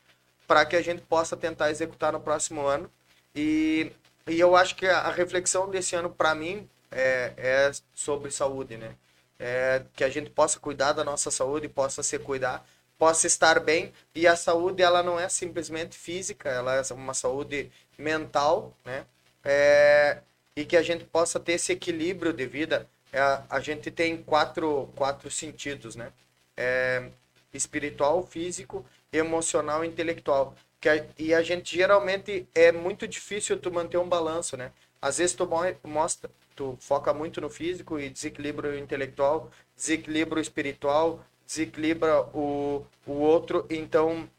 para 0.47 0.66
que 0.66 0.74
a 0.74 0.82
gente 0.82 1.02
possa 1.02 1.36
tentar 1.36 1.70
executar 1.70 2.12
no 2.12 2.20
próximo 2.20 2.66
ano. 2.66 2.90
E, 3.35 3.93
e 4.27 4.40
eu 4.40 4.57
acho 4.57 4.74
que 4.74 4.86
a, 4.86 5.09
reflexão 5.11 5.70
desse 5.70 5.94
ano 5.94 6.11
para 6.11 6.35
mim 6.35 6.69
é, 6.90 7.32
é 7.36 7.70
sobre 7.94 8.32
saúde, 8.32 8.77
né? 8.77 8.97
É, 9.39 9.85
que 9.94 10.05
a 10.05 10.09
gente 10.11 10.28
possa 10.31 10.59
cuidar 10.59 10.93
da 10.93 11.05
nossa 11.05 11.31
saúde, 11.31 11.69
possa 11.69 12.02
se 12.02 12.19
cuidar, 12.19 12.66
possa 13.01 13.27
estar 13.27 13.59
bem. 13.60 13.93
E 14.14 14.27
a 14.27 14.36
saúde 14.36 14.82
ela 14.82 15.02
não 15.02 15.18
é 15.18 15.28
simplesmente 15.28 15.97
física, 15.98 16.48
ela 16.51 16.77
é 16.77 16.82
uma 16.94 17.14
saúde 17.14 17.70
mental, 17.98 18.77
né? 18.85 19.06
É, 19.44 20.18
e 20.55 20.64
que 20.66 20.77
a 20.77 20.82
gente 20.82 21.05
possa 21.05 21.40
ter 21.40 21.55
esse 21.55 21.72
equilíbrio 21.72 22.32
de 22.32 22.47
vida. 22.47 22.89
É, 23.12 23.20
a 23.48 23.60
gente 23.60 23.90
tem 23.90 24.22
quatro, 24.22 24.90
quatro 24.94 25.31
sentidos, 25.31 25.97
né? 25.97 26.12
É, 26.56 27.09
espiritual, 27.52 28.27
físico, 28.27 28.85
emocional 29.12 29.85
e 29.85 29.89
intelectual. 29.89 30.55
Que 30.81 30.89
a, 30.89 31.05
e 31.18 31.35
a 31.35 31.43
gente 31.43 31.77
geralmente 31.77 32.47
é 32.55 32.70
muito 32.72 33.09
difícil 33.09 33.59
tu 33.59 33.72
manter 33.72 33.98
um 33.98 34.09
balanço, 34.09 34.56
né? 34.56 34.72
Às 35.01 35.18
vezes 35.18 35.35
tu 35.35 35.47
mo- 35.47 35.77
mostra, 35.85 36.31
tu 36.55 36.77
foca 36.81 37.12
muito 37.14 37.40
no 37.40 37.48
físico 37.51 37.98
e 37.98 38.10
desequilibra 38.10 38.70
o 38.70 38.78
intelectual, 38.78 39.51
desequilibra 39.77 40.39
o 40.39 40.43
espiritual, 40.43 41.24
desequilibra 41.51 42.22
o, 42.32 42.86
o 43.05 43.12
outro. 43.12 43.66
Então, 43.68 44.31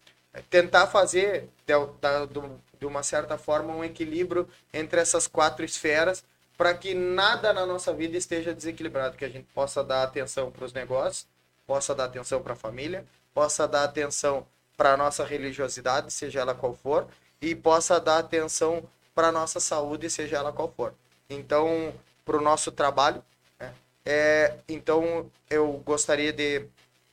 tentar 0.50 0.88
fazer 0.88 1.50
de, 1.68 1.74
do- 2.28 2.58
de 2.80 2.86
uma 2.86 3.04
certa 3.04 3.38
forma 3.38 3.76
um 3.76 3.84
equilíbrio 3.84 4.48
entre 4.74 5.02
essas 5.02 5.28
quatro 5.28 5.66
esferas 5.66 6.24
para 6.58 6.74
que 6.74 6.94
nada 6.94 7.52
na 7.52 7.66
nossa 7.66 7.92
vida 7.94 8.16
esteja 8.16 8.54
desequilibrado, 8.54 9.18
que 9.18 9.26
a 9.26 9.30
gente 9.30 9.48
possa 9.54 9.84
dar 9.84 10.04
atenção 10.04 10.52
para 10.52 10.64
os 10.64 10.72
negócios, 10.72 11.28
possa 11.68 11.94
dar 11.94 12.06
atenção 12.06 12.42
para 12.42 12.54
a 12.54 12.56
família, 12.56 13.06
possa 13.34 13.68
dar 13.68 13.84
atenção 13.84 14.46
para 14.78 14.94
a 14.94 14.98
nossa 14.98 15.26
religiosidade, 15.26 16.14
seja 16.14 16.40
ela 16.40 16.54
qual 16.54 16.74
for, 16.74 17.08
e 17.42 17.56
possa 17.56 18.00
dar 18.00 18.20
atenção 18.20 18.84
para 19.14 19.28
a 19.28 19.32
nossa 19.32 19.60
saúde, 19.60 20.10
seja 20.10 20.38
ela 20.38 20.54
qual 20.54 20.72
for. 20.72 20.94
Então, 21.30 21.94
para 22.24 22.38
o 22.38 22.42
nosso 22.42 22.72
trabalho, 22.72 23.24
né? 23.60 23.74
é, 24.06 24.56
então 24.68 25.30
eu 25.50 25.74
gostaria 25.84 26.32
de 26.32 26.68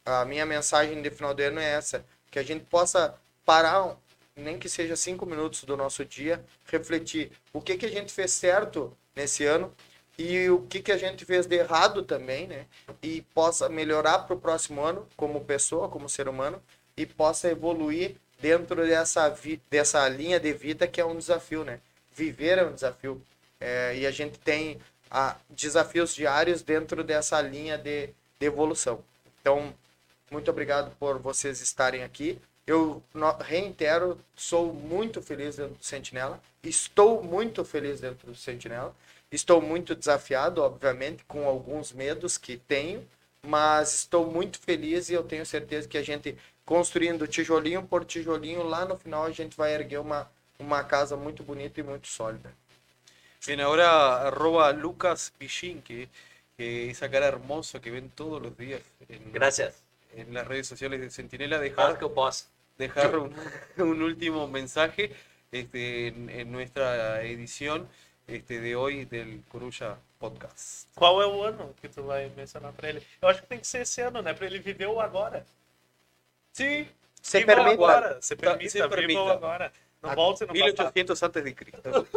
a 0.08 0.24
minha 0.24 0.46
mensagem 0.46 1.00
de 1.02 1.10
final 1.10 1.34
de 1.34 1.44
ano 1.44 1.60
é 1.60 1.70
essa, 1.70 2.04
que 2.30 2.38
a 2.38 2.42
gente 2.42 2.64
possa 2.64 3.14
parar, 3.44 3.96
nem 4.36 4.58
que 4.58 4.68
seja 4.68 4.96
cinco 4.96 5.26
minutos 5.26 5.64
do 5.64 5.76
nosso 5.76 6.04
dia, 6.04 6.44
refletir 6.66 7.30
o 7.52 7.60
que 7.60 7.76
que 7.76 7.86
a 7.86 7.90
gente 7.90 8.12
fez 8.12 8.30
certo 8.32 8.96
nesse 9.14 9.44
ano 9.44 9.72
e 10.18 10.48
o 10.50 10.62
que 10.62 10.80
que 10.80 10.92
a 10.92 10.96
gente 10.96 11.24
fez 11.24 11.46
de 11.46 11.56
errado 11.56 12.02
também, 12.02 12.46
né? 12.46 12.66
E 13.02 13.22
possa 13.34 13.68
melhorar 13.68 14.20
para 14.20 14.34
o 14.34 14.40
próximo 14.40 14.82
ano 14.82 15.06
como 15.16 15.44
pessoa, 15.44 15.88
como 15.88 16.08
ser 16.08 16.28
humano 16.28 16.62
e 16.96 17.06
possa 17.06 17.48
evoluir 17.50 18.16
dentro 18.40 18.86
dessa 18.86 19.36
dessa 19.70 20.08
linha 20.08 20.40
de 20.40 20.52
vida 20.52 20.86
que 20.86 21.00
é 21.00 21.04
um 21.04 21.16
desafio, 21.16 21.64
né? 21.64 21.80
Viver 22.14 22.58
é 22.58 22.64
um 22.64 22.74
desafio 22.74 23.20
É, 23.60 23.96
e 23.96 24.06
a 24.06 24.10
gente 24.12 24.38
tem 24.38 24.78
ah, 25.10 25.36
desafios 25.50 26.14
diários 26.14 26.62
dentro 26.62 27.02
dessa 27.02 27.40
linha 27.40 27.76
de, 27.76 28.08
de 28.38 28.46
evolução. 28.46 29.02
Então, 29.40 29.74
muito 30.30 30.50
obrigado 30.50 30.94
por 30.98 31.18
vocês 31.18 31.60
estarem 31.60 32.02
aqui. 32.02 32.38
Eu 32.66 33.02
reitero, 33.40 34.20
sou 34.36 34.72
muito 34.72 35.22
feliz 35.22 35.56
dentro 35.56 35.74
do 35.74 35.84
Sentinela. 35.84 36.40
Estou 36.62 37.22
muito 37.22 37.64
feliz 37.64 38.00
dentro 38.00 38.26
do 38.26 38.34
Sentinela. 38.34 38.94
Estou 39.30 39.60
muito 39.60 39.94
desafiado, 39.94 40.62
obviamente, 40.62 41.24
com 41.24 41.46
alguns 41.46 41.92
medos 41.92 42.38
que 42.38 42.56
tenho, 42.56 43.06
mas 43.42 43.94
estou 43.94 44.26
muito 44.30 44.58
feliz 44.58 45.08
e 45.08 45.14
eu 45.14 45.22
tenho 45.22 45.44
certeza 45.44 45.86
que 45.88 45.98
a 45.98 46.02
gente, 46.02 46.36
construindo 46.64 47.26
tijolinho 47.26 47.82
por 47.82 48.04
tijolinho, 48.04 48.62
lá 48.62 48.84
no 48.84 48.96
final 48.96 49.24
a 49.24 49.30
gente 49.30 49.56
vai 49.56 49.74
erguer 49.74 49.98
uma, 49.98 50.30
uma 50.58 50.82
casa 50.82 51.16
muito 51.16 51.42
bonita 51.42 51.80
e 51.80 51.82
muito 51.82 52.08
sólida. 52.08 52.52
Bien, 53.46 53.60
ahora 53.60 53.88
arroba 54.28 54.70
Lucas 54.70 55.32
Villinque, 55.38 56.08
que 56.56 56.90
esa 56.90 57.08
cara 57.08 57.26
hermosa 57.26 57.80
que 57.80 57.90
ven 57.90 58.10
todos 58.10 58.42
los 58.42 58.56
días 58.56 58.82
en, 59.08 59.32
Gracias. 59.32 59.87
En 60.12 60.34
las 60.34 60.46
redes 60.46 60.66
sociales 60.66 61.00
de 61.00 61.10
Centinela, 61.10 61.58
dejar, 61.58 61.98
que 61.98 62.04
eu 62.04 62.10
posso. 62.10 62.48
dejar 62.78 63.16
un, 63.18 63.34
un 63.78 64.02
último 64.02 64.46
mensaje 64.46 65.12
este, 65.52 66.08
en, 66.08 66.30
en 66.30 66.52
nuestra 66.52 67.22
edición 67.22 67.88
este, 68.26 68.60
de 68.60 68.76
hoy 68.76 69.04
del 69.04 69.42
Coruja 69.50 69.98
Podcast. 70.18 70.88
Qual 70.94 71.22
é 71.22 71.26
o 71.26 71.42
ano 71.44 71.74
que 71.80 71.88
tu 71.88 72.02
vai 72.02 72.30
mencionar 72.36 72.72
pra 72.72 72.88
ele? 72.88 73.02
Eu 73.20 73.28
acho 73.28 73.42
que 73.42 73.48
tem 73.48 73.58
que 73.58 73.66
ser 73.66 73.82
esse 73.82 74.00
ano, 74.00 74.22
né? 74.22 74.34
Pra 74.34 74.46
ele 74.46 74.58
viver 74.58 74.86
o 74.86 75.00
agora. 75.00 75.44
Viva 76.56 76.90
o 76.90 77.46
permite? 77.46 77.72
agora. 77.72 78.14
Tá, 78.14 78.36
permita, 78.36 78.70
se 78.70 78.82
o 78.82 78.88
permita. 78.88 79.32
agora. 79.32 79.72
Não 80.00 80.14
volte 80.14 80.42
no 80.42 80.48
passado. 80.48 80.64
1800 80.64 81.22
antes 81.22 81.44
de 81.44 81.52
Cristo. 81.52 82.08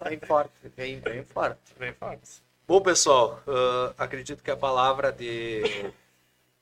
Bem 0.04 0.18
forte, 0.20 0.68
bem, 0.74 0.98
bem 0.98 1.24
forte. 1.24 1.60
Bem 1.78 1.92
forte. 1.92 2.42
Bom, 2.66 2.80
pessoal, 2.80 3.40
ah, 3.46 3.94
acredito 3.96 4.42
que 4.42 4.50
a 4.50 4.56
palavra 4.56 5.12
de. 5.12 5.92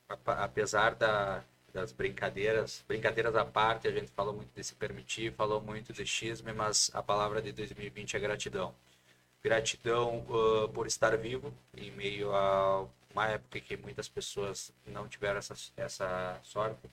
Apesar 0.08 0.94
da- 0.94 1.42
das 1.72 1.92
brincadeiras, 1.92 2.84
brincadeiras 2.88 3.34
à 3.34 3.44
parte, 3.44 3.86
a 3.88 3.90
gente 3.92 4.10
falou 4.12 4.32
muito 4.34 4.52
de 4.54 4.64
se 4.64 4.74
permitir, 4.74 5.32
falou 5.34 5.60
muito 5.60 5.92
de 5.92 6.06
xisme, 6.06 6.52
mas 6.52 6.90
a 6.94 7.02
palavra 7.02 7.42
de 7.42 7.52
2020 7.52 8.16
é 8.16 8.20
gratidão. 8.20 8.74
Gratidão 9.42 10.26
ah, 10.30 10.68
por 10.72 10.86
estar 10.86 11.16
vivo 11.18 11.52
em 11.76 11.90
meio 11.92 12.34
a 12.34 12.86
uma 13.14 13.28
época 13.28 13.60
que 13.60 13.76
muitas 13.76 14.08
pessoas 14.08 14.72
não 14.86 15.08
tiveram 15.08 15.38
essa, 15.38 15.54
essa 15.76 16.40
sorte. 16.42 16.88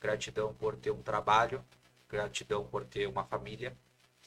Gratidão 0.00 0.54
por 0.54 0.76
ter 0.76 0.90
um 0.92 1.02
trabalho, 1.02 1.64
gratidão 2.08 2.64
por 2.66 2.84
ter 2.84 3.06
uma 3.08 3.24
família 3.24 3.76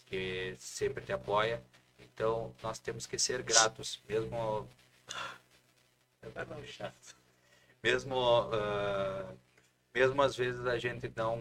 que 0.08 0.56
sempre 0.60 1.04
te 1.06 1.12
apoia. 1.14 1.62
Então, 2.00 2.54
nós 2.64 2.80
temos 2.80 3.06
que 3.08 3.20
ser 3.20 3.42
gratos, 3.44 4.02
mesmo 4.08 4.68
É 6.22 6.46
não, 6.46 6.64
chato. 6.66 7.19
Mesmo 7.84 8.20
ah, 8.54 9.34
mesmo 9.94 10.22
às 10.22 10.36
vezes 10.36 10.66
a 10.66 10.78
gente 10.78 11.12
não 11.16 11.40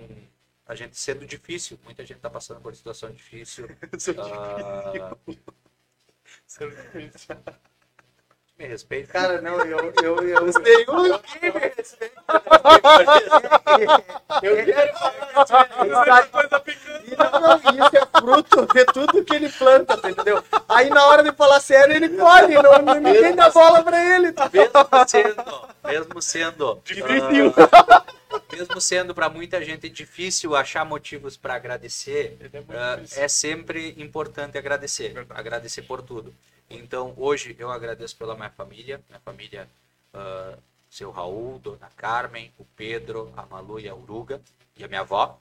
a 0.67 0.75
gente 0.75 0.97
sendo 0.99 1.27
difícil, 1.27 1.79
muita 1.83 2.05
gente 2.05 2.19
está 2.19 2.29
passando 2.29 2.61
por 2.61 2.77
situação 2.77 3.11
difícil. 3.11 3.67
Ser 6.47 6.71
difícil. 6.71 7.37
Me 8.59 8.67
respeita. 8.67 9.13
Cara, 9.13 9.41
não, 9.41 9.61
eu. 9.65 9.93
eu, 10.03 10.17
eu, 10.29 10.45
Nenhum 10.61 11.19
que 11.21 11.41
me 11.41 11.51
respeita. 11.77 12.23
eu 14.43 14.65
quero. 14.65 16.29
Coisa 16.31 16.61
picante. 16.61 17.13
E 17.13 17.17
não, 17.17 17.41
não, 17.41 17.57
isso 17.57 17.97
é 17.97 18.21
fruto 18.21 18.67
de 18.75 18.85
tudo 18.87 19.25
que 19.25 19.35
ele 19.35 19.49
planta, 19.49 19.97
tá 19.97 20.11
entendeu? 20.11 20.43
Aí 20.69 20.91
na 20.91 21.07
hora 21.07 21.23
de 21.23 21.33
falar 21.33 21.61
sério, 21.61 21.95
ele 21.95 22.09
colhe, 22.11 22.55
não, 22.55 22.83
não- 22.83 22.95
ninguém 23.01 23.35
dá 23.35 23.49
bola 23.51 23.83
pra 23.83 24.17
ele. 24.17 24.33
tá? 24.33 24.51
Mesmo 24.53 25.07
sendo, 25.07 25.69
mesmo 25.85 26.23
sendo, 26.23 26.83
Difícil. 26.85 27.55
ah, 27.73 28.05
mesmo 28.53 28.81
sendo 28.81 29.15
para 29.15 29.29
muita 29.31 29.63
gente 29.65 29.89
difícil 29.89 30.55
achar 30.57 30.85
motivos 30.85 31.37
para 31.37 31.55
agradecer, 31.55 32.37
é 32.43 32.59
ah, 32.77 32.97
difícil. 32.97 33.23
é 33.23 33.29
sempre 33.29 33.95
importante 33.99 34.59
agradecer, 34.59 35.13
Verdade. 35.15 35.41
agradecer 35.41 35.83
por 35.83 36.03
tudo. 36.03 36.35
Então, 36.71 37.15
hoje 37.17 37.57
eu 37.59 37.71
agradeço 37.71 38.17
pela 38.17 38.35
minha 38.35 38.51
família, 38.51 39.03
minha 39.09 39.21
família, 39.21 39.69
ah, 40.13 40.59
seu 40.91 41.11
Raul, 41.11 41.59
Dona 41.59 41.91
Carmen, 41.97 42.53
o 42.59 42.65
Pedro, 42.65 43.33
a 43.37 43.47
Malu 43.47 43.81
e 43.81 43.89
a 43.89 43.95
Uruga, 43.95 44.41
e 44.77 44.85
a 44.85 44.89
minha 44.89 45.01
avó. 45.01 45.39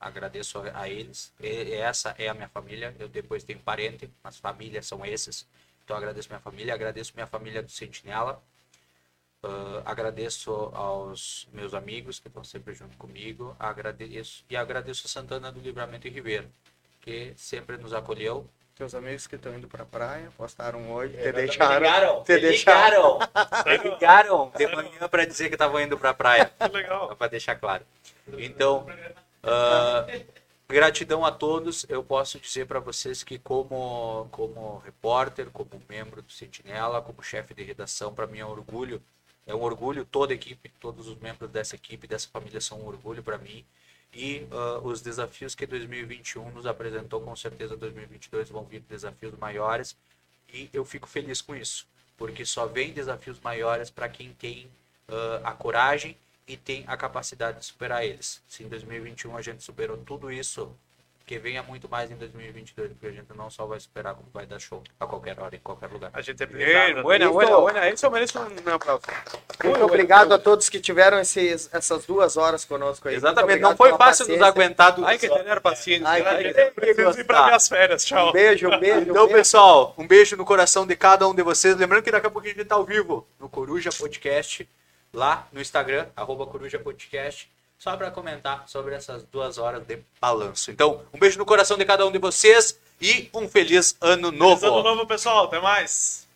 Agradeço 0.00 0.60
a, 0.74 0.88
eles. 0.88 1.32
E, 1.40 1.72
essa 1.72 2.14
é 2.18 2.28
a 2.28 2.34
minha 2.34 2.48
família. 2.48 2.94
Eu 2.98 3.08
depois 3.08 3.44
tenho 3.44 3.58
parente, 3.60 4.10
mas 4.22 4.36
família 4.38 4.82
são 4.82 5.04
esses. 5.04 5.46
Então, 5.84 5.96
agradeço 5.96 6.28
minha 6.28 6.40
família, 6.40 6.74
agradeço 6.74 7.12
minha 7.14 7.26
família 7.26 7.62
do 7.62 7.70
Sentinela. 7.70 8.42
Ah, 9.42 9.82
agradeço 9.84 10.50
aos 10.74 11.48
meus 11.52 11.74
amigos 11.74 12.18
que 12.18 12.28
estão 12.28 12.44
sempre 12.44 12.74
junto 12.74 12.96
comigo. 12.96 13.54
Agradeço 13.58 14.44
e 14.50 14.56
agradeço 14.56 15.06
a 15.06 15.10
Santana 15.10 15.52
do 15.52 15.60
Livramento 15.60 16.06
e 16.06 16.10
Ribeiro, 16.10 16.50
que 17.00 17.32
sempre 17.36 17.76
nos 17.76 17.92
acolheu. 17.92 18.48
Teus 18.78 18.94
amigos 18.94 19.26
que 19.26 19.34
estão 19.34 19.52
indo 19.56 19.66
pra 19.66 19.84
praia 19.84 20.30
postaram 20.36 20.92
hoje, 20.92 21.12
te 21.14 21.24
Me 21.24 21.32
deixaram. 21.32 21.74
ligaram, 21.80 22.22
te 22.22 22.32
me 22.34 22.40
deixaram. 22.40 23.18
ligaram, 23.18 23.66
me 23.66 23.90
ligaram 23.90 24.52
de 24.56 24.66
manhã 24.68 25.08
para 25.10 25.26
dizer 25.26 25.48
que 25.48 25.56
estavam 25.56 25.80
indo 25.80 25.98
para 25.98 26.10
a 26.10 26.14
praia, 26.14 26.52
Que 26.60 26.68
legal. 26.68 27.16
para 27.16 27.26
deixar 27.26 27.56
claro. 27.56 27.84
Então, 28.34 28.86
ah, 29.42 30.06
gratidão 30.68 31.24
a 31.24 31.32
todos. 31.32 31.86
Eu 31.88 32.04
posso 32.04 32.38
dizer 32.38 32.66
para 32.66 32.78
vocês 32.78 33.24
que 33.24 33.36
como 33.36 34.28
como 34.30 34.78
repórter, 34.84 35.50
como 35.50 35.70
membro 35.88 36.22
do 36.22 36.30
Sentinela, 36.30 37.02
como 37.02 37.20
chefe 37.20 37.54
de 37.54 37.64
redação, 37.64 38.14
para 38.14 38.28
mim 38.28 38.38
é 38.38 38.46
um 38.46 38.50
orgulho. 38.50 39.02
É 39.44 39.52
um 39.56 39.62
orgulho 39.62 40.04
toda 40.04 40.32
a 40.32 40.36
equipe, 40.36 40.68
todos 40.78 41.08
os 41.08 41.18
membros 41.18 41.50
dessa 41.50 41.74
equipe, 41.74 42.06
dessa 42.06 42.28
família 42.32 42.60
são 42.60 42.78
um 42.80 42.86
orgulho 42.86 43.24
para 43.24 43.38
mim. 43.38 43.64
E 44.12 44.46
ah, 44.50 44.80
os 44.82 45.00
desafios 45.00 45.54
que 45.54 45.66
2021 45.66 46.50
nos 46.50 46.66
apresentou, 46.66 47.20
com 47.20 47.34
certeza 47.36 47.76
2022 47.76 48.48
vão 48.50 48.64
vir 48.64 48.80
desafios 48.88 49.36
maiores. 49.38 49.96
E 50.52 50.70
eu 50.72 50.84
fico 50.84 51.06
feliz 51.06 51.40
com 51.42 51.54
isso, 51.54 51.86
porque 52.16 52.44
só 52.44 52.66
vem 52.66 52.92
desafios 52.92 53.38
maiores 53.40 53.90
para 53.90 54.08
quem 54.08 54.32
tem 54.32 54.70
ah, 55.08 55.40
a 55.44 55.52
coragem 55.52 56.16
e 56.46 56.56
tem 56.56 56.84
a 56.86 56.96
capacidade 56.96 57.58
de 57.58 57.66
superar 57.66 58.04
eles. 58.04 58.42
Se 58.48 58.64
em 58.64 58.68
2021 58.68 59.36
a 59.36 59.42
gente 59.42 59.62
superou 59.62 59.98
tudo 59.98 60.32
isso, 60.32 60.74
que 61.28 61.38
venha 61.38 61.62
muito 61.62 61.88
mais 61.90 62.10
em 62.10 62.16
2022, 62.16 62.92
porque 62.92 63.06
a 63.06 63.10
gente 63.12 63.28
não 63.36 63.50
só 63.50 63.66
vai 63.66 63.78
superar, 63.78 64.14
como 64.14 64.28
vai 64.32 64.46
dar 64.46 64.58
show 64.58 64.82
a 64.98 65.06
qualquer 65.06 65.38
hora, 65.38 65.54
em 65.54 65.58
qualquer 65.60 65.90
lugar. 65.90 66.10
A 66.14 66.22
gente 66.22 66.42
é 66.42 66.46
Bien, 66.46 66.64
blindado. 66.88 67.02
buena, 67.02 67.24
Listo. 67.26 67.34
buena, 67.34 67.56
buena. 67.60 67.88
Eso 67.90 68.10
merece 68.10 68.38
un 68.38 68.68
aplauso. 68.72 69.02
Muito 69.62 69.62
buena 69.62 69.84
obrigado 69.84 70.32
a 70.32 70.38
todos 70.38 70.68
que 70.70 70.80
tiveram 70.80 71.18
esses, 71.20 71.68
essas 71.72 72.06
duas 72.06 72.36
horas 72.38 72.64
conosco 72.64 73.06
aí. 73.08 73.14
Exatamente, 73.16 73.60
não 73.60 73.76
foi 73.76 73.90
fácil 73.90 74.26
nos 74.26 74.38
paciência. 74.38 74.46
aguentar 74.46 74.92
duas 74.94 75.08
Hay 75.10 75.18
que 75.18 75.28
horas. 75.28 75.42
tener 75.44 75.60
paciencia. 75.60 76.08
Hay 76.08 76.22
que 76.22 76.54
tener- 76.54 76.72
Preciso 76.74 77.20
ir 77.20 77.24
para 77.24 77.44
minhas 77.44 77.68
férias. 77.68 78.04
Tchau. 78.04 78.30
Um 78.30 78.32
beijo, 78.32 78.68
um 78.68 78.78
beijo. 78.80 78.98
um 78.98 79.02
Então, 79.02 79.26
beijo. 79.26 79.34
pessoal, 79.38 79.94
um 79.98 80.06
beijo 80.06 80.36
no 80.36 80.44
coração 80.46 80.86
de 80.86 80.96
cada 80.96 81.28
um 81.28 81.34
de 81.34 81.42
vocês. 81.42 81.76
Lembrando 81.76 82.02
que 82.02 82.10
daqui 82.10 82.26
a 82.26 82.30
pouquinho 82.30 82.54
a 82.54 82.56
gente 82.58 82.66
tá 82.66 82.74
ao 82.76 82.84
vivo 82.84 83.28
no 83.38 83.48
Coruja 83.50 83.90
Podcast, 83.92 84.66
lá 85.12 85.46
no 85.52 85.60
Instagram, 85.60 86.06
arroba 86.16 86.46
Coruja 86.46 86.78
Podcast, 86.78 87.50
só 87.78 87.96
para 87.96 88.10
comentar 88.10 88.64
sobre 88.66 88.94
essas 88.94 89.22
duas 89.24 89.56
horas 89.56 89.86
de 89.86 90.00
balanço. 90.20 90.70
Então, 90.70 91.02
um 91.14 91.18
beijo 91.18 91.38
no 91.38 91.46
coração 91.46 91.78
de 91.78 91.84
cada 91.84 92.04
um 92.06 92.12
de 92.12 92.18
vocês 92.18 92.78
e 93.00 93.30
um 93.32 93.48
feliz 93.48 93.96
ano 94.00 94.32
novo. 94.32 94.60
Feliz 94.60 94.74
ano 94.74 94.82
novo, 94.82 95.06
pessoal. 95.06 95.44
Até 95.44 95.60
mais. 95.60 96.27